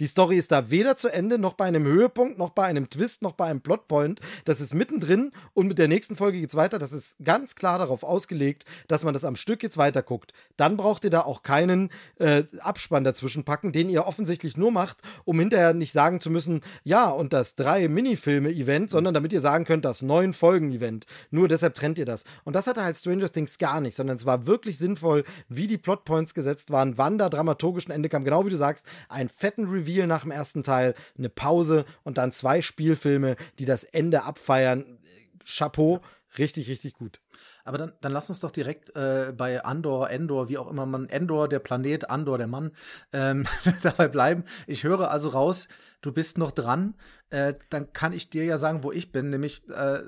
Die 0.00 0.06
Story 0.06 0.36
ist 0.36 0.50
da 0.50 0.70
weder 0.70 0.96
zu 0.96 1.08
Ende, 1.08 1.38
noch 1.38 1.54
bei 1.54 1.66
einem 1.66 1.84
Höhepunkt, 1.84 2.36
noch 2.36 2.50
bei 2.50 2.64
einem 2.64 2.90
Twist, 2.90 3.22
noch 3.22 3.32
bei 3.32 3.46
einem 3.46 3.60
Plotpoint. 3.60 4.20
Das 4.44 4.60
ist 4.60 4.74
mittendrin 4.74 5.30
und 5.52 5.68
mit 5.68 5.78
der 5.78 5.86
nächsten 5.86 6.16
Folge 6.16 6.40
geht's 6.40 6.56
weiter. 6.56 6.80
Das 6.80 6.92
ist 6.92 7.16
ganz 7.22 7.54
klar 7.54 7.78
darauf 7.78 8.02
ausgelegt, 8.02 8.64
dass 8.88 9.04
man 9.04 9.14
das 9.14 9.24
am 9.24 9.36
Stück 9.36 9.62
jetzt 9.62 9.78
weiter 9.78 10.02
guckt. 10.02 10.32
Dann 10.56 10.76
braucht 10.76 11.04
ihr 11.04 11.10
da 11.10 11.20
auch 11.20 11.44
keinen 11.44 11.90
äh, 12.18 12.42
Abspann 12.58 13.04
dazwischen 13.04 13.44
packen, 13.44 13.70
den 13.70 13.88
ihr 13.88 14.06
offensichtlich 14.06 14.56
nur 14.56 14.72
macht, 14.72 14.98
um 15.24 15.38
hinterher 15.38 15.74
nicht 15.74 15.92
sagen 15.92 16.20
zu 16.20 16.28
müssen, 16.28 16.62
ja, 16.82 17.08
und 17.08 17.32
das 17.32 17.54
drei 17.54 17.86
Minifilme-Event, 17.86 18.90
sondern 18.90 19.14
damit 19.14 19.32
ihr 19.32 19.40
sagen 19.40 19.64
könnt, 19.64 19.84
das 19.84 20.02
neun 20.02 20.32
Folgen-Event. 20.32 21.06
Nur 21.30 21.46
deshalb 21.46 21.76
trennt 21.76 21.98
ihr 21.98 22.04
das. 22.04 22.24
Und 22.42 22.56
das 22.56 22.66
hatte 22.66 22.82
halt 22.82 22.96
Stranger 22.96 23.30
Things 23.30 23.58
gar 23.58 23.80
nicht, 23.80 23.94
sondern 23.94 24.16
es 24.16 24.26
war 24.26 24.48
wirklich 24.48 24.76
sinnvoll, 24.76 25.22
wie 25.48 25.68
die 25.68 25.78
Plotpoints 25.78 26.34
gesetzt 26.34 26.72
waren, 26.72 26.98
wann 26.98 27.16
da 27.16 27.28
dramaturgisch 27.28 27.86
ein 27.86 27.92
Ende 27.92 28.08
kam. 28.08 28.24
Genau 28.24 28.44
wie 28.44 28.50
du 28.50 28.56
sagst, 28.56 28.86
einen 29.08 29.28
fetten 29.28 29.66
Review 29.66 29.83
Reveal 29.84 30.06
nach 30.06 30.22
dem 30.22 30.30
ersten 30.30 30.62
Teil, 30.62 30.94
eine 31.16 31.28
Pause 31.28 31.84
und 32.02 32.18
dann 32.18 32.32
zwei 32.32 32.62
Spielfilme, 32.62 33.36
die 33.58 33.64
das 33.64 33.84
Ende 33.84 34.24
abfeiern. 34.24 34.98
Chapeau, 35.44 36.00
richtig, 36.38 36.68
richtig 36.68 36.94
gut. 36.94 37.20
Aber 37.64 37.78
dann, 37.78 37.92
dann 38.02 38.12
lass 38.12 38.28
uns 38.28 38.40
doch 38.40 38.50
direkt 38.50 38.94
äh, 38.94 39.32
bei 39.34 39.64
Andor, 39.64 40.10
Endor, 40.10 40.48
wie 40.50 40.58
auch 40.58 40.70
immer 40.70 40.84
man, 40.84 41.08
Endor, 41.08 41.48
der 41.48 41.60
Planet, 41.60 42.10
Andor, 42.10 42.36
der 42.36 42.46
Mann, 42.46 42.72
ähm, 43.12 43.46
dabei 43.82 44.08
bleiben. 44.08 44.44
Ich 44.66 44.84
höre 44.84 45.10
also 45.10 45.30
raus, 45.30 45.66
du 46.02 46.12
bist 46.12 46.36
noch 46.36 46.50
dran. 46.50 46.94
Äh, 47.30 47.54
dann 47.70 47.92
kann 47.92 48.12
ich 48.12 48.28
dir 48.28 48.44
ja 48.44 48.58
sagen, 48.58 48.84
wo 48.84 48.92
ich 48.92 49.12
bin, 49.12 49.30
nämlich, 49.30 49.66
äh, 49.70 50.02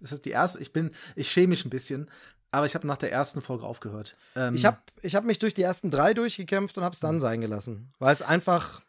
das 0.00 0.12
ist 0.12 0.24
die 0.24 0.30
erste, 0.30 0.60
ich 0.60 0.72
bin, 0.72 0.90
ich 1.14 1.30
schäme 1.30 1.48
mich 1.48 1.66
ein 1.66 1.70
bisschen, 1.70 2.10
aber 2.50 2.64
ich 2.64 2.74
habe 2.74 2.86
nach 2.86 2.96
der 2.96 3.12
ersten 3.12 3.42
Folge 3.42 3.66
aufgehört. 3.66 4.16
Ähm, 4.34 4.54
ich 4.54 4.64
habe 4.64 4.78
ich 5.02 5.14
hab 5.14 5.24
mich 5.24 5.38
durch 5.38 5.52
die 5.52 5.62
ersten 5.62 5.90
drei 5.90 6.14
durchgekämpft 6.14 6.78
und 6.78 6.84
habe 6.84 6.94
es 6.94 7.00
dann 7.00 7.20
sein 7.20 7.42
gelassen, 7.42 7.92
weil 7.98 8.14
es 8.14 8.22
einfach 8.22 8.80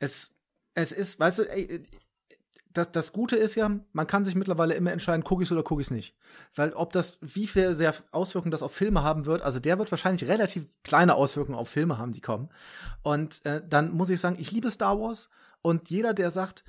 es, 0.00 0.34
es 0.74 0.92
ist, 0.92 1.18
weißt 1.18 1.40
du, 1.40 1.42
ey, 1.50 1.82
das, 2.72 2.92
das 2.92 3.12
Gute 3.12 3.36
ist 3.36 3.54
ja, 3.54 3.70
man 3.92 4.06
kann 4.06 4.24
sich 4.24 4.34
mittlerweile 4.34 4.74
immer 4.74 4.92
entscheiden, 4.92 5.24
gucke 5.24 5.42
ich 5.42 5.50
oder 5.50 5.62
gucke 5.62 5.82
ich 5.82 5.90
nicht. 5.90 6.14
Weil 6.54 6.72
ob 6.74 6.92
das, 6.92 7.18
wie 7.20 7.46
viel 7.46 7.74
sehr 7.74 7.94
Auswirkungen 8.12 8.50
das 8.50 8.62
auf 8.62 8.72
Filme 8.72 9.02
haben 9.02 9.26
wird, 9.26 9.42
also 9.42 9.58
der 9.58 9.78
wird 9.78 9.90
wahrscheinlich 9.90 10.28
relativ 10.28 10.66
kleine 10.84 11.14
Auswirkungen 11.14 11.58
auf 11.58 11.68
Filme 11.68 11.98
haben, 11.98 12.12
die 12.12 12.20
kommen. 12.20 12.50
Und 13.02 13.44
äh, 13.46 13.62
dann 13.66 13.92
muss 13.92 14.10
ich 14.10 14.20
sagen, 14.20 14.36
ich 14.38 14.52
liebe 14.52 14.70
Star 14.70 14.98
Wars 15.00 15.28
und 15.62 15.90
jeder, 15.90 16.14
der 16.14 16.30
sagt, 16.30 16.64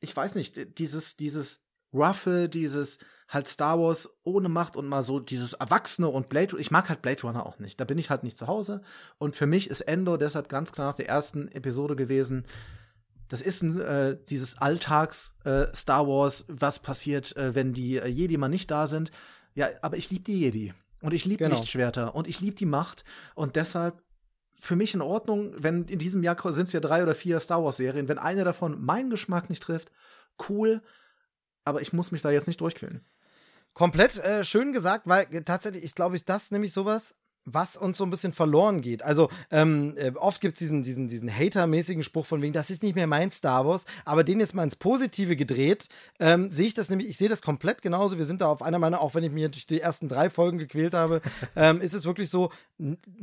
ich 0.00 0.14
weiß 0.14 0.34
nicht, 0.34 0.78
dieses, 0.78 1.16
dieses 1.16 1.60
Ruffle, 1.94 2.48
dieses 2.48 2.98
halt 3.28 3.48
Star 3.48 3.78
Wars 3.78 4.08
ohne 4.22 4.48
Macht 4.48 4.76
und 4.76 4.86
mal 4.86 5.02
so 5.02 5.18
dieses 5.18 5.54
Erwachsene 5.54 6.08
und 6.08 6.28
Blade 6.28 6.58
ich 6.58 6.70
mag 6.70 6.88
halt 6.88 7.02
Blade 7.02 7.22
Runner 7.22 7.46
auch 7.46 7.58
nicht. 7.58 7.80
Da 7.80 7.84
bin 7.84 7.98
ich 7.98 8.10
halt 8.10 8.22
nicht 8.22 8.36
zu 8.36 8.46
Hause. 8.46 8.82
Und 9.18 9.34
für 9.36 9.46
mich 9.46 9.70
ist 9.70 9.82
Endor 9.82 10.18
deshalb 10.18 10.48
ganz 10.48 10.72
klar 10.72 10.88
nach 10.88 10.96
der 10.96 11.08
ersten 11.08 11.48
Episode 11.48 11.96
gewesen, 11.96 12.44
das 13.28 13.40
ist 13.40 13.62
ein, 13.62 13.80
äh, 13.80 14.18
dieses 14.28 14.58
Alltags-Star 14.58 16.04
äh, 16.04 16.06
Wars, 16.06 16.44
was 16.48 16.78
passiert, 16.78 17.36
äh, 17.36 17.54
wenn 17.54 17.72
die 17.72 17.96
äh, 17.96 18.06
Jedi 18.06 18.36
mal 18.36 18.48
nicht 18.48 18.70
da 18.70 18.86
sind. 18.86 19.10
Ja, 19.54 19.68
aber 19.82 19.96
ich 19.96 20.10
liebe 20.10 20.24
die 20.24 20.40
Jedi. 20.40 20.74
Und 21.00 21.14
ich 21.14 21.24
liebe 21.24 21.44
genau. 21.44 21.56
Lichtschwerter. 21.56 22.14
Und 22.14 22.28
ich 22.28 22.40
liebe 22.40 22.56
die 22.56 22.66
Macht. 22.66 23.04
Und 23.34 23.56
deshalb 23.56 24.02
für 24.60 24.76
mich 24.76 24.94
in 24.94 25.02
Ordnung, 25.02 25.52
wenn 25.58 25.84
in 25.84 25.98
diesem 25.98 26.22
Jahr 26.22 26.36
sind 26.52 26.66
es 26.66 26.72
ja 26.72 26.80
drei 26.80 27.02
oder 27.02 27.14
vier 27.14 27.40
Star 27.40 27.62
Wars-Serien, 27.62 28.08
wenn 28.08 28.18
eine 28.18 28.44
davon 28.44 28.82
meinen 28.82 29.10
Geschmack 29.10 29.50
nicht 29.50 29.62
trifft, 29.62 29.90
cool. 30.48 30.80
Aber 31.64 31.80
ich 31.80 31.92
muss 31.92 32.12
mich 32.12 32.22
da 32.22 32.30
jetzt 32.30 32.46
nicht 32.46 32.60
durchquälen. 32.60 33.04
Komplett 33.72 34.18
äh, 34.18 34.44
schön 34.44 34.72
gesagt, 34.72 35.06
weil 35.06 35.26
tatsächlich 35.44 35.82
ist, 35.82 35.96
glaube 35.96 36.16
ich, 36.16 36.24
das 36.24 36.50
nämlich 36.50 36.72
sowas, 36.72 37.14
was 37.44 37.76
uns 37.76 37.98
so 37.98 38.04
ein 38.04 38.10
bisschen 38.10 38.32
verloren 38.32 38.80
geht. 38.80 39.02
Also 39.02 39.28
ähm, 39.50 39.94
äh, 39.96 40.12
oft 40.16 40.40
gibt 40.40 40.54
es 40.54 40.58
diesen, 40.58 40.82
diesen, 40.82 41.08
diesen 41.08 41.30
Hater-mäßigen 41.30 42.02
Spruch 42.02 42.26
von 42.26 42.42
wegen, 42.42 42.52
das 42.52 42.70
ist 42.70 42.82
nicht 42.82 42.94
mehr 42.94 43.06
mein 43.06 43.30
Star 43.30 43.66
Wars, 43.66 43.84
aber 44.04 44.24
den 44.24 44.40
jetzt 44.40 44.54
mal 44.54 44.62
ins 44.62 44.76
Positive 44.76 45.36
gedreht, 45.36 45.88
ähm, 46.20 46.50
sehe 46.50 46.66
ich 46.66 46.74
das 46.74 46.90
nämlich, 46.90 47.08
ich 47.08 47.18
sehe 47.18 47.28
das 47.28 47.42
komplett 47.42 47.82
genauso. 47.82 48.18
Wir 48.18 48.24
sind 48.24 48.40
da 48.40 48.46
auf 48.46 48.62
einer 48.62 48.78
meiner, 48.78 49.00
auch 49.00 49.14
wenn 49.14 49.24
ich 49.24 49.32
mir 49.32 49.48
durch 49.48 49.66
die 49.66 49.80
ersten 49.80 50.08
drei 50.08 50.30
Folgen 50.30 50.58
gequält 50.58 50.94
habe, 50.94 51.20
ähm, 51.56 51.80
ist 51.80 51.94
es 51.94 52.04
wirklich 52.04 52.30
so, 52.30 52.50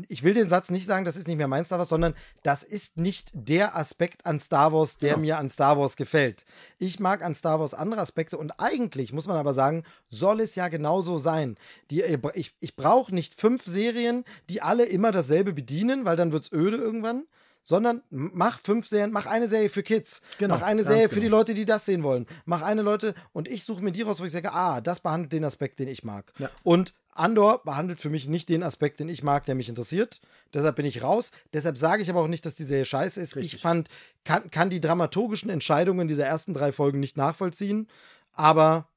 ich 0.07 0.23
will 0.23 0.33
den 0.33 0.49
Satz 0.49 0.69
nicht 0.69 0.85
sagen, 0.85 1.05
das 1.05 1.15
ist 1.15 1.27
nicht 1.27 1.37
mehr 1.37 1.47
mein 1.47 1.65
Star 1.65 1.79
Wars, 1.79 1.89
sondern 1.89 2.13
das 2.43 2.63
ist 2.63 2.97
nicht 2.97 3.31
der 3.33 3.75
Aspekt 3.75 4.25
an 4.25 4.39
Star 4.39 4.71
Wars, 4.71 4.97
der 4.97 5.11
ja. 5.11 5.17
mir 5.17 5.37
an 5.39 5.49
Star 5.49 5.77
Wars 5.77 5.95
gefällt. 5.95 6.45
Ich 6.77 6.99
mag 6.99 7.23
an 7.23 7.35
Star 7.35 7.59
Wars 7.59 7.73
andere 7.73 8.01
Aspekte 8.01 8.37
und 8.37 8.59
eigentlich, 8.59 9.13
muss 9.13 9.27
man 9.27 9.37
aber 9.37 9.53
sagen, 9.53 9.83
soll 10.09 10.41
es 10.41 10.55
ja 10.55 10.67
genauso 10.67 11.17
sein. 11.17 11.57
Die, 11.89 12.03
ich 12.35 12.53
ich 12.59 12.75
brauche 12.75 13.13
nicht 13.13 13.35
fünf 13.35 13.63
Serien, 13.63 14.10
Serien, 14.11 14.25
die 14.49 14.61
alle 14.61 14.85
immer 14.85 15.11
dasselbe 15.11 15.53
bedienen, 15.53 16.05
weil 16.05 16.15
dann 16.15 16.31
wird 16.31 16.43
es 16.43 16.51
öde 16.51 16.77
irgendwann. 16.77 17.23
Sondern 17.63 18.01
mach 18.09 18.57
fünf 18.57 18.87
Serien, 18.87 19.11
mach 19.11 19.27
eine 19.27 19.47
Serie 19.47 19.69
für 19.69 19.83
Kids, 19.83 20.23
genau, 20.39 20.55
mach 20.55 20.63
eine 20.63 20.83
Serie 20.83 21.03
genau. 21.03 21.13
für 21.13 21.19
die 21.19 21.27
Leute, 21.27 21.53
die 21.53 21.65
das 21.65 21.85
sehen 21.85 22.01
wollen. 22.01 22.25
Mach 22.45 22.63
eine 22.63 22.81
Leute 22.81 23.13
und 23.33 23.47
ich 23.47 23.65
suche 23.65 23.83
mir 23.83 23.91
die 23.91 24.01
raus, 24.01 24.19
wo 24.19 24.25
ich 24.25 24.31
sage, 24.31 24.51
ah, 24.51 24.81
das 24.81 24.99
behandelt 24.99 25.31
den 25.31 25.43
Aspekt, 25.43 25.77
den 25.77 25.87
ich 25.87 26.03
mag. 26.03 26.33
Ja. 26.39 26.49
Und 26.63 26.95
Andor 27.11 27.63
behandelt 27.63 28.01
für 28.01 28.09
mich 28.09 28.27
nicht 28.27 28.49
den 28.49 28.63
Aspekt, 28.63 28.99
den 28.99 29.09
ich 29.09 29.21
mag, 29.21 29.45
der 29.45 29.53
mich 29.53 29.69
interessiert. 29.69 30.21
Deshalb 30.55 30.75
bin 30.75 30.87
ich 30.87 31.03
raus. 31.03 31.31
Deshalb 31.53 31.77
sage 31.77 32.01
ich 32.01 32.09
aber 32.09 32.21
auch 32.21 32.27
nicht, 32.27 32.47
dass 32.47 32.55
die 32.55 32.63
Serie 32.63 32.85
scheiße 32.85 33.21
ist. 33.21 33.35
Richtig. 33.35 33.53
Ich 33.53 33.61
fand, 33.61 33.89
kann, 34.23 34.49
kann 34.49 34.71
die 34.71 34.81
dramaturgischen 34.81 35.51
Entscheidungen 35.51 36.07
dieser 36.07 36.25
ersten 36.25 36.55
drei 36.55 36.71
Folgen 36.71 36.99
nicht 36.99 37.15
nachvollziehen. 37.15 37.87
Aber 38.33 38.87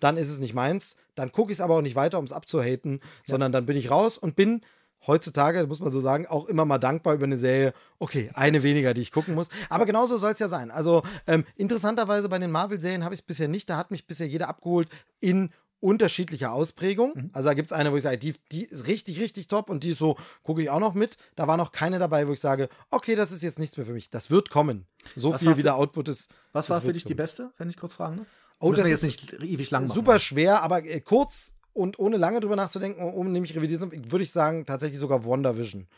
dann 0.00 0.16
ist 0.16 0.30
es 0.30 0.40
nicht 0.40 0.54
meins. 0.54 0.96
Dann 1.14 1.32
gucke 1.32 1.52
ich 1.52 1.56
es 1.56 1.60
aber 1.60 1.76
auch 1.76 1.82
nicht 1.82 1.96
weiter, 1.96 2.18
um 2.18 2.24
es 2.24 2.32
abzuhaten, 2.32 3.00
ja. 3.02 3.08
sondern 3.24 3.52
dann 3.52 3.66
bin 3.66 3.76
ich 3.76 3.90
raus 3.90 4.18
und 4.18 4.36
bin 4.36 4.62
heutzutage, 5.06 5.66
muss 5.66 5.80
man 5.80 5.90
so 5.90 6.00
sagen, 6.00 6.26
auch 6.26 6.46
immer 6.46 6.64
mal 6.64 6.78
dankbar 6.78 7.14
über 7.14 7.24
eine 7.24 7.36
Serie. 7.36 7.72
Okay, 7.98 8.30
eine 8.34 8.62
weniger, 8.62 8.94
die 8.94 9.00
ich 9.00 9.12
gucken 9.12 9.34
muss. 9.34 9.48
Aber 9.68 9.86
genauso 9.86 10.18
soll 10.18 10.32
es 10.32 10.38
ja 10.38 10.48
sein. 10.48 10.70
Also 10.70 11.02
ähm, 11.26 11.44
interessanterweise 11.56 12.28
bei 12.28 12.38
den 12.38 12.50
Marvel-Serien 12.50 13.04
habe 13.04 13.14
ich 13.14 13.20
es 13.20 13.26
bisher 13.26 13.48
nicht. 13.48 13.70
Da 13.70 13.76
hat 13.76 13.90
mich 13.90 14.06
bisher 14.06 14.28
jeder 14.28 14.48
abgeholt 14.48 14.88
in 15.20 15.50
unterschiedlicher 15.80 16.52
Ausprägung. 16.52 17.12
Mhm. 17.14 17.30
Also 17.32 17.48
da 17.48 17.54
gibt 17.54 17.70
es 17.70 17.72
eine, 17.72 17.90
wo 17.90 17.96
ich 17.96 18.02
sage, 18.02 18.18
die, 18.18 18.34
die 18.52 18.64
ist 18.64 18.86
richtig, 18.86 19.18
richtig 19.18 19.48
top 19.48 19.70
und 19.70 19.82
die 19.82 19.90
ist 19.90 19.98
so, 19.98 20.16
gucke 20.42 20.62
ich 20.62 20.70
auch 20.70 20.80
noch 20.80 20.94
mit. 20.94 21.16
Da 21.34 21.48
war 21.48 21.56
noch 21.56 21.72
keine 21.72 21.98
dabei, 21.98 22.28
wo 22.28 22.32
ich 22.32 22.40
sage, 22.40 22.68
okay, 22.90 23.14
das 23.14 23.32
ist 23.32 23.42
jetzt 23.42 23.58
nichts 23.58 23.76
mehr 23.76 23.86
für 23.86 23.94
mich. 23.94 24.10
Das 24.10 24.30
wird 24.30 24.50
kommen. 24.50 24.86
So 25.16 25.32
was 25.32 25.40
viel 25.40 25.56
wie 25.56 25.62
der 25.62 25.76
Output 25.76 26.08
ist. 26.08 26.30
Was 26.52 26.68
war 26.68 26.82
für 26.82 26.92
dich 26.92 27.04
kommen. 27.04 27.08
die 27.08 27.14
beste, 27.14 27.50
wenn 27.56 27.70
ich 27.70 27.78
kurz 27.78 27.94
fragen 27.94 28.18
darf? 28.18 28.26
Oh, 28.60 28.72
das 28.72 28.86
ist 28.86 28.90
jetzt 28.90 29.02
nicht 29.04 29.32
ewig 29.42 29.70
lang 29.70 29.84
machen. 29.84 29.94
Super 29.94 30.18
schwer, 30.18 30.62
aber 30.62 30.84
äh, 30.84 31.00
kurz 31.00 31.54
und 31.72 31.98
ohne 31.98 32.16
lange 32.16 32.40
drüber 32.40 32.56
nachzudenken, 32.56 33.02
um 33.02 33.32
nämlich 33.32 33.54
revidieren, 33.56 33.90
würde 33.90 34.22
ich 34.22 34.32
sagen, 34.32 34.66
tatsächlich 34.66 34.98
sogar 34.98 35.24
WandaVision. 35.24 35.88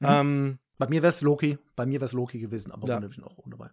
Mhm. 0.00 0.06
Ähm, 0.08 0.58
bei 0.78 0.86
mir 0.88 1.02
wäre 1.02 1.10
es 1.10 1.20
Loki, 1.22 1.58
bei 1.76 1.86
mir 1.86 1.94
wäre 2.00 2.06
es 2.06 2.12
Loki 2.12 2.38
gewesen, 2.38 2.72
aber 2.72 2.86
ja. 2.86 2.94
WandaVision 2.96 3.24
auch 3.24 3.38
ohne 3.38 3.56
dabei. 3.56 3.70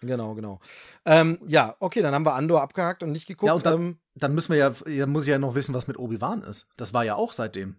Genau, 0.00 0.34
genau. 0.34 0.60
Ähm, 1.04 1.38
ja, 1.46 1.76
okay, 1.78 2.02
dann 2.02 2.14
haben 2.14 2.26
wir 2.26 2.34
Andor 2.34 2.62
abgehakt 2.62 3.02
und 3.02 3.12
nicht 3.12 3.26
geguckt. 3.26 3.48
Ja, 3.48 3.54
und 3.54 3.66
dann, 3.66 3.74
ähm, 3.74 3.98
dann 4.16 4.34
müssen 4.34 4.52
wir 4.52 4.58
ja, 4.58 4.72
ja, 4.88 5.06
muss 5.06 5.24
ich 5.24 5.28
ja 5.28 5.38
noch 5.38 5.54
wissen, 5.54 5.74
was 5.74 5.86
mit 5.86 5.98
Obi-Wan 5.98 6.42
ist. 6.42 6.66
Das 6.76 6.92
war 6.92 7.04
ja 7.04 7.14
auch 7.14 7.32
seitdem. 7.32 7.76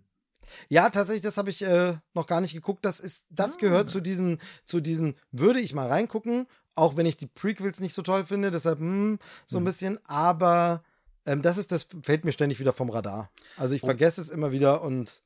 Ja, 0.69 0.89
tatsächlich, 0.89 1.23
das 1.23 1.37
habe 1.37 1.49
ich 1.49 1.61
äh, 1.63 1.95
noch 2.13 2.27
gar 2.27 2.41
nicht 2.41 2.53
geguckt. 2.53 2.85
Das 2.85 2.99
ist, 2.99 3.25
das 3.29 3.55
ah. 3.55 3.59
gehört 3.59 3.89
zu 3.89 3.99
diesen, 3.99 4.39
zu 4.65 4.79
diesen, 4.79 5.15
würde 5.31 5.59
ich 5.59 5.73
mal 5.73 5.87
reingucken 5.87 6.47
auch 6.75 6.97
wenn 6.97 7.05
ich 7.05 7.17
die 7.17 7.27
Prequels 7.27 7.79
nicht 7.79 7.93
so 7.93 8.01
toll 8.01 8.25
finde, 8.25 8.51
deshalb 8.51 8.79
hm, 8.79 9.19
so 9.45 9.57
ein 9.57 9.63
mhm. 9.63 9.65
bisschen, 9.65 9.99
aber 10.05 10.83
ähm, 11.25 11.41
das 11.41 11.57
ist, 11.57 11.71
das 11.71 11.87
fällt 12.03 12.25
mir 12.25 12.31
ständig 12.31 12.59
wieder 12.59 12.73
vom 12.73 12.89
Radar. 12.89 13.29
Also 13.57 13.75
ich 13.75 13.83
oh. 13.83 13.87
vergesse 13.87 14.21
es 14.21 14.29
immer 14.29 14.51
wieder 14.51 14.81
und. 14.81 15.23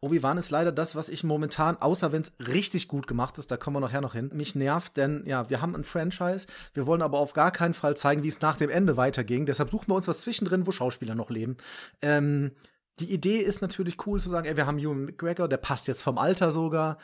Obi-Wan 0.00 0.36
ist 0.36 0.50
leider 0.50 0.70
das, 0.70 0.96
was 0.96 1.08
ich 1.08 1.24
momentan, 1.24 1.78
außer 1.78 2.12
wenn 2.12 2.20
es 2.20 2.32
richtig 2.46 2.88
gut 2.88 3.06
gemacht 3.06 3.38
ist, 3.38 3.50
da 3.50 3.56
kommen 3.56 3.76
wir 3.76 3.80
nachher 3.80 4.02
noch 4.02 4.12
hin, 4.12 4.30
mich 4.34 4.54
nervt, 4.54 4.98
denn 4.98 5.24
ja, 5.24 5.48
wir 5.48 5.62
haben 5.62 5.74
ein 5.74 5.84
Franchise, 5.84 6.46
wir 6.74 6.86
wollen 6.86 7.00
aber 7.00 7.18
auf 7.20 7.32
gar 7.32 7.50
keinen 7.50 7.72
Fall 7.72 7.96
zeigen, 7.96 8.22
wie 8.22 8.28
es 8.28 8.42
nach 8.42 8.58
dem 8.58 8.68
Ende 8.68 8.98
weiterging. 8.98 9.46
Deshalb 9.46 9.70
suchen 9.70 9.88
wir 9.88 9.94
uns 9.94 10.06
was 10.06 10.20
zwischendrin, 10.20 10.66
wo 10.66 10.72
Schauspieler 10.72 11.14
noch 11.14 11.30
leben. 11.30 11.56
Ähm, 12.02 12.50
die 12.98 13.14
Idee 13.14 13.38
ist 13.38 13.62
natürlich 13.62 14.06
cool 14.06 14.20
zu 14.20 14.28
sagen, 14.28 14.46
ey, 14.46 14.58
wir 14.58 14.66
haben 14.66 14.78
Ewan 14.78 15.06
McGregor, 15.06 15.48
der 15.48 15.56
passt 15.56 15.88
jetzt 15.88 16.02
vom 16.02 16.18
Alter 16.18 16.50
sogar. 16.50 16.98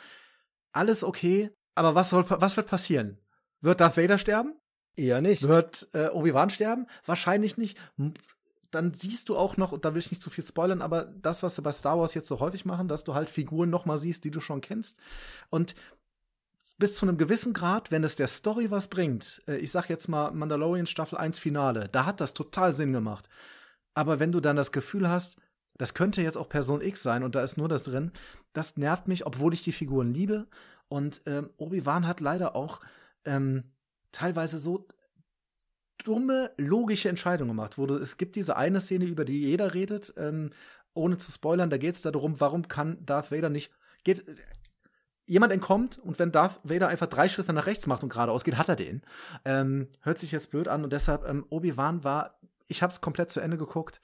Alles 0.71 1.03
okay, 1.03 1.49
aber 1.73 1.95
was, 1.95 2.09
soll, 2.09 2.25
was 2.27 2.55
wird 2.55 2.67
passieren? 2.67 3.17
Wird 3.61 3.79
Darth 3.79 3.97
Vader 3.97 4.17
sterben? 4.17 4.55
Eher 4.95 5.21
nicht. 5.21 5.47
Wird 5.47 5.87
äh, 5.93 6.09
Obi-Wan 6.09 6.49
sterben? 6.49 6.87
Wahrscheinlich 7.05 7.57
nicht. 7.57 7.77
Dann 8.71 8.93
siehst 8.93 9.29
du 9.29 9.37
auch 9.37 9.57
noch, 9.57 9.71
und 9.71 9.85
da 9.85 9.93
will 9.93 9.99
ich 9.99 10.11
nicht 10.11 10.21
zu 10.21 10.29
viel 10.29 10.43
spoilern, 10.43 10.81
aber 10.81 11.05
das, 11.05 11.43
was 11.43 11.55
sie 11.55 11.61
bei 11.61 11.71
Star 11.71 11.99
Wars 11.99 12.13
jetzt 12.13 12.27
so 12.27 12.39
häufig 12.39 12.65
machen, 12.65 12.87
dass 12.87 13.03
du 13.03 13.13
halt 13.13 13.29
Figuren 13.29 13.69
noch 13.69 13.85
mal 13.85 13.97
siehst, 13.97 14.23
die 14.23 14.31
du 14.31 14.39
schon 14.39 14.61
kennst. 14.61 14.97
Und 15.49 15.75
bis 16.77 16.95
zu 16.95 17.05
einem 17.05 17.17
gewissen 17.17 17.53
Grad, 17.53 17.91
wenn 17.91 18.03
es 18.03 18.15
der 18.15 18.27
Story 18.27 18.71
was 18.71 18.87
bringt, 18.87 19.41
äh, 19.47 19.57
ich 19.57 19.71
sag 19.71 19.89
jetzt 19.89 20.07
mal 20.07 20.31
Mandalorian 20.31 20.85
Staffel 20.85 21.17
1 21.17 21.39
Finale, 21.39 21.89
da 21.91 22.05
hat 22.05 22.21
das 22.21 22.33
total 22.33 22.73
Sinn 22.73 22.93
gemacht. 22.93 23.27
Aber 23.93 24.19
wenn 24.19 24.31
du 24.31 24.39
dann 24.39 24.55
das 24.55 24.71
Gefühl 24.71 25.09
hast, 25.09 25.37
das 25.77 25.93
könnte 25.93 26.21
jetzt 26.21 26.37
auch 26.37 26.49
Person 26.49 26.81
X 26.81 27.01
sein 27.01 27.23
und 27.23 27.35
da 27.35 27.43
ist 27.43 27.57
nur 27.57 27.67
das 27.67 27.83
drin, 27.83 28.11
das 28.53 28.77
nervt 28.77 29.07
mich, 29.07 29.25
obwohl 29.25 29.53
ich 29.53 29.63
die 29.63 29.71
Figuren 29.71 30.13
liebe. 30.13 30.47
Und 30.87 31.21
ähm, 31.25 31.49
Obi-Wan 31.57 32.07
hat 32.07 32.19
leider 32.19 32.55
auch 32.55 32.81
ähm, 33.25 33.63
teilweise 34.11 34.59
so 34.59 34.87
dumme, 36.03 36.51
logische 36.57 37.09
Entscheidungen 37.09 37.49
gemacht. 37.49 37.77
Du, 37.77 37.95
es 37.95 38.17
gibt 38.17 38.35
diese 38.35 38.57
eine 38.57 38.81
Szene, 38.81 39.05
über 39.05 39.25
die 39.25 39.41
jeder 39.41 39.73
redet, 39.73 40.13
ähm, 40.17 40.51
ohne 40.93 41.17
zu 41.17 41.31
spoilern, 41.31 41.69
da 41.69 41.77
geht 41.77 41.95
es 41.95 42.01
darum, 42.01 42.39
warum 42.39 42.67
kann 42.67 43.05
Darth 43.05 43.31
Vader 43.31 43.49
nicht. 43.49 43.71
Geht, 44.03 44.25
jemand 45.25 45.53
entkommt 45.53 45.97
und 45.99 46.19
wenn 46.19 46.31
Darth 46.31 46.59
Vader 46.63 46.89
einfach 46.89 47.07
drei 47.07 47.29
Schritte 47.29 47.53
nach 47.53 47.65
rechts 47.65 47.87
macht 47.87 48.03
und 48.03 48.09
geradeaus 48.09 48.43
geht, 48.43 48.57
hat 48.57 48.69
er 48.69 48.75
den. 48.75 49.01
Ähm, 49.45 49.87
hört 50.01 50.19
sich 50.19 50.31
jetzt 50.31 50.51
blöd 50.51 50.67
an 50.67 50.83
und 50.83 50.91
deshalb, 50.91 51.27
ähm, 51.27 51.45
Obi-Wan 51.49 52.03
war, 52.03 52.39
ich 52.67 52.81
habe 52.83 52.91
es 52.91 53.01
komplett 53.01 53.31
zu 53.31 53.39
Ende 53.39 53.57
geguckt. 53.57 54.01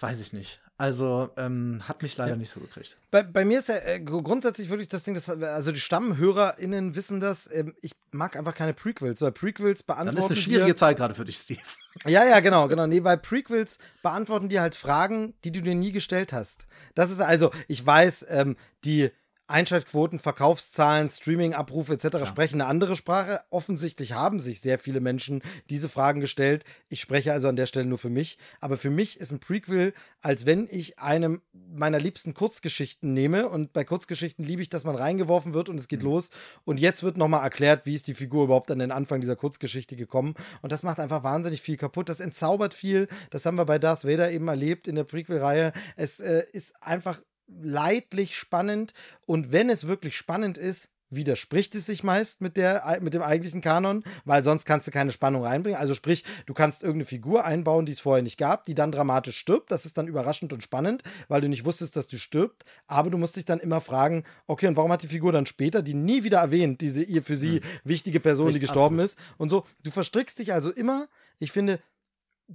Weiß 0.00 0.20
ich 0.20 0.32
nicht. 0.32 0.60
Also 0.78 1.28
ähm, 1.36 1.80
hat 1.86 2.00
mich 2.00 2.16
leider 2.16 2.30
ja. 2.30 2.36
nicht 2.36 2.48
so 2.48 2.58
gekriegt. 2.58 2.96
Bei, 3.10 3.22
bei 3.22 3.44
mir 3.44 3.58
ist 3.58 3.68
ja 3.68 3.76
äh, 3.76 4.00
grundsätzlich 4.00 4.70
wirklich 4.70 4.88
das 4.88 5.02
Ding, 5.02 5.12
dass, 5.12 5.28
also 5.28 5.72
die 5.72 5.80
StammhörerInnen 5.80 6.94
wissen 6.94 7.20
das, 7.20 7.52
ähm, 7.52 7.74
ich 7.82 7.92
mag 8.10 8.34
einfach 8.34 8.54
keine 8.54 8.72
Prequels, 8.72 9.20
weil 9.20 9.30
Prequels 9.30 9.82
beantworten. 9.82 10.16
Das 10.16 10.24
ist 10.24 10.30
eine 10.30 10.40
schwierige 10.40 10.72
dir, 10.72 10.76
Zeit 10.76 10.96
gerade 10.96 11.14
für 11.14 11.24
dich, 11.24 11.36
Steve. 11.36 11.60
Ja, 12.06 12.24
ja, 12.24 12.38
genau, 12.38 12.68
genau. 12.68 12.86
Nee, 12.86 13.02
weil 13.02 13.18
Prequels 13.18 13.78
beantworten 14.00 14.48
dir 14.48 14.60
halt 14.60 14.76
Fragen, 14.76 15.34
die 15.42 15.50
du 15.50 15.60
dir 15.60 15.74
nie 15.74 15.90
gestellt 15.90 16.32
hast. 16.32 16.66
Das 16.94 17.10
ist 17.10 17.20
also, 17.20 17.50
ich 17.66 17.84
weiß, 17.84 18.26
ähm, 18.30 18.56
die 18.84 19.10
Einschaltquoten, 19.50 20.18
Verkaufszahlen, 20.18 21.10
Streaming-Abrufe 21.10 21.92
etc. 21.92 22.08
Klar. 22.08 22.26
sprechen 22.26 22.60
eine 22.60 22.70
andere 22.70 22.96
Sprache. 22.96 23.40
Offensichtlich 23.50 24.12
haben 24.12 24.40
sich 24.40 24.60
sehr 24.60 24.78
viele 24.78 25.00
Menschen 25.00 25.42
diese 25.68 25.88
Fragen 25.88 26.20
gestellt. 26.20 26.64
Ich 26.88 27.00
spreche 27.00 27.32
also 27.32 27.48
an 27.48 27.56
der 27.56 27.66
Stelle 27.66 27.86
nur 27.86 27.98
für 27.98 28.10
mich. 28.10 28.38
Aber 28.60 28.76
für 28.76 28.90
mich 28.90 29.18
ist 29.18 29.32
ein 29.32 29.40
Prequel, 29.40 29.92
als 30.20 30.46
wenn 30.46 30.68
ich 30.70 30.98
einem 30.98 31.42
meiner 31.52 31.98
liebsten 31.98 32.34
Kurzgeschichten 32.34 33.12
nehme. 33.12 33.48
Und 33.48 33.72
bei 33.72 33.84
Kurzgeschichten 33.84 34.44
liebe 34.44 34.62
ich, 34.62 34.68
dass 34.68 34.84
man 34.84 34.96
reingeworfen 34.96 35.54
wird 35.54 35.68
und 35.68 35.78
es 35.78 35.88
geht 35.88 36.02
mhm. 36.02 36.10
los. 36.10 36.30
Und 36.64 36.80
jetzt 36.80 37.02
wird 37.02 37.16
nochmal 37.16 37.42
erklärt, 37.42 37.86
wie 37.86 37.94
ist 37.94 38.06
die 38.06 38.14
Figur 38.14 38.44
überhaupt 38.44 38.70
an 38.70 38.78
den 38.78 38.92
Anfang 38.92 39.20
dieser 39.20 39.36
Kurzgeschichte 39.36 39.96
gekommen. 39.96 40.34
Und 40.62 40.72
das 40.72 40.82
macht 40.82 41.00
einfach 41.00 41.24
wahnsinnig 41.24 41.60
viel 41.60 41.76
kaputt. 41.76 42.08
Das 42.08 42.20
entzaubert 42.20 42.74
viel. 42.74 43.08
Das 43.30 43.44
haben 43.46 43.58
wir 43.58 43.64
bei 43.64 43.78
Darth 43.78 44.04
Vader 44.04 44.30
eben 44.30 44.48
erlebt 44.48 44.86
in 44.86 44.94
der 44.94 45.04
Prequel-Reihe. 45.04 45.72
Es 45.96 46.20
äh, 46.20 46.44
ist 46.52 46.82
einfach 46.82 47.20
leidlich 47.62 48.36
spannend. 48.36 48.94
Und 49.26 49.52
wenn 49.52 49.70
es 49.70 49.86
wirklich 49.86 50.16
spannend 50.16 50.58
ist, 50.58 50.90
widerspricht 51.10 51.74
es 51.74 51.86
sich 51.86 52.02
meist 52.02 52.40
mit, 52.40 52.56
der, 52.56 52.98
mit 53.00 53.14
dem 53.14 53.22
eigentlichen 53.22 53.60
Kanon, 53.60 54.04
weil 54.24 54.44
sonst 54.44 54.64
kannst 54.64 54.86
du 54.86 54.90
keine 54.90 55.10
Spannung 55.10 55.44
reinbringen. 55.44 55.78
Also 55.78 55.94
sprich, 55.94 56.24
du 56.46 56.54
kannst 56.54 56.82
irgendeine 56.82 57.04
Figur 57.04 57.44
einbauen, 57.44 57.84
die 57.84 57.92
es 57.92 58.00
vorher 58.00 58.22
nicht 58.22 58.38
gab, 58.38 58.64
die 58.64 58.74
dann 58.74 58.92
dramatisch 58.92 59.36
stirbt. 59.36 59.70
Das 59.72 59.84
ist 59.84 59.98
dann 59.98 60.06
überraschend 60.06 60.52
und 60.52 60.62
spannend, 60.62 61.02
weil 61.28 61.40
du 61.40 61.48
nicht 61.48 61.64
wusstest, 61.64 61.96
dass 61.96 62.06
du 62.06 62.16
stirbt. 62.16 62.64
Aber 62.86 63.10
du 63.10 63.18
musst 63.18 63.36
dich 63.36 63.44
dann 63.44 63.58
immer 63.58 63.80
fragen, 63.80 64.24
okay, 64.46 64.68
und 64.68 64.76
warum 64.76 64.92
hat 64.92 65.02
die 65.02 65.08
Figur 65.08 65.32
dann 65.32 65.46
später, 65.46 65.82
die 65.82 65.94
nie 65.94 66.22
wieder 66.22 66.38
erwähnt, 66.38 66.80
diese 66.80 67.02
ihr 67.02 67.22
für 67.22 67.36
sie 67.36 67.56
hm. 67.56 67.62
wichtige 67.84 68.20
Person, 68.20 68.46
Richtig, 68.46 68.60
die 68.60 68.66
gestorben 68.66 69.00
absolut. 69.00 69.18
ist 69.18 69.38
und 69.38 69.50
so. 69.50 69.66
Du 69.82 69.90
verstrickst 69.90 70.38
dich 70.38 70.52
also 70.52 70.70
immer, 70.70 71.08
ich 71.38 71.50
finde, 71.50 71.80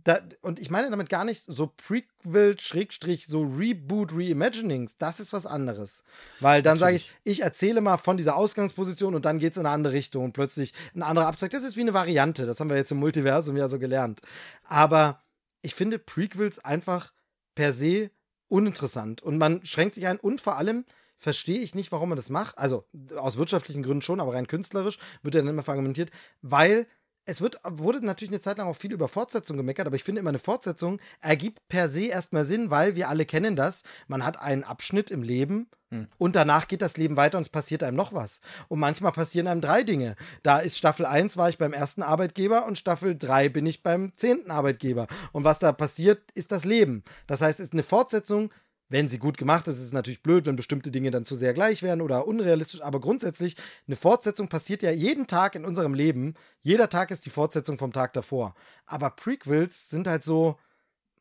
da, 0.03 0.19
und 0.41 0.59
ich 0.59 0.69
meine 0.69 0.89
damit 0.89 1.09
gar 1.09 1.23
nicht 1.23 1.41
so 1.41 1.67
Prequel, 1.67 2.59
Schrägstrich, 2.59 3.27
so 3.27 3.43
Reboot, 3.43 4.11
Reimaginings. 4.13 4.97
Das 4.97 5.21
ist 5.21 5.31
was 5.31 5.45
anderes. 5.45 6.03
Weil 6.41 6.61
dann 6.61 6.77
sage 6.77 6.97
ich, 6.97 7.09
ich 7.23 7.43
erzähle 7.43 7.79
mal 7.79 7.97
von 7.97 8.17
dieser 8.17 8.35
Ausgangsposition 8.35 9.15
und 9.15 9.23
dann 9.23 9.39
geht 9.39 9.51
es 9.51 9.57
in 9.57 9.65
eine 9.65 9.73
andere 9.73 9.93
Richtung 9.93 10.25
und 10.25 10.33
plötzlich 10.33 10.73
ein 10.93 11.03
anderer 11.03 11.27
Abzweig. 11.27 11.51
Das 11.51 11.63
ist 11.63 11.77
wie 11.77 11.81
eine 11.81 11.93
Variante. 11.93 12.45
Das 12.45 12.59
haben 12.59 12.69
wir 12.69 12.75
jetzt 12.75 12.91
im 12.91 12.99
Multiversum 12.99 13.55
ja 13.55 13.69
so 13.69 13.79
gelernt. 13.79 14.19
Aber 14.63 15.21
ich 15.61 15.75
finde 15.75 15.97
Prequels 15.97 16.59
einfach 16.59 17.13
per 17.55 17.71
se 17.71 18.11
uninteressant 18.49 19.23
und 19.23 19.37
man 19.37 19.65
schränkt 19.65 19.95
sich 19.95 20.07
ein 20.07 20.19
und 20.19 20.41
vor 20.41 20.57
allem 20.57 20.85
verstehe 21.17 21.59
ich 21.59 21.73
nicht, 21.73 21.93
warum 21.93 22.09
man 22.09 22.17
das 22.17 22.29
macht. 22.29 22.57
Also 22.57 22.85
aus 23.15 23.37
wirtschaftlichen 23.37 23.81
Gründen 23.81 24.01
schon, 24.01 24.19
aber 24.19 24.33
rein 24.33 24.47
künstlerisch 24.47 24.99
wird 25.23 25.35
ja 25.35 25.41
dann 25.41 25.49
immer 25.49 25.63
verargumentiert, 25.63 26.11
weil 26.41 26.85
es 27.25 27.41
wird, 27.41 27.59
wurde 27.63 28.05
natürlich 28.05 28.31
eine 28.31 28.39
Zeit 28.39 28.57
lang 28.57 28.67
auch 28.67 28.75
viel 28.75 28.93
über 28.93 29.07
Fortsetzung 29.07 29.57
gemeckert, 29.57 29.87
aber 29.87 29.95
ich 29.95 30.03
finde 30.03 30.19
immer, 30.19 30.29
eine 30.29 30.39
Fortsetzung 30.39 30.99
ergibt 31.21 31.67
per 31.67 31.89
se 31.89 32.05
erstmal 32.05 32.45
Sinn, 32.45 32.69
weil 32.69 32.95
wir 32.95 33.09
alle 33.09 33.25
kennen 33.25 33.55
das. 33.55 33.83
Man 34.07 34.23
hat 34.23 34.39
einen 34.39 34.63
Abschnitt 34.63 35.09
im 35.11 35.23
Leben 35.23 35.67
hm. 35.89 36.07
und 36.17 36.35
danach 36.35 36.67
geht 36.67 36.81
das 36.81 36.97
Leben 36.97 37.17
weiter 37.17 37.37
und 37.37 37.43
es 37.43 37.49
passiert 37.49 37.83
einem 37.83 37.97
noch 37.97 38.13
was. 38.13 38.41
Und 38.67 38.79
manchmal 38.79 39.11
passieren 39.11 39.47
einem 39.47 39.61
drei 39.61 39.83
Dinge. 39.83 40.15
Da 40.43 40.59
ist 40.59 40.77
Staffel 40.77 41.05
1 41.05 41.35
war 41.37 41.49
ich 41.49 41.57
beim 41.57 41.73
ersten 41.73 42.03
Arbeitgeber 42.03 42.65
und 42.65 42.77
Staffel 42.77 43.17
3 43.17 43.49
bin 43.49 43.65
ich 43.65 43.81
beim 43.81 44.13
zehnten 44.15 44.51
Arbeitgeber. 44.51 45.07
Und 45.31 45.43
was 45.43 45.59
da 45.59 45.71
passiert, 45.71 46.31
ist 46.35 46.51
das 46.51 46.63
Leben. 46.63 47.03
Das 47.27 47.41
heißt, 47.41 47.59
es 47.59 47.67
ist 47.67 47.73
eine 47.73 47.83
Fortsetzung 47.83 48.51
wenn 48.87 49.09
sie 49.09 49.17
gut 49.17 49.37
gemacht 49.37 49.67
ist, 49.67 49.75
ist 49.75 49.85
es 49.85 49.93
natürlich 49.93 50.21
blöd, 50.21 50.45
wenn 50.45 50.55
bestimmte 50.55 50.91
Dinge 50.91 51.09
dann 51.09 51.25
zu 51.25 51.35
sehr 51.35 51.53
gleich 51.53 51.81
werden 51.81 52.01
oder 52.01 52.27
unrealistisch. 52.27 52.81
Aber 52.81 52.99
grundsätzlich, 52.99 53.55
eine 53.87 53.95
Fortsetzung 53.95 54.47
passiert 54.47 54.83
ja 54.83 54.91
jeden 54.91 55.27
Tag 55.27 55.55
in 55.55 55.65
unserem 55.65 55.93
Leben. 55.93 56.35
Jeder 56.61 56.89
Tag 56.89 57.09
ist 57.09 57.25
die 57.25 57.31
Fortsetzung 57.31 57.77
vom 57.77 57.93
Tag 57.93 58.13
davor. 58.13 58.53
Aber 58.85 59.09
Prequels 59.09 59.89
sind 59.89 60.07
halt 60.07 60.23
so. 60.23 60.57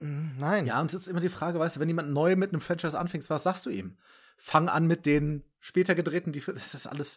Hm, 0.00 0.32
nein. 0.38 0.66
Ja, 0.66 0.80
und 0.80 0.92
es 0.92 1.02
ist 1.02 1.08
immer 1.08 1.20
die 1.20 1.30
Frage, 1.30 1.58
weißt 1.58 1.76
du, 1.76 1.80
wenn 1.80 1.88
jemand 1.88 2.10
neu 2.10 2.36
mit 2.36 2.50
einem 2.50 2.60
Franchise 2.60 2.98
anfängt, 2.98 3.28
was 3.30 3.44
sagst 3.44 3.64
du 3.64 3.70
ihm? 3.70 3.96
Fang 4.36 4.68
an 4.68 4.86
mit 4.86 5.06
den 5.06 5.42
später 5.60 5.94
gedrehten, 5.94 6.32
die, 6.32 6.40
das 6.40 6.74
ist 6.74 6.86
alles. 6.86 7.16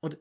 Und 0.00 0.18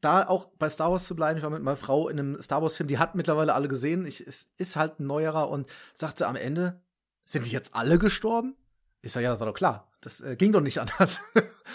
da 0.00 0.26
auch 0.26 0.46
bei 0.58 0.70
Star 0.70 0.90
Wars 0.90 1.04
zu 1.04 1.14
bleiben, 1.14 1.36
ich 1.36 1.42
war 1.42 1.50
mit 1.50 1.62
meiner 1.62 1.76
Frau 1.76 2.08
in 2.08 2.18
einem 2.18 2.40
Star 2.40 2.62
Wars-Film, 2.62 2.88
die 2.88 2.98
hat 2.98 3.14
mittlerweile 3.14 3.52
alle 3.54 3.68
gesehen. 3.68 4.06
Ich, 4.06 4.26
es 4.26 4.52
ist 4.56 4.76
halt 4.76 5.00
ein 5.00 5.06
neuerer 5.06 5.50
und 5.50 5.68
sagte 5.94 6.26
am 6.26 6.36
Ende, 6.36 6.80
sind 7.24 7.44
die 7.44 7.50
jetzt 7.50 7.74
alle 7.74 7.98
gestorben? 7.98 8.56
Ich 9.02 9.12
sage, 9.12 9.24
ja, 9.24 9.30
das 9.30 9.40
war 9.40 9.48
doch 9.48 9.54
klar. 9.54 9.88
Das 10.00 10.20
äh, 10.20 10.36
ging 10.36 10.52
doch 10.52 10.60
nicht 10.60 10.78
anders. 10.80 11.20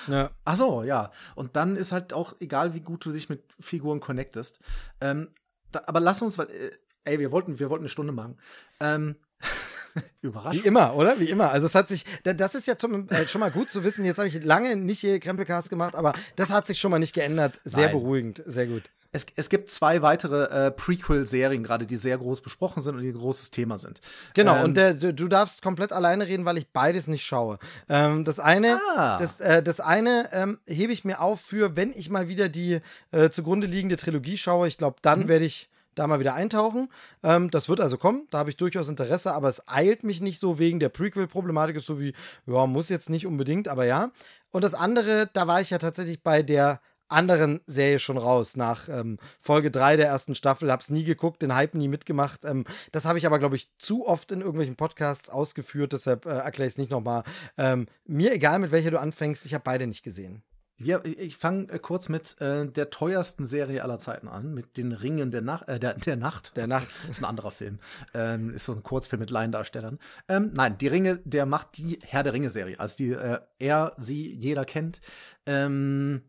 ja. 0.07 0.31
Ach 0.45 0.55
so, 0.55 0.83
ja. 0.83 1.11
Und 1.35 1.55
dann 1.55 1.75
ist 1.75 1.91
halt 1.91 2.13
auch 2.13 2.35
egal, 2.39 2.73
wie 2.73 2.79
gut 2.79 3.05
du 3.05 3.11
dich 3.11 3.29
mit 3.29 3.43
Figuren 3.59 3.99
connectest. 3.99 4.59
Ähm, 5.01 5.29
da, 5.71 5.81
aber 5.85 5.99
lass 5.99 6.21
uns, 6.21 6.37
weil, 6.37 6.49
äh, 6.49 6.71
ey, 7.03 7.19
wir 7.19 7.31
wollten, 7.31 7.59
wir 7.59 7.69
wollten 7.69 7.83
eine 7.83 7.89
Stunde 7.89 8.13
machen. 8.13 8.37
Ähm, 8.79 9.15
Überraschend. 10.21 10.63
Wie 10.63 10.67
immer, 10.67 10.95
oder? 10.95 11.19
Wie 11.19 11.29
immer. 11.29 11.51
Also 11.51 11.67
es 11.67 11.75
hat 11.75 11.87
sich, 11.87 12.05
das 12.23 12.55
ist 12.55 12.67
ja 12.67 12.77
zum, 12.77 13.09
äh, 13.09 13.27
schon 13.27 13.41
mal 13.41 13.51
gut 13.51 13.69
zu 13.69 13.83
wissen. 13.83 14.05
Jetzt 14.05 14.17
habe 14.17 14.27
ich 14.27 14.43
lange 14.43 14.75
nicht 14.75 14.99
hier 14.99 15.19
Krempelcast 15.19 15.69
gemacht, 15.69 15.95
aber 15.95 16.13
das 16.35 16.49
hat 16.49 16.65
sich 16.65 16.79
schon 16.79 16.91
mal 16.91 16.99
nicht 16.99 17.13
geändert. 17.13 17.59
Sehr 17.63 17.87
Nein. 17.87 17.99
beruhigend, 17.99 18.43
sehr 18.45 18.67
gut. 18.67 18.83
Es, 19.11 19.25
es 19.35 19.49
gibt 19.49 19.69
zwei 19.69 20.01
weitere 20.01 20.67
äh, 20.67 20.71
Prequel-Serien 20.71 21.63
gerade, 21.63 21.85
die 21.85 21.95
sehr 21.95 22.17
groß 22.17 22.41
besprochen 22.41 22.83
sind 22.83 22.95
und 22.95 23.01
die 23.01 23.09
ein 23.09 23.17
großes 23.17 23.51
Thema 23.51 23.77
sind. 23.77 24.01
Genau, 24.33 24.55
ähm, 24.57 24.63
und 24.65 24.77
der, 24.77 24.93
du 24.93 25.27
darfst 25.27 25.61
komplett 25.61 25.91
alleine 25.91 26.27
reden, 26.27 26.45
weil 26.45 26.57
ich 26.57 26.67
beides 26.69 27.07
nicht 27.07 27.23
schaue. 27.23 27.59
Ähm, 27.89 28.25
das 28.25 28.39
eine, 28.39 28.79
ah. 28.95 29.17
das, 29.19 29.39
äh, 29.39 29.63
das 29.63 29.79
eine 29.79 30.29
ähm, 30.31 30.59
hebe 30.65 30.93
ich 30.93 31.05
mir 31.05 31.21
auf 31.21 31.41
für, 31.41 31.75
wenn 31.75 31.93
ich 31.93 32.09
mal 32.09 32.27
wieder 32.27 32.49
die 32.49 32.79
äh, 33.11 33.29
zugrunde 33.29 33.67
liegende 33.67 33.97
Trilogie 33.97 34.37
schaue. 34.37 34.67
Ich 34.67 34.77
glaube, 34.77 34.97
dann 35.01 35.21
mhm. 35.21 35.27
werde 35.27 35.45
ich 35.45 35.69
da 35.97 36.07
mal 36.07 36.19
wieder 36.19 36.33
eintauchen. 36.33 36.89
Ähm, 37.23 37.49
das 37.51 37.69
wird 37.69 37.81
also 37.81 37.97
kommen, 37.97 38.27
da 38.29 38.39
habe 38.39 38.49
ich 38.49 38.57
durchaus 38.57 38.89
Interesse, 38.89 39.33
aber 39.33 39.49
es 39.49 39.67
eilt 39.67 40.03
mich 40.03 40.21
nicht 40.21 40.39
so 40.39 40.59
wegen 40.59 40.79
der 40.79 40.89
Prequel-Problematik, 40.89 41.75
ist 41.75 41.85
so 41.85 41.99
wie, 41.99 42.13
ja, 42.45 42.65
muss 42.65 42.89
jetzt 42.89 43.09
nicht 43.09 43.25
unbedingt, 43.25 43.67
aber 43.67 43.85
ja. 43.85 44.11
Und 44.51 44.63
das 44.63 44.73
andere, 44.73 45.29
da 45.33 45.47
war 45.47 45.61
ich 45.61 45.71
ja 45.71 45.77
tatsächlich 45.77 46.23
bei 46.23 46.43
der 46.43 46.79
anderen 47.09 47.61
Serie 47.65 47.99
schon 47.99 48.17
raus. 48.17 48.55
Nach 48.55 48.89
ähm, 48.89 49.17
Folge 49.39 49.71
3 49.71 49.97
der 49.97 50.07
ersten 50.07 50.35
Staffel 50.35 50.71
habe 50.71 50.81
es 50.81 50.89
nie 50.89 51.03
geguckt, 51.03 51.41
den 51.41 51.55
Hype 51.55 51.75
nie 51.75 51.87
mitgemacht. 51.87 52.45
Ähm, 52.45 52.65
das 52.91 53.05
habe 53.05 53.17
ich 53.17 53.25
aber, 53.25 53.39
glaube 53.39 53.55
ich, 53.55 53.69
zu 53.77 54.07
oft 54.07 54.31
in 54.31 54.41
irgendwelchen 54.41 54.75
Podcasts 54.75 55.29
ausgeführt, 55.29 55.93
deshalb 55.93 56.25
äh, 56.25 56.29
erkläre 56.29 56.67
ich 56.67 56.73
es 56.73 56.77
nicht 56.77 56.91
nochmal. 56.91 57.23
Ähm, 57.57 57.87
mir 58.05 58.33
egal, 58.33 58.59
mit 58.59 58.71
welcher 58.71 58.91
du 58.91 58.99
anfängst, 58.99 59.45
ich 59.45 59.53
habe 59.53 59.63
beide 59.63 59.87
nicht 59.87 60.03
gesehen. 60.03 60.43
Ja, 60.79 60.99
ich 61.03 61.37
fange 61.37 61.69
äh, 61.69 61.79
kurz 61.79 62.07
mit 62.07 62.39
äh, 62.39 62.67
der 62.67 62.91
teuersten 62.91 63.47
Serie 63.47 63.83
aller 63.83 63.97
Zeiten 63.97 64.27
an, 64.27 64.53
mit 64.53 64.77
den 64.77 64.91
Ringen 64.91 65.31
der, 65.31 65.41
Nach 65.41 65.67
äh, 65.67 65.79
der, 65.79 65.95
der 65.95 66.17
Nacht. 66.17 66.55
Der 66.55 66.67
Nacht. 66.67 66.87
Das 67.07 67.17
ist 67.17 67.23
ein 67.23 67.25
anderer 67.25 67.49
Film. 67.49 67.79
Ähm, 68.13 68.51
ist 68.51 68.65
so 68.65 68.73
ein 68.73 68.83
Kurzfilm 68.83 69.19
mit 69.19 69.31
Laiendarstellern. 69.31 69.97
Ähm, 70.27 70.51
nein, 70.53 70.77
die 70.77 70.87
Ringe 70.87 71.19
der 71.25 71.47
Macht, 71.47 71.77
die 71.77 71.97
Herr 72.03 72.21
der 72.21 72.33
Ringe-Serie. 72.33 72.79
Also 72.79 72.97
die 72.97 73.11
äh, 73.11 73.39
er, 73.57 73.93
sie, 73.97 74.31
jeder 74.35 74.65
kennt. 74.65 75.01
Ähm, 75.47 76.21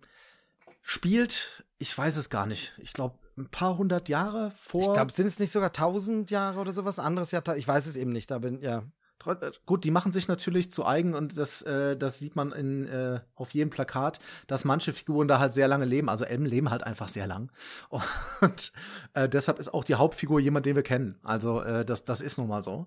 spielt, 0.88 1.64
ich 1.76 1.96
weiß 1.96 2.16
es 2.16 2.30
gar 2.30 2.46
nicht, 2.46 2.72
ich 2.78 2.94
glaube, 2.94 3.18
ein 3.36 3.50
paar 3.50 3.76
hundert 3.76 4.08
Jahre 4.08 4.50
vor. 4.56 4.80
Ich 4.80 4.92
glaube, 4.94 5.12
sind 5.12 5.26
es 5.26 5.38
nicht 5.38 5.52
sogar 5.52 5.70
tausend 5.70 6.30
Jahre 6.30 6.58
oder 6.58 6.72
sowas? 6.72 6.98
Anderes 6.98 7.30
Jahr, 7.30 7.42
ich 7.56 7.68
weiß 7.68 7.86
es 7.86 7.94
eben 7.96 8.10
nicht, 8.10 8.30
da 8.30 8.38
bin, 8.38 8.62
ja. 8.62 8.84
Äh, 9.26 9.50
gut, 9.66 9.84
die 9.84 9.90
machen 9.90 10.12
sich 10.12 10.28
natürlich 10.28 10.72
zu 10.72 10.86
eigen 10.86 11.14
und 11.14 11.36
das, 11.36 11.60
äh, 11.60 11.94
das 11.94 12.18
sieht 12.18 12.36
man 12.36 12.52
in, 12.52 12.86
äh, 12.86 13.20
auf 13.34 13.52
jedem 13.52 13.68
Plakat, 13.68 14.18
dass 14.46 14.64
manche 14.64 14.94
Figuren 14.94 15.28
da 15.28 15.38
halt 15.38 15.52
sehr 15.52 15.68
lange 15.68 15.84
leben. 15.84 16.08
Also 16.08 16.24
Elben 16.24 16.46
leben 16.46 16.70
halt 16.70 16.84
einfach 16.84 17.08
sehr 17.08 17.26
lang. 17.26 17.52
Und 18.40 18.72
äh, 19.12 19.28
deshalb 19.28 19.58
ist 19.58 19.74
auch 19.74 19.84
die 19.84 19.96
Hauptfigur 19.96 20.40
jemand, 20.40 20.64
den 20.64 20.76
wir 20.76 20.82
kennen. 20.82 21.18
Also 21.22 21.60
äh, 21.60 21.84
das, 21.84 22.06
das 22.06 22.22
ist 22.22 22.38
nun 22.38 22.48
mal 22.48 22.62
so. 22.62 22.86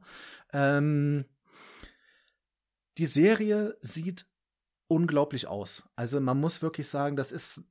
Ähm, 0.54 1.26
die 2.98 3.06
Serie 3.06 3.78
sieht 3.82 4.26
unglaublich 4.88 5.48
aus. 5.48 5.84
Also 5.96 6.20
man 6.20 6.40
muss 6.40 6.62
wirklich 6.62 6.88
sagen, 6.88 7.16
das 7.16 7.32
ist 7.32 7.64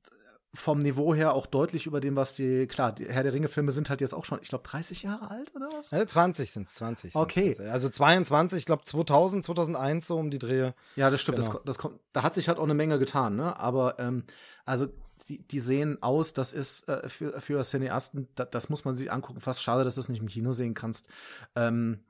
vom 0.53 0.81
Niveau 0.81 1.15
her 1.15 1.33
auch 1.33 1.45
deutlich 1.45 1.85
über 1.85 2.01
dem, 2.01 2.17
was 2.17 2.33
die, 2.33 2.67
klar, 2.67 2.91
die 2.91 3.07
Herr 3.07 3.23
der 3.23 3.31
Ringe-Filme 3.31 3.71
sind 3.71 3.89
halt 3.89 4.01
jetzt 4.01 4.13
auch 4.13 4.25
schon, 4.25 4.39
ich 4.41 4.49
glaube, 4.49 4.67
30 4.67 5.03
Jahre 5.03 5.31
alt 5.31 5.55
oder 5.55 5.69
was? 5.71 5.91
Ja, 5.91 6.05
20 6.05 6.51
sind 6.51 6.67
es, 6.67 6.75
20. 6.75 7.15
Okay. 7.15 7.55
Also 7.69 7.87
22, 7.87 8.59
ich 8.59 8.65
glaube 8.65 8.83
2000, 8.83 9.45
2001 9.45 10.07
so 10.07 10.17
um 10.17 10.29
die 10.29 10.39
Drehe. 10.39 10.73
Ja, 10.97 11.09
das 11.09 11.21
stimmt. 11.21 11.37
Genau. 11.37 11.53
Das, 11.53 11.61
das 11.63 11.77
kommt, 11.77 11.99
da 12.11 12.23
hat 12.23 12.35
sich 12.35 12.49
halt 12.49 12.57
auch 12.57 12.65
eine 12.65 12.73
Menge 12.73 12.99
getan, 12.99 13.37
ne? 13.37 13.57
Aber, 13.59 13.97
ähm, 13.99 14.25
also, 14.65 14.87
die, 15.29 15.47
die 15.47 15.59
sehen 15.59 16.01
aus, 16.01 16.33
das 16.33 16.51
ist 16.51 16.89
äh, 16.89 17.07
für, 17.07 17.39
für 17.39 17.63
Cineasten, 17.63 18.27
da, 18.35 18.43
das 18.43 18.69
muss 18.69 18.83
man 18.83 18.95
sich 18.95 19.11
angucken. 19.11 19.39
Fast 19.39 19.61
schade, 19.61 19.85
dass 19.85 19.95
du 19.95 20.01
es 20.01 20.09
nicht 20.09 20.19
im 20.19 20.27
Kino 20.27 20.51
sehen 20.51 20.73
kannst. 20.73 21.07
Ähm, 21.55 22.03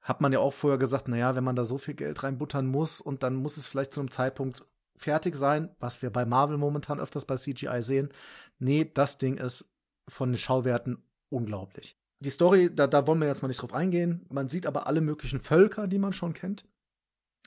hat 0.00 0.20
man 0.20 0.32
ja 0.32 0.38
auch 0.38 0.52
vorher 0.52 0.78
gesagt, 0.78 1.08
naja, 1.08 1.34
wenn 1.34 1.44
man 1.44 1.56
da 1.56 1.64
so 1.64 1.76
viel 1.76 1.94
Geld 1.94 2.22
reinbuttern 2.22 2.66
muss 2.66 3.00
und 3.00 3.22
dann 3.22 3.34
muss 3.34 3.56
es 3.56 3.66
vielleicht 3.66 3.92
zu 3.92 4.00
einem 4.00 4.10
Zeitpunkt 4.10 4.64
fertig 5.00 5.34
sein, 5.34 5.70
was 5.80 6.02
wir 6.02 6.10
bei 6.10 6.26
Marvel 6.26 6.58
momentan 6.58 7.00
öfters 7.00 7.24
bei 7.24 7.36
CGI 7.36 7.82
sehen. 7.82 8.10
Nee, 8.58 8.90
das 8.92 9.16
Ding 9.16 9.38
ist 9.38 9.64
von 10.08 10.32
den 10.32 10.38
Schauwerten 10.38 11.02
unglaublich. 11.30 11.96
Die 12.18 12.30
Story, 12.30 12.70
da, 12.74 12.86
da 12.86 13.06
wollen 13.06 13.20
wir 13.20 13.28
jetzt 13.28 13.40
mal 13.40 13.48
nicht 13.48 13.62
drauf 13.62 13.72
eingehen. 13.72 14.26
Man 14.28 14.50
sieht 14.50 14.66
aber 14.66 14.86
alle 14.86 15.00
möglichen 15.00 15.40
Völker, 15.40 15.86
die 15.86 15.98
man 15.98 16.12
schon 16.12 16.34
kennt. 16.34 16.66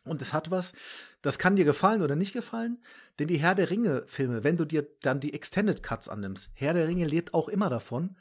Und 0.04 0.22
es 0.22 0.34
hat 0.34 0.52
was, 0.52 0.74
das 1.22 1.38
kann 1.38 1.56
dir 1.56 1.64
gefallen 1.64 2.02
oder 2.02 2.16
nicht 2.16 2.34
gefallen, 2.34 2.82
denn 3.20 3.28
die 3.28 3.38
Herr 3.38 3.56
der 3.56 3.70
Ringe-Filme, 3.70 4.44
wenn 4.44 4.58
du 4.58 4.66
dir 4.66 4.88
dann 5.02 5.20
die 5.20 5.34
Extended 5.34 5.82
Cuts 5.84 6.10
annimmst, 6.10 6.50
Herr 6.56 6.74
der 6.74 6.88
Ringe 6.88 7.06
lebt 7.06 7.34
auch 7.34 7.48
immer 7.48 7.70
davon. 7.70 8.18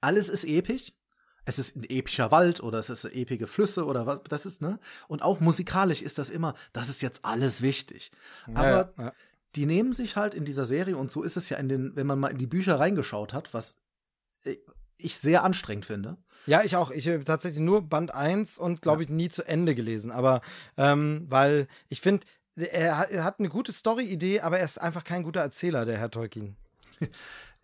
Alles 0.00 0.28
ist 0.28 0.44
episch, 0.44 0.92
es 1.44 1.58
ist 1.58 1.76
ein 1.76 1.84
epischer 1.88 2.30
Wald 2.30 2.62
oder 2.62 2.78
es 2.78 2.90
ist 2.90 3.04
epische 3.04 3.46
Flüsse 3.46 3.84
oder 3.84 4.06
was 4.06 4.20
das 4.28 4.46
ist, 4.46 4.62
ne? 4.62 4.78
Und 5.08 5.22
auch 5.22 5.40
musikalisch 5.40 6.02
ist 6.02 6.18
das 6.18 6.30
immer, 6.30 6.54
das 6.72 6.88
ist 6.88 7.02
jetzt 7.02 7.24
alles 7.24 7.62
wichtig. 7.62 8.10
Aber 8.54 8.92
ja, 8.96 9.04
ja. 9.04 9.12
die 9.56 9.66
nehmen 9.66 9.92
sich 9.92 10.16
halt 10.16 10.34
in 10.34 10.44
dieser 10.44 10.64
Serie 10.64 10.96
und 10.96 11.10
so 11.10 11.22
ist 11.22 11.36
es 11.36 11.48
ja 11.48 11.56
in 11.56 11.68
den, 11.68 11.96
wenn 11.96 12.06
man 12.06 12.18
mal 12.18 12.28
in 12.28 12.38
die 12.38 12.46
Bücher 12.46 12.78
reingeschaut 12.78 13.32
hat, 13.32 13.54
was 13.54 13.76
äh, 14.44 14.56
ich 14.98 15.16
sehr 15.16 15.44
anstrengend 15.44 15.86
finde. 15.86 16.18
Ja, 16.46 16.62
ich 16.62 16.76
auch. 16.76 16.90
Ich 16.90 17.08
habe 17.08 17.24
tatsächlich 17.24 17.62
nur 17.62 17.82
Band 17.82 18.14
1 18.14 18.58
und 18.58 18.82
glaube 18.82 19.02
ich 19.02 19.08
nie 19.08 19.28
zu 19.28 19.46
Ende 19.46 19.74
gelesen. 19.74 20.10
Aber 20.10 20.40
ähm, 20.76 21.26
weil 21.28 21.68
ich 21.88 22.00
finde, 22.00 22.26
er, 22.56 23.10
er, 23.10 23.24
hat 23.24 23.38
eine 23.38 23.48
gute 23.48 23.72
Story-Idee, 23.72 24.40
aber 24.40 24.58
er 24.58 24.64
ist 24.64 24.80
einfach 24.80 25.04
kein 25.04 25.22
guter 25.22 25.40
Erzähler, 25.40 25.84
der 25.84 25.98
Herr 25.98 26.10
Tolkien. 26.10 26.56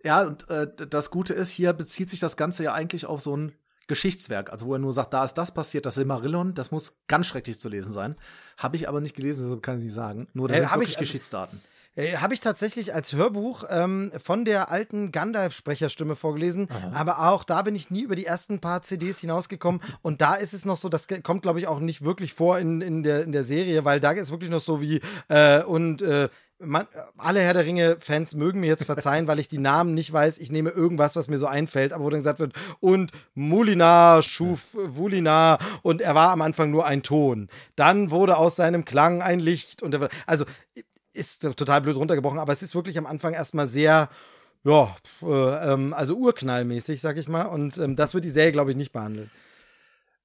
ja, 0.04 0.22
und 0.22 0.48
äh, 0.48 0.68
das 0.88 1.10
Gute 1.10 1.34
ist, 1.34 1.50
hier 1.50 1.72
bezieht 1.72 2.10
sich 2.10 2.20
das 2.20 2.36
Ganze 2.36 2.64
ja 2.64 2.74
eigentlich 2.74 3.06
auf 3.06 3.20
so 3.20 3.36
ein 3.36 3.52
Geschichtswerk, 3.86 4.50
also 4.50 4.66
wo 4.66 4.74
er 4.74 4.78
nur 4.78 4.92
sagt, 4.92 5.12
da 5.12 5.24
ist 5.24 5.34
das 5.34 5.52
passiert, 5.52 5.86
das 5.86 5.94
Silmarillion, 5.94 6.54
das 6.54 6.70
muss 6.70 6.94
ganz 7.06 7.26
schrecklich 7.26 7.58
zu 7.58 7.68
lesen 7.68 7.92
sein. 7.92 8.16
Habe 8.56 8.76
ich 8.76 8.88
aber 8.88 9.00
nicht 9.00 9.16
gelesen, 9.16 9.46
deshalb 9.46 9.62
kann 9.62 9.78
ich 9.78 9.84
nicht 9.84 9.94
sagen. 9.94 10.28
Nur 10.34 10.48
da 10.48 10.54
äh, 10.54 10.60
sind 10.60 10.70
wirklich 10.70 10.90
ich, 10.90 10.98
Geschichtsdaten. 10.98 11.60
Äh, 11.96 12.18
Habe 12.18 12.34
ich 12.34 12.40
tatsächlich 12.40 12.94
als 12.94 13.14
Hörbuch 13.14 13.64
ähm, 13.70 14.12
von 14.22 14.44
der 14.44 14.70
alten 14.70 15.12
Gandalf-Sprecherstimme 15.12 16.14
vorgelesen, 16.14 16.68
aber 16.92 17.30
auch 17.30 17.42
da 17.42 17.62
bin 17.62 17.74
ich 17.74 17.90
nie 17.90 18.02
über 18.02 18.16
die 18.16 18.26
ersten 18.26 18.60
paar 18.60 18.82
CDs 18.82 19.20
hinausgekommen 19.20 19.80
und 20.02 20.20
da 20.20 20.34
ist 20.34 20.52
es 20.52 20.66
noch 20.66 20.76
so, 20.76 20.90
das 20.90 21.06
kommt 21.22 21.42
glaube 21.42 21.58
ich 21.58 21.66
auch 21.66 21.80
nicht 21.80 22.04
wirklich 22.04 22.34
vor 22.34 22.58
in, 22.58 22.82
in, 22.82 23.02
der, 23.02 23.22
in 23.24 23.32
der 23.32 23.44
Serie, 23.44 23.84
weil 23.86 23.98
da 23.98 24.10
ist 24.10 24.30
wirklich 24.30 24.50
noch 24.50 24.60
so 24.60 24.82
wie 24.82 25.00
äh, 25.28 25.62
und 25.62 26.02
äh, 26.02 26.28
man, 26.58 26.86
alle 27.18 27.40
Herr 27.40 27.54
der 27.54 27.66
Ringe-Fans 27.66 28.34
mögen 28.34 28.60
mir 28.60 28.68
jetzt 28.68 28.84
verzeihen, 28.84 29.26
weil 29.26 29.38
ich 29.38 29.48
die 29.48 29.58
Namen 29.58 29.94
nicht 29.94 30.12
weiß. 30.12 30.38
Ich 30.38 30.50
nehme 30.50 30.70
irgendwas, 30.70 31.16
was 31.16 31.28
mir 31.28 31.38
so 31.38 31.46
einfällt, 31.46 31.92
aber 31.92 32.04
wo 32.04 32.10
dann 32.10 32.20
gesagt 32.20 32.38
wird, 32.38 32.54
und 32.80 33.12
Mulinar 33.34 34.22
schuf 34.22 34.68
Wulinar 34.74 35.58
und 35.82 36.00
er 36.00 36.14
war 36.14 36.30
am 36.30 36.42
Anfang 36.42 36.70
nur 36.70 36.86
ein 36.86 37.02
Ton. 37.02 37.48
Dann 37.74 38.10
wurde 38.10 38.36
aus 38.36 38.56
seinem 38.56 38.84
Klang 38.84 39.22
ein 39.22 39.40
Licht 39.40 39.82
und 39.82 39.94
er, 39.94 40.08
also 40.26 40.44
ist 41.12 41.42
total 41.42 41.80
blöd 41.80 41.96
runtergebrochen, 41.96 42.38
aber 42.38 42.52
es 42.52 42.62
ist 42.62 42.74
wirklich 42.74 42.98
am 42.98 43.06
Anfang 43.06 43.34
erstmal 43.34 43.66
sehr, 43.66 44.08
ja, 44.64 44.96
äh, 45.22 45.72
ähm, 45.72 45.94
also 45.94 46.14
urknallmäßig, 46.16 47.00
sag 47.00 47.16
ich 47.16 47.28
mal. 47.28 47.46
Und 47.46 47.78
ähm, 47.78 47.96
das 47.96 48.14
wird 48.14 48.24
die 48.24 48.30
Serie, 48.30 48.52
glaube 48.52 48.70
ich, 48.70 48.76
nicht 48.76 48.92
behandeln. 48.92 49.30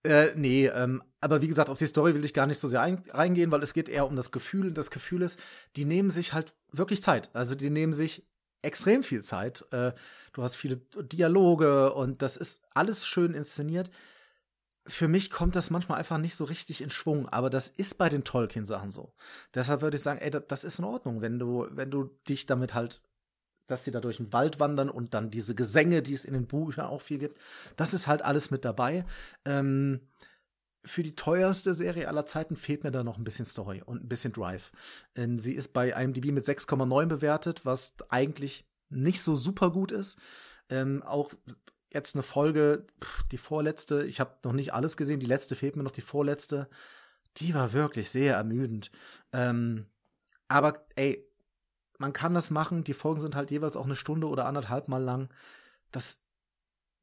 Äh, 0.04 0.34
nee, 0.36 0.68
ähm, 0.68 1.04
aber 1.20 1.42
wie 1.42 1.48
gesagt, 1.48 1.70
auf 1.70 1.78
die 1.78 1.86
Story 1.86 2.16
will 2.16 2.26
ich 2.26 2.34
gar 2.34 2.48
nicht 2.48 2.58
so 2.58 2.68
sehr 2.68 2.82
ein 2.82 3.02
reingehen, 3.12 3.52
weil 3.52 3.62
es 3.62 3.74
geht 3.74 3.88
eher 3.88 4.08
um 4.08 4.16
das 4.16 4.32
Gefühl. 4.32 4.68
Und 4.68 4.78
das 4.78 4.90
Gefühl 4.90 5.22
ist, 5.22 5.40
die 5.76 5.86
nehmen 5.86 6.10
sich 6.10 6.34
halt 6.34 6.56
wirklich 6.72 7.04
Zeit. 7.04 7.30
Also 7.34 7.54
die 7.54 7.70
nehmen 7.70 7.94
sich 7.94 8.26
extrem 8.64 9.04
viel 9.04 9.22
Zeit. 9.22 9.66
Äh, 9.72 9.94
du 10.34 10.44
hast 10.44 10.56
viele 10.56 10.78
Dialoge 10.78 11.94
und 11.94 12.22
das 12.22 12.38
ist 12.38 12.62
alles 12.74 13.06
schön 13.06 13.34
inszeniert. 13.34 13.92
Für 14.88 15.08
mich 15.08 15.30
kommt 15.30 15.56
das 15.56 15.70
manchmal 15.70 16.00
einfach 16.00 16.18
nicht 16.18 16.36
so 16.36 16.46
richtig 16.46 16.82
in 16.82 16.90
Schwung, 16.90 17.30
aber 17.30 17.52
das 17.52 17.68
ist 17.68 18.00
bei 18.00 18.10
den 18.10 18.24
Tolkien-Sachen 18.24 18.92
so. 18.92 19.14
Deshalb 19.54 19.84
würde 19.84 19.96
ich 19.98 20.02
sagen, 20.02 20.20
ey, 20.20 20.32
das 20.32 20.64
ist 20.64 20.80
in 20.80 20.86
Ordnung, 20.86 21.22
wenn 21.22 21.38
du, 21.38 21.68
wenn 21.70 21.92
du 21.92 22.06
dich 22.28 22.48
damit 22.48 22.74
halt 22.74 23.02
dass 23.72 23.84
sie 23.84 23.92
da 23.92 24.00
durch 24.02 24.18
den 24.18 24.34
Wald 24.34 24.60
wandern 24.60 24.90
und 24.90 25.14
dann 25.14 25.32
diese 25.32 25.56
Gesänge, 25.56 26.02
die 26.02 26.14
es 26.14 26.26
in 26.26 26.34
den 26.34 26.48
Büchern 26.48 26.86
auch 26.86 27.02
viel 27.02 27.20
gibt. 27.20 27.40
Das 27.78 27.94
ist 27.94 28.08
halt 28.08 28.22
alles 28.22 28.52
mit 28.52 28.66
dabei. 28.66 29.06
Ähm, 29.46 30.02
für 30.84 31.04
die 31.04 31.16
teuerste 31.16 31.74
Serie 31.74 32.08
aller 32.08 32.26
Zeiten 32.26 32.56
fehlt 32.56 32.84
mir 32.84 32.92
da 32.92 33.04
noch 33.04 33.18
ein 33.18 33.24
bisschen 33.24 33.46
Story 33.46 33.82
und 33.86 34.04
ein 34.04 34.10
bisschen 34.10 34.34
Drive. 34.34 34.72
Ähm, 35.16 35.40
sie 35.40 35.54
ist 35.54 35.74
bei 35.74 35.90
IMDb 35.92 36.32
mit 36.32 36.46
6,9 36.46 37.06
bewertet, 37.06 37.66
was 37.66 37.96
eigentlich 38.10 38.66
nicht 38.90 39.22
so 39.22 39.36
super 39.36 39.72
gut 39.72 39.92
ist. 39.92 40.18
Ähm, 40.70 41.04
auch 41.04 41.32
jetzt 41.94 42.16
eine 42.16 42.24
Folge, 42.24 42.88
die 43.32 43.38
vorletzte, 43.38 44.06
ich 44.06 44.20
habe 44.20 44.38
noch 44.44 44.54
nicht 44.54 44.74
alles 44.74 44.98
gesehen, 44.98 45.20
die 45.20 45.28
letzte 45.28 45.56
fehlt 45.56 45.76
mir 45.76 45.84
noch, 45.84 45.92
die 45.92 46.02
vorletzte, 46.02 46.68
die 47.38 47.54
war 47.54 47.74
wirklich 47.74 48.10
sehr 48.10 48.36
ermüdend. 48.36 48.92
Ähm, 49.34 49.86
aber 50.48 50.86
ey, 50.96 51.26
man 52.02 52.14
kann 52.14 52.34
das 52.34 52.50
machen. 52.50 52.84
Die 52.84 52.94
Folgen 52.94 53.22
sind 53.22 53.36
halt 53.36 53.52
jeweils 53.52 53.76
auch 53.76 53.86
eine 53.86 53.96
Stunde 53.96 54.28
oder 54.28 54.46
anderthalb 54.46 54.88
Mal 54.88 55.04
lang. 55.04 55.30
Das, 55.92 56.20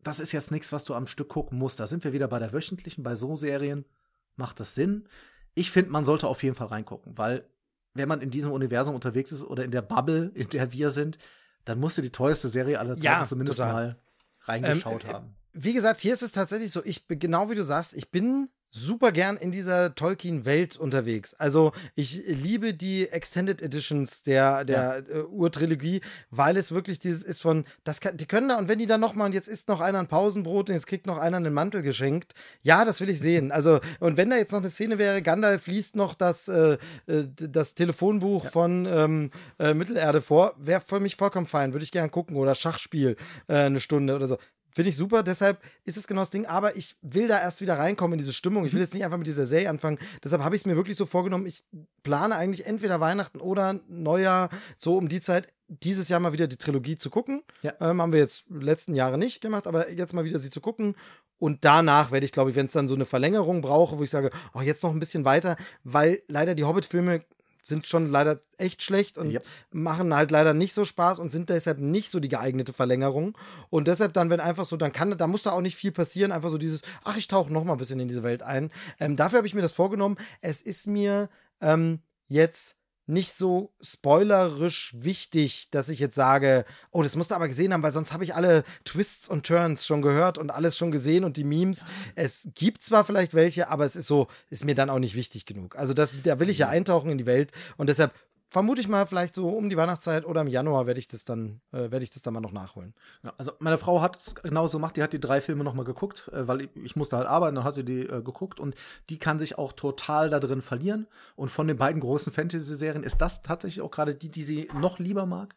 das 0.02 0.20
ist 0.20 0.32
jetzt 0.32 0.50
nichts, 0.50 0.72
was 0.72 0.84
du 0.84 0.94
am 0.94 1.06
Stück 1.06 1.28
gucken 1.28 1.56
musst. 1.56 1.78
Da 1.80 1.86
sind 1.86 2.02
wir 2.02 2.12
wieder 2.12 2.28
bei 2.28 2.40
der 2.40 2.52
wöchentlichen. 2.52 3.04
Bei 3.04 3.14
so 3.14 3.36
Serien 3.36 3.86
macht 4.34 4.60
das 4.60 4.74
Sinn. 4.74 5.08
Ich 5.54 5.70
finde, 5.70 5.92
man 5.92 6.04
sollte 6.04 6.26
auf 6.26 6.42
jeden 6.42 6.56
Fall 6.56 6.66
reingucken, 6.66 7.16
weil 7.16 7.48
wenn 7.94 8.08
man 8.08 8.20
in 8.20 8.30
diesem 8.30 8.50
Universum 8.50 8.94
unterwegs 8.94 9.32
ist 9.32 9.42
oder 9.42 9.64
in 9.64 9.70
der 9.70 9.82
Bubble, 9.82 10.30
in 10.34 10.48
der 10.50 10.72
wir 10.72 10.90
sind, 10.90 11.16
dann 11.64 11.78
musst 11.78 11.96
du 11.96 12.02
die 12.02 12.12
teuerste 12.12 12.48
Serie 12.48 12.78
aller 12.80 12.96
Zeiten 12.96 13.04
ja, 13.04 13.24
zumindest 13.24 13.58
total. 13.58 13.72
mal 13.72 13.96
reingeschaut 14.42 15.04
ähm, 15.04 15.12
haben. 15.12 15.36
Wie 15.52 15.72
gesagt, 15.72 16.00
hier 16.00 16.12
ist 16.12 16.22
es 16.22 16.32
tatsächlich 16.32 16.72
so, 16.72 16.84
ich 16.84 17.06
bin 17.06 17.18
genau 17.18 17.50
wie 17.50 17.54
du 17.54 17.62
sagst, 17.62 17.94
ich 17.94 18.10
bin 18.10 18.48
super 18.70 19.12
gern 19.12 19.36
in 19.36 19.50
dieser 19.50 19.94
Tolkien-Welt 19.94 20.76
unterwegs. 20.76 21.34
Also 21.34 21.72
ich 21.94 22.22
liebe 22.26 22.74
die 22.74 23.08
Extended 23.08 23.62
Editions 23.62 24.22
der, 24.22 24.64
der 24.64 25.04
ja. 25.08 25.16
äh, 25.16 25.22
Urtrilogie, 25.22 26.00
weil 26.30 26.56
es 26.56 26.72
wirklich 26.72 26.98
dieses 26.98 27.22
ist 27.22 27.40
von, 27.40 27.64
das 27.84 28.00
kann, 28.00 28.16
die 28.16 28.26
können 28.26 28.48
da, 28.48 28.58
und 28.58 28.68
wenn 28.68 28.78
die 28.78 28.86
dann 28.86 29.00
nochmal, 29.00 29.26
und 29.26 29.34
jetzt 29.34 29.48
isst 29.48 29.68
noch 29.68 29.80
einer 29.80 29.98
ein 29.98 30.06
Pausenbrot 30.06 30.68
und 30.68 30.74
jetzt 30.74 30.86
kriegt 30.86 31.06
noch 31.06 31.18
einer 31.18 31.38
einen 31.38 31.54
Mantel 31.54 31.82
geschenkt, 31.82 32.34
ja, 32.62 32.84
das 32.84 33.00
will 33.00 33.08
ich 33.08 33.20
sehen. 33.20 33.52
Also, 33.52 33.80
und 34.00 34.16
wenn 34.16 34.30
da 34.30 34.36
jetzt 34.36 34.52
noch 34.52 34.60
eine 34.60 34.70
Szene 34.70 34.98
wäre, 34.98 35.22
Gandalf 35.22 35.66
liest 35.66 35.96
noch 35.96 36.14
das, 36.14 36.48
äh, 36.48 36.76
äh 37.06 37.24
das 37.36 37.74
Telefonbuch 37.74 38.44
ja. 38.44 38.50
von 38.50 38.86
ähm, 38.86 39.30
äh, 39.58 39.74
Mittelerde 39.74 40.20
vor, 40.20 40.54
wäre 40.58 40.80
für 40.80 41.00
mich 41.00 41.16
vollkommen 41.16 41.46
fein, 41.46 41.72
würde 41.72 41.84
ich 41.84 41.92
gern 41.92 42.10
gucken, 42.10 42.36
oder 42.36 42.54
Schachspiel 42.54 43.16
äh, 43.46 43.54
eine 43.54 43.80
Stunde 43.80 44.14
oder 44.14 44.28
so. 44.28 44.38
Finde 44.70 44.90
ich 44.90 44.96
super, 44.96 45.22
deshalb 45.22 45.60
ist 45.84 45.96
es 45.96 46.06
genau 46.06 46.20
das 46.20 46.30
Ding. 46.30 46.46
Aber 46.46 46.76
ich 46.76 46.96
will 47.02 47.28
da 47.28 47.40
erst 47.40 47.60
wieder 47.60 47.78
reinkommen 47.78 48.14
in 48.14 48.18
diese 48.18 48.32
Stimmung. 48.32 48.64
Ich 48.64 48.72
will 48.72 48.78
mhm. 48.78 48.84
jetzt 48.84 48.94
nicht 48.94 49.04
einfach 49.04 49.18
mit 49.18 49.26
dieser 49.26 49.46
Serie 49.46 49.70
anfangen. 49.70 49.98
Deshalb 50.22 50.42
habe 50.42 50.54
ich 50.54 50.62
es 50.62 50.66
mir 50.66 50.76
wirklich 50.76 50.96
so 50.96 51.06
vorgenommen. 51.06 51.46
Ich 51.46 51.64
plane 52.02 52.36
eigentlich 52.36 52.66
entweder 52.66 53.00
Weihnachten 53.00 53.40
oder 53.40 53.80
Neujahr, 53.88 54.50
so 54.76 54.96
um 54.96 55.08
die 55.08 55.20
Zeit, 55.20 55.52
dieses 55.68 56.08
Jahr 56.08 56.20
mal 56.20 56.32
wieder 56.32 56.46
die 56.46 56.56
Trilogie 56.56 56.96
zu 56.96 57.10
gucken. 57.10 57.42
Ja. 57.62 57.74
Ähm, 57.80 58.00
haben 58.00 58.12
wir 58.12 58.20
jetzt 58.20 58.44
letzten 58.48 58.94
Jahre 58.94 59.18
nicht 59.18 59.40
gemacht, 59.40 59.66
aber 59.66 59.90
jetzt 59.90 60.14
mal 60.14 60.24
wieder 60.24 60.38
sie 60.38 60.50
zu 60.50 60.60
gucken. 60.60 60.96
Und 61.38 61.64
danach 61.64 62.10
werde 62.10 62.26
ich, 62.26 62.32
glaube 62.32 62.50
ich, 62.50 62.56
wenn 62.56 62.66
es 62.66 62.72
dann 62.72 62.88
so 62.88 62.94
eine 62.94 63.04
Verlängerung 63.04 63.60
brauche, 63.60 63.98
wo 63.98 64.02
ich 64.02 64.10
sage, 64.10 64.30
oh, 64.54 64.60
jetzt 64.60 64.82
noch 64.82 64.90
ein 64.90 64.98
bisschen 64.98 65.24
weiter, 65.24 65.56
weil 65.84 66.22
leider 66.26 66.54
die 66.54 66.64
Hobbit-Filme 66.64 67.22
sind 67.68 67.86
schon 67.86 68.06
leider 68.06 68.40
echt 68.56 68.82
schlecht 68.82 69.18
und 69.18 69.30
yep. 69.30 69.44
machen 69.70 70.14
halt 70.14 70.30
leider 70.30 70.54
nicht 70.54 70.72
so 70.72 70.84
Spaß 70.84 71.20
und 71.20 71.30
sind 71.30 71.48
deshalb 71.48 71.78
nicht 71.78 72.10
so 72.10 72.20
die 72.20 72.28
geeignete 72.28 72.72
Verlängerung. 72.72 73.36
Und 73.70 73.88
deshalb 73.88 74.12
dann, 74.12 74.30
wenn 74.30 74.40
einfach 74.40 74.64
so, 74.64 74.76
dann 74.76 74.92
kann, 74.92 75.16
da 75.16 75.26
muss 75.26 75.42
da 75.42 75.52
auch 75.52 75.60
nicht 75.60 75.76
viel 75.76 75.92
passieren, 75.92 76.32
einfach 76.32 76.50
so 76.50 76.58
dieses, 76.58 76.82
ach, 77.04 77.16
ich 77.16 77.28
tauche 77.28 77.52
noch 77.52 77.64
mal 77.64 77.72
ein 77.72 77.78
bisschen 77.78 78.00
in 78.00 78.08
diese 78.08 78.22
Welt 78.22 78.42
ein. 78.42 78.70
Ähm, 78.98 79.16
dafür 79.16 79.38
habe 79.38 79.46
ich 79.46 79.54
mir 79.54 79.62
das 79.62 79.72
vorgenommen. 79.72 80.16
Es 80.40 80.60
ist 80.60 80.86
mir 80.86 81.28
ähm, 81.60 82.00
jetzt 82.26 82.76
nicht 83.08 83.32
so 83.32 83.72
spoilerisch 83.80 84.94
wichtig, 84.96 85.70
dass 85.70 85.88
ich 85.88 85.98
jetzt 85.98 86.14
sage, 86.14 86.64
oh, 86.90 87.02
das 87.02 87.16
musst 87.16 87.30
du 87.30 87.34
aber 87.34 87.48
gesehen 87.48 87.72
haben, 87.72 87.82
weil 87.82 87.92
sonst 87.92 88.12
habe 88.12 88.24
ich 88.24 88.34
alle 88.34 88.64
Twists 88.84 89.28
und 89.28 89.46
Turns 89.46 89.86
schon 89.86 90.02
gehört 90.02 90.38
und 90.38 90.50
alles 90.50 90.76
schon 90.76 90.90
gesehen 90.90 91.24
und 91.24 91.36
die 91.36 91.44
Memes. 91.44 91.84
Es 92.14 92.48
gibt 92.54 92.82
zwar 92.82 93.04
vielleicht 93.04 93.34
welche, 93.34 93.68
aber 93.68 93.84
es 93.84 93.96
ist 93.96 94.06
so, 94.06 94.28
ist 94.50 94.64
mir 94.64 94.74
dann 94.74 94.90
auch 94.90 94.98
nicht 94.98 95.14
wichtig 95.14 95.46
genug. 95.46 95.76
Also 95.76 95.94
das, 95.94 96.12
da 96.22 96.38
will 96.38 96.50
ich 96.50 96.58
ja 96.58 96.66
mhm. 96.66 96.72
eintauchen 96.74 97.10
in 97.10 97.18
die 97.18 97.26
Welt 97.26 97.52
und 97.76 97.88
deshalb 97.88 98.12
vermute 98.50 98.80
ich 98.80 98.88
mal, 98.88 99.06
vielleicht 99.06 99.34
so 99.34 99.50
um 99.50 99.68
die 99.68 99.76
Weihnachtszeit 99.76 100.24
oder 100.24 100.40
im 100.40 100.48
Januar 100.48 100.86
werde 100.86 101.00
ich 101.00 101.08
das 101.08 101.24
dann, 101.24 101.60
äh, 101.72 101.90
werde 101.90 102.02
ich 102.02 102.10
das 102.10 102.22
dann 102.22 102.34
mal 102.34 102.40
noch 102.40 102.52
nachholen. 102.52 102.94
Ja, 103.22 103.34
also 103.36 103.52
meine 103.58 103.78
Frau 103.78 104.00
hat 104.00 104.16
es 104.16 104.34
genauso 104.34 104.78
gemacht, 104.78 104.96
die 104.96 105.02
hat 105.02 105.12
die 105.12 105.20
drei 105.20 105.40
Filme 105.40 105.64
noch 105.64 105.74
mal 105.74 105.84
geguckt, 105.84 106.28
äh, 106.32 106.48
weil 106.48 106.62
ich, 106.62 106.70
ich, 106.76 106.96
musste 106.96 107.16
halt 107.16 107.26
arbeiten, 107.26 107.56
dann 107.56 107.64
hat 107.64 107.74
sie 107.74 107.84
die 107.84 108.00
äh, 108.00 108.22
geguckt 108.22 108.58
und 108.58 108.74
die 109.10 109.18
kann 109.18 109.38
sich 109.38 109.58
auch 109.58 109.72
total 109.72 110.30
da 110.30 110.40
drin 110.40 110.62
verlieren. 110.62 111.06
Und 111.36 111.50
von 111.50 111.68
den 111.68 111.76
beiden 111.76 112.00
großen 112.00 112.32
Fantasy-Serien 112.32 113.02
ist 113.02 113.20
das 113.20 113.42
tatsächlich 113.42 113.82
auch 113.82 113.90
gerade 113.90 114.14
die, 114.14 114.30
die 114.30 114.42
sie 114.42 114.68
noch 114.74 114.98
lieber 114.98 115.26
mag. 115.26 115.54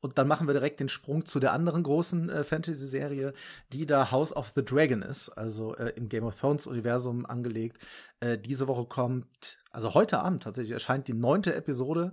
Und 0.00 0.18
dann 0.18 0.28
machen 0.28 0.46
wir 0.46 0.54
direkt 0.54 0.80
den 0.80 0.88
Sprung 0.90 1.24
zu 1.24 1.40
der 1.40 1.52
anderen 1.52 1.82
großen 1.82 2.28
äh, 2.28 2.44
Fantasy-Serie, 2.44 3.32
die 3.72 3.86
da 3.86 4.10
House 4.10 4.34
of 4.34 4.52
the 4.54 4.64
Dragon 4.64 5.02
ist, 5.02 5.30
also 5.30 5.74
äh, 5.76 5.92
im 5.96 6.08
Game 6.08 6.24
of 6.24 6.38
Thrones-Universum 6.38 7.24
angelegt. 7.24 7.78
Äh, 8.20 8.38
diese 8.38 8.68
Woche 8.68 8.84
kommt, 8.84 9.58
also 9.74 9.94
heute 9.94 10.20
Abend 10.20 10.42
tatsächlich 10.42 10.72
erscheint 10.72 11.08
die 11.08 11.14
neunte 11.14 11.54
Episode. 11.54 12.12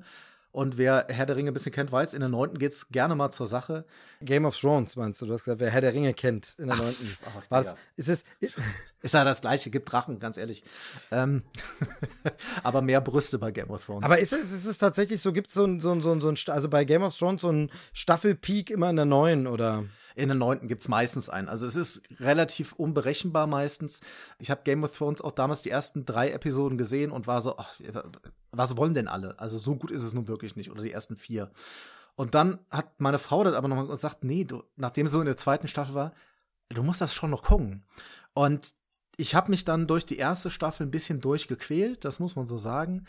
Und 0.53 0.77
wer 0.77 1.05
Herr 1.07 1.25
der 1.25 1.37
Ringe 1.37 1.51
ein 1.51 1.53
bisschen 1.53 1.71
kennt, 1.71 1.93
weiß, 1.93 2.13
in 2.13 2.19
der 2.19 2.27
neunten 2.27 2.59
geht 2.59 2.73
es 2.73 2.89
gerne 2.89 3.15
mal 3.15 3.31
zur 3.31 3.47
Sache. 3.47 3.85
Game 4.21 4.43
of 4.43 4.59
Thrones 4.59 4.97
meinst 4.97 5.21
du? 5.21 5.25
Du 5.25 5.31
hast 5.33 5.45
gesagt, 5.45 5.61
wer 5.61 5.69
Herr 5.69 5.79
der 5.79 5.93
Ringe 5.93 6.13
kennt 6.13 6.55
in 6.57 6.67
der 6.67 6.75
neunten. 6.75 7.17
War 7.47 7.63
das, 7.63 7.75
ist 7.95 8.09
es. 8.09 8.25
Ist 9.03 9.15
ja 9.15 9.23
das 9.23 9.41
gleiche, 9.41 9.71
gibt 9.71 9.91
Drachen, 9.91 10.19
ganz 10.19 10.37
ehrlich. 10.37 10.63
Ähm, 11.09 11.41
aber 12.63 12.83
mehr 12.83 13.01
Brüste 13.01 13.39
bei 13.39 13.49
Game 13.49 13.71
of 13.71 13.83
Thrones. 13.83 14.05
Aber 14.05 14.19
ist 14.19 14.31
es, 14.31 14.51
ist 14.51 14.65
es 14.65 14.77
tatsächlich 14.77 15.19
so, 15.21 15.33
gibt 15.33 15.47
es 15.47 15.55
so 15.55 15.65
ein, 15.65 15.79
so 15.79 15.91
ein, 15.91 16.01
so 16.01 16.11
ein, 16.11 16.37
also 16.49 16.69
bei 16.69 16.85
Game 16.85 17.01
of 17.01 17.17
Thrones 17.17 17.41
so 17.41 17.51
ein 17.51 17.71
Staffelpeak 17.93 18.69
immer 18.69 18.91
in 18.91 18.97
der 18.97 19.05
neuen, 19.05 19.47
oder? 19.47 19.85
In 20.15 20.29
der 20.29 20.35
neunten 20.35 20.67
gibt 20.67 20.81
es 20.81 20.87
meistens 20.87 21.29
einen. 21.29 21.47
Also 21.47 21.65
es 21.65 21.75
ist 21.75 22.01
relativ 22.19 22.73
unberechenbar 22.73 23.47
meistens. 23.47 24.01
Ich 24.39 24.51
habe 24.51 24.61
Game 24.63 24.83
of 24.83 24.97
Thrones 24.97 25.21
auch 25.21 25.31
damals 25.31 25.61
die 25.61 25.69
ersten 25.69 26.05
drei 26.05 26.31
Episoden 26.31 26.77
gesehen 26.77 27.11
und 27.11 27.27
war 27.27 27.41
so, 27.41 27.57
ach, 27.57 27.79
was 28.51 28.77
wollen 28.77 28.93
denn 28.93 29.07
alle? 29.07 29.39
Also 29.39 29.57
so 29.57 29.75
gut 29.75 29.91
ist 29.91 30.03
es 30.03 30.13
nun 30.13 30.27
wirklich 30.27 30.55
nicht. 30.55 30.71
Oder 30.71 30.83
die 30.83 30.91
ersten 30.91 31.15
vier. 31.15 31.51
Und 32.15 32.35
dann 32.35 32.59
hat 32.69 32.99
meine 32.99 33.19
Frau 33.19 33.43
das 33.43 33.55
aber 33.55 33.67
nochmal 33.67 33.87
gesagt, 33.87 34.23
nee, 34.23 34.43
du, 34.43 34.63
nachdem 34.75 35.07
sie 35.07 35.13
so 35.13 35.19
in 35.21 35.25
der 35.25 35.37
zweiten 35.37 35.67
Staffel 35.67 35.95
war, 35.95 36.13
du 36.69 36.83
musst 36.83 37.01
das 37.01 37.13
schon 37.13 37.29
noch 37.29 37.43
gucken. 37.43 37.83
Und 38.33 38.73
ich 39.17 39.35
habe 39.35 39.51
mich 39.51 39.65
dann 39.65 39.87
durch 39.87 40.05
die 40.05 40.17
erste 40.17 40.49
Staffel 40.49 40.85
ein 40.85 40.91
bisschen 40.91 41.21
durchgequält, 41.21 42.05
das 42.05 42.19
muss 42.19 42.35
man 42.35 42.47
so 42.47 42.57
sagen. 42.57 43.05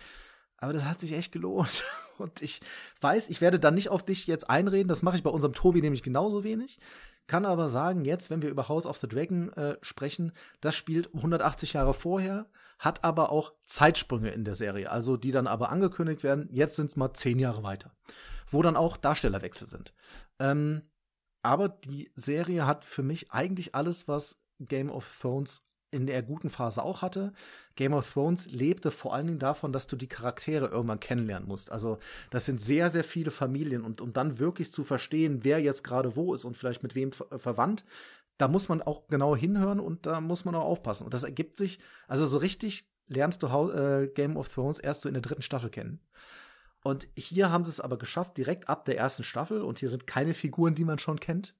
Aber 0.63 0.73
das 0.73 0.85
hat 0.85 1.01
sich 1.01 1.13
echt 1.13 1.33
gelohnt. 1.33 1.83
Und 2.19 2.41
ich 2.41 2.61
weiß, 3.01 3.31
ich 3.31 3.41
werde 3.41 3.59
dann 3.59 3.75
nicht 3.75 3.89
auf 3.89 4.05
dich 4.05 4.29
jetzt 4.29 4.49
einreden. 4.49 4.87
Das 4.87 5.03
mache 5.03 5.17
ich 5.17 5.25
bei 5.25 5.31
unserem 5.31 5.55
Tobi 5.55 5.81
nämlich 5.81 6.05
genauso 6.05 6.45
wenig. 6.45 6.79
Kann 7.27 7.45
aber 7.45 7.69
sagen, 7.69 8.05
jetzt, 8.05 8.31
wenn 8.31 8.43
wir 8.43 8.51
über 8.51 8.69
House 8.69 8.87
of 8.87 8.99
the 8.99 9.09
Dragon 9.09 9.53
äh, 9.55 9.77
sprechen, 9.83 10.33
das 10.61 10.77
spielt 10.77 11.13
180 11.15 11.73
Jahre 11.73 11.95
vorher, 11.95 12.47
hat 12.79 13.03
aber 13.03 13.33
auch 13.33 13.53
Zeitsprünge 13.65 14.31
in 14.31 14.45
der 14.45 14.55
Serie. 14.55 14.91
Also 14.91 15.17
die 15.17 15.33
dann 15.33 15.49
aber 15.49 15.71
angekündigt 15.71 16.23
werden, 16.23 16.49
jetzt 16.53 16.77
sind 16.77 16.91
es 16.91 16.97
mal 16.97 17.13
zehn 17.13 17.41
Jahre 17.41 17.65
weiter. 17.65 17.97
Wo 18.49 18.63
dann 18.63 18.77
auch 18.77 18.97
Darstellerwechsel 18.97 19.67
sind. 19.67 19.93
Ähm, 20.39 20.83
aber 21.43 21.69
die 21.71 22.13
Serie 22.15 22.67
hat 22.67 22.85
für 22.85 23.03
mich 23.03 23.33
eigentlich 23.33 23.75
alles, 23.75 24.07
was 24.07 24.41
Game 24.61 24.91
of 24.91 25.19
Thrones 25.21 25.65
in 25.93 26.07
der 26.07 26.23
guten 26.23 26.51
Phase 26.51 26.83
auch 26.83 27.03
hatte. 27.03 27.33
Game 27.77 27.93
of 27.95 28.11
Thrones 28.11 28.47
lebte 28.47 28.91
vor 28.91 29.15
allen 29.15 29.27
Dingen 29.27 29.39
davon, 29.39 29.73
dass 29.73 29.87
du 29.87 29.95
die 29.95 30.09
Charaktere 30.09 30.67
irgendwann 30.67 31.01
kennenlernen 31.01 31.47
musst. 31.47 31.71
Also 31.71 31.99
das 32.31 32.47
sind 32.47 32.61
sehr, 32.61 32.91
sehr 32.91 33.05
viele 33.05 33.31
Familien 33.31 33.83
und 33.83 34.01
um 34.01 34.13
dann 34.13 34.39
wirklich 34.39 34.73
zu 34.73 34.83
verstehen, 34.83 35.45
wer 35.45 35.61
jetzt 35.61 35.85
gerade 35.85 36.17
wo 36.17 36.35
ist 36.35 36.45
und 36.45 36.57
vielleicht 36.57 36.83
mit 36.83 36.95
wem 36.95 37.13
ver 37.13 37.39
verwandt, 37.39 37.85
da 38.39 38.49
muss 38.49 38.69
man 38.69 38.83
auch 38.83 39.07
genau 39.07 39.37
hinhören 39.37 39.79
und 39.79 40.07
da 40.07 40.21
muss 40.21 40.45
man 40.45 40.55
auch 40.55 40.65
aufpassen. 40.65 41.05
Und 41.05 41.15
das 41.15 41.23
ergibt 41.23 41.57
sich, 41.57 41.79
also 42.09 42.27
so 42.27 42.39
richtig 42.39 42.91
lernst 43.07 43.43
du 43.43 43.47
äh, 43.47 44.09
Game 44.09 44.37
of 44.37 44.49
Thrones 44.49 44.79
erst 44.79 45.03
so 45.03 45.09
in 45.09 45.15
der 45.15 45.23
dritten 45.23 45.43
Staffel 45.43 45.71
kennen. 45.71 46.01
Und 46.83 47.07
hier 47.15 47.51
haben 47.51 47.65
sie 47.65 47.71
es 47.71 47.81
aber 47.81 47.99
geschafft, 47.99 48.37
direkt 48.37 48.69
ab 48.69 48.85
der 48.85 48.99
ersten 48.99 49.23
Staffel, 49.23 49.63
und 49.63 49.79
hier 49.79 49.89
sind 49.89 50.07
keine 50.07 50.35
Figuren, 50.35 50.75
die 50.75 50.85
man 50.85 50.99
schon 50.99 51.21
kennt, 51.21 51.55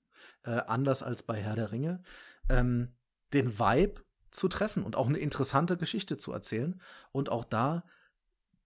äh, 0.45 0.51
anders 0.67 1.03
als 1.03 1.23
bei 1.23 1.41
Herr 1.41 1.55
der 1.55 1.71
Ringe, 1.71 2.03
ähm, 2.49 2.95
den 3.33 3.59
Vibe 3.59 4.03
zu 4.33 4.49
treffen 4.49 4.83
und 4.83 4.97
auch 4.97 5.07
eine 5.07 5.19
interessante 5.19 5.77
Geschichte 5.77 6.17
zu 6.17 6.33
erzählen. 6.33 6.81
Und 7.13 7.29
auch 7.29 7.45
da, 7.45 7.85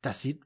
das 0.00 0.22
sieht 0.22 0.44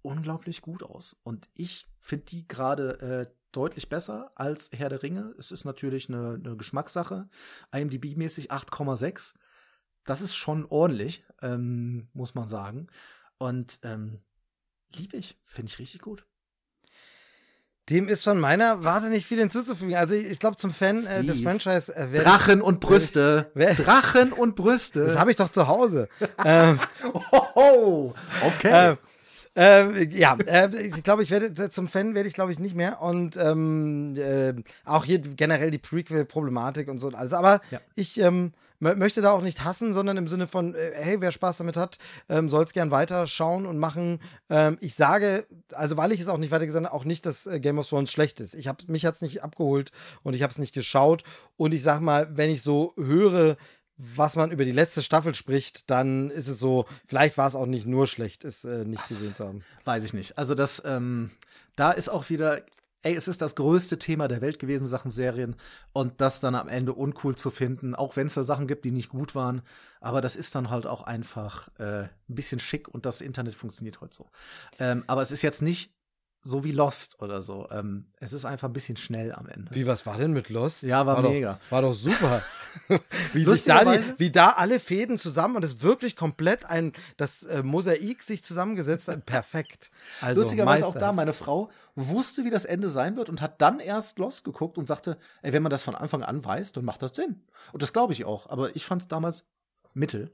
unglaublich 0.00 0.62
gut 0.62 0.82
aus. 0.82 1.16
Und 1.22 1.48
ich 1.54 1.86
finde 1.98 2.26
die 2.26 2.48
gerade 2.48 3.00
äh, 3.00 3.34
deutlich 3.52 3.88
besser 3.88 4.32
als 4.34 4.70
Herr 4.72 4.88
der 4.88 5.02
Ringe. 5.02 5.34
Es 5.38 5.52
ist 5.52 5.64
natürlich 5.64 6.08
eine, 6.08 6.40
eine 6.42 6.56
Geschmackssache. 6.56 7.28
IMDb-mäßig 7.72 8.50
8,6. 8.50 9.34
Das 10.04 10.20
ist 10.20 10.34
schon 10.34 10.64
ordentlich, 10.64 11.24
ähm, 11.42 12.08
muss 12.12 12.34
man 12.34 12.48
sagen. 12.48 12.88
Und 13.38 13.80
ähm, 13.82 14.20
liebe 14.94 15.16
ich, 15.16 15.38
finde 15.44 15.70
ich 15.70 15.78
richtig 15.78 16.00
gut. 16.00 16.26
Dem 17.90 18.06
ist 18.08 18.22
von 18.22 18.38
meiner 18.38 18.84
Warte 18.84 19.08
nicht 19.08 19.26
viel 19.26 19.38
hinzuzufügen. 19.38 19.96
Also 19.96 20.14
ich, 20.14 20.26
ich 20.26 20.38
glaube 20.38 20.56
zum 20.56 20.72
Fan 20.72 21.04
äh, 21.04 21.24
des 21.24 21.40
Franchise 21.42 21.94
äh, 21.94 22.06
Drachen 22.22 22.60
ich, 22.60 22.64
und 22.64 22.78
Brüste. 22.78 23.50
Wer, 23.54 23.74
Drachen 23.74 24.32
und 24.32 24.54
Brüste. 24.54 25.00
Das 25.00 25.18
habe 25.18 25.30
ich 25.32 25.36
doch 25.36 25.48
zu 25.48 25.66
Hause. 25.66 26.08
ähm, 26.44 26.78
oh, 27.54 28.14
okay. 28.46 28.92
Äh, 28.92 28.96
äh, 29.56 30.04
ja, 30.08 30.36
äh, 30.46 30.74
ich 30.76 31.02
glaube, 31.02 31.22
ich 31.22 31.30
werde 31.30 31.70
zum 31.70 31.88
Fan 31.88 32.14
werde 32.14 32.28
ich 32.28 32.34
glaube 32.34 32.52
ich 32.52 32.58
nicht 32.58 32.74
mehr 32.74 33.02
und 33.02 33.36
ähm, 33.36 34.14
äh, 34.16 34.54
auch 34.84 35.04
hier 35.04 35.18
generell 35.18 35.70
die 35.70 35.78
Prequel-Problematik 35.78 36.88
und 36.88 36.98
so 36.98 37.08
und 37.08 37.14
alles. 37.14 37.32
Aber 37.32 37.60
ja. 37.70 37.80
ich 37.94 38.18
ähm, 38.18 38.52
möchte 38.82 39.22
da 39.22 39.30
auch 39.30 39.42
nicht 39.42 39.62
hassen, 39.62 39.92
sondern 39.92 40.16
im 40.16 40.26
Sinne 40.26 40.46
von, 40.46 40.74
äh, 40.74 40.92
hey, 40.94 41.20
wer 41.20 41.30
Spaß 41.32 41.58
damit 41.58 41.76
hat, 41.76 41.98
ähm, 42.28 42.48
soll 42.48 42.64
es 42.64 42.72
gern 42.72 42.90
weiterschauen 42.90 43.66
und 43.66 43.78
machen. 43.78 44.20
Ähm, 44.50 44.76
ich 44.80 44.94
sage, 44.94 45.46
also 45.72 45.96
weil 45.96 46.12
ich 46.12 46.20
es 46.20 46.28
auch 46.28 46.38
nicht 46.38 46.50
weitergesagt 46.50 46.86
habe, 46.86 46.94
auch 46.94 47.04
nicht, 47.04 47.24
dass 47.24 47.46
äh, 47.46 47.60
Game 47.60 47.78
of 47.78 47.88
Thrones 47.88 48.10
schlecht 48.10 48.40
ist. 48.40 48.54
Ich 48.54 48.66
hab, 48.66 48.88
mich 48.88 49.06
hat 49.06 49.14
es 49.14 49.20
nicht 49.20 49.42
abgeholt 49.42 49.92
und 50.22 50.34
ich 50.34 50.42
habe 50.42 50.50
es 50.50 50.58
nicht 50.58 50.74
geschaut. 50.74 51.22
Und 51.56 51.74
ich 51.74 51.82
sag 51.82 52.00
mal, 52.00 52.28
wenn 52.36 52.50
ich 52.50 52.62
so 52.62 52.92
höre, 52.96 53.56
was 54.14 54.34
man 54.34 54.50
über 54.50 54.64
die 54.64 54.72
letzte 54.72 55.02
Staffel 55.02 55.34
spricht, 55.34 55.88
dann 55.88 56.30
ist 56.30 56.48
es 56.48 56.58
so, 56.58 56.86
vielleicht 57.06 57.38
war 57.38 57.46
es 57.46 57.54
auch 57.54 57.66
nicht 57.66 57.86
nur 57.86 58.08
schlecht, 58.08 58.44
es 58.44 58.64
äh, 58.64 58.84
nicht 58.84 59.06
gesehen 59.08 59.34
zu 59.34 59.46
haben. 59.46 59.64
Weiß 59.84 60.02
ich 60.02 60.12
nicht. 60.12 60.38
Also 60.38 60.56
das, 60.56 60.82
ähm, 60.84 61.30
da 61.76 61.92
ist 61.92 62.08
auch 62.08 62.28
wieder, 62.28 62.62
ey, 63.02 63.14
es 63.14 63.28
ist 63.28 63.40
das 63.40 63.54
größte 63.54 63.98
Thema 63.98 64.26
der 64.26 64.40
Welt 64.40 64.58
gewesen, 64.58 64.88
Sachen 64.88 65.12
Serien. 65.12 65.54
Und 65.92 66.20
das 66.20 66.40
dann 66.40 66.56
am 66.56 66.68
Ende 66.68 66.94
uncool 66.94 67.36
zu 67.36 67.52
finden, 67.52 67.94
auch 67.94 68.16
wenn 68.16 68.26
es 68.26 68.34
da 68.34 68.42
Sachen 68.42 68.66
gibt, 68.66 68.84
die 68.84 68.90
nicht 68.90 69.08
gut 69.08 69.36
waren. 69.36 69.62
Aber 70.00 70.20
das 70.20 70.34
ist 70.34 70.56
dann 70.56 70.68
halt 70.68 70.86
auch 70.86 71.02
einfach 71.02 71.68
äh, 71.78 72.02
ein 72.02 72.10
bisschen 72.26 72.58
schick 72.58 72.88
und 72.88 73.06
das 73.06 73.20
Internet 73.20 73.54
funktioniert 73.54 74.00
heute 74.00 74.16
so. 74.16 74.30
Ähm, 74.80 75.04
aber 75.06 75.22
es 75.22 75.30
ist 75.30 75.42
jetzt 75.42 75.62
nicht 75.62 75.92
so 76.42 76.64
wie 76.64 76.72
Lost 76.72 77.22
oder 77.22 77.40
so. 77.40 77.68
Ähm, 77.70 78.06
es 78.18 78.32
ist 78.32 78.44
einfach 78.44 78.68
ein 78.68 78.72
bisschen 78.72 78.96
schnell 78.96 79.32
am 79.32 79.46
Ende. 79.46 79.74
Wie, 79.74 79.86
was 79.86 80.06
war 80.06 80.18
denn 80.18 80.32
mit 80.32 80.48
Lost? 80.48 80.82
Ja, 80.82 81.06
war, 81.06 81.22
war 81.22 81.30
mega. 81.30 81.54
Doch, 81.54 81.70
war 81.70 81.82
doch 81.82 81.94
super. 81.94 82.42
wie, 83.32 83.44
sich 83.44 83.64
da 83.64 83.84
die, 83.84 84.18
wie 84.18 84.30
da 84.30 84.50
alle 84.50 84.80
Fäden 84.80 85.18
zusammen 85.18 85.56
und 85.56 85.64
es 85.64 85.82
wirklich 85.82 86.16
komplett 86.16 86.64
ein, 86.64 86.92
das 87.16 87.44
äh, 87.44 87.62
Mosaik 87.62 88.22
sich 88.22 88.42
zusammengesetzt 88.42 89.08
hat. 89.08 89.24
Perfekt. 89.24 89.90
Also, 90.20 90.42
Lustigerweise 90.42 90.86
auch 90.86 90.94
da, 90.94 91.12
meine 91.12 91.32
Frau 91.32 91.70
wusste, 91.94 92.44
wie 92.44 92.50
das 92.50 92.64
Ende 92.64 92.88
sein 92.88 93.16
wird 93.16 93.28
und 93.28 93.40
hat 93.40 93.60
dann 93.60 93.78
erst 93.78 94.18
Lost 94.18 94.44
geguckt 94.44 94.78
und 94.78 94.88
sagte, 94.88 95.18
ey, 95.42 95.52
wenn 95.52 95.62
man 95.62 95.70
das 95.70 95.82
von 95.82 95.94
Anfang 95.94 96.22
an 96.22 96.44
weiß, 96.44 96.72
dann 96.72 96.84
macht 96.84 97.02
das 97.02 97.14
Sinn. 97.14 97.42
Und 97.72 97.82
das 97.82 97.92
glaube 97.92 98.12
ich 98.12 98.24
auch. 98.24 98.48
Aber 98.48 98.74
ich 98.74 98.84
fand 98.84 99.02
es 99.02 99.08
damals 99.08 99.44
mittel. 99.94 100.32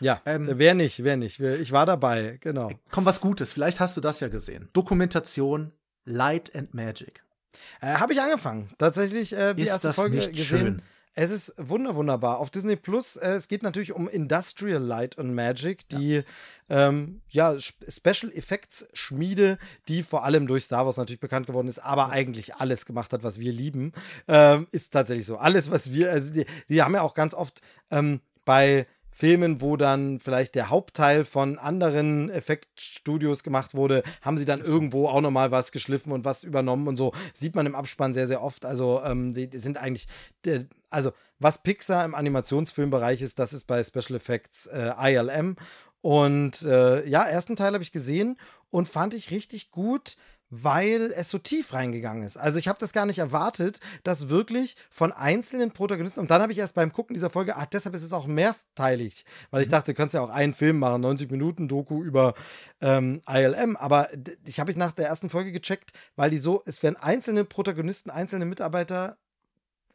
Ja, 0.00 0.20
ähm, 0.26 0.48
wer 0.50 0.74
nicht, 0.74 1.02
wer 1.02 1.16
nicht. 1.16 1.40
Ich 1.40 1.72
war 1.72 1.86
dabei, 1.86 2.38
genau. 2.40 2.70
Komm, 2.90 3.04
was 3.04 3.20
Gutes. 3.20 3.52
Vielleicht 3.52 3.80
hast 3.80 3.96
du 3.96 4.00
das 4.00 4.20
ja 4.20 4.28
gesehen. 4.28 4.68
Dokumentation 4.72 5.72
Light 6.04 6.54
and 6.54 6.74
Magic. 6.74 7.22
Äh, 7.80 7.94
Habe 7.94 8.12
ich 8.12 8.20
angefangen. 8.20 8.68
Tatsächlich 8.78 9.32
äh, 9.32 9.54
die 9.54 9.62
ist 9.62 9.68
erste 9.68 9.88
das 9.88 9.96
Folge 9.96 10.16
nicht 10.16 10.32
gesehen. 10.32 10.58
Schön? 10.58 10.82
Es 11.18 11.30
ist 11.30 11.54
wunder 11.56 11.94
wunderbar. 11.94 12.38
Auf 12.40 12.50
Disney 12.50 12.76
Plus, 12.76 13.16
äh, 13.16 13.30
es 13.30 13.48
geht 13.48 13.62
natürlich 13.62 13.92
um 13.92 14.06
Industrial 14.06 14.82
Light 14.82 15.18
and 15.18 15.34
Magic, 15.34 15.88
die 15.88 16.22
ja, 16.68 16.88
ähm, 16.88 17.22
ja 17.28 17.56
Special 17.58 18.30
Effects 18.34 18.86
Schmiede, 18.92 19.56
die 19.88 20.02
vor 20.02 20.24
allem 20.24 20.46
durch 20.46 20.64
Star 20.64 20.84
Wars 20.84 20.98
natürlich 20.98 21.20
bekannt 21.20 21.46
geworden 21.46 21.68
ist, 21.68 21.78
aber 21.78 22.10
eigentlich 22.10 22.56
alles 22.56 22.84
gemacht 22.84 23.14
hat, 23.14 23.24
was 23.24 23.40
wir 23.40 23.50
lieben. 23.50 23.92
Ähm, 24.28 24.66
ist 24.72 24.90
tatsächlich 24.90 25.24
so. 25.24 25.38
Alles, 25.38 25.70
was 25.70 25.94
wir, 25.94 26.12
also 26.12 26.30
die, 26.34 26.44
die 26.68 26.82
haben 26.82 26.94
ja 26.94 27.00
auch 27.00 27.14
ganz 27.14 27.32
oft 27.32 27.62
ähm, 27.90 28.20
bei 28.44 28.86
Filmen, 29.16 29.62
wo 29.62 29.78
dann 29.78 30.20
vielleicht 30.20 30.54
der 30.54 30.68
Hauptteil 30.68 31.24
von 31.24 31.58
anderen 31.58 32.28
Effektstudios 32.28 33.42
gemacht 33.42 33.74
wurde, 33.74 34.02
haben 34.20 34.36
sie 34.36 34.44
dann 34.44 34.60
irgendwo 34.60 35.08
auch 35.08 35.22
nochmal 35.22 35.50
was 35.50 35.72
geschliffen 35.72 36.12
und 36.12 36.26
was 36.26 36.44
übernommen 36.44 36.86
und 36.86 36.98
so. 36.98 37.12
Sieht 37.32 37.54
man 37.54 37.64
im 37.64 37.74
Abspann 37.74 38.12
sehr, 38.12 38.26
sehr 38.26 38.42
oft. 38.42 38.66
Also, 38.66 39.00
ähm, 39.02 39.32
die, 39.32 39.48
die, 39.48 39.56
sind 39.56 39.78
eigentlich, 39.78 40.06
also, 40.90 41.12
was 41.38 41.62
Pixar 41.62 42.04
im 42.04 42.14
Animationsfilmbereich 42.14 43.22
ist, 43.22 43.38
das 43.38 43.54
ist 43.54 43.64
bei 43.64 43.82
Special 43.82 44.16
Effects 44.16 44.66
äh, 44.66 44.92
ILM. 44.98 45.56
Und 46.02 46.60
äh, 46.60 47.08
ja, 47.08 47.22
ersten 47.22 47.56
Teil 47.56 47.72
habe 47.72 47.82
ich 47.82 47.92
gesehen 47.92 48.36
und 48.68 48.86
fand 48.86 49.14
ich 49.14 49.30
richtig 49.30 49.70
gut 49.70 50.18
weil 50.50 51.12
es 51.16 51.30
so 51.30 51.38
tief 51.38 51.72
reingegangen 51.72 52.22
ist. 52.22 52.36
Also 52.36 52.58
ich 52.58 52.68
habe 52.68 52.78
das 52.78 52.92
gar 52.92 53.06
nicht 53.06 53.18
erwartet, 53.18 53.80
dass 54.04 54.28
wirklich 54.28 54.76
von 54.90 55.12
einzelnen 55.12 55.72
Protagonisten, 55.72 56.20
und 56.20 56.30
dann 56.30 56.42
habe 56.42 56.52
ich 56.52 56.58
erst 56.58 56.74
beim 56.74 56.92
Gucken 56.92 57.14
dieser 57.14 57.30
Folge, 57.30 57.56
ach, 57.56 57.66
deshalb 57.66 57.94
ist 57.94 58.02
es 58.02 58.12
auch 58.12 58.26
mehrteilig, 58.26 59.24
weil 59.50 59.62
ich 59.62 59.68
mhm. 59.68 59.72
dachte, 59.72 59.92
du 59.92 59.96
kannst 59.96 60.14
ja 60.14 60.20
auch 60.20 60.30
einen 60.30 60.52
Film 60.52 60.78
machen, 60.78 61.02
90 61.02 61.30
Minuten 61.30 61.68
Doku 61.68 62.02
über 62.02 62.34
ähm, 62.80 63.22
ILM, 63.28 63.76
aber 63.76 64.08
ich 64.44 64.60
habe 64.60 64.70
ich 64.70 64.76
nach 64.76 64.92
der 64.92 65.08
ersten 65.08 65.30
Folge 65.30 65.52
gecheckt, 65.52 65.90
weil 66.14 66.30
die 66.30 66.38
so, 66.38 66.62
es 66.64 66.82
werden 66.82 66.96
einzelne 66.96 67.44
Protagonisten, 67.44 68.10
einzelne 68.10 68.44
Mitarbeiter 68.44 69.18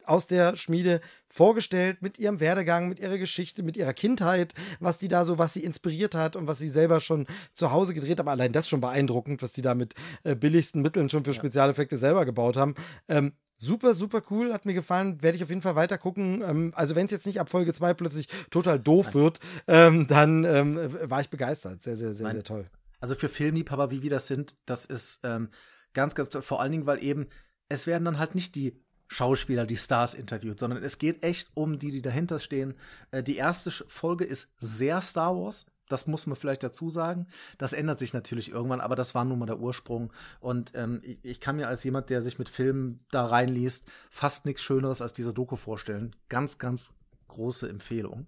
aus 0.04 0.26
der 0.26 0.56
Schmiede 0.56 1.00
vorgestellt 1.26 2.02
mit 2.02 2.18
ihrem 2.18 2.40
Werdegang, 2.40 2.88
mit 2.88 2.98
ihrer 2.98 3.18
Geschichte, 3.18 3.62
mit 3.62 3.76
ihrer 3.76 3.92
Kindheit, 3.92 4.54
was 4.80 4.98
die 4.98 5.08
da 5.08 5.24
so, 5.24 5.38
was 5.38 5.54
sie 5.54 5.64
inspiriert 5.64 6.14
hat 6.14 6.36
und 6.36 6.46
was 6.46 6.58
sie 6.58 6.68
selber 6.68 7.00
schon 7.00 7.26
zu 7.52 7.72
Hause 7.72 7.94
gedreht 7.94 8.18
haben. 8.18 8.28
Allein 8.28 8.52
das 8.52 8.68
schon 8.68 8.80
beeindruckend, 8.80 9.42
was 9.42 9.52
die 9.52 9.62
da 9.62 9.74
mit 9.74 9.94
äh, 10.24 10.34
billigsten 10.34 10.82
Mitteln 10.82 11.08
schon 11.10 11.24
für 11.24 11.34
Spezialeffekte 11.34 11.96
selber 11.96 12.24
gebaut 12.24 12.56
haben. 12.56 12.74
Ähm, 13.08 13.32
super, 13.56 13.94
super 13.94 14.22
cool, 14.30 14.52
hat 14.52 14.66
mir 14.66 14.74
gefallen, 14.74 15.22
werde 15.22 15.36
ich 15.36 15.44
auf 15.44 15.48
jeden 15.48 15.62
Fall 15.62 15.76
weiter 15.76 15.98
gucken. 15.98 16.42
Ähm, 16.42 16.72
also 16.74 16.96
wenn 16.96 17.06
es 17.06 17.12
jetzt 17.12 17.26
nicht 17.26 17.40
ab 17.40 17.48
Folge 17.48 17.72
2 17.72 17.94
plötzlich 17.94 18.28
total 18.50 18.78
doof 18.78 19.14
wird, 19.14 19.40
ähm, 19.66 20.06
dann 20.06 20.44
ähm, 20.44 20.78
war 21.04 21.20
ich 21.20 21.30
begeistert. 21.30 21.82
Sehr, 21.82 21.96
sehr, 21.96 22.12
sehr, 22.14 22.30
sehr 22.30 22.44
toll. 22.44 22.66
Also 23.00 23.14
für 23.14 23.28
Filmliebhaber, 23.28 23.90
wie 23.90 24.02
wir 24.02 24.10
das 24.10 24.26
sind, 24.26 24.56
das 24.64 24.84
ist 24.84 25.20
ähm, 25.24 25.48
ganz, 25.92 26.14
ganz 26.14 26.28
toll. 26.28 26.42
Vor 26.42 26.60
allen 26.60 26.72
Dingen, 26.72 26.86
weil 26.86 27.02
eben 27.02 27.26
es 27.68 27.86
werden 27.86 28.04
dann 28.04 28.18
halt 28.18 28.34
nicht 28.34 28.54
die 28.54 28.80
Schauspieler, 29.12 29.66
die 29.66 29.76
Stars 29.76 30.14
interviewt, 30.14 30.58
sondern 30.58 30.82
es 30.82 30.98
geht 30.98 31.22
echt 31.22 31.50
um 31.54 31.78
die, 31.78 31.90
die 31.90 32.00
dahinter 32.02 32.38
stehen. 32.38 32.74
Äh, 33.10 33.22
die 33.22 33.36
erste 33.36 33.70
Folge 33.70 34.24
ist 34.24 34.48
sehr 34.58 35.00
Star 35.02 35.36
Wars. 35.36 35.66
Das 35.88 36.06
muss 36.06 36.26
man 36.26 36.36
vielleicht 36.36 36.62
dazu 36.62 36.88
sagen. 36.88 37.26
Das 37.58 37.74
ändert 37.74 37.98
sich 37.98 38.14
natürlich 38.14 38.50
irgendwann, 38.50 38.80
aber 38.80 38.96
das 38.96 39.14
war 39.14 39.26
nun 39.26 39.38
mal 39.38 39.46
der 39.46 39.60
Ursprung. 39.60 40.12
Und 40.40 40.72
ähm, 40.74 41.00
ich, 41.02 41.18
ich, 41.22 41.40
kann 41.40 41.56
mir 41.56 41.68
als 41.68 41.84
jemand, 41.84 42.08
der 42.08 42.22
sich 42.22 42.38
mit 42.38 42.48
Filmen 42.48 43.04
da 43.10 43.26
reinliest, 43.26 43.84
fast 44.10 44.46
nichts 44.46 44.62
Schöneres 44.62 45.02
als 45.02 45.12
diese 45.12 45.34
Doku 45.34 45.56
vorstellen. 45.56 46.16
Ganz, 46.30 46.56
ganz 46.56 46.94
große 47.28 47.68
Empfehlung. 47.68 48.26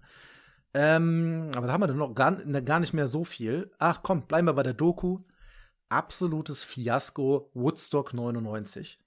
Ähm, 0.75 1.49
aber 1.55 1.65
da 1.65 1.73
haben 1.73 1.81
wir 1.81 1.87
dann 1.87 1.97
noch 1.97 2.13
gar, 2.13 2.33
gar 2.61 2.79
nicht 2.79 2.93
mehr 2.93 3.07
so 3.07 3.23
viel. 3.23 3.71
Ach 3.79 4.01
komm, 4.03 4.27
bleiben 4.27 4.47
wir 4.47 4.53
bei 4.53 4.63
der 4.63 4.73
Doku. 4.73 5.21
Absolutes 5.89 6.63
Fiasko 6.63 7.49
Woodstock 7.55 8.13
99. 8.13 8.99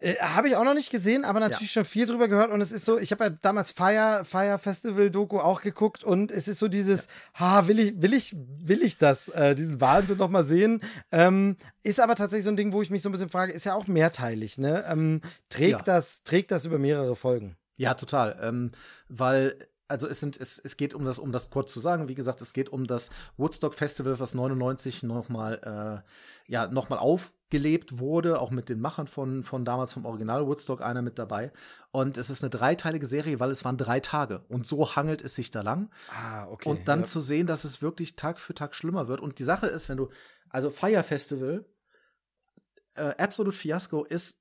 Äh, 0.00 0.16
habe 0.16 0.48
ich 0.48 0.56
auch 0.56 0.64
noch 0.64 0.74
nicht 0.74 0.90
gesehen, 0.90 1.24
aber 1.24 1.40
natürlich 1.40 1.74
ja. 1.74 1.82
schon 1.82 1.84
viel 1.86 2.06
drüber 2.06 2.28
gehört. 2.28 2.50
Und 2.50 2.60
es 2.60 2.70
ist 2.70 2.84
so, 2.84 2.98
ich 2.98 3.12
habe 3.12 3.24
ja 3.24 3.30
damals 3.30 3.70
Fire, 3.70 4.24
Fire 4.24 4.58
Festival 4.58 5.10
Doku 5.10 5.38
auch 5.38 5.62
geguckt 5.62 6.04
und 6.04 6.30
es 6.30 6.48
ist 6.48 6.58
so 6.58 6.68
dieses, 6.68 7.06
ja. 7.38 7.40
ha, 7.40 7.68
will 7.68 7.78
ich, 7.78 8.02
will 8.02 8.12
ich, 8.12 8.36
will 8.36 8.82
ich 8.82 8.98
das, 8.98 9.28
äh, 9.28 9.54
diesen 9.54 9.80
Wahnsinn 9.80 10.18
noch 10.18 10.28
mal 10.28 10.44
sehen? 10.44 10.82
Ähm, 11.12 11.56
ist 11.82 11.98
aber 11.98 12.14
tatsächlich 12.14 12.44
so 12.44 12.50
ein 12.50 12.56
Ding, 12.56 12.72
wo 12.72 12.82
ich 12.82 12.90
mich 12.90 13.00
so 13.00 13.08
ein 13.08 13.12
bisschen 13.12 13.30
frage, 13.30 13.52
ist 13.52 13.64
ja 13.64 13.74
auch 13.74 13.86
mehrteilig, 13.86 14.58
ne? 14.58 14.84
Ähm, 14.88 15.22
trägt 15.48 15.70
ja. 15.70 15.82
das, 15.82 16.22
trägt 16.24 16.50
das 16.50 16.66
über 16.66 16.78
mehrere 16.78 17.16
Folgen? 17.16 17.56
Ja, 17.78 17.94
total. 17.94 18.38
Ähm, 18.42 18.72
weil 19.08 19.56
also 19.88 20.08
es 20.08 20.20
sind, 20.20 20.40
es, 20.40 20.58
es 20.58 20.76
geht 20.76 20.94
um 20.94 21.04
das, 21.04 21.18
um 21.18 21.32
das 21.32 21.50
kurz 21.50 21.72
zu 21.72 21.80
sagen, 21.80 22.08
wie 22.08 22.14
gesagt, 22.14 22.42
es 22.42 22.52
geht 22.52 22.68
um 22.68 22.86
das 22.86 23.10
Woodstock 23.36 23.74
Festival, 23.74 24.18
was 24.18 24.34
99 24.34 25.02
nochmal, 25.02 26.02
äh, 26.06 26.50
ja, 26.50 26.66
nochmal 26.68 26.98
aufgelebt 26.98 27.98
wurde, 27.98 28.40
auch 28.40 28.50
mit 28.50 28.68
den 28.68 28.80
Machern 28.80 29.06
von, 29.06 29.42
von 29.42 29.64
damals 29.64 29.92
vom 29.92 30.04
Original 30.04 30.46
Woodstock, 30.46 30.82
einer 30.82 31.02
mit 31.02 31.18
dabei. 31.18 31.52
Und 31.92 32.18
es 32.18 32.30
ist 32.30 32.42
eine 32.42 32.50
dreiteilige 32.50 33.06
Serie, 33.06 33.40
weil 33.40 33.50
es 33.50 33.64
waren 33.64 33.78
drei 33.78 34.00
Tage. 34.00 34.44
Und 34.48 34.66
so 34.66 34.96
hangelt 34.96 35.22
es 35.22 35.34
sich 35.34 35.50
da 35.50 35.62
lang. 35.62 35.90
Ah, 36.08 36.46
okay. 36.48 36.68
Und 36.68 36.88
dann 36.88 37.00
ja. 37.00 37.04
zu 37.06 37.20
sehen, 37.20 37.46
dass 37.46 37.64
es 37.64 37.82
wirklich 37.82 38.16
Tag 38.16 38.38
für 38.38 38.54
Tag 38.54 38.74
schlimmer 38.74 39.08
wird. 39.08 39.20
Und 39.20 39.38
die 39.38 39.44
Sache 39.44 39.66
ist, 39.66 39.88
wenn 39.88 39.96
du, 39.96 40.08
also 40.48 40.70
Fire 40.70 41.02
Festival, 41.02 41.64
äh, 42.94 43.14
Absolute 43.18 43.56
Fiasco 43.56 44.04
ist 44.04 44.38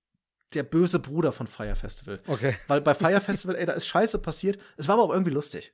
der 0.55 0.63
böse 0.63 0.99
Bruder 0.99 1.31
von 1.31 1.47
Fire 1.47 1.75
Festival. 1.75 2.19
Okay. 2.27 2.55
Weil 2.67 2.81
bei 2.81 2.95
Fire 2.95 3.21
Festival, 3.21 3.55
ey, 3.55 3.65
da 3.65 3.73
ist 3.73 3.87
Scheiße 3.87 4.19
passiert. 4.19 4.59
Es 4.77 4.87
war 4.87 4.95
aber 4.95 5.03
auch 5.03 5.13
irgendwie 5.13 5.31
lustig. 5.31 5.73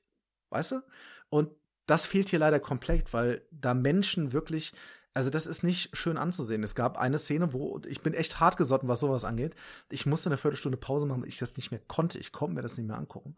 Weißt 0.49 0.71
du? 0.71 0.81
Und 1.29 1.51
das 1.85 2.05
fehlt 2.05 2.29
hier 2.29 2.39
leider 2.39 2.59
komplett, 2.59 3.13
weil 3.13 3.45
da 3.51 3.73
Menschen 3.73 4.33
wirklich, 4.33 4.73
also 5.13 5.29
das 5.29 5.47
ist 5.47 5.63
nicht 5.63 5.95
schön 5.95 6.17
anzusehen. 6.17 6.63
Es 6.63 6.75
gab 6.75 6.99
eine 6.99 7.17
Szene, 7.17 7.53
wo 7.53 7.79
ich 7.87 8.01
bin 8.01 8.13
echt 8.13 8.39
hart 8.39 8.57
gesotten, 8.57 8.87
was 8.87 8.99
sowas 8.99 9.23
angeht. 9.23 9.55
Ich 9.89 10.05
musste 10.05 10.29
eine 10.29 10.37
Viertelstunde 10.37 10.77
Pause 10.77 11.05
machen, 11.05 11.21
weil 11.21 11.29
ich 11.29 11.37
das 11.37 11.57
nicht 11.57 11.71
mehr 11.71 11.81
konnte. 11.87 12.19
Ich 12.19 12.31
konnte 12.31 12.55
mir 12.55 12.61
das 12.61 12.77
nicht 12.77 12.87
mehr 12.87 12.97
angucken. 12.97 13.35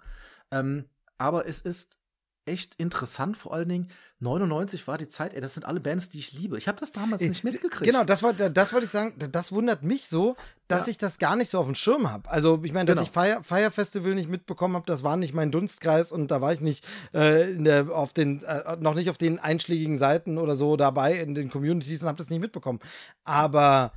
Ähm, 0.51 0.85
aber 1.17 1.47
es 1.47 1.61
ist 1.61 1.97
echt 2.45 2.75
interessant, 2.75 3.37
vor 3.37 3.53
allen 3.53 3.69
Dingen 3.69 3.87
99 4.19 4.87
war 4.87 4.97
die 4.97 5.07
Zeit, 5.07 5.33
ey, 5.33 5.41
das 5.41 5.53
sind 5.53 5.65
alle 5.65 5.79
Bands, 5.79 6.09
die 6.09 6.19
ich 6.19 6.31
liebe. 6.33 6.57
Ich 6.57 6.67
habe 6.67 6.79
das 6.79 6.91
damals 6.91 7.21
nicht 7.21 7.43
mitgekriegt. 7.43 7.89
Genau, 7.91 8.03
das 8.03 8.23
wollte 8.23 8.49
das 8.51 8.71
wollte 8.73 8.85
ich 8.85 8.91
sagen, 8.91 9.13
das 9.31 9.51
wundert 9.51 9.83
mich 9.83 10.07
so, 10.07 10.35
dass 10.67 10.87
Ja. 10.87 10.91
ich 10.91 10.97
das 10.97 11.19
gar 11.19 11.35
nicht 11.35 11.49
so 11.49 11.59
auf 11.59 11.65
dem 11.65 11.75
Schirm 11.75 12.09
habe. 12.11 12.29
Also, 12.29 12.61
ich 12.63 12.71
meine, 12.73 12.85
dass 12.85 12.95
Genau. 12.97 13.07
ich 13.07 13.11
Fire, 13.11 13.43
Fire 13.43 13.71
Festival 13.71 14.15
nicht 14.15 14.29
mitbekommen 14.29 14.75
habe, 14.75 14.85
das 14.85 15.03
war 15.03 15.17
nicht 15.17 15.33
mein 15.33 15.51
Dunstkreis 15.51 16.11
und 16.11 16.31
da 16.31 16.41
war 16.41 16.53
ich 16.53 16.61
nicht 16.61 16.85
äh, 17.11 17.53
der, 17.55 17.89
auf 17.95 18.13
den, 18.13 18.41
äh, 18.43 18.77
noch 18.79 18.93
nicht 18.95 19.09
auf 19.09 19.17
den 19.17 19.39
einschlägigen 19.39 19.97
Seiten 19.97 20.37
oder 20.37 20.55
so 20.55 20.77
dabei 20.77 21.15
in 21.15 21.35
den 21.35 21.49
Communities 21.49 22.01
und 22.01 22.07
habe 22.07 22.17
das 22.17 22.29
nicht 22.29 22.39
mitbekommen. 22.39 22.79
Aber 23.23 23.91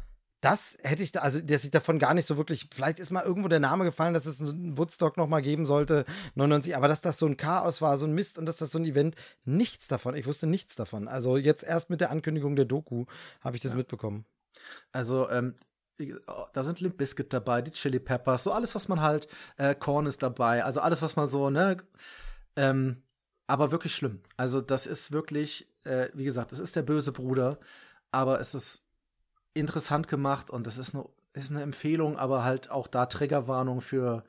das 0.46 0.78
hätte 0.84 1.02
ich 1.02 1.10
da, 1.10 1.22
also 1.22 1.40
dass 1.40 1.64
ich 1.64 1.72
davon 1.72 1.98
gar 1.98 2.14
nicht 2.14 2.24
so 2.24 2.36
wirklich, 2.36 2.68
vielleicht 2.72 3.00
ist 3.00 3.10
mal 3.10 3.24
irgendwo 3.24 3.48
der 3.48 3.58
Name 3.58 3.84
gefallen, 3.84 4.14
dass 4.14 4.26
es 4.26 4.40
einen 4.40 4.78
Woodstock 4.78 5.16
noch 5.16 5.26
mal 5.26 5.42
geben 5.42 5.66
sollte, 5.66 6.04
99, 6.36 6.76
aber 6.76 6.86
dass 6.86 7.00
das 7.00 7.18
so 7.18 7.26
ein 7.26 7.36
Chaos 7.36 7.82
war, 7.82 7.98
so 7.98 8.06
ein 8.06 8.14
Mist 8.14 8.38
und 8.38 8.46
dass 8.46 8.58
das 8.58 8.70
so 8.70 8.78
ein 8.78 8.84
Event, 8.84 9.16
nichts 9.44 9.88
davon, 9.88 10.14
ich 10.14 10.24
wusste 10.24 10.46
nichts 10.46 10.76
davon. 10.76 11.08
Also 11.08 11.36
jetzt 11.36 11.64
erst 11.64 11.90
mit 11.90 12.00
der 12.00 12.12
Ankündigung 12.12 12.54
der 12.54 12.64
Doku 12.64 13.06
habe 13.40 13.56
ich 13.56 13.62
das 13.62 13.74
mitbekommen. 13.74 14.24
Also, 14.92 15.28
ähm, 15.30 15.56
oh, 16.28 16.44
da 16.52 16.62
sind 16.62 16.80
Limp 16.80 16.96
Bizkit 16.96 17.32
dabei, 17.32 17.60
die 17.60 17.72
Chili 17.72 17.98
Peppers, 17.98 18.44
so 18.44 18.52
alles, 18.52 18.76
was 18.76 18.86
man 18.86 19.00
halt, 19.00 19.26
äh, 19.56 19.74
Korn 19.74 20.06
ist 20.06 20.22
dabei, 20.22 20.62
also 20.62 20.78
alles, 20.78 21.02
was 21.02 21.16
man 21.16 21.26
so, 21.26 21.50
ne, 21.50 21.78
ähm, 22.54 23.02
aber 23.48 23.72
wirklich 23.72 23.96
schlimm. 23.96 24.22
Also, 24.36 24.60
das 24.60 24.86
ist 24.86 25.10
wirklich, 25.10 25.68
äh, 25.82 26.08
wie 26.14 26.24
gesagt, 26.24 26.52
es 26.52 26.60
ist 26.60 26.76
der 26.76 26.82
böse 26.82 27.10
Bruder, 27.10 27.58
aber 28.12 28.38
es 28.38 28.54
ist 28.54 28.85
interessant 29.58 30.08
gemacht 30.08 30.50
und 30.50 30.66
es 30.66 30.78
ist 30.78 30.94
eine, 30.94 31.04
ist 31.32 31.50
eine 31.50 31.62
Empfehlung, 31.62 32.16
aber 32.16 32.44
halt 32.44 32.70
auch 32.70 32.86
da 32.86 33.06
Triggerwarnung 33.06 33.80
für 33.80 34.24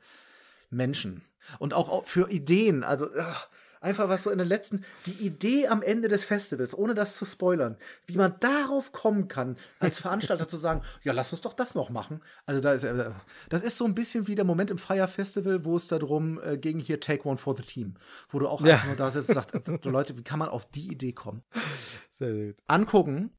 Menschen 0.70 1.22
und 1.58 1.74
auch 1.74 1.88
auch 1.88 2.04
für 2.06 2.30
Ideen. 2.30 2.84
Also, 2.84 3.08
ach, 3.18 3.48
einfach 3.80 4.08
was 4.08 4.24
so 4.24 4.30
in 4.30 4.38
den 4.38 4.48
letzten, 4.48 4.84
die 5.06 5.24
Idee 5.24 5.68
am 5.68 5.82
Ende 5.82 6.08
des 6.08 6.24
Festivals, 6.24 6.76
ohne 6.76 6.94
das 6.94 7.16
zu 7.16 7.24
spoilern, 7.24 7.76
wie 8.06 8.16
man 8.16 8.34
darauf 8.40 8.92
kommen 8.92 9.28
kann, 9.28 9.56
als 9.78 9.98
Veranstalter 10.00 10.48
zu 10.48 10.56
sagen, 10.56 10.82
ja, 11.04 11.12
lass 11.12 11.32
uns 11.32 11.42
doch 11.42 11.54
das 11.54 11.74
noch 11.74 11.88
machen. 11.88 12.20
Also 12.44 12.60
da 12.60 12.72
ist, 12.72 12.84
äh, 12.84 13.10
das 13.48 13.62
ist 13.62 13.76
so 13.78 13.84
ein 13.84 13.94
bisschen 13.94 14.26
wie 14.26 14.34
der 14.34 14.44
Moment 14.44 14.70
im 14.70 14.78
Fire 14.78 15.08
Festival, 15.08 15.64
wo 15.64 15.76
es 15.76 15.86
darum 15.88 16.40
äh, 16.42 16.58
ging, 16.58 16.80
hier 16.80 17.00
Take 17.00 17.26
One 17.26 17.38
for 17.38 17.56
the 17.56 17.62
Team, 17.62 17.94
wo 18.30 18.38
du 18.40 18.48
auch 18.48 18.60
Ja. 18.62 18.74
einfach 18.74 18.86
nur 18.88 18.96
da 18.96 19.10
sitzt 19.10 19.28
und 19.30 19.34
sagst, 19.36 19.54
äh, 19.54 19.88
Leute, 19.88 20.18
wie 20.18 20.24
kann 20.24 20.38
man 20.40 20.48
auf 20.48 20.66
die 20.70 20.90
Idee 20.90 21.12
kommen? 21.12 21.42
Sehr 22.18 22.46
gut. 22.48 22.56
Angucken, 22.66 23.30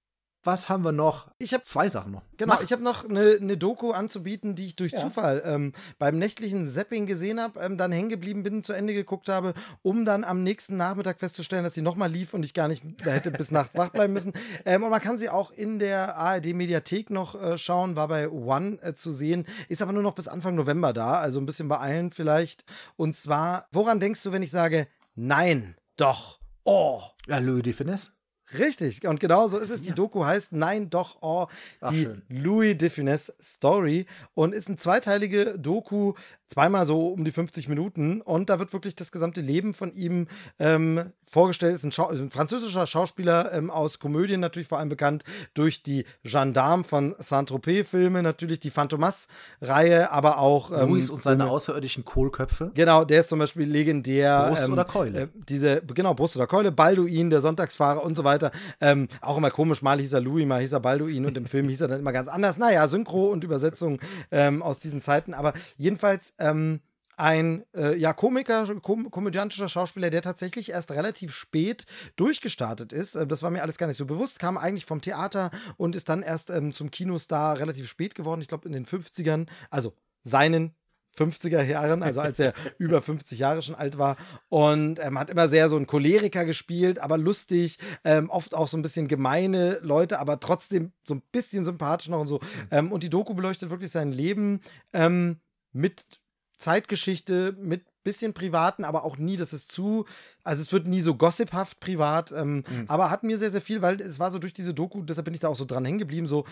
was 0.43 0.69
haben 0.69 0.83
wir 0.85 0.91
noch? 0.91 1.27
Ich 1.37 1.53
habe 1.53 1.63
Zwei 1.63 1.89
Sachen 1.89 2.11
noch. 2.13 2.21
Genau, 2.37 2.55
Mach. 2.55 2.61
ich 2.61 2.71
habe 2.71 2.81
noch 2.81 3.07
eine 3.07 3.37
ne 3.39 3.57
Doku 3.57 3.91
anzubieten, 3.91 4.55
die 4.55 4.67
ich 4.67 4.75
durch 4.75 4.93
Ja. 4.93 4.99
Zufall 4.99 5.41
ähm, 5.45 5.73
beim 5.97 6.17
nächtlichen 6.17 6.69
Zapping 6.69 7.05
gesehen 7.05 7.41
habe, 7.41 7.59
ähm, 7.59 7.77
dann 7.77 7.91
hängen 7.91 8.09
geblieben 8.09 8.43
bin, 8.43 8.63
zu 8.63 8.73
Ende 8.73 8.93
geguckt 8.93 9.27
habe, 9.27 9.53
um 9.81 10.05
dann 10.05 10.23
am 10.23 10.43
nächsten 10.43 10.77
Nachmittag 10.77 11.19
festzustellen, 11.19 11.63
dass 11.63 11.73
sie 11.73 11.81
nochmal 11.81 12.09
lief 12.09 12.33
und 12.33 12.43
ich 12.43 12.53
gar 12.53 12.67
nicht 12.67 12.83
hätte 13.03 13.31
bis 13.31 13.51
Nacht 13.51 13.71
wach 13.75 13.89
bleiben 13.89 14.13
müssen. 14.13 14.33
Ähm, 14.65 14.83
und 14.83 14.89
man 14.89 15.01
kann 15.01 15.17
sie 15.17 15.29
auch 15.29 15.51
in 15.51 15.77
der 15.79 16.15
ARD-Mediathek 16.15 17.09
noch 17.09 17.41
äh, 17.41 17.57
schauen, 17.57 17.95
war 17.95 18.07
bei 18.07 18.29
One 18.29 18.77
äh, 18.81 18.93
zu 18.93 19.11
sehen, 19.11 19.45
ist 19.67 19.81
aber 19.81 19.91
nur 19.91 20.03
noch 20.03 20.15
bis 20.15 20.27
Anfang 20.27 20.55
November 20.55 20.93
da, 20.93 21.19
also 21.19 21.39
ein 21.39 21.45
bisschen 21.45 21.67
beeilen 21.67 22.11
vielleicht. 22.11 22.63
Und 22.95 23.13
zwar, 23.15 23.67
woran 23.71 23.99
denkst 23.99 24.23
du, 24.23 24.31
wenn 24.31 24.41
ich 24.43 24.51
sage, 24.51 24.87
nein, 25.15 25.75
doch, 25.97 26.39
oh, 26.63 27.01
Ja, 27.27 27.39
Louis 27.39 27.63
de 27.63 27.73
Finesse. 27.73 28.11
Richtig, 28.57 29.05
und 29.07 29.19
genau 29.19 29.47
so 29.47 29.57
ist 29.57 29.69
es. 29.69 29.81
Die 29.81 29.91
Doku 29.91 30.25
heißt 30.25 30.53
Nein, 30.53 30.89
doch, 30.89 31.17
oh, 31.21 31.47
Ach, 31.81 31.91
die 31.91 32.03
schön. 32.03 32.21
Louis 32.29 32.77
de 32.77 32.89
Finesse 32.89 33.33
Story 33.39 34.05
und 34.33 34.55
ist 34.55 34.67
eine 34.67 34.77
zweiteilige 34.77 35.57
Doku, 35.59 36.13
zweimal 36.47 36.85
so 36.85 37.09
um 37.09 37.23
die 37.23 37.31
50 37.31 37.67
Minuten 37.67 38.21
und 38.21 38.49
da 38.49 38.57
wird 38.59 38.73
wirklich 38.73 38.95
das 38.95 39.11
gesamte 39.11 39.41
Leben 39.41 39.73
von 39.73 39.93
ihm 39.93 40.27
ähm, 40.57 41.11
vorgestellt. 41.29 41.75
Ist 41.75 41.83
ein, 41.83 41.91
Schau 41.91 42.09
ein 42.09 42.31
französischer 42.31 42.87
Schauspieler 42.87 43.53
ähm, 43.53 43.69
aus 43.69 43.99
Komödien, 43.99 44.39
natürlich 44.39 44.67
vor 44.67 44.79
allem 44.79 44.89
bekannt 44.89 45.23
durch 45.53 45.83
die 45.83 46.05
Gendarme 46.23 46.83
von 46.83 47.15
Saint-Tropez-Filme, 47.17 48.21
natürlich 48.23 48.59
die 48.59 48.71
Phantomas-Reihe, 48.71 50.11
aber 50.11 50.39
auch 50.39 50.71
ähm, 50.71 50.89
Louis 50.89 51.09
und 51.09 51.21
seine 51.21 51.43
Filme- 51.43 51.51
außerirdischen 51.51 52.03
Kohlköpfe. 52.03 52.71
Genau, 52.73 53.05
der 53.05 53.21
ist 53.21 53.29
zum 53.29 53.39
Beispiel 53.39 53.67
legendär. 53.67 54.47
Brust 54.49 54.69
oder 54.69 54.85
Keule? 54.85 55.21
Äh, 55.21 55.27
diese, 55.47 55.81
genau, 55.81 56.13
Brust 56.13 56.35
oder 56.35 56.47
Keule, 56.47 56.71
Balduin, 56.71 57.29
der 57.29 57.41
Sonntagsfahrer 57.41 58.03
und 58.03 58.15
so 58.15 58.23
weiter. 58.23 58.51
Ähm, 58.81 59.07
auch 59.21 59.37
immer 59.37 59.51
komisch, 59.51 59.81
mal 59.81 59.99
hieß 59.99 60.13
er 60.13 60.21
Louis, 60.21 60.45
mal 60.45 60.61
hieß 60.61 60.73
er 60.73 60.79
Balduin 60.79 61.25
und 61.25 61.37
im 61.37 61.45
Film 61.45 61.69
hieß 61.69 61.81
er 61.81 61.87
dann 61.87 61.99
immer 61.99 62.11
ganz 62.11 62.27
anders. 62.27 62.57
Naja, 62.57 62.87
Synchro 62.87 63.27
und 63.27 63.43
Übersetzung 63.43 63.99
ähm, 64.31 64.63
aus 64.63 64.79
diesen 64.79 65.01
Zeiten. 65.01 65.33
Aber 65.33 65.53
jedenfalls 65.77 66.33
ähm, 66.39 66.79
ein 67.19 67.65
äh, 67.75 67.97
ja, 67.97 68.13
Komiker, 68.13 68.65
kom 68.81 69.11
komödiantischer 69.11 69.67
Schauspieler, 69.67 70.09
der 70.09 70.21
tatsächlich 70.21 70.69
erst 70.71 70.91
relativ 70.91 71.33
spät 71.33 71.85
durchgestartet 72.15 72.93
ist. 72.93 73.15
Äh, 73.15 73.27
das 73.27 73.43
war 73.43 73.51
mir 73.51 73.61
alles 73.61 73.77
gar 73.77 73.87
nicht 73.87 73.97
so 73.97 74.05
bewusst, 74.05 74.39
kam 74.39 74.57
eigentlich 74.57 74.85
vom 74.85 75.01
Theater 75.01 75.51
und 75.75 75.95
ist 75.95 76.07
dann 76.07 76.23
erst 76.23 76.49
ähm, 76.49 76.73
zum 76.73 76.91
Kinostar 76.91 77.59
relativ 77.59 77.87
spät 77.89 78.15
geworden, 78.15 78.41
ich 78.41 78.47
glaube 78.47 78.67
in 78.67 78.71
den 78.71 78.85
50ern, 78.85 79.47
also 79.69 79.93
seinen 80.23 80.75
50er 81.17 81.61
Jahren, 81.63 82.03
also 82.03 82.21
als 82.21 82.39
er 82.39 82.53
über 82.77 83.01
50 83.01 83.37
Jahre 83.37 83.61
schon 83.61 83.75
alt 83.75 83.97
war. 83.97 84.15
Und 84.47 84.99
ähm, 84.99 85.19
hat 85.19 85.29
immer 85.29 85.49
sehr 85.49 85.67
so 85.67 85.75
einen 85.75 85.87
Choleriker 85.87 86.45
gespielt, 86.45 86.99
aber 86.99 87.17
lustig, 87.17 87.79
ähm, 88.05 88.29
oft 88.29 88.55
auch 88.55 88.69
so 88.69 88.77
ein 88.77 88.81
bisschen 88.81 89.09
gemeine 89.09 89.79
Leute, 89.81 90.19
aber 90.19 90.39
trotzdem 90.39 90.93
so 91.03 91.15
ein 91.15 91.23
bisschen 91.33 91.65
sympathisch 91.65 92.07
noch 92.07 92.21
und 92.21 92.27
so. 92.27 92.39
Ähm, 92.71 92.93
und 92.93 93.03
die 93.03 93.09
Doku 93.09 93.33
beleuchtet 93.33 93.71
wirklich 93.71 93.91
sein 93.91 94.13
Leben 94.13 94.61
ähm, 94.93 95.41
mit 95.73 96.21
Zeitgeschichte, 96.59 97.55
mit 97.59 97.85
bisschen 98.03 98.33
privaten, 98.33 98.85
aber 98.85 99.03
auch 99.03 99.17
nie, 99.17 99.35
dass 99.37 99.51
es 99.53 99.67
zu, 99.67 100.05
also 100.43 100.61
es 100.61 100.71
wird 100.71 100.87
nie 100.87 101.01
so 101.01 101.15
gossiphaft 101.15 101.79
privat, 101.79 102.31
ähm, 102.31 102.63
aber 102.87 103.09
hat 103.09 103.23
mir 103.23 103.37
sehr, 103.37 103.51
sehr 103.51 103.61
viel, 103.61 103.81
weil 103.81 103.99
es 104.01 104.19
war 104.19 104.31
so 104.31 104.39
durch 104.39 104.53
diese 104.53 104.73
Doku, 104.73 105.01
deshalb 105.03 105.25
bin 105.25 105.33
ich 105.33 105.39
da 105.41 105.47
auch 105.49 105.55
so 105.55 105.65
dran 105.65 105.83
hängen 105.85 105.99
geblieben, 105.99 106.27
so, 106.27 106.45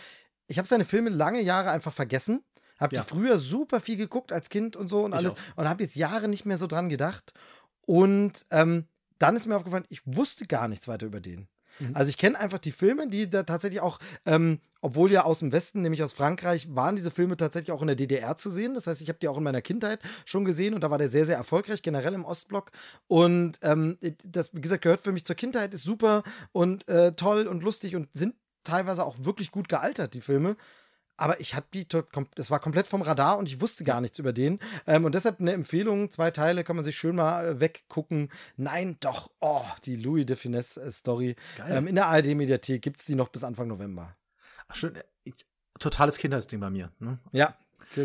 ich 0.48 0.58
habe 0.58 0.68
seine 0.68 0.86
Filme 0.86 1.10
lange 1.10 1.42
Jahre 1.42 1.70
einfach 1.72 1.94
vergessen, 1.94 2.44
habe 2.80 2.96
Ja. 2.96 3.02
die 3.02 3.08
früher 3.08 3.40
super 3.40 3.80
viel 3.80 3.96
geguckt 3.98 4.32
als 4.32 4.50
Kind 4.50 4.76
und 4.76 4.88
so 4.90 5.04
und 5.04 5.14
Ich 5.14 5.18
alles 5.18 5.34
auch. 5.34 5.40
und 5.58 5.70
habe 5.70 5.84
jetzt 5.84 5.96
Jahre 5.96 6.28
nicht 6.28 6.46
mehr 6.46 6.58
so 6.58 6.68
dran 6.68 6.90
gedacht 6.90 7.34
und 7.86 8.46
ähm, 8.52 8.86
dann 9.20 9.36
ist 9.36 9.46
mir 9.48 9.56
aufgefallen, 9.56 9.86
ich 9.90 10.02
wusste 10.06 10.46
gar 10.46 10.68
nichts 10.68 10.88
weiter 10.88 11.06
über 11.08 11.22
den. 11.22 11.48
Mhm. 11.80 11.95
Also 11.95 12.10
ich 12.10 12.18
kenne 12.18 12.40
einfach 12.40 12.60
die 12.60 12.72
Filme, 12.72 13.08
die 13.08 13.30
da 13.30 13.44
tatsächlich 13.44 13.82
auch, 13.82 13.99
ähm, 14.26 14.60
obwohl 14.82 15.12
ja 15.12 15.24
aus 15.24 15.40
dem 15.40 15.52
Westen, 15.52 15.82
nämlich 15.82 16.04
aus 16.04 16.14
Frankreich, 16.14 16.76
waren 16.76 16.95
diese 16.95 17.12
Filme 17.12 17.38
tatsächlich 17.38 17.72
auch 17.72 17.82
in 17.82 17.88
der 17.88 17.95
DDR 17.95 18.38
zu 18.38 18.49
sehen. 18.49 18.74
Das 18.74 18.88
heißt, 18.88 19.02
ich 19.02 19.10
habe 19.10 19.20
die 19.20 19.28
auch 19.28 19.38
in 19.38 19.44
meiner 19.44 19.62
Kindheit 19.62 19.99
schon 20.26 20.45
gesehen 20.45 20.74
und 20.74 20.82
da 20.82 20.91
war 20.91 20.98
der 20.98 21.10
sehr, 21.10 21.26
sehr 21.26 21.38
erfolgreich, 21.38 21.82
generell 21.82 22.14
im 22.14 22.26
Ostblock. 22.26 22.72
Und 23.08 23.60
ähm, 23.62 23.98
das, 24.24 24.54
wie 24.54 24.62
gesagt, 24.62 24.84
gehört 24.84 25.02
für 25.02 25.12
mich 25.12 25.26
zur 25.26 25.36
Kindheit, 25.36 25.74
ist 25.74 25.84
super 25.84 26.24
und 26.52 26.88
äh, 26.88 27.14
toll 27.14 27.48
und 27.48 27.64
lustig 27.64 27.95
und 27.95 28.10
sind 28.14 28.36
teilweise 28.64 29.06
auch 29.06 29.18
wirklich 29.20 29.52
gut 29.52 29.70
gealtert, 29.70 30.14
die 30.14 30.22
Filme. 30.22 30.56
Aber 31.18 31.39
ich 31.39 31.56
hatte 31.56 31.68
die, 31.73 31.88
das 32.35 32.52
war 32.52 32.60
komplett 32.60 32.88
vom 32.88 33.02
Radar 33.02 33.38
und 33.38 33.49
ich 33.49 33.60
wusste 33.60 33.84
gar 33.84 34.02
nichts 34.02 34.19
über 34.19 34.34
den. 34.34 34.60
Ähm, 34.85 35.06
und 35.06 35.15
deshalb 35.15 35.39
eine 35.39 35.52
Empfehlung, 35.52 36.10
zwei 36.11 36.31
Teile, 36.31 36.64
kann 36.64 36.76
man 36.76 36.85
sich 36.85 36.98
schön 36.98 37.15
mal 37.15 37.45
äh, 37.45 37.60
weggucken. 37.60 38.30
Nein, 38.56 38.98
doch, 38.99 39.30
oh, 39.39 39.65
die 39.84 39.95
Louis 39.95 40.26
de 40.26 40.35
Finesse 40.35 40.81
äh, 40.81 40.91
Story. 40.91 41.35
Ähm, 41.68 41.88
in 41.88 41.95
der 41.95 42.07
ARD-Mediathek 42.07 42.81
gibt 42.81 42.99
es 42.99 43.06
die 43.06 43.15
noch 43.15 43.30
bis 43.30 43.44
Anfang 43.44 43.68
November. 43.68 44.15
Ach, 44.68 44.76
schön. 44.76 44.94
Ich, 45.23 45.34
totales 45.80 46.18
Kindheitsding 46.18 46.60
bei 46.60 46.69
mir. 46.69 46.91
Ne? 46.99 47.19
Ja, 47.31 47.56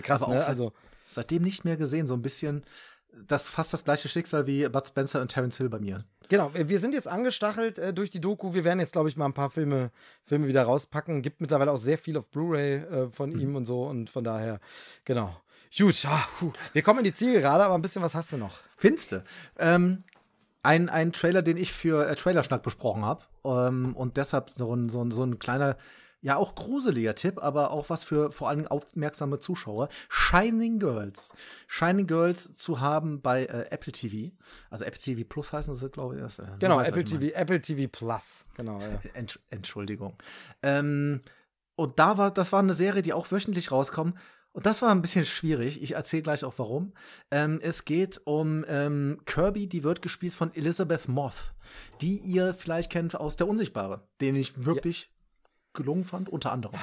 krass, 0.02 0.22
Aber 0.22 0.34
ne? 0.34 0.44
Also, 0.44 0.72
Seitdem 1.12 1.42
nicht 1.42 1.64
mehr 1.64 1.76
gesehen. 1.76 2.06
So 2.06 2.14
ein 2.14 2.22
bisschen, 2.22 2.64
das 3.12 3.48
fast 3.48 3.72
das 3.72 3.84
gleiche 3.84 4.08
Schicksal 4.08 4.46
wie 4.46 4.66
Bud 4.68 4.86
Spencer 4.86 5.20
und 5.20 5.28
Terence 5.28 5.58
Hill 5.58 5.68
bei 5.68 5.78
mir. 5.78 6.04
Genau, 6.28 6.50
wir 6.54 6.78
sind 6.78 6.94
jetzt 6.94 7.08
angestachelt 7.08 7.78
äh, 7.78 7.92
durch 7.94 8.10
die 8.10 8.20
Doku. 8.20 8.54
Wir 8.54 8.64
werden 8.64 8.80
jetzt, 8.80 8.92
glaube 8.92 9.08
ich, 9.08 9.16
mal 9.16 9.26
ein 9.26 9.34
paar 9.34 9.50
Filme, 9.50 9.90
Filme 10.24 10.46
wieder 10.46 10.62
rauspacken. 10.64 11.22
Gibt 11.22 11.40
mittlerweile 11.40 11.72
auch 11.72 11.76
sehr 11.78 11.98
viel 11.98 12.16
auf 12.16 12.28
Blu-ray 12.28 12.74
äh, 12.74 13.10
von 13.10 13.32
ihm 13.38 13.56
und 13.56 13.66
so 13.66 13.84
und 13.84 14.10
von 14.10 14.24
daher, 14.24 14.60
genau. 15.04 15.36
Gut, 15.76 16.04
ah, 16.06 16.28
wir 16.74 16.82
kommen 16.82 16.98
in 16.98 17.06
die 17.06 17.12
Zielgerade, 17.14 17.64
aber 17.64 17.74
ein 17.74 17.82
bisschen 17.82 18.02
was 18.02 18.14
hast 18.14 18.32
du 18.32 18.36
noch. 18.36 18.58
Finste. 18.76 19.24
Ähm, 19.58 20.04
ein, 20.62 20.88
ein 20.88 21.12
Trailer, 21.12 21.42
den 21.42 21.56
ich 21.56 21.72
für 21.72 22.06
äh, 22.06 22.14
Trailerschnack 22.14 22.62
besprochen 22.62 23.04
habe. 23.04 23.24
Ähm, 23.44 23.96
und 23.96 24.16
deshalb 24.16 24.50
so 24.50 24.74
ein, 24.74 24.88
so, 24.88 25.02
ein, 25.02 25.10
so 25.10 25.24
ein 25.24 25.38
kleiner, 25.38 25.76
ja 26.22 26.36
auch 26.36 26.54
gruseliger 26.54 27.14
Tipp, 27.14 27.42
aber 27.42 27.72
auch 27.72 27.90
was 27.90 28.04
für 28.04 28.30
vor 28.30 28.48
allem 28.48 28.66
aufmerksame 28.66 29.40
Zuschauer. 29.40 29.88
Shining 30.08 30.78
Girls. 30.78 31.32
Shining 31.66 32.06
Girls 32.06 32.54
zu 32.54 32.80
haben 32.80 33.20
bei 33.20 33.44
äh, 33.44 33.66
Apple 33.70 33.92
TV. 33.92 34.34
Also 34.70 34.84
Apple 34.84 35.00
TV 35.00 35.28
Plus 35.28 35.52
heißen 35.52 35.74
das, 35.74 35.90
glaube 35.90 36.14
ich. 36.14 36.22
Das, 36.22 36.38
äh, 36.38 36.46
genau, 36.60 36.78
weiß, 36.78 36.88
Apple 36.88 37.04
TV, 37.04 37.34
Apple 37.34 37.60
TV 37.60 37.88
Plus. 37.90 38.46
Genau. 38.56 38.80
Ja. 38.80 39.00
Entsch 39.14 39.38
Entschuldigung. 39.50 40.16
Ähm, 40.62 41.20
und 41.74 41.98
da 41.98 42.16
war, 42.16 42.30
das 42.30 42.52
war 42.52 42.60
eine 42.60 42.74
Serie, 42.74 43.02
die 43.02 43.12
auch 43.12 43.30
wöchentlich 43.30 43.72
rauskommt. 43.72 44.16
Und 44.52 44.66
das 44.66 44.82
war 44.82 44.90
ein 44.90 45.00
bisschen 45.00 45.24
schwierig. 45.24 45.82
Ich 45.82 45.94
erzähle 45.94 46.22
gleich 46.22 46.44
auch 46.44 46.54
warum. 46.58 46.92
Ähm, 47.30 47.58
es 47.62 47.84
geht 47.84 48.20
um 48.26 48.64
ähm, 48.68 49.20
Kirby, 49.24 49.66
die 49.66 49.82
wird 49.82 50.02
gespielt 50.02 50.34
von 50.34 50.54
Elizabeth 50.54 51.08
Moth, 51.08 51.54
die 52.02 52.18
ihr 52.18 52.52
vielleicht 52.52 52.92
kennt 52.92 53.18
aus 53.18 53.36
Der 53.36 53.48
Unsichtbare, 53.48 54.06
den 54.20 54.36
ich 54.36 54.64
wirklich. 54.64 55.11
Gelungen 55.74 56.04
fand, 56.04 56.28
unter 56.28 56.52
anderem. 56.52 56.78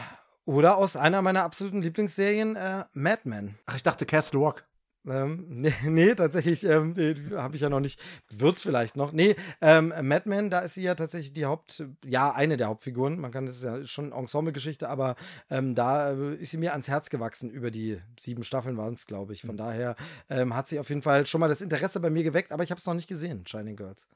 Oder 0.45 0.77
aus 0.77 0.95
einer 0.95 1.21
meiner 1.21 1.43
absoluten 1.43 1.81
Lieblingsserien, 1.81 2.55
äh, 2.55 2.85
Mad 2.93 3.21
Men. 3.25 3.57
Ach, 3.65 3.75
ich 3.75 3.83
dachte 3.83 4.05
Castle 4.05 4.39
Rock. 4.39 4.65
Ähm, 5.07 5.45
nee, 5.49 5.73
nee, 5.85 6.13
tatsächlich 6.15 6.63
ähm, 6.63 6.95
habe 7.35 7.55
ich 7.55 7.61
ja 7.61 7.69
noch 7.69 7.79
nicht. 7.79 8.01
Wird's 8.29 8.61
vielleicht 8.61 8.95
noch. 8.95 9.11
Nee, 9.11 9.35
ähm, 9.61 9.93
Madman, 10.01 10.49
da 10.49 10.59
ist 10.59 10.73
sie 10.73 10.83
ja 10.83 10.95
tatsächlich 10.95 11.33
die 11.33 11.45
Haupt, 11.45 11.83
ja, 12.05 12.31
eine 12.33 12.57
der 12.57 12.67
Hauptfiguren. 12.67 13.19
Man 13.19 13.31
kann, 13.31 13.45
das 13.45 13.57
ist 13.57 13.63
ja 13.63 13.85
schon 13.85 14.11
Ensemble-Geschichte, 14.11 14.89
aber 14.89 15.15
ähm, 15.49 15.75
da 15.75 16.11
äh, 16.11 16.35
ist 16.35 16.51
sie 16.51 16.57
mir 16.57 16.73
ans 16.73 16.87
Herz 16.87 17.09
gewachsen. 17.09 17.49
Über 17.49 17.71
die 17.71 17.99
sieben 18.19 18.43
Staffeln 18.43 18.77
waren 18.77 18.93
es, 18.93 19.07
glaube 19.07 19.33
ich. 19.33 19.41
Von 19.41 19.53
mhm. 19.55 19.57
daher 19.57 19.95
ähm, 20.29 20.55
hat 20.55 20.67
sie 20.67 20.79
auf 20.79 20.89
jeden 20.89 21.01
Fall 21.01 21.25
schon 21.25 21.39
mal 21.39 21.49
das 21.49 21.61
Interesse 21.61 21.99
bei 21.99 22.09
mir 22.09 22.23
geweckt, 22.23 22.51
aber 22.51 22.63
ich 22.63 22.71
habe 22.71 22.79
es 22.79 22.85
noch 22.85 22.93
nicht 22.93 23.07
gesehen, 23.07 23.45
Shining 23.47 23.75
Girls. 23.75 24.07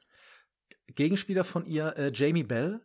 Gegenspieler 0.95 1.43
von 1.43 1.66
ihr, 1.66 1.98
äh, 1.98 2.11
Jamie 2.14 2.43
Bell. 2.43 2.82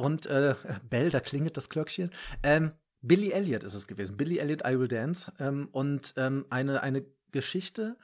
Und 0.00 0.26
äh, 0.26 0.54
Bell, 0.88 1.10
da 1.10 1.20
klingelt 1.20 1.56
das 1.56 1.68
Glöckchen. 1.68 2.10
Ähm, 2.42 2.72
Billy 3.02 3.32
Elliot 3.32 3.64
ist 3.64 3.74
es 3.74 3.86
gewesen. 3.86 4.16
Billy 4.16 4.38
Elliot, 4.38 4.62
I 4.66 4.78
Will 4.78 4.88
Dance. 4.88 5.30
Ähm, 5.38 5.68
und 5.72 6.14
ähm, 6.16 6.46
eine, 6.48 6.82
eine 6.82 7.04
Geschichte. 7.32 7.96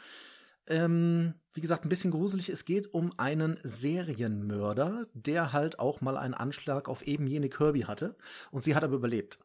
Ähm, 0.66 1.34
wie 1.54 1.60
gesagt, 1.62 1.84
ein 1.84 1.88
bisschen 1.88 2.10
gruselig. 2.10 2.50
Es 2.50 2.66
geht 2.66 2.92
um 2.92 3.12
einen 3.18 3.58
Serienmörder, 3.62 5.06
der 5.14 5.54
halt 5.54 5.78
auch 5.78 6.02
mal 6.02 6.18
einen 6.18 6.34
Anschlag 6.34 6.88
auf 6.88 7.06
eben 7.06 7.26
jene 7.26 7.48
Kirby 7.48 7.82
hatte. 7.82 8.14
Und 8.50 8.62
sie 8.62 8.74
hat 8.74 8.84
aber 8.84 8.96
überlebt. 8.96 9.38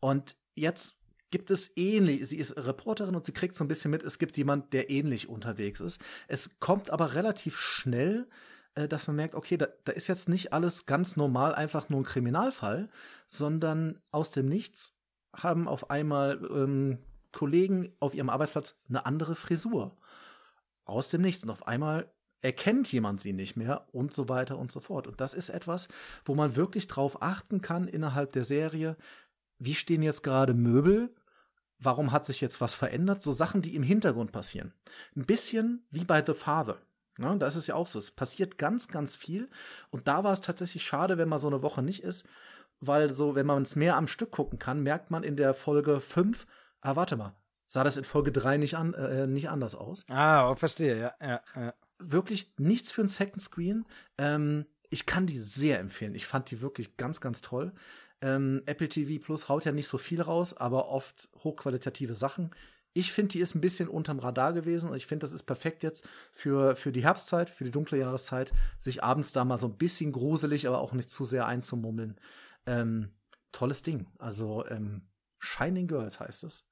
Und 0.00 0.34
jetzt 0.56 0.96
gibt 1.30 1.50
es 1.52 1.70
ähnlich, 1.76 2.26
sie 2.28 2.36
ist 2.36 2.56
Reporterin 2.56 3.14
und 3.14 3.24
sie 3.24 3.32
kriegt 3.32 3.54
so 3.54 3.64
ein 3.64 3.68
bisschen 3.68 3.90
mit, 3.90 4.02
es 4.02 4.18
gibt 4.18 4.36
jemand, 4.36 4.72
der 4.72 4.90
ähnlich 4.90 5.28
unterwegs 5.28 5.80
ist. 5.80 6.00
Es 6.26 6.58
kommt 6.58 6.90
aber 6.90 7.14
relativ 7.14 7.56
schnell, 7.56 8.28
äh, 8.74 8.88
dass 8.88 9.06
man 9.06 9.16
merkt, 9.16 9.34
okay, 9.34 9.56
da, 9.56 9.68
da 9.84 9.92
ist 9.92 10.08
jetzt 10.08 10.28
nicht 10.28 10.52
alles 10.52 10.86
ganz 10.86 11.16
normal 11.16 11.54
einfach 11.54 11.88
nur 11.88 12.00
ein 12.00 12.04
Kriminalfall, 12.04 12.88
sondern 13.28 14.00
aus 14.10 14.30
dem 14.30 14.46
Nichts 14.46 14.94
haben 15.34 15.68
auf 15.68 15.90
einmal 15.90 16.40
ähm, 16.50 16.98
Kollegen 17.32 17.92
auf 18.00 18.14
ihrem 18.14 18.30
Arbeitsplatz 18.30 18.76
eine 18.88 19.06
andere 19.06 19.34
Frisur. 19.34 19.96
Aus 20.84 21.10
dem 21.10 21.22
Nichts. 21.22 21.44
Und 21.44 21.50
auf 21.50 21.66
einmal 21.66 22.12
erkennt 22.42 22.92
jemand 22.92 23.20
sie 23.20 23.32
nicht 23.32 23.56
mehr 23.56 23.86
und 23.92 24.12
so 24.12 24.28
weiter 24.28 24.58
und 24.58 24.70
so 24.70 24.80
fort. 24.80 25.06
Und 25.06 25.20
das 25.20 25.32
ist 25.32 25.48
etwas, 25.48 25.88
wo 26.24 26.34
man 26.34 26.56
wirklich 26.56 26.88
drauf 26.88 27.22
achten 27.22 27.60
kann 27.60 27.88
innerhalb 27.88 28.32
der 28.32 28.44
Serie. 28.44 28.96
Wie 29.58 29.74
stehen 29.74 30.02
jetzt 30.02 30.22
gerade 30.22 30.54
Möbel? 30.54 31.14
Warum 31.78 32.12
hat 32.12 32.26
sich 32.26 32.40
jetzt 32.40 32.60
was 32.60 32.74
verändert? 32.74 33.22
So 33.22 33.32
Sachen, 33.32 33.62
die 33.62 33.74
im 33.74 33.82
Hintergrund 33.82 34.32
passieren. 34.32 34.72
Ein 35.16 35.24
bisschen 35.24 35.86
wie 35.90 36.04
bei 36.04 36.24
The 36.24 36.34
Father. 36.34 36.78
Ja, 37.18 37.34
da 37.34 37.46
ist 37.46 37.56
es 37.56 37.66
ja 37.66 37.74
auch 37.74 37.86
so. 37.86 37.98
Es 37.98 38.10
passiert 38.10 38.58
ganz, 38.58 38.88
ganz 38.88 39.16
viel. 39.16 39.48
Und 39.90 40.08
da 40.08 40.24
war 40.24 40.32
es 40.32 40.40
tatsächlich 40.40 40.82
schade, 40.82 41.18
wenn 41.18 41.28
man 41.28 41.38
so 41.38 41.48
eine 41.48 41.62
Woche 41.62 41.82
nicht 41.82 42.02
ist, 42.02 42.24
weil 42.80 43.14
so, 43.14 43.34
wenn 43.34 43.46
man 43.46 43.62
es 43.62 43.76
mehr 43.76 43.96
am 43.96 44.06
Stück 44.06 44.30
gucken 44.30 44.58
kann, 44.58 44.82
merkt 44.82 45.10
man 45.10 45.22
in 45.22 45.36
der 45.36 45.54
Folge 45.54 46.00
5, 46.00 46.46
ah, 46.80 46.96
warte 46.96 47.16
mal, 47.16 47.34
sah 47.66 47.84
das 47.84 47.96
in 47.96 48.04
Folge 48.04 48.32
3 48.32 48.56
nicht, 48.56 48.76
an, 48.76 48.94
äh, 48.94 49.26
nicht 49.26 49.48
anders 49.50 49.74
aus. 49.74 50.04
Ah, 50.08 50.54
verstehe, 50.56 50.98
ja, 50.98 51.14
ja, 51.20 51.40
ja. 51.54 51.74
Wirklich 51.98 52.52
nichts 52.58 52.90
für 52.90 53.02
ein 53.02 53.08
Second 53.08 53.42
Screen. 53.42 53.86
Ähm, 54.18 54.66
ich 54.90 55.06
kann 55.06 55.26
die 55.26 55.38
sehr 55.38 55.78
empfehlen. 55.78 56.14
Ich 56.14 56.26
fand 56.26 56.50
die 56.50 56.60
wirklich 56.60 56.96
ganz, 56.96 57.20
ganz 57.20 57.40
toll. 57.40 57.72
Ähm, 58.20 58.62
Apple 58.66 58.88
TV 58.88 59.24
Plus 59.24 59.48
haut 59.48 59.64
ja 59.64 59.72
nicht 59.72 59.88
so 59.88 59.98
viel 59.98 60.20
raus, 60.20 60.54
aber 60.54 60.88
oft 60.88 61.28
hochqualitative 61.44 62.14
Sachen. 62.14 62.50
Ich 62.94 63.12
finde, 63.12 63.32
die 63.32 63.40
ist 63.40 63.54
ein 63.54 63.60
bisschen 63.60 63.88
unterm 63.88 64.18
Radar 64.18 64.52
gewesen 64.52 64.90
und 64.90 64.96
ich 64.96 65.06
finde, 65.06 65.24
das 65.24 65.32
ist 65.32 65.44
perfekt 65.44 65.82
jetzt 65.82 66.08
für, 66.32 66.76
für 66.76 66.92
die 66.92 67.04
Herbstzeit, 67.04 67.48
für 67.48 67.64
die 67.64 67.70
dunkle 67.70 67.98
Jahreszeit, 67.98 68.52
sich 68.78 69.02
abends 69.02 69.32
da 69.32 69.44
mal 69.44 69.58
so 69.58 69.68
ein 69.68 69.78
bisschen 69.78 70.12
gruselig, 70.12 70.68
aber 70.68 70.80
auch 70.80 70.92
nicht 70.92 71.10
zu 71.10 71.24
sehr 71.24 71.46
einzumummeln. 71.46 72.18
Ähm, 72.66 73.10
tolles 73.50 73.82
Ding. 73.82 74.06
Also 74.18 74.66
ähm, 74.66 75.02
Shining 75.38 75.88
Girls 75.88 76.20
heißt 76.20 76.44
es 76.44 76.64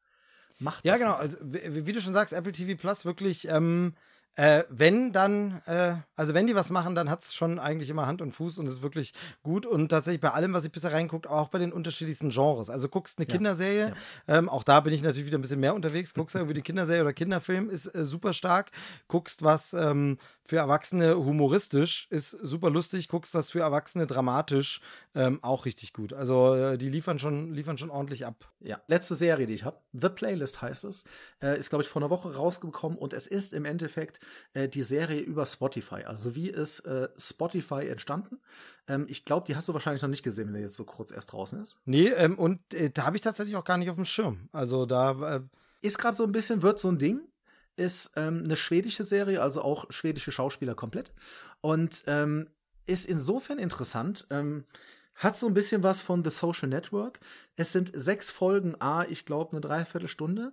macht 0.60 0.84
Ja, 0.84 0.96
genau. 0.96 1.14
Also, 1.14 1.38
wie, 1.42 1.86
wie, 1.86 1.92
du 1.92 2.00
schon 2.00 2.12
sagst, 2.12 2.32
Apple 2.32 2.52
TV 2.52 2.78
Plus 2.80 3.04
wirklich, 3.04 3.48
ähm, 3.48 3.94
äh, 4.36 4.64
wenn 4.68 5.12
dann, 5.12 5.60
äh, 5.66 5.94
also 6.14 6.34
wenn 6.34 6.46
die 6.46 6.54
was 6.54 6.70
machen, 6.70 6.94
dann 6.94 7.10
hat 7.10 7.22
es 7.22 7.34
schon 7.34 7.58
eigentlich 7.58 7.90
immer 7.90 8.06
Hand 8.06 8.22
und 8.22 8.32
Fuß 8.32 8.58
und 8.58 8.66
ist 8.66 8.80
wirklich 8.80 9.12
gut. 9.42 9.66
Und 9.66 9.88
tatsächlich 9.88 10.20
bei 10.20 10.30
allem, 10.30 10.52
was 10.52 10.64
ich 10.64 10.72
bisher 10.72 10.92
reinguckt, 10.92 11.26
auch 11.26 11.48
bei 11.48 11.58
den 11.58 11.72
unterschiedlichsten 11.72 12.30
Genres. 12.30 12.70
Also 12.70 12.88
guckst 12.88 13.18
eine 13.18 13.26
ja. 13.26 13.34
Kinderserie, 13.34 13.88
ja. 14.28 14.38
Ähm, 14.38 14.48
auch 14.48 14.62
da 14.62 14.80
bin 14.80 14.92
ich 14.92 15.02
natürlich 15.02 15.26
wieder 15.26 15.38
ein 15.38 15.42
bisschen 15.42 15.60
mehr 15.60 15.74
unterwegs. 15.74 16.14
Guckst 16.14 16.36
irgendwie 16.36 16.54
eine 16.54 16.62
Kinderserie 16.62 17.02
oder 17.02 17.12
Kinderfilm, 17.12 17.68
ist 17.68 17.86
äh, 17.94 18.04
super 18.04 18.32
stark. 18.32 18.70
Guckst 19.08 19.42
was 19.42 19.72
ähm, 19.74 20.18
für 20.44 20.56
Erwachsene 20.56 21.16
humoristisch, 21.16 22.06
ist 22.10 22.30
super 22.30 22.70
lustig. 22.70 23.08
Guckst 23.08 23.34
was 23.34 23.50
für 23.50 23.60
Erwachsene 23.60 24.06
dramatisch, 24.06 24.80
ähm, 25.14 25.40
auch 25.42 25.64
richtig 25.64 25.92
gut. 25.92 26.12
Also 26.12 26.54
äh, 26.54 26.78
die 26.78 26.88
liefern 26.88 27.18
schon, 27.18 27.52
liefern 27.52 27.78
schon 27.78 27.90
ordentlich 27.90 28.26
ab. 28.26 28.52
Ja, 28.60 28.80
letzte 28.86 29.16
Serie, 29.16 29.46
die 29.46 29.54
ich 29.54 29.64
habe, 29.64 29.78
The 29.92 30.08
Playlist 30.08 30.62
heißt 30.62 30.84
es, 30.84 31.04
äh, 31.42 31.58
ist 31.58 31.70
glaube 31.70 31.82
ich 31.82 31.88
vor 31.88 32.00
einer 32.00 32.10
Woche 32.10 32.34
rausgekommen 32.34 32.96
und 32.96 33.12
es 33.12 33.26
ist 33.26 33.52
im 33.52 33.64
Endeffekt 33.64 34.19
äh, 34.54 34.68
die 34.68 34.82
Serie 34.82 35.20
über 35.20 35.46
Spotify. 35.46 36.04
Also 36.04 36.34
wie 36.34 36.48
ist 36.48 36.80
äh, 36.80 37.08
Spotify 37.16 37.88
entstanden? 37.88 38.40
Ähm, 38.88 39.06
ich 39.08 39.24
glaube, 39.24 39.46
die 39.46 39.56
hast 39.56 39.68
du 39.68 39.74
wahrscheinlich 39.74 40.02
noch 40.02 40.08
nicht 40.08 40.22
gesehen, 40.22 40.46
wenn 40.46 40.54
der 40.54 40.62
jetzt 40.62 40.76
so 40.76 40.84
kurz 40.84 41.10
erst 41.10 41.32
draußen 41.32 41.62
ist. 41.62 41.76
Nee, 41.84 42.08
ähm, 42.08 42.38
und 42.38 42.74
äh, 42.74 42.90
da 42.90 43.06
habe 43.06 43.16
ich 43.16 43.22
tatsächlich 43.22 43.56
auch 43.56 43.64
gar 43.64 43.78
nicht 43.78 43.90
auf 43.90 43.96
dem 43.96 44.04
Schirm. 44.04 44.48
Also 44.52 44.86
da 44.86 45.36
äh, 45.36 45.40
ist 45.80 45.98
gerade 45.98 46.16
so 46.16 46.24
ein 46.24 46.32
bisschen, 46.32 46.62
wird 46.62 46.78
so 46.78 46.88
ein 46.88 46.98
Ding 46.98 47.20
ist 47.76 48.12
ähm, 48.16 48.42
eine 48.44 48.56
schwedische 48.56 49.04
Serie, 49.04 49.40
also 49.40 49.62
auch 49.62 49.90
schwedische 49.90 50.32
Schauspieler 50.32 50.74
komplett. 50.74 51.12
Und 51.62 52.04
ähm, 52.06 52.48
ist 52.86 53.06
insofern 53.06 53.58
interessant. 53.58 54.26
Ähm, 54.30 54.64
hat 55.14 55.36
so 55.36 55.46
ein 55.46 55.54
bisschen 55.54 55.82
was 55.82 56.00
von 56.00 56.24
The 56.24 56.30
Social 56.30 56.68
Network. 56.68 57.20
Es 57.56 57.72
sind 57.72 57.90
sechs 57.94 58.30
Folgen, 58.30 58.74
a, 58.80 59.04
ich 59.04 59.24
glaube, 59.24 59.52
eine 59.52 59.60
Dreiviertelstunde. 59.60 60.52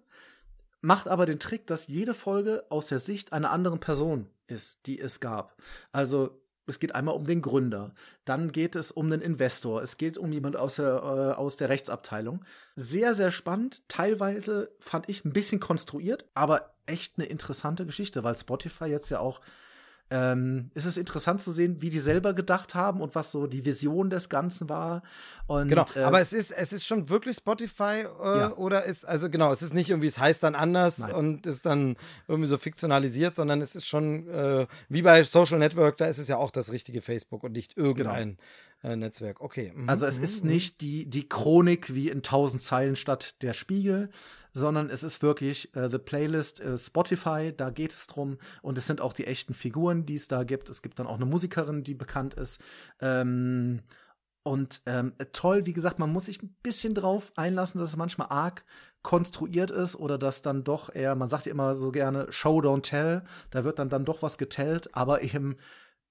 Macht 0.87 1.09
aber 1.09 1.25
den 1.25 1.37
Trick, 1.37 1.67
dass 1.67 1.87
jede 1.87 2.13
Folge 2.13 2.63
aus 2.69 2.87
der 2.87 2.99
Sicht 2.99 3.33
einer 3.33 3.51
anderen 3.51 3.81
Person 3.81 4.29
ist, 4.47 4.87
die 4.87 4.97
es 4.97 5.19
gab. 5.19 5.61
Also 5.91 6.39
es 6.65 6.79
geht 6.79 6.95
einmal 6.95 7.13
um 7.13 7.25
den 7.25 7.41
Gründer, 7.41 7.93
dann 8.23 8.53
geht 8.53 8.73
es 8.77 8.93
um 8.93 9.09
den 9.09 9.19
Investor, 9.19 9.81
es 9.81 9.97
geht 9.97 10.17
um 10.17 10.31
jemand 10.31 10.55
aus 10.55 10.77
der, 10.77 10.95
äh, 10.95 11.37
aus 11.37 11.57
der 11.57 11.67
Rechtsabteilung. 11.67 12.45
Sehr, 12.77 13.13
sehr 13.13 13.31
spannend. 13.31 13.81
Teilweise 13.89 14.71
fand 14.79 15.09
ich 15.09 15.25
ein 15.25 15.33
bisschen 15.33 15.59
konstruiert, 15.59 16.23
aber 16.35 16.73
echt 16.85 17.15
eine 17.17 17.27
interessante 17.27 17.85
Geschichte, 17.85 18.23
weil 18.23 18.37
Spotify 18.37 18.85
jetzt 18.85 19.09
ja 19.09 19.19
auch 19.19 19.41
ähm, 20.09 20.71
es 20.73 20.85
ist 20.85 20.97
interessant 20.97 21.41
zu 21.41 21.51
sehen, 21.51 21.81
wie 21.81 21.89
die 21.89 21.99
selber 21.99 22.33
gedacht 22.33 22.75
haben 22.75 23.01
und 23.01 23.13
was 23.13 23.31
so 23.31 23.45
die 23.45 23.65
Vision 23.65 24.09
des 24.09 24.29
Ganzen 24.29 24.69
war. 24.69 25.03
Und, 25.47 25.67
genau, 25.67 25.85
äh, 25.95 26.03
aber 26.03 26.21
es 26.21 26.31
ist, 26.31 26.51
es 26.51 26.71
ist 26.71 26.85
schon 26.85 27.09
wirklich 27.09 27.35
Spotify 27.35 28.05
äh, 28.23 28.37
ja. 28.39 28.53
oder 28.55 28.85
ist, 28.85 29.05
also 29.05 29.29
genau, 29.29 29.51
es 29.51 29.61
ist 29.61 29.73
nicht 29.73 29.89
irgendwie, 29.89 30.07
es 30.07 30.17
heißt 30.17 30.43
dann 30.43 30.55
anders 30.55 30.99
Nein. 30.99 31.11
und 31.13 31.45
ist 31.45 31.65
dann 31.65 31.97
irgendwie 32.27 32.47
so 32.47 32.57
fiktionalisiert, 32.57 33.35
sondern 33.35 33.61
es 33.61 33.75
ist 33.75 33.85
schon 33.85 34.29
äh, 34.29 34.65
wie 34.87 35.01
bei 35.01 35.23
Social 35.23 35.59
Network, 35.59 35.97
da 35.97 36.05
ist 36.05 36.19
es 36.19 36.29
ja 36.29 36.37
auch 36.37 36.51
das 36.51 36.71
richtige 36.71 37.01
Facebook 37.01 37.43
und 37.43 37.51
nicht 37.51 37.77
irgendein 37.77 38.37
genau. 38.81 38.95
Netzwerk. 38.95 39.41
Okay. 39.41 39.73
Mhm. 39.75 39.89
Also 39.89 40.05
es 40.05 40.19
mhm. 40.19 40.23
ist 40.23 40.45
nicht 40.45 40.81
die, 40.81 41.05
die 41.09 41.27
Chronik 41.27 41.93
wie 41.93 42.09
in 42.09 42.21
tausend 42.21 42.61
Zeilen 42.61 42.95
statt 42.95 43.35
der 43.41 43.53
Spiegel, 43.53 44.09
sondern 44.57 44.89
es 44.89 45.03
ist 45.03 45.21
wirklich 45.21 45.73
äh, 45.75 45.89
The 45.89 45.99
Playlist 45.99 46.59
äh, 46.59 46.77
Spotify, 46.77 47.53
da 47.55 47.69
geht 47.69 47.91
es 47.91 48.07
drum 48.07 48.37
und 48.61 48.77
es 48.77 48.87
sind 48.87 49.01
auch 49.01 49.13
die 49.13 49.27
echten 49.27 49.53
Figuren, 49.53 50.05
die 50.05 50.15
es 50.15 50.27
da 50.27 50.43
gibt. 50.43 50.69
Es 50.69 50.81
gibt 50.81 50.99
dann 50.99 51.07
auch 51.07 51.15
eine 51.15 51.25
Musikerin, 51.25 51.83
die 51.83 51.93
bekannt 51.93 52.33
ist. 52.33 52.59
Ähm, 52.99 53.81
und 54.43 54.81
ähm, 54.85 55.13
toll, 55.33 55.65
wie 55.65 55.73
gesagt, 55.73 55.99
man 55.99 56.11
muss 56.11 56.25
sich 56.25 56.41
ein 56.41 56.55
bisschen 56.63 56.93
drauf 56.93 57.33
einlassen, 57.35 57.81
dass 57.81 57.89
es 57.89 57.97
manchmal 57.97 58.29
arg 58.29 58.63
konstruiert 59.03 59.71
ist 59.71 59.95
oder 59.95 60.17
dass 60.17 60.41
dann 60.41 60.63
doch 60.63 60.93
eher, 60.93 61.15
man 61.15 61.29
sagt 61.29 61.45
ja 61.45 61.51
immer 61.51 61.75
so 61.75 61.91
gerne 61.91 62.31
Show 62.31 62.59
don't 62.59 62.81
tell, 62.81 63.23
da 63.51 63.63
wird 63.63 63.77
dann 63.77 63.89
dann 63.89 64.05
doch 64.05 64.21
was 64.21 64.37
getellt, 64.37 64.95
aber 64.95 65.21
eben 65.21 65.57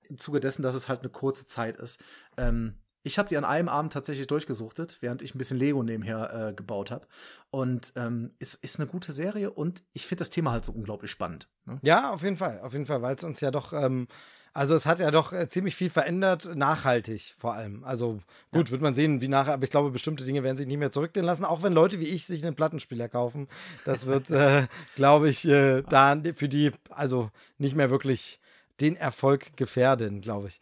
im 0.08 0.18
Zuge 0.18 0.40
dessen, 0.40 0.62
dass 0.62 0.74
es 0.74 0.88
halt 0.88 1.00
eine 1.00 1.08
kurze 1.08 1.46
Zeit 1.46 1.78
ist. 1.78 1.98
Ähm, 2.36 2.74
Ich 3.06 3.18
habe 3.18 3.28
die 3.28 3.36
an 3.36 3.44
einem 3.44 3.68
Abend 3.68 3.92
tatsächlich 3.92 4.26
durchgesuchtet, 4.26 4.98
während 5.00 5.22
ich 5.22 5.34
ein 5.34 5.38
bisschen 5.38 5.58
Lego 5.58 5.82
nebenher 5.82 6.48
äh, 6.48 6.52
gebaut 6.52 6.90
habe. 6.90 7.06
Und 7.50 7.92
ähm, 7.94 8.34
es 8.40 8.54
ist 8.54 8.80
eine 8.80 8.88
gute 8.88 9.12
Serie 9.12 9.50
und 9.50 9.84
ich 9.92 10.06
finde 10.06 10.20
das 10.20 10.30
Thema 10.30 10.50
halt 10.50 10.64
so 10.64 10.72
unglaublich 10.72 11.10
spannend. 11.10 11.48
Ne? 11.66 11.78
Ja, 11.82 12.10
auf 12.10 12.22
jeden 12.22 12.36
Fall, 12.36 12.60
auf 12.60 12.72
jeden 12.72 12.86
Fall, 12.86 13.02
weil 13.02 13.14
es 13.14 13.22
uns 13.22 13.40
ja 13.40 13.50
doch 13.50 13.72
ähm, 13.72 14.08
also 14.56 14.74
es 14.74 14.86
hat 14.86 15.00
ja 15.00 15.10
doch 15.10 15.34
äh, 15.34 15.50
ziemlich 15.50 15.76
viel 15.76 15.90
verändert, 15.90 16.48
nachhaltig 16.56 17.34
vor 17.36 17.52
allem. 17.52 17.84
Also 17.84 18.20
gut, 18.52 18.68
ja. 18.68 18.70
wird 18.70 18.80
man 18.80 18.94
sehen, 18.94 19.20
wie 19.20 19.28
nachher, 19.28 19.52
aber 19.52 19.64
ich 19.64 19.70
glaube, 19.70 19.90
bestimmte 19.90 20.24
Dinge 20.24 20.42
werden 20.42 20.56
sich 20.56 20.66
nicht 20.66 20.78
mehr 20.78 20.90
zurückgehen 20.90 21.26
lassen, 21.26 21.44
auch 21.44 21.62
wenn 21.62 21.74
Leute 21.74 22.00
wie 22.00 22.08
ich 22.08 22.24
sich 22.24 22.42
einen 22.42 22.56
Plattenspieler 22.56 23.10
kaufen. 23.10 23.48
Das 23.84 24.06
wird, 24.06 24.30
äh, 24.30 24.66
glaube 24.94 25.28
ich, 25.28 25.46
äh, 25.46 25.82
da 25.82 26.18
für 26.34 26.48
die 26.48 26.72
also 26.88 27.30
nicht 27.58 27.76
mehr 27.76 27.90
wirklich 27.90 28.40
den 28.80 28.96
Erfolg 28.96 29.54
gefährden, 29.58 30.22
glaube 30.22 30.48
ich. 30.48 30.60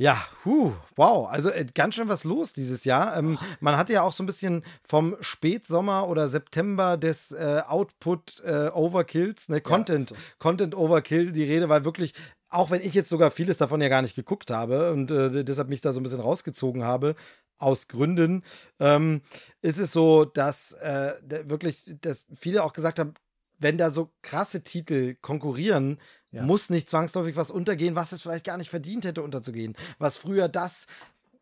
Ja, 0.00 0.24
huh, 0.44 0.72
wow, 0.94 1.28
also 1.28 1.50
äh, 1.50 1.66
ganz 1.74 1.96
schön 1.96 2.08
was 2.08 2.22
los 2.22 2.52
dieses 2.52 2.84
Jahr. 2.84 3.16
Ähm, 3.16 3.36
man 3.58 3.76
hatte 3.76 3.92
ja 3.92 4.02
auch 4.02 4.12
so 4.12 4.22
ein 4.22 4.26
bisschen 4.26 4.64
vom 4.84 5.16
Spätsommer 5.20 6.08
oder 6.08 6.28
September 6.28 6.96
des 6.96 7.32
äh, 7.32 7.62
Output 7.66 8.40
äh, 8.44 8.70
Overkills, 8.72 9.48
ne, 9.48 9.60
Content, 9.60 10.10
ja, 10.10 10.16
so. 10.16 10.22
Content 10.38 10.76
Overkill 10.76 11.32
die 11.32 11.42
Rede, 11.42 11.68
weil 11.68 11.84
wirklich 11.84 12.14
auch 12.48 12.70
wenn 12.70 12.80
ich 12.80 12.94
jetzt 12.94 13.08
sogar 13.08 13.32
vieles 13.32 13.58
davon 13.58 13.80
ja 13.80 13.88
gar 13.88 14.02
nicht 14.02 14.14
geguckt 14.14 14.50
habe 14.52 14.92
und 14.92 15.10
äh, 15.10 15.44
deshalb 15.44 15.68
mich 15.68 15.80
da 15.80 15.92
so 15.92 16.00
ein 16.00 16.04
bisschen 16.04 16.20
rausgezogen 16.20 16.84
habe, 16.84 17.14
aus 17.58 17.88
Gründen, 17.88 18.44
ähm, 18.78 19.22
ist 19.62 19.78
es 19.78 19.92
so, 19.92 20.24
dass 20.24 20.74
äh, 20.74 21.14
wirklich, 21.46 21.82
dass 22.00 22.24
viele 22.38 22.62
auch 22.62 22.72
gesagt 22.72 23.00
haben, 23.00 23.14
wenn 23.58 23.78
da 23.78 23.90
so 23.90 24.12
krasse 24.22 24.62
Titel 24.62 25.16
konkurrieren, 25.20 25.98
ja. 26.32 26.42
muss 26.42 26.70
nicht 26.70 26.88
zwangsläufig 26.88 27.36
was 27.36 27.50
untergehen, 27.50 27.94
was 27.94 28.12
es 28.12 28.22
vielleicht 28.22 28.44
gar 28.44 28.56
nicht 28.56 28.70
verdient 28.70 29.04
hätte 29.04 29.22
unterzugehen. 29.22 29.74
Was 29.98 30.16
früher 30.16 30.48
das 30.48 30.86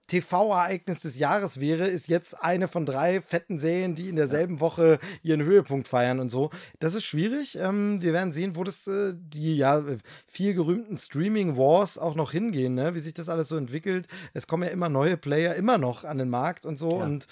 TV-Ereignis 0.06 1.00
des 1.00 1.18
Jahres 1.18 1.60
wäre, 1.60 1.86
ist 1.86 2.08
jetzt 2.08 2.40
eine 2.40 2.68
von 2.68 2.86
drei 2.86 3.20
fetten 3.20 3.58
Serien, 3.58 3.94
die 3.94 4.08
in 4.08 4.16
derselben. 4.16 4.60
Woche 4.60 4.98
ihren 5.22 5.42
Höhepunkt 5.42 5.88
feiern 5.88 6.20
und 6.20 6.30
so. 6.30 6.50
Das 6.78 6.94
ist 6.94 7.04
schwierig. 7.04 7.58
Ähm, 7.58 8.00
wir 8.00 8.12
werden 8.12 8.32
sehen, 8.32 8.56
wo 8.56 8.64
das 8.64 8.86
äh, 8.86 9.14
die 9.14 9.56
ja 9.56 9.82
viel 10.26 10.54
gerühmten 10.54 10.96
Streaming 10.96 11.56
Wars 11.56 11.98
auch 11.98 12.14
noch 12.14 12.32
hingehen, 12.32 12.74
ne? 12.74 12.94
wie 12.94 13.00
sich 13.00 13.14
das 13.14 13.28
alles 13.28 13.48
so 13.48 13.56
entwickelt. 13.56 14.06
Es 14.32 14.46
kommen 14.46 14.62
ja 14.62 14.70
immer 14.70 14.88
neue 14.88 15.16
Player 15.16 15.54
immer 15.56 15.78
noch 15.78 16.04
an 16.04 16.18
den 16.18 16.30
Markt 16.30 16.64
und 16.64 16.78
so. 16.78 16.98
Ja. 16.98 17.04
Und 17.04 17.26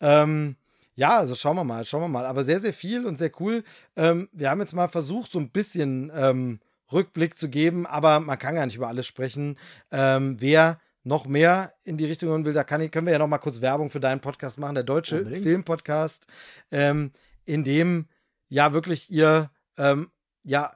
ähm, 0.00 0.56
ja, 0.96 1.18
also 1.18 1.34
schauen 1.34 1.56
wir 1.56 1.64
mal, 1.64 1.84
schauen 1.84 2.02
wir 2.02 2.08
mal. 2.08 2.26
Aber 2.26 2.44
sehr, 2.44 2.58
sehr 2.58 2.72
viel 2.72 3.06
und 3.06 3.18
sehr 3.18 3.30
cool. 3.40 3.62
Ähm, 3.96 4.28
wir 4.32 4.50
haben 4.50 4.60
jetzt 4.60 4.74
mal 4.74 4.88
versucht, 4.88 5.30
so 5.30 5.38
ein 5.38 5.50
bisschen 5.50 6.10
ähm, 6.14 6.58
Rückblick 6.92 7.36
zu 7.36 7.48
geben, 7.48 7.86
aber 7.86 8.20
man 8.20 8.38
kann 8.38 8.54
gar 8.54 8.66
nicht 8.66 8.76
über 8.76 8.88
alles 8.88 9.06
sprechen. 9.06 9.58
Ähm, 9.90 10.36
wer 10.40 10.80
noch 11.02 11.26
mehr 11.26 11.72
in 11.84 11.96
die 11.96 12.04
Richtung 12.04 12.30
hören 12.30 12.44
will, 12.44 12.52
da 12.52 12.64
kann 12.64 12.80
ich, 12.80 12.90
können 12.90 13.06
wir 13.06 13.12
ja 13.12 13.18
noch 13.18 13.28
mal 13.28 13.38
kurz 13.38 13.60
Werbung 13.60 13.90
für 13.90 14.00
deinen 14.00 14.20
Podcast 14.20 14.58
machen, 14.58 14.74
der 14.74 14.84
deutsche. 14.84 15.24
Filmpodcast, 15.40 16.26
ähm, 16.70 17.12
in 17.44 17.62
dem 17.62 18.08
ja 18.48 18.72
wirklich 18.72 19.10
ihr 19.10 19.50
ähm, 19.78 20.10
ja, 20.46 20.72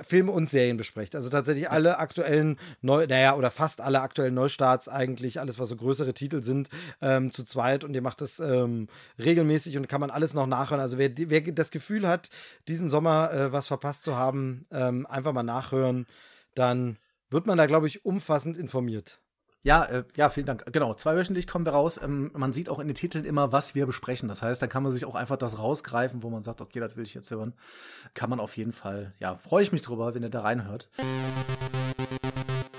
Filme 0.00 0.32
und 0.32 0.48
Serien 0.48 0.78
besprecht. 0.78 1.14
Also 1.14 1.28
tatsächlich 1.28 1.70
alle 1.70 1.98
aktuellen 1.98 2.58
Neu, 2.80 3.06
naja, 3.06 3.36
oder 3.36 3.50
fast 3.50 3.82
alle 3.82 4.00
aktuellen 4.00 4.34
Neustarts 4.34 4.88
eigentlich, 4.88 5.40
alles, 5.40 5.58
was 5.58 5.68
so 5.68 5.76
größere 5.76 6.14
Titel 6.14 6.42
sind, 6.42 6.70
ähm, 7.02 7.30
zu 7.30 7.44
zweit 7.44 7.84
und 7.84 7.94
ihr 7.94 8.00
macht 8.00 8.22
das 8.22 8.40
ähm, 8.40 8.88
regelmäßig 9.18 9.76
und 9.76 9.88
kann 9.88 10.00
man 10.00 10.10
alles 10.10 10.32
noch 10.32 10.46
nachhören. 10.46 10.80
Also 10.80 10.96
wer, 10.96 11.10
wer 11.14 11.42
das 11.52 11.70
Gefühl 11.70 12.08
hat, 12.08 12.30
diesen 12.66 12.88
Sommer 12.88 13.30
äh, 13.30 13.52
was 13.52 13.66
verpasst 13.66 14.04
zu 14.04 14.16
haben, 14.16 14.66
ähm, 14.70 15.06
einfach 15.06 15.34
mal 15.34 15.42
nachhören, 15.42 16.06
dann 16.54 16.96
wird 17.28 17.46
man 17.46 17.58
da, 17.58 17.66
glaube 17.66 17.88
ich, 17.88 18.04
umfassend 18.06 18.56
informiert. 18.56 19.20
Ja, 19.62 19.84
äh, 19.84 20.04
ja, 20.16 20.30
vielen 20.30 20.46
Dank. 20.46 20.64
Genau, 20.72 20.94
zweiwöchentlich 20.94 21.46
kommen 21.46 21.66
wir 21.66 21.72
raus. 21.72 22.00
Ähm, 22.02 22.30
man 22.32 22.54
sieht 22.54 22.70
auch 22.70 22.78
in 22.78 22.88
den 22.88 22.94
Titeln 22.94 23.26
immer, 23.26 23.52
was 23.52 23.74
wir 23.74 23.84
besprechen. 23.84 24.26
Das 24.26 24.40
heißt, 24.40 24.62
da 24.62 24.66
kann 24.66 24.82
man 24.82 24.90
sich 24.90 25.04
auch 25.04 25.14
einfach 25.14 25.36
das 25.36 25.58
rausgreifen, 25.58 26.22
wo 26.22 26.30
man 26.30 26.42
sagt, 26.42 26.62
okay, 26.62 26.80
das 26.80 26.96
will 26.96 27.04
ich 27.04 27.12
jetzt 27.12 27.30
hören. 27.30 27.52
Kann 28.14 28.30
man 28.30 28.40
auf 28.40 28.56
jeden 28.56 28.72
Fall, 28.72 29.12
ja, 29.18 29.34
freue 29.34 29.62
ich 29.62 29.70
mich 29.70 29.82
drüber, 29.82 30.14
wenn 30.14 30.22
ihr 30.22 30.30
da 30.30 30.40
reinhört. 30.40 30.88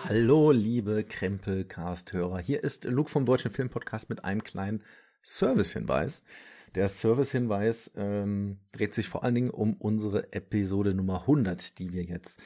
Hallo, 0.05 0.49
liebe 0.49 1.03
Krempelcast-Hörer. 1.03 2.39
Hier 2.39 2.63
ist 2.63 2.85
Luke 2.85 3.11
vom 3.11 3.27
Deutschen 3.27 3.51
Filmpodcast 3.51 4.09
mit 4.09 4.25
einem 4.25 4.43
kleinen 4.43 4.81
Service-Hinweis. 5.21 6.23
Der 6.73 6.89
Service-Hinweis 6.89 7.91
ähm, 7.95 8.57
dreht 8.71 8.95
sich 8.95 9.07
vor 9.07 9.23
allen 9.23 9.35
Dingen 9.35 9.51
um 9.51 9.75
unsere 9.75 10.33
Episode 10.33 10.95
Nummer 10.95 11.21
100, 11.21 11.77
die 11.77 11.93
wir 11.93 12.01
jetzt 12.01 12.41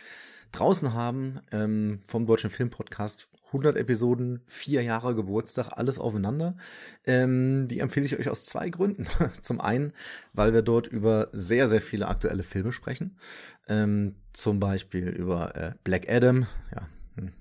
draußen 0.52 0.94
haben 0.94 1.40
ähm, 1.52 2.02
vom 2.06 2.26
Deutschen 2.26 2.50
Filmpodcast 2.50 3.30
100 3.56 3.78
Episoden, 3.78 4.42
vier 4.46 4.82
Jahre 4.84 5.16
Geburtstag, 5.16 5.70
alles 5.72 5.98
aufeinander. 5.98 6.58
Ähm, 7.06 7.68
die 7.68 7.80
empfehle 7.80 8.06
ich 8.06 8.20
euch 8.20 8.30
aus 8.30 8.46
zwei 8.46 8.70
Gründen. 8.70 9.08
Zum 9.42 9.62
einen, 9.62 9.94
weil 10.34 10.54
wir 10.54 10.62
dort 10.62 10.88
über 10.88 11.30
sehr, 11.32 11.68
sehr 11.68 11.82
viele 11.82 12.08
aktuelle 12.08 12.44
Filme 12.44 12.72
sprechen. 12.72 13.18
Ähm, 13.68 14.16
zum 14.34 14.60
Beispiel 14.60 15.08
über 15.08 15.56
äh, 15.56 15.72
Black 15.84 16.10
Adam, 16.12 16.48
ja, 16.76 16.88
hm. 17.16 17.32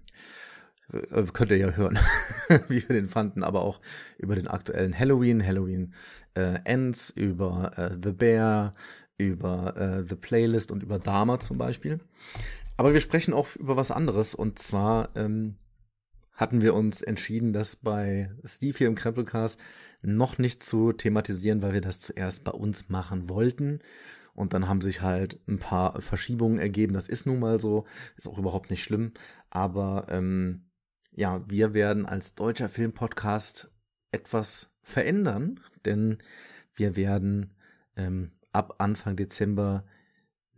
Äh, 0.92 1.24
könnt 1.32 1.50
ihr 1.50 1.56
ja 1.56 1.70
hören, 1.72 1.98
wie 2.68 2.88
wir 2.88 2.94
den 2.94 3.08
fanden, 3.08 3.42
aber 3.42 3.62
auch 3.62 3.80
über 4.18 4.36
den 4.36 4.46
aktuellen 4.46 4.96
Halloween, 4.96 5.44
Halloween 5.44 5.94
äh, 6.34 6.60
Ends, 6.64 7.10
über 7.10 7.72
äh, 7.76 7.96
The 8.02 8.12
Bear, 8.12 8.74
über 9.18 9.76
äh, 9.76 10.08
The 10.08 10.16
Playlist 10.16 10.70
und 10.70 10.82
über 10.82 10.98
Dama 10.98 11.40
zum 11.40 11.58
Beispiel. 11.58 12.00
Aber 12.76 12.92
wir 12.92 13.00
sprechen 13.00 13.34
auch 13.34 13.54
über 13.56 13.76
was 13.76 13.90
anderes 13.90 14.34
und 14.34 14.58
zwar 14.58 15.10
ähm, 15.16 15.56
hatten 16.34 16.62
wir 16.62 16.74
uns 16.74 17.02
entschieden, 17.02 17.52
das 17.52 17.76
bei 17.76 18.30
Steve 18.44 18.76
hier 18.76 18.88
im 18.88 18.96
Krempelcast 18.96 19.58
noch 20.02 20.38
nicht 20.38 20.62
zu 20.62 20.92
thematisieren, 20.92 21.62
weil 21.62 21.72
wir 21.72 21.80
das 21.80 22.00
zuerst 22.00 22.44
bei 22.44 22.52
uns 22.52 22.88
machen 22.88 23.28
wollten. 23.28 23.78
Und 24.34 24.52
dann 24.52 24.68
haben 24.68 24.80
sich 24.80 25.00
halt 25.00 25.38
ein 25.46 25.58
paar 25.58 26.00
Verschiebungen 26.00 26.58
ergeben. 26.58 26.92
Das 26.92 27.06
ist 27.08 27.24
nun 27.24 27.38
mal 27.38 27.60
so, 27.60 27.86
ist 28.16 28.26
auch 28.26 28.38
überhaupt 28.38 28.70
nicht 28.70 28.82
schlimm. 28.82 29.12
Aber 29.48 30.06
ähm, 30.10 30.66
ja, 31.12 31.48
wir 31.48 31.72
werden 31.72 32.04
als 32.04 32.34
deutscher 32.34 32.68
Filmpodcast 32.68 33.70
etwas 34.10 34.70
verändern, 34.82 35.60
denn 35.84 36.18
wir 36.74 36.96
werden 36.96 37.54
ähm, 37.96 38.32
ab 38.52 38.74
Anfang 38.78 39.14
Dezember 39.14 39.84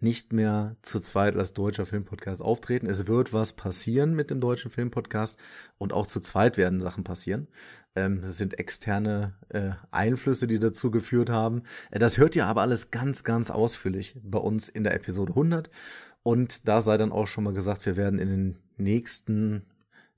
nicht 0.01 0.33
mehr 0.33 0.77
zu 0.83 1.01
zweit 1.01 1.37
als 1.37 1.53
deutscher 1.53 1.87
Filmpodcast 1.87 2.43
auftreten. 2.43 2.87
Es 2.87 3.07
wird 3.07 3.33
was 3.33 3.55
passieren 3.55 4.15
mit 4.15 4.31
dem 4.31 4.41
deutschen 4.41 4.71
Filmpodcast 4.71 5.39
und 5.79 5.93
auch 5.93 6.07
zu 6.07 6.21
zweit 6.21 6.57
werden 6.57 6.81
Sachen 6.81 7.05
passieren. 7.05 7.49
Ähm, 7.95 8.21
das 8.21 8.37
sind 8.37 8.59
externe 8.59 9.35
äh, 9.49 9.71
Einflüsse, 9.91 10.47
die 10.47 10.59
dazu 10.59 10.91
geführt 10.91 11.31
haben. 11.31 11.63
Äh, 11.91 11.99
das 11.99 12.19
hört 12.19 12.37
ihr 12.37 12.47
aber 12.47 12.63
alles 12.63 12.91
ganz, 12.91 13.25
ganz 13.25 13.51
ausführlich 13.51 14.17
bei 14.23 14.39
uns 14.39 14.69
in 14.69 14.85
der 14.85 14.95
Episode 14.95 15.33
100. 15.33 15.71
Und 16.23 16.69
da 16.69 16.81
sei 16.81 16.97
dann 16.99 17.13
auch 17.13 17.27
schon 17.27 17.45
mal 17.45 17.55
gesagt, 17.55 17.87
wir 17.87 17.97
werden 17.97 18.19
in 18.19 18.29
den 18.29 18.59
nächsten 18.77 19.63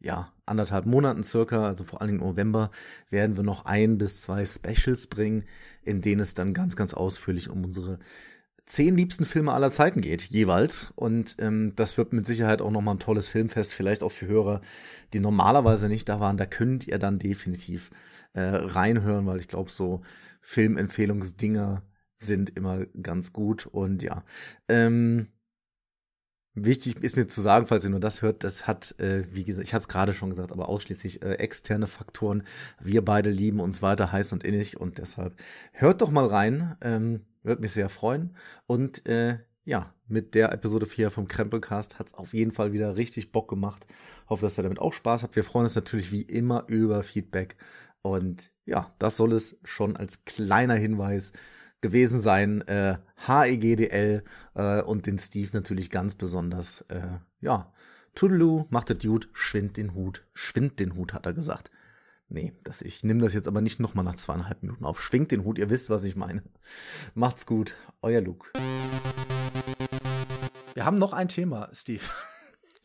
ja, 0.01 0.33
anderthalb 0.47 0.87
Monaten 0.87 1.25
circa, 1.25 1.67
also 1.67 1.85
vor 1.85 2.01
allen 2.01 2.13
Dingen 2.13 2.21
November, 2.21 2.71
werden 3.11 3.37
wir 3.37 3.43
noch 3.43 3.65
ein 3.65 3.99
bis 3.99 4.23
zwei 4.23 4.47
Specials 4.47 5.09
bringen, 5.09 5.45
in 5.83 6.01
denen 6.01 6.21
es 6.21 6.35
dann 6.35 6.55
ganz, 6.55 6.77
ganz 6.77 6.95
ausführlich 6.95 7.51
um 7.51 7.65
unsere 7.65 7.99
zehn 8.69 8.97
liebsten 8.97 9.25
Filme 9.25 9.53
aller 9.53 9.71
Zeiten 9.71 10.01
geht, 10.03 10.23
jeweils. 10.23 10.93
Und 10.95 11.37
ähm, 11.41 11.73
das 11.75 11.97
wird 11.97 12.13
mit 12.13 12.27
Sicherheit 12.27 12.61
auch 12.61 12.71
nochmal 12.71 12.97
ein 12.97 13.01
tolles 13.01 13.27
Filmfest, 13.27 13.73
vielleicht 13.73 14.03
auch 14.03 14.13
für 14.13 14.27
Hörer, 14.27 14.61
die 15.13 15.21
normalerweise 15.21 15.89
nicht 15.89 16.09
da 16.09 16.21
waren. 16.21 16.37
Da 16.37 16.47
könnt 16.47 16.87
ihr 16.87 16.99
dann 16.99 17.19
definitiv 17.19 17.91
äh, 18.35 18.43
reinhören, 18.43 19.27
weil 19.27 19.39
ich 19.39 19.49
glaube, 19.49 19.71
so 19.71 20.03
Filmempfehlungsdinger 20.43 21.83
sind 22.17 22.57
immer 22.57 22.85
ganz 23.03 23.33
gut. 23.33 23.67
Und 23.67 24.03
ja, 24.03 24.23
ähm, 24.69 25.29
Wichtig 26.65 26.97
ist 27.05 27.17
mir 27.17 27.27
zu 27.29 27.41
sagen, 27.41 27.67
falls 27.67 27.85
ihr 27.85 27.91
nur 27.91 28.01
das 28.01 28.23
hört, 28.23 28.43
das 28.43 28.67
hat, 28.67 28.99
äh, 28.99 29.25
wie 29.33 29.45
gesagt, 29.45 29.67
ich 29.67 29.75
habe 29.75 29.83
es 29.83 29.89
gerade 29.89 30.13
schon 30.13 30.31
gesagt, 30.31 30.51
aber 30.51 30.69
ausschließlich 30.69 31.23
äh, 31.23 31.35
externe 31.35 31.87
Faktoren. 31.87 32.43
Wir 32.81 33.05
beide 33.05 33.31
lieben 33.31 33.61
uns 33.61 33.83
weiter 33.83 34.13
heiß 34.13 34.33
und 34.33 34.45
innig 34.45 34.77
und 34.77 34.99
deshalb 34.99 35.35
hört 35.73 36.01
doch 36.01 36.11
mal 36.11 36.27
rein. 36.27 36.77
Ähm, 36.81 37.21
würde 37.49 37.63
mich 37.63 37.73
sehr 37.73 37.89
freuen. 37.89 38.37
Und 38.67 39.07
äh, 39.07 39.39
ja, 39.65 39.93
mit 40.07 40.35
der 40.35 40.53
Episode 40.53 40.87
4 40.87 41.11
vom 41.11 41.29
Krempelcast 41.29 41.99
hat 41.99 42.07
es 42.09 42.15
auf 42.15 42.33
jeden 42.33 42.53
Fall 42.53 42.73
wieder 42.73 42.97
richtig 42.97 43.33
Bock 43.33 43.49
gemacht. 43.49 43.87
Hoffe, 44.29 44.47
dass 44.47 44.59
ihr 44.59 44.63
damit 44.63 44.79
auch 44.79 44.93
Spaß 44.93 45.23
habt. 45.23 45.37
Wir 45.37 45.45
freuen 45.45 45.65
uns 45.65 45.75
natürlich 45.75 46.13
wie 46.13 46.23
immer 46.23 46.65
über 46.69 47.03
Feedback. 47.03 47.57
Und 48.03 48.51
ja, 48.65 48.95
das 48.99 49.17
soll 49.17 49.33
es 49.33 49.59
schon 49.65 49.97
als 49.97 50.25
kleiner 50.25 50.75
Hinweis 50.75 51.33
gewesen 51.81 52.21
sein. 52.21 52.63
Äh, 52.69 52.99
HEGDL 53.27 54.25
äh, 54.55 54.83
und 54.83 55.07
den 55.07 55.19
Steve 55.19 55.51
natürlich 55.53 55.91
ganz 55.91 56.15
besonders. 56.15 56.83
Äh, 56.89 57.19
ja, 57.41 57.73
Tudelu, 58.15 58.65
macht 58.71 58.91
das 58.91 58.99
gut, 58.99 59.29
schwind 59.33 59.77
den 59.77 59.95
Hut, 59.95 60.27
schwind 60.33 60.81
den 60.81 60.97
Hut, 60.97 61.13
hat 61.13 61.27
er 61.27 61.35
gesagt. 61.35 61.71
Nee, 62.31 62.53
das, 62.63 62.83
ich 62.83 63.03
nehme 63.05 63.21
das 63.21 63.33
jetzt 63.33 63.49
aber 63.49 63.63
nicht 63.63 63.81
nochmal 63.81 64.05
nach 64.05 64.17
zweieinhalb 64.17 64.63
Minuten 64.63 64.85
auf. 64.85 65.01
Schwingt 65.01 65.31
den 65.31 65.45
Hut, 65.45 65.57
ihr 65.57 65.71
wisst, 65.71 65.89
was 65.89 66.05
ich 66.05 66.15
meine. 66.15 66.43
Macht's 67.15 67.47
gut, 67.47 67.75
euer 68.03 68.21
Luke. 68.21 68.51
Wir 70.75 70.85
haben 70.85 70.99
noch 70.99 71.15
ein 71.15 71.29
Thema, 71.29 71.71
Steve. 71.73 72.05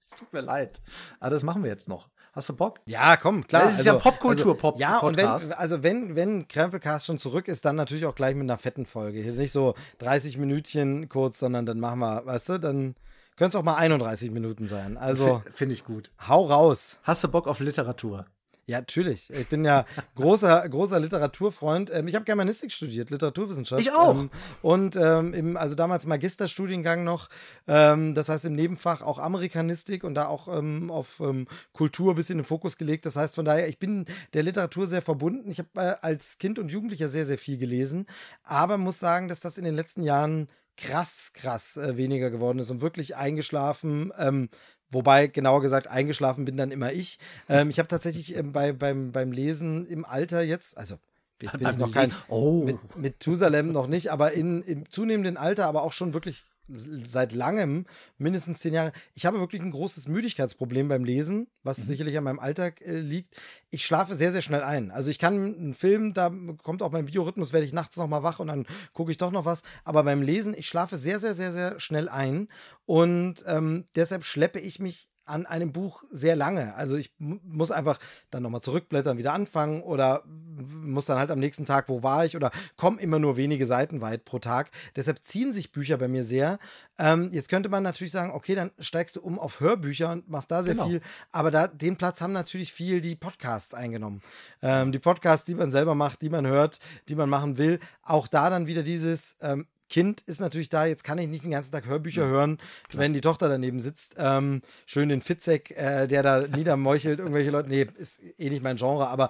es 0.00 0.10
tut 0.18 0.32
mir 0.32 0.40
leid. 0.40 0.80
Aber 1.20 1.30
das 1.30 1.44
machen 1.44 1.62
wir 1.62 1.70
jetzt 1.70 1.88
noch. 1.88 2.10
Hast 2.32 2.48
du 2.48 2.56
Bock? 2.56 2.80
Ja, 2.86 3.16
komm, 3.16 3.46
klar. 3.46 3.62
Das 3.62 3.78
ist 3.78 3.86
ja 3.86 3.94
Popkultur-Pop. 3.94 4.74
Also, 4.74 4.80
ja, 4.80 4.98
und 4.98 5.16
wenn, 5.16 5.52
also 5.52 5.82
wenn, 5.84 6.16
wenn 6.16 6.48
Krempelcast 6.48 7.06
schon 7.06 7.18
zurück 7.18 7.46
ist, 7.46 7.64
dann 7.64 7.76
natürlich 7.76 8.06
auch 8.06 8.14
gleich 8.16 8.34
mit 8.34 8.44
einer 8.44 8.58
fetten 8.58 8.84
Folge. 8.86 9.20
Hier 9.20 9.32
nicht 9.32 9.52
so 9.52 9.74
30 9.98 10.38
Minütchen 10.38 11.08
kurz, 11.08 11.38
sondern 11.38 11.66
dann 11.66 11.78
machen 11.78 12.00
wir, 12.00 12.26
weißt 12.26 12.48
du, 12.48 12.58
dann 12.58 12.96
können 13.36 13.50
es 13.50 13.56
auch 13.56 13.62
mal 13.62 13.76
31 13.76 14.32
Minuten 14.32 14.66
sein. 14.66 14.96
Also. 14.96 15.42
Finde 15.52 15.74
ich 15.74 15.84
gut. 15.84 16.10
Hau 16.26 16.46
raus. 16.46 16.98
Hast 17.04 17.22
du 17.22 17.28
Bock 17.28 17.46
auf 17.46 17.60
Literatur? 17.60 18.26
Ja, 18.70 18.78
natürlich. 18.78 19.30
Ich 19.30 19.48
bin 19.48 19.64
ja 19.64 19.84
großer, 20.14 20.68
großer 20.68 21.00
Literaturfreund. 21.00 21.90
Ähm, 21.92 22.06
ich 22.06 22.14
habe 22.14 22.24
Germanistik 22.24 22.70
studiert, 22.70 23.10
Literaturwissenschaft. 23.10 23.82
Ich 23.82 23.90
auch. 23.90 24.14
Ähm, 24.14 24.30
und 24.62 24.94
ähm, 24.94 25.34
im, 25.34 25.56
also 25.56 25.74
damals 25.74 26.06
Magisterstudiengang 26.06 27.02
noch. 27.02 27.28
Ähm, 27.66 28.14
das 28.14 28.28
heißt 28.28 28.44
im 28.44 28.54
Nebenfach 28.54 29.02
auch 29.02 29.18
Amerikanistik 29.18 30.04
und 30.04 30.14
da 30.14 30.28
auch 30.28 30.46
ähm, 30.56 30.88
auf 30.88 31.18
ähm, 31.18 31.48
Kultur 31.72 32.12
ein 32.12 32.16
bisschen 32.16 32.38
den 32.38 32.44
Fokus 32.44 32.76
gelegt. 32.76 33.06
Das 33.06 33.16
heißt 33.16 33.34
von 33.34 33.44
daher, 33.44 33.68
ich 33.68 33.80
bin 33.80 34.04
der 34.34 34.44
Literatur 34.44 34.86
sehr 34.86 35.02
verbunden. 35.02 35.50
Ich 35.50 35.58
habe 35.58 35.70
äh, 35.74 35.96
als 36.00 36.38
Kind 36.38 36.60
und 36.60 36.70
Jugendlicher 36.70 37.08
sehr, 37.08 37.26
sehr 37.26 37.38
viel 37.38 37.58
gelesen. 37.58 38.06
Aber 38.44 38.78
muss 38.78 39.00
sagen, 39.00 39.26
dass 39.26 39.40
das 39.40 39.58
in 39.58 39.64
den 39.64 39.74
letzten 39.74 40.02
Jahren 40.02 40.46
krass, 40.76 41.32
krass 41.34 41.76
äh, 41.76 41.96
weniger 41.96 42.30
geworden 42.30 42.60
ist 42.60 42.70
und 42.70 42.82
wirklich 42.82 43.16
eingeschlafen. 43.16 44.12
Ähm, 44.16 44.48
Wobei, 44.90 45.28
genauer 45.28 45.60
gesagt, 45.62 45.86
eingeschlafen 45.86 46.44
bin 46.44 46.56
dann 46.56 46.72
immer 46.72 46.92
ich. 46.92 47.18
Ähm, 47.48 47.70
ich 47.70 47.78
habe 47.78 47.88
tatsächlich 47.88 48.36
ähm, 48.36 48.52
bei, 48.52 48.72
beim, 48.72 49.12
beim 49.12 49.32
Lesen 49.32 49.86
im 49.86 50.04
Alter 50.04 50.42
jetzt, 50.42 50.76
also 50.76 50.98
jetzt 51.40 51.58
bin 51.58 51.68
ich 51.68 51.76
noch 51.76 51.92
kein, 51.92 52.12
oh. 52.28 52.64
mit, 52.64 52.96
mit 52.96 53.20
Tusalem 53.20 53.72
noch 53.72 53.86
nicht, 53.86 54.10
aber 54.10 54.32
in, 54.32 54.62
im 54.62 54.90
zunehmenden 54.90 55.36
Alter, 55.36 55.66
aber 55.66 55.82
auch 55.82 55.92
schon 55.92 56.12
wirklich 56.12 56.44
seit 56.72 57.32
langem, 57.32 57.86
mindestens 58.18 58.60
zehn 58.60 58.74
Jahre. 58.74 58.92
Ich 59.14 59.26
habe 59.26 59.40
wirklich 59.40 59.60
ein 59.60 59.70
großes 59.70 60.08
Müdigkeitsproblem 60.08 60.88
beim 60.88 61.04
Lesen, 61.04 61.48
was 61.62 61.78
mhm. 61.78 61.82
sicherlich 61.82 62.16
an 62.16 62.24
meinem 62.24 62.38
Alltag 62.38 62.80
äh, 62.80 62.98
liegt. 62.98 63.36
Ich 63.70 63.84
schlafe 63.84 64.14
sehr, 64.14 64.32
sehr 64.32 64.42
schnell 64.42 64.62
ein. 64.62 64.90
Also 64.90 65.10
ich 65.10 65.18
kann 65.18 65.34
einen 65.34 65.74
Film, 65.74 66.14
da 66.14 66.32
kommt 66.62 66.82
auch 66.82 66.92
mein 66.92 67.06
Biorhythmus, 67.06 67.52
werde 67.52 67.66
ich 67.66 67.72
nachts 67.72 67.96
noch 67.96 68.08
mal 68.08 68.22
wach 68.22 68.38
und 68.40 68.48
dann 68.48 68.66
gucke 68.92 69.10
ich 69.10 69.18
doch 69.18 69.30
noch 69.30 69.44
was. 69.44 69.62
Aber 69.84 70.02
beim 70.04 70.22
Lesen, 70.22 70.54
ich 70.56 70.68
schlafe 70.68 70.96
sehr, 70.96 71.18
sehr, 71.18 71.34
sehr, 71.34 71.52
sehr 71.52 71.80
schnell 71.80 72.08
ein. 72.08 72.48
Und 72.86 73.44
ähm, 73.46 73.84
deshalb 73.94 74.24
schleppe 74.24 74.60
ich 74.60 74.78
mich 74.78 75.09
an 75.30 75.46
einem 75.46 75.72
Buch 75.72 76.02
sehr 76.10 76.36
lange. 76.36 76.74
Also 76.74 76.96
ich 76.96 77.12
muss 77.18 77.70
einfach 77.70 77.98
dann 78.30 78.42
nochmal 78.42 78.60
zurückblättern, 78.60 79.16
wieder 79.16 79.32
anfangen 79.32 79.82
oder 79.82 80.22
muss 80.26 81.06
dann 81.06 81.18
halt 81.18 81.30
am 81.30 81.38
nächsten 81.38 81.64
Tag, 81.64 81.88
wo 81.88 82.02
war 82.02 82.24
ich 82.24 82.36
oder 82.36 82.50
komme 82.76 83.00
immer 83.00 83.18
nur 83.18 83.36
wenige 83.36 83.66
Seiten 83.66 84.00
weit 84.00 84.24
pro 84.24 84.38
Tag. 84.38 84.70
Deshalb 84.96 85.22
ziehen 85.22 85.52
sich 85.52 85.72
Bücher 85.72 85.96
bei 85.96 86.08
mir 86.08 86.24
sehr. 86.24 86.58
Ähm, 86.98 87.30
jetzt 87.32 87.48
könnte 87.48 87.68
man 87.68 87.82
natürlich 87.82 88.12
sagen, 88.12 88.32
okay, 88.32 88.54
dann 88.54 88.72
steigst 88.78 89.16
du 89.16 89.20
um 89.22 89.38
auf 89.38 89.60
Hörbücher 89.60 90.12
und 90.12 90.28
machst 90.28 90.50
da 90.50 90.62
sehr 90.62 90.74
genau. 90.74 90.88
viel. 90.88 91.00
Aber 91.30 91.50
da, 91.50 91.68
den 91.68 91.96
Platz 91.96 92.20
haben 92.20 92.32
natürlich 92.32 92.72
viel 92.72 93.00
die 93.00 93.14
Podcasts 93.14 93.72
eingenommen. 93.72 94.22
Ähm, 94.62 94.92
die 94.92 94.98
Podcasts, 94.98 95.44
die 95.46 95.54
man 95.54 95.70
selber 95.70 95.94
macht, 95.94 96.22
die 96.22 96.28
man 96.28 96.46
hört, 96.46 96.80
die 97.08 97.14
man 97.14 97.30
machen 97.30 97.56
will. 97.56 97.78
Auch 98.02 98.28
da 98.28 98.50
dann 98.50 98.66
wieder 98.66 98.82
dieses, 98.82 99.36
ähm, 99.40 99.66
Kind 99.90 100.22
ist 100.22 100.40
natürlich 100.40 100.70
da, 100.70 100.86
jetzt 100.86 101.04
kann 101.04 101.18
ich 101.18 101.28
nicht 101.28 101.44
den 101.44 101.50
ganzen 101.50 101.72
Tag 101.72 101.86
Hörbücher 101.86 102.22
ja, 102.22 102.28
hören, 102.28 102.58
klar. 102.88 103.02
wenn 103.02 103.12
die 103.12 103.20
Tochter 103.20 103.48
daneben 103.48 103.80
sitzt. 103.80 104.14
Ähm, 104.16 104.62
schön 104.86 105.08
den 105.10 105.20
Fitzek, 105.20 105.72
äh, 105.72 106.06
der 106.06 106.22
da 106.22 106.46
niedermeuchelt, 106.46 107.18
irgendwelche 107.18 107.50
Leute. 107.50 107.68
Nee, 107.68 107.86
ist 107.98 108.22
eh 108.38 108.48
nicht 108.48 108.62
mein 108.62 108.76
Genre, 108.76 109.08
aber 109.08 109.28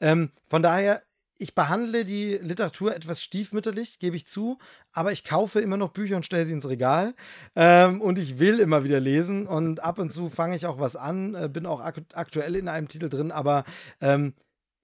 ähm, 0.00 0.30
von 0.48 0.62
daher, 0.62 1.02
ich 1.38 1.56
behandle 1.56 2.04
die 2.04 2.38
Literatur 2.40 2.94
etwas 2.94 3.20
stiefmütterlich, 3.20 3.98
gebe 3.98 4.14
ich 4.14 4.26
zu, 4.26 4.58
aber 4.92 5.10
ich 5.10 5.24
kaufe 5.24 5.58
immer 5.58 5.76
noch 5.76 5.88
Bücher 5.88 6.14
und 6.14 6.24
stelle 6.24 6.46
sie 6.46 6.52
ins 6.52 6.68
Regal. 6.68 7.14
Ähm, 7.56 8.00
und 8.00 8.18
ich 8.18 8.38
will 8.38 8.60
immer 8.60 8.84
wieder 8.84 9.00
lesen 9.00 9.48
und 9.48 9.82
ab 9.82 9.98
und 9.98 10.10
zu 10.10 10.30
fange 10.30 10.54
ich 10.54 10.66
auch 10.66 10.78
was 10.78 10.94
an, 10.94 11.34
äh, 11.34 11.48
bin 11.48 11.66
auch 11.66 11.80
ak 11.80 12.02
aktuell 12.12 12.54
in 12.54 12.68
einem 12.68 12.86
Titel 12.86 13.08
drin, 13.08 13.32
aber 13.32 13.64
ähm, 14.00 14.34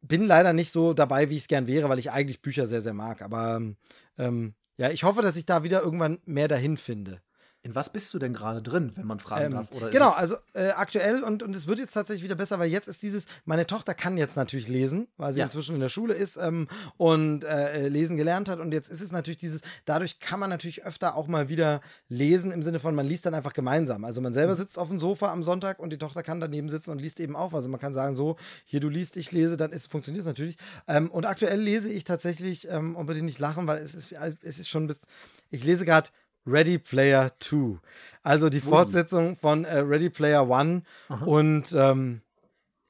bin 0.00 0.26
leider 0.26 0.52
nicht 0.52 0.70
so 0.70 0.94
dabei, 0.94 1.31
wie 1.31 1.34
ich 1.34 1.42
es 1.42 1.48
gern 1.48 1.66
wäre, 1.66 1.89
weil 1.89 1.98
ich 1.98 2.10
eigentlich 2.10 2.42
Bücher 2.42 2.66
sehr, 2.66 2.81
sehr 2.81 2.94
mag. 2.94 3.23
Aber 3.23 3.60
ähm, 4.16 4.55
ja, 4.78 4.90
ich 4.90 5.02
hoffe, 5.02 5.23
dass 5.23 5.36
ich 5.36 5.44
da 5.44 5.65
wieder 5.65 5.82
irgendwann 5.82 6.20
mehr 6.24 6.48
dahin 6.48 6.76
finde. 6.76 7.20
In 7.62 7.75
was 7.75 7.91
bist 7.91 8.15
du 8.15 8.20
denn 8.20 8.33
gerade 8.33 8.62
drin, 8.62 8.93
wenn 8.95 9.07
man 9.07 9.19
fragen 9.19 9.47
ähm, 9.47 9.53
darf? 9.53 9.73
Oder 9.73 9.91
genau, 9.91 10.11
also 10.11 10.37
äh, 10.55 10.69
aktuell 10.69 11.25
und, 11.25 11.43
und 11.43 11.57
es 11.57 11.67
wird 11.67 11.81
jetzt 11.81 11.93
tatsächlich 11.93 12.23
wieder 12.23 12.37
besser, 12.37 12.61
weil 12.61 12.70
jetzt 12.70 12.87
ist 12.87 13.03
dieses, 13.03 13.27
meine 13.45 13.67
Tochter 13.67 13.95
kann 13.95 14.17
jetzt 14.17 14.37
natürlich 14.37 14.69
lesen, 14.69 15.09
weil 15.17 15.33
sie 15.33 15.41
ja. 15.41 15.45
inzwischen 15.45 15.75
in 15.75 15.81
der 15.81 15.89
Schule 15.89 16.15
ist 16.15 16.37
ähm, 16.37 16.69
und 16.99 17.43
äh, 17.43 17.89
lesen 17.89 18.17
gelernt 18.17 18.49
hat 18.49 18.61
und 18.61 18.73
jetzt 18.73 18.89
ist 18.91 19.01
es 19.01 19.11
natürlich 19.11 19.39
dieses, 19.39 19.62
dadurch 19.87 20.20
kann 20.20 20.39
man 20.39 20.51
natürlich 20.51 20.85
öfter 20.85 21.17
auch 21.17 21.27
mal 21.27 21.49
wieder 21.49 21.81
lesen 22.09 22.53
im 22.53 22.62
Sinne 22.62 22.78
von, 22.78 22.95
man 22.95 23.07
liest 23.07 23.27
dann 23.27 23.35
einfach 23.35 23.55
gemeinsam. 23.55 24.05
Also 24.05 24.20
man 24.20 24.33
selber 24.33 24.53
mhm. 24.53 24.59
sitzt 24.59 24.78
auf 24.78 24.89
dem 24.89 25.01
Sofa 25.01 25.33
am 25.33 25.43
Sonntag 25.43 25.81
und 25.81 25.93
die 25.93 25.99
Tochter 25.99 26.23
kann 26.23 26.39
daneben 26.39 26.69
sitzen 26.69 26.93
und 26.93 27.01
liest 27.01 27.19
eben 27.19 27.35
auch. 27.35 27.53
Also 27.55 27.69
man 27.69 27.81
kann 27.81 27.93
sagen, 27.93 28.15
so, 28.15 28.37
hier 28.67 28.78
du 28.78 28.89
liest, 28.89 29.17
ich 29.17 29.33
lese, 29.33 29.57
dann 29.57 29.73
ist, 29.73 29.91
funktioniert 29.91 30.20
es 30.20 30.27
natürlich. 30.27 30.59
Ähm, 30.87 31.11
und 31.11 31.27
aktuell 31.27 31.61
lese 31.61 31.93
ich 31.93 32.05
tatsächlich, 32.05 32.69
ähm, 32.70 32.95
unbedingt 32.95 33.27
nicht 33.27 33.41
lachen, 33.41 33.67
weil 33.67 33.83
es 33.83 33.97
ist, 33.97 34.12
es 34.12 34.59
ist 34.61 34.69
schon 34.69 34.87
bis, 34.87 35.01
ich 35.51 35.65
lese 35.65 35.85
gerade 35.85 36.11
Ready 36.49 36.78
Player 36.78 37.33
2. 37.41 37.78
Also 38.23 38.49
die 38.49 38.60
Fortsetzung 38.60 39.36
von 39.36 39.65
äh, 39.65 39.78
Ready 39.78 40.10
Player 40.10 40.49
One. 40.49 40.83
Aha. 41.09 41.25
Und 41.25 41.73
ähm, 41.73 42.23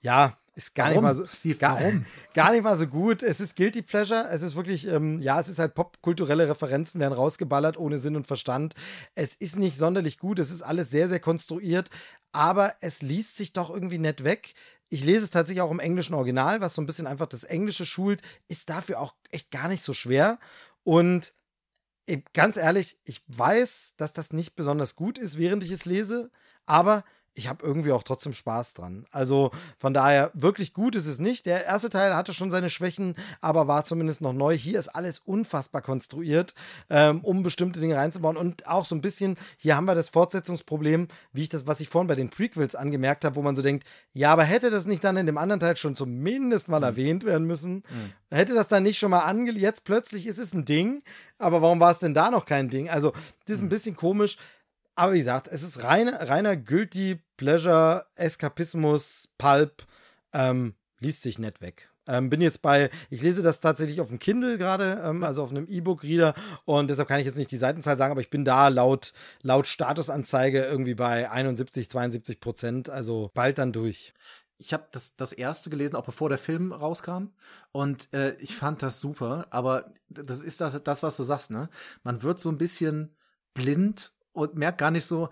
ja, 0.01 0.37
ist 0.59 0.75
gar 0.75 0.87
warum? 0.87 0.95
nicht 0.95 1.03
mal 1.03 1.15
so. 1.15 1.27
Steve, 1.27 1.59
gar, 1.59 1.78
gar 2.35 2.51
nicht 2.51 2.65
mal 2.65 2.77
so 2.77 2.89
gut. 2.89 3.23
Es 3.23 3.41
ist 3.41 3.55
Guilty 3.55 3.83
Pleasure. 3.83 4.28
Es 4.31 4.43
ist 4.43 4.57
wirklich, 4.57 4.89
ähm, 4.89 5.20
ja, 5.23 5.39
es 5.39 5.49
ist 5.49 5.61
halt 5.61 5.75
popkulturelle 5.75 6.49
Referenzen 6.49 7.01
werden 7.01 7.15
rausgeballert 7.15 7.77
ohne 7.77 8.01
Sinn 8.01 8.17
und 8.17 8.27
Verstand. 8.27 8.75
Es 9.15 9.37
ist 9.37 9.57
nicht 9.57 9.78
sonderlich 9.78 10.19
gut. 10.19 10.41
Es 10.41 10.51
ist 10.51 10.62
alles 10.62 10.91
sehr, 10.91 11.09
sehr 11.09 11.20
konstruiert. 11.20 11.91
Aber 12.33 12.75
es 12.81 13.03
liest 13.03 13.37
sich 13.37 13.53
doch 13.53 13.70
irgendwie 13.70 13.99
nett 13.99 14.25
weg. 14.25 14.55
Ich 14.89 15.05
lese 15.05 15.25
es 15.25 15.31
tatsächlich 15.31 15.62
auch 15.62 15.70
im 15.70 15.78
englischen 15.78 16.15
Original, 16.15 16.61
was 16.61 16.75
so 16.75 16.83
ein 16.83 16.87
bisschen 16.87 17.07
einfach 17.07 17.27
das 17.27 17.45
Englische 17.45 17.87
schult, 17.87 18.23
ist 18.49 18.69
dafür 18.69 19.01
auch 19.01 19.15
echt 19.31 19.53
gar 19.53 19.69
nicht 19.69 19.83
so 19.83 19.93
schwer. 19.93 20.41
Und 20.83 21.35
ganz 22.33 22.57
ehrlich, 22.57 22.99
ich 23.05 23.23
weiß, 23.28 23.95
dass 23.97 24.12
das 24.12 24.33
nicht 24.33 24.57
besonders 24.57 24.97
gut 24.97 25.19
ist, 25.19 25.39
während 25.39 25.62
ich 25.62 25.70
es 25.70 25.85
lese, 25.85 26.31
aber 26.67 27.05
ich 27.39 27.49
habe 27.49 27.65
irgendwie 27.65 27.92
auch 27.92 28.02
trotzdem 28.02 28.34
Spaß 28.34 28.75
dran. 28.75 29.07
Also 29.12 29.52
von 29.78 29.94
daher, 29.94 30.31
wirklich 30.34 30.75
gut 30.75 30.97
ist 30.97 31.07
es 31.07 31.20
nicht. 31.20 31.47
Der 31.47 31.65
erste 31.65 31.89
Teil 31.89 32.15
hatte 32.15 32.34
schon 32.34 32.50
seine 32.50 32.68
Schwächen, 32.68 33.15
aber 33.41 33.68
war 33.68 33.84
zumindest 33.84 34.20
noch 34.20 34.33
neu. 34.33 34.57
Hier 34.57 34.78
ist 34.78 34.89
alles 34.89 35.20
unfassbar 35.20 35.81
konstruiert, 35.81 36.55
ähm, 36.91 37.20
um 37.20 37.44
bestimmte 37.44 37.78
Dinge 37.78 37.97
reinzubauen. 37.97 38.36
Und 38.36 38.67
auch 38.67 38.84
so 38.84 38.97
ein 38.97 39.00
bisschen, 39.00 39.36
hier 39.57 39.76
haben 39.76 39.84
wir 39.84 39.94
das 39.94 40.08
Fortsetzungsproblem, 40.08 41.07
wie 41.33 41.42
ich 41.42 41.49
das, 41.49 41.67
was 41.67 41.81
ich 41.81 41.89
vorhin 41.89 42.08
bei 42.08 42.17
den 42.17 42.28
Prequels 42.28 42.75
angemerkt 42.75 43.25
habe, 43.25 43.36
wo 43.36 43.42
man 43.42 43.55
so 43.55 43.62
denkt, 43.62 43.86
ja, 44.12 44.33
aber 44.33 44.44
hätte 44.44 44.70
das 44.70 44.86
nicht 44.86 45.05
dann 45.05 45.17
in 45.17 45.26
dem 45.26 45.39
anderen 45.39 45.60
Teil 45.60 45.76
schon 45.76 45.94
zumindest 45.94 46.68
mal 46.68 46.78
mhm. 46.78 46.84
erwähnt 46.84 47.25
werden 47.25 47.47
müssen? 47.47 47.76
Mhm. 47.76 48.12
Hätte 48.31 48.55
das 48.55 48.68
dann 48.68 48.83
nicht 48.83 48.99
schon 48.99 49.10
mal 49.10 49.20
ange... 49.20 49.52
Jetzt 49.52 49.84
plötzlich 49.84 50.26
ist 50.26 50.39
es 50.39 50.52
ein 50.52 50.65
Ding, 50.65 51.02
aber 51.39 51.62
warum 51.62 51.78
war 51.78 51.92
es 51.92 52.00
denn 52.00 52.15
da 52.15 52.31
noch 52.31 52.47
kein 52.47 52.68
Ding? 52.68 52.91
Also, 52.91 53.12
das 53.47 53.57
ist 53.57 53.60
ein 53.60 53.67
mhm. 53.67 53.70
bisschen 53.70 53.97
komisch. 53.97 54.36
Aber 54.99 55.12
wie 55.12 55.18
gesagt, 55.18 55.47
es 55.47 55.62
ist 55.62 55.84
rein, 55.84 56.08
reiner 56.08 56.57
Guilty 56.57 57.20
Pleasure, 57.39 58.05
Eskapismus, 58.17 59.31
Pulp. 59.39 59.86
Ähm, 60.34 60.75
liest 61.00 61.23
sich 61.23 61.39
nett 61.39 61.62
weg. 61.62 61.89
Ähm, 62.08 62.31
bin 62.31 62.41
jetzt 62.41 62.62
bei, 62.62 62.89
ich 63.10 63.20
lese 63.20 63.42
das 63.42 63.60
tatsächlich 63.60 64.00
auf 64.00 64.08
dem 64.08 64.18
Kindle 64.18 64.57
gerade, 64.57 65.02
ähm, 65.05 65.23
also 65.23 65.42
auf 65.42 65.50
einem 65.50 65.67
E-Book-Reader 65.68 66.34
und 66.65 66.89
deshalb 66.89 67.07
kann 67.07 67.20
ich 67.20 67.26
jetzt 67.26 67.36
nicht 67.36 67.50
die 67.50 67.58
Seitenzahl 67.58 67.99
sagen, 67.99 68.12
aber 68.12 68.23
ich 68.23 68.31
bin 68.31 68.47
da 68.47 68.68
laut, 68.68 69.12
laut 69.42 69.67
Statusanzeige 69.67 70.65
irgendwie 70.65 70.94
bei 70.94 71.31
71, 71.31 71.91
72 71.91 72.41
Prozent, 72.41 72.89
also 72.89 73.31
bald 73.34 73.58
dann 73.58 73.73
durch. 73.73 74.15
Ich 74.57 74.73
habe 74.73 74.89
das, 74.91 75.17
das 75.17 75.33
erste 75.33 75.68
gelesen, 75.68 75.97
auch 75.97 76.05
bevor 76.05 76.31
der 76.31 76.39
Film 76.39 76.73
rauskam. 76.73 77.28
Und 77.70 78.12
äh, 78.12 78.34
ich 78.41 78.57
fand 78.57 78.83
das 78.83 79.00
super. 79.00 79.47
Aber 79.50 79.92
das 80.08 80.42
ist 80.42 80.60
das, 80.60 80.83
das, 80.83 81.02
was 81.05 81.17
du 81.17 81.23
sagst, 81.23 81.52
ne? 81.52 81.68
Man 82.02 82.25
wird 82.25 82.41
so 82.41 82.49
ein 82.49 82.58
bisschen 82.58 83.15
blind 83.55 84.10
und 84.33 84.57
merkt 84.57 84.78
gar 84.78 84.91
nicht 84.91 85.05
so, 85.05 85.28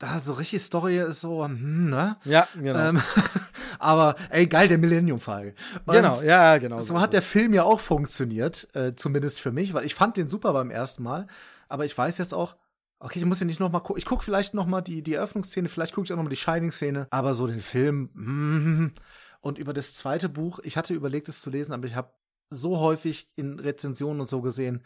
da 0.00 0.18
so 0.18 0.32
richtig 0.32 0.62
Story 0.62 0.98
ist 0.98 1.20
so, 1.20 1.44
hm, 1.44 1.90
ne? 1.90 2.16
Ja, 2.24 2.48
genau. 2.54 2.78
Ähm, 2.78 3.02
aber 3.78 4.16
ey, 4.30 4.46
geil, 4.46 4.66
der 4.66 4.78
Millennium-Fall. 4.78 5.54
Genau, 5.86 6.20
ja, 6.22 6.56
genau. 6.56 6.78
So, 6.78 6.94
so 6.94 7.00
hat 7.00 7.12
der 7.12 7.22
Film 7.22 7.52
ja 7.52 7.64
auch 7.64 7.80
funktioniert, 7.80 8.66
äh, 8.74 8.94
zumindest 8.94 9.40
für 9.40 9.52
mich, 9.52 9.74
weil 9.74 9.84
ich 9.84 9.94
fand 9.94 10.16
den 10.16 10.28
super 10.28 10.54
beim 10.54 10.70
ersten 10.70 11.02
Mal, 11.02 11.26
aber 11.68 11.84
ich 11.84 11.96
weiß 11.96 12.16
jetzt 12.16 12.32
auch, 12.32 12.56
okay, 12.98 13.18
ich 13.18 13.26
muss 13.26 13.40
ja 13.40 13.46
nicht 13.46 13.60
noch 13.60 13.70
mal 13.70 13.80
gucken, 13.80 13.98
ich 13.98 14.06
gucke 14.06 14.24
vielleicht 14.24 14.54
noch 14.54 14.66
mal 14.66 14.80
die, 14.80 15.02
die 15.02 15.14
Eröffnungsszene, 15.14 15.68
vielleicht 15.68 15.94
gucke 15.94 16.06
ich 16.06 16.12
auch 16.12 16.16
noch 16.16 16.24
mal 16.24 16.30
die 16.30 16.36
Shining-Szene, 16.36 17.06
aber 17.10 17.34
so 17.34 17.46
den 17.46 17.60
Film, 17.60 18.08
mm, 18.14 18.94
und 19.42 19.58
über 19.58 19.74
das 19.74 19.94
zweite 19.94 20.30
Buch, 20.30 20.60
ich 20.64 20.78
hatte 20.78 20.94
überlegt, 20.94 21.28
es 21.28 21.42
zu 21.42 21.50
lesen, 21.50 21.72
aber 21.74 21.86
ich 21.86 21.94
habe 21.94 22.10
so 22.48 22.78
häufig 22.78 23.30
in 23.36 23.60
Rezensionen 23.60 24.22
und 24.22 24.28
so 24.28 24.40
gesehen, 24.40 24.82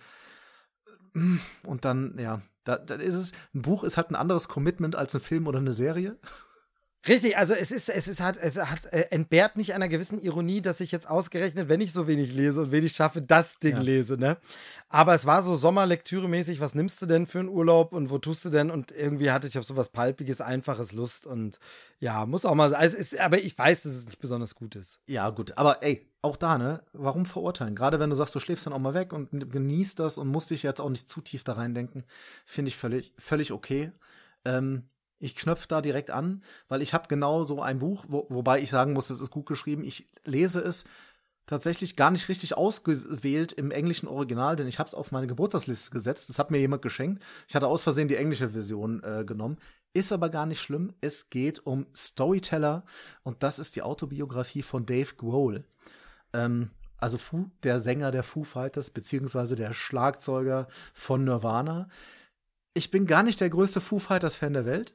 mm, 1.12 1.36
und 1.64 1.84
dann, 1.84 2.18
ja, 2.18 2.42
da, 2.64 2.78
da 2.78 2.94
ist 2.94 3.14
es, 3.14 3.32
ein 3.54 3.62
Buch 3.62 3.84
ist 3.84 3.96
halt 3.96 4.10
ein 4.10 4.16
anderes 4.16 4.48
Commitment 4.48 4.96
als 4.96 5.14
ein 5.14 5.20
Film 5.20 5.46
oder 5.46 5.58
eine 5.58 5.72
Serie. 5.72 6.16
Richtig, 7.06 7.36
also 7.36 7.52
es 7.52 7.70
ist, 7.70 7.90
es 7.90 8.08
ist 8.08 8.20
halt, 8.20 8.38
es 8.38 8.56
hat, 8.56 8.86
äh, 8.86 9.08
entbehrt 9.10 9.56
nicht 9.56 9.74
einer 9.74 9.88
gewissen 9.88 10.18
Ironie, 10.18 10.62
dass 10.62 10.80
ich 10.80 10.90
jetzt 10.90 11.08
ausgerechnet, 11.08 11.68
wenn 11.68 11.82
ich 11.82 11.92
so 11.92 12.06
wenig 12.06 12.32
lese 12.32 12.62
und 12.62 12.72
wenig 12.72 12.92
schaffe, 12.96 13.20
das 13.20 13.58
Ding 13.58 13.76
Ja. 13.76 13.82
lese, 13.82 14.16
ne? 14.16 14.38
Aber 14.88 15.14
es 15.14 15.26
war 15.26 15.42
so 15.42 15.54
Sommerlektüre-mäßig, 15.54 16.60
was 16.60 16.74
nimmst 16.74 17.02
du 17.02 17.06
denn 17.06 17.26
für 17.26 17.40
einen 17.40 17.48
Urlaub 17.48 17.92
und 17.92 18.08
wo 18.08 18.18
tust 18.18 18.44
du 18.46 18.50
denn? 18.50 18.70
Und 18.70 18.90
irgendwie 18.90 19.30
hatte 19.30 19.46
ich 19.48 19.58
auf 19.58 19.64
sowas 19.64 19.90
Palpiges, 19.90 20.40
Einfaches 20.40 20.92
Lust 20.92 21.26
und 21.26 21.58
ja, 22.00 22.24
muss 22.24 22.44
auch 22.46 22.54
mal 22.54 22.70
sein. 22.70 22.80
Also 22.80 22.96
ist, 22.96 23.18
aber 23.20 23.38
ich 23.38 23.56
weiß, 23.58 23.82
dass 23.82 23.92
es 23.92 24.06
nicht 24.06 24.18
besonders 24.18 24.54
gut 24.54 24.74
ist. 24.74 25.00
Ja, 25.06 25.28
gut, 25.30 25.58
aber 25.58 25.82
ey, 25.82 26.08
auch 26.22 26.36
da, 26.36 26.56
ne? 26.56 26.82
Warum 26.94 27.26
verurteilen? 27.26 27.74
Gerade 27.74 28.00
wenn 28.00 28.08
du 28.08 28.16
sagst, 28.16 28.34
du 28.34 28.40
schläfst 28.40 28.64
dann 28.64 28.72
auch 28.72 28.78
mal 28.78 28.94
weg 28.94 29.12
und 29.12 29.50
genießt 29.52 29.98
das 30.00 30.16
und 30.16 30.28
musst 30.28 30.50
dich 30.50 30.62
jetzt 30.62 30.80
auch 30.80 30.88
nicht 30.88 31.10
zu 31.10 31.20
tief 31.20 31.44
da 31.44 31.52
reindenken, 31.52 32.04
finde 32.46 32.70
ich 32.70 32.76
völlig, 32.78 33.12
völlig 33.18 33.52
okay. 33.52 33.92
Ähm, 34.46 34.84
ich 35.18 35.36
knöpfe 35.36 35.68
da 35.68 35.80
direkt 35.80 36.10
an, 36.10 36.42
weil 36.68 36.82
ich 36.82 36.94
habe 36.94 37.08
genau 37.08 37.44
so 37.44 37.62
ein 37.62 37.78
Buch, 37.78 38.04
wo, 38.08 38.26
wobei 38.28 38.60
ich 38.60 38.70
sagen 38.70 38.92
muss, 38.92 39.10
es 39.10 39.20
ist 39.20 39.30
gut 39.30 39.46
geschrieben. 39.46 39.84
Ich 39.84 40.08
lese 40.24 40.60
es 40.60 40.84
tatsächlich 41.46 41.96
gar 41.96 42.10
nicht 42.10 42.28
richtig 42.28 42.56
ausgewählt 42.56 43.52
im 43.52 43.70
englischen 43.70 44.08
Original, 44.08 44.56
denn 44.56 44.66
ich 44.66 44.78
habe 44.78 44.88
es 44.88 44.94
auf 44.94 45.12
meine 45.12 45.26
Geburtstagsliste 45.26 45.90
gesetzt. 45.90 46.28
Das 46.28 46.38
hat 46.38 46.50
mir 46.50 46.58
jemand 46.58 46.82
geschenkt. 46.82 47.22
Ich 47.48 47.54
hatte 47.54 47.66
aus 47.66 47.82
Versehen 47.82 48.08
die 48.08 48.16
englische 48.16 48.50
Version 48.50 49.02
äh, 49.02 49.24
genommen. 49.24 49.58
Ist 49.92 50.12
aber 50.12 50.30
gar 50.30 50.46
nicht 50.46 50.60
schlimm. 50.60 50.92
Es 51.00 51.30
geht 51.30 51.66
um 51.66 51.86
Storyteller 51.94 52.84
und 53.22 53.42
das 53.42 53.58
ist 53.58 53.76
die 53.76 53.82
Autobiografie 53.82 54.62
von 54.62 54.86
Dave 54.86 55.14
Grohl. 55.16 55.64
Ähm, 56.32 56.70
also 56.98 57.18
Fu, 57.18 57.50
der 57.62 57.80
Sänger 57.80 58.10
der 58.10 58.22
Foo 58.22 58.44
Fighters, 58.44 58.90
beziehungsweise 58.90 59.56
der 59.56 59.74
Schlagzeuger 59.74 60.68
von 60.94 61.24
Nirvana. 61.24 61.88
Ich 62.72 62.90
bin 62.90 63.06
gar 63.06 63.22
nicht 63.22 63.40
der 63.40 63.50
größte 63.50 63.80
Foo 63.82 63.98
Fighters-Fan 63.98 64.54
der 64.54 64.64
Welt, 64.64 64.94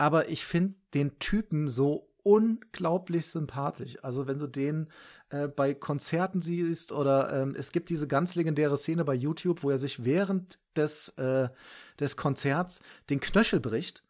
aber 0.00 0.28
ich 0.30 0.44
finde 0.44 0.74
den 0.94 1.18
Typen 1.18 1.68
so 1.68 2.08
unglaublich 2.22 3.26
sympathisch. 3.26 3.96
Also 4.02 4.26
wenn 4.26 4.38
du 4.38 4.46
den 4.46 4.88
äh, 5.30 5.46
bei 5.48 5.74
Konzerten 5.74 6.42
siehst 6.42 6.90
oder 6.92 7.32
ähm, 7.42 7.54
es 7.56 7.72
gibt 7.72 7.88
diese 7.90 8.08
ganz 8.08 8.34
legendäre 8.34 8.76
Szene 8.76 9.04
bei 9.04 9.14
YouTube, 9.14 9.62
wo 9.62 9.70
er 9.70 9.78
sich 9.78 10.04
während 10.04 10.58
des, 10.76 11.10
äh, 11.10 11.48
des 11.98 12.16
Konzerts 12.16 12.80
den 13.10 13.20
Knöchel 13.20 13.60
bricht 13.60 14.02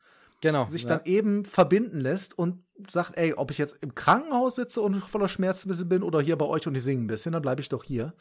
Genau. 0.42 0.68
sich 0.70 0.84
ja. 0.84 0.88
dann 0.88 1.00
eben 1.04 1.44
verbinden 1.44 2.00
lässt 2.00 2.38
und 2.38 2.64
sagt, 2.88 3.16
ey, 3.18 3.34
ob 3.34 3.50
ich 3.50 3.58
jetzt 3.58 3.76
im 3.82 3.94
Krankenhaus 3.94 4.54
sitze 4.54 4.80
und 4.80 4.94
voller 4.96 5.28
Schmerzmittel 5.28 5.84
bin 5.84 6.02
oder 6.02 6.20
hier 6.22 6.36
bei 6.38 6.46
euch 6.46 6.66
und 6.66 6.74
ich 6.74 6.82
singe 6.82 7.04
ein 7.04 7.08
bisschen, 7.08 7.32
dann 7.32 7.42
bleibe 7.42 7.60
ich 7.60 7.68
doch 7.68 7.84
hier. 7.84 8.14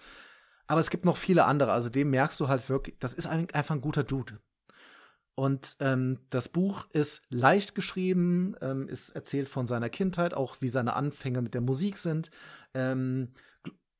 Aber 0.67 0.81
es 0.81 0.89
gibt 0.89 1.05
noch 1.05 1.15
viele 1.17 1.45
andere, 1.45 1.71
also 1.71 1.89
dem 1.89 2.09
merkst 2.09 2.37
du 2.41 2.47
halt 2.49 2.67
wirklich, 2.67 2.95
das 2.99 3.13
ist 3.13 3.25
ein- 3.25 3.47
einfach 3.53 3.73
ein 3.75 3.81
guter 3.81 4.03
Dude. 4.03 4.39
Und 5.39 5.77
ähm, 5.79 6.19
das 6.31 6.49
Buch 6.49 6.85
ist 6.91 7.21
leicht 7.29 7.73
geschrieben, 7.73 8.57
ähm, 8.59 8.89
ist 8.89 9.11
erzählt 9.11 9.47
von 9.47 9.67
seiner 9.67 9.89
Kindheit, 9.89 10.33
auch 10.33 10.57
wie 10.59 10.67
seine 10.67 10.97
Anfänge 10.97 11.41
mit 11.41 11.53
der 11.53 11.61
Musik 11.61 11.97
sind. 11.97 12.29
Ähm, 12.73 13.29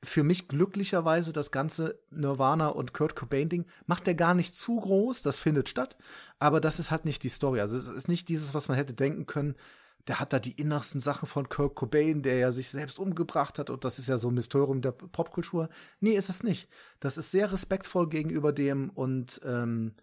für 0.03 0.23
mich 0.23 0.49
glücklicherweise 0.49 1.31
das 1.31 1.49
ganze 1.49 1.97
Nirvana 2.09 2.67
und 2.67 2.93
Kurt 2.93 3.15
Cobain-Ding 3.15 3.67
macht 3.85 4.05
er 4.09 4.15
gar 4.15 4.33
nicht 4.33 4.53
zu 4.53 4.81
groß, 4.81 5.21
das 5.21 5.39
findet 5.39 5.69
statt, 5.69 5.95
aber 6.39 6.59
das 6.59 6.77
ist 6.77 6.91
halt 6.91 7.05
nicht 7.05 7.23
die 7.23 7.29
Story. 7.29 7.61
Also 7.61 7.77
es 7.77 7.87
ist 7.87 8.09
nicht 8.09 8.27
dieses, 8.27 8.53
was 8.53 8.67
man 8.67 8.75
hätte 8.75 8.93
denken 8.93 9.25
können, 9.25 9.55
der 10.09 10.19
hat 10.19 10.33
da 10.33 10.39
die 10.39 10.59
innersten 10.59 10.99
Sachen 10.99 11.25
von 11.25 11.47
Kurt 11.47 11.73
Cobain, 11.73 12.21
der 12.21 12.35
ja 12.35 12.51
sich 12.51 12.67
selbst 12.67 12.99
umgebracht 12.99 13.57
hat 13.59 13.69
und 13.69 13.85
das 13.85 13.97
ist 13.97 14.09
ja 14.09 14.17
so 14.17 14.27
ein 14.27 14.33
Mysterium 14.33 14.81
der 14.81 14.91
Popkultur. 14.91 15.69
Nee, 16.01 16.15
ist 16.15 16.27
es 16.27 16.43
nicht. 16.43 16.67
Das 16.99 17.17
ist 17.17 17.31
sehr 17.31 17.49
respektvoll 17.49 18.09
gegenüber 18.09 18.51
dem 18.51 18.89
und 18.89 19.39
ähm, 19.45 19.93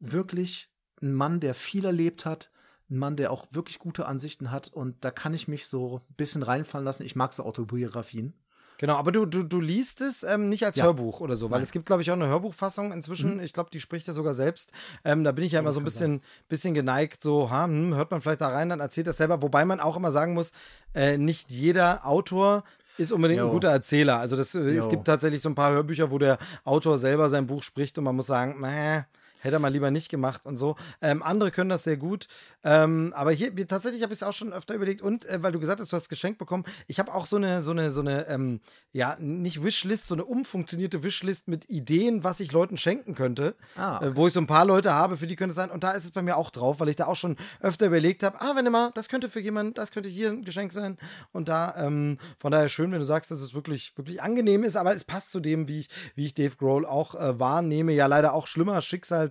wirklich 0.00 0.71
ein 1.02 1.12
Mann, 1.12 1.40
der 1.40 1.54
viel 1.54 1.84
erlebt 1.84 2.24
hat, 2.24 2.50
ein 2.90 2.98
Mann, 2.98 3.16
der 3.16 3.30
auch 3.32 3.46
wirklich 3.50 3.78
gute 3.78 4.06
Ansichten 4.06 4.50
hat 4.50 4.68
und 4.68 5.04
da 5.04 5.10
kann 5.10 5.34
ich 5.34 5.48
mich 5.48 5.66
so 5.66 5.98
ein 5.98 6.14
bisschen 6.16 6.42
reinfallen 6.42 6.84
lassen. 6.84 7.04
Ich 7.04 7.16
mag 7.16 7.32
so 7.32 7.44
Autobiografien. 7.44 8.34
Genau, 8.78 8.96
aber 8.96 9.12
du, 9.12 9.26
du, 9.26 9.44
du 9.44 9.60
liest 9.60 10.00
es 10.00 10.24
ähm, 10.24 10.48
nicht 10.48 10.64
als 10.66 10.76
Ja. 10.76 10.84
Hörbuch 10.86 11.20
oder 11.20 11.36
so, 11.36 11.50
weil 11.50 11.58
Nein. 11.58 11.64
es 11.64 11.70
gibt, 11.70 11.86
glaube 11.86 12.02
ich, 12.02 12.10
auch 12.10 12.16
eine 12.16 12.26
Hörbuchfassung 12.26 12.90
inzwischen. 12.92 13.38
Ich 13.38 13.52
glaube, 13.52 13.70
die 13.70 13.78
spricht 13.78 14.08
er 14.08 14.14
sogar 14.14 14.34
selbst. 14.34 14.72
Ähm, 15.04 15.22
da 15.22 15.30
bin 15.30 15.44
ich 15.44 15.52
ja 15.52 15.60
immer 15.60 15.70
so 15.70 15.80
ein 15.80 15.84
bisschen, 15.84 16.20
bisschen 16.48 16.74
geneigt, 16.74 17.22
so, 17.22 17.48
ha, 17.48 17.66
hm, 17.66 17.94
hört 17.94 18.10
man 18.10 18.20
vielleicht 18.20 18.40
da 18.40 18.48
rein, 18.48 18.70
dann 18.70 18.80
erzählt 18.80 19.06
er 19.06 19.12
selber. 19.12 19.40
Wobei 19.40 19.64
man 19.64 19.78
auch 19.78 19.96
immer 19.96 20.10
sagen 20.10 20.34
muss, 20.34 20.50
äh, 20.94 21.16
nicht 21.16 21.52
jeder 21.52 22.04
Autor 22.04 22.64
ist 22.98 23.12
unbedingt 23.12 23.40
ein 23.40 23.46
Jo. 23.46 23.52
guter 23.52 23.70
Erzähler. 23.70 24.18
Also 24.18 24.36
das, 24.36 24.54
äh, 24.56 24.58
es 24.76 24.88
gibt 24.88 25.04
tatsächlich 25.04 25.42
so 25.42 25.48
ein 25.48 25.54
paar 25.54 25.70
Hörbücher, 25.70 26.10
wo 26.10 26.18
der 26.18 26.38
Autor 26.64 26.98
selber 26.98 27.30
sein 27.30 27.46
Buch 27.46 27.62
spricht 27.62 27.98
und 27.98 28.04
man 28.04 28.16
muss 28.16 28.26
sagen, 28.26 28.60
meh, 28.60 29.02
hätte 29.42 29.56
er 29.56 29.58
mal 29.58 29.72
lieber 29.72 29.90
nicht 29.90 30.08
gemacht 30.08 30.46
und 30.46 30.56
so. 30.56 30.76
Ähm, 31.00 31.22
andere 31.22 31.50
können 31.50 31.70
das 31.70 31.84
sehr 31.84 31.96
gut. 31.96 32.28
Ähm, 32.64 33.12
aber 33.16 33.32
hier, 33.32 33.54
tatsächlich 33.66 34.02
habe 34.02 34.12
ich 34.12 34.20
es 34.20 34.22
auch 34.22 34.32
schon 34.32 34.52
öfter 34.52 34.74
überlegt 34.74 35.02
und 35.02 35.26
äh, 35.26 35.42
weil 35.42 35.52
du 35.52 35.58
gesagt 35.58 35.80
hast, 35.80 35.92
du 35.92 35.96
hast 35.96 36.08
geschenkt 36.08 36.38
bekommen, 36.38 36.64
ich 36.86 36.98
habe 36.98 37.12
auch 37.12 37.26
so 37.26 37.36
eine, 37.36 37.60
so 37.60 37.72
eine, 37.72 37.90
so 37.90 38.00
eine, 38.00 38.28
ähm, 38.28 38.60
ja, 38.92 39.16
nicht 39.18 39.64
Wishlist, 39.64 40.06
so 40.06 40.14
eine 40.14 40.24
umfunktionierte 40.24 41.02
Wishlist 41.02 41.48
mit 41.48 41.68
Ideen, 41.70 42.24
was 42.24 42.40
ich 42.40 42.52
Leuten 42.52 42.76
schenken 42.76 43.14
könnte. 43.14 43.56
Ah, 43.76 44.00
Äh, 44.02 44.16
wo 44.16 44.26
ich 44.26 44.32
so 44.32 44.40
ein 44.40 44.46
paar 44.46 44.64
Leute 44.64 44.92
habe, 44.92 45.16
für 45.16 45.26
die 45.26 45.34
könnte 45.36 45.50
es 45.52 45.56
sein. 45.56 45.70
Und 45.70 45.82
da 45.82 45.92
ist 45.92 46.04
es 46.04 46.12
bei 46.12 46.22
mir 46.22 46.36
auch 46.36 46.50
drauf, 46.50 46.78
weil 46.78 46.88
ich 46.88 46.96
da 46.96 47.06
auch 47.06 47.16
schon 47.16 47.36
öfter 47.60 47.86
überlegt 47.86 48.22
habe, 48.22 48.40
ah, 48.40 48.52
wenn 48.54 48.66
immer, 48.66 48.92
das 48.94 49.08
könnte 49.08 49.28
für 49.28 49.40
jemanden, 49.40 49.74
das 49.74 49.90
könnte 49.90 50.08
hier 50.08 50.30
ein 50.30 50.44
Geschenk 50.44 50.72
sein. 50.72 50.98
Und 51.32 51.48
da, 51.48 51.74
ähm, 51.78 52.18
von 52.36 52.52
daher 52.52 52.68
schön, 52.68 52.92
wenn 52.92 53.00
du 53.00 53.04
sagst, 53.04 53.30
dass 53.30 53.40
es 53.40 53.54
wirklich, 53.54 53.96
wirklich 53.96 54.22
angenehm 54.22 54.62
ist, 54.62 54.76
aber 54.76 54.94
es 54.94 55.04
passt 55.04 55.32
zu 55.32 55.40
dem, 55.40 55.66
wie 55.68 55.80
ich, 55.80 55.88
wie 56.14 56.26
ich 56.26 56.34
Dave 56.34 56.54
Grohl 56.56 56.86
auch 56.86 57.14
äh, 57.14 57.40
wahrnehme. 57.40 57.92
Ja, 57.92 58.06
leider 58.06 58.34
auch 58.34 58.46
schlimmer 58.46 58.82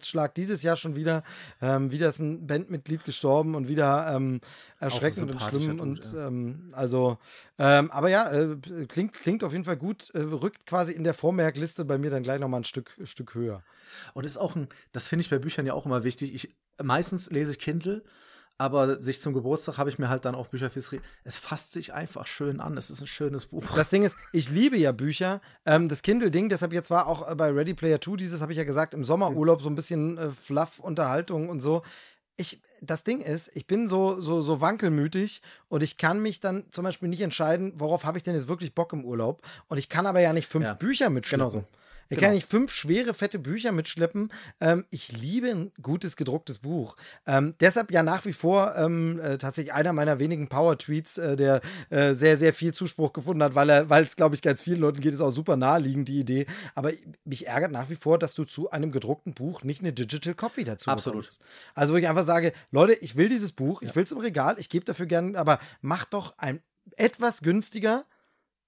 Schicksalsschlag 0.02 0.36
dieses 0.36 0.64
Jahr 0.64 0.76
schon 0.76 0.96
wieder. 0.96 1.24
Ähm, 1.62 1.92
wieder 1.92 2.10
ist 2.10 2.20
ein 2.20 2.48
Bandmitglied 2.48 3.06
gestorben 3.06 3.56
und 3.56 3.68
wieder 3.68 4.14
ähm, 4.16 4.42
erschreckend 4.80 5.32
und 5.32 5.42
schlimm. 5.42 5.78
Dude, 5.78 5.84
und 5.84 6.14
ja. 6.14 6.28
ähm, 6.28 6.70
also, 6.74 7.18
ähm, 7.58 7.92
aber 7.92 8.10
ja, 8.10 8.32
äh, 8.32 8.58
klingt, 8.88 9.14
klingt 9.14 9.44
auf 9.44 9.52
jeden 9.52 9.64
Fall 9.64 9.78
gut, 9.78 10.10
äh, 10.14 10.20
rückt 10.20 10.66
quasi 10.66 10.94
in 10.94 11.04
der 11.04 11.14
Vormerkliste 11.14 11.86
bei 11.86 11.98
mir 11.98 12.10
dann 12.10 12.24
gleich 12.24 12.40
nochmal 12.40 12.62
ein 12.62 12.66
Stück, 12.66 12.98
Stück 13.04 13.36
höher. 13.36 13.64
Und 14.14 14.26
ist 14.26 14.38
auch 14.38 14.56
ein, 14.56 14.68
das 14.92 15.08
finde 15.08 15.22
ich 15.22 15.30
bei 15.30 15.40
Büchern 15.40 15.66
ja 15.66 15.74
auch 15.74 15.86
immer 15.86 16.04
wichtig. 16.04 16.34
Ich, 16.34 16.56
meistens 16.82 17.30
lese 17.30 17.52
ich 17.52 17.60
Kindle, 17.60 18.04
aber 18.62 19.02
sich 19.02 19.20
zum 19.20 19.34
Geburtstag 19.34 19.80
habe 19.80 19.90
ich 19.90 19.98
mir 19.98 20.08
halt 20.08 20.24
dann 20.24 20.36
auch 20.36 20.46
Bücher 20.46 20.70
fürs 20.70 20.92
Re 20.92 21.00
Es 21.24 21.36
fasst 21.36 21.74
sich 21.74 21.94
einfach 21.94 22.28
schön 22.28 22.60
an. 22.60 22.78
Es 22.78 22.92
ist 22.92 23.02
ein 23.02 23.08
schönes 23.08 23.48
Buch. 23.48 23.64
Das 23.76 23.90
Ding 23.90 24.04
ist, 24.04 24.16
ich 24.34 24.52
liebe 24.52 24.78
ja 24.78 24.92
Bücher. 24.92 25.42
Ähm, 25.66 25.90
das 25.90 26.04
Kindle-Ding, 26.04 26.48
deshalb 26.48 26.72
jetzt 26.72 26.92
war 26.92 27.08
auch 27.08 27.28
äh, 27.28 27.34
bei 27.34 27.50
Ready 27.50 27.74
Player 27.74 28.00
2 28.00 28.18
dieses, 28.18 28.40
habe 28.40 28.52
ich 28.52 28.60
ja 28.60 28.64
gesagt, 28.64 28.94
im 28.94 29.04
Sommerurlaub 29.04 29.64
so 29.64 29.70
ein 29.70 29.74
bisschen 29.74 30.20
äh, 30.20 30.30
Fluff-Unterhaltung 30.30 31.50
und 31.50 31.60
so. 31.60 31.82
Ich, 32.38 32.62
das 32.82 33.04
Ding 33.04 33.22
ist, 33.22 33.50
ich 33.56 33.66
bin 33.66 33.88
so, 33.88 34.22
so, 34.22 34.42
so 34.42 34.62
wankelmütig 34.62 35.42
und 35.68 35.82
ich 35.82 35.98
kann 35.98 36.22
mich 36.22 36.40
dann 36.40 36.66
zum 36.70 36.84
Beispiel 36.84 37.10
nicht 37.10 37.22
entscheiden, 37.22 37.74
worauf 37.78 38.06
habe 38.06 38.20
ich 38.20 38.24
denn 38.24 38.36
jetzt 38.36 38.48
wirklich 38.48 38.76
Bock 38.76 38.94
im 38.94 39.04
Urlaub. 39.04 39.42
Und 39.70 39.80
ich 39.80 39.90
kann 39.90 40.06
aber 40.06 40.20
ja 40.22 40.34
nicht 40.34 40.48
fünf 40.48 40.66
Ja. 40.66 40.74
Bücher 40.76 41.10
mitschleppen. 41.10 41.50
Genau 41.50 41.62
so. 41.62 41.66
Ich 42.12 42.18
Genau. 42.18 42.28
kann 42.28 42.36
nicht 42.36 42.50
fünf 42.50 42.74
schwere, 42.74 43.14
fette 43.14 43.40
Bücher 43.40 43.72
mitschleppen. 43.72 44.34
Ähm, 44.60 44.86
ich 44.90 45.14
liebe 45.14 45.50
ein 45.50 45.72
gutes 45.82 46.18
gedrucktes 46.18 46.60
Buch. 46.60 46.98
Ähm, 47.26 47.56
deshalb 47.62 47.90
ja 47.90 48.04
nach 48.04 48.26
wie 48.26 48.34
vor 48.34 48.76
ähm, 48.76 49.18
äh, 49.22 49.38
tatsächlich 49.38 49.74
einer 49.74 49.94
meiner 49.94 50.20
wenigen 50.20 50.50
Power-Tweets, 50.50 51.18
äh, 51.20 51.36
der 51.38 51.62
äh, 51.90 52.14
sehr, 52.14 52.36
sehr 52.38 52.54
viel 52.54 52.74
Zuspruch 52.74 53.14
gefunden 53.14 53.42
hat, 53.42 53.56
weil 53.56 53.70
es, 54.04 54.18
glaube 54.18 54.36
ich, 54.36 54.42
ganz 54.42 54.60
vielen 54.62 54.82
Leuten 54.82 55.00
geht, 55.00 55.14
ist 55.14 55.22
auch 55.22 55.32
super 55.32 55.56
naheliegend, 55.56 56.10
die 56.10 56.20
Idee. 56.20 56.48
Aber 56.76 56.92
mich 57.24 57.48
ärgert 57.48 57.72
nach 57.72 57.90
wie 57.90 57.96
vor, 57.96 58.20
dass 58.20 58.34
du 58.34 58.44
zu 58.44 58.70
einem 58.72 58.92
gedruckten 58.92 59.34
Buch 59.34 59.64
nicht 59.64 59.80
eine 59.80 59.94
Digital 59.94 60.34
Copy 60.36 60.66
dazu 60.66 60.90
Absolut. 60.90 61.22
bekommst. 61.22 61.42
Also 61.76 61.94
wo 61.94 61.98
ich 61.98 62.10
einfach 62.10 62.26
sage, 62.26 62.52
Leute, 62.72 62.92
ich 62.96 63.16
will 63.16 63.30
dieses 63.30 63.54
Buch, 63.54 63.82
ich 63.84 63.96
will 63.96 64.04
es 64.04 64.12
im 64.12 64.18
Regal, 64.18 64.56
ich 64.60 64.70
gebe 64.70 64.84
dafür 64.84 65.06
gern, 65.06 65.38
aber 65.38 65.60
mach 65.80 66.04
doch 66.04 66.38
ein 66.38 66.62
etwas 66.98 67.42
günstiger 67.42 68.06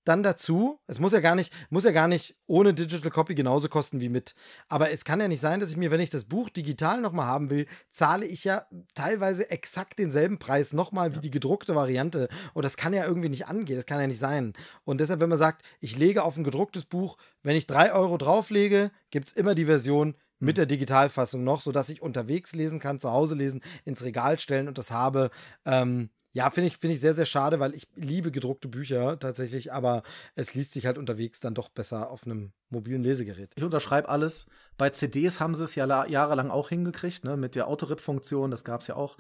dann 0.04 0.24
dazu, 0.24 0.80
es 0.88 1.00
muss 1.00 1.14
ja 1.14 1.20
gar 1.20 1.36
nicht, 1.36 1.54
muss 1.70 1.84
ja 1.84 1.92
gar 1.92 2.08
nicht 2.08 2.36
ohne 2.46 2.74
Digital 2.74 3.12
Copy 3.12 3.36
genauso 3.36 3.70
kosten 3.70 4.02
wie 4.02 4.10
mit. 4.10 4.36
Aber 4.68 4.92
es 4.92 5.06
kann 5.06 5.20
ja 5.20 5.28
nicht 5.28 5.40
sein, 5.40 5.60
dass 5.60 5.72
ich 5.72 5.78
mir, 5.78 5.92
wenn 5.92 6.02
ich 6.02 6.10
das 6.10 6.26
Buch 6.26 6.50
digital 6.50 7.02
nochmal 7.02 7.26
haben 7.26 7.50
will, 7.50 7.68
zahle 7.90 8.26
ich 8.26 8.44
ja 8.44 8.66
teilweise 8.94 9.50
exakt 9.50 10.00
denselben 10.00 10.40
Preis 10.40 10.74
nochmal 10.74 11.16
wie 11.16 11.20
die 11.20 11.32
gedruckte 11.32 11.76
Variante. 11.76 12.28
Und 12.54 12.64
das 12.64 12.78
kann 12.78 12.94
ja 12.94 13.06
irgendwie 13.06 13.30
nicht 13.30 13.48
angehen, 13.48 13.78
das 13.78 13.86
kann 13.86 14.00
ja 14.00 14.08
nicht 14.08 14.20
sein. 14.20 14.54
Und 14.84 15.00
deshalb, 15.00 15.20
wenn 15.20 15.30
man 15.30 15.38
sagt, 15.38 15.64
ich 15.80 15.98
lege 15.98 16.24
auf 16.24 16.38
ein 16.38 16.44
gedrucktes 16.44 16.86
Buch, 16.86 17.18
wenn 17.42 17.56
ich 17.56 17.68
drei 17.68 17.94
Euro 17.94 18.18
drauflege, 18.18 18.92
gibt 19.10 19.30
es 19.30 19.34
immer 19.34 19.56
die 19.56 19.66
Version 19.66 20.16
mit 20.40 20.58
der 20.58 20.66
Digitalfassung 20.66 21.44
noch, 21.44 21.62
sodass 21.62 21.90
ich 21.90 22.02
unterwegs 22.02 22.54
lesen 22.54 22.80
kann, 22.80 23.00
zu 23.00 23.12
Hause 23.12 23.36
lesen, 23.36 23.62
ins 23.86 24.04
Regal 24.04 24.40
stellen 24.40 24.68
und 24.68 24.78
das 24.78 24.92
habe. 24.92 25.30
Ähm, 25.66 26.10
ja, 26.34 26.50
finde 26.50 26.68
ich, 26.68 26.78
finde 26.78 26.96
ich 26.96 27.00
sehr, 27.02 27.14
sehr 27.14 27.26
schade, 27.26 27.60
weil 27.60 27.74
ich 27.76 27.88
liebe 27.96 28.32
gedruckte 28.32 28.68
Bücher 28.68 29.18
tatsächlich, 29.20 29.72
aber 29.72 30.02
es 30.36 30.54
liest 30.56 30.74
sich 30.74 30.86
halt 30.88 30.98
unterwegs 30.98 31.40
dann 31.40 31.54
doch 31.54 31.70
besser 31.70 32.10
auf 32.10 32.26
einem 32.26 32.52
mobilen 32.70 33.04
Lesegerät. 33.04 33.52
Ich 33.56 33.64
unterschreibe 33.64 34.10
alles. 34.10 34.48
Bei 34.78 34.90
CDs 34.90 35.40
haben 35.40 35.54
sie 35.54 35.64
es 35.64 35.76
ja 35.76 35.86
la- 35.86 36.08
jahrelang 36.08 36.50
auch 36.50 36.70
hingekriegt, 36.70 37.24
ne? 37.24 37.38
mit 37.38 37.54
der 37.54 37.68
Autorip-Funktion, 37.68 38.50
das 38.50 38.64
gab 38.64 38.82
es 38.82 38.88
ja 38.88 38.96
auch. 38.96 39.18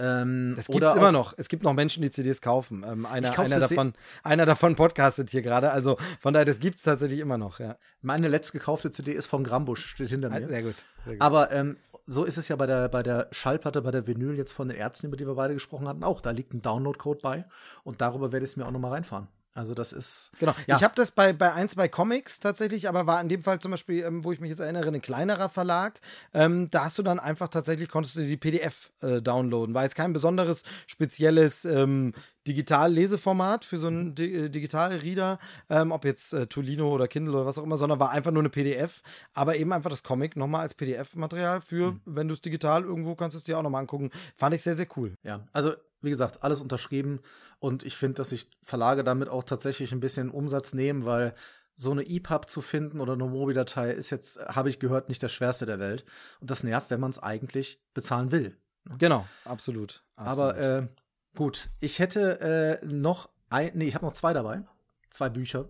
Ähm, 0.00 0.54
Das 0.56 0.66
gibt 0.66 0.82
es 0.84 0.94
immer 0.96 1.12
noch. 1.12 1.32
Es 1.38 1.48
gibt 1.48 1.62
noch 1.62 1.72
Menschen, 1.72 2.02
die 2.02 2.10
CDs 2.10 2.40
kaufen. 2.42 2.84
Ähm, 2.86 3.06
einer, 3.06 3.38
einer, 3.38 3.60
davon, 3.60 3.92
einer 4.24 4.44
davon 4.44 4.74
podcastet 4.74 5.30
hier 5.30 5.42
gerade. 5.42 5.70
Also 5.70 5.96
von 6.20 6.34
daher, 6.34 6.44
das 6.44 6.58
gibt 6.58 6.78
es 6.78 6.82
tatsächlich 6.82 7.20
immer 7.20 7.38
noch. 7.38 7.60
Ja. 7.60 7.78
Meine 8.02 8.28
letzte 8.28 8.58
gekaufte 8.58 8.90
CD 8.90 9.12
ist 9.12 9.26
von 9.26 9.44
Grambusch, 9.44 9.86
steht 9.86 10.08
hinter 10.10 10.30
Ah, 10.32 10.40
mir. 10.40 10.48
Sehr 10.48 10.62
gut. 10.64 10.74
Sehr 11.04 11.14
gut. 11.14 11.22
Aber 11.22 11.52
ähm, 11.52 11.76
so 12.06 12.24
ist 12.24 12.38
es 12.38 12.48
ja 12.48 12.56
bei 12.56 12.66
der, 12.66 12.88
bei 12.88 13.02
der 13.02 13.28
Schallplatte, 13.32 13.82
bei 13.82 13.90
der 13.90 14.06
Vinyl 14.06 14.36
jetzt 14.36 14.52
von 14.52 14.68
den 14.68 14.76
Ärzten, 14.76 15.08
über 15.08 15.16
die 15.16 15.26
wir 15.26 15.34
beide 15.34 15.54
gesprochen 15.54 15.88
hatten, 15.88 16.04
auch. 16.04 16.20
Da 16.20 16.30
liegt 16.30 16.54
ein 16.54 16.62
Download-Code 16.62 17.20
bei 17.22 17.44
und 17.84 18.00
darüber 18.00 18.32
werde 18.32 18.44
ich 18.44 18.50
es 18.50 18.56
mir 18.56 18.66
auch 18.66 18.70
nochmal 18.70 18.92
reinfahren. 18.92 19.28
Also 19.56 19.72
das 19.72 19.92
ist. 19.92 20.30
Genau. 20.38 20.54
Ja. 20.66 20.76
Ich 20.76 20.84
habe 20.84 20.94
das 20.94 21.12
bei, 21.12 21.32
bei 21.32 21.54
ein, 21.54 21.68
zwei 21.68 21.88
Comics 21.88 22.40
tatsächlich, 22.40 22.88
aber 22.88 23.06
war 23.06 23.20
in 23.22 23.30
dem 23.30 23.42
Fall 23.42 23.58
zum 23.58 23.70
Beispiel, 23.70 24.04
ähm, 24.04 24.22
wo 24.22 24.30
ich 24.30 24.38
mich 24.38 24.50
jetzt 24.50 24.60
erinnere, 24.60 24.88
ein 24.88 25.00
kleinerer 25.00 25.48
Verlag. 25.48 25.98
Ähm, 26.34 26.70
da 26.70 26.84
hast 26.84 26.98
du 26.98 27.02
dann 27.02 27.18
einfach 27.18 27.48
tatsächlich, 27.48 27.88
konntest 27.88 28.16
du 28.16 28.20
die 28.20 28.36
PDF 28.36 28.92
äh, 29.00 29.22
downloaden. 29.22 29.74
War 29.74 29.84
jetzt 29.84 29.96
kein 29.96 30.12
besonderes, 30.12 30.62
spezielles 30.86 31.64
ähm, 31.64 32.12
Digital-Leseformat 32.46 33.64
für 33.64 33.76
so 33.78 33.88
einen 33.88 34.14
Di 34.14 34.34
äh, 34.34 34.48
Digital-Reader, 34.48 35.38
ähm, 35.70 35.92
ob 35.92 36.04
jetzt 36.04 36.32
äh, 36.32 36.46
Tolino 36.46 36.92
oder 36.92 37.08
Kindle 37.08 37.34
oder 37.34 37.46
was 37.46 37.58
auch 37.58 37.64
immer, 37.64 37.76
sondern 37.76 38.00
war 38.00 38.10
einfach 38.10 38.30
nur 38.30 38.42
eine 38.42 38.50
PDF, 38.50 39.02
aber 39.32 39.56
eben 39.56 39.72
einfach 39.72 39.90
das 39.90 40.02
Comic 40.02 40.36
nochmal 40.36 40.62
als 40.62 40.74
PDF-Material 40.74 41.60
für, 41.60 41.92
mhm. 41.92 42.00
wenn 42.04 42.28
du 42.28 42.34
es 42.34 42.40
digital 42.40 42.84
irgendwo 42.84 43.14
kannst, 43.14 43.34
du 43.34 43.38
es 43.38 43.44
dir 43.44 43.58
auch 43.58 43.62
nochmal 43.62 43.80
angucken. 43.82 44.10
Fand 44.36 44.54
ich 44.54 44.62
sehr, 44.62 44.74
sehr 44.74 44.88
cool. 44.96 45.14
Ja, 45.22 45.46
also 45.52 45.72
wie 46.02 46.10
gesagt, 46.10 46.42
alles 46.42 46.60
unterschrieben 46.60 47.20
und 47.58 47.84
ich 47.84 47.96
finde, 47.96 48.16
dass 48.16 48.30
sich 48.30 48.50
Verlage 48.62 49.02
damit 49.02 49.28
auch 49.28 49.44
tatsächlich 49.44 49.92
ein 49.92 50.00
bisschen 50.00 50.30
Umsatz 50.30 50.72
nehmen, 50.72 51.04
weil 51.04 51.34
so 51.74 51.90
eine 51.90 52.02
EPUB 52.08 52.48
zu 52.48 52.62
finden 52.62 53.00
oder 53.00 53.12
eine 53.12 53.26
Mobi-Datei 53.26 53.90
ist 53.90 54.10
jetzt, 54.10 54.38
habe 54.46 54.70
ich 54.70 54.78
gehört, 54.78 55.08
nicht 55.08 55.22
das 55.22 55.32
schwerste 55.32 55.66
der 55.66 55.78
Welt. 55.78 56.04
Und 56.40 56.50
das 56.50 56.62
nervt, 56.64 56.90
wenn 56.90 57.00
man 57.00 57.10
es 57.10 57.18
eigentlich 57.18 57.82
bezahlen 57.92 58.32
will. 58.32 58.56
Ne? 58.84 58.96
Genau, 58.98 59.26
absolut. 59.44 60.02
absolut. 60.16 60.54
Aber 60.54 60.58
äh, 60.58 60.88
gut, 61.36 61.70
ich 61.80 61.98
hätte 61.98 62.80
äh, 62.82 62.86
noch 62.86 63.28
ein, 63.48 63.70
nee, 63.74 63.86
ich 63.86 63.94
habe 63.94 64.04
noch 64.04 64.12
zwei 64.12 64.32
dabei. 64.32 64.62
Zwei 65.10 65.28
Bücher. 65.28 65.68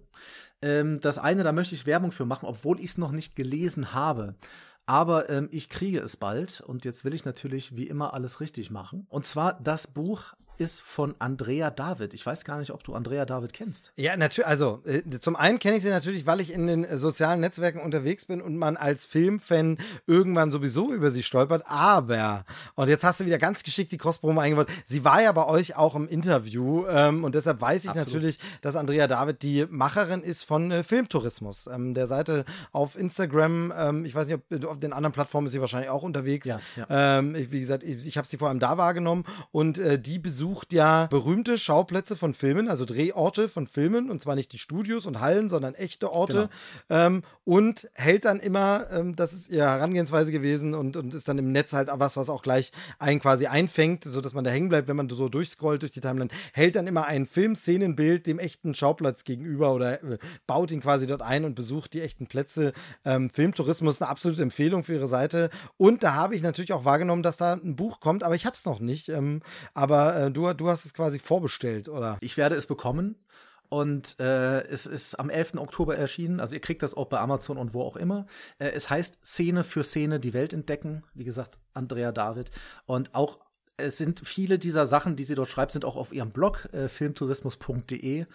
Ähm, 0.62 1.00
das 1.00 1.18
eine, 1.18 1.44
da 1.44 1.52
möchte 1.52 1.74
ich 1.74 1.86
Werbung 1.86 2.10
für 2.10 2.24
machen, 2.24 2.46
obwohl 2.46 2.78
ich 2.80 2.86
es 2.86 2.98
noch 2.98 3.12
nicht 3.12 3.36
gelesen 3.36 3.92
habe. 3.92 4.34
Aber 4.86 5.28
ähm, 5.28 5.48
ich 5.50 5.68
kriege 5.68 6.00
es 6.00 6.16
bald 6.16 6.60
und 6.60 6.84
jetzt 6.84 7.04
will 7.04 7.12
ich 7.12 7.24
natürlich 7.24 7.76
wie 7.76 7.88
immer 7.88 8.14
alles 8.14 8.40
richtig 8.40 8.70
machen. 8.70 9.06
Und 9.08 9.26
zwar 9.26 9.60
das 9.60 9.88
Buch 9.88 10.34
ist 10.58 10.80
von 10.80 11.14
Andrea 11.18 11.70
David. 11.70 12.14
Ich 12.14 12.24
weiß 12.24 12.44
gar 12.44 12.58
nicht, 12.58 12.70
ob 12.70 12.84
du 12.84 12.94
Andrea 12.94 13.24
David 13.24 13.52
kennst. 13.52 13.92
Ja, 13.96 14.16
natürlich. 14.16 14.46
Also, 14.46 14.82
äh, 14.84 15.02
zum 15.20 15.36
einen 15.36 15.58
kenne 15.58 15.76
ich 15.76 15.82
sie 15.82 15.90
natürlich, 15.90 16.26
weil 16.26 16.40
ich 16.40 16.52
in 16.52 16.66
den 16.66 16.84
äh, 16.84 16.96
sozialen 16.96 17.40
Netzwerken 17.40 17.80
unterwegs 17.80 18.26
bin 18.26 18.40
und 18.40 18.56
man 18.56 18.76
als 18.76 19.04
Filmfan 19.04 19.78
irgendwann 20.06 20.50
sowieso 20.50 20.92
über 20.92 21.10
sie 21.10 21.22
stolpert. 21.22 21.64
Aber, 21.66 22.44
und 22.74 22.88
jetzt 22.88 23.04
hast 23.04 23.20
du 23.20 23.26
wieder 23.26 23.38
ganz 23.38 23.62
geschickt 23.62 23.92
die 23.92 23.98
Cross-Promo 23.98 24.40
eingebaut. 24.40 24.68
Sie 24.84 25.04
war 25.04 25.22
ja 25.22 25.32
bei 25.32 25.46
euch 25.46 25.76
auch 25.76 25.94
im 25.94 26.08
Interview 26.08 26.86
ähm, 26.86 27.24
und 27.24 27.34
deshalb 27.34 27.60
weiß 27.60 27.84
ich 27.84 27.90
Absolut. 27.90 28.08
natürlich, 28.08 28.38
dass 28.60 28.76
Andrea 28.76 29.06
David 29.06 29.42
die 29.42 29.66
Macherin 29.68 30.22
ist 30.22 30.44
von 30.44 30.70
äh, 30.70 30.82
Filmtourismus, 30.82 31.66
ähm, 31.66 31.94
der 31.94 32.06
Seite 32.06 32.44
auf 32.72 32.98
Instagram. 32.98 33.72
Ähm, 33.76 34.04
ich 34.04 34.14
weiß 34.14 34.28
nicht, 34.28 34.36
ob 34.36 34.52
äh, 34.52 34.66
auf 34.66 34.78
den 34.78 34.92
anderen 34.92 35.12
Plattformen 35.12 35.46
ist 35.46 35.52
sie 35.52 35.60
wahrscheinlich 35.60 35.90
auch 35.90 36.02
unterwegs. 36.02 36.48
Ja, 36.48 36.60
ja. 36.76 37.18
Ähm, 37.18 37.34
wie 37.34 37.60
gesagt, 37.60 37.82
ich, 37.82 38.06
ich 38.06 38.16
habe 38.16 38.26
sie 38.26 38.36
vor 38.36 38.48
allem 38.48 38.60
da 38.60 38.78
wahrgenommen 38.78 39.24
und 39.52 39.78
äh, 39.78 39.98
die 39.98 40.18
besucht 40.18 40.45
besucht 40.46 40.72
ja 40.72 41.06
berühmte 41.06 41.58
Schauplätze 41.58 42.14
von 42.14 42.32
Filmen, 42.32 42.68
also 42.68 42.84
Drehorte 42.84 43.48
von 43.48 43.66
Filmen, 43.66 44.10
und 44.10 44.20
zwar 44.20 44.36
nicht 44.36 44.52
die 44.52 44.58
Studios 44.58 45.06
und 45.06 45.20
Hallen, 45.20 45.48
sondern 45.48 45.74
echte 45.74 46.12
Orte. 46.12 46.48
Genau. 46.88 47.06
Ähm, 47.06 47.22
und 47.44 47.88
hält 47.94 48.24
dann 48.24 48.40
immer, 48.40 48.86
ähm, 48.92 49.16
das 49.16 49.32
ist 49.32 49.48
ihre 49.48 49.66
Herangehensweise 49.66 50.32
gewesen 50.32 50.74
und, 50.74 50.96
und 50.96 51.14
ist 51.14 51.28
dann 51.28 51.38
im 51.38 51.52
Netz 51.52 51.72
halt 51.72 51.88
was, 51.92 52.16
was 52.16 52.28
auch 52.28 52.42
gleich 52.42 52.72
einen 52.98 53.20
quasi 53.20 53.46
einfängt, 53.46 54.04
sodass 54.04 54.34
man 54.34 54.44
da 54.44 54.50
hängen 54.50 54.68
bleibt, 54.68 54.88
wenn 54.88 54.96
man 54.96 55.08
so 55.08 55.28
durchscrollt 55.28 55.82
durch 55.82 55.92
die 55.92 56.00
Timeline, 56.00 56.30
hält 56.52 56.76
dann 56.76 56.86
immer 56.86 57.06
ein 57.06 57.26
Filmszenenbild 57.26 58.26
dem 58.26 58.38
echten 58.38 58.74
Schauplatz 58.74 59.24
gegenüber 59.24 59.74
oder 59.74 60.02
äh, 60.02 60.18
baut 60.46 60.70
ihn 60.70 60.80
quasi 60.80 61.06
dort 61.06 61.22
ein 61.22 61.44
und 61.44 61.54
besucht 61.54 61.94
die 61.94 62.02
echten 62.02 62.26
Plätze. 62.26 62.72
Ähm, 63.04 63.30
Filmtourismus 63.30 63.96
ist 63.96 64.02
eine 64.02 64.10
absolute 64.10 64.42
Empfehlung 64.42 64.84
für 64.84 64.94
ihre 64.94 65.08
Seite. 65.08 65.50
Und 65.76 66.02
da 66.02 66.14
habe 66.14 66.34
ich 66.34 66.42
natürlich 66.42 66.72
auch 66.72 66.84
wahrgenommen, 66.84 67.22
dass 67.22 67.36
da 67.36 67.54
ein 67.54 67.76
Buch 67.76 68.00
kommt, 68.00 68.22
aber 68.22 68.34
ich 68.34 68.46
habe 68.46 68.54
es 68.54 68.64
noch 68.64 68.80
nicht. 68.80 69.08
Ähm, 69.08 69.42
aber 69.74 70.16
äh, 70.16 70.30
du, 70.36 70.52
du 70.52 70.68
hast 70.68 70.84
es 70.84 70.94
quasi 70.94 71.18
vorbestellt, 71.18 71.88
oder? 71.88 72.18
Ich 72.20 72.36
werde 72.36 72.54
es 72.54 72.66
bekommen. 72.66 73.16
Und 73.68 74.20
äh, 74.20 74.62
es 74.68 74.86
ist 74.86 75.18
am 75.18 75.28
11. 75.28 75.54
Oktober 75.56 75.96
erschienen. 75.96 76.38
Also 76.38 76.54
ihr 76.54 76.60
kriegt 76.60 76.84
das 76.84 76.94
auch 76.94 77.06
bei 77.06 77.18
Amazon 77.18 77.58
und 77.58 77.74
wo 77.74 77.82
auch 77.82 77.96
immer. 77.96 78.26
Äh, 78.58 78.68
es 78.68 78.90
heißt 78.90 79.18
Szene 79.24 79.64
für 79.64 79.82
Szene 79.82 80.20
die 80.20 80.34
Welt 80.34 80.52
entdecken. 80.52 81.02
Wie 81.14 81.24
gesagt, 81.24 81.58
Andrea 81.74 82.12
David. 82.12 82.52
Und 82.84 83.14
auch 83.14 83.40
es 83.76 83.98
sind 83.98 84.26
viele 84.26 84.58
dieser 84.58 84.86
Sachen, 84.86 85.16
die 85.16 85.24
sie 85.24 85.34
dort 85.34 85.50
schreibt, 85.50 85.72
sind 85.72 85.84
auch 85.84 85.96
auf 85.96 86.12
ihrem 86.12 86.30
Blog 86.30 86.68
äh, 86.72 86.88
filmtourismus.de 86.88 88.26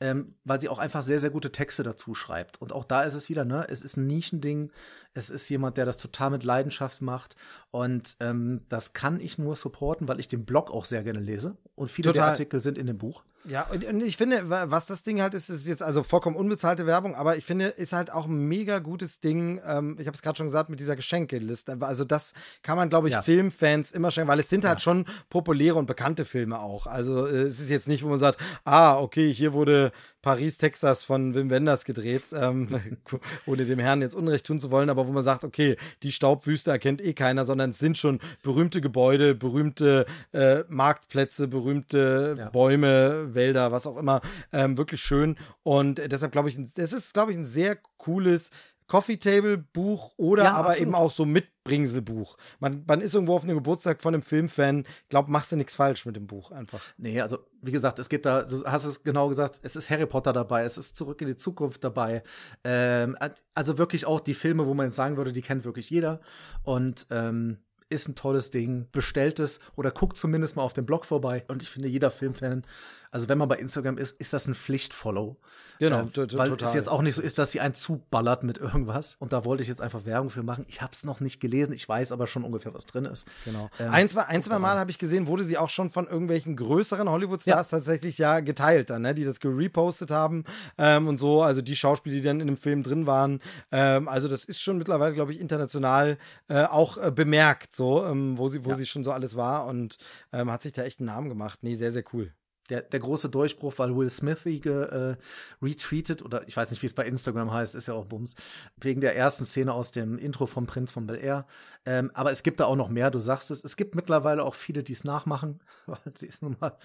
ähm, 0.00 0.34
weil 0.44 0.60
sie 0.60 0.68
auch 0.68 0.78
einfach 0.78 1.02
sehr, 1.02 1.20
sehr 1.20 1.30
gute 1.30 1.52
Texte 1.52 1.82
dazu 1.82 2.14
schreibt. 2.14 2.60
Und 2.60 2.72
auch 2.72 2.84
da 2.84 3.02
ist 3.02 3.14
es 3.14 3.28
wieder, 3.28 3.44
ne, 3.44 3.66
es 3.68 3.82
ist 3.82 3.96
ein 3.96 4.06
Nischending, 4.06 4.70
es 5.14 5.30
ist 5.30 5.48
jemand, 5.48 5.76
der 5.76 5.86
das 5.86 5.98
total 5.98 6.30
mit 6.30 6.44
Leidenschaft 6.44 7.02
macht. 7.02 7.36
Und 7.70 8.16
ähm, 8.20 8.62
das 8.68 8.92
kann 8.92 9.20
ich 9.20 9.38
nur 9.38 9.56
supporten, 9.56 10.06
weil 10.08 10.20
ich 10.20 10.28
den 10.28 10.44
Blog 10.44 10.70
auch 10.70 10.84
sehr 10.84 11.02
gerne 11.02 11.20
lese. 11.20 11.56
Und 11.74 11.90
viele 11.90 12.10
total. 12.10 12.22
der 12.22 12.30
Artikel 12.32 12.60
sind 12.60 12.78
in 12.78 12.86
dem 12.86 12.98
Buch. 12.98 13.24
Ja, 13.44 13.66
und, 13.70 13.84
und, 13.84 14.02
ich 14.02 14.16
finde, 14.16 14.50
was 14.50 14.86
das 14.86 15.02
Ding 15.02 15.22
halt 15.22 15.32
ist, 15.32 15.48
ist 15.48 15.66
jetzt 15.66 15.82
also 15.82 16.02
vollkommen 16.02 16.36
unbezahlte 16.36 16.86
Werbung, 16.86 17.14
aber 17.14 17.36
ich 17.36 17.44
finde, 17.44 17.66
ist 17.66 17.92
halt 17.92 18.12
auch 18.12 18.26
ein 18.26 18.48
mega 18.48 18.78
gutes 18.78 19.20
Ding. 19.20 19.60
Ähm, 19.64 19.96
ich 19.98 20.06
habe 20.06 20.14
es 20.14 20.22
gerade 20.22 20.36
schon 20.36 20.46
gesagt 20.46 20.70
mit 20.70 20.80
dieser 20.80 20.96
Geschenkeliste. 20.96 21.78
Also, 21.80 22.04
das 22.04 22.34
kann 22.62 22.76
man, 22.76 22.88
glaube 22.88 23.08
ich, 23.08 23.14
ja. 23.14 23.22
Filmfans 23.22 23.92
immer 23.92 24.10
schenken, 24.10 24.28
weil 24.28 24.40
es 24.40 24.48
sind 24.50 24.64
halt 24.64 24.64
ja. 24.64 24.68
halt 24.70 24.82
schon 24.82 25.06
populäre 25.30 25.76
und 25.76 25.86
bekannte 25.86 26.24
Filme 26.24 26.58
auch. 26.58 26.86
Also, 26.86 27.26
äh, 27.26 27.42
es 27.42 27.60
ist 27.60 27.70
jetzt 27.70 27.88
nicht, 27.88 28.02
wo 28.02 28.08
man 28.08 28.18
sagt, 28.18 28.40
ah, 28.64 28.98
okay, 28.98 29.32
hier 29.32 29.52
wurde 29.52 29.92
Paris, 30.28 30.58
Texas 30.58 31.04
von 31.04 31.34
Wim 31.34 31.48
Wenders 31.48 31.86
gedreht, 31.86 32.24
ähm, 32.34 32.68
ohne 33.46 33.64
dem 33.64 33.78
Herrn 33.78 34.02
jetzt 34.02 34.12
Unrecht 34.12 34.44
tun 34.44 34.60
zu 34.60 34.70
wollen, 34.70 34.90
aber 34.90 35.08
wo 35.08 35.12
man 35.12 35.22
sagt, 35.22 35.42
okay, 35.42 35.78
die 36.02 36.12
Staubwüste 36.12 36.70
erkennt 36.70 37.00
eh 37.00 37.14
keiner, 37.14 37.46
sondern 37.46 37.70
es 37.70 37.78
sind 37.78 37.96
schon 37.96 38.20
berühmte 38.42 38.82
Gebäude, 38.82 39.34
berühmte 39.34 40.04
äh, 40.34 40.64
Marktplätze, 40.68 41.48
berühmte 41.48 42.34
ja. 42.36 42.50
Bäume, 42.50 43.34
Wälder, 43.34 43.72
was 43.72 43.86
auch 43.86 43.96
immer, 43.96 44.20
ähm, 44.52 44.76
wirklich 44.76 45.00
schön. 45.00 45.38
Und 45.62 45.96
deshalb 45.96 46.32
glaube 46.32 46.50
ich, 46.50 46.58
es 46.76 46.92
ist, 46.92 47.14
glaube 47.14 47.32
ich, 47.32 47.38
ein 47.38 47.46
sehr 47.46 47.78
cooles 47.96 48.50
Coffee 48.88 49.18
Table 49.18 49.58
Buch 49.58 50.14
oder 50.16 50.44
ja, 50.44 50.54
aber 50.54 50.70
absolut. 50.70 50.88
eben 50.88 50.94
auch 50.94 51.10
so 51.10 51.26
Mitbringselbuch. 51.26 52.36
Man, 52.58 52.84
man 52.86 53.00
ist 53.02 53.14
irgendwo 53.14 53.36
auf 53.36 53.44
einem 53.44 53.58
Geburtstag 53.58 54.02
von 54.02 54.14
einem 54.14 54.22
Filmfan. 54.22 54.84
Ich 55.02 55.08
glaube, 55.10 55.30
machst 55.30 55.52
du 55.52 55.56
nichts 55.56 55.76
falsch 55.76 56.06
mit 56.06 56.16
dem 56.16 56.26
Buch 56.26 56.50
einfach. 56.50 56.80
Nee, 56.96 57.20
also 57.20 57.38
wie 57.60 57.70
gesagt, 57.70 57.98
es 57.98 58.08
geht 58.08 58.24
da, 58.24 58.42
du 58.42 58.64
hast 58.64 58.84
es 58.84 59.02
genau 59.02 59.28
gesagt, 59.28 59.60
es 59.62 59.76
ist 59.76 59.90
Harry 59.90 60.06
Potter 60.06 60.32
dabei, 60.32 60.64
es 60.64 60.78
ist 60.78 60.96
Zurück 60.96 61.20
in 61.20 61.28
die 61.28 61.36
Zukunft 61.36 61.84
dabei. 61.84 62.22
Ähm, 62.64 63.14
also 63.54 63.78
wirklich 63.78 64.06
auch 64.06 64.20
die 64.20 64.34
Filme, 64.34 64.66
wo 64.66 64.74
man 64.74 64.86
jetzt 64.86 64.96
sagen 64.96 65.18
würde, 65.18 65.32
die 65.32 65.42
kennt 65.42 65.64
wirklich 65.64 65.90
jeder. 65.90 66.20
Und 66.62 67.06
ähm, 67.10 67.58
ist 67.90 68.08
ein 68.08 68.14
tolles 68.14 68.50
Ding. 68.50 68.86
Bestellt 68.92 69.40
es 69.40 69.60
oder 69.76 69.90
guckt 69.90 70.16
zumindest 70.16 70.56
mal 70.56 70.62
auf 70.62 70.72
dem 70.72 70.86
Blog 70.86 71.04
vorbei. 71.04 71.44
Und 71.48 71.62
ich 71.62 71.70
finde, 71.70 71.88
jeder 71.88 72.10
Filmfan 72.10 72.62
also 73.10 73.28
wenn 73.28 73.38
man 73.38 73.48
bei 73.48 73.56
Instagram 73.56 73.98
ist, 73.98 74.18
ist 74.20 74.32
das 74.32 74.46
ein 74.46 74.54
Pflichtfollow. 74.54 75.36
Genau, 75.78 76.02
äh, 76.02 76.36
weil 76.36 76.50
total. 76.50 76.68
es 76.68 76.74
jetzt 76.74 76.88
auch 76.88 77.02
nicht 77.02 77.14
so 77.14 77.22
ist, 77.22 77.38
dass 77.38 77.52
sie 77.52 77.60
einen 77.60 77.74
zuballert 77.74 78.42
mit 78.42 78.58
irgendwas. 78.58 79.16
Und 79.18 79.32
da 79.32 79.44
wollte 79.44 79.62
ich 79.62 79.68
jetzt 79.68 79.80
einfach 79.80 80.04
Werbung 80.04 80.30
für 80.30 80.42
machen. 80.42 80.64
Ich 80.68 80.82
habe 80.82 80.92
es 80.92 81.04
noch 81.04 81.20
nicht 81.20 81.40
gelesen, 81.40 81.72
ich 81.72 81.88
weiß 81.88 82.12
aber 82.12 82.26
schon 82.26 82.44
ungefähr, 82.44 82.74
was 82.74 82.86
drin 82.86 83.04
ist. 83.04 83.26
Genau. 83.44 83.70
Ähm, 83.78 83.90
ein, 83.90 84.08
zwei, 84.08 84.22
ein, 84.22 84.42
zwei 84.42 84.58
Mal 84.58 84.78
habe 84.78 84.90
ich 84.90 84.98
gesehen, 84.98 85.26
wurde 85.26 85.44
sie 85.44 85.56
auch 85.56 85.70
schon 85.70 85.90
von 85.90 86.06
irgendwelchen 86.06 86.56
größeren 86.56 87.08
Hollywood-Stars 87.08 87.70
ja. 87.70 87.78
tatsächlich 87.78 88.18
ja 88.18 88.40
geteilt 88.40 88.90
dann, 88.90 89.02
ne? 89.02 89.14
die 89.14 89.24
das 89.24 89.40
gerepostet 89.40 90.10
haben 90.10 90.44
ähm, 90.78 91.06
und 91.06 91.16
so. 91.16 91.42
Also 91.42 91.62
die 91.62 91.76
Schauspieler, 91.76 92.16
die 92.16 92.22
dann 92.22 92.40
in 92.40 92.48
dem 92.48 92.56
Film 92.56 92.82
drin 92.82 93.06
waren. 93.06 93.40
Ähm, 93.70 94.08
also 94.08 94.28
das 94.28 94.44
ist 94.44 94.60
schon 94.60 94.78
mittlerweile, 94.78 95.14
glaube 95.14 95.32
ich, 95.32 95.40
international 95.40 96.18
äh, 96.48 96.64
auch 96.64 96.98
äh, 96.98 97.10
bemerkt, 97.12 97.72
so, 97.72 98.04
ähm, 98.04 98.36
wo, 98.36 98.48
sie, 98.48 98.64
wo 98.64 98.70
ja. 98.70 98.74
sie 98.74 98.86
schon 98.86 99.04
so 99.04 99.12
alles 99.12 99.36
war 99.36 99.66
und 99.66 99.98
ähm, 100.32 100.50
hat 100.50 100.62
sich 100.62 100.72
da 100.72 100.82
echt 100.82 100.98
einen 100.98 101.06
Namen 101.06 101.28
gemacht. 101.28 101.60
Nee, 101.62 101.76
sehr, 101.76 101.92
sehr 101.92 102.04
cool 102.12 102.32
der, 102.68 102.82
der 102.82 103.00
große 103.00 103.28
Durchbruch, 103.28 103.74
weil 103.76 103.96
Will 103.96 104.10
Smith 104.10 104.44
äh, 104.46 105.16
retweetet, 105.62 106.22
oder 106.22 106.46
ich 106.46 106.56
weiß 106.56 106.70
nicht, 106.70 106.82
wie 106.82 106.86
es 106.86 106.94
bei 106.94 107.06
Instagram 107.06 107.52
heißt, 107.52 107.74
ist 107.74 107.88
ja 107.88 107.94
auch 107.94 108.04
Bums, 108.04 108.34
wegen 108.80 109.00
der 109.00 109.16
ersten 109.16 109.44
Szene 109.44 109.72
aus 109.72 109.90
dem 109.90 110.18
Intro 110.18 110.46
vom 110.46 110.66
Prinz 110.66 110.90
von 110.90 111.06
Bel 111.06 111.16
Air. 111.16 111.46
Ähm, 111.86 112.10
aber 112.14 112.32
es 112.32 112.42
gibt 112.42 112.60
da 112.60 112.66
auch 112.66 112.76
noch 112.76 112.88
mehr, 112.88 113.10
du 113.10 113.20
sagst 113.20 113.50
es. 113.50 113.64
Es 113.64 113.76
gibt 113.76 113.94
mittlerweile 113.94 114.44
auch 114.44 114.54
viele, 114.54 114.82
die 114.82 114.92
es 114.92 115.04
nachmachen, 115.04 115.60
weil 115.86 115.98
sie 116.14 116.26
ist 116.26 116.42
nun 116.42 116.56
mal 116.60 116.76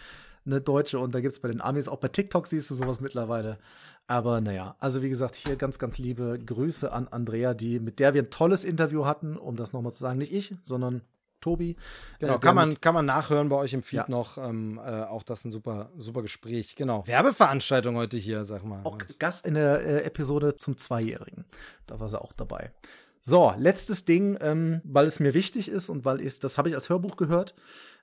eine 0.45 0.61
Deutsche 0.61 0.99
und 0.99 1.15
da 1.15 1.21
gibt 1.21 1.33
es 1.33 1.39
bei 1.39 1.47
den 1.47 1.61
Amis, 1.61 1.87
auch 1.87 1.99
bei 1.99 2.09
TikTok 2.09 2.47
siehst 2.47 2.69
du 2.69 2.75
sowas 2.75 2.99
mittlerweile. 2.99 3.57
Aber 4.07 4.41
naja, 4.41 4.75
also 4.79 5.01
wie 5.01 5.09
gesagt, 5.09 5.35
hier 5.35 5.55
ganz, 5.55 5.79
ganz 5.79 5.97
liebe 5.97 6.37
Grüße 6.45 6.91
an 6.91 7.07
Andrea, 7.07 7.53
die, 7.53 7.79
mit 7.79 7.99
der 7.99 8.13
wir 8.13 8.23
ein 8.23 8.29
tolles 8.29 8.65
Interview 8.65 9.05
hatten, 9.05 9.37
um 9.37 9.55
das 9.55 9.71
nochmal 9.71 9.93
zu 9.93 9.99
sagen. 9.99 10.17
Nicht 10.19 10.33
ich, 10.33 10.55
sondern 10.63 11.01
Tobi. 11.43 11.75
Genau, 12.19 12.35
äh, 12.35 12.39
kann, 12.39 12.55
man, 12.55 12.79
kann 12.79 12.93
man 12.93 13.05
nachhören 13.05 13.49
bei 13.49 13.57
euch 13.57 13.73
im 13.73 13.83
Feed 13.83 13.99
ja. 13.99 14.05
noch. 14.07 14.37
Ähm, 14.37 14.79
äh, 14.83 15.03
auch 15.03 15.23
das 15.23 15.43
ein 15.45 15.51
super, 15.51 15.91
super 15.97 16.21
Gespräch. 16.21 16.75
Genau. 16.75 17.05
Werbeveranstaltung 17.05 17.95
heute 17.97 18.17
hier, 18.17 18.45
sag 18.45 18.63
mal. 18.63 18.81
Auch 18.83 18.97
Gast 19.19 19.45
in 19.45 19.55
der 19.55 19.85
äh, 19.85 20.03
Episode 20.03 20.55
zum 20.55 20.77
Zweijährigen. 20.77 21.45
Da 21.85 21.99
war 21.99 22.07
sie 22.07 22.19
auch 22.19 22.33
dabei. 22.33 22.71
So, 23.21 23.53
letztes 23.57 24.03
Ding, 24.03 24.37
ähm, 24.41 24.81
weil 24.83 25.05
es 25.05 25.19
mir 25.19 25.33
wichtig 25.33 25.69
ist 25.69 25.89
und 25.89 26.03
weil 26.03 26.19
ich, 26.19 26.39
das 26.39 26.57
habe 26.57 26.69
ich 26.69 26.75
als 26.75 26.89
Hörbuch 26.89 27.15
gehört. 27.15 27.55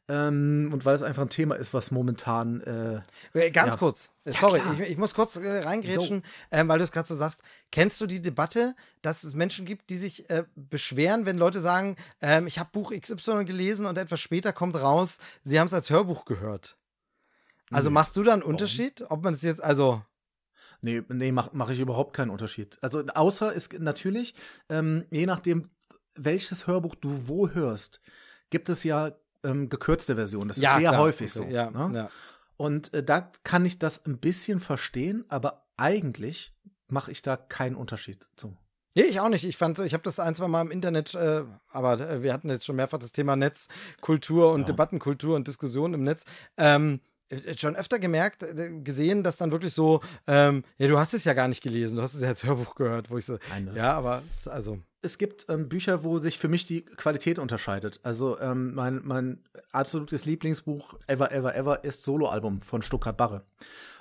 Ähm, 0.08 0.70
und 0.72 0.84
weil 0.84 0.96
es 0.96 1.02
einfach 1.02 1.22
ein 1.22 1.28
Thema 1.28 1.54
ist, 1.54 1.72
was 1.72 1.92
momentan. 1.92 2.60
Äh, 2.62 3.50
Ganz 3.50 3.74
ja. 3.74 3.78
kurz, 3.78 4.10
äh, 4.24 4.32
sorry, 4.32 4.60
ich, 4.74 4.80
ich, 4.80 4.96
muss 4.96 5.14
kurz 5.14 5.36
äh, 5.36 5.60
reingrätschen, 5.60 6.24
ähm, 6.50 6.68
weil 6.68 6.78
du 6.78 6.84
es 6.84 6.90
gerade 6.90 7.06
so 7.06 7.14
sagst. 7.14 7.42
Kennst 7.70 8.00
du 8.00 8.06
die 8.06 8.20
Debatte, 8.20 8.74
dass 9.02 9.22
es 9.22 9.34
Menschen 9.34 9.66
gibt, 9.66 9.88
die 9.88 9.96
sich 9.96 10.28
äh, 10.28 10.44
beschweren, 10.56 11.26
wenn 11.26 11.38
Leute 11.38 11.60
sagen, 11.60 11.94
ähm, 12.20 12.48
ich 12.48 12.58
habe 12.58 12.70
Buch 12.72 12.92
XY 12.92 13.44
gelesen 13.44 13.86
und 13.86 13.98
etwas 13.98 14.18
später 14.18 14.52
kommt 14.52 14.80
raus, 14.80 15.18
sie 15.44 15.60
haben 15.60 15.66
es 15.66 15.74
als 15.74 15.90
Hörbuch 15.90 16.24
gehört? 16.24 16.76
Also 17.70 17.88
Nee. 17.88 17.94
machst 17.94 18.16
du 18.16 18.24
da 18.24 18.32
einen 18.32 18.42
Unterschied, 18.42 19.04
ob 19.10 19.22
man 19.22 19.34
es 19.34 19.42
jetzt, 19.42 19.62
also. 19.62 20.02
Nee, 20.82 21.02
nee, 21.08 21.30
mache 21.30 21.50
mach 21.52 21.70
ich 21.70 21.78
überhaupt 21.78 22.16
keinen 22.16 22.30
Unterschied. 22.30 22.78
Also 22.82 23.04
außer 23.06 23.52
ist 23.52 23.78
natürlich, 23.78 24.34
ähm, 24.68 25.04
je 25.10 25.26
nachdem, 25.26 25.70
welches 26.16 26.66
Hörbuch 26.66 26.94
du 26.96 27.28
wo 27.28 27.50
hörst, 27.50 28.00
gibt 28.48 28.68
es 28.68 28.82
ja 28.82 29.12
ähm, 29.44 29.68
gekürzte 29.68 30.16
Versionen. 30.16 30.48
Das 30.48 30.56
ist 30.56 30.62
sehr 30.62 30.78
klar, 30.78 30.98
häufig 30.98 31.34
okay, 31.36 31.48
so. 31.50 31.54
Ja, 31.54 31.70
ne? 31.70 31.96
ja. 31.96 32.10
Und 32.56 32.92
äh, 32.92 33.02
da 33.02 33.30
kann 33.44 33.64
ich 33.64 33.78
das 33.78 34.04
ein 34.04 34.18
bisschen 34.18 34.60
verstehen, 34.60 35.24
aber 35.28 35.66
eigentlich 35.76 36.54
mache 36.88 37.10
ich 37.10 37.22
da 37.22 37.36
keinen 37.36 37.76
Unterschied 37.76 38.28
zu. 38.36 38.56
Nee, 38.94 39.02
ich 39.02 39.20
auch 39.20 39.28
nicht. 39.28 39.44
Ich 39.44 39.56
fand, 39.56 39.78
ich 39.78 39.92
habe 39.94 40.02
das 40.02 40.18
ein, 40.18 40.34
zwei 40.34 40.48
Mal 40.48 40.62
im 40.62 40.70
Internet, 40.70 41.14
äh, 41.14 41.44
aber 41.68 42.00
äh, 42.00 42.22
wir 42.22 42.32
hatten 42.32 42.50
jetzt 42.50 42.66
schon 42.66 42.76
mehrfach 42.76 42.98
das 42.98 43.12
Thema 43.12 43.36
Netzkultur 43.36 44.52
und 44.52 44.62
Ja. 44.62 44.66
Debattenkultur 44.66 45.36
und 45.36 45.46
Diskussion 45.46 45.94
im 45.94 46.02
Netz. 46.02 46.24
Ähm, 46.56 47.00
äh, 47.28 47.56
schon 47.56 47.76
öfter 47.76 48.00
gemerkt, 48.00 48.42
äh, 48.42 48.80
gesehen, 48.82 49.22
dass 49.22 49.36
dann 49.36 49.52
wirklich 49.52 49.72
so, 49.72 50.00
ähm, 50.26 50.64
ja, 50.78 50.88
du 50.88 50.98
hast 50.98 51.14
es 51.14 51.24
ja 51.24 51.34
gar 51.34 51.46
nicht 51.46 51.62
gelesen, 51.62 51.96
du 51.96 52.02
hast 52.02 52.14
es 52.14 52.20
ja 52.20 52.28
als 52.28 52.42
Hörbuch 52.42 52.74
gehört, 52.74 53.10
wo 53.10 53.16
ich 53.16 53.24
so, 53.24 53.38
Nein, 53.50 53.70
ja, 53.74 53.92
aber 53.92 54.22
also, 54.46 54.80
Es 55.02 55.16
gibt 55.16 55.46
ähm, 55.48 55.68
Bücher, 55.68 56.04
wo 56.04 56.18
sich 56.18 56.38
für 56.38 56.48
mich 56.48 56.66
die 56.66 56.84
Qualität 56.84 57.38
unterscheidet. 57.38 58.00
Also 58.02 58.38
ähm, 58.38 58.74
mein, 58.74 59.00
mein 59.02 59.42
absolutes 59.72 60.26
Lieblingsbuch 60.26 60.98
ever, 61.06 61.32
ever, 61.32 61.54
ever 61.54 61.84
ist 61.84 62.04
Soloalbum 62.04 62.60
von 62.60 62.82
Stuttgart 62.82 63.16
Barre. 63.16 63.44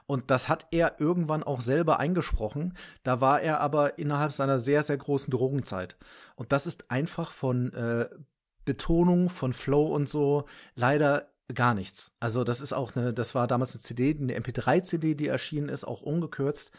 Und 0.07 0.31
das 0.31 0.49
hat 0.49 0.65
er 0.71 0.99
irgendwann 0.99 1.43
auch 1.43 1.61
selber 1.61 1.99
eingesprochen. 1.99 2.73
Da 3.03 3.21
war 3.21 3.41
er 3.41 3.59
aber 3.59 3.99
innerhalb 3.99 4.31
seiner 4.31 4.57
sehr, 4.57 4.83
sehr 4.83 4.97
großen 4.97 5.31
Drogenzeit. 5.31 5.97
Und 6.35 6.51
das 6.51 6.65
ist 6.65 6.89
einfach 6.89 7.31
von 7.31 7.71
äh, 7.73 8.09
Betonung, 8.65 9.29
von 9.29 9.53
Flow 9.53 9.85
und 9.87 10.09
so 10.09 10.45
leider 10.75 11.27
gar 11.53 11.73
nichts. 11.73 12.11
Also 12.19 12.43
das 12.43 12.61
ist 12.61 12.73
auch 12.73 12.95
eine, 12.95 13.13
das 13.13 13.35
war 13.35 13.47
damals 13.47 13.75
eine 13.75 13.83
CD, 13.83 14.15
eine 14.19 14.37
MP3-CD, 14.37 15.15
die 15.15 15.27
erschienen 15.27 15.69
ist, 15.69 15.85
auch 15.85 16.01
ungekürzt. 16.01 16.71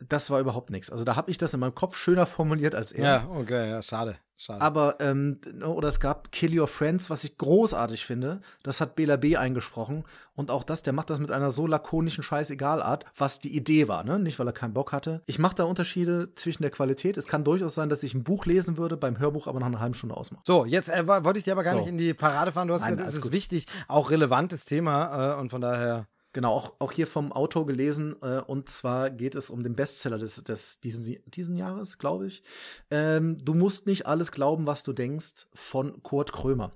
Das 0.00 0.30
war 0.30 0.40
überhaupt 0.40 0.70
nichts. 0.70 0.90
Also 0.90 1.04
da 1.04 1.14
habe 1.16 1.30
ich 1.30 1.38
das 1.38 1.54
in 1.54 1.60
meinem 1.60 1.74
Kopf 1.74 1.96
schöner 1.96 2.26
formuliert 2.26 2.74
als 2.74 2.90
er. 2.92 3.04
ja, 3.04 3.28
okay, 3.36 3.70
ja, 3.70 3.82
schade, 3.82 4.16
schade. 4.36 4.60
Aber, 4.60 4.96
ähm, 5.00 5.40
oder 5.64 5.86
es 5.86 6.00
gab 6.00 6.32
Kill 6.32 6.58
Your 6.58 6.66
Friends, 6.66 7.08
was 7.08 7.22
ich 7.22 7.38
großartig 7.38 8.04
finde. 8.04 8.40
Das 8.64 8.80
hat 8.80 8.96
Bela 8.96 9.14
B. 9.16 9.36
eingesprochen. 9.36 10.02
Und 10.34 10.50
auch 10.50 10.64
das, 10.64 10.82
der 10.82 10.92
macht 10.92 11.08
das 11.10 11.20
mit 11.20 11.30
einer 11.30 11.52
so 11.52 11.68
lakonischen 11.68 12.24
Scheißegal-Art, 12.24 13.04
was 13.16 13.38
die 13.38 13.54
Idee 13.56 13.86
war, 13.86 14.02
ne? 14.02 14.18
Nicht, 14.18 14.38
weil 14.40 14.46
er 14.48 14.52
keinen 14.52 14.74
Bock 14.74 14.90
hatte. 14.90 15.22
Ich 15.26 15.38
mache 15.38 15.54
da 15.54 15.64
Unterschiede 15.64 16.34
zwischen 16.34 16.62
der 16.62 16.72
Qualität. 16.72 17.16
Es 17.16 17.26
kann 17.28 17.44
durchaus 17.44 17.74
sein, 17.76 17.88
dass 17.88 18.02
ich 18.02 18.14
ein 18.14 18.24
Buch 18.24 18.44
lesen 18.46 18.78
würde, 18.78 18.96
beim 18.96 19.20
Hörbuch 19.20 19.46
aber 19.46 19.60
nach 19.60 19.66
einer 19.66 19.78
halben 19.80 19.94
Stunde 19.94 20.16
ausmache. 20.16 20.42
so, 20.44 20.64
jetzt 20.64 20.88
äh, 20.88 21.06
wo- 21.06 21.22
wollte 21.24 21.38
ich 21.38 21.44
dir 21.44 21.52
aber 21.52 21.62
gar 21.62 21.74
So. 21.74 21.80
nicht 21.80 21.90
in 21.90 21.98
die 21.98 22.14
Parade 22.14 22.50
fahren. 22.50 22.66
Du 22.66 22.74
hast 22.74 22.80
Nein, 22.80 22.92
gesagt, 22.96 23.08
es 23.10 23.16
ist 23.16 23.22
gut. 23.22 23.32
wichtig, 23.32 23.66
auch 23.86 24.10
relevantes 24.10 24.64
Thema 24.64 25.34
äh, 25.34 25.40
und 25.40 25.50
von 25.50 25.60
daher. 25.60 26.08
Genau, 26.32 26.52
auch, 26.52 26.72
auch 26.78 26.92
hier 26.92 27.06
vom 27.06 27.32
Autor 27.32 27.66
gelesen. 27.66 28.16
Äh, 28.22 28.40
und 28.40 28.68
zwar 28.68 29.10
geht 29.10 29.34
es 29.34 29.50
um 29.50 29.62
den 29.62 29.76
Bestseller 29.76 30.18
des, 30.18 30.42
des 30.44 30.80
diesen, 30.80 31.18
diesen 31.26 31.56
Jahres, 31.56 31.98
glaube 31.98 32.26
ich. 32.26 32.42
Ähm, 32.90 33.38
du 33.44 33.54
musst 33.54 33.86
nicht 33.86 34.06
alles 34.06 34.32
glauben, 34.32 34.66
was 34.66 34.82
du 34.82 34.92
denkst, 34.92 35.46
von 35.54 36.02
Kurt 36.02 36.32
Krömer. 36.32 36.72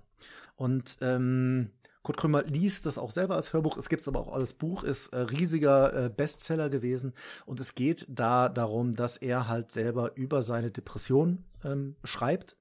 Und 0.57 0.99
ähm, 1.01 1.71
Kurt 2.03 2.19
Krömer 2.19 2.45
liest 2.45 2.87
das 2.87 2.99
auch 2.99 3.11
selber 3.11 3.35
als 3.35 3.53
Hörbuch. 3.53 3.79
Es 3.79 3.89
gibt 3.89 4.03
es 4.03 4.09
aber 4.09 4.21
auch 4.21 4.33
als 4.33 4.53
Buch, 4.53 4.85
ist 4.85 5.09
äh, 5.09 5.21
riesiger 5.21 6.05
äh, 6.05 6.11
Bestseller 6.11 6.69
gewesen. 6.69 7.15
Und 7.47 7.59
es 7.59 7.75
geht 7.75 8.07
da 8.09 8.49
darum, 8.49 8.95
dass 8.95 9.17
er 9.17 9.49
halt 9.49 9.71
selber 9.71 10.15
über 10.17 10.43
seine 10.43 10.71
Depression 10.71 11.45
ähm, 11.65 11.97
schreibt. 12.05 12.57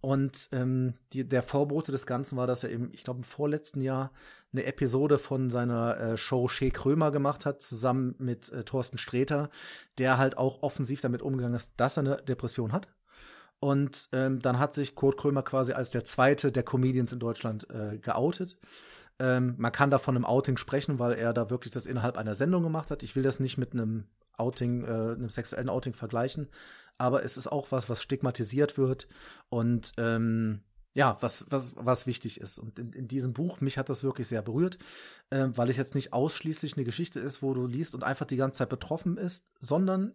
Und 0.00 0.50
ähm, 0.52 0.94
die, 1.12 1.28
der 1.28 1.42
Vorbote 1.42 1.90
des 1.90 2.06
Ganzen 2.06 2.36
war, 2.36 2.46
dass 2.46 2.62
er 2.62 2.70
im, 2.70 2.90
ich 2.92 3.02
glaube, 3.02 3.18
im 3.18 3.24
vorletzten 3.24 3.80
Jahr 3.80 4.12
eine 4.52 4.64
Episode 4.64 5.18
von 5.18 5.50
seiner 5.50 5.98
äh, 5.98 6.16
Show 6.16 6.48
Shea 6.48 6.70
Krömer 6.70 7.10
gemacht 7.10 7.46
hat, 7.46 7.60
zusammen 7.60 8.14
mit 8.18 8.50
äh, 8.50 8.64
Thorsten 8.64 8.98
Sträter, 8.98 9.50
der 9.98 10.18
halt 10.18 10.38
auch 10.38 10.62
offensiv 10.62 11.00
damit 11.00 11.22
umgegangen 11.22 11.56
ist, 11.56 11.72
dass 11.76 11.96
er 11.96 12.04
eine 12.04 12.16
Depression 12.16 12.72
hat. 12.72 12.88
Und 13.58 14.08
ähm, 14.12 14.40
dann 14.40 14.58
hat 14.58 14.74
sich 14.74 14.94
Kurt 14.94 15.16
Krömer 15.16 15.42
quasi 15.42 15.72
als 15.72 15.90
der 15.90 16.04
zweite 16.04 16.52
der 16.52 16.62
Comedians 16.62 17.12
in 17.12 17.18
Deutschland 17.18 17.68
äh, 17.70 17.98
geoutet. 17.98 18.58
Ähm, 19.18 19.54
man 19.56 19.72
kann 19.72 19.90
da 19.90 19.98
von 19.98 20.14
einem 20.14 20.26
Outing 20.26 20.58
sprechen, 20.58 20.98
weil 20.98 21.14
er 21.14 21.32
da 21.32 21.48
wirklich 21.48 21.72
das 21.72 21.86
innerhalb 21.86 22.18
einer 22.18 22.34
Sendung 22.34 22.62
gemacht 22.62 22.90
hat. 22.90 23.02
Ich 23.02 23.16
will 23.16 23.22
das 23.22 23.40
nicht 23.40 23.56
mit 23.56 23.72
einem 23.72 24.04
Outing, 24.36 24.84
äh, 24.84 25.14
einem 25.14 25.30
sexuellen 25.30 25.70
Outing 25.70 25.94
vergleichen, 25.94 26.48
aber 26.98 27.24
es 27.24 27.38
ist 27.38 27.46
auch 27.46 27.72
was, 27.72 27.88
was 27.88 28.02
stigmatisiert 28.02 28.76
wird 28.76 29.08
und 29.48 29.92
ähm, 29.96 30.60
ja, 30.96 31.18
was, 31.20 31.46
was, 31.50 31.72
was 31.76 32.06
wichtig 32.06 32.40
ist. 32.40 32.58
Und 32.58 32.78
in, 32.78 32.94
in 32.94 33.06
diesem 33.06 33.34
Buch, 33.34 33.60
mich 33.60 33.76
hat 33.76 33.90
das 33.90 34.02
wirklich 34.02 34.28
sehr 34.28 34.40
berührt, 34.40 34.78
äh, 35.28 35.48
weil 35.50 35.68
es 35.68 35.76
jetzt 35.76 35.94
nicht 35.94 36.14
ausschließlich 36.14 36.74
eine 36.74 36.84
Geschichte 36.84 37.20
ist, 37.20 37.42
wo 37.42 37.52
du 37.52 37.66
liest 37.66 37.94
und 37.94 38.02
einfach 38.02 38.24
die 38.24 38.36
ganze 38.36 38.58
Zeit 38.58 38.70
betroffen 38.70 39.18
ist, 39.18 39.44
sondern 39.60 40.14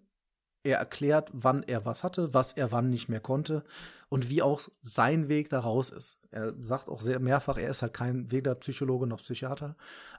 er 0.63 0.79
erklärt, 0.79 1.29
wann 1.33 1.61
er 1.61 1.85
was 1.85 2.03
hatte, 2.03 2.33
was 2.33 2.53
er 2.53 2.71
wann 2.71 2.89
nicht 2.89 3.09
mehr 3.09 3.19
konnte 3.19 3.63
und 4.09 4.29
wie 4.31 4.41
auch 4.41 4.61
sein 4.81 5.29
Weg 5.29 5.49
daraus 5.49 5.91
ist. 5.91 6.17
Er 6.31 6.55
sagt 6.59 6.89
auch 6.89 7.01
sehr 7.01 7.19
mehrfach, 7.19 7.57
er 7.57 7.69
ist 7.69 7.83
halt 7.83 7.93
kein 7.93 8.31
weder 8.31 8.55
Psychologe 8.55 9.05
noch 9.05 9.19
Psychiater, 9.19 9.75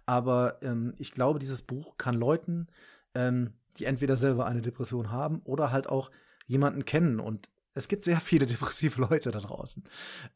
aber 0.06 0.58
ähm, 0.62 0.94
ich 0.98 1.10
glaube, 1.10 1.40
dieses 1.40 1.62
Buch 1.62 1.96
kann 1.96 2.14
Leuten, 2.14 2.68
ähm, 3.16 3.54
die 3.78 3.84
entweder 3.84 4.16
selber 4.16 4.46
eine 4.46 4.62
Depression 4.62 5.10
haben 5.10 5.40
oder 5.42 5.72
halt 5.72 5.88
auch 5.88 6.12
jemanden 6.46 6.84
kennen 6.84 7.18
und 7.18 7.51
es 7.74 7.88
gibt 7.88 8.04
sehr 8.04 8.20
viele 8.20 8.46
depressive 8.46 9.00
Leute 9.00 9.30
da 9.30 9.40
draußen. 9.40 9.84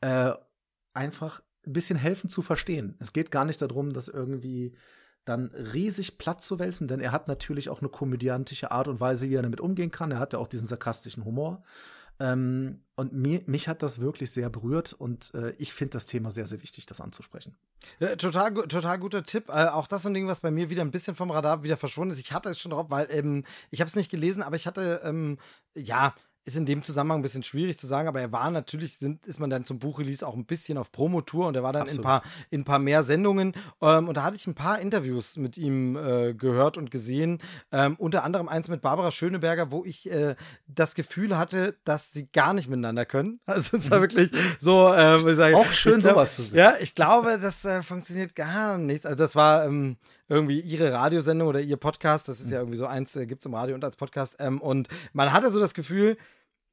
Äh, 0.00 0.32
einfach 0.92 1.42
ein 1.66 1.72
bisschen 1.72 1.98
helfen 1.98 2.30
zu 2.30 2.42
verstehen. 2.42 2.96
Es 2.98 3.12
geht 3.12 3.30
gar 3.30 3.44
nicht 3.44 3.60
darum, 3.60 3.92
dass 3.92 4.08
irgendwie 4.08 4.74
dann 5.24 5.46
riesig 5.46 6.18
platt 6.18 6.40
zu 6.42 6.58
wälzen, 6.58 6.86
denn 6.86 7.00
er 7.00 7.10
hat 7.10 7.26
natürlich 7.26 7.68
auch 7.68 7.80
eine 7.80 7.88
komödiantische 7.88 8.70
Art 8.70 8.86
und 8.86 9.00
Weise, 9.00 9.28
wie 9.28 9.34
er 9.34 9.42
damit 9.42 9.60
umgehen 9.60 9.90
kann. 9.90 10.12
Er 10.12 10.20
hat 10.20 10.32
ja 10.32 10.38
auch 10.38 10.46
diesen 10.46 10.68
sarkastischen 10.68 11.24
Humor. 11.24 11.64
Ähm, 12.18 12.80
und 12.94 13.12
mir, 13.12 13.42
mich 13.44 13.68
hat 13.68 13.82
das 13.82 14.00
wirklich 14.00 14.30
sehr 14.30 14.48
berührt 14.48 14.94
und 14.94 15.34
äh, 15.34 15.50
ich 15.58 15.74
finde 15.74 15.92
das 15.92 16.06
Thema 16.06 16.30
sehr, 16.30 16.46
sehr 16.46 16.62
wichtig, 16.62 16.86
das 16.86 17.02
anzusprechen. 17.02 17.56
Ja, 17.98 18.16
total, 18.16 18.54
total 18.54 18.98
guter 18.98 19.22
Tipp. 19.22 19.50
Äh, 19.50 19.66
auch 19.66 19.86
das 19.86 20.02
so 20.02 20.08
ein 20.08 20.14
Ding, 20.14 20.26
was 20.26 20.40
bei 20.40 20.50
mir 20.50 20.70
wieder 20.70 20.82
ein 20.82 20.92
bisschen 20.92 21.14
vom 21.14 21.30
Radar 21.30 21.62
wieder 21.62 21.76
verschwunden 21.76 22.14
ist. 22.14 22.20
Ich 22.20 22.32
hatte 22.32 22.48
es 22.48 22.58
schon 22.58 22.70
drauf, 22.70 22.86
weil 22.88 23.08
ähm, 23.10 23.44
ich 23.70 23.80
habe 23.80 23.88
es 23.88 23.96
nicht 23.96 24.10
gelesen, 24.10 24.42
aber 24.42 24.56
ich 24.56 24.66
hatte, 24.66 25.02
ähm, 25.04 25.36
ja, 25.74 26.14
ist 26.46 26.56
in 26.56 26.64
dem 26.64 26.82
Zusammenhang 26.82 27.18
ein 27.18 27.22
bisschen 27.22 27.42
schwierig 27.42 27.76
zu 27.78 27.88
sagen, 27.88 28.06
aber 28.06 28.20
er 28.20 28.30
war 28.30 28.50
natürlich, 28.50 28.96
sind, 28.96 29.26
ist 29.26 29.40
man 29.40 29.50
dann 29.50 29.64
zum 29.64 29.80
Buchrelease 29.80 30.26
auch 30.26 30.34
ein 30.34 30.44
bisschen 30.44 30.78
auf 30.78 30.92
Promotour 30.92 31.48
und 31.48 31.56
er 31.56 31.64
war 31.64 31.72
dann 31.72 31.88
in 31.88 31.96
ein, 31.96 32.02
paar, 32.02 32.22
in 32.50 32.60
ein 32.60 32.64
paar 32.64 32.78
mehr 32.78 33.02
Sendungen. 33.02 33.52
Ähm, 33.82 34.08
und 34.08 34.16
da 34.16 34.22
hatte 34.22 34.36
ich 34.36 34.46
ein 34.46 34.54
paar 34.54 34.78
Interviews 34.78 35.36
mit 35.36 35.58
ihm 35.58 35.96
äh, 35.96 36.34
gehört 36.34 36.76
und 36.76 36.92
gesehen. 36.92 37.40
Ähm, 37.72 37.96
unter 37.98 38.22
anderem 38.22 38.48
eins 38.48 38.68
mit 38.68 38.80
Barbara 38.80 39.10
Schöneberger, 39.10 39.72
wo 39.72 39.84
ich 39.84 40.08
äh, 40.10 40.36
das 40.68 40.94
Gefühl 40.94 41.36
hatte, 41.36 41.74
dass 41.84 42.12
sie 42.12 42.28
gar 42.30 42.54
nicht 42.54 42.68
miteinander 42.68 43.04
können. 43.04 43.40
Also 43.56 43.78
es 43.78 43.90
war 43.90 44.02
wirklich 44.02 44.30
so, 44.58 44.92
äh, 44.92 45.16
ich 45.30 45.36
sage, 45.36 45.56
Mhm. 45.56 45.62
Auch 45.62 45.72
schön, 45.72 46.00
glaub, 46.00 46.14
sowas 46.14 46.36
zu 46.36 46.42
sehen. 46.42 46.58
Ja, 46.58 46.74
ich 46.80 46.94
glaube, 46.94 47.38
das 47.40 47.64
äh, 47.64 47.82
funktioniert 47.82 48.34
gar 48.34 48.78
nicht. 48.78 49.06
Also 49.06 49.16
das 49.16 49.34
war 49.34 49.64
ähm, 49.64 49.96
irgendwie 50.28 50.60
ihre 50.60 50.92
Radiosendung 50.92 51.48
oder 51.48 51.60
ihr 51.60 51.76
Podcast. 51.76 52.28
Das 52.28 52.40
ist 52.40 52.50
ja 52.50 52.58
irgendwie 52.58 52.76
so 52.76 52.86
eins, 52.86 53.16
äh, 53.16 53.26
gibt 53.26 53.42
es 53.42 53.46
im 53.46 53.54
Radio 53.54 53.74
und 53.74 53.84
als 53.84 53.96
Podcast. 53.96 54.36
Ähm, 54.38 54.60
und 54.60 54.88
man 55.12 55.32
hatte 55.32 55.50
so 55.50 55.60
das 55.60 55.74
Gefühl, 55.74 56.16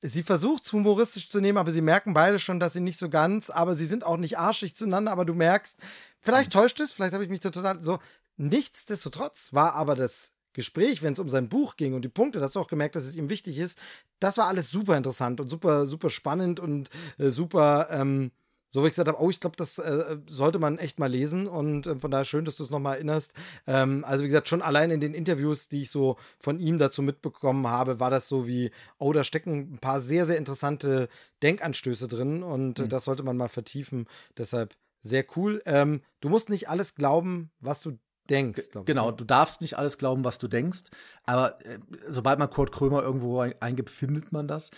sie 0.04 0.22
versucht 0.22 0.66
es 0.66 0.74
humoristisch 0.74 1.30
zu 1.30 1.40
nehmen, 1.40 1.58
aber 1.58 1.72
sie 1.72 1.82
merken 1.82 2.14
beide 2.14 2.38
schon, 2.38 2.60
dass 2.60 2.74
sie 2.74 2.82
nicht 2.82 3.00
so 3.00 3.10
ganz, 3.10 3.50
aber 3.50 3.76
sie 3.76 3.86
sind 3.86 4.06
auch 4.06 4.18
nicht 4.18 4.38
arschig 4.38 4.76
zueinander, 4.76 5.12
aber 5.12 5.26
du 5.26 5.34
merkst, 5.34 5.80
vielleicht 6.20 6.52
täuscht 6.52 6.80
es, 6.82 6.92
vielleicht 6.92 7.14
habe 7.14 7.24
ich 7.24 7.30
mich 7.30 7.40
da 7.40 7.50
total 7.50 7.82
so. 7.82 8.00
Nichtsdestotrotz 8.36 9.54
war 9.54 9.76
aber 9.76 9.96
das 9.96 10.34
Gespräch, 10.52 11.02
wenn 11.02 11.14
es 11.14 11.20
um 11.20 11.30
sein 11.30 11.50
Buch 11.50 11.78
ging 11.78 11.94
und 11.94 12.04
die 12.04 12.10
Punkte, 12.10 12.40
das 12.40 12.48
hast 12.50 12.56
du 12.56 12.60
auch 12.60 12.68
gemerkt, 12.68 12.96
dass 12.96 13.06
es 13.06 13.16
ihm 13.16 13.30
wichtig 13.30 13.58
ist, 13.58 13.80
das 14.20 14.38
war 14.38 14.48
alles 14.48 14.70
super 14.70 14.98
interessant 14.98 15.40
und 15.40 15.50
super, 15.50 15.88
super 15.88 16.10
spannend 16.10 16.60
und 16.60 16.90
äh, 17.18 17.30
super, 17.30 17.88
ähm, 17.90 18.32
so 18.74 18.82
wie 18.82 18.88
ich 18.88 18.94
gesagt 18.94 19.08
habe, 19.08 19.22
oh, 19.22 19.30
ich 19.30 19.40
glaube, 19.40 19.56
das 19.56 19.78
äh, 19.78 20.18
sollte 20.26 20.58
man 20.58 20.80
echt 20.80 20.98
mal 20.98 21.06
lesen 21.10 21.46
und 21.46 21.86
äh, 21.86 21.96
von 22.00 22.10
daher 22.10 22.26
schön, 22.26 22.44
dass 22.44 22.56
du 22.58 22.64
es 22.64 22.72
nochmal 22.72 22.96
erinnerst. 22.96 23.34
Ähm, 23.68 24.04
also 24.04 24.24
wie 24.24 24.28
gesagt, 24.30 24.48
schon 24.50 24.64
allein 24.64 24.90
in 24.90 25.00
den 25.00 25.14
Interviews, 25.14 25.70
die 25.70 25.84
ich 25.84 25.92
so 25.92 26.18
von 26.40 26.60
ihm 26.60 26.80
dazu 26.80 27.04
mitbekommen 27.04 27.68
habe, 27.68 28.00
war 28.00 28.10
das 28.10 28.28
so 28.28 28.48
wie, 28.48 28.72
oh, 28.98 29.14
da 29.14 29.24
stecken 29.24 29.76
ein 29.76 29.78
paar 29.80 30.00
sehr, 30.00 30.26
sehr 30.26 30.38
interessante 30.40 31.08
Denkanstöße 31.44 32.08
drin 32.08 32.42
und 32.42 32.80
äh, 32.80 32.88
das 32.88 33.04
sollte 33.06 33.22
man 33.22 33.38
mal 33.38 33.48
vertiefen. 33.50 34.08
Deshalb 34.40 34.74
sehr 35.02 35.24
cool. 35.36 35.62
Ähm, 35.68 36.02
du 36.22 36.30
musst 36.30 36.50
nicht 36.50 36.68
alles 36.68 36.96
glauben, 36.96 37.52
was 37.60 37.82
du 37.82 38.00
denkst. 38.30 38.70
Genau, 38.86 39.12
du 39.12 39.26
darfst 39.26 39.60
nicht 39.62 39.78
alles 39.78 39.98
glauben, 39.98 40.24
was 40.24 40.38
du 40.40 40.48
denkst, 40.48 40.84
aber 41.26 41.60
äh, 41.66 41.78
sobald 42.08 42.40
man 42.40 42.50
Kurt 42.50 42.72
Krömer 42.72 43.04
irgendwo 43.04 43.40
ein- 43.42 43.54
eingibt, 43.62 43.90
findet 43.90 44.32
man 44.32 44.48
das. 44.48 44.72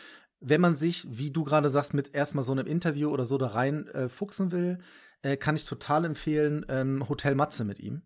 Wenn 0.47 0.61
man 0.61 0.75
sich, 0.75 1.07
wie 1.09 1.31
du 1.31 1.43
gerade 1.43 1.69
sagst, 1.69 1.93
mit 1.95 2.13
erstmal 2.13 2.43
so 2.43 2.51
einem 2.51 2.67
Interview 2.67 3.09
oder 3.09 3.25
so 3.25 3.37
da 3.37 3.47
rein 3.47 3.87
äh, 3.87 4.07
fuchsen 4.07 4.51
will, 4.51 4.77
äh, 5.23 5.37
kann 5.37 5.55
ich 5.55 5.65
total 5.65 6.05
empfehlen 6.05 6.65
ähm, 6.69 7.09
Hotel 7.09 7.33
Matze 7.33 7.65
mit 7.65 7.79
ihm. 7.79 8.03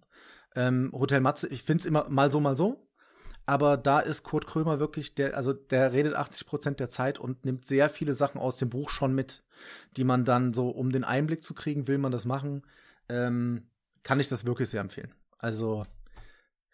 Ähm, 0.56 0.90
Hotel 0.94 1.20
Matze, 1.20 1.50
ich 1.50 1.64
finde 1.64 1.82
es 1.82 1.86
immer 1.86 2.08
mal 2.10 2.32
so, 2.32 2.40
mal 2.40 2.56
so. 2.56 2.88
Aber 3.46 3.78
da 3.78 4.00
ist 4.00 4.24
Kurt 4.24 4.48
Krömer 4.48 4.80
wirklich, 4.80 5.16
der, 5.16 5.36
also 5.36 5.54
der 5.54 5.92
redet 5.92 6.16
80 6.16 6.46
Prozent 6.46 6.80
der 6.80 6.90
Zeit 6.90 7.20
und 7.20 7.44
nimmt 7.46 7.68
sehr 7.68 7.90
viele 7.90 8.14
Sachen 8.14 8.40
aus 8.40 8.58
dem 8.58 8.70
Buch 8.70 8.90
schon 8.90 9.14
mit, 9.14 9.44
die 9.98 10.04
man 10.04 10.24
dann 10.24 10.54
so, 10.54 10.70
um 10.70 10.92
den 10.92 11.04
Einblick 11.04 11.44
zu 11.44 11.54
kriegen, 11.54 11.88
will 11.88 11.98
man 11.98 12.12
das 12.12 12.26
machen, 12.26 12.62
ähm, 13.10 13.70
kann 14.04 14.20
ich 14.20 14.30
das 14.30 14.46
wirklich 14.46 14.70
sehr 14.70 14.82
empfehlen. 14.82 15.14
Also 15.40 15.84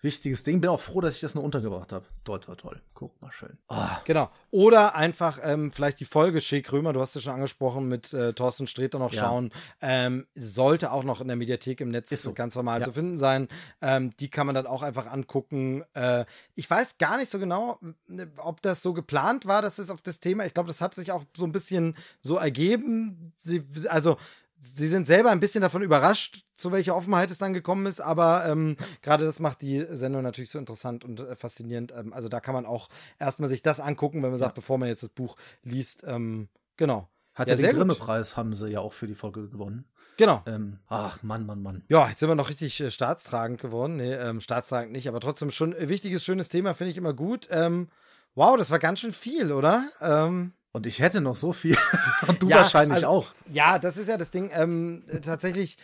wichtiges 0.05 0.43
Ding. 0.43 0.61
Bin 0.61 0.69
auch 0.69 0.79
froh, 0.79 1.01
dass 1.01 1.15
ich 1.15 1.19
das 1.19 1.35
nur 1.35 1.43
untergebracht 1.43 1.91
habe. 1.91 2.05
Toll, 2.23 2.39
toll, 2.39 2.55
toll. 2.55 2.81
Guck 2.93 3.21
mal 3.21 3.31
schön. 3.33 3.57
Oh. 3.67 3.75
Genau. 4.05 4.31
Oder 4.51 4.95
einfach 4.95 5.39
ähm, 5.43 5.73
vielleicht 5.73 5.99
die 5.99 6.05
Folge 6.05 6.39
Schick 6.39 6.71
Römer, 6.71 6.93
du 6.93 7.01
hast 7.01 7.15
ja 7.15 7.19
schon 7.19 7.33
angesprochen, 7.33 7.89
mit 7.89 8.13
äh, 8.13 8.31
Thorsten 8.31 8.67
Sträter 8.67 8.99
noch 8.99 9.11
ja. 9.11 9.23
schauen. 9.23 9.51
Ähm, 9.81 10.25
sollte 10.35 10.93
auch 10.93 11.03
noch 11.03 11.19
in 11.19 11.27
der 11.27 11.35
Mediathek 11.35 11.81
im 11.81 11.89
Netz 11.89 12.09
so. 12.09 12.33
ganz 12.33 12.55
normal 12.55 12.79
ja. 12.79 12.85
zu 12.85 12.93
finden 12.93 13.17
sein. 13.17 13.49
Ähm, 13.81 14.15
die 14.17 14.29
kann 14.29 14.45
man 14.45 14.55
dann 14.55 14.67
auch 14.67 14.81
einfach 14.81 15.11
angucken. 15.11 15.83
Äh, 15.93 16.25
ich 16.53 16.69
weiß 16.69 16.97
gar 16.97 17.17
nicht 17.17 17.29
so 17.29 17.37
genau, 17.37 17.79
ob 18.37 18.61
das 18.61 18.81
so 18.81 18.93
geplant 18.93 19.45
war, 19.45 19.61
dass 19.61 19.79
es 19.79 19.89
auf 19.89 20.01
das 20.01 20.21
Thema, 20.21 20.45
ich 20.45 20.53
glaube, 20.53 20.67
das 20.67 20.79
hat 20.79 20.95
sich 20.95 21.11
auch 21.11 21.25
so 21.35 21.43
ein 21.43 21.51
bisschen 21.51 21.97
so 22.21 22.37
ergeben. 22.37 23.33
Sie, 23.35 23.65
also 23.89 24.17
sie 24.59 24.87
sind 24.87 25.07
selber 25.07 25.31
ein 25.31 25.39
bisschen 25.39 25.61
davon 25.61 25.81
überrascht, 25.81 26.45
zu 26.53 26.71
welcher 26.71 26.95
Offenheit 26.95 27.31
es 27.31 27.37
dann 27.37 27.53
gekommen 27.53 27.85
ist, 27.85 27.99
aber 27.99 28.45
ähm, 28.47 28.77
gerade 29.01 29.25
das 29.25 29.39
macht 29.39 29.61
die 29.61 29.85
Sendung 29.89 30.23
natürlich 30.23 30.49
so 30.49 30.59
interessant 30.59 31.03
und 31.03 31.19
äh, 31.19 31.35
faszinierend. 31.35 31.93
Ähm, 31.95 32.13
also 32.13 32.29
da 32.29 32.39
kann 32.39 32.53
man 32.53 32.65
auch 32.65 32.89
erstmal 33.19 33.49
sich 33.49 33.61
das 33.61 33.79
angucken, 33.79 34.23
wenn 34.23 34.29
man 34.29 34.39
sagt, 34.39 34.55
bevor 34.55 34.77
man 34.77 34.89
jetzt 34.89 35.03
das 35.03 35.09
Buch 35.09 35.35
liest. 35.63 36.03
Ähm, 36.07 36.49
genau. 36.77 37.09
Hat 37.33 37.49
ja, 37.49 37.55
ja 37.55 37.61
den 37.67 37.75
Grimme-Preis 37.75 38.37
haben 38.37 38.53
sie 38.53 38.69
ja 38.69 38.79
auch 38.79 38.93
für 38.93 39.07
die 39.07 39.15
Folge 39.15 39.49
gewonnen. 39.49 39.85
Genau. 40.17 40.41
Ähm, 40.45 40.79
ach, 40.87 41.21
Mann, 41.23 41.45
Mann, 41.45 41.61
Mann. 41.61 41.83
Ja, 41.89 42.07
jetzt 42.07 42.21
sind 42.21 42.29
wir 42.29 42.35
noch 42.35 42.49
richtig 42.49 42.79
äh, 42.79 42.89
staatstragend 42.89 43.59
geworden. 43.59 43.97
Nee, 43.97 44.13
ähm, 44.13 44.39
staatstragend 44.39 44.93
nicht, 44.93 45.09
aber 45.09 45.19
trotzdem 45.19 45.51
schon 45.51 45.73
ein 45.73 45.89
wichtiges, 45.89 46.23
schönes 46.23 46.47
Thema, 46.47 46.73
finde 46.73 46.91
ich 46.91 46.97
immer 46.97 47.13
gut. 47.13 47.49
Ähm, 47.51 47.89
wow, 48.33 48.55
das 48.55 48.71
war 48.71 48.79
ganz 48.79 49.01
schön 49.01 49.11
viel, 49.11 49.51
oder? 49.51 49.83
Ähm, 49.99 50.53
und 50.75 50.85
ich 50.85 50.99
hätte 50.99 51.21
noch 51.21 51.37
so 51.37 51.53
viel. 51.53 51.77
Und 52.27 52.43
du 52.43 52.49
ja, 52.49 52.57
wahrscheinlich 52.57 52.97
also, 52.97 53.07
auch. 53.07 53.33
Ja, 53.49 53.79
das 53.79 53.95
ist 53.95 54.09
ja 54.09 54.17
das 54.17 54.31
Ding. 54.31 54.51
Ähm, 54.53 55.05
tatsächlich, 55.21 55.77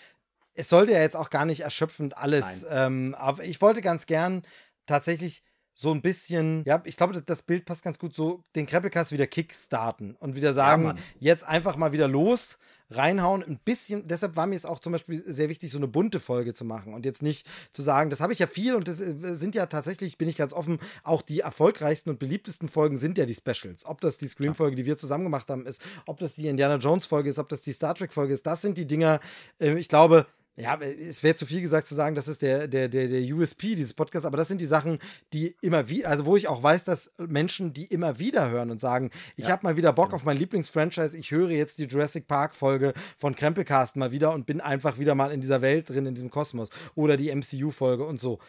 es 0.53 0.67
sollte 0.67 0.91
ja 0.91 0.99
jetzt 0.99 1.15
auch 1.15 1.29
gar 1.29 1.45
nicht 1.45 1.61
erschöpfend 1.61 2.17
alles. 2.17 2.65
Ähm, 2.69 3.15
aber 3.17 3.45
ich 3.45 3.61
wollte 3.61 3.81
ganz 3.81 4.05
gern 4.05 4.41
tatsächlich 4.85 5.43
so 5.73 5.91
ein 5.91 6.01
bisschen, 6.01 6.65
ja, 6.65 6.81
ich 6.83 6.97
glaube, 6.97 7.21
das 7.21 7.41
Bild 7.41 7.63
passt 7.63 7.83
ganz 7.83 7.99
gut, 7.99 8.13
so 8.13 8.43
den 8.53 8.65
Kreppelkast 8.65 9.13
wieder 9.13 9.27
kickstarten 9.27 10.17
und 10.17 10.35
wieder 10.35 10.53
sagen, 10.53 10.83
ja, 10.87 10.95
jetzt 11.19 11.47
einfach 11.47 11.77
mal 11.77 11.93
wieder 11.93 12.09
los 12.09 12.57
reinhauen, 12.91 13.43
ein 13.43 13.59
bisschen, 13.63 14.07
deshalb 14.07 14.35
war 14.35 14.47
mir 14.47 14.55
es 14.55 14.65
auch 14.65 14.79
zum 14.79 14.91
Beispiel 14.91 15.21
sehr 15.25 15.49
wichtig, 15.49 15.71
so 15.71 15.77
eine 15.77 15.87
bunte 15.87 16.19
Folge 16.19 16.53
zu 16.53 16.65
machen 16.65 16.93
und 16.93 17.05
jetzt 17.05 17.21
nicht 17.21 17.47
zu 17.71 17.81
sagen, 17.81 18.09
das 18.09 18.21
habe 18.21 18.33
ich 18.33 18.39
ja 18.39 18.47
viel 18.47 18.75
und 18.75 18.87
das 18.87 18.99
äh, 18.99 19.35
sind 19.35 19.55
ja 19.55 19.65
tatsächlich, 19.65 20.17
bin 20.17 20.27
ich 20.27 20.37
ganz 20.37 20.53
offen, 20.53 20.79
auch 21.03 21.21
die 21.21 21.39
erfolgreichsten 21.39 22.09
und 22.09 22.19
beliebtesten 22.19 22.69
Folgen 22.69 22.97
sind 22.97 23.17
ja 23.17 23.25
die 23.25 23.35
Specials. 23.35 23.85
Ob 23.85 24.01
das 24.01 24.17
die 24.17 24.27
Scream-Folge, 24.27 24.75
die 24.75 24.85
wir 24.85 24.97
zusammen 24.97 25.23
gemacht 25.23 25.49
haben, 25.49 25.65
ist, 25.65 25.81
ob 26.05 26.19
das 26.19 26.35
die 26.35 26.47
Indiana 26.47 26.75
Jones-Folge 26.75 27.29
ist, 27.29 27.39
ob 27.39 27.49
das 27.49 27.61
die 27.61 27.73
Star 27.73 27.95
Trek-Folge 27.95 28.33
ist, 28.33 28.45
das 28.45 28.61
sind 28.61 28.77
die 28.77 28.87
Dinger, 28.87 29.19
äh, 29.59 29.77
ich 29.77 29.89
glaube, 29.89 30.27
ja, 30.57 30.77
es 30.79 31.23
wäre 31.23 31.33
zu 31.33 31.45
viel 31.45 31.61
gesagt 31.61 31.87
zu 31.87 31.95
sagen, 31.95 32.13
das 32.13 32.27
ist 32.27 32.41
der, 32.41 32.67
der, 32.67 32.89
der, 32.89 33.07
der 33.07 33.21
USP 33.33 33.73
dieses 33.75 33.93
Podcasts, 33.93 34.25
aber 34.25 34.37
das 34.37 34.49
sind 34.49 34.59
die 34.59 34.65
Sachen, 34.65 34.99
die 35.31 35.55
immer 35.61 35.89
wieder, 35.89 36.09
also 36.09 36.25
wo 36.25 36.35
ich 36.35 36.49
auch 36.49 36.61
weiß, 36.61 36.83
dass 36.83 37.11
Menschen, 37.17 37.73
die 37.73 37.85
immer 37.85 38.19
wieder 38.19 38.49
hören 38.49 38.69
und 38.69 38.81
sagen, 38.81 39.11
ich 39.37 39.45
ja. 39.45 39.51
habe 39.51 39.63
mal 39.63 39.77
wieder 39.77 39.93
Bock 39.93 40.07
genau. 40.07 40.17
auf 40.17 40.25
mein 40.25 40.37
Lieblingsfranchise, 40.37 41.17
ich 41.17 41.31
höre 41.31 41.51
jetzt 41.51 41.79
die 41.79 41.85
Jurassic 41.85 42.27
Park-Folge 42.27 42.93
von 43.17 43.35
Krempelcast 43.35 43.95
mal 43.95 44.11
wieder 44.11 44.33
und 44.33 44.45
bin 44.45 44.59
einfach 44.59 44.99
wieder 44.99 45.15
mal 45.15 45.31
in 45.31 45.39
dieser 45.39 45.61
Welt 45.61 45.89
drin, 45.89 46.05
in 46.05 46.15
diesem 46.15 46.29
Kosmos. 46.29 46.69
Oder 46.95 47.15
die 47.15 47.33
MCU-Folge 47.33 48.05
und 48.05 48.19
so. 48.19 48.39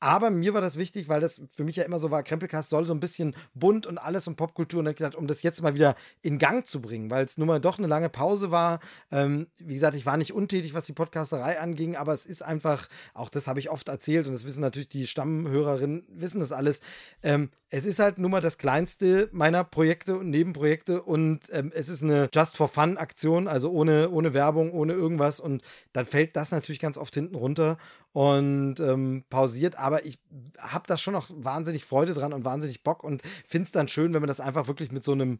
Aber 0.00 0.30
mir 0.30 0.54
war 0.54 0.60
das 0.60 0.76
wichtig, 0.76 1.08
weil 1.08 1.20
das 1.20 1.40
für 1.56 1.64
mich 1.64 1.76
ja 1.76 1.84
immer 1.84 1.98
so 1.98 2.10
war, 2.10 2.22
Krempelcast 2.22 2.68
soll 2.68 2.86
so 2.86 2.94
ein 2.94 3.00
bisschen 3.00 3.34
bunt 3.54 3.86
und 3.86 3.98
alles 3.98 4.28
und 4.28 4.36
Popkultur 4.36 4.78
und 4.78 4.84
dann 4.84 4.94
gedacht, 4.94 5.16
um 5.16 5.26
das 5.26 5.42
jetzt 5.42 5.60
mal 5.62 5.74
wieder 5.74 5.96
in 6.22 6.38
Gang 6.38 6.64
zu 6.66 6.80
bringen, 6.80 7.10
weil 7.10 7.24
es 7.24 7.36
nun 7.36 7.48
mal 7.48 7.60
doch 7.60 7.78
eine 7.78 7.88
lange 7.88 8.08
Pause 8.08 8.50
war. 8.50 8.78
Ähm, 9.10 9.48
wie 9.58 9.74
gesagt, 9.74 9.96
ich 9.96 10.06
war 10.06 10.16
nicht 10.16 10.32
untätig, 10.32 10.72
was 10.72 10.84
die 10.84 10.92
Podcasterei 10.92 11.58
anging, 11.58 11.96
aber 11.96 12.12
es 12.12 12.26
ist 12.26 12.42
einfach, 12.42 12.88
auch 13.12 13.28
das 13.28 13.48
habe 13.48 13.58
ich 13.58 13.70
oft 13.70 13.88
erzählt 13.88 14.26
und 14.26 14.32
das 14.32 14.44
wissen 14.44 14.60
natürlich 14.60 14.88
die 14.88 15.06
Stammhörerinnen, 15.06 16.06
wissen 16.08 16.40
das 16.40 16.52
alles. 16.52 16.80
Ähm, 17.22 17.50
es 17.70 17.84
ist 17.84 17.98
halt 17.98 18.18
nun 18.18 18.30
mal 18.30 18.40
das 18.40 18.56
kleinste 18.56 19.28
meiner 19.32 19.62
Projekte 19.62 20.18
und 20.18 20.30
Nebenprojekte 20.30 21.02
und 21.02 21.40
ähm, 21.52 21.70
es 21.74 21.88
ist 21.88 22.02
eine 22.02 22.30
Just 22.32 22.56
for 22.56 22.68
Fun 22.68 22.96
Aktion, 22.96 23.46
also 23.48 23.70
ohne, 23.70 24.10
ohne 24.10 24.32
Werbung, 24.32 24.72
ohne 24.72 24.94
irgendwas 24.94 25.40
und 25.40 25.62
dann 25.92 26.06
fällt 26.06 26.36
das 26.36 26.50
natürlich 26.50 26.80
ganz 26.80 26.96
oft 26.96 27.14
hinten 27.14 27.34
runter 27.34 27.76
und 28.18 28.80
ähm, 28.80 29.22
pausiert, 29.30 29.78
aber 29.78 30.04
ich 30.04 30.18
habe 30.58 30.88
da 30.88 30.96
schon 30.96 31.14
noch 31.14 31.28
wahnsinnig 31.32 31.84
Freude 31.84 32.14
dran 32.14 32.32
und 32.32 32.44
wahnsinnig 32.44 32.82
Bock 32.82 33.04
und 33.04 33.22
finde 33.46 33.66
es 33.66 33.70
dann 33.70 33.86
schön, 33.86 34.12
wenn 34.12 34.20
man 34.20 34.26
das 34.26 34.40
einfach 34.40 34.66
wirklich 34.66 34.90
mit 34.90 35.04
so 35.04 35.12
einem 35.12 35.38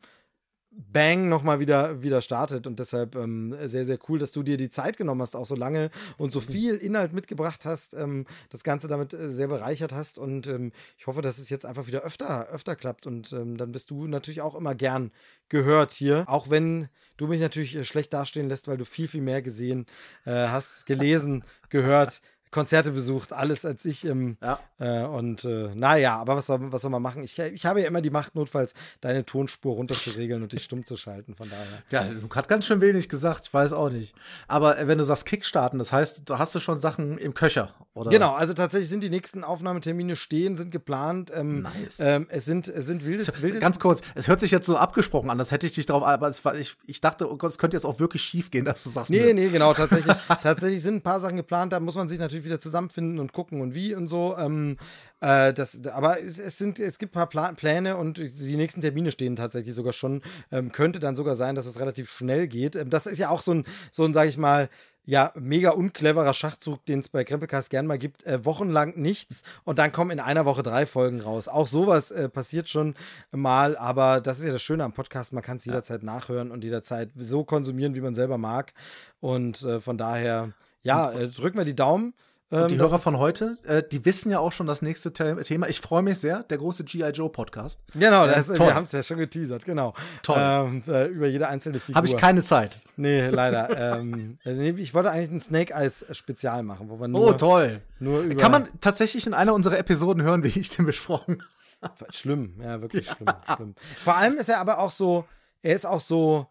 Bang 0.70 1.28
nochmal 1.28 1.58
wieder, 1.58 2.04
wieder 2.04 2.20
startet. 2.20 2.68
Und 2.68 2.78
deshalb 2.78 3.16
ähm, 3.16 3.52
sehr, 3.64 3.84
sehr 3.84 3.98
cool, 4.08 4.20
dass 4.20 4.30
du 4.30 4.44
dir 4.44 4.56
die 4.56 4.70
Zeit 4.70 4.96
genommen 4.96 5.22
hast, 5.22 5.34
auch 5.34 5.46
so 5.46 5.56
lange 5.56 5.90
und 6.18 6.30
so 6.30 6.40
viel 6.40 6.76
Inhalt 6.76 7.12
mitgebracht 7.12 7.64
hast, 7.64 7.94
ähm, 7.94 8.26
das 8.48 8.62
Ganze 8.62 8.86
damit 8.86 9.12
äh, 9.12 9.28
sehr 9.28 9.48
bereichert 9.48 9.92
hast. 9.92 10.16
Und 10.16 10.46
ähm, 10.46 10.70
ich 10.96 11.08
hoffe, 11.08 11.20
dass 11.20 11.38
es 11.38 11.50
jetzt 11.50 11.66
einfach 11.66 11.88
wieder 11.88 12.02
öfter, 12.02 12.48
öfter 12.50 12.76
klappt. 12.76 13.08
Und 13.08 13.32
ähm, 13.32 13.56
dann 13.56 13.72
bist 13.72 13.90
du 13.90 14.06
natürlich 14.06 14.40
auch 14.40 14.54
immer 14.54 14.76
gern 14.76 15.10
gehört 15.48 15.90
hier. 15.90 16.24
Auch 16.28 16.48
wenn 16.48 16.86
du 17.16 17.26
mich 17.26 17.40
natürlich 17.40 17.74
äh, 17.74 17.82
schlecht 17.82 18.12
dastehen 18.12 18.48
lässt, 18.48 18.68
weil 18.68 18.76
du 18.76 18.84
viel, 18.84 19.08
viel 19.08 19.22
mehr 19.22 19.42
gesehen 19.42 19.86
äh, 20.26 20.30
hast, 20.30 20.86
gelesen, 20.86 21.44
gehört. 21.70 22.22
Konzerte 22.50 22.92
besucht, 22.92 23.32
alles 23.32 23.64
als 23.64 23.84
ich. 23.84 24.04
Ähm, 24.04 24.36
ja. 24.42 24.58
Äh, 24.78 25.04
und 25.04 25.44
äh, 25.44 25.74
naja, 25.74 26.16
aber 26.16 26.36
was 26.36 26.46
soll, 26.46 26.72
was 26.72 26.82
soll 26.82 26.90
man 26.90 27.02
machen? 27.02 27.22
Ich, 27.24 27.38
ich 27.38 27.66
habe 27.66 27.80
ja 27.80 27.88
immer 27.88 28.00
die 28.00 28.10
Macht, 28.10 28.34
notfalls 28.34 28.74
deine 29.00 29.24
Tonspur 29.24 29.74
runterzuregeln 29.74 30.42
und 30.42 30.52
dich 30.52 30.64
stumm 30.64 30.84
zu 30.84 30.96
schalten. 30.96 31.34
Von 31.34 31.50
daher. 31.50 31.66
Ja, 31.90 32.12
du 32.12 32.28
hast 32.34 32.48
ganz 32.48 32.66
schön 32.66 32.80
wenig 32.80 33.08
gesagt, 33.08 33.46
ich 33.46 33.54
weiß 33.54 33.72
auch 33.72 33.90
nicht. 33.90 34.14
Aber 34.46 34.78
äh, 34.78 34.88
wenn 34.88 34.98
du 34.98 35.04
sagst 35.04 35.26
Kickstarten, 35.26 35.78
das 35.78 35.92
heißt, 35.92 36.22
du 36.28 36.38
hast 36.38 36.54
du 36.54 36.60
schon 36.60 36.78
Sachen 36.78 37.18
im 37.18 37.34
Köcher, 37.34 37.74
oder? 37.94 38.10
Genau, 38.10 38.34
also 38.34 38.54
tatsächlich 38.54 38.88
sind 38.88 39.02
die 39.02 39.10
nächsten 39.10 39.44
Aufnahmetermine 39.44 40.16
stehen, 40.16 40.56
sind 40.56 40.70
geplant. 40.70 41.30
Ähm, 41.34 41.62
nice. 41.62 41.98
Ähm, 41.98 42.26
es 42.30 42.44
sind, 42.44 42.68
es 42.68 42.86
sind 42.86 43.04
wilde, 43.04 43.26
wilde. 43.40 43.58
Ganz 43.58 43.78
kurz, 43.78 44.00
es 44.14 44.28
hört 44.28 44.40
sich 44.40 44.50
jetzt 44.50 44.66
so 44.66 44.76
abgesprochen 44.76 45.30
an, 45.30 45.38
das 45.38 45.50
hätte 45.50 45.66
ich 45.66 45.74
dich 45.74 45.86
darauf, 45.86 46.04
aber 46.04 46.28
es, 46.28 46.42
ich, 46.58 46.76
ich 46.86 47.00
dachte, 47.00 47.30
oh 47.30 47.36
Gott, 47.36 47.50
es 47.50 47.58
könnte 47.58 47.76
jetzt 47.76 47.84
auch 47.84 47.98
wirklich 47.98 48.22
schief 48.22 48.50
gehen, 48.50 48.64
dass 48.64 48.84
du 48.84 48.90
sagst. 48.90 49.10
Nee, 49.10 49.32
nee, 49.32 49.48
genau, 49.48 49.74
tatsächlich, 49.74 50.16
tatsächlich 50.42 50.82
sind 50.82 50.96
ein 50.96 51.02
paar 51.02 51.20
Sachen 51.20 51.36
geplant, 51.36 51.72
da 51.72 51.80
muss 51.80 51.96
man 51.96 52.08
sich 52.08 52.18
natürlich 52.18 52.37
wieder 52.44 52.60
zusammenfinden 52.60 53.18
und 53.18 53.32
gucken 53.32 53.60
und 53.60 53.74
wie 53.74 53.94
und 53.94 54.06
so. 54.06 54.36
Ähm, 54.36 54.76
äh, 55.20 55.52
das, 55.52 55.86
aber 55.86 56.20
es, 56.20 56.38
es, 56.38 56.58
sind, 56.58 56.78
es 56.78 56.98
gibt 56.98 57.12
ein 57.12 57.18
paar 57.18 57.28
Pla 57.28 57.52
Pläne 57.52 57.96
und 57.96 58.18
die 58.18 58.56
nächsten 58.56 58.80
Termine 58.80 59.10
stehen 59.10 59.36
tatsächlich 59.36 59.74
sogar 59.74 59.92
schon. 59.92 60.22
Ähm, 60.52 60.72
könnte 60.72 61.00
dann 61.00 61.16
sogar 61.16 61.34
sein, 61.34 61.54
dass 61.54 61.66
es 61.66 61.80
relativ 61.80 62.10
schnell 62.10 62.48
geht. 62.48 62.76
Ähm, 62.76 62.90
das 62.90 63.06
ist 63.06 63.18
ja 63.18 63.28
auch 63.30 63.40
so 63.40 63.54
ein, 63.54 63.64
so 63.90 64.04
ein, 64.04 64.12
sag 64.12 64.28
ich 64.28 64.38
mal, 64.38 64.68
ja, 65.08 65.32
mega 65.36 65.70
uncleverer 65.70 66.34
Schachzug, 66.34 66.84
den 66.84 66.98
es 66.98 67.08
bei 67.08 67.24
Krempelcast 67.24 67.70
gern 67.70 67.86
mal 67.86 67.98
gibt. 67.98 68.24
Äh, 68.26 68.44
wochenlang 68.44 68.92
nichts 68.96 69.42
und 69.64 69.78
dann 69.78 69.90
kommen 69.90 70.10
in 70.10 70.20
einer 70.20 70.44
Woche 70.44 70.62
drei 70.62 70.84
Folgen 70.84 71.22
raus. 71.22 71.48
Auch 71.48 71.66
sowas 71.66 72.10
äh, 72.10 72.28
passiert 72.28 72.68
schon 72.68 72.94
mal, 73.30 73.78
aber 73.78 74.20
das 74.20 74.38
ist 74.38 74.44
ja 74.44 74.52
das 74.52 74.60
Schöne 74.60 74.84
am 74.84 74.92
Podcast, 74.92 75.32
man 75.32 75.42
kann 75.42 75.56
es 75.56 75.64
jederzeit 75.64 76.02
nachhören 76.02 76.50
und 76.50 76.62
jederzeit 76.62 77.08
so 77.16 77.42
konsumieren, 77.42 77.94
wie 77.94 78.02
man 78.02 78.14
selber 78.14 78.36
mag. 78.36 78.74
Und 79.20 79.62
äh, 79.62 79.80
von 79.80 79.96
daher, 79.96 80.52
ja, 80.88 81.10
äh, 81.12 81.28
drücken 81.28 81.58
wir 81.58 81.64
die 81.64 81.76
Daumen. 81.76 82.14
Und 82.50 82.70
die 82.70 82.76
ähm, 82.76 82.80
Hörer 82.80 82.98
von 82.98 83.18
heute, 83.18 83.58
äh, 83.64 83.82
die 83.82 84.06
wissen 84.06 84.30
ja 84.30 84.38
auch 84.38 84.52
schon 84.52 84.66
das 84.66 84.80
nächste 84.80 85.12
Thema. 85.12 85.68
Ich 85.68 85.82
freue 85.82 86.02
mich 86.02 86.18
sehr, 86.18 86.44
der 86.44 86.56
große 86.56 86.82
G.I. 86.82 87.10
Joe 87.10 87.28
Podcast. 87.28 87.82
Genau, 87.92 88.24
äh, 88.24 88.34
das, 88.34 88.48
wir 88.48 88.74
haben 88.74 88.84
es 88.84 88.92
ja 88.92 89.02
schon 89.02 89.18
geteasert, 89.18 89.66
genau. 89.66 89.92
Toll. 90.22 90.38
Ähm, 90.40 90.82
äh, 90.88 91.08
über 91.08 91.26
jede 91.26 91.46
einzelne 91.46 91.78
Figur. 91.78 91.96
Habe 91.96 92.06
ich 92.06 92.16
keine 92.16 92.42
Zeit. 92.42 92.78
Nee, 92.96 93.28
leider. 93.28 93.98
ähm, 93.98 94.36
äh, 94.46 94.70
ich 94.70 94.94
wollte 94.94 95.10
eigentlich 95.10 95.30
ein 95.30 95.40
Snake 95.40 95.74
Eyes 95.74 96.06
Spezial 96.12 96.62
machen, 96.62 96.88
wo 96.88 96.98
wir 96.98 97.06
nur. 97.06 97.28
Oh, 97.28 97.32
toll. 97.34 97.82
Nur 97.98 98.22
über 98.22 98.36
Kann 98.36 98.52
man 98.52 98.66
tatsächlich 98.80 99.26
in 99.26 99.34
einer 99.34 99.52
unserer 99.52 99.78
Episoden 99.78 100.22
hören, 100.22 100.42
wie 100.42 100.58
ich 100.58 100.70
den 100.70 100.86
besprochen 100.86 101.42
habe? 101.82 102.06
Schlimm, 102.12 102.58
ja, 102.62 102.80
wirklich 102.80 103.08
ja. 103.08 103.14
schlimm, 103.14 103.28
schlimm. 103.56 103.74
Vor 104.02 104.16
allem 104.16 104.38
ist 104.38 104.48
er 104.48 104.58
aber 104.60 104.78
auch 104.78 104.90
so, 104.90 105.26
er 105.60 105.74
ist 105.74 105.84
auch 105.84 106.00
so 106.00 106.46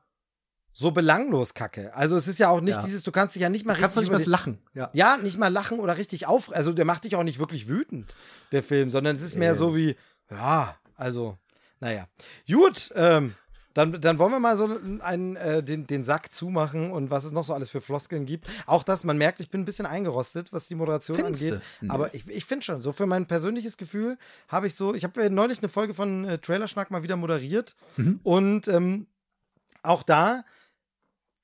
so 0.79 0.91
belanglos 0.91 1.55
kacke. 1.55 1.91
Also 1.95 2.15
es 2.17 2.27
ist 2.27 2.37
ja 2.37 2.49
auch 2.49 2.61
nicht 2.61 2.75
ja. 2.75 2.83
dieses, 2.83 3.01
du 3.01 3.11
kannst 3.11 3.33
dich 3.33 3.41
ja 3.41 3.49
nicht 3.49 3.65
mal 3.65 3.73
du 3.73 3.81
kannst 3.81 3.97
richtig. 3.97 4.11
Kannst 4.11 4.27
nicht 4.27 4.31
mal 4.31 4.31
lachen. 4.31 4.59
Ja. 4.75 4.91
ja, 4.93 5.17
nicht 5.17 5.39
mal 5.39 5.47
lachen 5.47 5.79
oder 5.79 5.97
richtig 5.97 6.27
auf. 6.27 6.53
Also 6.53 6.71
der 6.71 6.85
macht 6.85 7.03
dich 7.03 7.15
auch 7.15 7.23
nicht 7.23 7.39
wirklich 7.39 7.67
wütend, 7.67 8.13
der 8.51 8.61
Film, 8.61 8.91
sondern 8.91 9.15
es 9.15 9.23
ist 9.23 9.37
mehr 9.37 9.55
so 9.55 9.75
wie, 9.75 9.95
ja, 10.29 10.75
also, 10.95 11.35
naja. 11.79 12.07
Gut, 12.47 12.91
ähm, 12.93 13.33
dann, 13.73 13.99
dann 13.99 14.19
wollen 14.19 14.31
wir 14.31 14.39
mal 14.39 14.55
so 14.55 14.69
einen, 14.99 15.35
äh, 15.35 15.63
den, 15.63 15.87
den 15.87 16.03
Sack 16.03 16.31
zumachen 16.31 16.91
und 16.91 17.09
was 17.09 17.25
es 17.25 17.31
noch 17.31 17.43
so 17.43 17.55
alles 17.55 17.71
für 17.71 17.81
Floskeln 17.81 18.27
gibt. 18.27 18.47
Auch 18.67 18.83
das, 18.83 19.03
man 19.03 19.17
merkt, 19.17 19.39
ich 19.39 19.49
bin 19.49 19.61
ein 19.61 19.65
bisschen 19.65 19.87
eingerostet, 19.87 20.53
was 20.53 20.67
die 20.67 20.75
Moderation 20.75 21.17
Findste? 21.17 21.53
angeht. 21.53 21.61
Nee. 21.81 21.89
Aber 21.89 22.13
ich, 22.13 22.27
ich 22.27 22.45
finde 22.45 22.63
schon, 22.63 22.83
so 22.83 22.91
für 22.91 23.07
mein 23.07 23.25
persönliches 23.25 23.77
Gefühl 23.77 24.19
habe 24.47 24.67
ich 24.67 24.75
so, 24.75 24.93
ich 24.93 25.03
habe 25.03 25.27
neulich 25.31 25.57
eine 25.57 25.69
Folge 25.69 25.95
von 25.95 26.23
äh, 26.25 26.37
Trailerschnack 26.37 26.91
mal 26.91 27.01
wieder 27.01 27.15
moderiert 27.15 27.75
Mhm. 27.95 28.19
und 28.21 28.67
ähm, 28.67 29.07
auch 29.81 30.03
da 30.03 30.43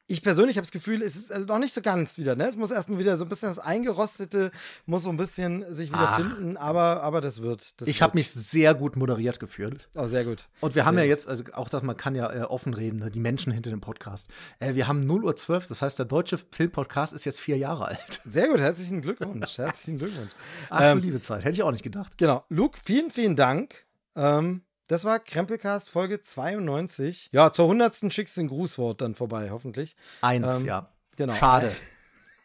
ich 0.07 0.21
persönlich 0.21 0.57
habe 0.57 0.63
das 0.63 0.71
Gefühl, 0.71 1.01
es 1.01 1.15
ist 1.15 1.29
äh, 1.29 1.39
noch 1.39 1.59
nicht 1.59 1.73
so 1.73 1.81
ganz 1.81 2.17
wieder. 2.17 2.35
Ne? 2.35 2.45
Es 2.45 2.57
muss 2.57 2.71
erstmal 2.71 2.99
wieder 2.99 3.15
so 3.15 3.23
ein 3.23 3.29
bisschen 3.29 3.49
das 3.49 3.59
Eingerostete, 3.59 4.51
muss 4.85 5.03
so 5.03 5.09
ein 5.09 5.17
bisschen 5.17 5.73
sich 5.73 5.89
wieder 5.89 6.09
Ach. 6.09 6.19
finden, 6.19 6.57
aber, 6.57 7.01
aber 7.03 7.21
das 7.21 7.41
wird. 7.41 7.79
Das 7.79 7.87
Ich 7.87 8.01
habe 8.01 8.17
mich 8.17 8.29
sehr 8.29 8.73
gut 8.73 8.97
moderiert 8.97 9.39
gefühlt. 9.39 9.87
Oh, 9.95 10.07
sehr 10.07 10.25
gut. 10.25 10.49
Und 10.59 10.75
wir 10.75 10.85
haben 10.85 10.95
Sehr 10.95 11.05
ja 11.05 11.09
jetzt, 11.09 11.29
also 11.29 11.43
auch 11.53 11.69
das, 11.69 11.83
man 11.83 11.95
kann 11.95 12.15
ja 12.15 12.33
äh, 12.33 12.41
offen 12.41 12.73
reden, 12.73 12.99
ne, 12.99 13.11
die 13.11 13.21
Menschen 13.21 13.53
hinter 13.53 13.69
dem 13.69 13.81
Podcast. 13.81 14.27
Äh, 14.59 14.75
wir 14.75 14.87
haben 14.87 14.99
0 14.99 15.23
Uhr 15.23 15.35
12, 15.35 15.67
das 15.67 15.81
heißt, 15.81 15.97
der 15.99 16.05
deutsche 16.05 16.37
Filmpodcast 16.37 17.13
ist 17.13 17.23
jetzt 17.23 17.39
vier 17.39 17.57
Jahre 17.57 17.87
alt. 17.87 18.21
Sehr 18.25 18.49
gut, 18.49 18.59
herzlichen 18.59 19.01
Glückwunsch. 19.01 19.57
Herzlichen 19.57 19.99
Glückwunsch. 19.99 20.31
Ach 20.69 20.81
Ähm, 20.81 21.01
du 21.01 21.07
liebe 21.07 21.21
Zeit, 21.21 21.45
hätte 21.45 21.53
ich 21.53 21.63
auch 21.63 21.71
nicht 21.71 21.83
gedacht. 21.83 22.17
Genau. 22.17 22.43
Luke, 22.49 22.77
vielen, 22.83 23.09
vielen 23.09 23.37
Dank. 23.37 23.85
Ähm, 24.15 24.63
das 24.87 25.05
war 25.05 25.19
Krempelcast 25.19 25.89
Folge 25.89 26.21
92. 26.21 27.29
Ja, 27.31 27.51
zur 27.51 27.65
100. 27.65 28.11
schickst 28.11 28.37
du 28.37 28.41
ein 28.41 28.47
Grußwort 28.47 29.01
dann 29.01 29.15
vorbei, 29.15 29.49
hoffentlich. 29.51 29.95
Eins, 30.21 30.59
ähm, 30.59 30.65
ja. 30.65 30.89
Genau. 31.15 31.35
Schade, 31.35 31.71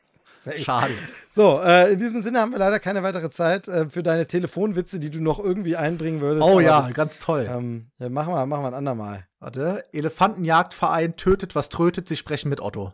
schade. 0.59 0.93
So, 1.31 1.61
äh, 1.63 1.93
in 1.93 1.99
diesem 1.99 2.21
Sinne 2.21 2.41
haben 2.41 2.53
wir 2.53 2.59
leider 2.59 2.79
keine 2.79 3.03
weitere 3.03 3.31
Zeit 3.31 3.67
äh, 3.67 3.89
für 3.89 4.03
deine 4.03 4.27
Telefonwitze, 4.27 5.01
die 5.01 5.11
du 5.11 5.21
noch 5.21 5.39
irgendwie 5.39 5.77
einbringen 5.77 6.21
würdest. 6.21 6.47
Oh 6.47 6.61
ja, 6.61 6.83
das, 6.83 6.95
ganz 6.95 7.19
toll. 7.19 7.49
ähm, 7.51 7.91
ja, 7.99 8.09
machen 8.09 8.33
wir, 8.35 8.47
machen 8.47 8.63
wir 8.63 8.69
ein 8.69 8.75
andermal. 8.75 9.27
Warte, 9.41 9.85
Elefantenjagdverein 9.93 11.17
tötet, 11.17 11.55
was 11.55 11.69
trötet, 11.69 12.09
sie 12.09 12.17
sprechen 12.17 12.49
mit 12.51 12.61
Otto. 12.61 12.93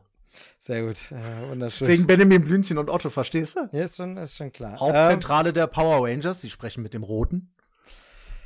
Sehr 0.58 0.82
gut, 0.82 1.12
äh, 1.12 1.50
wunderschön. 1.50 1.86
Wegen 1.88 2.06
Benjamin 2.06 2.44
Blümchen 2.44 2.78
und 2.78 2.88
Otto, 2.88 3.10
verstehst 3.10 3.56
du? 3.56 3.68
ja, 3.72 3.84
ist 3.84 3.96
schon, 3.96 4.16
ist 4.16 4.36
schon 4.36 4.52
klar. 4.52 4.78
Hauptzentrale 4.78 5.52
der 5.52 5.66
Power 5.66 6.08
Rangers, 6.08 6.40
sie 6.40 6.50
sprechen 6.50 6.82
mit 6.82 6.94
dem 6.94 7.02
Roten. 7.02 7.52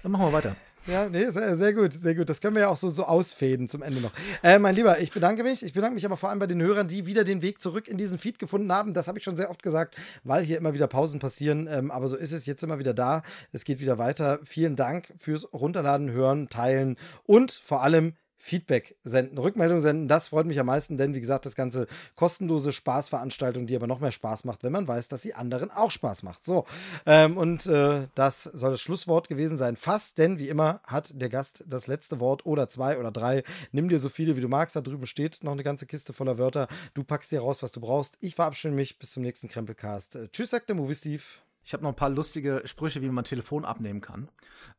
Dann 0.02 0.12
machen 0.12 0.26
wir 0.26 0.32
weiter. 0.32 0.56
Ja, 0.90 1.06
nee, 1.06 1.26
sehr, 1.26 1.54
sehr 1.54 1.74
gut, 1.74 1.92
sehr 1.92 2.14
gut. 2.14 2.30
Das 2.30 2.40
können 2.40 2.54
wir 2.54 2.62
ja 2.62 2.68
auch 2.68 2.76
so, 2.78 2.88
so 2.88 3.04
ausfäden 3.04 3.68
zum 3.68 3.82
Ende 3.82 4.00
noch. 4.00 4.12
Äh, 4.42 4.58
mein 4.58 4.74
Lieber, 4.74 4.98
ich 5.00 5.12
bedanke 5.12 5.42
mich. 5.42 5.62
Ich 5.62 5.74
bedanke 5.74 5.94
mich 5.94 6.06
aber 6.06 6.16
vor 6.16 6.30
allem 6.30 6.38
bei 6.38 6.46
den 6.46 6.62
Hörern, 6.62 6.88
die 6.88 7.04
wieder 7.04 7.24
den 7.24 7.42
Weg 7.42 7.60
zurück 7.60 7.88
in 7.88 7.98
diesen 7.98 8.16
Feed 8.16 8.38
gefunden 8.38 8.72
haben. 8.72 8.94
Das 8.94 9.06
habe 9.06 9.18
ich 9.18 9.24
schon 9.24 9.36
sehr 9.36 9.50
oft 9.50 9.62
gesagt, 9.62 9.96
weil 10.24 10.42
hier 10.42 10.56
immer 10.56 10.72
wieder 10.72 10.86
Pausen 10.86 11.20
passieren. 11.20 11.68
Ähm, 11.70 11.90
aber 11.90 12.08
so 12.08 12.16
ist 12.16 12.32
es 12.32 12.46
jetzt 12.46 12.62
immer 12.62 12.78
wieder 12.78 12.94
da. 12.94 13.22
Es 13.52 13.64
geht 13.64 13.80
wieder 13.80 13.98
weiter. 13.98 14.38
Vielen 14.44 14.76
Dank 14.76 15.12
fürs 15.18 15.52
Runterladen, 15.52 16.10
Hören, 16.10 16.48
Teilen 16.48 16.96
und 17.26 17.52
vor 17.52 17.82
allem 17.82 18.14
Feedback 18.38 18.96
senden, 19.02 19.36
Rückmeldung 19.36 19.80
senden. 19.80 20.08
Das 20.08 20.28
freut 20.28 20.46
mich 20.46 20.58
am 20.60 20.66
meisten, 20.66 20.96
denn 20.96 21.14
wie 21.14 21.20
gesagt, 21.20 21.44
das 21.44 21.56
ganze 21.56 21.86
kostenlose 22.14 22.72
Spaßveranstaltung, 22.72 23.66
die 23.66 23.74
aber 23.74 23.88
noch 23.88 24.00
mehr 24.00 24.12
Spaß 24.12 24.44
macht, 24.44 24.62
wenn 24.62 24.72
man 24.72 24.86
weiß, 24.86 25.08
dass 25.08 25.22
sie 25.22 25.34
anderen 25.34 25.70
auch 25.70 25.90
Spaß 25.90 26.22
macht. 26.22 26.44
So, 26.44 26.64
ähm, 27.04 27.36
und 27.36 27.66
äh, 27.66 28.06
das 28.14 28.44
soll 28.44 28.70
das 28.70 28.80
Schlusswort 28.80 29.28
gewesen 29.28 29.58
sein. 29.58 29.76
Fast, 29.76 30.18
denn 30.18 30.38
wie 30.38 30.48
immer 30.48 30.80
hat 30.84 31.20
der 31.20 31.28
Gast 31.28 31.64
das 31.66 31.88
letzte 31.88 32.20
Wort 32.20 32.46
oder 32.46 32.68
zwei 32.68 32.98
oder 32.98 33.10
drei. 33.10 33.42
Nimm 33.72 33.88
dir 33.88 33.98
so 33.98 34.08
viele, 34.08 34.36
wie 34.36 34.40
du 34.40 34.48
magst. 34.48 34.76
Da 34.76 34.80
drüben 34.80 35.06
steht 35.06 35.42
noch 35.42 35.52
eine 35.52 35.64
ganze 35.64 35.86
Kiste 35.86 36.12
voller 36.12 36.38
Wörter. 36.38 36.68
Du 36.94 37.02
packst 37.02 37.32
dir 37.32 37.40
raus, 37.40 37.62
was 37.62 37.72
du 37.72 37.80
brauchst. 37.80 38.18
Ich 38.20 38.36
verabschiede 38.36 38.74
mich. 38.74 38.98
Bis 38.98 39.10
zum 39.12 39.22
nächsten 39.22 39.48
Krempelcast. 39.48 40.14
Äh, 40.14 40.28
tschüss, 40.28 40.50
sagt 40.50 40.68
der 40.68 40.76
Movie 40.76 40.94
Steve. 40.94 41.22
Ich 41.64 41.74
habe 41.74 41.82
noch 41.82 41.90
ein 41.90 41.96
paar 41.96 42.08
lustige 42.08 42.62
Sprüche, 42.64 43.02
wie 43.02 43.10
man 43.10 43.24
Telefon 43.24 43.64
abnehmen 43.64 44.00
kann. 44.00 44.28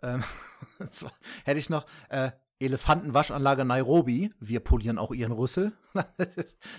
Ähm, 0.02 0.24
hätte 1.44 1.60
ich 1.60 1.70
noch 1.70 1.86
äh, 2.10 2.32
Elefantenwaschanlage 2.60 3.66
Nairobi. 3.66 4.34
Wir 4.40 4.60
polieren 4.60 4.98
auch 4.98 5.12
ihren 5.12 5.32
Rüssel. 5.32 5.72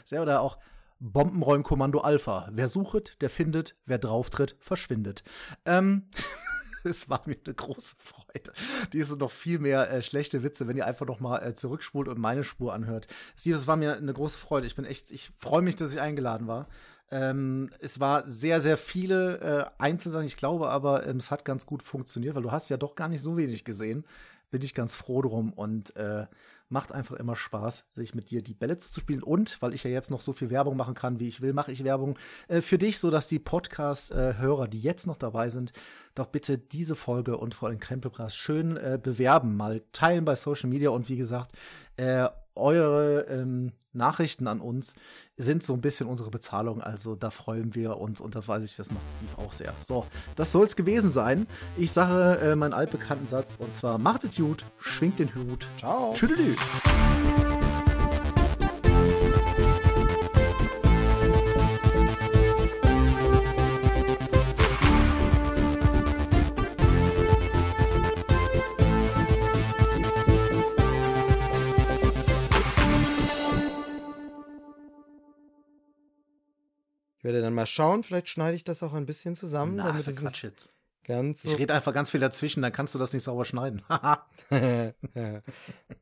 Sehr 0.04 0.22
oder 0.22 0.40
auch 0.40 0.58
Bombenräumkommando 1.00 2.00
Alpha. 2.00 2.48
Wer 2.52 2.68
suchet, 2.68 3.16
der 3.20 3.30
findet. 3.30 3.76
Wer 3.86 3.98
drauftritt, 3.98 4.56
verschwindet. 4.60 5.22
Ähm, 5.64 6.08
es 6.84 7.08
war 7.08 7.22
mir 7.24 7.36
eine 7.44 7.54
große 7.54 7.96
Freude. 7.98 8.52
Die 8.92 9.02
sind 9.02 9.20
noch 9.20 9.30
viel 9.30 9.58
mehr 9.58 9.90
äh, 9.90 10.02
schlechte 10.02 10.42
Witze, 10.42 10.68
wenn 10.68 10.76
ihr 10.76 10.86
einfach 10.86 11.06
noch 11.06 11.20
mal 11.20 11.38
äh, 11.38 11.54
zurückspult 11.54 12.08
und 12.08 12.18
meine 12.18 12.44
Spur 12.44 12.74
anhört. 12.74 13.06
Steve, 13.36 13.56
es 13.56 13.66
war 13.66 13.76
mir 13.76 13.96
eine 13.96 14.12
große 14.12 14.38
Freude. 14.38 14.66
Ich 14.66 14.76
bin 14.76 14.84
echt, 14.84 15.10
ich 15.10 15.32
freue 15.38 15.62
mich, 15.62 15.76
dass 15.76 15.92
ich 15.92 16.00
eingeladen 16.00 16.46
war. 16.46 16.68
Ähm, 17.10 17.70
es 17.80 17.98
war 17.98 18.28
sehr, 18.28 18.60
sehr 18.60 18.76
viele 18.76 19.40
äh, 19.40 19.82
Einzelsachen, 19.82 20.26
ich 20.26 20.36
glaube 20.36 20.68
aber, 20.68 21.06
ähm, 21.06 21.16
es 21.16 21.32
hat 21.32 21.44
ganz 21.44 21.66
gut 21.66 21.82
funktioniert, 21.82 22.36
weil 22.36 22.42
du 22.42 22.52
hast 22.52 22.68
ja 22.68 22.76
doch 22.76 22.94
gar 22.94 23.08
nicht 23.08 23.20
so 23.20 23.36
wenig 23.36 23.64
gesehen. 23.64 24.04
Bin 24.50 24.62
ich 24.62 24.74
ganz 24.74 24.96
froh 24.96 25.22
drum 25.22 25.52
und 25.52 25.94
äh, 25.96 26.26
macht 26.68 26.92
einfach 26.92 27.16
immer 27.16 27.36
Spaß, 27.36 27.84
sich 27.94 28.14
mit 28.14 28.30
dir 28.30 28.42
die 28.42 28.54
Bälle 28.54 28.78
zuzuspielen. 28.78 29.22
Und 29.22 29.60
weil 29.60 29.74
ich 29.74 29.84
ja 29.84 29.90
jetzt 29.90 30.10
noch 30.10 30.20
so 30.20 30.32
viel 30.32 30.50
Werbung 30.50 30.76
machen 30.76 30.94
kann, 30.94 31.20
wie 31.20 31.28
ich 31.28 31.40
will, 31.40 31.52
mache 31.52 31.72
ich 31.72 31.84
Werbung 31.84 32.16
äh, 32.48 32.60
für 32.60 32.78
dich, 32.78 32.98
sodass 32.98 33.28
die 33.28 33.38
Podcast-Hörer, 33.38 34.68
die 34.68 34.80
jetzt 34.80 35.06
noch 35.06 35.16
dabei 35.16 35.50
sind, 35.50 35.72
doch 36.14 36.26
bitte 36.26 36.58
diese 36.58 36.94
Folge 36.94 37.36
und 37.36 37.54
vor 37.54 37.68
allem 37.68 37.80
Krempelpreis 37.80 38.34
schön 38.34 38.76
äh, 38.76 38.98
bewerben, 39.02 39.56
mal 39.56 39.82
teilen 39.92 40.24
bei 40.24 40.36
Social 40.36 40.70
Media 40.70 40.90
und 40.90 41.08
wie 41.08 41.16
gesagt, 41.16 41.52
äh, 41.96 42.28
eure 42.54 43.26
ähm, 43.28 43.72
Nachrichten 43.92 44.46
an 44.46 44.60
uns 44.60 44.94
sind 45.36 45.62
so 45.62 45.74
ein 45.74 45.80
bisschen 45.80 46.06
unsere 46.06 46.30
Bezahlung. 46.30 46.80
Also 46.80 47.14
da 47.14 47.30
freuen 47.30 47.74
wir 47.74 47.98
uns 47.98 48.20
und 48.20 48.34
da 48.34 48.46
weiß 48.46 48.64
ich, 48.64 48.76
das 48.76 48.90
macht 48.90 49.08
Steve 49.08 49.38
auch 49.44 49.52
sehr. 49.52 49.74
So, 49.84 50.06
das 50.36 50.52
soll 50.52 50.64
es 50.64 50.76
gewesen 50.76 51.10
sein. 51.10 51.46
Ich 51.76 51.92
sage 51.92 52.38
äh, 52.40 52.56
meinen 52.56 52.74
altbekannten 52.74 53.26
Satz 53.26 53.56
und 53.58 53.74
zwar 53.74 53.98
macht 53.98 54.24
es 54.24 54.36
gut, 54.36 54.64
schwingt 54.78 55.18
den 55.18 55.34
Hut. 55.34 55.66
Ciao. 55.78 56.12
Tschüdelü. 56.14 56.54
Werde 77.30 77.42
dann 77.42 77.54
mal 77.54 77.66
schauen. 77.66 78.02
Vielleicht 78.02 78.28
schneide 78.28 78.56
ich 78.56 78.64
das 78.64 78.82
auch 78.82 78.92
ein 78.92 79.06
bisschen 79.06 79.34
zusammen. 79.36 79.76
Na, 79.76 79.86
damit 79.86 80.06
ist 80.06 80.18
Quatsch 80.18 80.42
jetzt. 80.42 80.68
ganz 81.04 81.42
so 81.42 81.50
Ich 81.50 81.58
rede 81.58 81.72
einfach 81.74 81.94
ganz 81.94 82.10
viel 82.10 82.20
dazwischen, 82.20 82.60
dann 82.62 82.72
kannst 82.72 82.94
du 82.94 82.98
das 82.98 83.12
nicht 83.12 83.22
sauber 83.22 83.44
schneiden. 83.44 83.82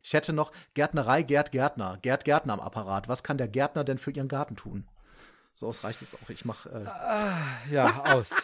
Ich 0.03 0.15
hätte 0.15 0.33
noch 0.33 0.53
Gärtnerei, 0.75 1.23
Gerd 1.23 1.53
Gärtner. 1.53 1.99
Gerd 2.01 2.25
Gärtner 2.25 2.55
am 2.55 2.61
Apparat. 2.61 3.09
Was 3.09 3.23
kann 3.23 3.37
der 3.37 3.49
Gärtner 3.49 3.85
denn 3.85 3.99
für 3.99 4.11
ihren 4.11 4.29
Garten 4.29 4.57
tun? 4.57 4.89
So, 5.53 5.69
es 5.69 5.85
reicht 5.85 6.01
jetzt 6.01 6.15
auch. 6.15 6.31
Ich 6.31 6.45
mache. 6.45 6.71
Äh, 6.71 7.75
ja, 7.75 8.05
aus. 8.15 8.31